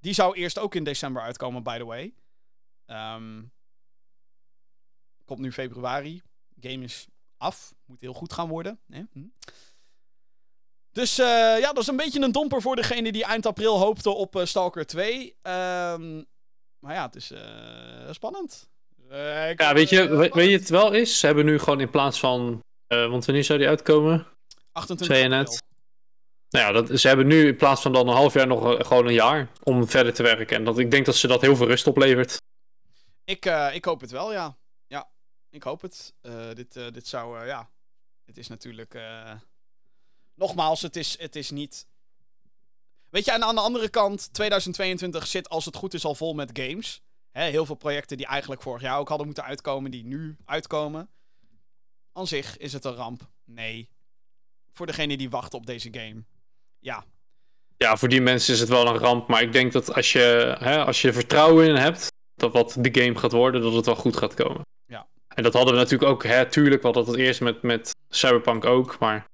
Die 0.00 0.12
zou 0.14 0.34
eerst 0.36 0.58
ook 0.58 0.74
in 0.74 0.84
december 0.84 1.22
uitkomen, 1.22 1.62
by 1.62 1.78
the 1.78 1.84
way. 1.84 2.14
Ehm, 2.86 3.42
komt 5.24 5.40
nu 5.40 5.52
februari. 5.52 6.22
Game 6.60 6.84
is 6.84 7.06
af. 7.36 7.74
Moet 7.84 8.00
heel 8.00 8.12
goed 8.12 8.32
gaan 8.32 8.48
worden. 8.48 8.80
Hè? 8.88 9.02
Hm. 9.12 9.24
Dus 10.92 11.18
eh, 11.18 11.26
ja, 11.58 11.72
dat 11.72 11.78
is 11.78 11.86
een 11.86 11.96
beetje 11.96 12.20
een 12.20 12.32
domper 12.32 12.62
voor 12.62 12.76
degene 12.76 13.12
die 13.12 13.24
eind 13.24 13.46
april 13.46 13.78
hoopte 13.78 14.10
op 14.10 14.36
eh, 14.36 14.44
Stalker 14.44 14.86
2. 14.86 15.36
Ehm, 15.42 16.16
maar 16.78 16.94
ja, 16.94 17.06
het 17.06 17.14
is 17.16 17.30
eh, 17.30 18.10
spannend. 18.10 18.70
Ik- 19.48 19.60
Ja, 19.60 19.74
weet 19.74 19.88
je, 19.88 20.08
we- 20.08 20.28
weet 20.28 20.50
je 20.50 20.56
het 20.58 20.68
wel 20.68 20.92
is? 20.92 21.18
Ze 21.18 21.26
hebben 21.26 21.44
nu 21.44 21.58
gewoon 21.58 21.80
in 21.80 21.90
plaats 21.90 22.20
van... 22.20 22.60
want 22.86 23.24
wanneer 23.24 23.44
zou 23.44 23.58
die 23.58 23.68
uitkomen? 23.68 24.26
28 24.72 25.06
zei 25.06 25.22
je 25.22 25.28
net? 25.28 25.46
april. 25.46 25.60
Nou 26.52 26.66
ja, 26.66 26.82
dat, 26.82 27.00
ze 27.00 27.08
hebben 27.08 27.26
nu 27.26 27.46
in 27.46 27.56
plaats 27.56 27.82
van 27.82 27.92
dan 27.92 28.08
een 28.08 28.14
half 28.14 28.34
jaar 28.34 28.46
nog 28.46 28.74
eh, 28.74 28.86
gewoon 28.86 29.06
een 29.06 29.12
jaar 29.12 29.48
om 29.62 29.88
verder 29.88 30.14
te 30.14 30.22
werken. 30.22 30.56
En 30.56 30.64
dat, 30.64 30.78
ik 30.78 30.90
denk 30.90 31.06
dat 31.06 31.16
ze 31.16 31.26
dat 31.26 31.40
heel 31.40 31.56
veel 31.56 31.66
rust 31.66 31.86
oplevert. 31.86 32.40
Ik, 33.24 33.46
eh, 33.46 33.74
ik 33.74 33.84
hoop 33.84 34.00
het 34.00 34.10
wel, 34.10 34.32
ja. 34.32 34.56
Ja, 34.86 35.10
ik 35.50 35.62
hoop 35.62 35.82
het. 35.82 36.14
Eh, 36.20 36.54
dit, 36.54 36.72
dit 36.72 37.06
zou, 37.06 37.46
ja. 37.46 37.70
Het 38.24 38.36
is 38.36 38.48
natuurlijk. 38.48 39.00
Nogmaals, 40.34 40.82
het 40.82 40.96
is, 40.96 41.18
het 41.18 41.36
is 41.36 41.50
niet. 41.50 41.86
Weet 43.08 43.24
je, 43.24 43.32
en 43.32 43.44
aan 43.44 43.54
de 43.54 43.60
andere 43.60 43.88
kant, 43.88 44.32
2022 44.32 45.26
zit 45.26 45.48
als 45.48 45.64
het 45.64 45.76
goed 45.76 45.94
is 45.94 46.04
al 46.04 46.14
vol 46.14 46.34
met 46.34 46.50
games. 46.52 47.02
Heel 47.30 47.66
veel 47.66 47.74
projecten 47.74 48.16
die 48.16 48.26
eigenlijk 48.26 48.62
vorig 48.62 48.82
jaar 48.82 48.98
ook 48.98 49.08
hadden 49.08 49.26
moeten 49.26 49.44
uitkomen, 49.44 49.90
die 49.90 50.04
nu 50.04 50.36
uitkomen. 50.44 51.10
Aan 52.12 52.26
zich 52.26 52.56
is 52.56 52.72
het 52.72 52.84
een 52.84 52.94
ramp. 52.94 53.30
Nee. 53.44 53.88
Voor 54.70 54.86
degene 54.86 55.16
die 55.16 55.30
wachten 55.30 55.58
op 55.58 55.66
deze 55.66 55.88
game. 55.92 56.24
Ja. 56.82 57.04
ja, 57.76 57.96
voor 57.96 58.08
die 58.08 58.20
mensen 58.20 58.54
is 58.54 58.60
het 58.60 58.68
wel 58.68 58.86
een 58.86 58.98
ramp. 58.98 59.28
Maar 59.28 59.42
ik 59.42 59.52
denk 59.52 59.72
dat 59.72 59.94
als 59.94 60.12
je, 60.12 60.56
hè, 60.58 60.84
als 60.84 61.02
je 61.02 61.12
vertrouwen 61.12 61.66
in 61.66 61.74
hebt, 61.74 62.06
dat 62.34 62.52
wat 62.52 62.76
de 62.78 63.00
game 63.02 63.18
gaat 63.18 63.32
worden, 63.32 63.62
dat 63.62 63.72
het 63.72 63.86
wel 63.86 63.94
goed 63.94 64.16
gaat 64.16 64.34
komen. 64.34 64.60
Ja. 64.86 65.06
En 65.34 65.42
dat 65.42 65.52
hadden 65.52 65.72
we 65.74 65.78
natuurlijk 65.80 66.10
ook, 66.10 66.24
hè, 66.24 66.46
tuurlijk, 66.46 66.82
we 66.82 66.88
hadden 66.88 67.06
het 67.06 67.16
eerst 67.16 67.40
met, 67.40 67.62
met 67.62 67.90
Cyberpunk 68.08 68.64
ook. 68.64 68.98
Maar 68.98 69.24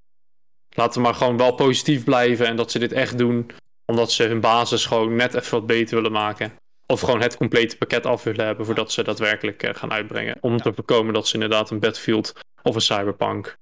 laten 0.69 0.95
we 1.01 1.07
maar 1.07 1.15
gewoon 1.15 1.37
wel 1.37 1.55
positief 1.55 2.05
blijven 2.05 2.47
en 2.47 2.57
dat 2.57 2.71
ze 2.71 2.79
dit 2.79 2.93
echt 2.93 3.19
doen, 3.19 3.51
omdat 3.85 4.13
ze 4.13 4.23
hun 4.23 4.41
basis 4.41 4.87
gewoon 4.87 5.17
net 5.17 5.35
even 5.35 5.51
wat 5.51 5.67
beter 5.67 5.95
willen 5.95 6.13
maken. 6.13 6.53
Of 6.87 7.01
gewoon 7.01 7.21
het 7.21 7.37
complete 7.37 7.77
pakket 7.77 8.07
af 8.07 8.23
willen 8.23 8.47
hebben 8.47 8.67
voordat 8.67 8.93
ze 8.93 9.03
daadwerkelijk 9.03 9.63
eh, 9.63 9.75
gaan 9.75 9.93
uitbrengen. 9.93 10.37
Om 10.41 10.53
Ja. 10.53 10.59
te 10.59 10.73
voorkomen 10.73 11.15
dat 11.15 11.27
ze 11.29 11.35
inderdaad 11.35 11.71
een 11.71 11.81
Battlefield 11.81 12.33
of 12.63 12.75
een 12.75 12.81
Cyberpunk 12.81 13.57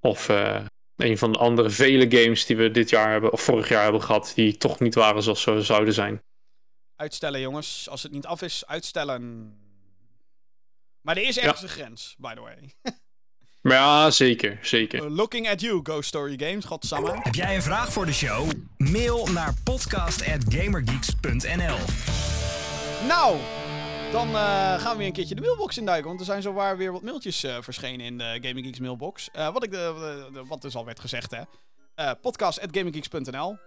of 0.00 0.28
eh, 0.28 0.64
een 0.96 1.18
van 1.18 1.32
de 1.32 1.38
andere 1.38 1.70
vele 1.70 2.18
games 2.18 2.46
die 2.46 2.56
we 2.56 2.70
dit 2.70 2.90
jaar 2.90 3.10
hebben, 3.10 3.32
of 3.32 3.40
vorig 3.40 3.68
jaar 3.68 3.82
hebben 3.82 4.02
gehad, 4.02 4.32
die 4.34 4.56
toch 4.56 4.80
niet 4.80 4.94
waren 4.94 5.22
zoals 5.22 5.42
ze 5.42 5.62
zouden 5.62 5.94
zijn. 5.94 6.22
Uitstellen, 6.96 7.40
jongens. 7.40 7.88
Als 7.88 8.02
het 8.02 8.12
niet 8.12 8.26
af 8.26 8.42
is, 8.42 8.66
uitstellen. 8.66 9.52
Maar 11.00 11.16
er 11.16 11.22
is 11.22 11.38
ergens 11.38 11.62
een 11.62 11.68
grens, 11.68 12.14
by 12.18 12.34
the 12.34 12.40
way. 12.40 12.72
Maar 13.60 13.76
ja, 13.86 14.10
zeker, 14.10 14.58
zeker. 14.62 15.10
Looking 15.10 15.48
at 15.48 15.60
you, 15.60 15.80
Ghost 15.82 16.08
Story 16.08 16.38
Games. 16.38 16.64
Godsamme. 16.64 17.20
Heb 17.22 17.34
jij 17.34 17.54
een 17.54 17.62
vraag 17.62 17.92
voor 17.92 18.06
de 18.06 18.12
show? 18.12 18.50
Mail 18.76 19.26
naar 19.26 19.54
podcast.gamergeeks.nl 19.64 21.78
Nou, 23.06 23.36
dan 24.14 24.28
eh, 24.28 24.80
gaan 24.80 24.90
we 24.92 24.96
weer 24.96 25.06
een 25.06 25.12
keertje 25.12 25.34
de 25.34 25.40
mailbox 25.40 25.78
induiken. 25.78 26.06
Want 26.08 26.20
er 26.20 26.26
zijn 26.26 26.42
zowaar 26.42 26.76
weer 26.76 26.92
wat 26.92 27.02
mailtjes 27.02 27.44
eh, 27.44 27.56
verschenen 27.60 28.06
in 28.06 28.18
de 28.18 28.38
Gaming 28.40 28.64
Geeks 28.64 28.78
mailbox. 28.78 29.30
Eh, 29.30 29.52
wat, 29.52 29.64
ik 29.64 29.70
de, 29.70 30.42
wat 30.48 30.62
dus 30.62 30.76
al 30.76 30.84
werd 30.84 31.00
gezegd, 31.00 31.30
hè. 31.30 31.42
Podcast.gaminggeeks.nl 32.16 33.58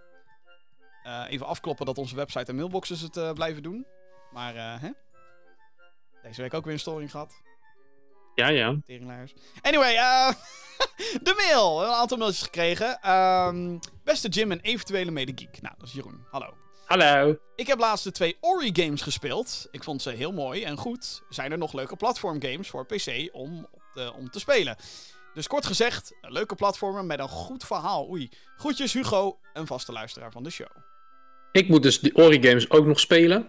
Even 1.28 1.46
afkloppen 1.46 1.86
dat 1.86 1.98
onze 1.98 2.14
website 2.16 2.44
en 2.44 2.56
mailboxes 2.56 3.00
het 3.00 3.34
blijven 3.34 3.62
doen. 3.62 3.86
Maar, 4.32 4.80
hè. 4.80 4.90
Deze 6.22 6.42
week 6.42 6.54
ook 6.54 6.64
weer 6.64 6.74
een 6.74 6.80
storing 6.80 7.10
gehad. 7.10 7.42
Ja, 8.38 8.48
ja. 8.48 8.76
Teringlaars. 8.86 9.32
Anyway, 9.62 9.94
eh, 9.94 10.28
de 11.26 11.34
mail. 11.36 11.84
Een 11.84 11.90
aantal 11.90 12.18
mailtjes 12.18 12.42
gekregen. 12.42 13.00
Ehm, 13.00 13.78
beste 14.04 14.28
Jim 14.28 14.52
en 14.52 14.60
eventuele 14.60 15.10
medegeek. 15.10 15.60
Nou, 15.62 15.74
dat 15.78 15.86
is 15.88 15.94
Jeroen. 15.94 16.24
Hallo. 16.30 16.54
Hallo. 16.84 17.36
Ik 17.56 17.66
heb 17.66 17.78
laatst 17.78 18.04
de 18.04 18.10
twee 18.10 18.36
Ori-games 18.40 19.02
gespeeld. 19.02 19.68
Ik 19.70 19.84
vond 19.84 20.02
ze 20.02 20.10
heel 20.10 20.32
mooi 20.32 20.64
en 20.64 20.76
goed. 20.76 21.22
Zijn 21.28 21.52
er 21.52 21.58
nog 21.58 21.72
leuke 21.72 21.96
platformgames 21.96 22.68
voor 22.68 22.86
PC 22.86 23.28
om, 23.32 23.66
op 23.70 23.82
te, 23.94 24.12
om 24.12 24.30
te 24.30 24.38
spelen? 24.38 24.76
Dus 25.34 25.46
kort 25.46 25.66
gezegd, 25.66 26.14
een 26.20 26.32
leuke 26.32 26.54
platformer 26.54 27.04
met 27.04 27.18
een 27.18 27.28
goed 27.28 27.64
verhaal. 27.64 28.08
Oei. 28.10 28.30
Groetjes 28.56 28.92
Hugo, 28.92 29.38
een 29.52 29.66
vaste 29.66 29.92
luisteraar 29.92 30.32
van 30.32 30.42
de 30.42 30.50
show. 30.50 30.76
Ik 31.52 31.68
moet 31.68 31.82
dus 31.82 32.00
die 32.00 32.16
Ori 32.16 32.42
games 32.42 32.70
ook 32.70 32.86
nog 32.86 33.00
spelen. 33.00 33.48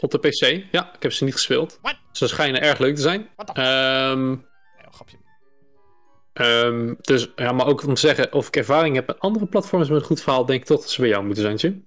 Op 0.00 0.10
de 0.10 0.18
PC. 0.18 0.64
Ja, 0.72 0.94
ik 0.94 1.02
heb 1.02 1.12
ze 1.12 1.24
niet 1.24 1.32
gespeeld. 1.32 1.80
Ze 2.12 2.28
schijnen 2.28 2.60
erg 2.60 2.78
leuk 2.78 2.94
te 2.94 3.02
zijn. 3.02 3.28
Ehm 3.52 4.28
Nee, 4.28 4.86
oh, 4.86 4.92
grapje. 4.92 5.16
Ehm, 6.32 6.94
dus 7.00 7.28
ja, 7.36 7.52
maar 7.52 7.66
ook 7.66 7.82
om 7.82 7.94
te 7.94 8.00
zeggen 8.00 8.32
of 8.32 8.46
ik 8.46 8.56
ervaring 8.56 8.94
heb 8.94 9.06
met 9.06 9.20
andere 9.20 9.46
platforms 9.46 9.88
met 9.88 10.00
een 10.00 10.06
goed 10.06 10.22
verhaal, 10.22 10.46
denk 10.46 10.60
ik 10.60 10.66
toch 10.66 10.80
dat 10.80 10.90
ze 10.90 11.00
bij 11.00 11.10
jou 11.10 11.24
moeten 11.24 11.42
zijn, 11.42 11.56
Jim. 11.56 11.86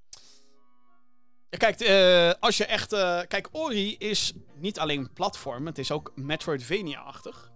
Ja, 1.50 1.58
kijk, 1.58 1.80
eh, 1.80 2.32
als 2.40 2.58
je 2.58 2.66
echt... 2.66 2.94
eh, 2.94 3.20
kijk, 3.28 3.50
Ori 3.52 3.96
is 3.98 4.34
niet 4.56 4.80
alleen 4.80 5.14
platform, 5.14 5.66
het 5.66 5.78
is 5.78 5.92
ook 5.92 6.12
Metroidvania-achtig. 6.16 7.52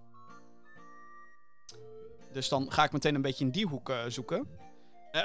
Dus 2.32 2.50
dan 2.50 2.72
ga 2.72 2.84
ik 2.84 2.92
meteen 2.92 3.16
een 3.16 3.22
beetje 3.22 3.46
in 3.46 3.52
die 3.52 3.68
hoek 3.68 3.90
eh, 3.90 3.98
zoeken. 4.08 4.48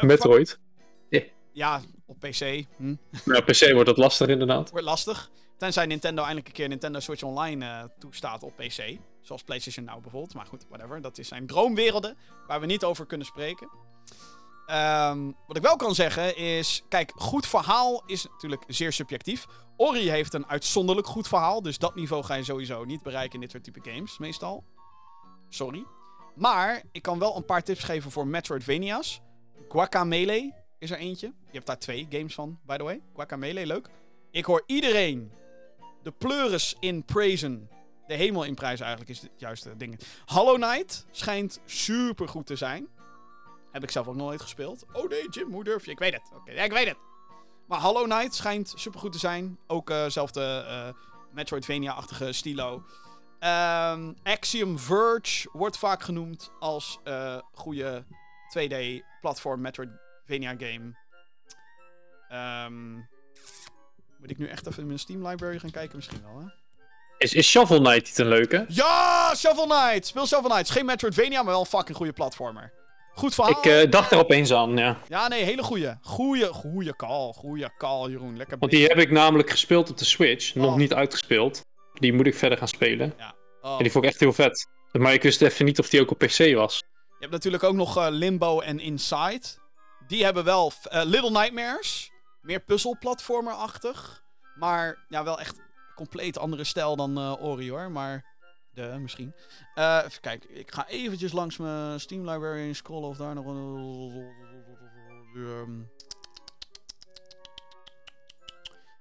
Metroid. 0.00 0.58
Ja, 1.56 1.80
op 2.06 2.18
PC. 2.18 2.64
Hm. 2.76 2.94
Nou, 3.24 3.42
PC 3.42 3.72
wordt 3.72 3.86
dat 3.86 3.96
lastig 3.96 4.28
inderdaad. 4.28 4.70
Wordt 4.70 4.86
lastig. 4.86 5.30
Tenzij 5.56 5.86
Nintendo 5.86 6.20
eindelijk 6.20 6.48
een 6.48 6.54
keer 6.54 6.68
Nintendo 6.68 7.00
Switch 7.00 7.22
Online 7.22 7.64
eh, 7.64 7.84
toestaat 7.98 8.42
op 8.42 8.56
PC. 8.56 8.98
Zoals 9.20 9.42
PlayStation 9.42 9.84
Now 9.84 10.02
bijvoorbeeld. 10.02 10.34
Maar 10.34 10.46
goed, 10.46 10.64
whatever. 10.68 11.00
Dat 11.00 11.18
is 11.18 11.28
zijn 11.28 11.46
droomwerelden 11.46 12.16
waar 12.46 12.60
we 12.60 12.66
niet 12.66 12.84
over 12.84 13.06
kunnen 13.06 13.26
spreken. 13.26 13.68
Ehm, 14.66 15.30
wat 15.46 15.56
ik 15.56 15.62
wel 15.62 15.76
kan 15.76 15.94
zeggen 15.94 16.36
is... 16.36 16.82
Kijk, 16.88 17.12
goed 17.14 17.46
verhaal 17.46 18.02
is 18.06 18.26
natuurlijk 18.30 18.64
zeer 18.66 18.92
subjectief. 18.92 19.46
Ori 19.76 20.10
heeft 20.10 20.34
een 20.34 20.46
uitzonderlijk 20.46 21.06
goed 21.06 21.28
verhaal. 21.28 21.62
Dus 21.62 21.78
dat 21.78 21.94
niveau 21.94 22.24
ga 22.24 22.34
je 22.34 22.44
sowieso 22.44 22.84
niet 22.84 23.02
bereiken 23.02 23.34
in 23.34 23.40
dit 23.40 23.50
soort 23.50 23.64
type 23.64 23.90
games, 23.90 24.18
meestal. 24.18 24.64
Sorry. 25.48 25.84
Maar 26.34 26.82
ik 26.92 27.02
kan 27.02 27.18
wel 27.18 27.36
een 27.36 27.44
paar 27.44 27.62
tips 27.62 27.84
geven 27.84 28.10
voor 28.10 28.26
Metroidvania's. 28.26 29.20
Guacamelee 29.68 30.64
is 30.78 30.90
er 30.90 30.98
eentje. 30.98 31.26
Je 31.26 31.52
hebt 31.52 31.66
daar 31.66 31.78
twee 31.78 32.06
games 32.10 32.34
van, 32.34 32.58
by 32.66 32.76
the 32.76 32.82
way. 32.82 33.00
Guacamelee, 33.14 33.66
leuk. 33.66 33.88
Ik 34.30 34.44
hoor 34.44 34.62
iedereen 34.66 35.32
de 36.02 36.10
pleuris 36.10 36.76
in 36.80 37.04
praisen. 37.04 37.70
De 38.06 38.14
hemel 38.14 38.44
in 38.44 38.54
prijzen 38.54 38.86
eigenlijk 38.86 39.16
is 39.16 39.22
het 39.22 39.30
juiste 39.36 39.76
ding. 39.76 40.00
Hollow 40.26 40.54
Knight 40.54 41.06
schijnt 41.10 41.60
super 41.64 42.28
goed 42.28 42.46
te 42.46 42.56
zijn. 42.56 42.88
Heb 43.72 43.82
ik 43.82 43.90
zelf 43.90 44.08
ook 44.08 44.14
nooit 44.14 44.40
gespeeld. 44.40 44.84
Oh 44.92 45.08
nee, 45.08 45.28
Jim, 45.30 45.52
hoe 45.52 45.64
durf 45.64 45.84
je? 45.84 45.90
Ik 45.90 45.98
weet 45.98 46.12
het. 46.12 46.30
Oké, 46.34 46.50
ik 46.50 46.72
weet 46.72 46.88
het. 46.88 46.96
Maar 47.66 47.80
Hollow 47.80 48.04
Knight 48.04 48.34
schijnt 48.34 48.72
super 48.76 49.00
goed 49.00 49.12
te 49.12 49.18
zijn. 49.18 49.58
Ook 49.66 49.90
eh 49.90 50.06
zelfde 50.06 50.64
eh, 50.68 50.88
Metroidvania-achtige 51.32 52.32
stilo. 52.32 52.82
Ehm, 53.38 54.12
Axiom 54.22 54.78
Verge 54.78 55.48
wordt 55.52 55.78
vaak 55.78 56.02
genoemd 56.02 56.50
als 56.58 56.98
eh 57.04 57.38
goede 57.52 58.04
2D-platform 58.48 59.60
Metroidvania 60.26 60.68
game. 60.70 60.94
Ehm, 62.28 62.92
moet 64.18 64.30
ik 64.30 64.38
nu 64.38 64.46
echt 64.48 64.66
even 64.66 64.80
in 64.80 64.86
mijn 64.86 64.98
Steam 64.98 65.26
library 65.26 65.58
gaan 65.58 65.70
kijken? 65.70 65.96
Misschien 65.96 66.22
wel, 66.22 66.40
hè? 66.40 66.46
Is, 67.18 67.34
is 67.34 67.48
Shovel 67.50 67.78
Knight 67.80 68.04
niet 68.06 68.18
een 68.18 68.28
leuke? 68.28 68.64
Ja, 68.68 69.34
Shovel 69.34 69.66
Knight! 69.66 70.06
Speel 70.06 70.26
Shovel 70.26 70.50
Knight. 70.50 70.68
Is 70.68 70.74
geen 70.74 70.86
Metroidvania, 70.86 71.42
maar 71.42 71.52
wel 71.52 71.60
een 71.60 71.66
fucking 71.66 71.96
goede 71.96 72.12
platformer. 72.12 72.72
Goed 73.14 73.34
verhaal. 73.34 73.58
Ik 73.58 73.64
eh, 73.64 73.90
dacht 73.90 74.10
er 74.12 74.18
opeens 74.18 74.52
aan, 74.52 74.76
ja. 74.76 74.96
Ja, 75.08 75.28
nee, 75.28 75.42
hele 75.44 75.62
goede. 75.62 75.98
Goeie, 76.02 76.46
goeie 76.46 76.96
call. 76.96 77.32
Goeie 77.32 77.76
call, 77.76 78.10
Jeroen. 78.10 78.36
Lekker 78.36 78.58
Want 78.58 78.72
die 78.72 78.86
heb 78.86 78.98
ik 78.98 79.10
namelijk 79.10 79.50
gespeeld 79.50 79.90
op 79.90 79.98
de 79.98 80.04
Switch. 80.04 80.54
Nog 80.54 80.70
Oh. 80.70 80.76
niet 80.76 80.94
uitgespeeld. 80.94 81.64
Die 81.92 82.12
moet 82.12 82.26
ik 82.26 82.34
verder 82.34 82.58
gaan 82.58 82.68
spelen. 82.68 83.14
Oh. 83.60 83.76
En 83.76 83.82
die 83.82 83.90
vond 83.90 84.04
ik 84.04 84.10
echt 84.10 84.20
heel 84.20 84.32
vet. 84.32 84.66
Maar 84.92 85.12
ik 85.12 85.22
wist 85.22 85.42
even 85.42 85.64
niet 85.64 85.78
of 85.78 85.88
die 85.88 86.00
ook 86.00 86.10
op 86.10 86.18
PC 86.18 86.54
was. 86.54 86.82
Je 87.06 87.16
hebt 87.18 87.32
natuurlijk 87.32 87.62
ook 87.62 87.74
nog 87.74 87.96
eh, 87.96 88.06
Limbo 88.10 88.60
en 88.60 88.80
Inside. 88.80 89.42
Die 90.06 90.24
hebben 90.24 90.44
wel 90.44 90.72
eh, 90.82 91.02
Little 91.04 91.30
Nightmares. 91.30 92.10
Meer 92.40 92.60
puzzelplatformer-achtig. 92.60 94.24
Maar 94.54 95.04
ja, 95.08 95.24
wel 95.24 95.40
echt 95.40 95.60
compleet 95.94 96.38
andere 96.38 96.64
stijl 96.64 96.96
dan 96.96 97.18
eh, 97.18 97.42
Ori 97.42 97.70
hoor. 97.70 97.90
Maar 97.90 98.34
de 98.70 98.96
misschien. 99.00 99.34
Eh, 99.74 100.02
even 100.04 100.20
kijken. 100.20 100.56
Ik 100.58 100.72
ga 100.72 100.88
eventjes 100.88 101.32
langs 101.32 101.56
mijn 101.56 102.00
Steam 102.00 102.30
library 102.30 102.72
scrollen 102.72 103.08
of 103.08 103.16
daar 103.16 103.34
nog 103.34 103.46
een... 103.46 104.34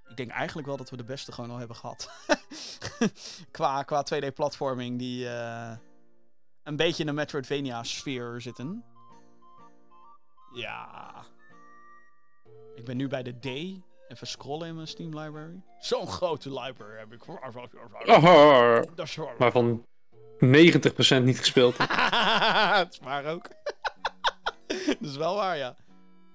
Ik 0.09 0.15
denk 0.17 0.31
eigenlijk 0.31 0.67
wel 0.67 0.77
dat 0.77 0.89
we 0.89 0.97
de 0.97 1.03
beste 1.03 1.31
gewoon 1.31 1.49
al 1.49 1.57
hebben 1.57 1.75
gehad. 1.75 2.09
qua, 3.51 3.83
qua 3.83 4.05
2D-platforming 4.13 4.97
die 4.97 5.27
een 6.63 6.75
beetje 6.75 6.99
in 6.99 7.05
de 7.05 7.13
Metroidvania-sfeer 7.13 8.41
zitten. 8.41 8.94
Ja. 10.55 11.13
Ik 12.75 12.85
ben 12.85 12.97
nu 12.97 13.07
bij 13.07 13.23
de 13.23 13.39
D. 13.39 13.45
Even 14.07 14.27
scrollen 14.27 14.67
in 14.67 14.75
mijn 14.75 14.87
Steam 14.87 15.19
library. 15.19 15.61
Zo'n 15.79 16.07
grote 16.07 16.53
library 16.61 16.97
heb 16.97 17.13
ik. 17.13 17.27
Oh, 17.27 18.81
Dat 18.95 19.05
is 19.07 19.15
wel- 19.15 19.31
waarvan 19.37 19.85
90% 20.39 21.23
niet 21.23 21.39
gespeeld. 21.39 21.77
Dat 22.77 22.91
is 22.91 22.99
waar 23.03 23.25
ook. 23.25 23.47
dat 24.99 25.09
is 25.09 25.15
wel 25.17 25.35
waar, 25.35 25.57
ja. 25.57 25.75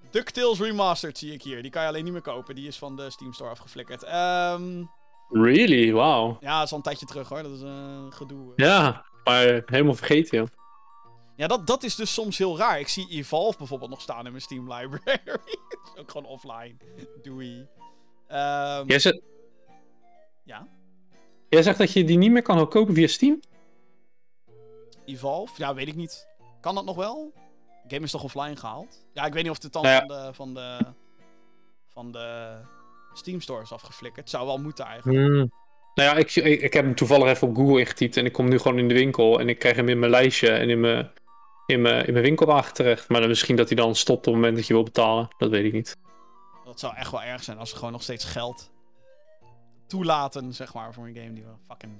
DuckTales 0.09 0.59
Remastered 0.59 1.17
zie 1.17 1.33
ik 1.33 1.41
hier. 1.41 1.61
Die 1.61 1.71
kan 1.71 1.81
je 1.81 1.87
alleen 1.87 2.03
niet 2.03 2.13
meer 2.13 2.21
kopen. 2.21 2.55
Die 2.55 2.67
is 2.67 2.77
van 2.77 2.95
de 2.95 3.09
Steam 3.09 3.33
Store 3.33 3.49
afgeflikkerd. 3.49 4.03
Ehm, 4.03 4.83
Really? 5.29 5.91
Wauw. 5.93 6.37
ja, 6.39 6.55
dat 6.57 6.65
is 6.65 6.71
al 6.71 6.77
een 6.77 6.83
tijdje 6.83 7.05
terug 7.05 7.29
hoor. 7.29 7.43
Dat 7.43 7.51
is 7.51 7.61
eh, 7.61 8.05
gedoe. 8.09 8.53
Ja, 8.55 9.05
maar 9.23 9.61
helemaal 9.65 9.93
vergeten, 9.93 10.37
joh. 10.37 10.47
Ja, 11.41 11.47
dat, 11.47 11.67
dat 11.67 11.83
is 11.83 11.95
dus 11.95 12.13
soms 12.13 12.37
heel 12.37 12.57
raar. 12.57 12.79
Ik 12.79 12.87
zie 12.87 13.07
Evolve 13.09 13.57
bijvoorbeeld 13.57 13.89
nog 13.89 14.01
staan 14.01 14.25
in 14.25 14.31
mijn 14.31 14.43
Steam 14.43 14.73
library. 14.73 15.19
is 15.95 15.99
ook 15.99 16.11
gewoon 16.11 16.27
offline. 16.27 16.75
Doei. 17.21 17.67
Ehm, 18.27 18.87
Jij 18.87 18.99
zegt, 18.99 19.21
Ja, 20.43 20.67
jij 21.49 21.63
zegt 21.63 21.77
dat 21.77 21.91
je 21.91 22.03
die 22.03 22.17
niet 22.17 22.31
meer 22.31 22.41
kan 22.41 22.67
kopen 22.67 22.93
via 22.93 23.07
Steam? 23.07 23.39
Evolve? 25.05 25.53
Ja, 25.57 25.73
weet 25.73 25.87
ik 25.87 25.95
niet. 25.95 26.27
Kan 26.59 26.75
dat 26.75 26.85
nog 26.85 26.95
wel? 26.95 27.33
De 27.83 27.93
game 27.93 28.05
is 28.05 28.11
toch 28.11 28.23
offline 28.23 28.55
gehaald? 28.55 29.05
Ja, 29.13 29.25
ik 29.25 29.33
weet 29.33 29.43
niet 29.43 29.51
of 29.51 29.61
het 29.61 29.73
dan 29.73 29.83
Nou 29.83 29.95
ja. 29.95 30.05
van, 30.05 30.17
de, 30.17 30.33
van, 30.33 30.53
de, 30.53 30.85
van 31.87 32.11
de 32.11 32.57
Steam 33.13 33.41
Store 33.41 33.61
is 33.61 33.71
afgeflikkerd. 33.71 34.21
Het 34.21 34.29
zou 34.29 34.45
wel 34.45 34.57
moeten 34.57 34.85
eigenlijk. 34.85 35.27
Hmm. 35.27 35.51
Nou 35.95 36.09
ja, 36.09 36.15
ik, 36.15 36.35
ik, 36.35 36.61
ik 36.61 36.73
heb 36.73 36.85
hem 36.85 36.95
toevallig 36.95 37.27
even 37.27 37.47
op 37.47 37.55
Google 37.55 37.79
ingetypt 37.79 38.17
en 38.17 38.25
ik 38.25 38.33
kom 38.33 38.49
nu 38.49 38.59
gewoon 38.59 38.79
in 38.79 38.87
de 38.87 38.93
winkel 38.93 39.39
en 39.39 39.49
ik 39.49 39.59
krijg 39.59 39.75
hem 39.75 39.89
in 39.89 39.99
mijn 39.99 40.11
lijstje 40.11 40.49
en 40.49 40.69
in 40.69 40.79
mijn, 40.79 41.11
in 41.71 41.81
mijn, 41.81 42.05
in 42.05 42.13
mijn 42.13 42.25
winkelwagen 42.25 42.73
terecht. 42.73 43.09
Maar 43.09 43.19
dan 43.19 43.29
misschien 43.29 43.55
dat 43.55 43.67
hij 43.67 43.77
dan 43.77 43.95
stopt 43.95 44.19
op 44.19 44.25
het 44.25 44.33
moment 44.33 44.55
dat 44.55 44.67
je 44.67 44.73
wil 44.73 44.83
betalen. 44.83 45.27
Dat 45.37 45.49
weet 45.49 45.65
ik 45.65 45.73
niet. 45.73 45.97
Dat 46.65 46.79
zou 46.79 46.95
echt 46.95 47.11
wel 47.11 47.23
erg 47.23 47.43
zijn 47.43 47.57
als 47.57 47.69
ze 47.69 47.75
gewoon 47.75 47.91
nog 47.91 48.03
steeds 48.03 48.25
geld 48.25 48.71
toelaten, 49.87 50.53
zeg 50.53 50.73
maar, 50.73 50.93
voor 50.93 51.07
een 51.07 51.15
game 51.15 51.33
die 51.33 51.43
we 51.43 51.51
fucking... 51.67 51.93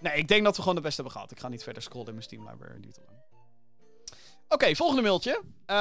Nee, 0.00 0.16
ik 0.16 0.28
denk 0.28 0.44
dat 0.44 0.54
we 0.56 0.60
gewoon 0.60 0.76
de 0.76 0.82
beste 0.82 1.00
hebben 1.00 1.20
gehad. 1.20 1.30
Ik 1.32 1.40
ga 1.40 1.48
niet 1.48 1.62
verder 1.62 1.82
scrollen 1.82 2.06
in 2.06 2.12
mijn 2.14 2.24
Steam 2.24 2.48
library, 2.48 2.80
duurt 2.80 2.98
lang. 3.06 3.18
Oké, 4.48 4.74
volgende 4.74 5.02
mailtje. 5.02 5.40
Uh, 5.66 5.76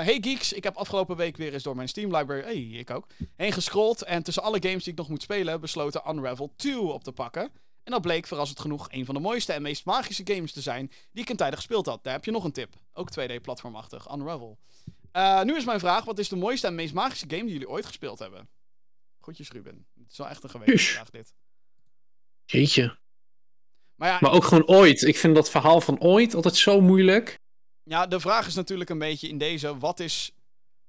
hey 0.00 0.18
geeks, 0.20 0.52
ik 0.52 0.64
heb 0.64 0.76
afgelopen 0.76 1.16
week 1.16 1.36
weer 1.36 1.52
eens 1.52 1.62
door 1.62 1.76
mijn 1.76 1.88
Steam 1.88 2.16
library, 2.16 2.42
hey, 2.42 2.78
ik 2.78 2.90
ook, 2.90 3.06
heen 3.36 3.52
gescrolld. 3.52 4.02
En 4.02 4.22
tussen 4.22 4.42
alle 4.42 4.62
games 4.62 4.84
die 4.84 4.92
ik 4.92 4.98
nog 4.98 5.08
moet 5.08 5.22
spelen, 5.22 5.60
besloten 5.60 6.02
Unravel 6.08 6.52
2 6.56 6.80
op 6.80 7.04
te 7.04 7.12
pakken. 7.12 7.50
En 7.84 7.92
dat 7.92 8.02
bleek 8.02 8.26
verrassend 8.26 8.60
genoeg 8.60 8.88
een 8.90 9.04
van 9.04 9.14
de 9.14 9.20
mooiste 9.20 9.52
en 9.52 9.62
meest 9.62 9.84
magische 9.84 10.22
games 10.24 10.52
te 10.52 10.60
zijn 10.60 10.90
die 11.12 11.22
ik 11.22 11.30
in 11.30 11.36
tijden 11.36 11.56
gespeeld 11.56 11.86
had. 11.86 12.04
Daar 12.04 12.12
heb 12.12 12.24
je 12.24 12.30
nog 12.30 12.44
een 12.44 12.52
tip. 12.52 12.74
Ook 12.92 13.10
2D-platformachtig, 13.10 14.12
Unravel. 14.14 14.58
Uh, 15.12 15.42
nu 15.42 15.56
is 15.56 15.64
mijn 15.64 15.80
vraag, 15.80 16.04
wat 16.04 16.18
is 16.18 16.28
de 16.28 16.36
mooiste 16.36 16.66
en 16.66 16.74
meest 16.74 16.94
magische 16.94 17.26
game 17.28 17.42
die 17.42 17.52
jullie 17.52 17.68
ooit 17.68 17.86
gespeeld 17.86 18.18
hebben? 18.18 18.48
Goedjes 19.20 19.50
Ruben. 19.50 19.86
Het 19.94 20.10
is 20.10 20.18
wel 20.18 20.28
echt 20.28 20.42
een 20.42 20.50
geweten 20.50 20.78
vraag 20.78 21.10
dit. 21.10 21.34
Jeetje. 22.44 22.98
Maar, 23.94 24.08
ja, 24.08 24.18
maar 24.20 24.32
ook 24.32 24.44
gewoon 24.44 24.66
ooit. 24.66 25.02
Ik 25.02 25.16
vind 25.16 25.34
dat 25.34 25.50
verhaal 25.50 25.80
van 25.80 26.00
ooit 26.00 26.34
altijd 26.34 26.56
zo 26.56 26.80
moeilijk. 26.80 27.38
Ja, 27.82 28.06
de 28.06 28.20
vraag 28.20 28.46
is 28.46 28.54
natuurlijk 28.54 28.90
een 28.90 28.98
beetje 28.98 29.28
in 29.28 29.38
deze: 29.38 29.78
wat 29.78 30.00
is 30.00 30.32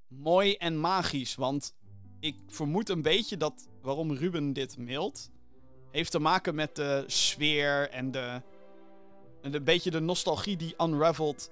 mooi 0.07 0.55
en 0.55 0.79
magisch? 0.79 1.35
Want 1.35 1.73
ik 2.19 2.35
vermoed 2.47 2.89
een 2.89 3.01
beetje 3.01 3.37
dat 3.37 3.67
waarom 3.81 4.13
Ruben 4.13 4.53
dit 4.53 4.77
mailt, 4.77 5.29
heeft 5.95 6.11
te 6.11 6.19
maken 6.19 6.55
met 6.55 6.75
de 6.75 7.03
sfeer 7.07 7.89
en 7.89 8.11
de. 8.11 8.41
En 9.41 9.53
een 9.53 9.63
beetje 9.63 9.91
de 9.91 9.99
nostalgie 9.99 10.57
die 10.57 10.75
Unraveled. 10.77 11.51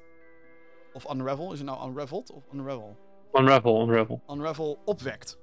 Of 0.94 1.12
Unravel, 1.14 1.52
is 1.52 1.60
het 1.60 1.68
nou 1.68 1.90
Unraveled 1.90 2.32
of 2.32 2.44
Unravel? 2.54 2.98
Unravel, 3.34 3.82
Unravel. 3.82 4.22
Unravel 4.30 4.80
opwekt. 4.86 5.38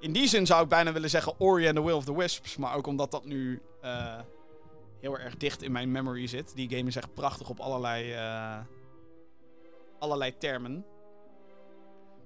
In 0.00 0.12
die 0.12 0.28
zin 0.28 0.46
zou 0.46 0.62
ik 0.62 0.68
bijna 0.68 0.92
willen 0.92 1.10
zeggen 1.10 1.34
Ori 1.38 1.66
and 1.66 1.76
the 1.76 1.84
Will 1.84 1.94
of 1.94 2.04
the 2.04 2.16
Wisps. 2.16 2.56
Maar 2.56 2.76
ook 2.76 2.86
omdat 2.86 3.10
dat 3.10 3.24
nu 3.24 3.62
uh, 3.84 4.20
heel 5.00 5.18
erg 5.18 5.36
dicht 5.36 5.62
in 5.62 5.72
mijn 5.72 5.92
memory 5.92 6.26
zit. 6.26 6.54
Die 6.54 6.68
game 6.68 6.88
is 6.88 6.96
echt 6.96 7.14
prachtig 7.14 7.48
op 7.48 7.60
allerlei, 7.60 8.12
uh, 8.12 8.58
allerlei 9.98 10.36
termen. 10.38 10.84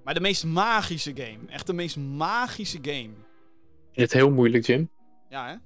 Maar 0.03 0.13
de 0.13 0.19
meest 0.19 0.43
magische 0.43 1.15
game. 1.15 1.39
Echt 1.47 1.67
de 1.67 1.73
meest 1.73 1.97
magische 1.97 2.79
game. 2.81 3.13
Het 3.91 4.07
is 4.07 4.13
heel 4.13 4.31
moeilijk, 4.31 4.65
Jim. 4.65 4.89
Ja, 5.29 5.45
hè? 5.45 5.51
Het 5.51 5.61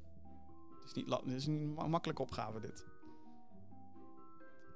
is 0.86 0.94
niet, 0.94 1.10
het 1.10 1.34
is 1.36 1.46
niet 1.46 1.78
een 1.78 1.90
makkelijke 1.90 2.22
opgave, 2.22 2.60
dit. 2.60 2.86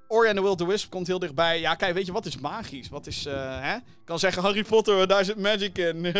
Ori 0.08 0.28
and 0.28 0.36
the 0.36 0.42
Will 0.42 0.66
Wisp 0.66 0.90
komt 0.90 1.06
heel 1.06 1.18
dichtbij. 1.18 1.60
Ja, 1.60 1.74
kijk, 1.74 1.94
weet 1.94 2.06
je, 2.06 2.12
wat 2.12 2.26
is 2.26 2.38
magisch? 2.38 2.88
Wat 2.88 3.06
is, 3.06 3.26
uh, 3.26 3.60
hè? 3.60 3.74
Ik 3.76 4.04
kan 4.04 4.18
zeggen 4.18 4.42
Harry 4.42 4.62
Potter, 4.62 5.06
daar 5.08 5.24
zit 5.24 5.36
magic 5.36 5.78
in. 5.78 6.04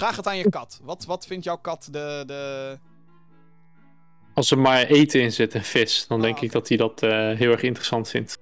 Vraag 0.00 0.16
het 0.16 0.26
aan 0.26 0.36
je 0.36 0.50
kat. 0.50 0.80
Wat, 0.82 1.04
wat 1.04 1.26
vindt 1.26 1.44
jouw 1.44 1.56
kat 1.56 1.88
de, 1.90 2.22
de... 2.26 2.78
Als 4.34 4.50
er 4.50 4.58
maar 4.58 4.82
eten 4.82 5.20
in 5.20 5.32
zit 5.32 5.54
en 5.54 5.64
vis, 5.64 6.06
dan 6.06 6.20
denk 6.20 6.40
ik 6.40 6.52
dat 6.52 6.68
hij 6.68 6.76
dat 6.76 7.02
uh, 7.02 7.10
heel 7.10 7.50
erg 7.50 7.62
interessant 7.62 8.08
vindt. 8.08 8.38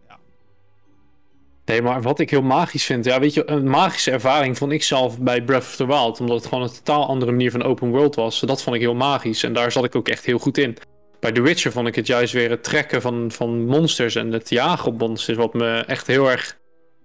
Nee, 1.68 1.82
maar 1.82 2.02
wat 2.02 2.18
ik 2.18 2.30
heel 2.30 2.42
magisch 2.42 2.84
vind, 2.84 3.04
ja, 3.04 3.20
weet 3.20 3.34
je, 3.34 3.50
een 3.50 3.68
magische 3.68 4.10
ervaring 4.10 4.58
vond 4.58 4.72
ik 4.72 4.82
zelf 4.82 5.18
bij 5.18 5.42
Breath 5.42 5.62
of 5.62 5.76
the 5.76 5.86
Wild, 5.86 6.20
omdat 6.20 6.36
het 6.36 6.46
gewoon 6.46 6.64
een 6.64 6.72
totaal 6.72 7.06
andere 7.06 7.30
manier 7.30 7.50
van 7.50 7.62
open 7.62 7.90
world 7.90 8.14
was. 8.14 8.40
Dat 8.40 8.62
vond 8.62 8.76
ik 8.76 8.82
heel 8.82 8.94
magisch 8.94 9.42
en 9.42 9.52
daar 9.52 9.72
zat 9.72 9.84
ik 9.84 9.94
ook 9.94 10.08
echt 10.08 10.24
heel 10.24 10.38
goed 10.38 10.58
in. 10.58 10.76
Bij 11.20 11.32
The 11.32 11.40
Witcher 11.40 11.72
vond 11.72 11.86
ik 11.86 11.94
het 11.94 12.06
juist 12.06 12.32
weer 12.32 12.50
het 12.50 12.64
trekken 12.64 13.00
van, 13.02 13.30
van 13.30 13.66
monsters 13.66 14.14
en 14.14 14.32
het 14.32 14.50
jagen 14.50 14.86
op 14.86 14.98
monsters, 14.98 15.36
wat 15.38 15.54
me 15.54 15.84
echt 15.86 16.06
heel 16.06 16.30
erg 16.30 16.58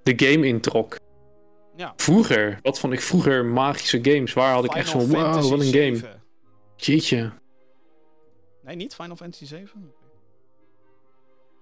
de 0.03 0.13
game 0.15 0.47
introk. 0.47 0.95
Ja. 1.75 1.93
Vroeger, 1.95 2.59
wat 2.61 2.79
vond 2.79 2.93
ik 2.93 3.01
vroeger 3.01 3.45
magische 3.45 3.99
games? 4.01 4.33
Waar 4.33 4.53
had 4.53 4.65
ik 4.65 4.73
echt 4.73 4.89
zo'n 4.89 5.09
wow, 5.09 5.49
wat 5.49 5.59
een 5.59 5.73
game. 5.73 5.99
Jeetje. 6.75 7.31
Nee, 8.63 8.75
niet 8.75 8.95
Final 8.95 9.15
Fantasy 9.15 9.45
7? 9.45 9.93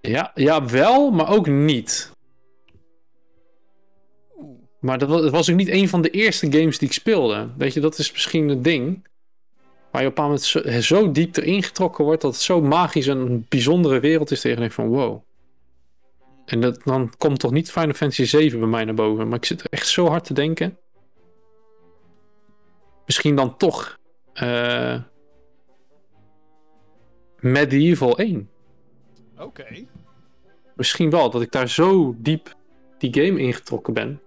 Ja, 0.00 0.30
ja, 0.34 0.66
wel, 0.66 1.10
maar 1.10 1.30
ook 1.30 1.46
niet. 1.46 2.12
Maar 4.82 4.98
dat 4.98 5.08
was, 5.08 5.30
was 5.30 5.50
ook 5.50 5.56
niet 5.56 5.68
een 5.68 5.88
van 5.88 6.02
de 6.02 6.10
eerste 6.10 6.52
games 6.52 6.78
die 6.78 6.88
ik 6.88 6.94
speelde. 6.94 7.48
Weet 7.56 7.74
je, 7.74 7.80
dat 7.80 7.98
is 7.98 8.12
misschien 8.12 8.48
het 8.48 8.64
ding. 8.64 9.06
Waar 9.90 10.02
je 10.02 10.08
op 10.08 10.18
een 10.18 10.24
moment 10.24 10.42
zo, 10.42 10.80
zo, 10.80 11.12
diep 11.12 11.36
erin 11.36 11.62
getrokken 11.62 12.04
wordt 12.04 12.22
dat 12.22 12.32
het 12.32 12.42
zo 12.42 12.60
magisch 12.60 13.06
en 13.06 13.18
een 13.18 13.46
bijzondere 13.48 14.00
wereld 14.00 14.30
is. 14.30 14.40
Tegen 14.40 14.62
ik 14.62 14.72
van 14.72 14.86
wow. 14.86 15.22
En 16.44 16.60
dat, 16.60 16.80
dan 16.84 17.12
komt 17.18 17.38
toch 17.38 17.50
niet 17.50 17.70
Final 17.70 17.94
Fantasy 17.94 18.24
7 18.24 18.58
bij 18.58 18.68
mij 18.68 18.84
naar 18.84 18.94
boven. 18.94 19.28
Maar 19.28 19.38
ik 19.38 19.44
zit 19.44 19.60
er 19.60 19.66
echt 19.70 19.88
zo 19.88 20.06
hard 20.06 20.24
te 20.24 20.34
denken. 20.34 20.78
Misschien 23.06 23.36
dan 23.36 23.56
toch. 23.56 23.98
Uh, 24.42 25.00
Medieval 27.40 28.18
1. 28.18 28.50
Oké. 29.34 29.42
Okay. 29.42 29.88
Misschien 30.74 31.10
wel, 31.10 31.30
dat 31.30 31.42
ik 31.42 31.50
daar 31.52 31.68
zo 31.68 32.14
diep 32.18 32.54
die 32.98 33.14
game 33.14 33.40
ingetrokken 33.40 33.94
ben. 33.94 34.21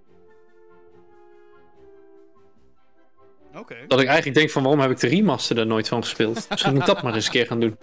Okay. 3.58 3.88
Dat 3.88 4.00
ik 4.00 4.08
eigenlijk 4.08 4.38
denk 4.38 4.50
van 4.50 4.62
waarom 4.62 4.82
heb 4.82 4.92
ik 4.92 5.00
de 5.00 5.08
remaster 5.08 5.58
er 5.58 5.66
nooit 5.66 5.88
van 5.88 6.02
gespeeld. 6.02 6.46
Misschien 6.50 6.74
moet 6.74 6.82
ik 6.82 6.88
dat 6.88 7.04
maar 7.04 7.14
eens 7.14 7.26
een 7.26 7.32
keer 7.32 7.46
gaan 7.46 7.60
doen. 7.60 7.78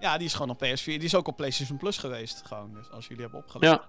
Ja, 0.00 0.16
die 0.16 0.26
is 0.26 0.34
gewoon 0.34 0.50
op 0.50 0.64
PS4. 0.64 0.84
Die 0.84 1.02
is 1.02 1.14
ook 1.14 1.28
op 1.28 1.36
PlayStation 1.36 1.78
Plus 1.78 1.98
geweest. 1.98 2.42
Gewoon, 2.46 2.74
dus 2.74 2.90
als 2.90 3.06
jullie 3.06 3.22
hebben 3.22 3.40
opgelet. 3.40 3.70
Ja. 3.70 3.88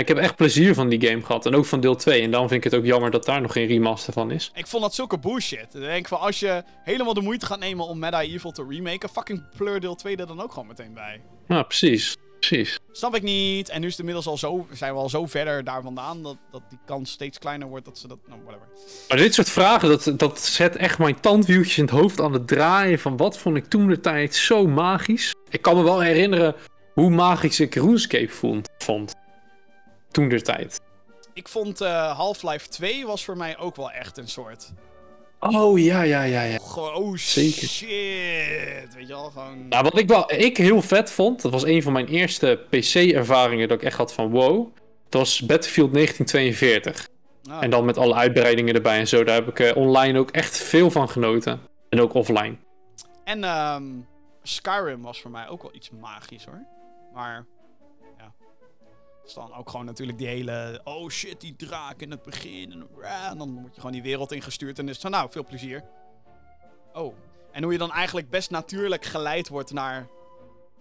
Ik 0.00 0.08
heb 0.08 0.16
echt 0.16 0.36
plezier 0.36 0.74
van 0.74 0.88
die 0.88 1.06
game 1.08 1.22
gehad. 1.22 1.46
En 1.46 1.54
ook 1.54 1.64
van 1.64 1.80
deel 1.80 1.96
2. 1.96 2.22
En 2.22 2.30
daarom 2.30 2.48
vind 2.48 2.64
ik 2.64 2.70
het 2.70 2.80
ook 2.80 2.86
jammer 2.86 3.10
dat 3.10 3.24
daar 3.24 3.40
nog 3.40 3.52
geen 3.52 3.66
remaster 3.66 4.12
van 4.12 4.30
is. 4.30 4.50
Ik 4.54 4.66
vond 4.66 4.82
dat 4.82 4.94
zulke 4.94 5.18
bullshit. 5.18 5.74
Ik 5.74 5.80
denk 5.80 6.08
van 6.08 6.20
als 6.20 6.40
je 6.40 6.62
helemaal 6.84 7.14
de 7.14 7.20
moeite 7.20 7.46
gaat 7.46 7.58
nemen 7.58 7.86
om 7.86 7.98
Medieval 7.98 8.50
te 8.50 8.66
remaken. 8.68 9.08
Fucking 9.08 9.48
pleur 9.56 9.80
deel 9.80 9.94
2 9.94 10.16
er 10.16 10.26
dan 10.26 10.40
ook 10.40 10.52
gewoon 10.52 10.68
meteen 10.68 10.94
bij. 10.94 11.20
Ja, 11.48 11.62
precies. 11.62 12.16
Precies. 12.48 12.78
Snap 12.92 13.14
ik 13.14 13.22
niet. 13.22 13.68
En 13.68 13.80
nu 13.80 13.86
is 13.86 13.90
het 13.92 14.00
inmiddels 14.00 14.26
al 14.26 14.38
zo, 14.38 14.66
zijn 14.72 14.92
we 14.92 14.98
al 14.98 15.08
zo 15.08 15.26
verder 15.26 15.64
daar 15.64 15.82
vandaan 15.82 16.22
dat, 16.22 16.36
dat 16.50 16.62
die 16.68 16.78
kans 16.86 17.10
steeds 17.10 17.38
kleiner 17.38 17.68
wordt 17.68 17.84
dat 17.84 17.98
ze 17.98 18.08
dat. 18.08 18.18
Nou, 18.26 18.40
whatever. 18.44 18.68
Maar 19.08 19.16
dit 19.16 19.34
soort 19.34 19.50
vragen, 19.50 19.88
dat, 19.88 20.18
dat 20.18 20.40
zet 20.40 20.76
echt 20.76 20.98
mijn 20.98 21.20
tandwieltjes 21.20 21.78
in 21.78 21.84
het 21.84 21.92
hoofd 21.92 22.20
aan 22.20 22.32
het 22.32 22.46
draaien. 22.46 22.98
Van 22.98 23.16
wat 23.16 23.38
vond 23.38 23.56
ik 23.56 23.64
toen 23.64 23.86
de 23.86 24.00
tijd 24.00 24.34
zo 24.34 24.66
magisch. 24.66 25.34
Ik 25.48 25.62
kan 25.62 25.76
me 25.76 25.82
wel 25.82 26.00
herinneren 26.00 26.54
hoe 26.94 27.10
magisch 27.10 27.60
ik 27.60 27.74
RuneScape 27.74 28.32
vond. 28.32 28.68
vond. 28.78 29.14
Toen 30.10 30.28
de 30.28 30.42
tijd. 30.42 30.80
Ik 31.32 31.48
vond 31.48 31.82
uh, 31.82 32.16
Half-Life 32.16 32.68
2 32.68 33.06
was 33.06 33.24
voor 33.24 33.36
mij 33.36 33.58
ook 33.58 33.76
wel 33.76 33.90
echt 33.90 34.18
een 34.18 34.28
soort. 34.28 34.72
Oh 35.50 35.78
ja, 35.78 36.02
ja, 36.02 36.22
ja, 36.22 36.42
ja. 36.42 36.58
Oh 36.74 37.16
Zeker. 37.16 37.68
shit. 37.68 38.94
Weet 38.94 39.08
je 39.08 39.14
al, 39.14 39.30
gewoon. 39.30 39.68
Nou, 39.68 39.82
wat 39.82 39.98
ik 39.98 40.08
wel 40.08 40.32
ik 40.32 40.56
heel 40.56 40.82
vet 40.82 41.10
vond, 41.10 41.42
dat 41.42 41.52
was 41.52 41.64
een 41.64 41.82
van 41.82 41.92
mijn 41.92 42.06
eerste 42.06 42.60
PC-ervaringen 42.70 43.68
dat 43.68 43.78
ik 43.78 43.84
echt 43.84 43.96
had 43.96 44.12
van 44.12 44.30
wow. 44.30 44.76
Dat 45.08 45.20
was 45.20 45.40
Battlefield 45.40 45.92
1942. 45.92 47.08
Ah. 47.50 47.62
En 47.62 47.70
dan 47.70 47.84
met 47.84 47.98
alle 47.98 48.14
uitbreidingen 48.14 48.74
erbij 48.74 48.98
en 48.98 49.08
zo. 49.08 49.24
Daar 49.24 49.34
heb 49.34 49.48
ik 49.48 49.58
uh, 49.58 49.76
online 49.76 50.18
ook 50.18 50.30
echt 50.30 50.58
veel 50.58 50.90
van 50.90 51.08
genoten. 51.08 51.60
En 51.88 52.00
ook 52.00 52.14
offline. 52.14 52.56
En 53.24 53.44
um, 53.44 54.06
Skyrim 54.42 55.02
was 55.02 55.20
voor 55.20 55.30
mij 55.30 55.48
ook 55.48 55.62
wel 55.62 55.74
iets 55.74 55.90
magisch 56.00 56.44
hoor. 56.44 56.66
Maar 57.14 57.46
is 59.26 59.34
dan 59.34 59.54
ook 59.54 59.70
gewoon 59.70 59.86
natuurlijk 59.86 60.18
die 60.18 60.26
hele. 60.26 60.80
Oh 60.84 61.08
shit, 61.10 61.40
die 61.40 61.56
draak 61.56 62.00
in 62.00 62.10
het 62.10 62.22
begin. 62.22 62.72
En, 62.72 62.88
en 63.30 63.38
dan 63.38 63.60
word 63.60 63.74
je 63.74 63.80
gewoon 63.80 63.92
die 63.92 64.02
wereld 64.02 64.32
ingestuurd. 64.32 64.78
En 64.78 64.88
is 64.88 64.98
van 64.98 65.10
nou, 65.10 65.30
veel 65.30 65.44
plezier. 65.44 65.84
Oh. 66.92 67.14
En 67.52 67.62
hoe 67.62 67.72
je 67.72 67.78
dan 67.78 67.92
eigenlijk 67.92 68.30
best 68.30 68.50
natuurlijk 68.50 69.04
geleid 69.04 69.48
wordt 69.48 69.72
naar 69.72 70.08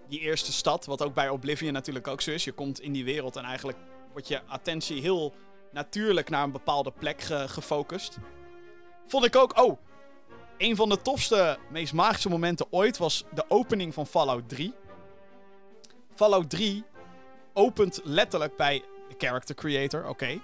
die 0.07 0.19
eerste 0.19 0.53
stad. 0.53 0.85
Wat 0.85 1.01
ook 1.01 1.13
bij 1.13 1.29
Oblivion 1.29 1.73
natuurlijk 1.73 2.07
ook 2.07 2.21
zo 2.21 2.31
is. 2.31 2.43
Je 2.43 2.51
komt 2.51 2.81
in 2.81 2.91
die 2.91 3.03
wereld 3.03 3.35
en 3.35 3.43
eigenlijk 3.43 3.77
wordt 4.11 4.27
je 4.27 4.41
attentie 4.47 5.01
heel 5.01 5.33
natuurlijk 5.71 6.29
naar 6.29 6.43
een 6.43 6.51
bepaalde 6.51 6.91
plek 6.91 7.21
ge 7.21 7.45
gefocust. 7.47 8.17
Vond 9.05 9.25
ik 9.25 9.35
ook. 9.35 9.61
Oh. 9.61 9.77
Een 10.57 10.75
van 10.75 10.89
de 10.89 11.01
tofste, 11.01 11.57
meest 11.69 11.93
magische 11.93 12.29
momenten 12.29 12.65
ooit 12.69 12.97
was 12.97 13.25
de 13.33 13.45
opening 13.47 13.93
van 13.93 14.07
Fallout 14.07 14.49
3. 14.49 14.73
Fallout 16.15 16.49
3 16.49 16.83
opent 17.53 17.99
letterlijk 18.03 18.57
bij 18.57 18.83
de 19.09 19.15
character 19.17 19.55
creator, 19.55 20.07
oké. 20.07 20.41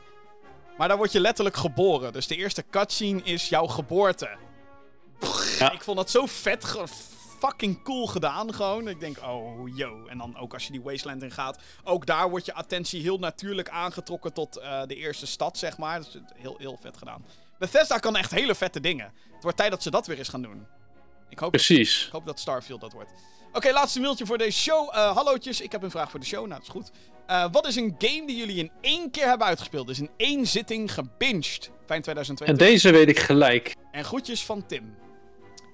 Maar 0.78 0.88
daar 0.88 0.98
word 0.98 1.12
je 1.12 1.20
letterlijk 1.20 1.56
geboren. 1.56 2.14
Dus 2.14 2.28
de 2.28 2.36
eerste 2.36 2.64
cutscene 2.70 3.22
is 3.24 3.50
jouw 3.50 3.68
geboorte. 3.68 4.30
ja. 5.60 5.72
Ik 5.72 5.84
vond 5.84 5.98
dat 5.98 6.10
zo 6.10 6.26
vet, 6.26 6.66
fucking 7.40 7.84
cool 7.84 8.08
gedaan 8.08 8.54
gewoon. 8.54 8.88
Ik 8.88 9.00
denk, 9.00 9.18
oh, 9.24 9.78
yo. 9.78 10.06
En 10.06 10.18
dan 10.18 10.38
ook 10.38 10.54
als 10.54 10.66
je 10.66 10.72
die 10.72 10.82
wasteland 10.82 11.24
in 11.24 11.32
gaat. 11.32 11.60
Ook 11.84 12.06
daar 12.06 12.30
wordt 12.30 12.46
je 12.46 12.54
attentie 12.54 13.02
heel 13.02 13.20
natuurlijk 13.20 13.70
aangetrokken 13.70 14.34
tot 14.34 14.58
uh, 14.58 14.82
de 14.86 14.96
eerste 14.96 15.26
stad, 15.26 15.58
zeg 15.58 15.78
maar. 15.78 16.00
Dat 16.00 16.08
is 16.08 16.22
heel, 16.36 16.56
heel 16.58 16.78
vet 16.82 16.98
gedaan. 16.98 17.26
Bethesda 17.58 17.98
kan 17.98 18.16
echt 18.16 18.32
hele 18.32 18.56
vette 18.56 18.80
dingen. 18.80 19.14
Het 19.34 19.44
wordt 19.44 19.58
tijd 19.58 19.72
dat 19.72 19.84
ze 19.84 19.92
dat 19.92 20.08
weer 20.08 20.18
eens 20.18 20.30
gaan 20.30 20.42
doen. 20.42 20.66
Ik 21.30 21.40
hoop, 21.40 21.52
dat, 21.52 21.62
Precies. 21.66 22.06
ik 22.06 22.12
hoop 22.12 22.26
dat 22.26 22.40
Starfield 22.40 22.82
dat 22.82 22.94
wordt. 22.94 23.12
Oké, 23.54 23.72
laatste 23.72 24.00
mailtje 24.00 24.26
voor 24.26 24.38
deze 24.38 24.60
show. 24.60 24.90
Eh 24.92 25.16
hallootjes, 25.16 25.62
ik 25.62 25.72
heb 25.72 25.84
een 25.84 25.92
vraag 25.92 26.12
voor 26.12 26.20
de 26.20 26.26
show. 26.26 26.48
Nou, 26.48 26.50
dat 26.50 26.62
is 26.62 26.70
goed. 26.70 26.92
Eh, 27.28 27.46
wat 27.52 27.68
is 27.68 27.76
een 27.76 27.96
game 27.98 28.24
die 28.28 28.38
jullie 28.38 28.58
in 28.58 28.72
één 28.82 29.12
keer 29.12 29.26
hebben 29.28 29.48
uitgespeeld? 29.48 29.88
Dus 29.88 30.00
in 30.00 30.10
één 30.18 30.46
zitting 30.48 30.94
gebinged. 30.94 31.72
Fijn 31.86 31.98
En 31.98 32.02
2020. 32.02 32.68
deze 32.68 32.92
weet 32.92 33.10
ik 33.10 33.20
gelijk. 33.20 33.76
En 33.92 34.04
groetjes 34.04 34.46
van 34.46 34.66
Tim. 34.66 34.96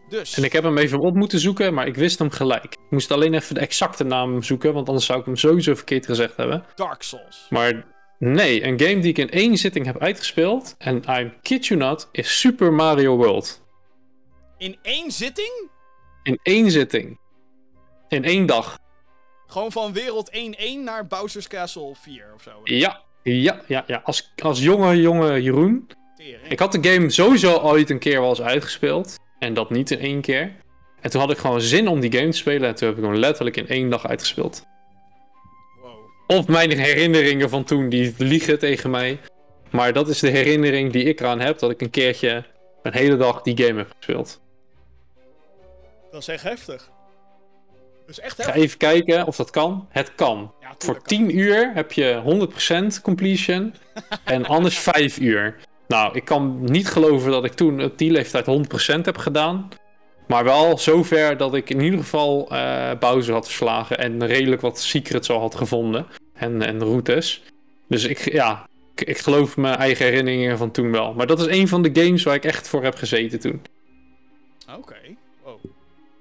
Dus, 0.10 0.38
En 0.38 0.44
ik 0.44 0.52
heb 0.54 0.64
hem 0.64 0.78
even 0.78 1.00
op 1.00 1.16
moeten 1.16 1.40
zoeken, 1.40 1.74
maar 1.74 1.88
ik 1.88 1.96
wist 1.96 2.20
hem 2.20 2.30
gelijk. 2.30 2.64
Ik 2.64 2.90
moest 2.90 3.12
alleen 3.12 3.34
even 3.34 3.56
de 3.56 3.60
exacte 3.60 4.04
naam 4.04 4.44
zoeken, 4.44 4.74
want 4.74 4.88
anders 4.88 5.06
zou 5.06 5.20
ik 5.20 5.26
hem 5.26 5.36
sowieso 5.36 5.76
verkeerd 5.76 6.06
gezegd 6.06 6.38
hebben. 6.38 6.66
Dark 6.76 7.02
Souls. 7.02 7.46
Maar 7.50 7.86
nee, 8.20 8.64
een 8.64 8.80
game 8.80 9.00
die 9.00 9.10
ik 9.10 9.18
in 9.18 9.30
één 9.30 9.58
zitting 9.58 9.86
heb 9.86 10.02
uitgespeeld, 10.02 10.76
en 10.78 11.04
I 11.10 11.34
kid 11.42 11.66
you 11.66 11.80
not, 11.80 12.10
is 12.12 12.40
Super 12.40 12.74
Mario 12.74 13.16
World. 13.16 13.62
In 14.58 14.78
één 14.82 15.12
zitting? 15.12 15.70
In 16.24 16.40
één 16.44 16.72
zitting. 16.72 17.20
In 18.08 18.24
één 18.24 18.46
dag. 18.46 18.78
Gewoon 19.48 19.72
van 19.72 19.94
wereld 19.94 20.32
1-1 20.32 20.36
naar 20.84 21.08
Bowser's 21.08 21.48
Castle 21.48 21.96
4 21.96 22.32
of 22.36 22.42
zo. 22.42 22.52
Ja, 22.64 23.02
ja, 23.24 23.62
ja, 23.68 23.84
ja. 23.88 24.02
Als, 24.04 24.34
als 24.44 24.62
jonge, 24.62 25.02
jonge 25.02 25.42
Jeroen. 25.42 25.88
Tering. 26.16 26.48
Ik 26.48 26.60
had 26.60 26.72
de 26.72 26.90
game 26.90 27.10
sowieso 27.10 27.58
ooit 27.58 27.90
een 27.90 28.00
keer 28.00 28.20
wel 28.20 28.30
eens 28.30 28.42
uitgespeeld. 28.42 29.16
En 29.40 29.54
dat 29.54 29.70
niet 29.70 29.92
in 29.92 30.00
één 30.00 30.22
keer. 30.22 30.56
En 31.02 31.10
toen 31.10 31.22
had 31.22 31.32
ik 31.32 31.38
gewoon 31.38 31.62
zin 31.62 31.88
om 31.88 32.00
die 32.00 32.12
game 32.12 32.30
te 32.30 32.38
spelen. 32.38 32.70
En 32.70 32.76
toen 32.76 32.88
heb 32.88 32.98
ik 32.98 33.04
hem 33.04 33.16
letterlijk 33.16 33.58
in 33.58 33.68
één 33.68 33.90
dag 33.90 34.08
uitgespeeld. 34.08 34.64
Wow. 35.82 36.38
Of 36.40 36.48
mijn 36.48 36.72
herinneringen 36.72 37.50
van 37.50 37.64
toen, 37.64 37.90
die 37.90 38.14
liegen 38.18 38.60
tegen 38.60 38.90
mij. 38.90 39.20
Maar 39.72 39.94
dat 39.94 40.08
is 40.08 40.20
de 40.20 40.30
herinnering 40.30 40.92
die 40.92 41.04
ik 41.04 41.20
eraan 41.20 41.40
heb. 41.40 41.60
Dat 41.60 41.72
ik 41.72 41.82
een 41.82 41.90
keertje 41.90 42.46
een 42.84 42.94
hele 42.94 43.18
dag 43.18 43.42
die 43.42 43.66
game 43.66 43.78
heb 43.78 43.92
gespeeld. 43.98 44.42
Dat 46.12 46.22
is 46.22 46.28
echt 46.28 46.44
heftig. 46.44 46.94
Is 48.08 48.20
echt 48.20 48.44
ga 48.44 48.54
even 48.54 48.78
kijken 48.78 49.28
of 49.28 49.36
dat 49.36 49.50
kan. 49.50 49.88
Het 49.90 50.16
kan. 50.16 50.54
Ja, 50.62 50.68
Voor 50.78 51.02
tuurlijk. 51.02 51.08
10 51.08 51.38
uur 51.38 51.72
heb 51.74 51.92
je 51.92 52.22
100% 52.98 53.02
completion. 53.02 53.74
en 54.24 54.46
anders 54.56 54.78
5 54.78 55.20
uur. 55.20 55.56
Nou, 55.88 56.16
ik 56.16 56.26
kan 56.26 56.64
niet 56.64 56.88
geloven 56.88 57.32
dat 57.32 57.46
ik 57.46 57.54
toen 57.54 57.84
op 57.84 57.98
die 57.98 58.12
leeftijd 58.12 58.46
100% 58.98 59.02
heb 59.02 59.18
gedaan. 59.18 59.70
Maar 60.28 60.44
wel 60.44 60.78
zover 60.78 61.38
dat 61.38 61.56
ik 61.56 61.70
in 61.70 61.80
ieder 61.80 62.00
geval 62.00 62.48
eh 62.52 62.92
Bowser 63.00 63.34
had 63.34 63.46
verslagen. 63.46 63.98
En 63.98 64.26
redelijk 64.26 64.62
wat 64.62 64.80
secrets 64.80 65.30
al 65.30 65.40
had 65.40 65.56
gevonden. 65.56 66.06
En, 66.34 66.62
en 66.62 66.80
routes. 66.80 67.44
Dus 67.88 68.04
ik, 68.04 68.32
ja, 68.32 68.68
ik, 68.96 69.08
ik 69.08 69.18
geloof 69.18 69.58
mijn 69.58 69.76
eigen 69.76 70.06
herinneringen 70.06 70.58
van 70.58 70.72
toen 70.72 70.92
wel. 70.92 71.14
Maar 71.14 71.28
dat 71.28 71.40
is 71.40 71.58
een 71.58 71.68
van 71.68 71.82
de 71.82 72.02
games 72.04 72.24
waar 72.24 72.36
ik 72.36 72.46
echt 72.46 72.68
voor 72.68 72.84
heb 72.84 72.96
gezeten 72.96 73.40
toen. 73.40 73.62
Oké. 74.78 74.96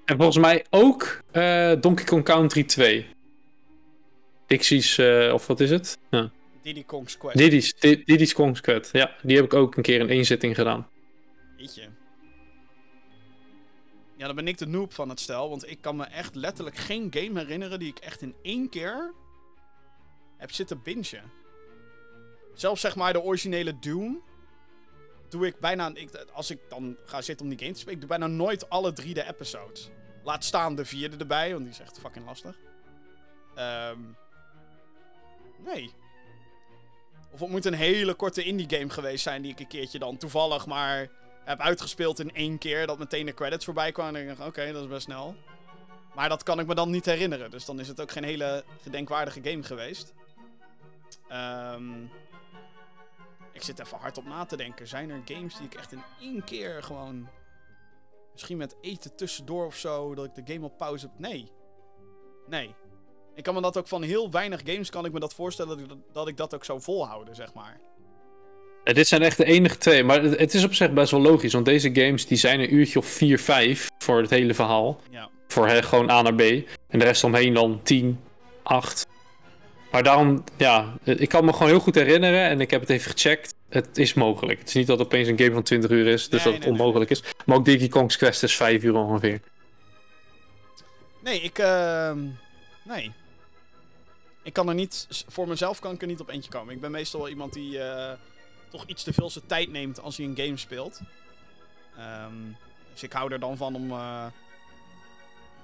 En 0.05 0.15
volgens 0.17 0.37
mij 0.37 0.65
ook 0.69 1.21
eh, 1.31 1.71
Donkey 1.79 2.05
Kong 2.05 2.23
Country 2.23 2.63
2. 2.63 3.05
Dixie's, 4.47 4.97
eh, 4.97 5.31
of 5.33 5.47
wat 5.47 5.59
is 5.59 5.69
het? 5.69 5.97
Ja. 6.09 6.31
Diddy 6.61 6.83
Kong's 6.83 7.17
Quest. 7.17 7.37
Diddy's, 7.37 7.73
Di- 7.79 8.03
Diddy's 8.05 8.33
Kong's 8.33 8.61
Quest. 8.61 8.91
Ja, 8.91 9.15
die 9.21 9.35
heb 9.35 9.45
ik 9.45 9.53
ook 9.53 9.75
een 9.75 9.83
keer 9.83 9.99
in 9.99 10.09
één 10.09 10.25
zitting 10.25 10.55
gedaan. 10.55 10.87
Jeetje. 11.57 11.89
Ja, 14.17 14.25
dan 14.25 14.35
ben 14.35 14.47
ik 14.47 14.57
de 14.57 14.67
noob 14.67 14.93
van 14.93 15.09
het 15.09 15.19
stel, 15.19 15.49
want 15.49 15.69
ik 15.69 15.77
kan 15.81 15.95
me 15.95 16.03
echt 16.03 16.35
letterlijk 16.35 16.75
geen 16.77 17.07
game 17.13 17.39
herinneren 17.39 17.79
die 17.79 17.87
ik 17.89 17.97
echt 17.97 18.21
in 18.21 18.35
één 18.41 18.69
keer 18.69 19.13
heb 20.37 20.51
zitten 20.51 20.81
bingen. 20.83 21.31
Zelfs 22.53 22.81
zeg 22.81 22.95
maar 22.95 23.13
de 23.13 23.21
originele 23.21 23.79
Doom 23.79 24.21
doe 25.31 25.45
ik 25.45 25.59
bijna, 25.59 25.91
ik, 25.93 26.25
als 26.33 26.51
ik 26.51 26.59
dan 26.69 26.97
ga 27.05 27.21
zitten 27.21 27.45
om 27.45 27.51
die 27.51 27.59
game 27.59 27.71
te 27.71 27.79
spelen, 27.79 28.01
ik 28.01 28.07
doe 28.07 28.17
bijna 28.17 28.27
nooit 28.27 28.69
alle 28.69 28.93
drie 28.93 29.13
de 29.13 29.27
episodes. 29.27 29.89
Laat 30.23 30.43
staan 30.43 30.75
de 30.75 30.85
vierde 30.85 31.17
erbij, 31.17 31.51
want 31.51 31.63
die 31.63 31.73
is 31.73 31.79
echt 31.79 31.99
fucking 31.99 32.25
lastig. 32.25 32.55
Ehm 33.55 33.99
nee. 35.57 35.93
Of 37.31 37.39
het 37.39 37.49
moet 37.49 37.65
een 37.65 37.73
hele 37.73 38.13
korte 38.13 38.43
indie 38.43 38.69
game 38.69 38.89
geweest 38.89 39.23
zijn 39.23 39.41
die 39.41 39.51
ik 39.51 39.59
een 39.59 39.67
keertje 39.67 39.99
dan 39.99 40.17
toevallig 40.17 40.65
maar 40.65 41.09
heb 41.43 41.59
uitgespeeld 41.59 42.19
in 42.19 42.35
één 42.35 42.57
keer. 42.57 42.87
Dat 42.87 42.99
meteen 42.99 43.25
de 43.25 43.33
credits 43.33 43.65
voorbij 43.65 43.91
kwamen. 43.91 44.15
En 44.15 44.29
ik 44.29 44.37
dacht, 44.37 44.49
oké, 44.49 44.71
dat 44.71 44.83
is 44.83 44.89
best 44.89 45.03
snel. 45.03 45.35
Maar 46.15 46.29
dat 46.29 46.43
kan 46.43 46.59
ik 46.59 46.67
me 46.67 46.75
dan 46.75 46.89
niet 46.89 47.05
herinneren. 47.05 47.51
Dus 47.51 47.65
dan 47.65 47.79
is 47.79 47.87
het 47.87 48.01
ook 48.01 48.11
geen 48.11 48.23
hele 48.23 48.63
gedenkwaardige 48.81 49.41
game 49.43 49.63
geweest. 49.63 50.13
Ehm 51.27 52.05
ik 53.55 53.63
zit 53.63 53.79
even 53.79 53.97
hard 53.97 54.17
op 54.17 54.25
na 54.25 54.45
te 54.45 54.57
denken. 54.57 54.87
Zijn 54.87 55.09
er 55.09 55.21
games 55.25 55.57
die 55.57 55.65
ik 55.65 55.73
echt 55.73 55.91
in 55.91 56.03
één 56.21 56.43
keer 56.43 56.83
gewoon... 56.83 57.29
Misschien 58.31 58.57
met 58.57 58.75
eten 58.81 59.15
tussendoor 59.15 59.65
of 59.65 59.75
zo, 59.75 60.15
dat 60.15 60.25
ik 60.25 60.45
de 60.45 60.53
game 60.53 60.65
op 60.65 60.77
pauze 60.77 61.05
heb? 61.05 61.19
Nee. 61.19 61.51
Nee. 62.47 62.75
Ik 63.35 63.43
kan 63.43 63.53
me 63.53 63.61
dat 63.61 63.77
ook 63.77 63.87
van 63.87 64.01
heel 64.01 64.31
weinig 64.31 64.61
games 64.63 64.89
kan 64.89 65.05
ik 65.05 65.11
me 65.11 65.19
dat 65.19 65.33
voorstellen 65.33 65.77
dat 65.77 65.79
ik 65.79 65.89
dat, 65.89 66.13
dat, 66.13 66.27
ik 66.27 66.37
dat 66.37 66.55
ook 66.55 66.65
zou 66.65 66.81
volhouden, 66.81 67.35
zeg 67.35 67.53
maar. 67.53 67.79
Ja, 68.83 68.93
dit 68.93 69.07
zijn 69.07 69.21
echt 69.21 69.37
de 69.37 69.45
enige 69.45 69.77
twee. 69.77 70.03
Maar 70.03 70.23
het, 70.23 70.39
het 70.39 70.53
is 70.53 70.63
op 70.63 70.73
zich 70.73 70.93
best 70.93 71.11
wel 71.11 71.21
logisch. 71.21 71.53
Want 71.53 71.65
deze 71.65 71.89
games 71.93 72.25
die 72.25 72.37
zijn 72.37 72.59
een 72.59 72.73
uurtje 72.73 72.99
of 72.99 73.05
4, 73.05 73.39
5 73.39 73.87
voor 73.97 74.21
het 74.21 74.29
hele 74.29 74.53
verhaal. 74.53 74.99
Ja. 75.09 75.29
Voor 75.47 75.67
hè, 75.67 75.81
gewoon 75.81 76.09
A 76.09 76.21
naar 76.21 76.35
B. 76.35 76.41
En 76.87 76.99
de 76.99 77.05
rest 77.05 77.23
omheen 77.23 77.53
dan 77.53 77.79
10, 77.83 78.19
8. 78.63 79.05
Maar 79.95 80.03
daarom, 80.03 80.43
ja, 80.57 80.93
ik 81.03 81.29
kan 81.29 81.45
me 81.45 81.53
gewoon 81.53 81.67
heel 81.67 81.79
goed 81.79 81.95
herinneren. 81.95 82.41
En 82.41 82.61
ik 82.61 82.71
heb 82.71 82.81
het 82.81 82.89
even 82.89 83.11
gecheckt. 83.11 83.53
Het 83.69 83.97
is 83.97 84.13
mogelijk. 84.13 84.59
Het 84.59 84.67
is 84.67 84.73
niet 84.73 84.87
dat 84.87 84.97
het 84.97 85.07
opeens 85.07 85.27
een 85.27 85.37
game 85.37 85.51
van 85.53 85.63
20 85.63 85.89
uur 85.91 86.07
is. 86.07 86.29
Dus 86.29 86.43
Nee, 86.43 86.43
dat 86.43 86.53
het 86.53 86.61
nee, 86.61 86.71
onmogelijk 86.71 87.09
is. 87.11 87.23
Maar 87.45 87.57
ook 87.57 87.65
Donkey 87.65 87.87
Kong's 87.87 88.17
Quest 88.17 88.43
is 88.43 88.55
5 88.55 88.83
uur 88.83 88.95
ongeveer. 88.95 89.39
Nee, 91.23 91.41
ik. 91.41 91.57
ehm 91.59 92.19
nee. 92.83 93.11
Ik 94.43 94.53
kan 94.53 94.67
er 94.69 94.75
niet. 94.75 95.07
Voor 95.27 95.47
mezelf 95.47 95.79
kan 95.79 95.93
ik 95.93 96.01
er 96.01 96.07
niet 96.07 96.19
op 96.19 96.29
eentje 96.29 96.51
komen. 96.51 96.73
Ik 96.73 96.81
ben 96.81 96.91
meestal 96.91 97.19
wel 97.19 97.29
iemand 97.29 97.53
die. 97.53 97.79
eh, 97.79 98.13
toch 98.69 98.83
iets 98.87 99.03
te 99.03 99.13
veel 99.13 99.29
zijn 99.29 99.45
tijd 99.47 99.71
neemt 99.71 100.01
als 100.01 100.17
hij 100.17 100.25
een 100.25 100.37
game 100.37 100.57
speelt. 100.57 100.99
Ehm, 101.97 102.33
dus 102.93 103.03
ik 103.03 103.13
hou 103.13 103.31
er 103.31 103.39
dan 103.39 103.57
van 103.57 103.75
om. 103.75 103.91
eh, 103.91 104.25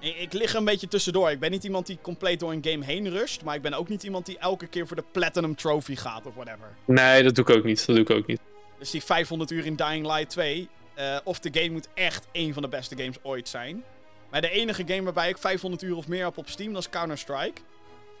ik, 0.02 0.16
ik 0.16 0.32
lig 0.32 0.50
er 0.50 0.56
een 0.58 0.64
beetje 0.64 0.88
tussendoor. 0.88 1.30
Ik 1.30 1.40
ben 1.40 1.50
niet 1.50 1.64
iemand 1.64 1.86
die 1.86 1.98
compleet 2.02 2.40
door 2.40 2.52
een 2.52 2.64
game 2.64 2.84
heen 2.84 3.08
rusht. 3.10 3.42
Maar 3.44 3.54
ik 3.54 3.62
ben 3.62 3.74
ook 3.74 3.88
niet 3.88 4.02
iemand 4.02 4.26
die 4.26 4.38
elke 4.38 4.66
keer 4.66 4.86
voor 4.86 4.96
de 4.96 5.04
Platinum 5.12 5.56
Trophy 5.56 5.96
gaat 5.96 6.26
of 6.26 6.34
whatever. 6.34 6.68
Nee, 6.84 7.22
dat 7.22 7.34
doe 7.34 7.44
ik 7.44 7.56
ook 7.56 7.64
niet. 7.64 7.86
Dat 7.86 7.96
doe 7.96 8.04
ik 8.04 8.10
ook 8.10 8.26
niet. 8.26 8.40
Dus 8.78 8.90
die 8.90 9.02
500 9.02 9.50
uur 9.50 9.66
in 9.66 9.76
Dying 9.76 10.06
Light 10.06 10.30
2. 10.30 10.68
eh, 10.94 11.16
of 11.24 11.38
de 11.38 11.60
game 11.60 11.70
moet 11.72 11.88
echt 11.94 12.26
een 12.32 12.52
van 12.52 12.62
de 12.62 12.68
beste 12.68 12.96
games 12.96 13.16
ooit 13.22 13.48
zijn. 13.48 13.84
Maar 14.30 14.40
de 14.40 14.50
enige 14.50 14.82
game 14.86 15.02
waarbij 15.02 15.28
ik 15.28 15.38
500 15.38 15.82
uur 15.82 15.96
of 15.96 16.08
meer 16.08 16.24
heb 16.24 16.36
op 16.38 16.48
Steam, 16.48 16.72
dat 16.72 16.82
is 16.82 16.88
Counter-Strike. 16.90 17.60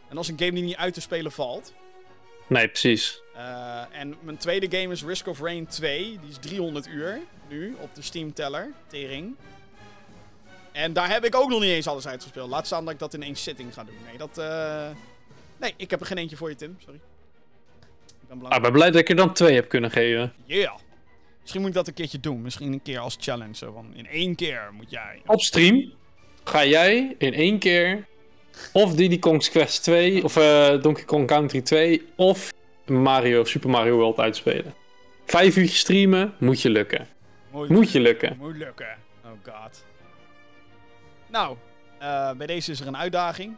En 0.08 0.14
dat 0.14 0.24
is 0.24 0.30
een 0.30 0.38
game 0.38 0.52
die 0.52 0.62
niet 0.62 0.76
uit 0.76 0.94
te 0.94 1.00
spelen 1.00 1.32
valt. 1.32 1.72
Nee, 2.46 2.68
precies. 2.68 3.20
Eh, 3.34 3.82
en 3.92 4.16
mijn 4.20 4.36
tweede 4.36 4.78
game 4.78 4.92
is 4.92 5.04
Risk 5.04 5.26
of 5.26 5.40
Rain 5.40 5.66
2. 5.66 6.18
Die 6.20 6.30
is 6.30 6.36
300 6.40 6.86
uur 6.88 7.20
nu 7.48 7.76
op 7.80 7.94
de 7.94 8.02
Steam-teller. 8.02 8.72
Tering. 8.86 9.36
En 10.82 10.92
daar 10.92 11.10
heb 11.10 11.24
ik 11.24 11.34
ook 11.34 11.48
nog 11.48 11.60
niet 11.60 11.70
eens 11.70 11.86
alles 11.86 12.06
uitgespeeld. 12.06 12.50
Laat 12.50 12.66
staan 12.66 12.84
dat 12.84 12.94
ik 12.94 12.98
dat 13.00 13.14
in 13.14 13.22
één 13.22 13.36
sitting 13.36 13.74
ga 13.74 13.84
doen. 13.84 13.94
Nee, 14.08 14.18
dat... 14.18 14.38
eh, 14.38 14.88
Nee, 15.56 15.74
ik 15.76 15.90
heb 15.90 16.00
er 16.00 16.06
geen 16.06 16.18
eentje 16.18 16.36
voor 16.36 16.48
je, 16.48 16.54
Tim. 16.54 16.76
Sorry. 16.78 17.00
Ik 18.20 18.38
ben 18.38 18.48
Ah, 18.50 18.62
ben 18.62 18.72
blij 18.72 18.90
dat 18.90 19.00
ik 19.00 19.08
er 19.08 19.16
dan 19.16 19.32
twee 19.32 19.54
heb 19.54 19.68
kunnen 19.68 19.90
geven. 19.90 20.32
Yeah. 20.44 20.74
Misschien 21.40 21.60
moet 21.60 21.70
ik 21.70 21.76
dat 21.76 21.86
een 21.88 21.94
keertje 21.94 22.20
doen. 22.20 22.42
Misschien 22.42 22.72
een 22.72 22.82
keer 22.82 22.98
als 22.98 23.16
challenge. 23.20 23.54
Zo 23.54 23.72
van, 23.72 23.86
in 23.94 24.06
één 24.06 24.34
keer 24.34 24.68
moet 24.72 24.90
jij. 24.90 25.22
Op 25.26 25.40
stream 25.40 25.92
ga 26.44 26.64
jij 26.64 27.14
in 27.18 27.34
één 27.34 27.58
keer 27.58 28.06
of 28.72 28.94
Diddy 28.94 29.18
Kong's 29.18 29.50
Quest 29.50 29.82
2 29.82 30.24
of 30.24 30.36
eh, 30.36 30.80
Donkey 30.82 31.04
Kong 31.04 31.26
Country 31.26 31.60
2 31.60 32.06
of 32.16 32.52
Mario 32.86 33.44
Super 33.44 33.70
Mario 33.70 33.96
World 33.96 34.18
uitspelen. 34.18 34.74
Vijf 35.26 35.56
uur 35.56 35.68
streamen 35.68 36.34
moet 36.38 36.60
je 36.62 36.70
lukken. 36.70 37.08
Moet, 37.50 37.68
Moet 37.68 37.92
je 37.92 38.00
lukken. 38.00 38.36
Moet 38.38 38.56
lukken. 38.56 38.96
Oh 39.24 39.30
god. 39.42 39.84
Nou, 41.32 41.56
eh, 41.98 42.32
bij 42.32 42.46
deze 42.46 42.70
is 42.70 42.80
er 42.80 42.86
een 42.86 42.96
uitdaging. 42.96 43.56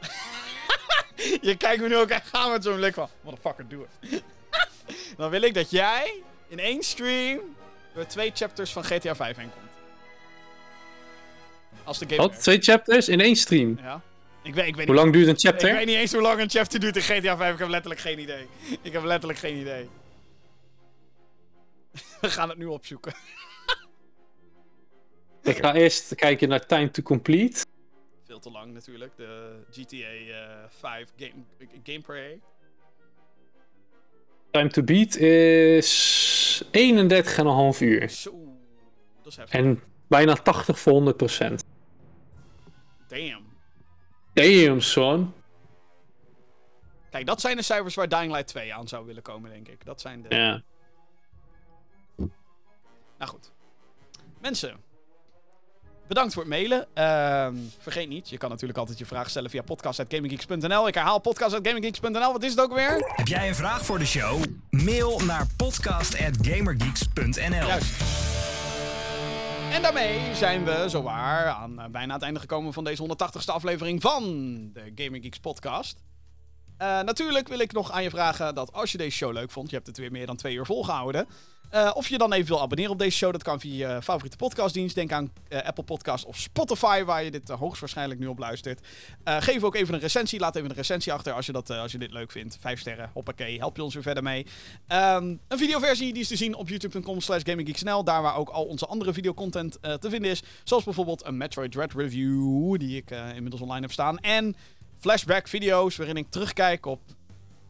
je 1.48 1.56
kijkt 1.56 1.82
me 1.82 1.88
nu 1.88 1.96
ook 1.96 2.08
echt 2.08 2.32
aan 2.32 2.50
met 2.50 2.64
zo'n 2.64 2.76
blik 2.76 2.94
van... 2.94 3.08
Motherfucker, 3.20 3.68
doe 3.68 3.86
het. 4.00 4.22
Dan 5.16 5.30
wil 5.30 5.42
ik 5.42 5.54
dat 5.54 5.70
jij 5.70 6.22
in 6.48 6.58
één 6.58 6.82
stream 6.82 7.40
door 7.94 8.06
twee 8.06 8.30
chapters 8.34 8.72
van 8.72 8.84
GTA 8.84 9.14
5 9.14 9.36
heen 9.36 9.50
komt. 9.50 9.70
Als 11.84 11.98
de 11.98 12.04
game 12.08 12.16
Wat? 12.28 12.42
Twee 12.42 12.60
chapters 12.60 13.08
in 13.08 13.20
één 13.20 13.36
stream. 13.36 13.78
Ja. 13.82 14.00
Ik 14.42 14.54
weet, 14.54 14.66
ik 14.66 14.76
weet 14.76 14.86
Hoe 14.86 14.94
niet 14.94 15.02
lang 15.04 15.12
duurt 15.12 15.26
een 15.26 15.34
Ik 15.34 15.40
chapter? 15.40 15.72
weet 15.72 15.86
niet 15.86 15.96
eens 15.96 16.12
hoe 16.12 16.22
lang 16.22 16.40
een 16.40 16.50
chapter 16.50 16.80
duurt 16.80 16.96
in 16.96 17.02
GTA 17.02 17.36
5. 17.36 17.52
Ik 17.52 17.58
heb 17.58 17.68
letterlijk 17.68 18.00
geen 18.00 18.18
idee. 18.18 18.48
Ik 18.82 18.92
heb 18.92 19.02
letterlijk 19.02 19.38
geen 19.38 19.56
idee. 19.56 19.88
We 22.20 22.30
gaan 22.30 22.48
het 22.48 22.58
nu 22.58 22.66
opzoeken. 22.66 23.12
Ik 25.42 25.56
ga 25.56 25.74
eerst 25.74 26.14
kijken 26.14 26.48
naar 26.48 26.66
Time 26.66 26.90
to 26.90 27.02
Complete. 27.02 27.64
Veel 28.24 28.38
te 28.38 28.50
lang 28.50 28.72
natuurlijk. 28.72 29.16
De 29.16 29.60
GTA 29.70 29.96
eh 29.96 30.68
5 30.68 31.08
game, 31.16 31.44
gameplay. 31.82 32.40
Time 34.50 34.68
to 34.68 34.82
Beat 34.82 35.16
is 35.16 36.64
31,5 36.64 36.70
uur. 37.80 38.08
Zo. 38.08 38.30
Dat 39.22 39.32
is 39.32 39.36
heftig. 39.36 39.60
En 39.60 39.82
bijna 40.08 40.34
80 40.34 40.78
voor 40.78 40.92
100 40.92 41.16
procent. 41.16 41.64
Damn. 43.08 43.48
Damn, 44.32 44.80
son. 44.80 45.32
Kijk, 47.10 47.26
dat 47.26 47.40
zijn 47.40 47.56
de 47.56 47.62
cijfers 47.62 47.94
waar 47.94 48.08
Dying 48.08 48.32
Light 48.32 48.46
2 48.46 48.74
aan 48.74 48.88
zou 48.88 49.06
willen 49.06 49.22
komen, 49.22 49.50
denk 49.50 49.68
ik. 49.68 49.84
Dat 49.84 50.00
zijn 50.00 50.22
de... 50.22 50.34
Ja. 50.34 50.62
Nou 53.18 53.30
goed. 53.30 53.52
Mensen. 54.40 54.89
Bedankt 56.10 56.32
voor 56.32 56.42
het 56.42 56.50
mailen. 56.50 56.86
Ehm, 56.94 57.54
vergeet 57.78 58.08
niet, 58.08 58.28
je 58.28 58.38
kan 58.38 58.50
natuurlijk 58.50 58.78
altijd 58.78 58.98
je 58.98 59.06
vraag 59.06 59.30
stellen 59.30 59.50
via 59.50 59.62
podcast.gaminggeeks.nl. 59.62 60.88
Ik 60.88 60.94
herhaal 60.94 61.18
podcast.gaminggeeks.nl. 61.18 62.32
Wat 62.32 62.42
is 62.42 62.50
het 62.50 62.60
ook 62.60 62.74
weer? 62.74 63.12
Heb 63.14 63.28
jij 63.28 63.48
een 63.48 63.54
vraag 63.54 63.84
voor 63.84 63.98
de 63.98 64.06
show? 64.06 64.42
Mail 64.70 65.20
naar 65.20 65.46
podcast.gamergeeks.nl. 65.56 67.66
Juist. 67.66 68.00
En 69.72 69.82
daarmee 69.82 70.34
zijn 70.34 70.64
we 70.64 70.84
zowaar 70.88 71.46
aan 71.46 71.80
eh, 71.80 71.86
bijna 71.86 72.14
het 72.14 72.22
einde 72.22 72.40
gekomen 72.40 72.72
van 72.72 72.84
deze 72.84 73.02
180ste 73.02 73.52
aflevering 73.52 74.00
van 74.00 74.22
de 74.72 74.92
Gaming 74.94 75.24
Geeks 75.24 75.38
podcast. 75.38 76.02
Eh, 76.80 77.00
natuurlijk 77.00 77.48
wil 77.48 77.58
ik 77.58 77.72
nog 77.72 77.90
aan 77.90 78.02
je 78.02 78.10
vragen 78.10 78.54
dat 78.54 78.72
als 78.72 78.92
je 78.92 78.98
deze 78.98 79.16
show 79.16 79.32
leuk 79.32 79.50
vond, 79.50 79.70
je 79.70 79.76
hebt 79.76 79.86
het 79.86 79.98
weer 79.98 80.10
meer 80.10 80.26
dan 80.26 80.36
twee 80.36 80.54
uur 80.54 80.66
volgehouden, 80.66 81.26
eh, 81.70 81.90
of 81.94 82.08
je 82.08 82.18
dan 82.18 82.32
even 82.32 82.48
wil 82.48 82.60
abonneren 82.60 82.92
op 82.92 82.98
deze 82.98 83.16
show. 83.16 83.32
Dat 83.32 83.42
kan 83.42 83.60
via 83.60 83.88
je 83.88 84.02
favoriete 84.02 84.36
podcastdienst. 84.36 84.94
Denk 84.94 85.12
aan 85.12 85.32
eh, 85.48 85.62
Apple 85.62 85.84
Podcast 85.84 86.24
of 86.24 86.36
Spotify, 86.36 87.04
waar 87.04 87.24
je 87.24 87.30
dit 87.30 87.48
hoogstwaarschijnlijk 87.48 88.20
nu 88.20 88.26
op 88.26 88.38
luistert. 88.38 88.80
Geef 89.24 89.62
ook 89.62 89.74
even 89.74 89.94
een 89.94 90.00
recensie. 90.00 90.38
Laat 90.38 90.56
even 90.56 90.70
een 90.70 90.76
recensie 90.76 91.12
achter 91.12 91.32
als 91.32 91.46
je, 91.46 91.52
dat, 91.52 91.70
als 91.70 91.92
je 91.92 91.98
dit 91.98 92.12
leuk 92.12 92.30
vindt. 92.30 92.56
Vijf 92.60 92.80
sterren, 92.80 93.10
hoppakee. 93.12 93.58
Help 93.58 93.76
je 93.76 93.82
ons 93.82 93.94
weer 93.94 94.02
verder 94.02 94.22
mee. 94.22 94.46
Ehm, 94.86 95.36
een 95.48 95.58
videoversie 95.58 96.12
die 96.12 96.22
is 96.22 96.28
te 96.28 96.36
zien 96.36 96.54
op 96.54 96.68
youtube.com 96.68 97.20
slash 97.20 97.42
gaminggeeksnl. 97.44 98.04
Daar 98.04 98.22
waar 98.22 98.36
ook 98.36 98.48
al 98.48 98.64
onze 98.64 98.86
andere 98.86 99.12
videocontent 99.12 99.78
te 99.82 100.10
vinden 100.10 100.30
is. 100.30 100.42
Zoals 100.64 100.84
bijvoorbeeld 100.84 101.24
een 101.26 101.36
Metroid 101.36 101.72
Dread 101.72 101.92
review, 101.92 102.78
die 102.78 102.96
ik 102.96 103.10
inmiddels 103.10 103.62
online 103.62 103.80
heb 103.80 103.92
staan. 103.92 104.18
En 104.18 104.56
flashback 105.00 105.48
video's 105.48 105.96
waarin 105.96 106.16
ik 106.16 106.30
terugkijk 106.30 106.86
op 106.86 107.00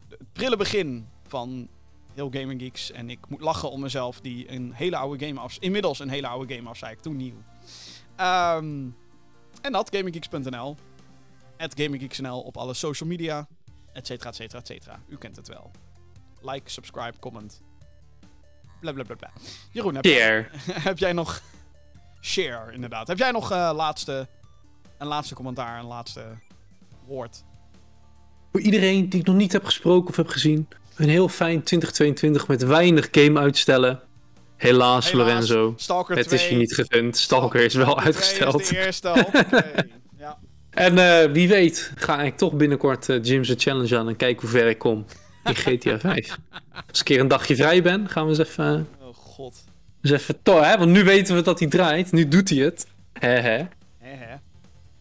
het 0.09 0.33
prille 0.33 0.57
begin 0.57 1.07
van 1.27 1.69
heel 2.13 2.29
Gaming 2.31 2.61
Geeks. 2.61 2.91
En 2.91 3.09
ik 3.09 3.19
moet 3.27 3.41
lachen 3.41 3.71
om 3.71 3.81
mezelf 3.81 4.21
die 4.21 4.51
een 4.51 4.73
hele 4.73 4.95
oude 4.95 5.25
game 5.25 5.39
af... 5.39 5.57
Inmiddels 5.59 5.99
een 5.99 6.09
hele 6.09 6.27
oude 6.27 6.55
game 6.55 6.69
afzei 6.69 6.91
ik 6.91 6.99
toen 6.99 7.15
nieuw. 7.15 7.43
Ehm, 8.15 8.87
en 9.61 9.71
dat, 9.71 9.95
gaminggeeks.nl. 9.95 10.75
At 11.57 11.73
gaminggeeks.nl 11.75 12.41
op 12.41 12.57
alle 12.57 12.73
social 12.73 13.09
media. 13.09 13.47
Et 13.93 14.05
cetera, 14.07 14.29
et 14.29 14.35
cetera, 14.35 14.59
et 14.59 14.67
cetera. 14.67 14.99
U 15.07 15.17
kent 15.17 15.35
het 15.35 15.47
wel. 15.47 15.71
Like, 16.41 16.69
subscribe, 16.69 17.19
comment. 17.19 17.61
Bla 18.79 18.91
bla 18.91 19.03
bla 19.03 19.15
bla. 19.15 19.31
Jeroen, 19.71 19.95
heb, 19.95 20.05
jij, 20.05 20.47
heb 20.89 20.97
jij 20.97 21.13
nog... 21.13 21.41
Share, 22.21 22.73
inderdaad. 22.73 23.07
Heb 23.07 23.17
jij 23.17 23.31
nog 23.31 23.51
eh, 23.51 23.71
laatste, 23.75 24.27
een 24.97 25.07
laatste 25.07 25.35
commentaar, 25.35 25.79
een 25.79 25.85
laatste 25.85 26.37
Voor 28.51 28.61
iedereen 28.61 29.09
die 29.09 29.19
ik 29.19 29.25
nog 29.25 29.35
niet 29.35 29.51
heb 29.51 29.65
gesproken 29.65 30.09
of 30.09 30.15
heb 30.15 30.27
gezien. 30.27 30.67
Een 30.95 31.09
heel 31.09 31.27
fijn 31.29 31.63
2022 31.63 32.47
met 32.47 32.63
weinig 32.63 33.07
game 33.11 33.39
uitstellen. 33.39 33.99
Helaas, 34.57 35.11
Helaas, 35.11 35.11
Lorenzo. 35.11 35.73
Stalker 35.77 36.17
Het 36.17 36.27
2. 36.27 36.39
is 36.39 36.49
je 36.49 36.55
niet 36.55 36.73
gegund. 36.73 37.17
Stalker 37.17 37.61
is 37.61 37.73
wel 37.73 37.85
Stalker 37.85 38.11
2 38.11 38.13
uitgesteld. 38.15 38.61
is 38.61 38.67
de 38.67 38.77
eerste. 38.85 39.07
hoppakee. 39.07 39.91
ja. 40.19 40.37
En 40.69 40.97
eh, 40.97 41.31
wie 41.31 41.47
weet 41.47 41.91
ga 41.95 42.21
ik 42.21 42.37
toch 42.37 42.53
binnenkort 42.53 43.09
eh, 43.09 43.23
Jim's 43.23 43.53
Challenge 43.57 43.97
aan 43.97 44.07
en 44.07 44.15
kijken 44.15 44.41
hoe 44.41 44.57
ver 44.59 44.67
ik 44.67 44.77
kom 44.77 45.05
in 45.43 45.55
GTA 45.55 45.99
5. 45.99 46.37
Als 46.89 46.91
ik 46.91 46.97
een 46.97 47.03
keer 47.03 47.19
een 47.19 47.27
dagje 47.27 47.55
vrij 47.55 47.81
ben, 47.81 48.09
gaan 48.09 48.23
we 48.23 48.29
eens 48.29 48.39
even, 48.39 48.87
Oh 49.01 49.15
god. 49.15 49.63
eens 50.01 50.11
even 50.11 50.35
hè? 50.43 50.77
Want 50.77 50.91
nu 50.91 51.03
weten 51.03 51.35
we 51.35 51.41
dat 51.41 51.59
hij 51.59 51.67
draait. 51.67 52.11
Nu 52.11 52.27
doet 52.27 52.49
hij 52.49 52.57
het. 52.59 52.87
Hè. 53.13 53.65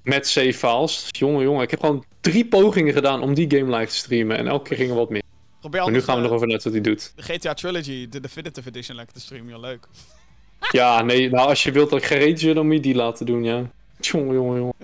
Met 0.03 0.27
save 0.29 0.55
files. 0.55 1.07
Jongen, 1.11 1.43
jongen. 1.43 1.63
Ik 1.63 1.71
heb 1.71 1.81
gewoon 1.81 2.05
drie 2.21 2.47
pogingen 2.47 2.93
gedaan 2.93 3.23
om 3.23 3.35
die 3.35 3.51
game 3.59 3.77
live 3.77 3.91
te 3.91 3.97
streamen. 3.99 4.37
En 4.37 4.47
elke 4.47 4.69
keer 4.69 4.77
ging 4.77 4.91
er 4.91 4.97
wat 4.97 5.11
meer. 5.11 5.23
Probeer 5.61 5.83
Maar 5.83 5.91
nu 5.91 6.03
gaan 6.03 6.17
we 6.17 6.23
de- 6.23 6.29
erover 6.29 6.47
net 6.47 6.63
wat 6.65 6.73
hij 6.73 6.83
doet. 6.83 7.13
de 7.17 7.23
GTA 7.23 7.55
Trilogy, 7.55 8.09
de 8.09 8.21
Definitive 8.21 8.69
Edition, 8.69 8.97
lekker 8.97 9.15
te 9.15 9.21
streamen. 9.21 9.49
Heel 9.49 9.61
leuk. 9.61 9.87
Ja, 10.71 11.03
nee. 11.03 11.31
Nou, 11.31 11.49
als 11.49 11.63
je 11.63 11.73
wilt 11.73 11.91
dat 11.91 12.03
ik 12.03 12.09
rage 12.09 12.53
dan 12.53 12.67
moet 12.67 12.75
je 12.75 12.81
die 12.81 12.95
laten 12.95 13.27
doen, 13.27 13.45
ja. 13.45 13.71
Jongen, 14.01 14.35
jongen, 14.35 14.57
jongen. 14.59 14.75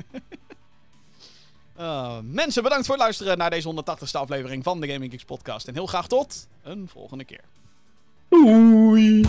Uh, 1.78 2.18
mensen, 2.42 2.62
bedankt 2.62 2.86
voor 2.86 2.94
het 2.94 3.04
luisteren 3.04 3.38
naar 3.38 3.50
deze 3.50 3.74
180ste 3.74 4.10
aflevering 4.12 4.62
van 4.64 4.80
de 4.80 4.88
Gaming 4.88 5.10
Geeks 5.10 5.24
podcast. 5.24 5.68
En 5.68 5.74
heel 5.74 5.86
graag 5.86 6.08
tot 6.08 6.46
een 6.62 6.88
volgende 6.92 7.24
keer. 7.24 7.40
Oei. 8.32 9.20